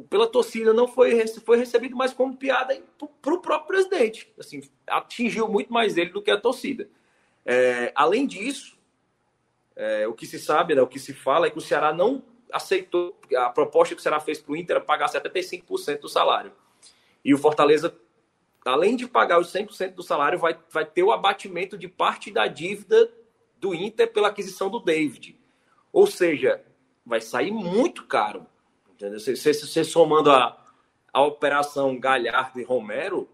pela 0.08 0.26
torcida, 0.26 0.72
não 0.72 0.88
foi, 0.88 1.26
foi 1.44 1.58
recebido 1.58 1.94
mais 1.94 2.14
como 2.14 2.34
piada 2.34 2.82
para 3.20 3.34
o 3.34 3.38
próprio 3.38 3.66
presidente. 3.66 4.32
Assim, 4.38 4.62
atingiu 4.86 5.46
muito 5.46 5.70
mais 5.70 5.98
ele 5.98 6.08
do 6.08 6.22
que 6.22 6.30
a 6.30 6.40
torcida. 6.40 6.88
É, 7.44 7.92
além 7.94 8.26
disso, 8.26 8.78
é, 9.76 10.08
o 10.08 10.14
que 10.14 10.26
se 10.26 10.38
sabe, 10.38 10.74
né, 10.74 10.80
o 10.80 10.86
que 10.86 10.98
se 10.98 11.12
fala 11.12 11.46
é 11.46 11.50
que 11.50 11.58
o 11.58 11.60
Ceará 11.60 11.92
não 11.92 12.22
aceitou 12.50 13.14
a 13.36 13.50
proposta 13.50 13.94
que 13.94 14.00
o 14.00 14.02
Ceará 14.02 14.20
fez 14.20 14.40
para 14.40 14.52
o 14.52 14.56
Inter 14.56 14.80
pagar 14.80 15.10
75% 15.10 16.00
do 16.00 16.08
salário. 16.08 16.52
E 17.22 17.34
o 17.34 17.38
Fortaleza, 17.38 17.94
além 18.64 18.96
de 18.96 19.06
pagar 19.06 19.38
os 19.38 19.52
100% 19.52 19.92
do 19.92 20.02
salário, 20.02 20.38
vai, 20.38 20.58
vai 20.70 20.86
ter 20.86 21.02
o 21.02 21.12
abatimento 21.12 21.76
de 21.76 21.88
parte 21.88 22.30
da 22.30 22.46
dívida 22.46 23.12
do 23.60 23.74
Inter 23.74 24.12
pela 24.12 24.28
aquisição 24.28 24.70
do 24.70 24.80
David. 24.80 25.38
Ou 25.92 26.06
seja, 26.06 26.62
vai 27.04 27.20
sair 27.20 27.50
muito 27.50 28.06
caro. 28.06 28.46
Entendeu? 28.92 29.20
Se 29.20 29.36
você 29.36 29.84
somando 29.84 30.30
a, 30.30 30.64
a 31.12 31.22
operação 31.22 31.98
Galhardo 31.98 32.60
e 32.60 32.64
Romero, 32.64 33.28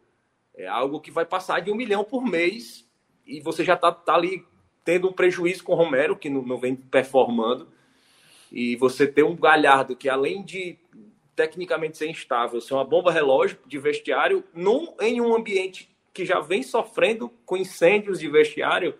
é 0.55 0.67
algo 0.67 1.01
que 1.01 1.11
vai 1.11 1.25
passar 1.25 1.61
de 1.61 1.70
um 1.70 1.75
milhão 1.75 2.05
por 2.05 2.25
mês 2.25 2.89
e 3.27 3.41
você 3.41 3.65
já 3.65 3.75
está 3.75 3.91
tá 3.91 4.15
ali 4.15 4.44
tendo 4.85 5.09
um 5.09 5.12
prejuízo 5.12 5.65
com 5.65 5.73
o 5.73 5.77
Romero, 5.77 6.17
que 6.17 6.28
não, 6.28 6.43
não 6.43 6.59
vem 6.59 6.77
performando. 6.77 7.69
E 8.53 8.77
você 8.77 9.07
ter 9.07 9.25
um 9.25 9.35
Galhardo 9.35 9.97
que, 9.97 10.09
além 10.09 10.44
de 10.44 10.78
tecnicamente 11.35 11.97
ser 11.97 12.09
instável, 12.09 12.61
ser 12.61 12.75
uma 12.75 12.85
bomba 12.85 13.11
relógio 13.11 13.59
de 13.67 13.78
vestiário, 13.78 14.44
num, 14.53 14.94
em 15.01 15.20
um 15.20 15.35
ambiente 15.35 15.89
que 16.12 16.25
já 16.25 16.39
vem 16.39 16.62
sofrendo 16.62 17.28
com 17.44 17.57
incêndios 17.57 18.20
de 18.20 18.28
vestiário, 18.28 18.94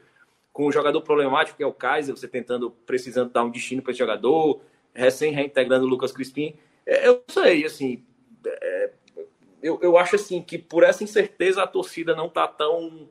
com 0.55 0.69
um 0.69 0.73
jogador 0.73 1.03
problemático 1.03 1.57
que 1.57 1.65
é 1.65 1.67
o 1.67 1.73
Kaiser, 1.73 2.17
você 2.17 2.29
tentando, 2.29 2.71
precisando 2.71 3.31
dar 3.31 3.43
um 3.43 3.51
destino 3.51 3.83
para 3.83 3.91
esse 3.91 3.99
jogador, 3.99 4.63
recém 4.95 5.33
reintegrando 5.33 5.85
o 5.85 5.89
Lucas 5.89 6.13
Crispim. 6.13 6.55
É, 6.87 7.09
eu 7.09 7.25
sei, 7.27 7.65
assim, 7.65 8.05
é, 8.47 8.93
eu, 9.61 9.81
eu 9.83 9.99
acho 9.99 10.15
assim 10.15 10.41
que 10.41 10.57
por 10.57 10.85
essa 10.85 11.03
incerteza 11.03 11.61
a 11.61 11.67
torcida 11.67 12.15
não 12.15 12.29
tá 12.29 12.47
tão 12.47 13.09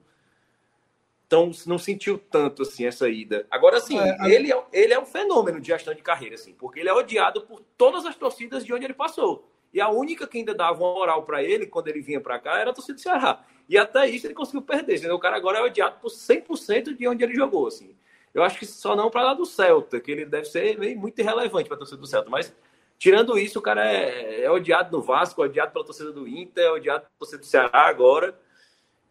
então 1.28 1.52
não 1.66 1.78
sentiu 1.78 2.18
tanto 2.18 2.62
assim 2.62 2.86
essa 2.86 3.10
ida. 3.10 3.46
Agora 3.52 3.82
sim, 3.82 4.00
é, 4.00 4.16
ele, 4.32 4.54
é, 4.54 4.64
ele 4.72 4.94
é 4.94 5.00
um 5.00 5.06
fenômeno 5.06 5.60
de 5.60 5.68
gestão 5.68 5.94
de 5.94 6.02
carreira, 6.02 6.36
assim, 6.36 6.54
porque 6.54 6.80
ele 6.80 6.90
é 6.90 6.94
odiado 6.94 7.42
por 7.42 7.62
todas 7.78 8.06
as 8.06 8.16
torcidas 8.16 8.64
de 8.64 8.74
onde 8.74 8.86
ele 8.86 8.94
passou. 8.94 9.52
E 9.74 9.82
a 9.82 9.90
única 9.90 10.28
que 10.28 10.38
ainda 10.38 10.54
dava 10.54 10.84
uma 10.84 10.94
moral 10.94 11.24
para 11.24 11.42
ele 11.44 11.66
quando 11.66 11.88
ele 11.88 12.02
vinha 12.02 12.22
para 12.22 12.38
cá 12.38 12.60
era 12.60 12.70
a 12.70 12.74
torcida 12.74 12.94
do 12.94 13.02
Ceará. 13.02 13.44
E 13.68 13.78
até 13.78 14.08
isso 14.08 14.28
ele 14.28 14.34
conseguiu 14.34 14.62
perder. 14.62 14.98
Entendeu? 14.98 15.16
O 15.16 15.20
cara 15.20 15.36
agora 15.36 15.58
é 15.58 15.62
odiado 15.64 15.98
por 16.00 16.12
100% 16.12 16.96
de 16.96 17.08
onde 17.08 17.24
ele 17.24 17.34
jogou. 17.34 17.68
Assim. 17.68 17.96
Eu 18.34 18.44
acho 18.44 18.60
que 18.60 18.66
só 18.66 18.96
não 18.96 19.10
para 19.10 19.24
lá 19.24 19.34
do 19.34 19.46
Celta, 19.46 20.00
que 20.00 20.12
ele 20.12 20.26
deve 20.26 20.46
ser 20.46 20.78
muito 20.96 21.20
irrelevante 21.20 21.68
para 21.68 21.76
a 21.76 21.80
torcida 21.80 22.00
do 22.00 22.08
Celta. 22.08 22.30
Mas 22.30 22.54
tirando 23.00 23.38
isso, 23.38 23.58
o 23.58 23.62
cara 23.62 23.92
é, 23.92 24.44
é 24.44 24.52
odiado 24.52 24.96
no 24.96 25.04
Vasco, 25.04 25.42
odiado 25.42 25.72
pela 25.72 25.86
torcida 25.86 26.12
do 26.12 26.28
Inter, 26.28 26.72
odiado 26.72 27.02
pela 27.02 27.18
torcida 27.20 27.40
do 27.40 27.46
Ceará 27.46 27.88
agora. 27.88 28.38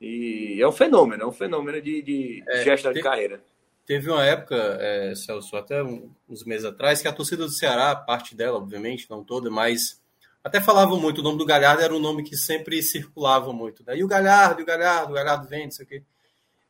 E 0.00 0.60
é 0.60 0.66
um 0.66 0.73
fenômeno, 0.73 1.23
é 1.23 1.26
um 1.26 1.32
fenômeno 1.32 1.81
de, 1.81 2.02
de 2.02 2.44
é, 2.49 2.65
gestão 2.65 2.92
de 2.92 3.00
carreira. 3.00 3.42
Teve 3.86 4.10
uma 4.10 4.24
época, 4.24 4.57
é, 4.81 5.15
Celso, 5.15 5.57
até 5.57 5.82
uns 5.82 6.44
meses 6.44 6.65
atrás, 6.65 7.00
que 7.00 7.08
a 7.08 7.12
torcida 7.12 7.44
do 7.44 7.50
Ceará, 7.50 7.94
parte 7.94 8.34
dela, 8.34 8.58
obviamente, 8.58 9.08
não 9.08 9.23
toda, 9.23 9.50
mas 9.50 10.01
até 10.44 10.60
falavam 10.60 10.98
muito, 10.98 11.20
o 11.20 11.24
nome 11.24 11.38
do 11.38 11.46
Galhardo 11.46 11.82
era 11.82 11.94
um 11.94 12.00
nome 12.00 12.24
que 12.24 12.36
sempre 12.36 12.82
circulava 12.82 13.52
muito. 13.52 13.84
Né? 13.86 13.98
E 13.98 14.04
o 14.04 14.08
Galhardo, 14.08 14.62
o 14.62 14.66
Galhardo, 14.66 15.12
o 15.12 15.14
Galhardo 15.14 15.46
vem, 15.48 15.64
não 15.64 15.70
sei 15.70 15.84
o 15.84 15.88
quê. 15.88 16.02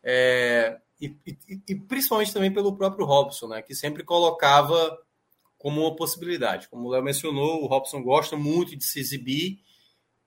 É, 0.02 0.78
e, 1.00 1.16
e, 1.26 1.62
e, 1.68 1.74
principalmente 1.74 2.32
também 2.32 2.52
pelo 2.52 2.76
próprio 2.76 3.06
Robson, 3.06 3.48
né? 3.48 3.62
que 3.62 3.74
sempre 3.74 4.04
colocava 4.04 4.98
como 5.56 5.80
uma 5.80 5.96
possibilidade. 5.96 6.68
Como 6.68 6.86
o 6.86 6.90
Léo 6.90 7.02
mencionou, 7.02 7.62
o 7.62 7.66
Robson 7.66 8.02
gosta 8.02 8.36
muito 8.36 8.76
de 8.76 8.84
se 8.84 9.00
exibir 9.00 9.60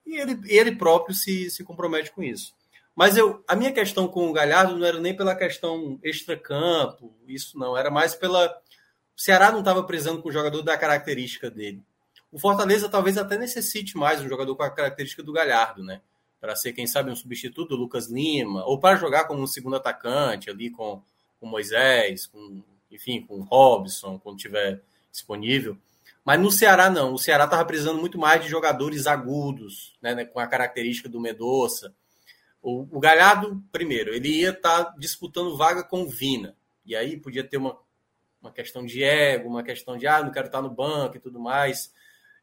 e 0.05 0.17
ele, 0.17 0.39
ele 0.45 0.75
próprio 0.75 1.13
se, 1.15 1.51
se 1.51 1.63
compromete 1.63 2.11
com 2.11 2.23
isso. 2.23 2.53
Mas 2.95 3.17
eu, 3.17 3.43
a 3.47 3.55
minha 3.55 3.73
questão 3.73 4.07
com 4.07 4.29
o 4.29 4.33
Galhardo 4.33 4.77
não 4.77 4.85
era 4.85 4.99
nem 4.99 5.15
pela 5.15 5.35
questão 5.35 5.99
extra-campo, 6.01 7.13
isso 7.27 7.59
não, 7.59 7.77
era 7.77 7.91
mais 7.91 8.15
pela. 8.15 8.47
O 8.47 9.21
Ceará 9.21 9.51
não 9.51 9.59
estava 9.59 9.83
precisando 9.83 10.21
com 10.21 10.29
o 10.29 10.31
jogador 10.31 10.61
da 10.61 10.77
característica 10.77 11.51
dele. 11.51 11.83
O 12.35 12.37
Fortaleza 12.37 12.89
talvez 12.89 13.17
até 13.17 13.37
necessite 13.37 13.95
mais 13.95 14.19
um 14.19 14.27
jogador 14.27 14.57
com 14.57 14.63
a 14.63 14.69
característica 14.69 15.23
do 15.23 15.31
Galhardo, 15.31 15.81
né? 15.81 16.01
Para 16.41 16.53
ser, 16.53 16.73
quem 16.73 16.85
sabe, 16.85 17.09
um 17.09 17.15
substituto 17.15 17.69
do 17.69 17.77
Lucas 17.77 18.07
Lima, 18.07 18.61
ou 18.65 18.77
para 18.77 18.97
jogar 18.97 19.23
como 19.23 19.41
um 19.41 19.47
segundo 19.47 19.77
atacante 19.77 20.49
ali 20.49 20.69
com 20.69 21.01
o 21.39 21.47
Moisés, 21.47 22.25
com, 22.25 22.61
enfim, 22.91 23.21
com 23.21 23.35
o 23.35 23.43
Robson, 23.43 24.19
quando 24.19 24.37
tiver 24.37 24.81
disponível. 25.09 25.77
Mas 26.25 26.37
no 26.41 26.51
Ceará, 26.51 26.89
não. 26.89 27.13
O 27.13 27.17
Ceará 27.17 27.45
estava 27.45 27.63
precisando 27.63 28.01
muito 28.01 28.17
mais 28.17 28.43
de 28.43 28.49
jogadores 28.49 29.07
agudos, 29.07 29.95
né, 30.01 30.25
com 30.25 30.41
a 30.41 30.45
característica 30.45 31.07
do 31.07 31.21
Medoça 31.21 31.95
o, 32.61 32.81
o 32.91 32.99
Galhardo, 32.99 33.63
primeiro, 33.71 34.13
ele 34.13 34.41
ia 34.41 34.49
estar 34.49 34.83
tá 34.83 34.95
disputando 34.97 35.55
vaga 35.55 35.83
com 35.83 36.01
o 36.01 36.09
Vina. 36.09 36.53
E 36.83 36.97
aí 36.97 37.15
podia 37.15 37.43
ter 37.43 37.55
uma, 37.55 37.77
uma 38.41 38.51
questão 38.51 38.85
de 38.85 39.03
ego, 39.03 39.47
uma 39.47 39.63
questão 39.63 39.95
de, 39.95 40.05
ah, 40.05 40.21
não 40.21 40.31
quero 40.31 40.47
estar 40.47 40.63
no 40.63 40.69
banco 40.69 41.15
e 41.15 41.19
tudo 41.19 41.39
mais. 41.39 41.93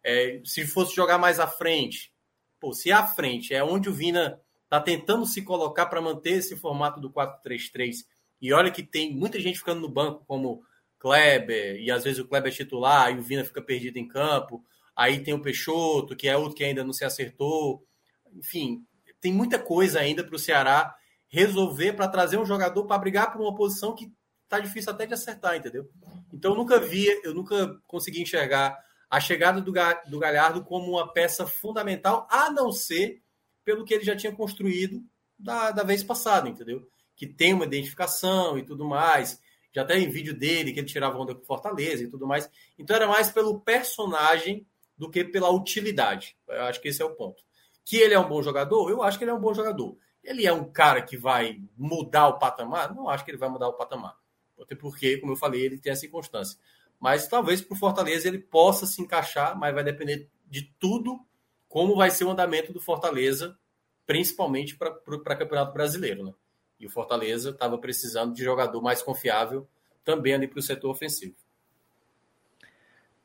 É, 0.04 0.40
se 0.44 0.66
fosse 0.66 0.94
jogar 0.94 1.18
mais 1.18 1.38
à 1.38 1.46
frente, 1.46 2.12
pô, 2.58 2.72
se 2.72 2.90
à 2.90 3.06
frente 3.06 3.54
é 3.54 3.62
onde 3.62 3.88
o 3.88 3.94
Vina 3.94 4.40
está 4.64 4.80
tentando 4.80 5.26
se 5.26 5.42
colocar 5.42 5.86
para 5.86 6.00
manter 6.00 6.38
esse 6.38 6.56
formato 6.56 7.00
do 7.00 7.10
4-3-3, 7.10 8.04
e 8.40 8.52
olha 8.52 8.70
que 8.70 8.82
tem 8.82 9.14
muita 9.14 9.38
gente 9.38 9.58
ficando 9.58 9.80
no 9.80 9.88
banco, 9.88 10.24
como 10.26 10.62
Kleber, 10.98 11.80
e 11.80 11.90
às 11.90 12.04
vezes 12.04 12.18
o 12.18 12.26
Kleber 12.26 12.52
é 12.52 12.54
titular 12.54 13.12
e 13.12 13.18
o 13.18 13.22
Vina 13.22 13.44
fica 13.44 13.62
perdido 13.62 13.98
em 13.98 14.08
campo. 14.08 14.64
Aí 14.94 15.22
tem 15.22 15.34
o 15.34 15.42
Peixoto, 15.42 16.16
que 16.16 16.28
é 16.28 16.36
outro 16.36 16.54
que 16.54 16.64
ainda 16.64 16.84
não 16.84 16.92
se 16.92 17.04
acertou. 17.04 17.84
Enfim, 18.32 18.84
tem 19.20 19.32
muita 19.32 19.58
coisa 19.58 20.00
ainda 20.00 20.24
para 20.24 20.34
o 20.34 20.38
Ceará 20.38 20.94
resolver 21.28 21.94
para 21.94 22.08
trazer 22.08 22.36
um 22.36 22.44
jogador 22.44 22.86
para 22.86 22.98
brigar 22.98 23.32
por 23.32 23.40
uma 23.40 23.54
posição 23.54 23.94
que 23.94 24.12
tá 24.48 24.60
difícil 24.60 24.92
até 24.92 25.06
de 25.06 25.14
acertar, 25.14 25.56
entendeu? 25.56 25.88
Então 26.32 26.52
eu 26.52 26.56
nunca 26.56 26.78
vi, 26.78 27.08
eu 27.24 27.32
nunca 27.32 27.80
consegui 27.86 28.20
enxergar 28.20 28.78
a 29.12 29.20
chegada 29.20 29.60
do, 29.60 29.70
do 30.06 30.18
Galhardo 30.18 30.64
como 30.64 30.92
uma 30.92 31.06
peça 31.06 31.46
fundamental, 31.46 32.26
a 32.30 32.50
não 32.50 32.72
ser 32.72 33.22
pelo 33.62 33.84
que 33.84 33.92
ele 33.92 34.04
já 34.04 34.16
tinha 34.16 34.32
construído 34.32 35.04
da, 35.38 35.70
da 35.70 35.82
vez 35.82 36.02
passada, 36.02 36.48
entendeu? 36.48 36.88
Que 37.14 37.26
tem 37.26 37.52
uma 37.52 37.66
identificação 37.66 38.56
e 38.56 38.62
tudo 38.62 38.86
mais. 38.86 39.38
Já 39.70 39.84
tem 39.84 40.08
vídeo 40.08 40.32
dele 40.32 40.72
que 40.72 40.80
ele 40.80 40.86
tirava 40.86 41.18
onda 41.18 41.34
com 41.34 41.44
Fortaleza 41.44 42.02
e 42.02 42.08
tudo 42.08 42.26
mais. 42.26 42.48
Então 42.78 42.96
era 42.96 43.06
mais 43.06 43.30
pelo 43.30 43.60
personagem 43.60 44.66
do 44.96 45.10
que 45.10 45.22
pela 45.22 45.50
utilidade. 45.50 46.34
Eu 46.48 46.62
acho 46.62 46.80
que 46.80 46.88
esse 46.88 47.02
é 47.02 47.04
o 47.04 47.14
ponto. 47.14 47.44
Que 47.84 47.98
ele 47.98 48.14
é 48.14 48.18
um 48.18 48.26
bom 48.26 48.42
jogador? 48.42 48.88
Eu 48.88 49.02
acho 49.02 49.18
que 49.18 49.24
ele 49.24 49.30
é 49.30 49.34
um 49.34 49.40
bom 49.40 49.52
jogador. 49.52 49.94
Ele 50.24 50.46
é 50.46 50.52
um 50.54 50.64
cara 50.72 51.02
que 51.02 51.18
vai 51.18 51.60
mudar 51.76 52.28
o 52.28 52.38
patamar? 52.38 52.94
Não 52.94 53.10
acho 53.10 53.26
que 53.26 53.30
ele 53.30 53.38
vai 53.38 53.50
mudar 53.50 53.68
o 53.68 53.74
patamar. 53.74 54.16
Até 54.58 54.74
porque, 54.74 55.18
como 55.18 55.32
eu 55.32 55.36
falei, 55.36 55.60
ele 55.66 55.78
tem 55.78 55.92
essa 55.92 56.06
inconstância. 56.06 56.58
Mas 57.02 57.26
talvez 57.26 57.60
para 57.60 57.74
o 57.74 57.78
Fortaleza 57.78 58.28
ele 58.28 58.38
possa 58.38 58.86
se 58.86 59.02
encaixar, 59.02 59.58
mas 59.58 59.74
vai 59.74 59.82
depender 59.82 60.30
de 60.46 60.72
tudo 60.78 61.20
como 61.68 61.96
vai 61.96 62.10
ser 62.10 62.24
o 62.24 62.30
andamento 62.30 62.72
do 62.72 62.80
Fortaleza, 62.80 63.58
principalmente 64.06 64.76
para 64.76 64.90
o 65.08 65.20
Campeonato 65.20 65.72
Brasileiro. 65.72 66.24
Né? 66.24 66.32
E 66.78 66.86
o 66.86 66.90
Fortaleza 66.90 67.50
estava 67.50 67.76
precisando 67.76 68.32
de 68.32 68.44
jogador 68.44 68.80
mais 68.80 69.02
confiável 69.02 69.68
também 70.04 70.32
ali 70.32 70.46
para 70.46 70.60
o 70.60 70.62
setor 70.62 70.90
ofensivo. 70.90 71.34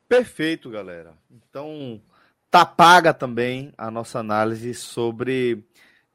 Perfeito, 0.08 0.70
galera. 0.70 1.16
Então, 1.30 2.02
Tá 2.50 2.64
paga 2.64 3.12
também 3.12 3.74
a 3.76 3.90
nossa 3.90 4.20
análise 4.20 4.72
sobre 4.72 5.66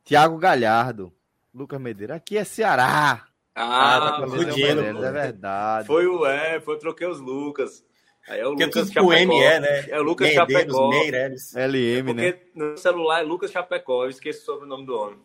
Thiago 0.04 0.36
Galhardo. 0.40 1.14
Lucas 1.54 1.80
Medeira, 1.80 2.16
aqui 2.16 2.38
é 2.38 2.44
Ceará. 2.44 3.28
Ah, 3.56 3.98
ah 3.98 4.22
tá 4.22 4.28
fudido, 4.28 4.82
é 4.82 5.12
verdade. 5.12 5.88
Foi 5.88 6.08
o 6.08 6.26
é, 6.26 6.60
foi 6.60 6.78
troquei 6.80 7.08
os 7.08 7.20
Lucas. 7.20 7.84
Aí 8.28 8.40
é 8.40 8.46
o 8.46 8.50
Porque 8.50 8.66
Lucas 8.66 8.88
Chapecó. 8.88 9.08
O 9.08 9.14
M 9.14 9.40
é, 9.42 9.60
né? 9.60 9.86
É 9.90 10.00
o 10.00 10.04
Lucas 10.04 10.30
Chapecó. 10.32 10.90
LM, 10.90 12.10
é 12.10 12.14
né? 12.14 12.40
No 12.56 12.78
celular 12.78 13.20
é 13.22 13.24
Lucas 13.24 13.52
Chapecó, 13.52 14.06
eu 14.06 14.10
esqueci 14.10 14.40
o 14.40 14.46
sobrenome 14.46 14.86
do 14.86 14.96
homem. 14.96 15.20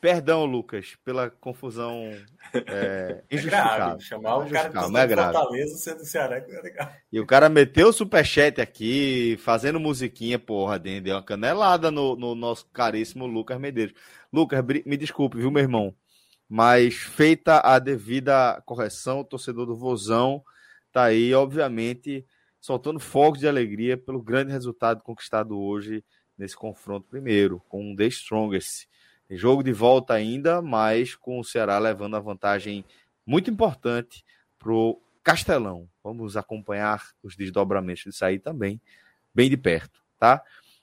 Perdão, 0.00 0.44
Lucas, 0.44 0.96
pela 1.04 1.30
confusão 1.30 2.12
é, 2.52 3.22
é 3.30 3.34
injustificável. 3.34 3.98
chamar 4.00 4.36
o 4.36 4.50
cara 4.50 4.68
do 4.68 4.98
é 4.98 5.08
Fortaleza 5.08 5.78
sendo 5.78 6.04
Ceará 6.04 6.36
é 6.36 6.60
legal. 6.60 6.92
E 7.10 7.18
o 7.18 7.26
cara 7.26 7.48
meteu 7.48 7.88
o 7.88 7.92
superchat 7.92 8.60
aqui, 8.60 9.38
fazendo 9.40 9.80
musiquinha, 9.80 10.38
porra, 10.38 10.78
deu 10.78 11.16
uma 11.16 11.22
canelada 11.22 11.90
no, 11.90 12.14
no 12.14 12.34
nosso 12.34 12.66
caríssimo 12.66 13.26
Lucas 13.26 13.58
Medeiros. 13.58 13.94
Lucas, 14.32 14.62
me 14.84 14.96
desculpe, 14.96 15.38
viu, 15.38 15.50
meu 15.50 15.62
irmão? 15.62 15.94
Mas 16.48 16.94
feita 16.94 17.60
a 17.60 17.78
devida 17.78 18.62
correção, 18.64 19.20
o 19.20 19.24
torcedor 19.24 19.66
do 19.66 19.76
Vozão 19.76 20.42
tá 20.92 21.04
aí, 21.04 21.34
obviamente, 21.34 22.24
soltando 22.60 23.00
fogos 23.00 23.40
de 23.40 23.48
alegria 23.48 23.96
pelo 23.96 24.22
grande 24.22 24.52
resultado 24.52 25.02
conquistado 25.02 25.58
hoje 25.58 26.04
nesse 26.38 26.56
confronto 26.56 27.06
primeiro, 27.08 27.60
com 27.68 27.92
o 27.92 27.96
The 27.96 28.06
Strongest. 28.06 28.86
Jogo 29.30 29.62
de 29.62 29.72
volta 29.72 30.14
ainda, 30.14 30.62
mas 30.62 31.14
com 31.16 31.40
o 31.40 31.44
Ceará 31.44 31.78
levando 31.78 32.16
a 32.16 32.20
vantagem 32.20 32.84
muito 33.26 33.50
importante 33.50 34.24
para 34.58 34.72
o 34.72 35.00
Castelão. 35.22 35.88
Vamos 36.02 36.36
acompanhar 36.36 37.02
os 37.22 37.34
desdobramentos 37.34 38.04
disso 38.04 38.24
aí 38.24 38.38
também, 38.38 38.80
bem 39.34 39.50
de 39.50 39.56
perto, 39.56 40.00
tá? 40.18 40.42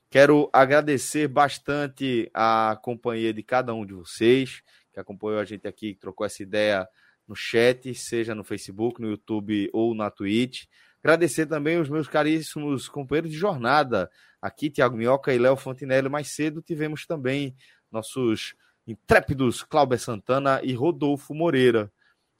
Quero 0.09 0.49
agradecer 0.51 1.27
bastante 1.27 2.29
a 2.33 2.77
companhia 2.83 3.33
de 3.33 3.41
cada 3.41 3.73
um 3.73 3.85
de 3.85 3.93
vocês 3.93 4.61
que 4.93 4.99
acompanhou 4.99 5.39
a 5.39 5.45
gente 5.45 5.67
aqui, 5.67 5.93
que 5.93 5.99
trocou 5.99 6.25
essa 6.25 6.43
ideia 6.43 6.87
no 7.27 7.35
chat, 7.35 7.93
seja 7.95 8.35
no 8.35 8.43
Facebook, 8.43 9.01
no 9.01 9.09
YouTube 9.09 9.69
ou 9.73 9.95
na 9.95 10.09
Twitch. 10.09 10.65
Agradecer 11.03 11.45
também 11.45 11.79
os 11.79 11.89
meus 11.89 12.07
caríssimos 12.07 12.87
companheiros 12.87 13.31
de 13.31 13.37
jornada, 13.37 14.09
aqui, 14.41 14.69
Tiago 14.69 14.95
Minhoca 14.95 15.33
e 15.33 15.37
Léo 15.37 15.57
Fontinelli. 15.57 16.07
Mais 16.07 16.29
cedo 16.29 16.61
tivemos 16.61 17.05
também 17.05 17.55
nossos 17.91 18.55
intrépidos 18.85 19.63
Cláudio 19.63 19.97
Santana 19.99 20.61
e 20.63 20.73
Rodolfo 20.73 21.33
Moreira. 21.33 21.91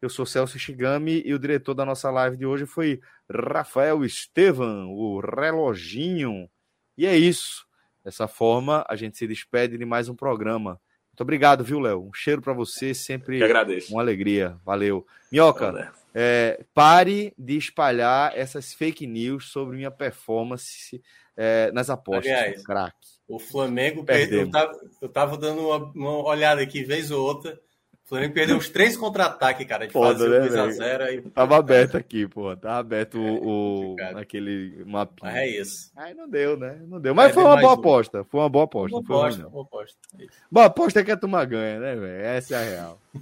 Eu 0.02 0.10
sou 0.10 0.26
Celso 0.26 0.60
Shigami 0.60 1.24
e 1.26 1.34
o 1.34 1.40
diretor 1.40 1.74
da 1.74 1.86
nossa 1.86 2.12
live 2.12 2.36
de 2.36 2.46
hoje 2.46 2.66
foi 2.66 3.00
Rafael 3.30 4.04
Estevam, 4.04 4.92
o 4.92 5.22
reloginho. 5.22 6.50
E 6.98 7.06
é 7.06 7.18
isso. 7.18 7.66
Dessa 8.04 8.28
forma, 8.28 8.86
a 8.90 8.98
gente 8.98 9.18
se 9.18 9.26
despede 9.26 9.78
de 9.78 9.86
mais 9.86 10.10
um 10.10 10.16
programa. 10.16 10.80
Muito 11.14 11.22
obrigado, 11.22 11.64
viu, 11.64 11.80
Léo? 11.80 12.08
Um 12.08 12.14
cheiro 12.14 12.42
para 12.42 12.54
você, 12.54 12.92
sempre 12.92 13.40
uma 13.92 14.02
alegria. 14.02 14.58
Valeu. 14.66 15.06
Minhoca, 15.32 15.72
É, 16.12 16.64
pare 16.74 17.34
de 17.38 17.56
espalhar 17.56 18.36
essas 18.36 18.74
fake 18.74 19.06
news 19.06 19.50
sobre 19.52 19.78
minha 19.78 19.92
performance 19.92 21.00
é, 21.38 21.72
nas 21.72 21.92
apostas. 21.92 22.32
Aliás, 22.32 22.64
craque. 22.64 22.98
O 23.28 23.38
Flamengo 23.38 24.04
perdeu. 24.04 24.42
Eu 24.42 24.52
tava, 24.52 24.80
eu 25.02 25.10
tava 25.10 25.38
dando 25.38 25.68
uma, 25.68 25.78
uma, 25.92 26.28
olhada 26.28 26.62
aqui, 26.62 26.84
vez 26.84 27.12
ou 27.12 27.24
outra. 27.24 27.60
O 28.06 28.10
Flamengo 28.10 28.34
perdeu 28.34 28.58
uns 28.58 28.68
três 28.70 28.98
contra-ataques, 28.98 29.66
cara, 29.66 29.88
de 29.88 29.94
Foda, 29.94 30.20
fazer 30.20 30.42
né, 30.42 30.50
2x0. 30.50 31.02
Aí... 31.02 31.22
Tava 31.22 31.56
aberto 31.56 31.96
aqui, 31.96 32.28
pô. 32.28 32.54
Tava 32.56 32.80
aberto 32.80 33.18
é, 33.18 33.22
o, 33.22 33.96
o 33.96 34.18
aquele 34.18 34.84
mapinha. 34.86 35.32
Mas 35.32 35.42
é 35.42 35.48
isso. 35.48 35.90
Aí 35.96 36.14
não 36.14 36.30
deu, 36.30 36.58
né? 36.58 36.82
Não 36.86 37.00
deu. 37.00 37.16
Mas 37.16 37.34
foi 37.34 37.44
uma 37.44 37.56
boa 37.56 37.72
um. 37.72 37.76
aposta. 37.76 38.26
Foi 38.26 38.42
uma 38.42 38.50
boa 38.50 38.66
aposta. 38.66 38.98
Uma 38.98 39.04
aposta, 39.04 39.48
uma 39.48 39.62
aposta. 39.62 39.98
Boa 40.52 40.66
aposta 40.66 41.00
é 41.00 41.04
que 41.04 41.12
a 41.12 41.18
turma 41.18 41.46
ganha, 41.46 41.80
né, 41.80 41.96
velho? 41.96 42.22
Essa 42.22 42.56
é 42.56 42.58
a 42.58 42.64
real. 42.70 43.00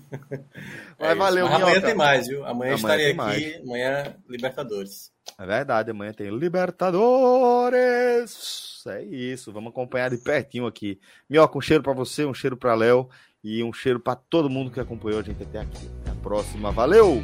Mas 1.00 1.12
é 1.12 1.16
valeu, 1.16 1.48
Mas 1.48 1.62
amanhã 1.62 1.82
tem 1.82 1.96
mais, 1.96 2.28
viu? 2.28 2.40
Amanhã, 2.40 2.74
amanhã 2.74 2.76
estarei 2.76 3.12
aqui. 3.12 3.62
Amanhã, 3.64 4.16
Libertadores. 4.28 5.12
É 5.38 5.46
verdade, 5.46 5.92
amanhã 5.92 6.12
tem 6.12 6.36
Libertadores. 6.36 8.82
É 8.88 9.04
isso, 9.04 9.54
vamos 9.54 9.70
acompanhar 9.70 10.10
de 10.10 10.18
pertinho 10.18 10.66
aqui. 10.66 11.00
Minhoca, 11.30 11.56
um 11.56 11.62
cheiro 11.62 11.84
para 11.84 11.94
você, 11.94 12.26
um 12.26 12.34
cheiro 12.34 12.58
para 12.58 12.74
Léo 12.74 13.08
e 13.44 13.64
um 13.64 13.74
cheiro 13.74 14.00
para 14.00 14.16
todo 14.16 14.50
mundo 14.50 14.72
que 14.72 14.80
acompanhou 14.80 15.20
a 15.20 15.24
gente 15.24 15.44
até 15.44 15.60
aqui. 15.60 15.90
Até 16.02 16.12
a 16.12 16.16
próxima, 16.16 16.72
valeu! 16.72 17.24